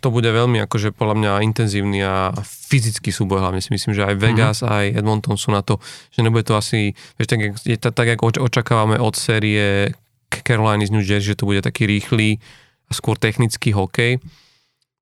to 0.00 0.08
bude 0.08 0.24
veľmi 0.24 0.56
akože 0.64 0.96
podľa 0.96 1.14
mňa 1.20 1.32
intenzívny 1.44 2.00
a 2.00 2.32
fyzický 2.42 3.12
súboj, 3.12 3.44
hlavne 3.44 3.60
si 3.60 3.68
myslím, 3.70 3.92
že 3.92 4.08
aj 4.08 4.16
Vegas, 4.18 4.58
mm. 4.64 4.68
aj 4.68 4.84
Edmonton 5.04 5.36
sú 5.36 5.52
na 5.52 5.60
to, 5.60 5.76
že 6.10 6.24
nebude 6.24 6.48
to 6.48 6.56
asi, 6.56 6.96
vieš, 7.20 7.28
tak, 7.28 7.40
je 7.44 7.76
to, 7.76 7.92
tak 7.92 8.08
ako 8.16 8.40
očakávame 8.40 8.96
od 8.96 9.14
série 9.14 9.92
Carolina 10.32 10.84
z 10.84 10.92
New 10.92 11.04
Jersey, 11.04 11.36
že 11.36 11.38
to 11.38 11.48
bude 11.48 11.64
taký 11.64 11.88
rýchly 11.88 12.40
a 12.88 12.92
skôr 12.96 13.20
technický 13.20 13.76
hokej, 13.76 14.20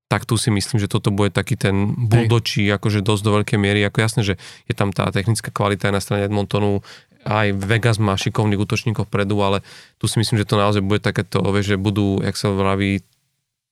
tak 0.07 0.23
tu 0.23 0.39
si 0.39 0.47
myslím, 0.47 0.79
že 0.79 0.87
toto 0.87 1.11
bude 1.11 1.35
taký 1.35 1.59
ten 1.59 1.91
buldočí, 1.95 2.63
akože 2.71 3.03
dosť 3.03 3.23
do 3.27 3.31
veľkej 3.39 3.59
miery, 3.59 3.83
ako 3.83 3.97
jasné, 3.99 4.21
že 4.23 4.33
je 4.67 4.73
tam 4.73 4.95
tá 4.95 5.11
technická 5.11 5.51
kvalita 5.51 5.91
aj 5.91 5.93
na 5.93 6.01
strane 6.03 6.23
Edmontonu, 6.23 6.79
aj 7.27 7.51
Vegas 7.59 7.99
má 7.99 8.15
šikovných 8.15 8.59
útočníkov 8.63 9.11
predu, 9.11 9.43
ale 9.43 9.59
tu 9.99 10.07
si 10.07 10.15
myslím, 10.15 10.39
že 10.39 10.47
to 10.47 10.55
naozaj 10.55 10.79
bude 10.79 11.03
takéto, 11.03 11.43
vieš, 11.51 11.75
že 11.75 11.77
budú, 11.77 12.23
jak 12.23 12.39
sa 12.39 12.55
vraví, 12.55 13.03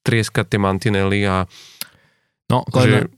trieskať 0.04 0.46
tie 0.54 0.60
mantinely 0.60 1.24
a 1.24 1.48
no, 2.52 2.68
že 2.68 3.10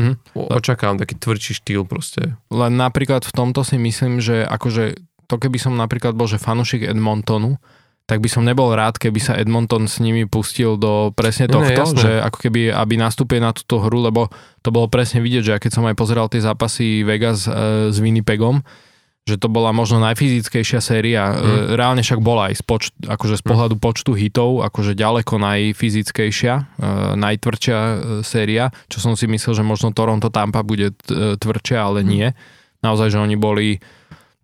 mm, 0.00 0.34
očakávam 0.34 0.96
taký 0.96 1.14
tvrdší 1.20 1.52
štýl 1.60 1.84
proste. 1.84 2.40
Len 2.48 2.72
napríklad 2.74 3.22
v 3.28 3.32
tomto 3.36 3.62
si 3.62 3.76
myslím, 3.76 4.18
že 4.18 4.42
akože 4.48 4.96
to 5.26 5.36
keby 5.36 5.58
som 5.58 5.74
napríklad 5.74 6.14
bol, 6.14 6.30
že 6.30 6.40
fanušik 6.40 6.86
Edmontonu, 6.86 7.58
tak 8.06 8.22
by 8.22 8.28
som 8.30 8.46
nebol 8.46 8.70
rád, 8.70 9.02
keby 9.02 9.18
sa 9.18 9.34
Edmonton 9.34 9.90
s 9.90 9.98
nimi 9.98 10.30
pustil 10.30 10.78
do 10.78 11.10
presne 11.10 11.50
tohto, 11.50 11.82
ne, 11.90 11.98
že 11.98 12.12
ako 12.22 12.38
keby, 12.38 12.70
aby 12.70 12.94
nastúpil 12.94 13.42
na 13.42 13.50
túto 13.50 13.82
hru, 13.82 13.98
lebo 13.98 14.30
to 14.62 14.70
bolo 14.70 14.86
presne 14.86 15.18
vidieť, 15.18 15.42
že 15.42 15.52
keď 15.58 15.70
som 15.74 15.84
aj 15.90 15.98
pozeral 15.98 16.30
tie 16.30 16.38
zápasy 16.38 17.02
Vegas 17.02 17.50
e, 17.50 17.90
s 17.90 17.98
Winnipegom, 17.98 18.62
že 19.26 19.42
to 19.42 19.50
bola 19.50 19.74
možno 19.74 19.98
najfyzickejšia 20.06 20.78
séria. 20.78 21.34
Mm. 21.34 21.74
Reálne 21.74 22.02
však 22.06 22.22
bola 22.22 22.54
aj 22.54 22.62
z, 22.62 22.62
poč- 22.62 22.94
akože 23.02 23.34
z 23.34 23.42
mhm. 23.42 23.48
pohľadu 23.50 23.76
počtu 23.82 24.14
hitov, 24.14 24.62
akože 24.62 24.94
ďaleko 24.94 25.42
najfyzickejšia, 25.42 26.54
e, 26.78 26.88
najtvrdšia 27.18 27.78
e, 27.82 27.94
séria, 28.22 28.70
čo 28.86 29.02
som 29.02 29.18
si 29.18 29.26
myslel, 29.26 29.58
že 29.58 29.66
možno 29.66 29.90
Toronto 29.90 30.30
Tampa 30.30 30.62
bude 30.62 30.94
tvrdšia, 31.42 31.78
ale 31.82 32.06
mm. 32.06 32.08
nie. 32.08 32.30
Naozaj, 32.86 33.18
že 33.18 33.18
oni 33.18 33.34
boli 33.34 33.82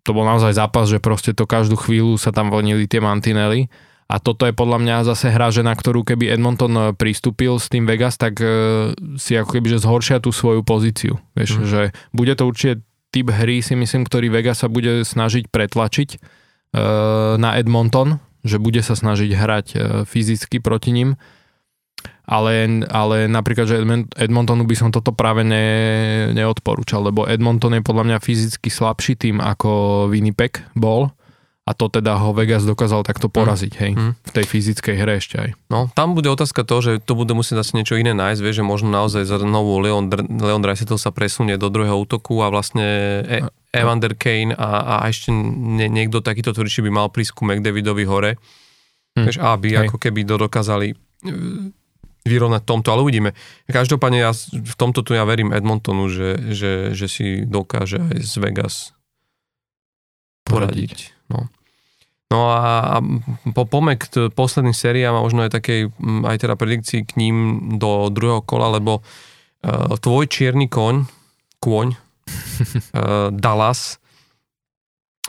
to 0.03 0.11
bol 0.11 0.27
naozaj 0.27 0.55
zápas, 0.55 0.91
že 0.91 0.99
proste 0.99 1.31
to 1.31 1.47
každú 1.47 1.79
chvíľu 1.79 2.19
sa 2.19 2.35
tam 2.35 2.51
vlnili 2.51 2.85
tie 2.85 2.99
mantinely. 2.99 3.71
A 4.11 4.19
toto 4.19 4.43
je 4.43 4.53
podľa 4.53 4.83
mňa 4.83 5.07
zase 5.07 5.31
hra, 5.31 5.49
že 5.49 5.63
na 5.63 5.73
ktorú 5.73 6.03
keby 6.03 6.27
Edmonton 6.27 6.75
e, 6.75 6.83
pristúpil 6.93 7.55
s 7.55 7.71
tým 7.71 7.87
Vegas, 7.87 8.19
tak 8.19 8.37
e, 8.43 8.45
si 9.15 9.33
ako 9.33 9.57
keby 9.57 9.73
že 9.73 9.79
zhoršia 9.79 10.19
tú 10.19 10.35
svoju 10.35 10.61
pozíciu. 10.61 11.17
Vieš, 11.33 11.49
mm. 11.57 11.65
že 11.65 11.81
bude 12.11 12.35
to 12.35 12.43
určite 12.45 12.83
typ 13.15 13.31
hry, 13.31 13.63
si 13.63 13.79
myslím, 13.79 14.03
ktorý 14.03 14.29
Vegas 14.33 14.61
sa 14.61 14.67
bude 14.67 15.07
snažiť 15.07 15.47
pretlačiť 15.49 16.09
e, 16.13 16.17
na 17.39 17.49
Edmonton, 17.55 18.19
že 18.43 18.59
bude 18.59 18.83
sa 18.83 18.97
snažiť 18.97 19.31
hrať 19.31 19.67
e, 19.71 19.75
fyzicky 20.03 20.59
proti 20.59 20.91
ním. 20.91 21.15
Ale, 22.23 22.83
ale 22.87 23.27
napríklad, 23.27 23.67
že 23.67 23.83
Edmontonu 24.15 24.63
by 24.63 24.75
som 24.79 24.89
toto 24.95 25.11
práve 25.11 25.43
ne, 25.43 25.67
neodporúčal, 26.31 27.11
lebo 27.11 27.27
Edmonton 27.27 27.75
je 27.75 27.83
podľa 27.83 28.03
mňa 28.07 28.17
fyzicky 28.23 28.71
slabší 28.71 29.19
tým 29.19 29.43
ako 29.43 30.07
Winnipeg 30.07 30.63
bol 30.71 31.11
a 31.63 31.71
to 31.71 31.87
teda 31.87 32.19
ho 32.19 32.35
Vegas 32.35 32.67
dokázal 32.67 33.07
takto 33.07 33.31
mm. 33.31 33.35
poraziť, 33.39 33.73
hej, 33.79 33.91
mm. 33.95 34.13
v 34.19 34.31
tej 34.35 34.45
fyzickej 34.51 34.95
hre 34.99 35.13
ešte 35.15 35.35
aj. 35.39 35.49
No, 35.71 35.87
tam 35.95 36.11
bude 36.11 36.27
otázka 36.27 36.67
to, 36.67 36.83
že 36.83 36.91
to 36.99 37.15
bude 37.15 37.31
musieť 37.31 37.63
asi 37.63 37.79
niečo 37.79 37.95
iné 37.95 38.11
nájsť, 38.11 38.41
vieš, 38.43 38.59
že 38.59 38.65
možno 38.67 38.91
naozaj 38.91 39.23
za 39.23 39.39
novú 39.39 39.79
Leon, 39.79 40.11
Leon 40.27 40.59
Dreisaitl 40.59 40.99
sa 40.99 41.15
presunie 41.15 41.55
do 41.55 41.71
druhého 41.71 41.95
útoku 41.95 42.43
a 42.43 42.51
vlastne 42.51 42.83
e, 43.23 43.47
Evander 43.71 44.11
Kane 44.19 44.51
a, 44.59 44.99
a 44.99 45.07
ešte 45.07 45.31
nie, 45.31 45.87
niekto 45.87 46.19
takýto 46.19 46.51
tvrdší 46.51 46.83
by 46.83 46.91
mal 46.91 47.07
prísť 47.07 47.31
ku 47.31 47.47
McDavidovi 47.47 48.03
hore, 48.03 48.31
mm. 49.15 49.23
vieš, 49.23 49.39
aby 49.39 49.79
hej. 49.79 49.87
ako 49.87 49.95
keby 50.03 50.27
to 50.27 50.35
dokázali 50.35 50.99
vyrovnať 52.23 52.63
tomto, 52.63 52.89
ale 52.95 53.03
uvidíme. 53.03 53.29
Každopádne 53.67 54.19
ja 54.23 54.31
v 54.51 54.75
tomto 54.79 55.03
tu 55.03 55.11
ja 55.11 55.27
verím 55.27 55.51
Edmontonu, 55.51 56.07
že, 56.07 56.39
že, 56.55 56.95
že 56.95 57.07
si 57.11 57.43
dokáže 57.43 57.99
aj 57.99 58.17
z 58.23 58.33
Vegas 58.39 58.75
poradiť. 60.47 61.11
No. 61.27 61.51
No 62.31 62.49
a, 62.49 62.97
a 62.97 63.03
po 63.53 63.63
pomek 63.69 64.09
t- 64.09 64.31
posledných 64.33 64.73
sériám 64.73 65.19
a 65.19 65.21
možno 65.21 65.45
aj 65.45 65.53
takej 65.53 65.93
aj 66.25 66.37
teda 66.41 66.57
predikcii 66.57 67.05
k 67.05 67.11
ním 67.21 67.35
do 67.77 68.09
druhého 68.09 68.41
kola, 68.41 68.73
lebo 68.73 69.05
uh, 69.05 69.93
tvoj 70.01 70.25
čierny 70.25 70.65
koň, 70.65 71.05
kôň, 71.61 71.93
uh, 71.93 73.29
Dallas, 73.29 74.01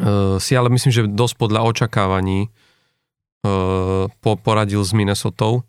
uh, 0.01 0.41
si 0.41 0.57
ale 0.57 0.73
myslím, 0.73 0.93
že 0.95 1.11
dosť 1.11 1.35
podľa 1.37 1.61
očakávaní 1.77 2.49
uh, 2.49 4.09
po, 4.25 4.41
poradil 4.41 4.81
s 4.81 4.97
Minnesotou. 4.97 5.69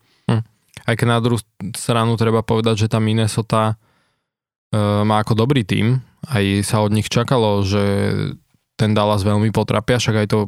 Aj 0.86 0.94
keď 0.94 1.08
na 1.10 1.20
druhú 1.20 1.42
stranu 1.74 2.14
treba 2.16 2.46
povedať, 2.46 2.86
že 2.86 2.92
tá 2.94 3.02
Minnesota 3.02 3.74
e, 3.74 4.76
má 5.02 5.22
ako 5.26 5.34
dobrý 5.34 5.66
tím, 5.66 6.06
aj 6.30 6.66
sa 6.66 6.82
od 6.82 6.94
nich 6.94 7.10
čakalo, 7.10 7.66
že 7.66 7.84
ten 8.78 8.94
Dallas 8.94 9.26
veľmi 9.26 9.50
potrapia, 9.50 9.98
však 9.98 10.16
aj 10.26 10.28
to 10.30 10.40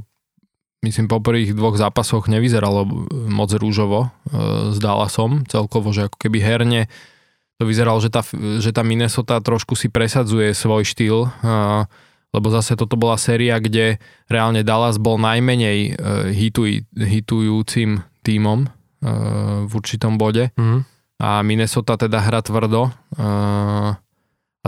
myslím 0.86 1.10
po 1.10 1.18
prvých 1.18 1.58
dvoch 1.58 1.74
zápasoch 1.74 2.30
nevyzeralo 2.30 2.86
moc 3.28 3.50
rúžovo 3.50 4.08
e, 4.08 4.10
s 4.74 4.78
Dallasom 4.78 5.48
celkovo, 5.50 5.90
že 5.90 6.06
ako 6.06 6.18
keby 6.22 6.38
herne. 6.40 6.82
To 7.58 7.66
vyzeralo, 7.66 7.98
že 7.98 8.14
tá, 8.14 8.22
že 8.62 8.70
tá 8.70 8.86
Minnesota 8.86 9.42
trošku 9.42 9.74
si 9.74 9.90
presadzuje 9.90 10.54
svoj 10.54 10.86
štýl, 10.86 11.26
e, 11.26 11.30
lebo 12.30 12.48
zase 12.54 12.78
toto 12.78 12.94
bola 12.94 13.18
séria, 13.18 13.58
kde 13.58 13.98
reálne 14.30 14.62
Dallas 14.62 15.02
bol 15.02 15.18
najmenej 15.18 15.80
e, 15.82 15.92
hituj, 16.38 16.86
hitujúcim 16.94 18.06
tímom 18.22 18.70
v 19.02 19.72
určitom 19.72 20.18
bode. 20.18 20.50
Mm. 20.58 20.86
A 21.18 21.42
Minnesota 21.42 21.98
teda 21.98 22.22
hra 22.22 22.42
tvrdo. 22.46 22.94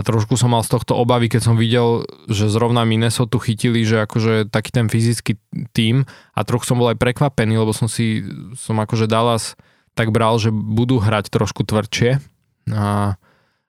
trošku 0.00 0.40
som 0.40 0.56
mal 0.56 0.64
z 0.64 0.72
tohto 0.72 0.96
obavy, 0.96 1.28
keď 1.28 1.52
som 1.52 1.60
videl, 1.60 2.08
že 2.24 2.48
zrovna 2.48 2.88
Minnesota 2.88 3.36
chytili, 3.36 3.84
že 3.84 4.00
akože 4.08 4.48
taký 4.48 4.72
ten 4.72 4.88
fyzický 4.88 5.36
tím 5.76 6.08
a 6.32 6.40
trochu 6.40 6.72
som 6.72 6.80
bol 6.80 6.88
aj 6.88 6.96
prekvapený, 6.96 7.60
lebo 7.60 7.76
som 7.76 7.84
si, 7.84 8.24
som 8.56 8.80
akože 8.80 9.04
Dallas 9.04 9.60
tak 9.92 10.08
bral, 10.08 10.40
že 10.40 10.48
budú 10.54 11.02
hrať 11.02 11.28
trošku 11.28 11.68
tvrdšie. 11.68 12.16
A, 12.72 13.20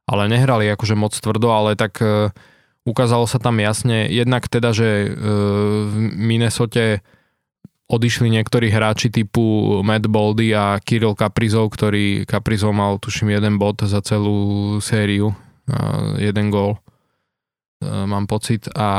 ale 0.08 0.24
nehrali 0.32 0.72
akože 0.72 0.96
moc 0.96 1.12
tvrdo, 1.12 1.52
ale 1.52 1.76
tak 1.76 2.00
uh, 2.00 2.32
ukázalo 2.88 3.28
sa 3.28 3.36
tam 3.36 3.60
jasne, 3.60 4.08
jednak 4.08 4.48
teda, 4.48 4.72
že 4.72 5.12
uh, 5.12 5.14
v 5.90 5.96
Minnesote 6.16 7.04
odišli 7.92 8.32
niektorí 8.32 8.72
hráči 8.72 9.12
typu 9.12 9.76
Matt 9.84 10.08
Boldy 10.08 10.56
a 10.56 10.80
Kirill 10.80 11.20
Kaprizov, 11.20 11.76
ktorý 11.76 12.24
Kaprizov 12.24 12.72
mal 12.72 12.96
tuším 13.04 13.36
jeden 13.36 13.60
bod 13.60 13.84
za 13.84 14.00
celú 14.00 14.80
sériu, 14.80 15.36
jeden 16.16 16.48
gól 16.48 16.80
mám 17.82 18.30
pocit. 18.30 18.70
A, 18.78 18.92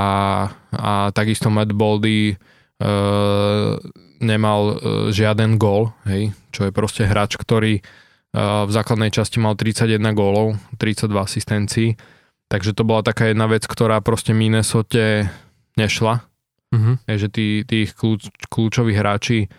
a 0.74 0.92
takisto 1.14 1.48
Matt 1.48 1.70
Boldy 1.70 2.34
uh, 2.34 3.78
nemal 4.18 4.60
uh, 4.74 4.76
žiaden 5.14 5.56
gól, 5.56 5.94
hej, 6.06 6.34
čo 6.50 6.66
je 6.66 6.74
proste 6.74 7.06
hráč, 7.06 7.38
ktorý 7.38 7.78
uh, 7.78 8.66
v 8.66 8.70
základnej 8.74 9.14
časti 9.14 9.38
mal 9.38 9.54
31 9.54 10.02
gólov, 10.18 10.58
32 10.82 11.14
asistencií, 11.14 11.88
takže 12.50 12.74
to 12.74 12.82
bola 12.82 13.06
taká 13.06 13.30
jedna 13.30 13.46
vec, 13.46 13.64
ktorá 13.64 14.02
proste 14.02 14.34
Minnesota 14.34 15.30
nešla 15.78 16.31
Uh-huh. 16.72 16.96
Je, 17.04 17.14
že 17.20 17.28
tí, 17.28 17.46
tí 17.68 17.84
kľúč, 17.84 18.32
kľúčoví 18.48 18.96
hráči 18.96 19.52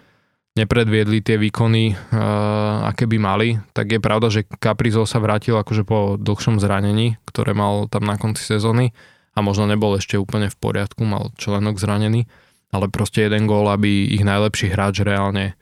nepredviedli 0.53 1.21
tie 1.25 1.37
výkony, 1.37 1.93
uh, 1.93 2.85
aké 2.89 3.09
by 3.09 3.17
mali, 3.17 3.57
tak 3.73 3.89
je 3.89 4.01
pravda, 4.01 4.29
že 4.29 4.45
Caprizo 4.61 5.05
sa 5.09 5.17
vrátil 5.17 5.57
akože 5.57 5.81
po 5.85 6.17
dlhšom 6.17 6.61
zranení, 6.61 7.17
ktoré 7.25 7.57
mal 7.57 7.89
tam 7.89 8.05
na 8.05 8.21
konci 8.21 8.45
sezóny 8.45 8.93
a 9.33 9.41
možno 9.41 9.65
nebol 9.65 9.97
ešte 9.97 10.17
úplne 10.17 10.53
v 10.53 10.57
poriadku, 10.57 11.01
mal 11.05 11.33
členok 11.41 11.81
zranený, 11.81 12.29
ale 12.69 12.85
proste 12.89 13.25
jeden 13.25 13.49
gól, 13.49 13.65
aby 13.69 14.13
ich 14.13 14.21
najlepší 14.21 14.73
hráč 14.73 15.01
reálne 15.01 15.57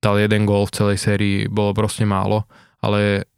dal 0.00 0.16
jeden 0.16 0.48
gól 0.48 0.64
v 0.64 0.72
celej 0.72 0.98
sérii, 1.04 1.44
bolo 1.44 1.76
proste 1.76 2.08
málo, 2.08 2.48
ale 2.80 3.28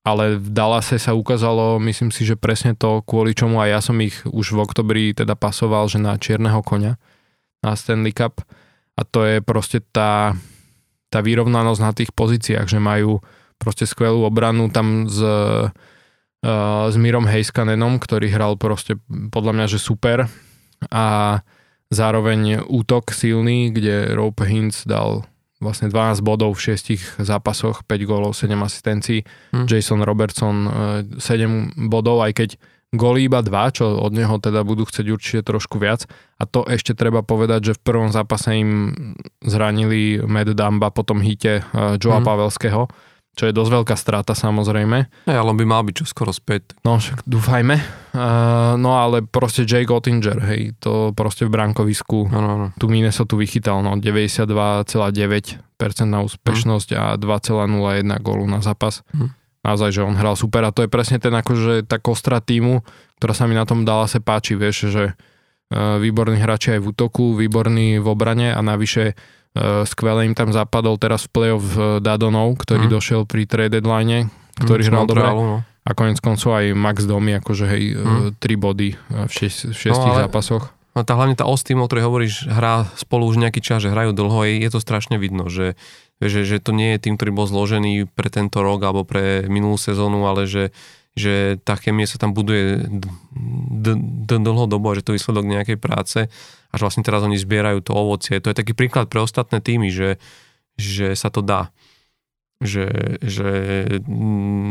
ale 0.00 0.40
v 0.40 0.48
Dallase 0.48 0.96
sa 0.96 1.12
ukázalo, 1.12 1.76
myslím 1.84 2.08
si, 2.08 2.24
že 2.24 2.32
presne 2.32 2.72
to, 2.72 3.04
kvôli 3.04 3.36
čomu 3.36 3.60
aj 3.60 3.68
ja 3.68 3.80
som 3.84 3.96
ich 4.00 4.16
už 4.24 4.56
v 4.56 4.62
oktobri 4.64 5.04
teda 5.12 5.36
pasoval, 5.36 5.92
že 5.92 6.00
na 6.00 6.16
čierneho 6.16 6.64
konia 6.64 6.96
na 7.60 7.76
Stanley 7.76 8.12
Cup. 8.12 8.40
A 8.96 9.02
to 9.06 9.24
je 9.24 9.40
proste 9.40 9.80
tá, 9.92 10.36
tá 11.08 11.18
vyrovnanosť 11.24 11.80
na 11.80 11.92
tých 11.96 12.10
pozíciách, 12.12 12.68
že 12.68 12.80
majú 12.82 13.20
proste 13.60 13.84
skvelú 13.84 14.24
obranu 14.24 14.72
tam 14.72 15.08
s, 15.08 15.20
uh, 15.20 15.68
s 16.88 16.96
Mirom 16.96 17.28
Heiskanenom, 17.28 18.00
ktorý 18.00 18.32
hral 18.32 18.56
proste 18.56 18.96
podľa 19.08 19.52
mňa, 19.56 19.66
že 19.68 19.78
super. 19.80 20.28
A 20.88 21.04
zároveň 21.92 22.64
útok 22.64 23.12
silný, 23.12 23.68
kde 23.68 24.16
Rope 24.16 24.48
Hintz 24.48 24.88
dal 24.88 25.28
vlastne 25.60 25.92
12 25.92 26.24
bodov 26.24 26.56
v 26.56 26.72
6 26.72 27.20
zápasoch, 27.20 27.84
5 27.84 28.08
gólov, 28.08 28.32
7 28.32 28.56
asistencií, 28.64 29.20
hmm. 29.52 29.68
Jason 29.68 30.00
Robertson 30.00 30.56
7 31.20 31.20
e, 31.20 31.48
bodov, 31.84 32.24
aj 32.24 32.32
keď 32.32 32.50
góly 32.90 33.30
iba 33.30 33.38
2, 33.38 33.76
čo 33.76 33.84
od 33.86 34.12
neho 34.14 34.36
teda 34.42 34.66
budú 34.66 34.82
chcieť 34.82 35.06
určite 35.10 35.40
trošku 35.46 35.78
viac. 35.78 36.10
A 36.42 36.46
to 36.46 36.66
ešte 36.66 36.98
treba 36.98 37.22
povedať, 37.22 37.72
že 37.72 37.76
v 37.78 37.84
prvom 37.86 38.10
zápase 38.10 38.50
im 38.58 38.92
zranili 39.42 40.18
Med 40.26 40.50
Damba 40.58 40.90
po 40.90 41.06
tom 41.06 41.22
hite 41.22 41.62
e, 41.62 41.96
Joa 42.02 42.18
hmm. 42.18 42.26
Pavelského, 42.26 42.90
čo 43.38 43.46
je 43.46 43.54
dosť 43.54 43.70
veľká 43.70 43.94
strata 43.94 44.34
samozrejme. 44.34 45.06
Ja, 45.30 45.38
ale 45.38 45.54
on 45.54 45.58
by 45.60 45.66
mal 45.70 45.86
byť 45.86 46.02
čo 46.02 46.04
skoro 46.04 46.34
späť. 46.34 46.74
No 46.82 46.98
však 46.98 47.22
dúfajme. 47.30 47.78
Uh, 48.10 48.74
no 48.74 48.98
ale 48.98 49.22
proste 49.22 49.62
Jake 49.62 49.94
Ottinger, 49.94 50.42
hej, 50.50 50.74
to 50.82 51.14
proste 51.14 51.46
v 51.46 51.54
brankovisku 51.54 52.26
no, 52.26 52.38
no, 52.42 52.52
no. 52.58 52.66
tu 52.74 52.90
Minnesota 52.90 53.38
vychytal, 53.38 53.86
no 53.86 53.94
92,9% 54.02 55.62
na 56.10 56.26
úspešnosť 56.26 56.88
mm. 56.90 56.98
a 56.98 57.04
2,01 57.22 58.18
gólu 58.18 58.50
na 58.50 58.58
zápas. 58.58 59.06
Mm. 59.14 59.39
Naozaj, 59.60 59.90
že 59.92 60.06
on 60.06 60.16
hral 60.16 60.36
super 60.40 60.64
a 60.64 60.72
to 60.72 60.84
je 60.84 60.90
presne 60.92 61.20
ten 61.20 61.32
akože 61.36 61.84
tá 61.84 62.00
kostra 62.00 62.40
týmu, 62.40 62.80
ktorá 63.20 63.36
sa 63.36 63.44
mi 63.44 63.52
na 63.52 63.68
tom 63.68 63.84
dala 63.84 64.08
sa 64.08 64.16
páči, 64.16 64.56
vieš, 64.56 64.88
že 64.88 65.04
uh, 65.12 66.00
výborní 66.00 66.40
hráči 66.40 66.76
aj 66.76 66.80
v 66.80 66.88
útoku, 66.96 67.36
výborní 67.36 68.00
v 68.00 68.06
obrane 68.08 68.56
a 68.56 68.60
navyše 68.64 69.12
Eh, 69.50 69.82
skvelé 69.82 70.30
im 70.30 70.34
tam 70.38 70.54
zapadol 70.54 70.94
teraz 70.94 71.26
v 71.26 71.30
play-off 71.34 71.66
eh, 71.74 71.98
Dadonov, 71.98 72.54
ktorý 72.62 72.86
mm. 72.86 72.92
došiel 72.94 73.20
pri 73.26 73.50
trade 73.50 73.82
deadline, 73.82 74.30
ktorý 74.62 74.86
mm, 74.86 74.90
hral 74.94 75.04
dobre. 75.10 75.26
No. 75.26 75.66
A 75.82 75.90
konec 75.90 76.22
koncov 76.22 76.54
aj 76.54 76.70
Max 76.70 77.02
Domi, 77.02 77.34
akože 77.34 77.66
hej, 77.66 77.98
mm. 77.98 78.38
3 78.38 78.46
body 78.62 78.94
v, 78.94 79.30
šest, 79.32 79.74
v 79.74 79.78
šestich 79.90 80.14
no, 80.14 80.22
zápasoch. 80.22 80.70
No 80.94 81.02
tá 81.02 81.18
hlavne 81.18 81.34
tá 81.34 81.50
os 81.50 81.66
tým, 81.66 81.82
o 81.82 81.86
ktorej 81.90 82.06
hovoríš, 82.06 82.46
hrá 82.46 82.86
spolu 82.94 83.26
už 83.26 83.42
nejaký 83.42 83.58
čas, 83.58 83.82
že 83.82 83.90
hrajú 83.90 84.14
dlho, 84.14 84.38
je, 84.46 84.62
je 84.62 84.70
to 84.70 84.78
strašne 84.78 85.18
vidno, 85.18 85.50
že, 85.50 85.74
že, 86.20 86.44
že 86.44 86.60
to 86.60 86.76
nie 86.76 86.96
je 86.96 87.02
tým, 87.08 87.16
ktorý 87.16 87.32
bol 87.32 87.48
zložený 87.48 88.12
pre 88.12 88.28
tento 88.28 88.60
rok 88.60 88.84
alebo 88.84 89.02
pre 89.08 89.48
minulú 89.48 89.80
sezónu, 89.80 90.28
ale 90.28 90.44
že, 90.44 90.70
že 91.16 91.56
tá 91.64 91.74
chemia 91.80 92.04
sa 92.04 92.20
tam 92.20 92.36
buduje 92.36 92.84
d- 92.86 94.00
d- 94.28 94.42
dlhodobo 94.44 94.92
a 94.92 94.96
že 94.96 95.04
to 95.04 95.16
výsledok 95.16 95.48
nejakej 95.48 95.78
práce 95.80 96.28
až 96.70 96.80
vlastne 96.86 97.02
teraz 97.02 97.26
oni 97.26 97.34
zbierajú 97.34 97.82
to 97.82 97.92
ovocie. 97.94 98.38
To 98.38 98.50
je 98.50 98.58
taký 98.58 98.72
príklad 98.78 99.10
pre 99.10 99.22
ostatné 99.22 99.58
týmy, 99.58 99.90
že, 99.90 100.22
že 100.78 101.18
sa 101.18 101.28
to 101.28 101.42
dá. 101.42 101.74
Že, 102.62 102.86
že 103.24 103.50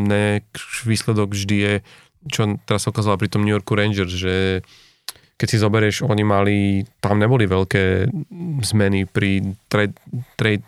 ne, 0.08 0.46
výsledok 0.86 1.36
vždy 1.36 1.58
je, 1.58 1.74
čo 2.32 2.56
teraz 2.64 2.88
sa 2.88 2.92
ukázalo 2.94 3.20
pri 3.20 3.30
tom 3.32 3.44
New 3.44 3.52
Yorku 3.52 3.76
Rangers, 3.76 4.14
že 4.14 4.64
keď 5.40 5.48
si 5.48 5.58
zoberieš, 5.58 6.04
oni 6.04 6.24
mali, 6.28 6.58
tam 7.00 7.16
neboli 7.16 7.48
veľké 7.48 8.12
zmeny 8.60 9.08
pri 9.08 9.56
trade, 9.72 9.96
trade 10.36 10.68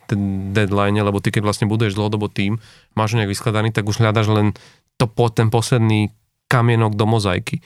deadline, 0.56 0.96
lebo 0.96 1.20
ty 1.20 1.28
keď 1.28 1.44
vlastne 1.44 1.68
budeš 1.68 2.00
dlhodobo 2.00 2.32
tým, 2.32 2.56
máš 2.96 3.20
nejak 3.20 3.36
vyskladaný, 3.36 3.76
tak 3.76 3.84
už 3.84 4.00
hľadaš 4.00 4.32
len 4.32 4.48
to, 4.96 5.12
ten 5.36 5.52
posledný 5.52 6.16
kamienok 6.48 6.96
do 6.96 7.04
mozaiky 7.04 7.60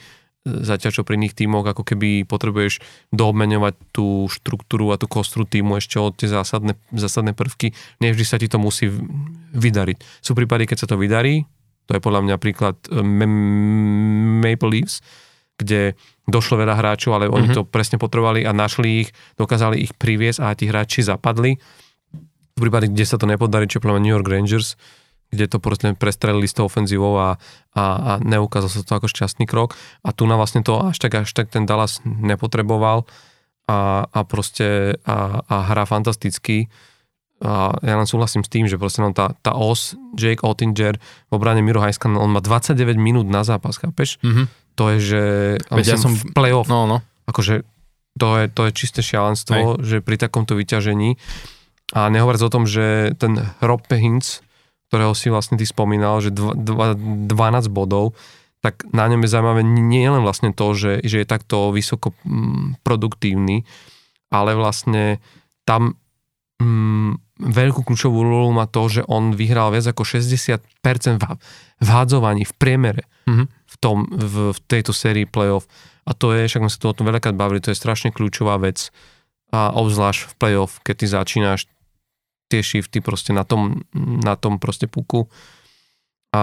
Zatiaľ, 0.46 0.94
čo 0.94 1.02
pri 1.02 1.18
iných 1.18 1.34
tímoch 1.34 1.66
ako 1.66 1.82
keby 1.82 2.22
potrebuješ 2.22 2.78
doobmeňovať 3.10 3.74
tú 3.90 4.30
štruktúru 4.30 4.94
a 4.94 5.00
tú 5.00 5.10
kostru 5.10 5.42
týmu 5.42 5.82
ešte 5.82 5.98
od 5.98 6.14
tie 6.14 6.30
zásadné, 6.30 6.78
zásadné 6.94 7.34
prvky. 7.34 7.74
Nevždy 7.98 8.24
sa 8.24 8.38
ti 8.38 8.46
to 8.46 8.62
musí 8.62 8.86
vydariť. 9.50 9.98
Sú 10.22 10.38
prípady, 10.38 10.70
keď 10.70 10.86
sa 10.86 10.88
to 10.94 11.02
vydarí, 11.02 11.42
to 11.90 11.98
je 11.98 12.02
podľa 12.02 12.22
mňa 12.22 12.36
príklad 12.38 12.78
e, 12.86 13.02
Maple 14.38 14.70
Leafs, 14.70 15.02
kde 15.56 15.96
došlo 16.28 16.60
veľa 16.60 16.76
hráčov, 16.76 17.16
ale 17.16 17.32
oni 17.32 17.50
mm-hmm. 17.50 17.64
to 17.64 17.68
presne 17.68 17.96
potrebovali 17.96 18.44
a 18.44 18.52
našli 18.52 19.06
ich, 19.06 19.10
dokázali 19.40 19.80
ich 19.80 19.92
priviesť 19.96 20.38
a 20.42 20.52
tí 20.52 20.68
hráči 20.68 21.00
zapadli. 21.06 21.56
V 22.56 22.58
prípade, 22.58 22.88
kde 22.88 23.04
sa 23.04 23.16
to 23.16 23.28
nepodarí, 23.28 23.68
čo 23.68 23.80
New 23.80 24.12
York 24.12 24.28
Rangers, 24.28 24.76
kde 25.30 25.44
to 25.50 25.58
proste 25.58 25.92
prestrelili 25.98 26.46
s 26.46 26.54
tou 26.54 26.70
ofenzívou 26.70 27.18
a, 27.18 27.36
a, 27.74 27.84
a 27.84 28.12
neukázal 28.22 28.70
sa 28.70 28.86
to 28.86 28.96
ako 28.96 29.08
šťastný 29.10 29.44
krok. 29.44 29.74
A 30.06 30.14
tu 30.14 30.24
na 30.24 30.38
vlastne 30.38 30.62
to 30.62 30.78
až 30.80 30.96
tak, 31.02 31.26
až 31.26 31.30
tak 31.34 31.50
ten 31.50 31.66
Dallas 31.66 32.00
nepotreboval 32.04 33.04
a, 33.66 34.06
a 34.06 34.20
proste 34.22 34.98
a, 35.02 35.42
a 35.46 35.56
hrá 35.66 35.84
fantasticky. 35.84 36.70
A 37.42 37.76
ja 37.84 38.00
len 38.00 38.08
súhlasím 38.08 38.46
s 38.46 38.48
tým, 38.48 38.64
že 38.64 38.80
proste 38.80 39.04
tá, 39.12 39.36
tá 39.44 39.52
os, 39.52 39.92
Jake 40.16 40.40
Ottinger 40.40 40.96
v 41.28 41.32
obrane 41.36 41.60
Miro 41.60 41.84
Hajskan, 41.84 42.16
on 42.16 42.32
má 42.32 42.40
29 42.40 42.96
minút 42.96 43.28
na 43.28 43.44
zápas, 43.44 43.76
chápeš? 43.76 44.16
Mm-hmm. 44.24 44.65
To 44.76 44.92
je, 44.92 44.98
že 45.00 45.22
ja 45.72 45.96
som 45.96 46.12
v 46.12 46.24
play-off. 46.36 46.68
No, 46.68 46.84
no. 46.84 47.00
Akože 47.26 47.64
to 48.16 48.28
je, 48.40 48.44
to 48.48 48.60
je 48.68 48.72
čisté 48.72 49.00
šialenstvo, 49.04 49.80
Hej. 49.80 49.84
že 49.84 49.96
pri 50.00 50.16
takomto 50.16 50.56
vyťažení 50.56 51.20
a 51.94 52.08
nehovoriac 52.10 52.42
o 52.42 52.52
tom, 52.52 52.64
že 52.64 53.14
ten 53.20 53.38
Rob 53.62 53.84
Hintz, 53.88 54.42
ktorého 54.90 55.12
si 55.12 55.30
vlastne 55.30 55.60
ty 55.60 55.68
spomínal, 55.68 56.18
že 56.24 56.32
12 56.32 57.28
bodov, 57.70 58.16
tak 58.64 58.82
na 58.90 59.06
ňom 59.06 59.22
je 59.22 59.30
zaujímavé 59.30 59.62
nie 59.62 60.02
len 60.08 60.24
vlastne 60.24 60.50
to, 60.50 60.74
že, 60.74 61.04
že 61.06 61.22
je 61.22 61.26
takto 61.28 61.70
vysoko 61.70 62.16
mm, 62.24 62.82
produktívny, 62.82 63.62
ale 64.32 64.58
vlastne 64.58 65.22
tam 65.62 65.94
mm, 66.58 67.36
veľkú 67.38 67.84
kľúčovú 67.84 68.24
úlohu 68.24 68.50
má 68.50 68.66
to, 68.66 68.88
že 68.88 69.02
on 69.06 69.36
vyhral 69.36 69.70
viac 69.70 69.86
ako 69.86 70.02
60% 70.02 70.58
v, 71.20 71.24
v 71.84 71.88
hádzovaní 71.88 72.48
v 72.48 72.54
priemere 72.56 73.04
mm-hmm. 73.28 73.46
V, 73.76 73.78
tom, 73.78 74.08
v, 74.08 74.56
v 74.56 74.58
tejto 74.64 74.96
sérii 74.96 75.28
playoff. 75.28 75.68
A 76.08 76.16
to 76.16 76.32
je, 76.32 76.48
však 76.48 76.64
sme 76.64 76.72
sa 76.72 76.80
to 76.80 76.88
o 76.88 76.96
tom 76.96 77.12
veľakrát 77.12 77.36
bavili, 77.36 77.60
to 77.60 77.70
je 77.74 77.78
strašne 77.78 78.08
kľúčová 78.08 78.56
vec. 78.56 78.88
A 79.52 79.68
obzvlášť 79.76 80.32
v 80.32 80.34
playoff, 80.40 80.80
keď 80.80 80.94
ty 80.96 81.06
začínaš 81.06 81.60
tie 82.48 82.64
shifty 82.64 83.04
proste 83.04 83.36
na 83.36 83.44
tom, 83.44 83.84
na 83.94 84.38
tom 84.38 84.56
proste 84.56 84.88
puku. 84.88 85.28
A 86.32 86.42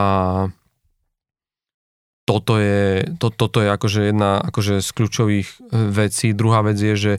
toto 2.23 2.55
je, 2.55 3.03
to, 3.19 3.31
toto 3.33 3.59
je 3.59 3.67
akože 3.67 4.01
jedna 4.15 4.39
akože 4.39 4.79
z 4.79 4.89
kľúčových 4.95 5.47
e, 5.47 5.57
vecí. 5.91 6.31
Druhá 6.31 6.63
vec 6.63 6.79
je, 6.79 6.95
že, 6.95 7.13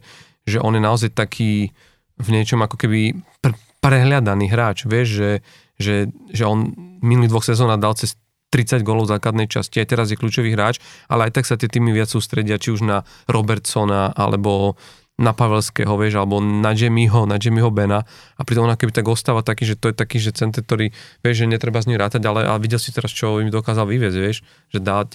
že 0.49 0.59
on 0.65 0.73
je 0.73 0.81
naozaj 0.81 1.13
taký 1.13 1.77
v 2.17 2.29
niečom 2.33 2.65
ako 2.65 2.81
keby 2.81 3.13
pr- 3.45 3.59
prehľadaný 3.85 4.49
hráč. 4.49 4.89
Vieš, 4.89 5.09
že, 5.09 5.31
že, 5.77 5.97
že 6.33 6.45
on 6.49 6.73
minulý 7.05 7.29
dvoch 7.29 7.45
sezónach 7.45 7.81
dal 7.81 7.93
cez 8.01 8.17
30 8.55 8.87
gólov 8.87 9.11
v 9.11 9.19
základnej 9.19 9.51
časti, 9.51 9.83
aj 9.83 9.91
teraz 9.91 10.07
je 10.15 10.17
kľúčový 10.17 10.55
hráč, 10.55 10.79
ale 11.11 11.27
aj 11.27 11.43
tak 11.43 11.51
sa 11.51 11.59
tie 11.59 11.67
týmy 11.67 11.91
viac 11.91 12.07
sústredia, 12.07 12.55
či 12.55 12.71
už 12.71 12.87
na 12.87 13.03
Robertsona, 13.27 14.15
alebo 14.15 14.79
na 15.15 15.31
Pavelského, 15.31 15.95
vieš, 15.95 16.19
alebo 16.19 16.43
na 16.43 16.75
Jimmyho, 16.75 17.27
na 17.27 17.39
Jimmyho 17.39 17.71
Bena 17.71 18.03
a 18.35 18.41
pritom 18.43 18.67
ona 18.67 18.75
keby 18.75 18.91
tak 18.91 19.07
ostáva 19.07 19.47
taký, 19.47 19.63
že 19.63 19.79
to 19.79 19.91
je 19.91 19.95
taký, 19.95 20.19
že 20.19 20.35
center, 20.35 20.67
ktorý, 20.67 20.91
vieš, 21.23 21.47
že 21.47 21.51
netreba 21.51 21.79
z 21.79 21.95
ním 21.95 22.03
rátať, 22.03 22.23
ale, 22.27 22.43
ale 22.43 22.59
videl 22.59 22.83
si 22.83 22.91
teraz, 22.91 23.15
čo 23.15 23.39
im 23.39 23.51
dokázal 23.51 23.87
vyviezť, 23.87 24.19
vieš, 24.19 24.43
že 24.75 24.83
dať 24.83 25.15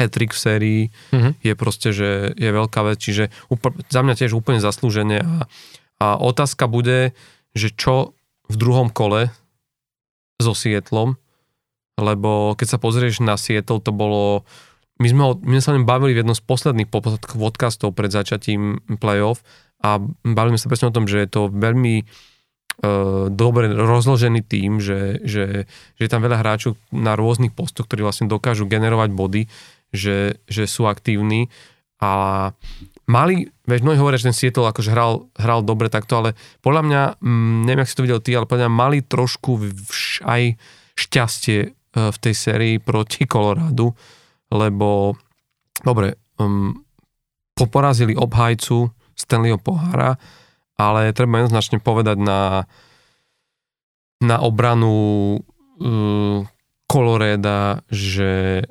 hat-trick 0.00 0.32
v 0.32 0.40
sérii 0.40 0.80
mm-hmm. 1.12 1.32
je 1.44 1.52
proste, 1.54 1.88
že 1.92 2.32
je 2.34 2.50
veľká 2.50 2.80
vec, 2.88 2.98
čiže 2.98 3.28
úpl- 3.52 3.76
za 3.92 4.00
mňa 4.00 4.14
tiež 4.16 4.32
úplne 4.32 4.64
zaslúžene 4.64 5.20
a, 5.20 5.44
a 6.00 6.06
otázka 6.18 6.64
bude, 6.64 7.12
že 7.52 7.68
čo 7.68 8.16
v 8.48 8.56
druhom 8.56 8.88
kole 8.88 9.28
so 10.40 10.56
Sietlom, 10.56 11.20
lebo 11.94 12.58
keď 12.58 12.76
sa 12.76 12.78
pozrieš 12.82 13.22
na 13.22 13.38
Sietl, 13.38 13.78
to 13.78 13.94
bolo 13.94 14.42
my 15.02 15.06
sme, 15.10 15.22
my 15.42 15.52
sme 15.58 15.64
sa 15.64 15.74
len 15.74 15.86
bavili 15.86 16.14
v 16.14 16.22
jednom 16.22 16.38
z 16.38 16.42
posledných 16.46 16.90
podcastov 17.34 17.98
pred 17.98 18.14
začatím 18.14 18.78
playoff 19.02 19.42
a 19.82 19.98
bavili 20.22 20.54
sme 20.54 20.62
sa 20.62 20.70
presne 20.70 20.90
o 20.90 20.96
tom, 20.96 21.10
že 21.10 21.26
je 21.26 21.28
to 21.28 21.50
veľmi 21.50 22.06
uh, 22.06 23.26
dobre 23.26 23.74
rozložený 23.74 24.46
tým, 24.46 24.78
že, 24.78 25.18
že, 25.26 25.66
že 25.98 26.02
je 26.02 26.10
tam 26.10 26.22
veľa 26.22 26.38
hráčov 26.38 26.78
na 26.94 27.18
rôznych 27.18 27.50
postoch, 27.50 27.90
ktorí 27.90 28.06
vlastne 28.06 28.30
dokážu 28.30 28.70
generovať 28.70 29.10
body, 29.10 29.42
že, 29.90 30.38
že 30.46 30.70
sú 30.70 30.86
aktívni. 30.86 31.50
A 31.98 32.52
mali, 33.10 33.50
veď 33.66 33.80
mnohí 33.82 33.98
hovoria, 33.98 34.20
že 34.22 34.30
ten 34.30 34.36
Seattle 34.36 34.70
akože 34.70 34.94
hral, 34.94 35.26
hral 35.34 35.66
dobre 35.66 35.90
takto, 35.90 36.22
ale 36.22 36.38
podľa 36.62 36.82
mňa, 36.86 37.02
neviem, 37.66 37.82
ak 37.82 37.90
si 37.90 37.98
to 37.98 38.04
videl 38.06 38.22
ty, 38.22 38.38
ale 38.38 38.46
podľa 38.46 38.70
mňa 38.70 38.72
mali 38.72 38.98
trošku 39.02 39.58
vš, 39.58 40.22
aj 40.22 40.54
šťastie 40.94 41.74
v 41.94 42.16
tej 42.18 42.34
sérii 42.34 42.76
proti 42.82 43.22
Kolorádu, 43.24 43.94
lebo 44.50 45.14
dobre, 45.82 46.18
um, 46.38 46.74
poporazili 47.54 48.18
obhajcu 48.18 48.90
Stanleyho 49.14 49.62
pohára, 49.62 50.18
ale 50.74 51.14
treba 51.14 51.38
jednoznačne 51.38 51.78
povedať 51.78 52.18
na, 52.18 52.66
na 54.18 54.36
obranu 54.42 54.94
uh, 55.38 56.42
Coloreda, 56.90 57.78
že 57.86 58.62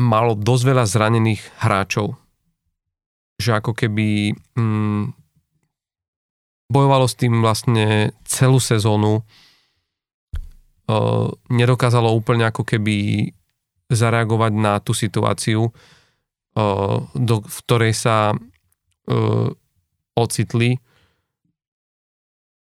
malo 0.00 0.32
dosť 0.36 0.62
veľa 0.64 0.84
zranených 0.88 1.42
hráčov. 1.60 2.16
Že 3.36 3.50
ako 3.60 3.72
keby 3.76 4.32
um, 4.56 5.12
bojovalo 6.72 7.04
s 7.04 7.14
tým 7.16 7.44
vlastne 7.44 8.16
celú 8.24 8.56
sezónu, 8.56 9.20
nedokázalo 11.50 12.14
úplne 12.14 12.46
ako 12.46 12.62
keby 12.62 13.28
zareagovať 13.90 14.52
na 14.54 14.78
tú 14.82 14.94
situáciu, 14.94 15.70
do, 17.14 17.34
v 17.44 17.58
ktorej 17.68 17.92
sa 17.92 18.32
uh, 18.32 19.48
ocitli. 20.16 20.80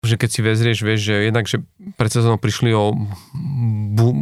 Že 0.04 0.20
keď 0.20 0.28
si 0.28 0.40
vezrieš, 0.44 0.78
vieš, 0.84 1.00
že 1.08 1.14
jednak, 1.30 1.46
že 1.48 1.64
pred 1.96 2.10
prišli 2.12 2.76
o, 2.76 2.92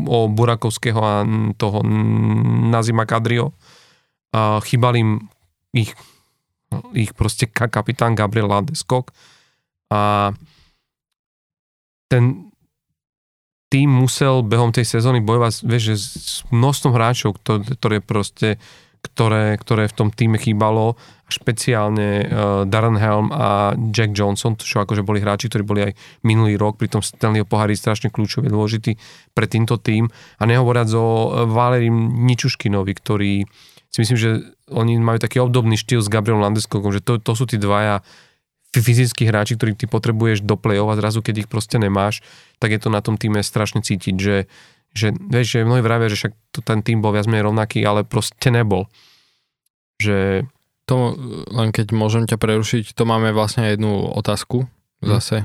o 0.07 0.19
Burakovského 0.31 1.01
a 1.01 1.27
toho 1.59 1.83
Nazima 2.71 3.03
Kadrio. 3.03 3.57
A 4.31 4.63
chýbal 4.63 4.95
im 5.01 5.11
ich, 5.75 5.97
ich 6.95 7.11
proste 7.17 7.51
kapitán 7.51 8.15
Gabriel 8.15 8.47
Landeskog. 8.47 9.11
A 9.91 10.31
ten, 12.07 12.52
tým 13.73 13.89
musel 13.89 14.45
behom 14.45 14.69
tej 14.69 14.85
sezóny 14.85 15.25
bojovať 15.25 15.65
vieš, 15.65 15.83
že 15.83 15.97
s 15.97 16.37
množstvom 16.53 16.93
hráčov, 16.93 17.41
ktoré 17.41 18.05
proste 18.05 18.61
ktoré, 19.03 19.59
ktoré 19.59 19.91
v 19.91 19.97
tom 19.99 20.09
týme 20.15 20.39
chýbalo, 20.39 20.95
špeciálne 21.27 22.09
uh, 22.23 22.27
Darren 22.71 22.95
Helm 22.95 23.35
a 23.35 23.75
Jack 23.91 24.15
Johnson, 24.15 24.55
čo 24.55 24.85
akože 24.85 25.03
boli 25.03 25.19
hráči, 25.19 25.51
ktorí 25.51 25.65
boli 25.67 25.81
aj 25.91 25.93
minulý 26.23 26.55
rok, 26.55 26.79
pri 26.79 26.87
tom 26.87 27.03
Stanleyho 27.03 27.49
pohári 27.49 27.75
strašne 27.75 28.15
kľúčový, 28.15 28.47
dôležitý 28.47 28.95
pre 29.35 29.51
týmto 29.51 29.75
tým. 29.83 30.07
A 30.39 30.47
nehovoriac 30.47 30.87
o 30.95 31.35
Valerim 31.51 32.23
Ničuškinovi, 32.31 32.93
ktorý 32.95 33.33
si 33.93 33.99
myslím, 33.99 34.19
že 34.21 34.31
oni 34.71 34.97
majú 35.03 35.19
taký 35.19 35.43
obdobný 35.43 35.75
štýl 35.77 36.01
s 36.01 36.09
Gabrielom 36.09 36.41
Landeskokom, 36.47 36.95
že 36.95 37.03
to, 37.03 37.19
to 37.19 37.33
sú 37.35 37.45
tí 37.45 37.59
dvaja 37.59 38.01
fyzickí 38.81 39.29
hráči, 39.29 39.61
ktorých 39.61 39.85
ty 39.85 39.87
potrebuješ 39.91 40.41
do 40.49 40.57
play-off 40.57 40.97
a 40.97 40.97
zrazu, 40.97 41.21
keď 41.21 41.45
ich 41.45 41.49
proste 41.51 41.77
nemáš, 41.77 42.25
tak 42.57 42.73
je 42.73 42.81
to 42.81 42.89
na 42.89 43.05
tom 43.05 43.21
týme 43.21 43.45
strašne 43.45 43.85
cítiť, 43.85 44.17
že, 44.17 44.49
že, 44.97 45.13
vieš, 45.13 45.61
že 45.61 45.69
mnohí 45.69 45.85
vravia, 45.85 46.09
že 46.09 46.17
však 46.25 46.33
to, 46.57 46.65
ten 46.65 46.81
tým 46.81 47.05
bol 47.05 47.13
viac 47.13 47.29
menej 47.29 47.53
rovnaký, 47.53 47.85
ale 47.85 48.09
proste 48.09 48.49
nebol. 48.49 48.89
Že... 50.01 50.49
To, 50.91 51.15
len 51.55 51.71
keď 51.71 51.95
môžem 51.95 52.27
ťa 52.27 52.43
prerušiť, 52.43 52.99
to 52.99 53.07
máme 53.07 53.31
vlastne 53.31 53.71
jednu 53.71 54.03
otázku, 54.19 54.67
hm. 54.67 55.07
zase 55.15 55.37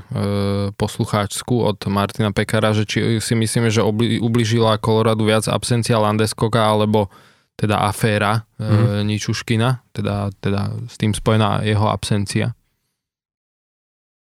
poslucháčskú 0.74 1.62
od 1.62 1.78
Martina 1.86 2.34
Pekara, 2.34 2.74
že 2.74 2.82
či 2.82 3.22
si 3.22 3.38
myslíme, 3.38 3.70
že 3.70 3.78
obli, 3.78 4.18
ubližila 4.18 4.82
Koloradu 4.82 5.30
viac 5.30 5.46
absencia 5.46 6.02
Landeskoka 6.02 6.58
alebo 6.58 7.06
teda 7.54 7.86
aféra 7.86 8.42
mm. 8.58 8.62
e, 8.62 8.66
hm. 8.66 9.06
Ničuškina, 9.06 9.68
teda, 9.94 10.34
teda 10.42 10.74
s 10.90 10.98
tým 10.98 11.14
spojená 11.14 11.62
jeho 11.62 11.86
absencia. 11.86 12.57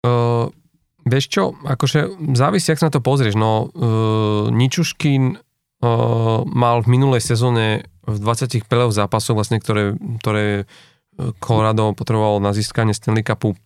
Uh, 0.05 0.53
vieš 1.07 1.25
čo, 1.31 1.43
akože 1.65 2.33
závisí, 2.37 2.69
ak 2.69 2.79
sa 2.81 2.87
na 2.89 2.95
to 2.95 3.01
pozrieš. 3.01 3.37
No, 3.37 3.71
uh, 3.71 4.51
Ničuškin 4.53 5.37
uh, 5.37 6.41
mal 6.45 6.83
v 6.83 6.87
minulej 6.91 7.21
sezóne 7.23 7.87
v 8.07 8.17
20 8.19 8.67
play 8.67 8.87
zápasoch, 8.93 9.35
vlastne, 9.35 9.59
ktoré, 9.59 9.99
ktoré 10.23 10.63
Colorado 11.41 11.91
potrebovalo 11.97 12.37
na 12.39 12.53
získanie 12.53 12.93
Stanley 12.93 13.25
Cupu 13.25 13.57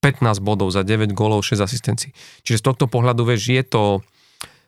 15 0.00 0.38
bodov 0.40 0.70
za 0.70 0.86
9 0.86 1.12
gólov, 1.12 1.44
6 1.44 1.60
asistencií. 1.60 2.10
Čiže 2.46 2.62
z 2.62 2.64
tohto 2.64 2.86
pohľadu, 2.88 3.26
vieš, 3.26 3.52
je 3.52 3.62
to 3.66 3.82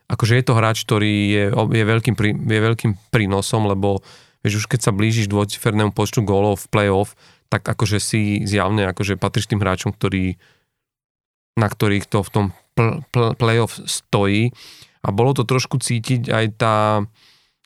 akože 0.05 0.37
je 0.37 0.45
to 0.45 0.53
hráč, 0.53 0.85
ktorý 0.85 1.15
je, 1.33 1.45
je, 1.51 1.85
veľkým, 1.89 2.15
je 2.45 2.61
veľkým 2.61 2.93
prínosom, 3.09 3.65
lebo 3.65 4.05
Vieš, 4.45 4.61
už 4.61 4.67
keď 4.69 4.81
sa 4.85 4.93
blížiš 4.93 5.33
dvojcifernému 5.33 5.97
počtu 5.97 6.21
gólov 6.21 6.61
v 6.61 6.69
play-off, 6.69 7.17
tak 7.49 7.65
akože 7.65 7.97
si 7.97 8.45
zjavne 8.45 8.85
akože 8.93 9.17
patríš 9.17 9.49
tým 9.49 9.65
hráčom, 9.65 9.97
ktorí, 9.97 10.37
na 11.55 11.67
ktorých 11.71 12.07
to 12.11 12.23
v 12.23 12.31
tom 12.31 12.45
pl, 12.75 13.07
pl, 13.15 13.35
play-off 13.39 13.79
stojí. 13.87 14.51
A 15.05 15.09
bolo 15.13 15.37
to 15.37 15.47
trošku 15.47 15.79
cítiť 15.79 16.33
aj 16.33 16.47
tá, 16.57 17.05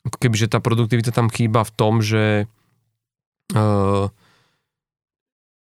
ako 0.05 0.17
keby, 0.19 0.35
že 0.35 0.51
tá 0.51 0.59
produktivita 0.59 1.15
tam 1.15 1.31
chýba 1.31 1.63
v 1.63 1.71
tom, 1.73 2.03
že 2.03 2.45
uh, 3.55 4.11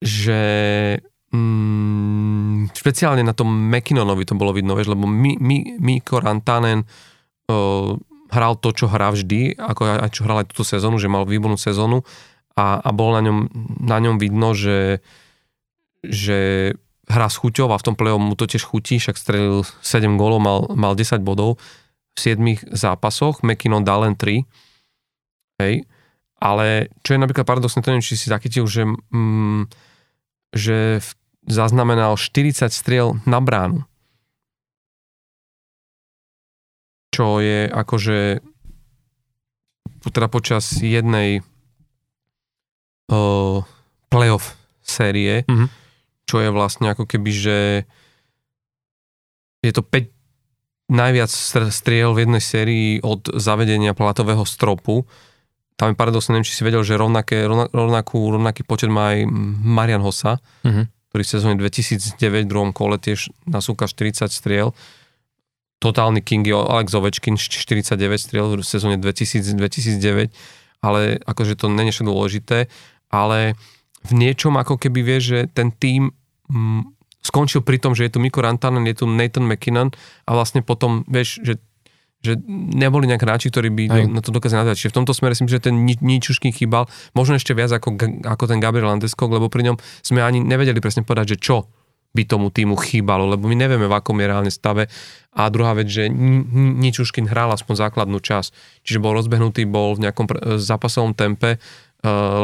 že 0.05 0.41
mm, 1.33 2.77
špeciálne 2.77 3.25
na 3.25 3.33
tom 3.33 3.49
McKinnonovi 3.49 4.29
to 4.29 4.37
bolo 4.37 4.53
vidno, 4.53 4.77
vieš, 4.77 4.93
lebo 4.93 5.09
my, 5.09 5.41
my, 5.41 5.57
Miko 5.81 6.21
Rantanen 6.21 6.85
uh, 6.85 7.97
hral 8.29 8.55
to, 8.61 8.77
čo 8.77 8.93
hrá 8.93 9.09
vždy, 9.09 9.57
ako 9.57 10.05
aj 10.05 10.11
čo 10.13 10.29
hral 10.29 10.45
aj 10.45 10.53
túto 10.53 10.69
sezónu, 10.69 11.01
že 11.01 11.09
mal 11.09 11.25
výbornú 11.25 11.57
sezónu 11.57 12.05
a, 12.55 12.79
a 12.85 12.91
bolo 12.93 13.17
na 13.17 13.23
ňom, 13.25 13.39
na 13.83 13.99
ňom 13.99 14.17
vidno, 14.21 14.53
že, 14.53 15.01
že 16.05 16.73
hrá 17.09 17.29
s 17.29 17.37
chuťou 17.41 17.69
a 17.73 17.81
v 17.81 17.85
tom 17.85 17.95
play 17.97 18.15
mu 18.17 18.35
to 18.37 18.49
tiež 18.49 18.65
chutí, 18.65 18.97
však 18.97 19.17
strelil 19.19 19.67
7 19.85 20.17
gólov, 20.17 20.41
mal, 20.41 20.59
mal 20.73 20.93
10 20.97 21.21
bodov 21.21 21.61
v 22.15 22.19
7 22.19 22.73
zápasoch, 22.73 23.43
McKinnon 23.45 23.85
dal 23.85 24.07
len 24.07 24.15
3. 24.17 24.45
Hej. 25.61 25.85
Ale 26.41 26.93
čo 27.05 27.17
je 27.17 27.23
napríklad 27.23 27.47
paradoxné, 27.47 27.81
to 27.81 27.91
neviem, 27.93 28.05
či 28.05 28.21
si 28.21 28.29
zachytil, 28.29 28.69
že, 28.69 28.85
mm, 28.89 29.69
že 30.53 31.01
zaznamenal 31.45 32.17
40 32.17 32.73
striel 32.73 33.21
na 33.29 33.41
bránu. 33.41 33.85
čo 37.15 37.39
je 37.39 37.71
akože 37.71 38.43
teda 40.11 40.27
počas 40.27 40.83
jednej 40.83 41.41
uh, 43.09 43.63
playoff 44.11 44.59
série, 44.83 45.47
mm-hmm. 45.47 45.69
Čo 46.25 46.41
je 46.41 46.49
vlastne 46.51 46.91
ako 46.93 47.05
keby, 47.05 47.31
že 47.31 47.59
je 49.65 49.73
to 49.73 49.81
5 49.81 50.13
najviac 50.93 51.33
striel 51.73 52.13
v 52.13 52.29
jednej 52.29 52.43
sérii 52.45 52.89
od 53.01 53.33
zavedenia 53.41 53.97
platového 53.97 54.45
stropu. 54.45 55.09
Tam 55.81 55.93
je 55.93 55.97
paradoxne, 55.97 56.37
neviem, 56.37 56.47
či 56.47 56.55
si 56.55 56.63
vedel, 56.63 56.85
že 56.85 57.01
rovnaké, 57.01 57.49
rovnakú, 57.49 58.31
rovnaký 58.31 58.63
počet 58.69 58.93
má 58.93 59.17
aj 59.17 59.27
Marian 59.65 60.05
Hossa, 60.05 60.39
mm-hmm. 60.63 60.85
ktorý 61.11 61.23
v 61.25 61.31
sezóne 61.33 61.55
2009 61.57 62.45
v 62.45 62.51
druhom 62.51 62.71
kole 62.77 63.01
tiež 63.01 63.33
nasúka 63.49 63.89
40 63.89 64.29
striel 64.29 64.77
totálny 65.85 66.25
king 66.25 66.49
je 66.49 66.57
Alex 66.57 66.97
Ovečkin, 66.97 67.37
49 67.37 68.01
striel 68.17 68.47
v 68.57 68.65
sezóne 68.65 68.97
2000, 68.97 69.45
2009, 69.53 70.33
ale 70.81 71.21
akože 71.29 71.61
to 71.61 71.69
není 71.69 71.93
dôležité, 71.93 72.73
ale 73.13 73.61
v 74.05 74.13
niečom 74.13 74.55
ako 74.61 74.77
keby 74.77 75.01
vie, 75.01 75.19
že 75.21 75.39
ten 75.53 75.73
tým 75.73 76.13
mm, 76.49 76.83
skončil 77.25 77.65
pri 77.65 77.81
tom, 77.81 77.97
že 77.97 78.07
je 78.07 78.13
tu 78.13 78.19
Miko 78.21 78.45
Rantanen, 78.45 78.85
je 78.85 79.01
tu 79.01 79.09
Nathan 79.09 79.49
McKinnon 79.49 79.91
a 80.29 80.31
vlastne 80.37 80.61
potom, 80.61 81.03
vieš, 81.09 81.41
že 81.41 81.57
že 82.25 82.41
neboli 82.49 83.05
nejak 83.05 83.21
hráči, 83.21 83.53
ktorí 83.53 83.69
by 83.69 83.85
Aj. 83.93 84.09
na 84.09 84.25
to 84.25 84.33
dokázali 84.33 84.65
nadať. 84.65 84.81
Čiže 84.81 84.97
v 84.97 84.97
tomto 84.97 85.13
smere 85.13 85.37
si 85.37 85.45
myslím, 85.45 85.61
že 85.61 85.69
ten 85.69 85.77
Ničuškin 85.85 86.57
chýbal, 86.57 86.89
možno 87.13 87.37
ešte 87.37 87.53
viac 87.53 87.69
ako, 87.69 88.01
ako 88.25 88.45
ten 88.49 88.65
Gabriel 88.65 88.89
Landeskog, 88.89 89.29
lebo 89.29 89.53
pri 89.53 89.69
ňom 89.69 89.77
sme 90.01 90.25
ani 90.25 90.41
nevedeli 90.41 90.81
presne 90.81 91.05
povedať, 91.05 91.37
že 91.37 91.45
čo 91.45 91.69
by 92.15 92.23
tomu 92.25 92.49
týmu 92.49 92.79
chýbalo, 92.79 93.27
lebo 93.27 93.51
my 93.51 93.59
nevieme, 93.59 93.91
v 93.91 93.99
akom 93.99 94.15
je 94.23 94.31
reálne 94.31 94.49
stave. 94.49 94.87
A 95.35 95.51
druhá 95.51 95.75
vec, 95.75 95.91
že 95.91 96.07
Ničuškin 96.09 97.27
hral 97.27 97.51
aspoň 97.51 97.91
základnú 97.91 98.23
časť. 98.23 98.55
Čiže 98.87 99.03
bol 99.03 99.19
rozbehnutý, 99.19 99.67
bol 99.67 99.99
v 99.99 100.07
nejakom 100.07 100.31
zápasovom 100.63 101.13
tempe, 101.19 101.59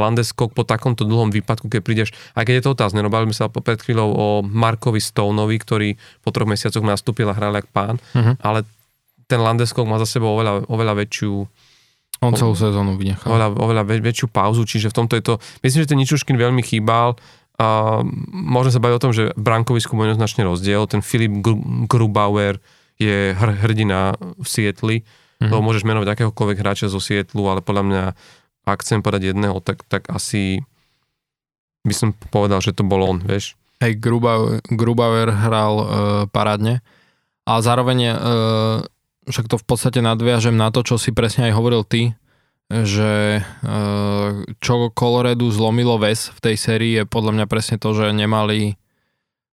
Landeskog 0.00 0.56
po 0.56 0.64
takomto 0.64 1.05
dlhom 1.05 1.28
výpadku, 1.28 1.68
keď 1.68 1.80
prídeš, 1.84 2.08
aj 2.32 2.48
keď 2.48 2.55
je 2.56 2.64
to 2.64 2.72
otázne, 2.72 3.05
no 3.05 3.12
bavíme 3.12 3.36
sa 3.36 3.52
pred 3.52 3.76
chvíľou 3.76 4.08
o 4.08 4.26
Markovi 4.40 5.05
Stoneovi, 5.05 5.56
ktorý 5.60 5.89
po 6.24 6.32
troch 6.32 6.48
mesiacoch 6.48 6.80
nastúpil 6.80 7.28
a 7.28 7.36
hral 7.36 7.52
jak 7.60 7.68
pán, 7.68 8.00
uh-huh. 8.16 8.40
ale 8.40 8.64
ten 9.28 9.39
Landeskog 9.39 9.84
má 9.84 10.00
za 10.00 10.08
sebou 10.08 10.32
oveľa, 10.32 10.64
oveľa 10.66 11.06
väčšiu 11.06 11.32
on 12.20 12.36
celú 12.36 12.52
sezónu 12.52 13.00
vynechal. 13.00 13.32
Oveľa, 13.32 13.48
oveľa 13.56 13.82
väčšiu 13.84 14.28
pauzu, 14.28 14.64
čiže 14.68 14.92
v 14.92 14.97
tomto 14.97 15.16
je 15.16 15.24
to, 15.24 15.34
myslím, 15.64 15.80
že 15.84 15.89
ten 15.89 16.00
Ničuškin 16.00 16.36
veľmi 16.36 16.60
chýbal, 16.60 17.16
a 17.60 18.00
môžeme 18.32 18.72
sa 18.72 18.80
baviť 18.80 18.97
o 18.97 19.05
tom, 19.05 19.12
že 19.12 19.36
v 19.36 19.42
brankovisku 19.44 19.92
bude 19.92 20.16
značne 20.16 20.48
rozdiel. 20.48 20.89
Ten 20.89 21.05
Filip 21.05 21.44
Grubauer 21.84 22.56
je 22.97 23.36
hr- 23.36 23.58
hrdina 23.60 24.16
v 24.16 24.47
Sietli. 24.48 25.05
Mm-hmm. 25.05 25.52
To 25.52 25.60
môžeš 25.60 25.84
menovať 25.84 26.08
akéhokoľvek 26.08 26.56
hráča 26.56 26.89
zo 26.89 27.05
Sietlu, 27.05 27.44
ale 27.52 27.60
podľa 27.60 27.84
mňa, 27.84 28.05
ak 28.74 28.82
chcem 28.86 29.02
povedať 29.05 29.34
jedného, 29.34 29.58
tak, 29.62 29.82
tak 29.86 30.07
asi 30.10 30.62
by 31.82 31.94
som 31.97 32.10
povedal, 32.12 32.60
že 32.60 32.76
to 32.76 32.84
bol 32.84 33.00
on, 33.00 33.20
vieš. 33.24 33.57
Hej, 33.81 33.97
Grubauer, 33.97 34.60
Grubauer 34.68 35.32
hral 35.32 35.74
uh, 35.81 35.86
parádne 36.28 36.84
a 37.49 37.65
zároveň 37.65 37.99
uh, 38.12 38.84
však 39.31 39.47
to 39.47 39.57
v 39.57 39.65
podstate 39.65 40.00
nadviažem 40.05 40.58
na 40.58 40.68
to, 40.74 40.82
čo 40.84 40.99
si 40.99 41.15
presne 41.15 41.49
aj 41.49 41.57
hovoril 41.57 41.86
ty, 41.86 42.18
že 42.70 43.42
eh, 43.42 44.31
čo 44.62 44.74
Colorado 44.94 45.50
zlomilo 45.50 45.99
ves 45.99 46.31
v 46.31 46.39
tej 46.39 46.57
sérii 46.57 46.92
je 47.02 47.05
podľa 47.05 47.42
mňa 47.42 47.47
presne 47.50 47.76
to, 47.82 47.90
že 47.90 48.15
nemali 48.15 48.78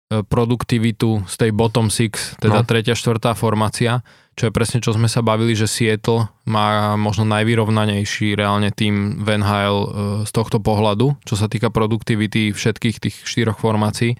produktivitu 0.07 1.27
z 1.27 1.35
tej 1.35 1.51
bottom 1.51 1.91
six, 1.91 2.39
teda 2.39 2.63
no. 2.63 2.67
tretia, 2.67 2.95
štvrtá 2.95 3.35
formácia, 3.35 3.99
čo 4.39 4.47
je 4.47 4.55
presne 4.55 4.79
čo 4.79 4.95
sme 4.95 5.11
sa 5.11 5.19
bavili, 5.19 5.51
že 5.51 5.67
Seattle 5.67 6.31
má 6.47 6.95
možno 6.95 7.27
najvyrovnanejší 7.27 8.39
reálne 8.39 8.71
tým 8.71 9.19
Van 9.25 9.43
Hale 9.43 9.83
eh, 9.83 9.87
z 10.23 10.31
tohto 10.31 10.63
pohľadu, 10.63 11.19
čo 11.27 11.35
sa 11.35 11.51
týka 11.51 11.73
produktivity 11.73 12.55
všetkých 12.55 12.97
tých 13.03 13.15
štyroch 13.27 13.59
formácií. 13.59 14.15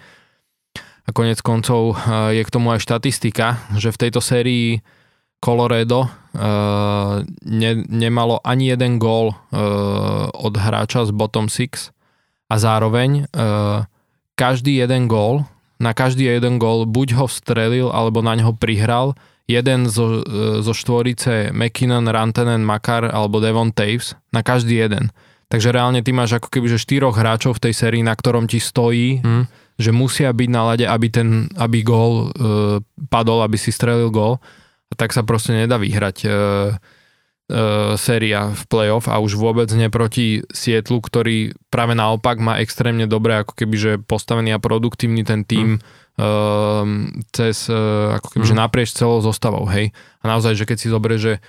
A 1.08 1.16
konec 1.16 1.40
koncov 1.40 1.96
je 2.36 2.44
k 2.44 2.52
tomu 2.52 2.76
aj 2.76 2.84
štatistika, 2.84 3.64
že 3.80 3.96
v 3.96 4.02
tejto 4.04 4.20
sérii 4.20 4.84
Colorado 5.40 6.12
ne, 7.48 7.72
nemalo 7.88 8.44
ani 8.44 8.76
jeden 8.76 9.00
gól 9.00 9.32
od 10.36 10.54
hráča 10.60 11.08
z 11.08 11.16
bottom 11.16 11.48
six 11.48 11.96
a 12.52 12.60
zároveň 12.60 13.24
každý 14.36 14.84
jeden 14.84 15.08
gól, 15.08 15.48
na 15.78 15.94
každý 15.94 16.26
jeden 16.26 16.58
gól 16.58 16.90
buď 16.90 17.18
ho 17.18 17.26
vstrelil 17.30 17.88
alebo 17.94 18.26
na 18.26 18.34
neho 18.34 18.54
prihral 18.54 19.14
jeden 19.48 19.88
zo, 19.88 20.22
uh, 20.22 20.60
zo 20.60 20.74
štvorice 20.76 21.56
McKinnon, 21.56 22.10
Rantanen, 22.10 22.66
Makar 22.66 23.08
alebo 23.08 23.40
Devon 23.40 23.72
Taves 23.72 24.18
na 24.36 24.44
každý 24.44 24.84
jeden. 24.84 25.14
Takže 25.48 25.72
reálne 25.72 26.04
ty 26.04 26.12
máš 26.12 26.38
ako 26.44 26.52
keby 26.52 26.68
že 26.68 26.84
štyroch 26.84 27.16
hráčov 27.16 27.56
v 27.56 27.72
tej 27.72 27.74
sérii, 27.74 28.04
na 28.04 28.12
ktorom 28.12 28.52
ti 28.52 28.60
stojí, 28.60 29.24
mm. 29.24 29.44
že 29.80 29.96
musia 29.96 30.28
byť 30.36 30.50
na 30.52 30.62
lade, 30.74 30.84
aby 30.84 31.08
ten, 31.08 31.48
aby 31.56 31.88
gól 31.88 32.30
uh, 32.36 32.84
padol, 33.08 33.40
aby 33.46 33.56
si 33.56 33.72
strelil 33.72 34.12
gól 34.12 34.44
tak 34.96 35.12
sa 35.12 35.28
proste 35.28 35.52
nedá 35.52 35.76
vyhrať 35.76 36.18
e, 36.24 36.28
e, 36.28 36.34
séria 37.96 38.52
v 38.52 38.64
playoff 38.68 39.08
a 39.08 39.24
už 39.24 39.40
vôbec 39.40 39.72
nie 39.72 39.88
proti 39.88 40.44
Sietlu, 40.52 41.00
ktorý 41.00 41.56
práve 41.72 41.96
naopak 41.96 42.44
má 42.44 42.60
extrémne 42.60 43.08
dobré 43.08 43.40
ako 43.40 43.56
keby, 43.56 43.76
že 43.80 43.92
postavený 44.04 44.52
a 44.52 44.60
produktívny 44.60 45.24
ten 45.24 45.48
tým 45.48 45.80
mm. 45.80 45.82
e, 46.20 46.32
cez, 47.32 47.72
e, 47.72 47.80
ako 48.20 48.28
keby, 48.36 48.44
mm. 48.44 48.52
že 48.52 48.60
naprieč 48.60 48.90
celou 48.92 49.24
zostavou, 49.24 49.64
hej. 49.72 49.96
A 50.20 50.24
naozaj, 50.28 50.60
že 50.60 50.68
keď 50.68 50.78
si 50.78 50.88
zobre, 50.92 51.16
že 51.16 51.40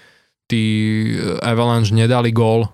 tí 0.47 0.65
Avalanche 1.43 1.91
nedali 1.91 2.31
gól 2.31 2.65
e, 2.65 2.69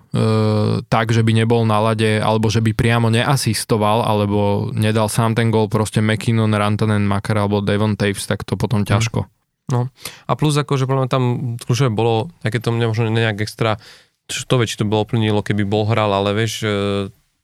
tak, 0.85 1.09
že 1.09 1.25
by 1.25 1.33
nebol 1.33 1.65
na 1.65 1.81
lade, 1.81 2.21
alebo 2.21 2.47
že 2.53 2.61
by 2.61 2.77
priamo 2.77 3.09
neasistoval, 3.09 4.05
alebo 4.05 4.69
nedal 4.69 5.09
sám 5.09 5.33
ten 5.33 5.49
gól 5.49 5.65
proste 5.65 5.97
McKinnon, 5.97 6.53
Rantanen, 6.53 7.09
Makar 7.09 7.41
alebo 7.41 7.65
Devon 7.65 7.97
Taves, 7.97 8.29
tak 8.29 8.45
to 8.45 8.53
potom 8.53 8.85
ťažko. 8.85 9.25
No 9.65 9.89
a 10.29 10.31
plus 10.37 10.53
ako, 10.53 10.77
že 10.77 10.85
tam 11.09 11.55
kľúčové 11.57 11.89
bolo, 11.89 12.29
aké 12.45 12.61
to 12.61 12.69
mňa 12.69 12.85
možno 12.85 13.09
nejak 13.09 13.41
extra, 13.41 13.81
čo 14.29 14.45
to 14.45 14.61
vie, 14.61 14.69
či 14.69 14.77
to 14.77 14.85
bolo 14.85 15.05
plnilo, 15.05 15.41
keby 15.41 15.65
bol 15.65 15.89
hral, 15.89 16.13
ale 16.13 16.37
vieš, 16.37 16.61
e, 16.61 16.69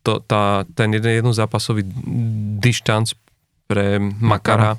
to, 0.06 0.22
tá, 0.26 0.66
ten 0.78 0.94
jeden, 0.94 1.10
jeden 1.10 1.34
zápasový 1.34 1.82
dištanc 2.62 3.18
pre 3.66 3.98
Makara, 4.02 4.78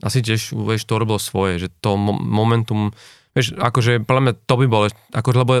asi 0.00 0.20
tiež, 0.20 0.52
vieš, 0.52 0.84
to 0.84 1.00
robil 1.00 1.20
svoje, 1.20 1.66
že 1.66 1.68
to 1.80 1.96
momentum, 1.96 2.92
vieš, 3.36 3.56
akože, 3.56 4.04
podľa 4.04 4.22
mňa 4.24 4.34
to 4.44 4.54
by 4.56 4.66
bolo, 4.68 4.84
akože, 5.12 5.38
lebo 5.40 5.52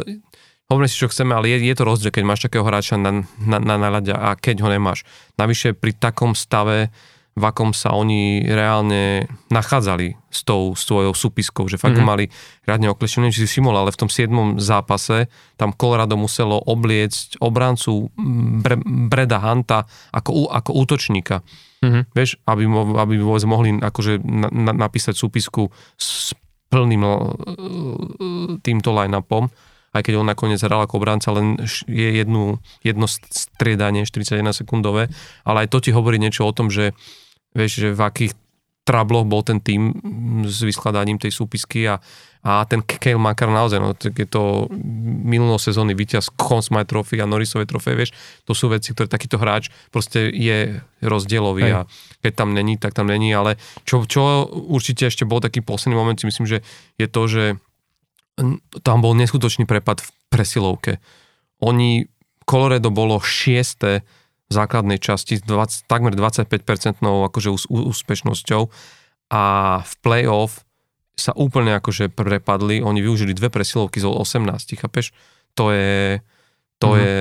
hovoríme 0.68 0.90
si, 0.90 1.00
čo 1.00 1.12
chceme, 1.12 1.32
ale 1.32 1.56
je, 1.56 1.72
je 1.72 1.76
to 1.76 1.88
rozdiel, 1.88 2.12
keď 2.12 2.24
máš 2.24 2.44
takého 2.44 2.64
hráča 2.66 3.00
na, 3.00 3.24
na, 3.40 3.58
na, 3.60 3.76
na 3.80 4.00
a 4.00 4.30
keď 4.36 4.66
ho 4.66 4.68
nemáš. 4.68 5.08
Navyše 5.40 5.72
pri 5.78 5.92
takom 5.96 6.36
stave, 6.36 6.92
v 7.36 7.44
akom 7.44 7.76
sa 7.76 7.92
oni 7.92 8.48
reálne 8.48 9.28
nachádzali 9.52 10.16
s 10.32 10.40
tou 10.40 10.72
svojou 10.72 11.12
súpiskou, 11.12 11.68
že 11.68 11.76
fakt 11.76 12.00
mm-hmm. 12.00 12.08
mali 12.08 12.24
riadne 12.64 12.88
okleštené, 12.88 13.28
či 13.28 13.44
si 13.44 13.48
všimol, 13.52 13.76
ale 13.76 13.92
v 13.92 14.00
tom 14.00 14.08
7. 14.08 14.56
zápase 14.56 15.28
tam 15.60 15.76
Colorado 15.76 16.16
muselo 16.16 16.56
obliecť 16.56 17.36
obrancu 17.44 18.08
Bre, 18.64 18.80
Breda 18.80 19.44
Hanta 19.44 19.84
ako, 20.16 20.48
ako 20.48 20.70
útočníka. 20.80 21.44
Mm-hmm. 21.84 22.02
Vieš, 22.16 22.40
aby, 22.48 22.64
aby 23.04 23.14
vôbec 23.20 23.44
mohli 23.44 23.76
akože 23.84 24.24
na, 24.24 24.48
na, 24.48 24.72
napísať 24.72 25.12
súpisku 25.12 25.68
s 26.00 26.32
plným 26.72 27.04
týmto 28.64 28.90
line-upom. 28.96 29.52
Aj 29.92 30.00
keď 30.00 30.20
on 30.20 30.28
nakoniec 30.28 30.60
hral 30.60 30.84
ako 30.84 31.00
obranca, 31.00 31.32
len 31.36 31.60
je 31.88 32.08
jednu, 32.16 32.60
jedno 32.80 33.06
striedanie 33.08 34.08
41 34.08 34.40
sekundové, 34.56 35.12
ale 35.44 35.64
aj 35.64 35.72
to 35.72 35.78
ti 35.84 35.90
hovorí 35.92 36.16
niečo 36.16 36.48
o 36.48 36.52
tom, 36.52 36.72
že 36.72 36.96
vieš, 37.56 37.80
že 37.80 37.88
v 37.96 38.02
akých 38.04 38.32
trabloch 38.86 39.26
bol 39.26 39.42
ten 39.42 39.58
tým 39.58 39.90
s 40.46 40.62
vyskladaním 40.62 41.18
tej 41.18 41.34
súpisky 41.34 41.90
a, 41.90 41.98
a 42.46 42.62
ten 42.70 42.86
Kale 42.86 43.18
Makar 43.18 43.50
naozaj, 43.50 43.82
no, 43.82 43.98
tak 43.98 44.14
je 44.14 44.28
to 44.30 44.70
minulý 45.26 45.58
sezónny 45.58 45.98
víťaz 45.98 46.30
Conn 46.38 46.62
Smythe 46.62 46.86
Trophy 46.86 47.18
a 47.18 47.26
Norrisovej 47.26 47.66
trofej, 47.66 47.98
vieš, 47.98 48.10
to 48.46 48.54
sú 48.54 48.70
veci, 48.70 48.94
ktoré 48.94 49.10
takýto 49.10 49.42
hráč 49.42 49.74
proste 49.90 50.30
je 50.30 50.78
rozdielový 51.02 51.66
Hej. 51.66 51.74
a 51.74 51.80
keď 52.22 52.32
tam 52.38 52.54
není, 52.54 52.78
tak 52.78 52.94
tam 52.94 53.10
není, 53.10 53.34
ale 53.34 53.58
čo, 53.82 54.06
čo 54.06 54.46
určite 54.54 55.10
ešte 55.10 55.26
bol 55.26 55.42
taký 55.42 55.66
posledný 55.66 55.98
moment, 55.98 56.14
si 56.14 56.30
myslím, 56.30 56.46
že 56.46 56.62
je 56.94 57.10
to, 57.10 57.22
že 57.26 57.44
tam 58.86 59.02
bol 59.02 59.18
neskutočný 59.18 59.66
prepad 59.66 59.98
v 59.98 60.08
presilovke. 60.30 61.02
Oni, 61.58 62.06
Colorado 62.46 62.94
bolo 62.94 63.18
šiesté 63.18 64.06
v 64.46 64.52
základnej 64.54 65.02
časti 65.02 65.38
s 65.38 65.42
20, 65.42 65.90
takmer 65.90 66.14
25% 66.14 67.02
akože 67.02 67.48
úspešnosťou 67.66 68.62
a 69.34 69.42
v 69.82 69.92
playoff 70.06 70.62
sa 71.16 71.32
úplne 71.32 71.74
akože 71.80 72.12
prepadli, 72.12 72.84
oni 72.84 73.00
využili 73.00 73.32
dve 73.32 73.48
presilovky 73.48 73.98
z 73.98 74.06
18, 74.06 74.76
chápeš? 74.76 75.16
To 75.56 75.72
je, 75.72 76.20
to 76.78 76.88
mm-hmm. 76.92 77.00
je, 77.00 77.16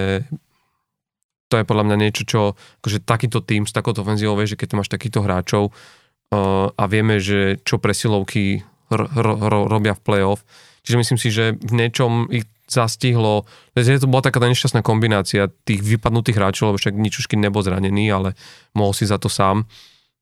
to 1.48 1.56
je 1.64 1.66
podľa 1.66 1.84
mňa 1.88 1.98
niečo, 1.98 2.24
čo, 2.28 2.42
akože 2.84 3.08
takýto 3.08 3.40
tým 3.40 3.64
s 3.64 3.72
takouto 3.72 4.04
ofenzívou, 4.04 4.36
že 4.44 4.60
keď 4.60 4.76
máš 4.76 4.92
takýchto 4.92 5.24
hráčov 5.24 5.64
uh, 5.72 6.70
a 6.76 6.84
vieme, 6.92 7.24
že 7.24 7.64
čo 7.64 7.80
presilovky 7.80 8.68
r- 8.92 9.10
r- 9.16 9.40
r- 9.40 9.68
robia 9.72 9.96
v 9.96 10.04
playoff, 10.04 10.44
čiže 10.84 11.00
myslím 11.00 11.20
si, 11.20 11.32
že 11.32 11.56
v 11.56 11.74
niečom 11.74 12.28
ich 12.30 12.46
zastihlo, 12.76 13.48
to 13.74 14.08
bola 14.12 14.24
taká 14.26 14.44
tá 14.44 14.52
nešťastná 14.52 14.84
kombinácia 14.84 15.48
tých 15.64 15.80
vypadnutých 15.80 16.36
hráčov, 16.36 16.74
lebo 16.74 16.78
však 16.78 17.00
Ničuškin 17.00 17.40
nebol 17.40 17.64
zranený, 17.64 18.12
ale 18.12 18.36
mohol 18.76 18.92
si 18.92 19.08
za 19.08 19.16
to 19.16 19.32
sám, 19.32 19.64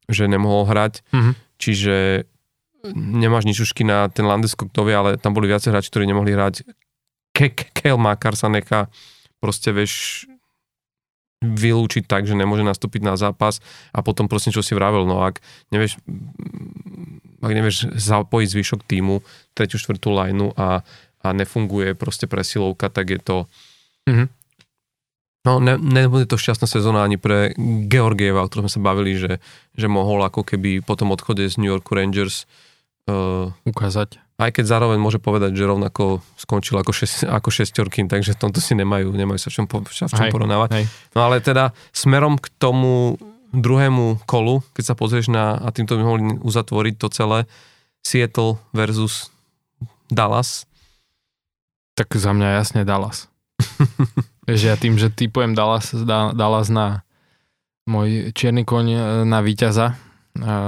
že 0.05 0.29
nemohol 0.29 0.69
hrať. 0.69 1.01
Mm-hmm. 1.09 1.33
Čiže 1.57 1.95
nemáš 2.93 3.47
nič 3.47 3.57
užky 3.63 3.87
na 3.87 4.11
ten 4.11 4.27
Landeskog, 4.27 4.69
to 4.69 4.83
vie, 4.83 4.93
ale 4.93 5.15
tam 5.17 5.33
boli 5.33 5.47
viacej 5.47 5.71
hráči, 5.71 5.89
ktorí 5.89 6.05
nemohli 6.05 6.35
hrať. 6.35 6.67
Kel 7.73 7.97
Makar 7.97 8.37
sa 8.37 8.51
nechá 8.51 8.91
proste, 9.41 9.73
vieš, 9.73 10.27
vylúčiť 11.43 12.07
tak, 12.07 12.23
že 12.23 12.39
nemôže 12.39 12.63
nastúpiť 12.63 13.03
na 13.03 13.19
zápas 13.19 13.59
a 13.91 13.99
potom 13.99 14.31
proste 14.31 14.55
čo 14.55 14.63
si 14.63 14.71
vravel, 14.71 15.03
no 15.03 15.19
ak 15.19 15.43
nevieš, 15.75 15.99
ak 17.43 17.51
nevieš 17.51 17.91
zapojiť 17.99 18.47
zvyšok 18.47 18.81
týmu, 18.87 19.19
tretiu, 19.51 19.75
štvrtú 19.75 20.15
lajnu 20.15 20.55
a, 20.55 20.87
a 21.23 21.31
nefunguje 21.31 21.95
proste 21.95 22.27
presilovka, 22.27 22.91
tak 22.91 23.15
je 23.15 23.19
to 23.19 23.37
mm-hmm. 24.05 24.27
No, 25.43 25.59
ne, 25.59 25.75
nebude 25.75 26.23
to 26.23 26.39
šťastná 26.39 26.71
sezóna 26.71 27.03
ani 27.03 27.19
pre 27.19 27.51
Georgieva, 27.91 28.39
o 28.39 28.47
ktorom 28.47 28.71
sme 28.71 28.79
sa 28.79 28.79
bavili, 28.79 29.19
že, 29.19 29.43
že 29.75 29.91
mohol 29.91 30.23
ako 30.23 30.47
keby 30.47 30.79
po 30.79 30.95
tom 30.95 31.11
odchode 31.11 31.43
z 31.43 31.59
New 31.59 31.67
York 31.67 31.83
Rangers 31.91 32.47
uh, 33.11 33.51
ukázať. 33.67 34.23
Aj 34.39 34.49
keď 34.55 34.65
zároveň 34.71 35.03
môže 35.03 35.19
povedať, 35.19 35.51
že 35.51 35.67
rovnako 35.67 36.23
skončil 36.39 36.79
ako, 36.79 36.95
šest, 36.95 37.27
ako 37.27 37.51
šestorkým, 37.51 38.07
takže 38.07 38.39
v 38.39 38.39
tomto 38.39 38.63
si 38.63 38.71
nemajú, 38.71 39.11
nemajú 39.11 39.35
sa 39.35 39.51
v 39.51 39.55
čom, 39.59 39.65
v 39.67 39.91
čom 39.91 40.07
hej, 40.15 40.31
porovnávať. 40.31 40.69
Hej. 40.79 40.85
No 41.11 41.27
ale 41.27 41.43
teda 41.43 41.75
smerom 41.91 42.39
k 42.39 42.47
tomu 42.55 43.19
druhému 43.51 44.23
kolu, 44.23 44.63
keď 44.71 44.83
sa 44.83 44.95
pozrieš 44.95 45.27
na, 45.27 45.59
a 45.59 45.69
týmto 45.75 45.99
by 45.99 46.03
mohli 46.07 46.23
uzatvoriť 46.39 46.95
to 46.97 47.07
celé, 47.11 47.39
Seattle 47.99 48.63
versus 48.71 49.27
Dallas. 50.07 50.63
Tak 51.93 52.09
za 52.17 52.33
mňa 52.33 52.61
jasne 52.61 52.81
Dallas. 52.85 53.29
že 54.49 54.65
ja 54.69 54.75
tým, 54.75 54.97
že 54.97 55.13
typujem 55.13 55.53
Dallas, 55.53 55.93
Dallas 56.33 56.67
na 56.73 57.05
môj 57.87 58.31
čierny 58.33 58.63
koň 58.63 58.85
e, 58.89 58.99
na 59.27 59.39
víťaza, 59.43 59.95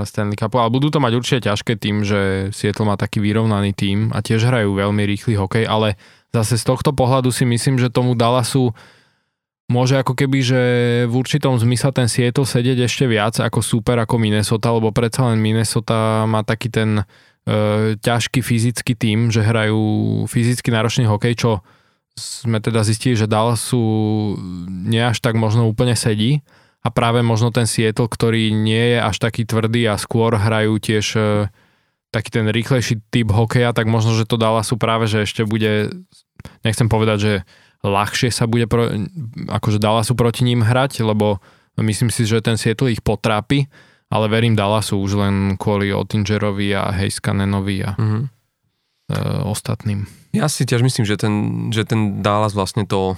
Stanley 0.05 0.37
Cupu, 0.37 0.61
ale 0.61 0.69
budú 0.69 0.93
to 0.93 1.01
mať 1.01 1.13
určite 1.17 1.49
ťažké 1.49 1.81
tým, 1.81 2.05
že 2.05 2.53
Seattle 2.53 2.85
má 2.85 3.01
taký 3.01 3.17
vyrovnaný 3.17 3.73
tým 3.73 4.13
a 4.13 4.21
tiež 4.21 4.45
hrajú 4.45 4.77
veľmi 4.77 5.01
rýchly 5.09 5.33
hokej, 5.41 5.65
ale 5.65 5.97
zase 6.29 6.61
z 6.61 6.69
tohto 6.69 6.93
pohľadu 6.93 7.33
si 7.33 7.49
myslím, 7.49 7.81
že 7.81 7.89
tomu 7.89 8.13
Dallasu 8.13 8.77
môže 9.65 9.97
ako 9.97 10.13
keby, 10.13 10.39
že 10.45 10.61
v 11.09 11.13
určitom 11.17 11.57
zmysle 11.57 11.89
ten 11.97 12.05
Seattle 12.05 12.45
sedieť 12.45 12.85
ešte 12.85 13.09
viac 13.09 13.41
ako 13.41 13.65
super 13.65 13.97
ako 13.97 14.21
Minnesota, 14.21 14.69
lebo 14.69 14.93
predsa 14.93 15.33
len 15.33 15.41
Minnesota 15.41 16.29
má 16.29 16.45
taký 16.45 16.69
ten 16.69 17.01
e, 17.01 17.03
ťažký 18.01 18.41
fyzický 18.41 18.98
tým, 18.98 19.30
že 19.30 19.45
hrajú 19.45 20.25
fyzicky 20.25 20.74
náročný 20.74 21.06
hokej, 21.06 21.33
čo 21.38 21.51
sme 22.15 22.64
teda 22.64 22.82
zistili, 22.82 23.14
že 23.14 23.30
Dallasu 23.30 23.80
nie 24.65 25.03
až 25.03 25.19
tak 25.19 25.35
možno 25.35 25.67
úplne 25.67 25.93
sedí. 25.93 26.41
A 26.85 26.93
práve 26.93 27.25
možno 27.25 27.49
ten 27.49 27.65
Seattle, 27.65 28.06
ktorý 28.06 28.53
nie 28.53 28.93
je 28.93 28.99
až 29.01 29.17
taký 29.17 29.41
tvrdý 29.41 29.90
a 29.90 29.98
skôr 29.98 30.38
hrajú 30.38 30.77
tiež 30.77 31.06
e, 31.17 31.49
taký 32.14 32.30
ten 32.30 32.45
rýchlejší 32.45 33.01
typ 33.09 33.33
hokeja, 33.33 33.74
tak 33.74 33.90
možno, 33.90 34.14
že 34.14 34.30
to 34.30 34.38
sú 34.61 34.77
práve, 34.77 35.09
že 35.09 35.25
ešte 35.25 35.49
bude, 35.49 36.06
nechcem 36.61 36.85
povedať, 36.85 37.17
že 37.17 37.33
ľahšie 37.82 38.30
sa 38.30 38.45
bude 38.45 38.69
pro, 38.69 38.85
akože 39.49 39.82
sú 39.82 40.14
proti 40.14 40.45
ním 40.45 40.61
hrať, 40.61 41.01
lebo 41.01 41.41
myslím 41.82 42.14
si, 42.14 42.22
že 42.22 42.45
ten 42.45 42.53
Seattle 42.53 42.93
ich 42.93 43.01
potrápi, 43.01 43.65
ale 44.09 44.25
verím 44.30 44.56
sú 44.58 45.01
už 45.01 45.11
len 45.17 45.35
kvôli 45.58 45.90
Ottingerovi 45.90 46.74
a 46.77 46.93
Heiskanenovi 46.93 47.77
a 47.84 47.92
mm-hmm. 47.98 48.24
e, 48.24 49.17
ostatným. 49.50 50.06
Ja 50.35 50.51
si 50.51 50.67
tiež 50.67 50.84
myslím, 50.84 51.08
že 51.08 51.16
ten, 51.17 51.34
že 51.72 51.88
ten 51.88 52.22
Dallas 52.22 52.53
vlastne 52.53 52.85
to 52.85 53.16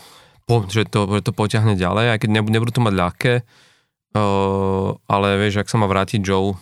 po, 0.48 0.64
že, 0.64 0.88
to, 0.88 1.06
že 1.12 1.22
to 1.28 1.36
poťahne 1.36 1.76
ďalej, 1.76 2.16
aj 2.16 2.20
keď 2.24 2.30
nebudú 2.40 2.72
to 2.72 2.80
mať 2.80 2.94
ľahké, 2.96 3.34
uh, 3.44 4.96
ale 4.96 5.28
vieš, 5.44 5.60
ak 5.60 5.68
sa 5.68 5.76
má 5.76 5.92
vrátiť 5.92 6.24
Joe, 6.24 6.56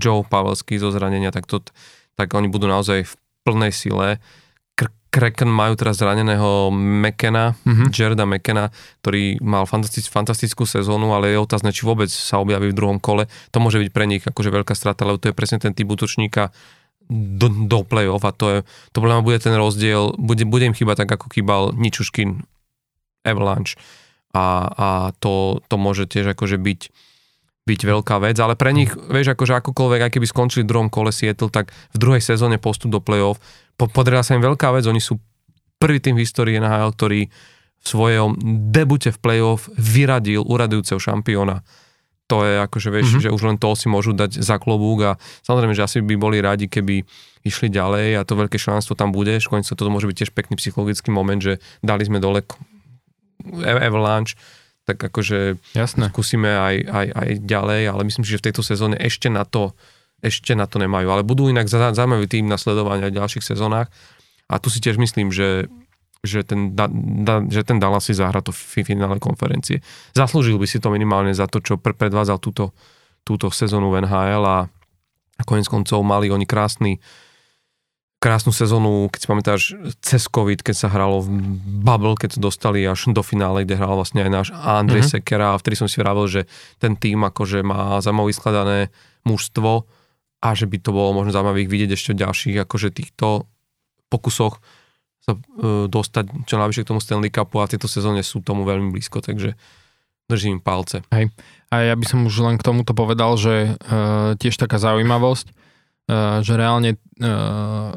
Joe 0.00 0.24
Pavelský 0.24 0.80
zo 0.80 0.88
zranenia, 0.88 1.28
tak, 1.28 1.44
to, 1.44 1.60
tak 2.16 2.32
oni 2.32 2.48
budú 2.48 2.64
naozaj 2.64 3.04
v 3.04 3.12
plnej 3.44 3.72
sile. 3.76 4.16
Kraken 5.08 5.48
majú 5.48 5.72
teraz 5.74 6.00
zraneného 6.00 6.68
McKenna, 6.74 7.56
mm-hmm. 7.64 7.88
Jareda 7.88 8.28
McKenna, 8.28 8.68
ktorý 9.00 9.40
mal 9.40 9.64
fantastic, 9.64 10.04
fantastickú 10.04 10.68
sezónu, 10.68 11.16
ale 11.16 11.32
je 11.32 11.40
otázne, 11.40 11.72
či 11.72 11.88
vôbec 11.88 12.12
sa 12.12 12.40
objaví 12.40 12.72
v 12.72 12.76
druhom 12.76 12.98
kole. 13.00 13.24
To 13.56 13.58
môže 13.58 13.80
byť 13.80 13.90
pre 13.90 14.04
nich 14.04 14.22
akože 14.24 14.52
veľká 14.52 14.76
strata, 14.76 15.08
lebo 15.08 15.16
to 15.16 15.32
je 15.32 15.36
presne 15.36 15.64
ten 15.64 15.72
typ 15.72 15.88
útočníka 15.88 16.52
do, 17.08 17.48
do 17.48 17.80
play-off 17.88 18.22
a 18.28 18.36
to, 18.36 18.46
je, 18.52 18.58
to 18.92 19.00
bude 19.00 19.40
ten 19.40 19.56
rozdiel, 19.56 20.12
bude, 20.20 20.44
bude 20.44 20.68
im 20.68 20.76
chyba 20.76 20.92
tak, 20.92 21.08
ako 21.08 21.32
chýbal 21.32 21.72
Ničuškin 21.72 22.44
Avalanche 23.24 23.80
a, 24.36 24.68
a 24.68 24.88
to, 25.16 25.64
to 25.72 25.80
môže 25.80 26.04
tiež 26.04 26.36
akože 26.36 26.60
byť, 26.60 26.80
byť 27.64 27.80
veľká 27.80 28.16
vec, 28.20 28.36
ale 28.36 28.60
pre 28.60 28.76
nich, 28.76 28.92
vieš, 28.92 29.32
akože 29.32 29.56
akokoľvek, 29.64 30.00
aj 30.04 30.12
keby 30.20 30.26
skončili 30.28 30.62
v 30.68 30.70
druhom 30.70 30.88
kole 30.92 31.08
Seattle, 31.08 31.48
tak 31.48 31.72
v 31.72 31.96
druhej 31.96 32.20
sezóne 32.20 32.60
postup 32.60 32.92
do 32.92 33.00
play-off, 33.00 33.40
podarila 33.86 34.26
sa 34.26 34.34
im 34.34 34.42
veľká 34.42 34.74
vec, 34.74 34.90
oni 34.90 34.98
sú 34.98 35.22
prvý 35.78 36.02
tým 36.02 36.18
v 36.18 36.26
histórii 36.26 36.58
NHL, 36.58 36.90
ktorý 36.98 37.30
v 37.78 37.86
svojom 37.86 38.34
debute 38.74 39.14
v 39.14 39.18
play-off 39.22 39.70
vyradil 39.78 40.42
uradujúceho 40.42 40.98
šampióna. 40.98 41.62
To 42.28 42.44
je 42.44 42.60
akože, 42.60 42.92
vieš, 42.92 43.06
mm-hmm. 43.08 43.24
že 43.24 43.32
už 43.32 43.42
len 43.46 43.56
to 43.56 43.72
si 43.72 43.88
môžu 43.88 44.12
dať 44.12 44.42
za 44.42 44.60
klobúk 44.60 44.98
a 45.00 45.12
samozrejme, 45.46 45.72
že 45.72 45.86
asi 45.86 46.04
by 46.04 46.14
boli 46.18 46.44
radi, 46.44 46.68
keby 46.68 47.06
išli 47.46 47.72
ďalej 47.72 48.20
a 48.20 48.26
to 48.26 48.36
veľké 48.36 48.60
členstvo 48.60 48.92
tam 48.98 49.14
bude. 49.14 49.32
Konec 49.40 49.64
toto 49.64 49.88
môže 49.88 50.04
byť 50.04 50.16
tiež 50.26 50.30
pekný 50.36 50.60
psychologický 50.60 51.08
moment, 51.08 51.40
že 51.40 51.62
dali 51.80 52.04
sme 52.04 52.20
dole 52.20 52.44
Avalanche, 53.64 54.36
tak 54.84 55.00
akože 55.00 55.56
Jasné. 55.72 56.12
skúsime 56.12 56.52
aj, 56.52 56.76
aj, 56.84 57.06
aj 57.16 57.28
ďalej, 57.48 57.82
ale 57.88 58.02
myslím 58.04 58.24
si, 58.26 58.34
že 58.36 58.40
v 58.44 58.46
tejto 58.52 58.60
sezóne 58.60 59.00
ešte 59.00 59.32
na 59.32 59.48
to, 59.48 59.72
ešte 60.18 60.54
na 60.58 60.66
to 60.66 60.82
nemajú. 60.82 61.06
Ale 61.08 61.22
budú 61.22 61.46
inak 61.46 61.70
zaujímavý 61.70 62.26
tým 62.26 62.50
na 62.50 62.58
sledovanie 62.58 63.10
v 63.10 63.18
ďalších 63.18 63.44
sezónach. 63.44 63.90
A 64.50 64.58
tu 64.58 64.72
si 64.72 64.82
tiež 64.82 64.98
myslím, 64.98 65.30
že, 65.30 65.70
že, 66.24 66.42
ten, 66.42 66.74
da, 66.74 66.90
da, 66.90 67.44
že 67.46 67.62
ten 67.62 67.78
Dallas 67.78 68.08
si 68.08 68.16
zahra 68.16 68.42
to 68.42 68.50
v 68.50 68.82
finále 68.82 69.20
konferencie. 69.22 69.84
Zaslúžil 70.16 70.58
by 70.58 70.66
si 70.66 70.82
to 70.82 70.90
minimálne 70.90 71.30
za 71.36 71.46
to, 71.46 71.62
čo 71.62 71.78
predvádzal 71.78 72.40
túto, 72.42 72.74
túto 73.22 73.52
sezónu 73.52 73.92
v 73.92 74.08
NHL 74.08 74.44
a, 74.44 74.58
konec 75.46 75.70
koncov 75.70 76.02
mali 76.02 76.34
oni 76.34 76.48
krásny 76.48 76.98
krásnu 78.18 78.50
sezónu, 78.50 79.06
keď 79.14 79.20
si 79.22 79.28
pamätáš, 79.30 79.62
cez 80.02 80.26
COVID, 80.26 80.66
keď 80.66 80.74
sa 80.74 80.90
hralo 80.90 81.22
v 81.22 81.30
Bubble, 81.86 82.18
keď 82.18 82.34
to 82.34 82.50
dostali 82.50 82.82
až 82.82 83.14
do 83.14 83.22
finále, 83.22 83.62
kde 83.62 83.78
hral 83.78 83.94
vlastne 83.94 84.26
aj 84.26 84.30
náš 84.30 84.48
Andrej 84.50 85.06
mm-hmm. 85.06 85.22
Sekera 85.22 85.54
a 85.54 85.60
vtedy 85.62 85.78
som 85.78 85.86
si 85.86 86.02
vravil, 86.02 86.26
že 86.26 86.42
ten 86.82 86.98
tým 86.98 87.22
akože 87.22 87.62
má 87.62 88.02
zaujímavé 88.02 88.34
skladané 88.34 88.78
mužstvo 89.22 89.86
a 90.38 90.48
že 90.54 90.70
by 90.70 90.78
to 90.78 90.90
bolo 90.94 91.14
možno 91.14 91.34
zaujímavé 91.34 91.66
ich 91.66 91.72
vidieť 91.72 91.90
ešte 91.98 92.10
v 92.14 92.22
ďalších 92.22 92.56
akože 92.62 92.88
týchto 92.94 93.46
pokusoch 94.08 94.62
sa 95.28 95.36
uh, 95.36 95.84
dostať 95.90 96.48
čo 96.48 96.56
najvyššie 96.56 96.82
k 96.86 96.90
tomu 96.94 97.00
Stanley 97.02 97.32
Cupu 97.32 97.60
a 97.60 97.68
v 97.68 97.76
tejto 97.76 97.90
sezóne 97.90 98.24
sú 98.24 98.40
tomu 98.40 98.64
veľmi 98.64 98.94
blízko, 98.94 99.20
takže 99.20 99.58
držím 100.28 100.60
palce. 100.60 101.04
Hej. 101.12 101.32
A 101.68 101.92
ja 101.92 101.94
by 101.96 102.04
som 102.04 102.24
už 102.24 102.36
len 102.44 102.56
k 102.56 102.64
tomuto 102.64 102.96
povedal, 102.96 103.36
že 103.36 103.76
uh, 103.76 104.36
tiež 104.40 104.56
taká 104.56 104.80
zaujímavosť, 104.80 105.46
uh, 105.52 106.40
že 106.40 106.52
reálne 106.56 106.96
uh, 107.20 107.96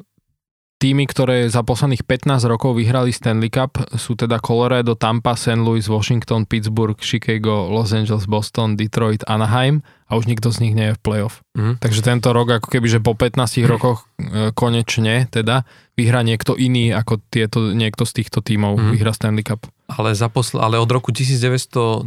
týmy, 0.82 1.06
ktoré 1.06 1.46
za 1.46 1.62
posledných 1.62 2.10
15 2.10 2.42
rokov 2.50 2.74
vyhrali 2.74 3.14
Stanley 3.14 3.54
Cup 3.54 3.78
sú 3.94 4.18
teda 4.18 4.42
Colorado, 4.42 4.98
Tampa, 4.98 5.38
St. 5.38 5.62
Louis, 5.62 5.86
Washington, 5.86 6.50
Pittsburgh, 6.50 6.98
Chicago, 6.98 7.70
Los 7.70 7.94
Angeles, 7.94 8.26
Boston, 8.26 8.74
Detroit, 8.74 9.22
Anaheim 9.30 9.86
a 10.10 10.18
už 10.18 10.26
nikto 10.26 10.50
z 10.50 10.66
nich 10.66 10.74
nie 10.74 10.90
je 10.90 10.98
v 10.98 11.02
playoff. 11.06 11.46
Mm. 11.54 11.78
Takže 11.78 12.02
tento 12.02 12.34
rok 12.34 12.58
ako 12.58 12.68
keby, 12.74 12.88
že 12.90 12.98
po 12.98 13.14
15 13.14 13.62
rokoch 13.70 14.10
e, 14.18 14.50
konečne 14.58 15.30
teda 15.30 15.70
vyhrá 15.94 16.26
niekto 16.26 16.58
iný 16.58 16.90
ako 16.98 17.22
tieto, 17.30 17.70
niekto 17.78 18.02
z 18.10 18.26
týchto 18.26 18.42
tímov 18.42 18.82
mm. 18.82 18.98
vyhrá 18.98 19.14
Stanley 19.14 19.46
Cup. 19.46 19.70
Ale, 19.86 20.18
za 20.18 20.34
posl- 20.34 20.66
ale 20.66 20.82
od 20.82 20.90
roku 20.90 21.14
1990 21.14 22.04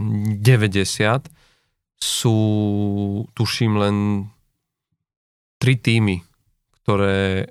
sú, 1.95 2.37
tuším, 3.39 3.73
len 3.79 3.97
tri 5.63 5.79
týmy, 5.79 6.21
ktoré 6.83 7.49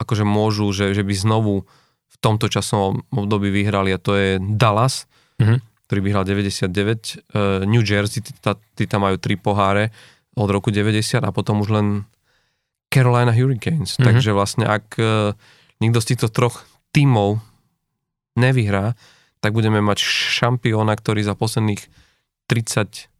akože 0.00 0.24
môžu, 0.24 0.68
že, 0.72 0.92
že 0.92 1.02
by 1.02 1.14
znovu 1.16 1.64
v 2.06 2.16
tomto 2.20 2.48
časovom 2.48 3.04
období 3.12 3.52
vyhrali 3.52 3.92
a 3.92 4.00
to 4.00 4.16
je 4.16 4.40
Dallas, 4.40 5.04
mm-hmm. 5.40 5.58
ktorý 5.88 6.00
vyhral 6.00 6.24
99, 6.24 6.72
uh, 6.72 7.64
New 7.68 7.84
Jersey, 7.84 8.24
tí, 8.24 8.32
tí 8.76 8.84
tam 8.88 9.04
majú 9.04 9.16
tri 9.20 9.36
poháre 9.36 9.92
od 10.36 10.48
roku 10.48 10.72
90 10.72 11.24
a 11.24 11.30
potom 11.32 11.64
už 11.64 11.68
len 11.72 11.86
Carolina 12.92 13.32
Hurricanes. 13.32 13.96
Mm-hmm. 13.96 14.06
Takže 14.06 14.30
vlastne 14.32 14.64
ak 14.68 14.86
uh, 15.00 15.32
nikto 15.80 16.00
z 16.00 16.14
týchto 16.14 16.28
troch 16.32 16.64
tímov 16.92 17.40
nevyhrá, 18.36 18.96
tak 19.40 19.52
budeme 19.52 19.80
mať 19.84 20.00
šampióna, 20.00 20.96
ktorý 20.96 21.24
za 21.24 21.36
posledných 21.36 21.82
30 22.48 23.12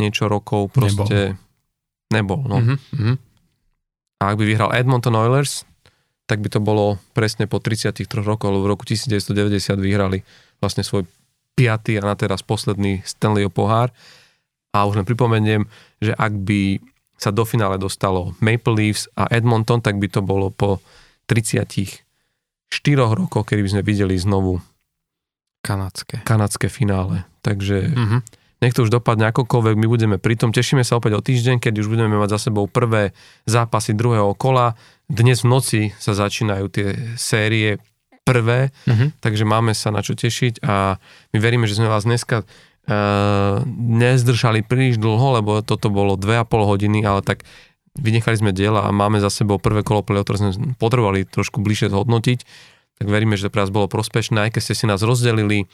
niečo 0.00 0.26
rokov 0.26 0.72
proste 0.72 1.36
nebol. 2.08 2.40
nebol 2.40 2.40
no. 2.48 2.56
mm-hmm. 2.74 3.14
A 4.20 4.22
ak 4.32 4.36
by 4.36 4.44
vyhral 4.44 4.70
Edmonton 4.72 5.16
Oilers, 5.16 5.64
tak 6.30 6.38
by 6.38 6.46
to 6.46 6.62
bolo 6.62 7.02
presne 7.10 7.50
po 7.50 7.58
33 7.58 8.06
rokoch, 8.22 8.54
lebo 8.54 8.70
v 8.70 8.70
roku 8.70 8.86
1990 8.86 9.74
vyhrali 9.82 10.22
vlastne 10.62 10.86
svoj 10.86 11.02
piatý 11.58 11.98
a 11.98 12.06
na 12.06 12.14
teraz 12.14 12.46
posledný 12.46 13.02
Stanleyho 13.02 13.50
pohár. 13.50 13.90
A 14.70 14.86
už 14.86 15.02
len 15.02 15.06
pripomeniem, 15.10 15.66
že 15.98 16.14
ak 16.14 16.30
by 16.46 16.78
sa 17.18 17.34
do 17.34 17.42
finále 17.42 17.82
dostalo 17.82 18.38
Maple 18.38 18.78
Leafs 18.78 19.10
a 19.18 19.26
Edmonton, 19.34 19.82
tak 19.82 19.98
by 19.98 20.06
to 20.06 20.22
bolo 20.22 20.54
po 20.54 20.78
34 21.26 21.98
rokoch, 22.94 23.44
kedy 23.50 23.66
by 23.66 23.70
sme 23.74 23.82
videli 23.82 24.14
znovu 24.14 24.62
kanadské, 25.66 26.22
kanadské 26.22 26.70
finále. 26.70 27.26
Takže 27.42 27.90
mm-hmm. 27.90 28.20
Nech 28.60 28.76
to 28.76 28.84
už 28.84 28.92
dopadne 28.92 29.28
akokoľvek, 29.32 29.74
my 29.80 29.86
budeme 29.88 30.16
pri 30.20 30.36
tom. 30.36 30.52
Tešíme 30.52 30.84
sa 30.84 31.00
opäť 31.00 31.16
o 31.16 31.24
týždeň, 31.24 31.60
keď 31.64 31.80
už 31.80 31.88
budeme 31.88 32.20
mať 32.20 32.36
za 32.36 32.52
sebou 32.52 32.68
prvé 32.68 33.16
zápasy 33.48 33.96
druhého 33.96 34.36
kola 34.36 34.76
dnes 35.10 35.42
v 35.42 35.50
noci 35.50 35.80
sa 35.98 36.14
začínajú 36.14 36.64
tie 36.70 36.94
série 37.18 37.82
prvé, 38.22 38.70
uh-huh. 38.86 39.10
takže 39.18 39.42
máme 39.42 39.74
sa 39.74 39.90
na 39.90 40.06
čo 40.06 40.14
tešiť 40.14 40.62
a 40.62 41.02
my 41.34 41.38
veríme, 41.42 41.66
že 41.66 41.74
sme 41.74 41.90
vás 41.90 42.06
dneska 42.06 42.46
uh, 42.46 43.58
nezdržali 43.74 44.62
príliš 44.62 45.02
dlho, 45.02 45.42
lebo 45.42 45.66
toto 45.66 45.90
bolo 45.90 46.14
2,5 46.14 46.46
hodiny, 46.46 47.02
ale 47.02 47.26
tak 47.26 47.42
vynechali 47.98 48.38
sme 48.38 48.54
diela 48.54 48.86
a 48.86 48.94
máme 48.94 49.18
za 49.18 49.34
sebou 49.34 49.58
prvé 49.58 49.82
kolo 49.82 50.06
play 50.06 50.22
ktoré 50.22 50.38
sme 50.38 50.78
potrebovali 50.78 51.26
trošku 51.26 51.58
bližšie 51.58 51.90
zhodnotiť, 51.90 52.38
tak 53.02 53.06
veríme, 53.10 53.34
že 53.34 53.50
to 53.50 53.52
pre 53.52 53.66
nás 53.66 53.74
bolo 53.74 53.90
prospešné, 53.90 54.46
aj 54.46 54.50
keď 54.54 54.62
ste 54.62 54.74
si 54.78 54.84
nás 54.86 55.02
rozdelili 55.02 55.66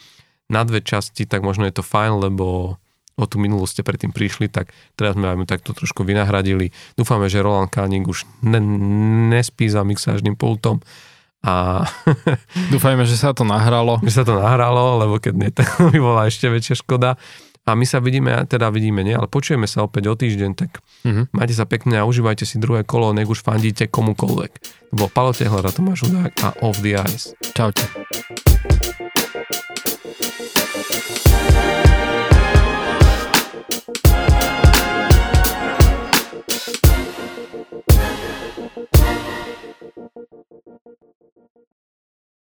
na 0.47 0.63
dve 0.63 0.83
časti, 0.83 1.27
tak 1.27 1.43
možno 1.43 1.67
je 1.67 1.75
to 1.75 1.83
fajn, 1.83 2.23
lebo 2.23 2.77
o 3.17 3.25
tú 3.25 3.41
minulosť 3.41 3.81
ste 3.81 3.83
predtým 3.83 4.13
prišli, 4.13 4.53
tak 4.53 4.77
teraz 4.95 5.17
sme 5.17 5.33
vám 5.33 5.49
takto 5.49 5.73
trošku 5.73 6.05
vynahradili. 6.05 6.71
Dúfame, 7.01 7.33
že 7.33 7.41
Roland 7.41 7.73
Kánik 7.73 8.05
už 8.05 8.29
ne, 8.45 8.61
nespí 9.33 9.67
za 9.73 9.83
mixážnym 9.83 10.37
pultom 10.37 10.85
a... 11.41 11.87
Dúfajme, 12.75 13.09
že 13.09 13.17
sa 13.17 13.33
to 13.33 13.49
nahralo. 13.49 14.03
Že 14.05 14.13
sa 14.13 14.25
to 14.29 14.35
nahralo, 14.37 15.01
lebo 15.01 15.17
keď 15.17 15.35
nie, 15.35 15.51
tak 15.51 15.81
by 15.93 15.99
bola 15.99 16.29
ešte 16.29 16.53
väčšia 16.53 16.85
škoda. 16.85 17.17
A 17.67 17.75
my 17.75 17.83
sa 17.83 17.99
vidíme, 17.99 18.31
teda 18.47 18.71
vidíme, 18.71 19.03
nie, 19.03 19.11
ale 19.11 19.27
počujeme 19.27 19.67
sa 19.67 19.83
opäť 19.83 20.07
o 20.07 20.15
týždeň, 20.15 20.51
tak 20.55 20.79
mm-hmm. 21.03 21.35
majte 21.35 21.51
sa 21.51 21.67
pekne 21.67 21.99
a 21.99 22.07
užívajte 22.07 22.47
si 22.47 22.63
druhé 22.63 22.87
kolo, 22.87 23.11
nech 23.11 23.27
už 23.27 23.43
fandíte 23.43 23.91
komukoľvek. 23.91 24.53
To 24.95 24.95
bol 24.95 25.11
Palo 25.11 25.35
Tehler 25.35 25.67
a 25.67 25.75
Tomáš 25.75 26.07
Udák 26.07 26.31
a 26.47 26.49
Off 26.63 26.79
the 26.79 26.95
Ice. 26.95 27.35
Čaute. 27.59 27.83
Bye. 33.87 34.26